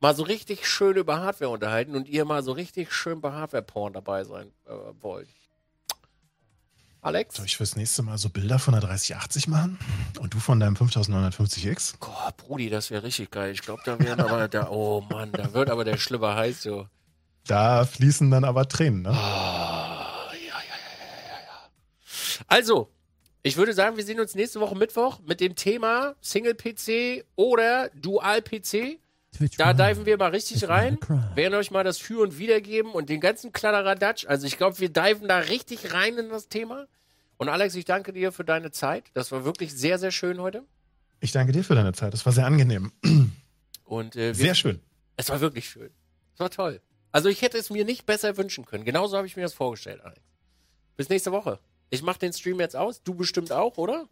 mal 0.00 0.14
so 0.14 0.22
richtig 0.22 0.66
schön 0.66 0.96
über 0.96 1.20
Hardware 1.20 1.50
unterhalten 1.50 1.94
und 1.94 2.08
ihr 2.08 2.24
mal 2.24 2.42
so 2.42 2.52
richtig 2.52 2.92
schön 2.92 3.20
bei 3.20 3.32
Hardware-Porn 3.32 3.92
dabei 3.92 4.24
sein 4.24 4.52
äh, 4.66 4.72
wollt. 5.00 5.28
Alex? 7.00 7.36
Soll 7.36 7.46
ich 7.46 7.56
fürs 7.56 7.76
nächste 7.76 8.02
Mal 8.02 8.18
so 8.18 8.28
Bilder 8.28 8.58
von 8.58 8.72
der 8.72 8.80
3080 8.82 9.46
machen? 9.46 9.78
Und 10.18 10.34
du 10.34 10.40
von 10.40 10.58
deinem 10.58 10.74
5950X? 10.74 11.94
Gott, 12.00 12.36
Brudi, 12.36 12.70
das 12.70 12.90
wäre 12.90 13.04
richtig 13.04 13.30
geil. 13.30 13.52
Ich 13.52 13.62
glaube, 13.62 13.82
da 13.84 13.98
werden 13.98 14.20
aber 14.20 14.48
da, 14.48 14.68
oh 14.68 15.00
Mann, 15.08 15.30
da 15.32 15.54
wird 15.54 15.70
aber 15.70 15.84
der 15.84 15.96
Schlüpper 15.96 16.34
heiß, 16.34 16.62
so. 16.62 16.88
Da 17.46 17.84
fließen 17.84 18.30
dann 18.30 18.44
aber 18.44 18.68
Tränen, 18.68 19.02
ne? 19.02 19.10
Ja, 19.10 20.26
ja, 20.32 20.38
ja, 20.38 20.58
ja. 20.58 21.70
Also, 22.48 22.90
ich 23.42 23.56
würde 23.56 23.72
sagen, 23.72 23.96
wir 23.96 24.04
sehen 24.04 24.20
uns 24.20 24.34
nächste 24.34 24.60
Woche 24.60 24.74
Mittwoch 24.74 25.20
mit 25.24 25.40
dem 25.40 25.54
Thema 25.54 26.16
Single-PC 26.20 27.24
oder 27.36 27.90
Dual-PC. 27.90 28.98
Da 29.56 29.72
diven 29.72 30.06
wir 30.06 30.16
mal 30.16 30.30
richtig 30.30 30.68
rein, 30.68 30.98
werden 31.34 31.54
euch 31.54 31.70
mal 31.70 31.84
das 31.84 31.98
Für 31.98 32.20
und 32.22 32.38
Wider 32.38 32.60
geben 32.60 32.92
und 32.92 33.08
den 33.08 33.20
ganzen 33.20 33.52
Kladderadatsch. 33.52 34.26
Also 34.26 34.46
ich 34.46 34.56
glaube, 34.56 34.78
wir 34.78 34.88
diven 34.88 35.28
da 35.28 35.38
richtig 35.38 35.92
rein 35.92 36.18
in 36.18 36.28
das 36.28 36.48
Thema. 36.48 36.86
Und 37.36 37.48
Alex, 37.48 37.74
ich 37.74 37.84
danke 37.84 38.12
dir 38.12 38.32
für 38.32 38.44
deine 38.44 38.70
Zeit. 38.70 39.04
Das 39.14 39.30
war 39.32 39.44
wirklich 39.44 39.72
sehr, 39.72 39.98
sehr 39.98 40.10
schön 40.10 40.40
heute. 40.40 40.64
Ich 41.20 41.32
danke 41.32 41.52
dir 41.52 41.64
für 41.64 41.74
deine 41.74 41.92
Zeit. 41.92 42.12
Das 42.12 42.24
war 42.26 42.32
sehr 42.32 42.46
angenehm. 42.46 42.92
Und 43.84 44.16
äh, 44.16 44.28
wir, 44.28 44.34
Sehr 44.34 44.54
schön. 44.54 44.80
es 45.16 45.30
war 45.30 45.40
wirklich 45.40 45.68
schön. 45.68 45.90
Es 46.34 46.40
war 46.40 46.50
toll. 46.50 46.80
Also 47.10 47.28
ich 47.28 47.40
hätte 47.42 47.56
es 47.56 47.70
mir 47.70 47.84
nicht 47.84 48.06
besser 48.06 48.36
wünschen 48.36 48.66
können. 48.66 48.84
Genauso 48.84 49.16
habe 49.16 49.26
ich 49.26 49.36
mir 49.36 49.42
das 49.42 49.54
vorgestellt, 49.54 50.00
Alex. 50.02 50.20
Bis 50.96 51.08
nächste 51.08 51.32
Woche. 51.32 51.58
Ich 51.90 52.02
mache 52.02 52.18
den 52.18 52.32
Stream 52.32 52.60
jetzt 52.60 52.76
aus. 52.76 53.02
Du 53.02 53.14
bestimmt 53.14 53.50
auch, 53.50 53.78
oder? 53.78 54.06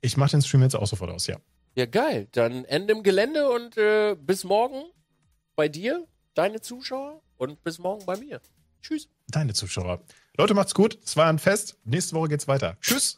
Ich 0.00 0.16
mache 0.16 0.30
den 0.30 0.42
Stream 0.42 0.62
jetzt 0.62 0.74
auch 0.74 0.86
sofort 0.86 1.10
aus, 1.10 1.26
ja. 1.26 1.36
Ja, 1.74 1.86
geil. 1.86 2.28
Dann 2.32 2.64
Ende 2.64 2.92
im 2.92 3.02
Gelände 3.02 3.50
und 3.50 3.76
äh, 3.76 4.14
bis 4.14 4.44
morgen 4.44 4.84
bei 5.56 5.68
dir, 5.68 6.06
deine 6.34 6.60
Zuschauer, 6.60 7.22
und 7.42 7.62
bis 7.64 7.78
morgen 7.78 8.06
bei 8.06 8.16
mir. 8.16 8.40
Tschüss. 8.82 9.08
Deine 9.28 9.52
Zuschauer. 9.52 10.00
Leute, 10.36 10.54
macht's 10.54 10.74
gut. 10.74 10.98
Es 11.04 11.16
war 11.16 11.26
ein 11.26 11.38
Fest. 11.38 11.76
Nächste 11.84 12.14
Woche 12.14 12.28
geht's 12.28 12.46
weiter. 12.46 12.76
Tschüss. 12.80 13.16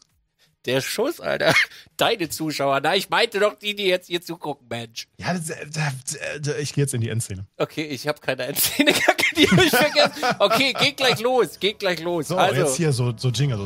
Der 0.65 0.81
Schuss, 0.81 1.19
Alter. 1.19 1.53
Deine 1.97 2.27
Zuschauer. 2.29 2.79
Na, 2.81 2.95
ich 2.95 3.09
meinte 3.09 3.39
doch 3.39 3.53
die, 3.53 3.75
die 3.75 3.85
jetzt 3.85 4.07
hier 4.07 4.21
zugucken, 4.21 4.67
Mensch. 4.67 5.07
Ja, 5.17 5.33
das, 5.33 5.51
äh, 5.51 6.59
ich 6.59 6.73
gehe 6.73 6.83
jetzt 6.83 6.95
in 6.95 7.01
die 7.01 7.09
Endszene. 7.09 7.45
Okay, 7.57 7.83
ich 7.83 8.07
habe 8.07 8.19
keine 8.19 8.45
Endzähne, 8.45 8.93
Kacke, 8.93 9.25
die 9.37 9.47
hab 9.47 9.63
ich 9.63 9.69
vergessen. 9.69 10.23
Okay, 10.39 10.73
geht 10.73 10.97
gleich 10.97 11.19
los, 11.19 11.59
geht 11.59 11.77
gleich 11.77 12.01
los. 12.01 12.29
So, 12.29 12.37
also. 12.37 12.61
jetzt 12.61 12.77
hier 12.77 12.91
so, 12.91 13.13
so 13.15 13.29
Jingle. 13.29 13.57
So. 13.57 13.65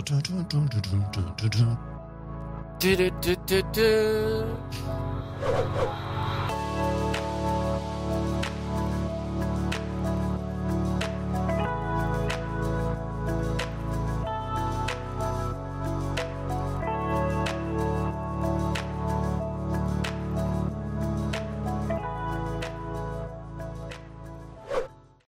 Du, 2.79 2.95
du, 2.95 3.11
du, 3.21 3.35
du, 3.45 3.61
du, 3.73 4.45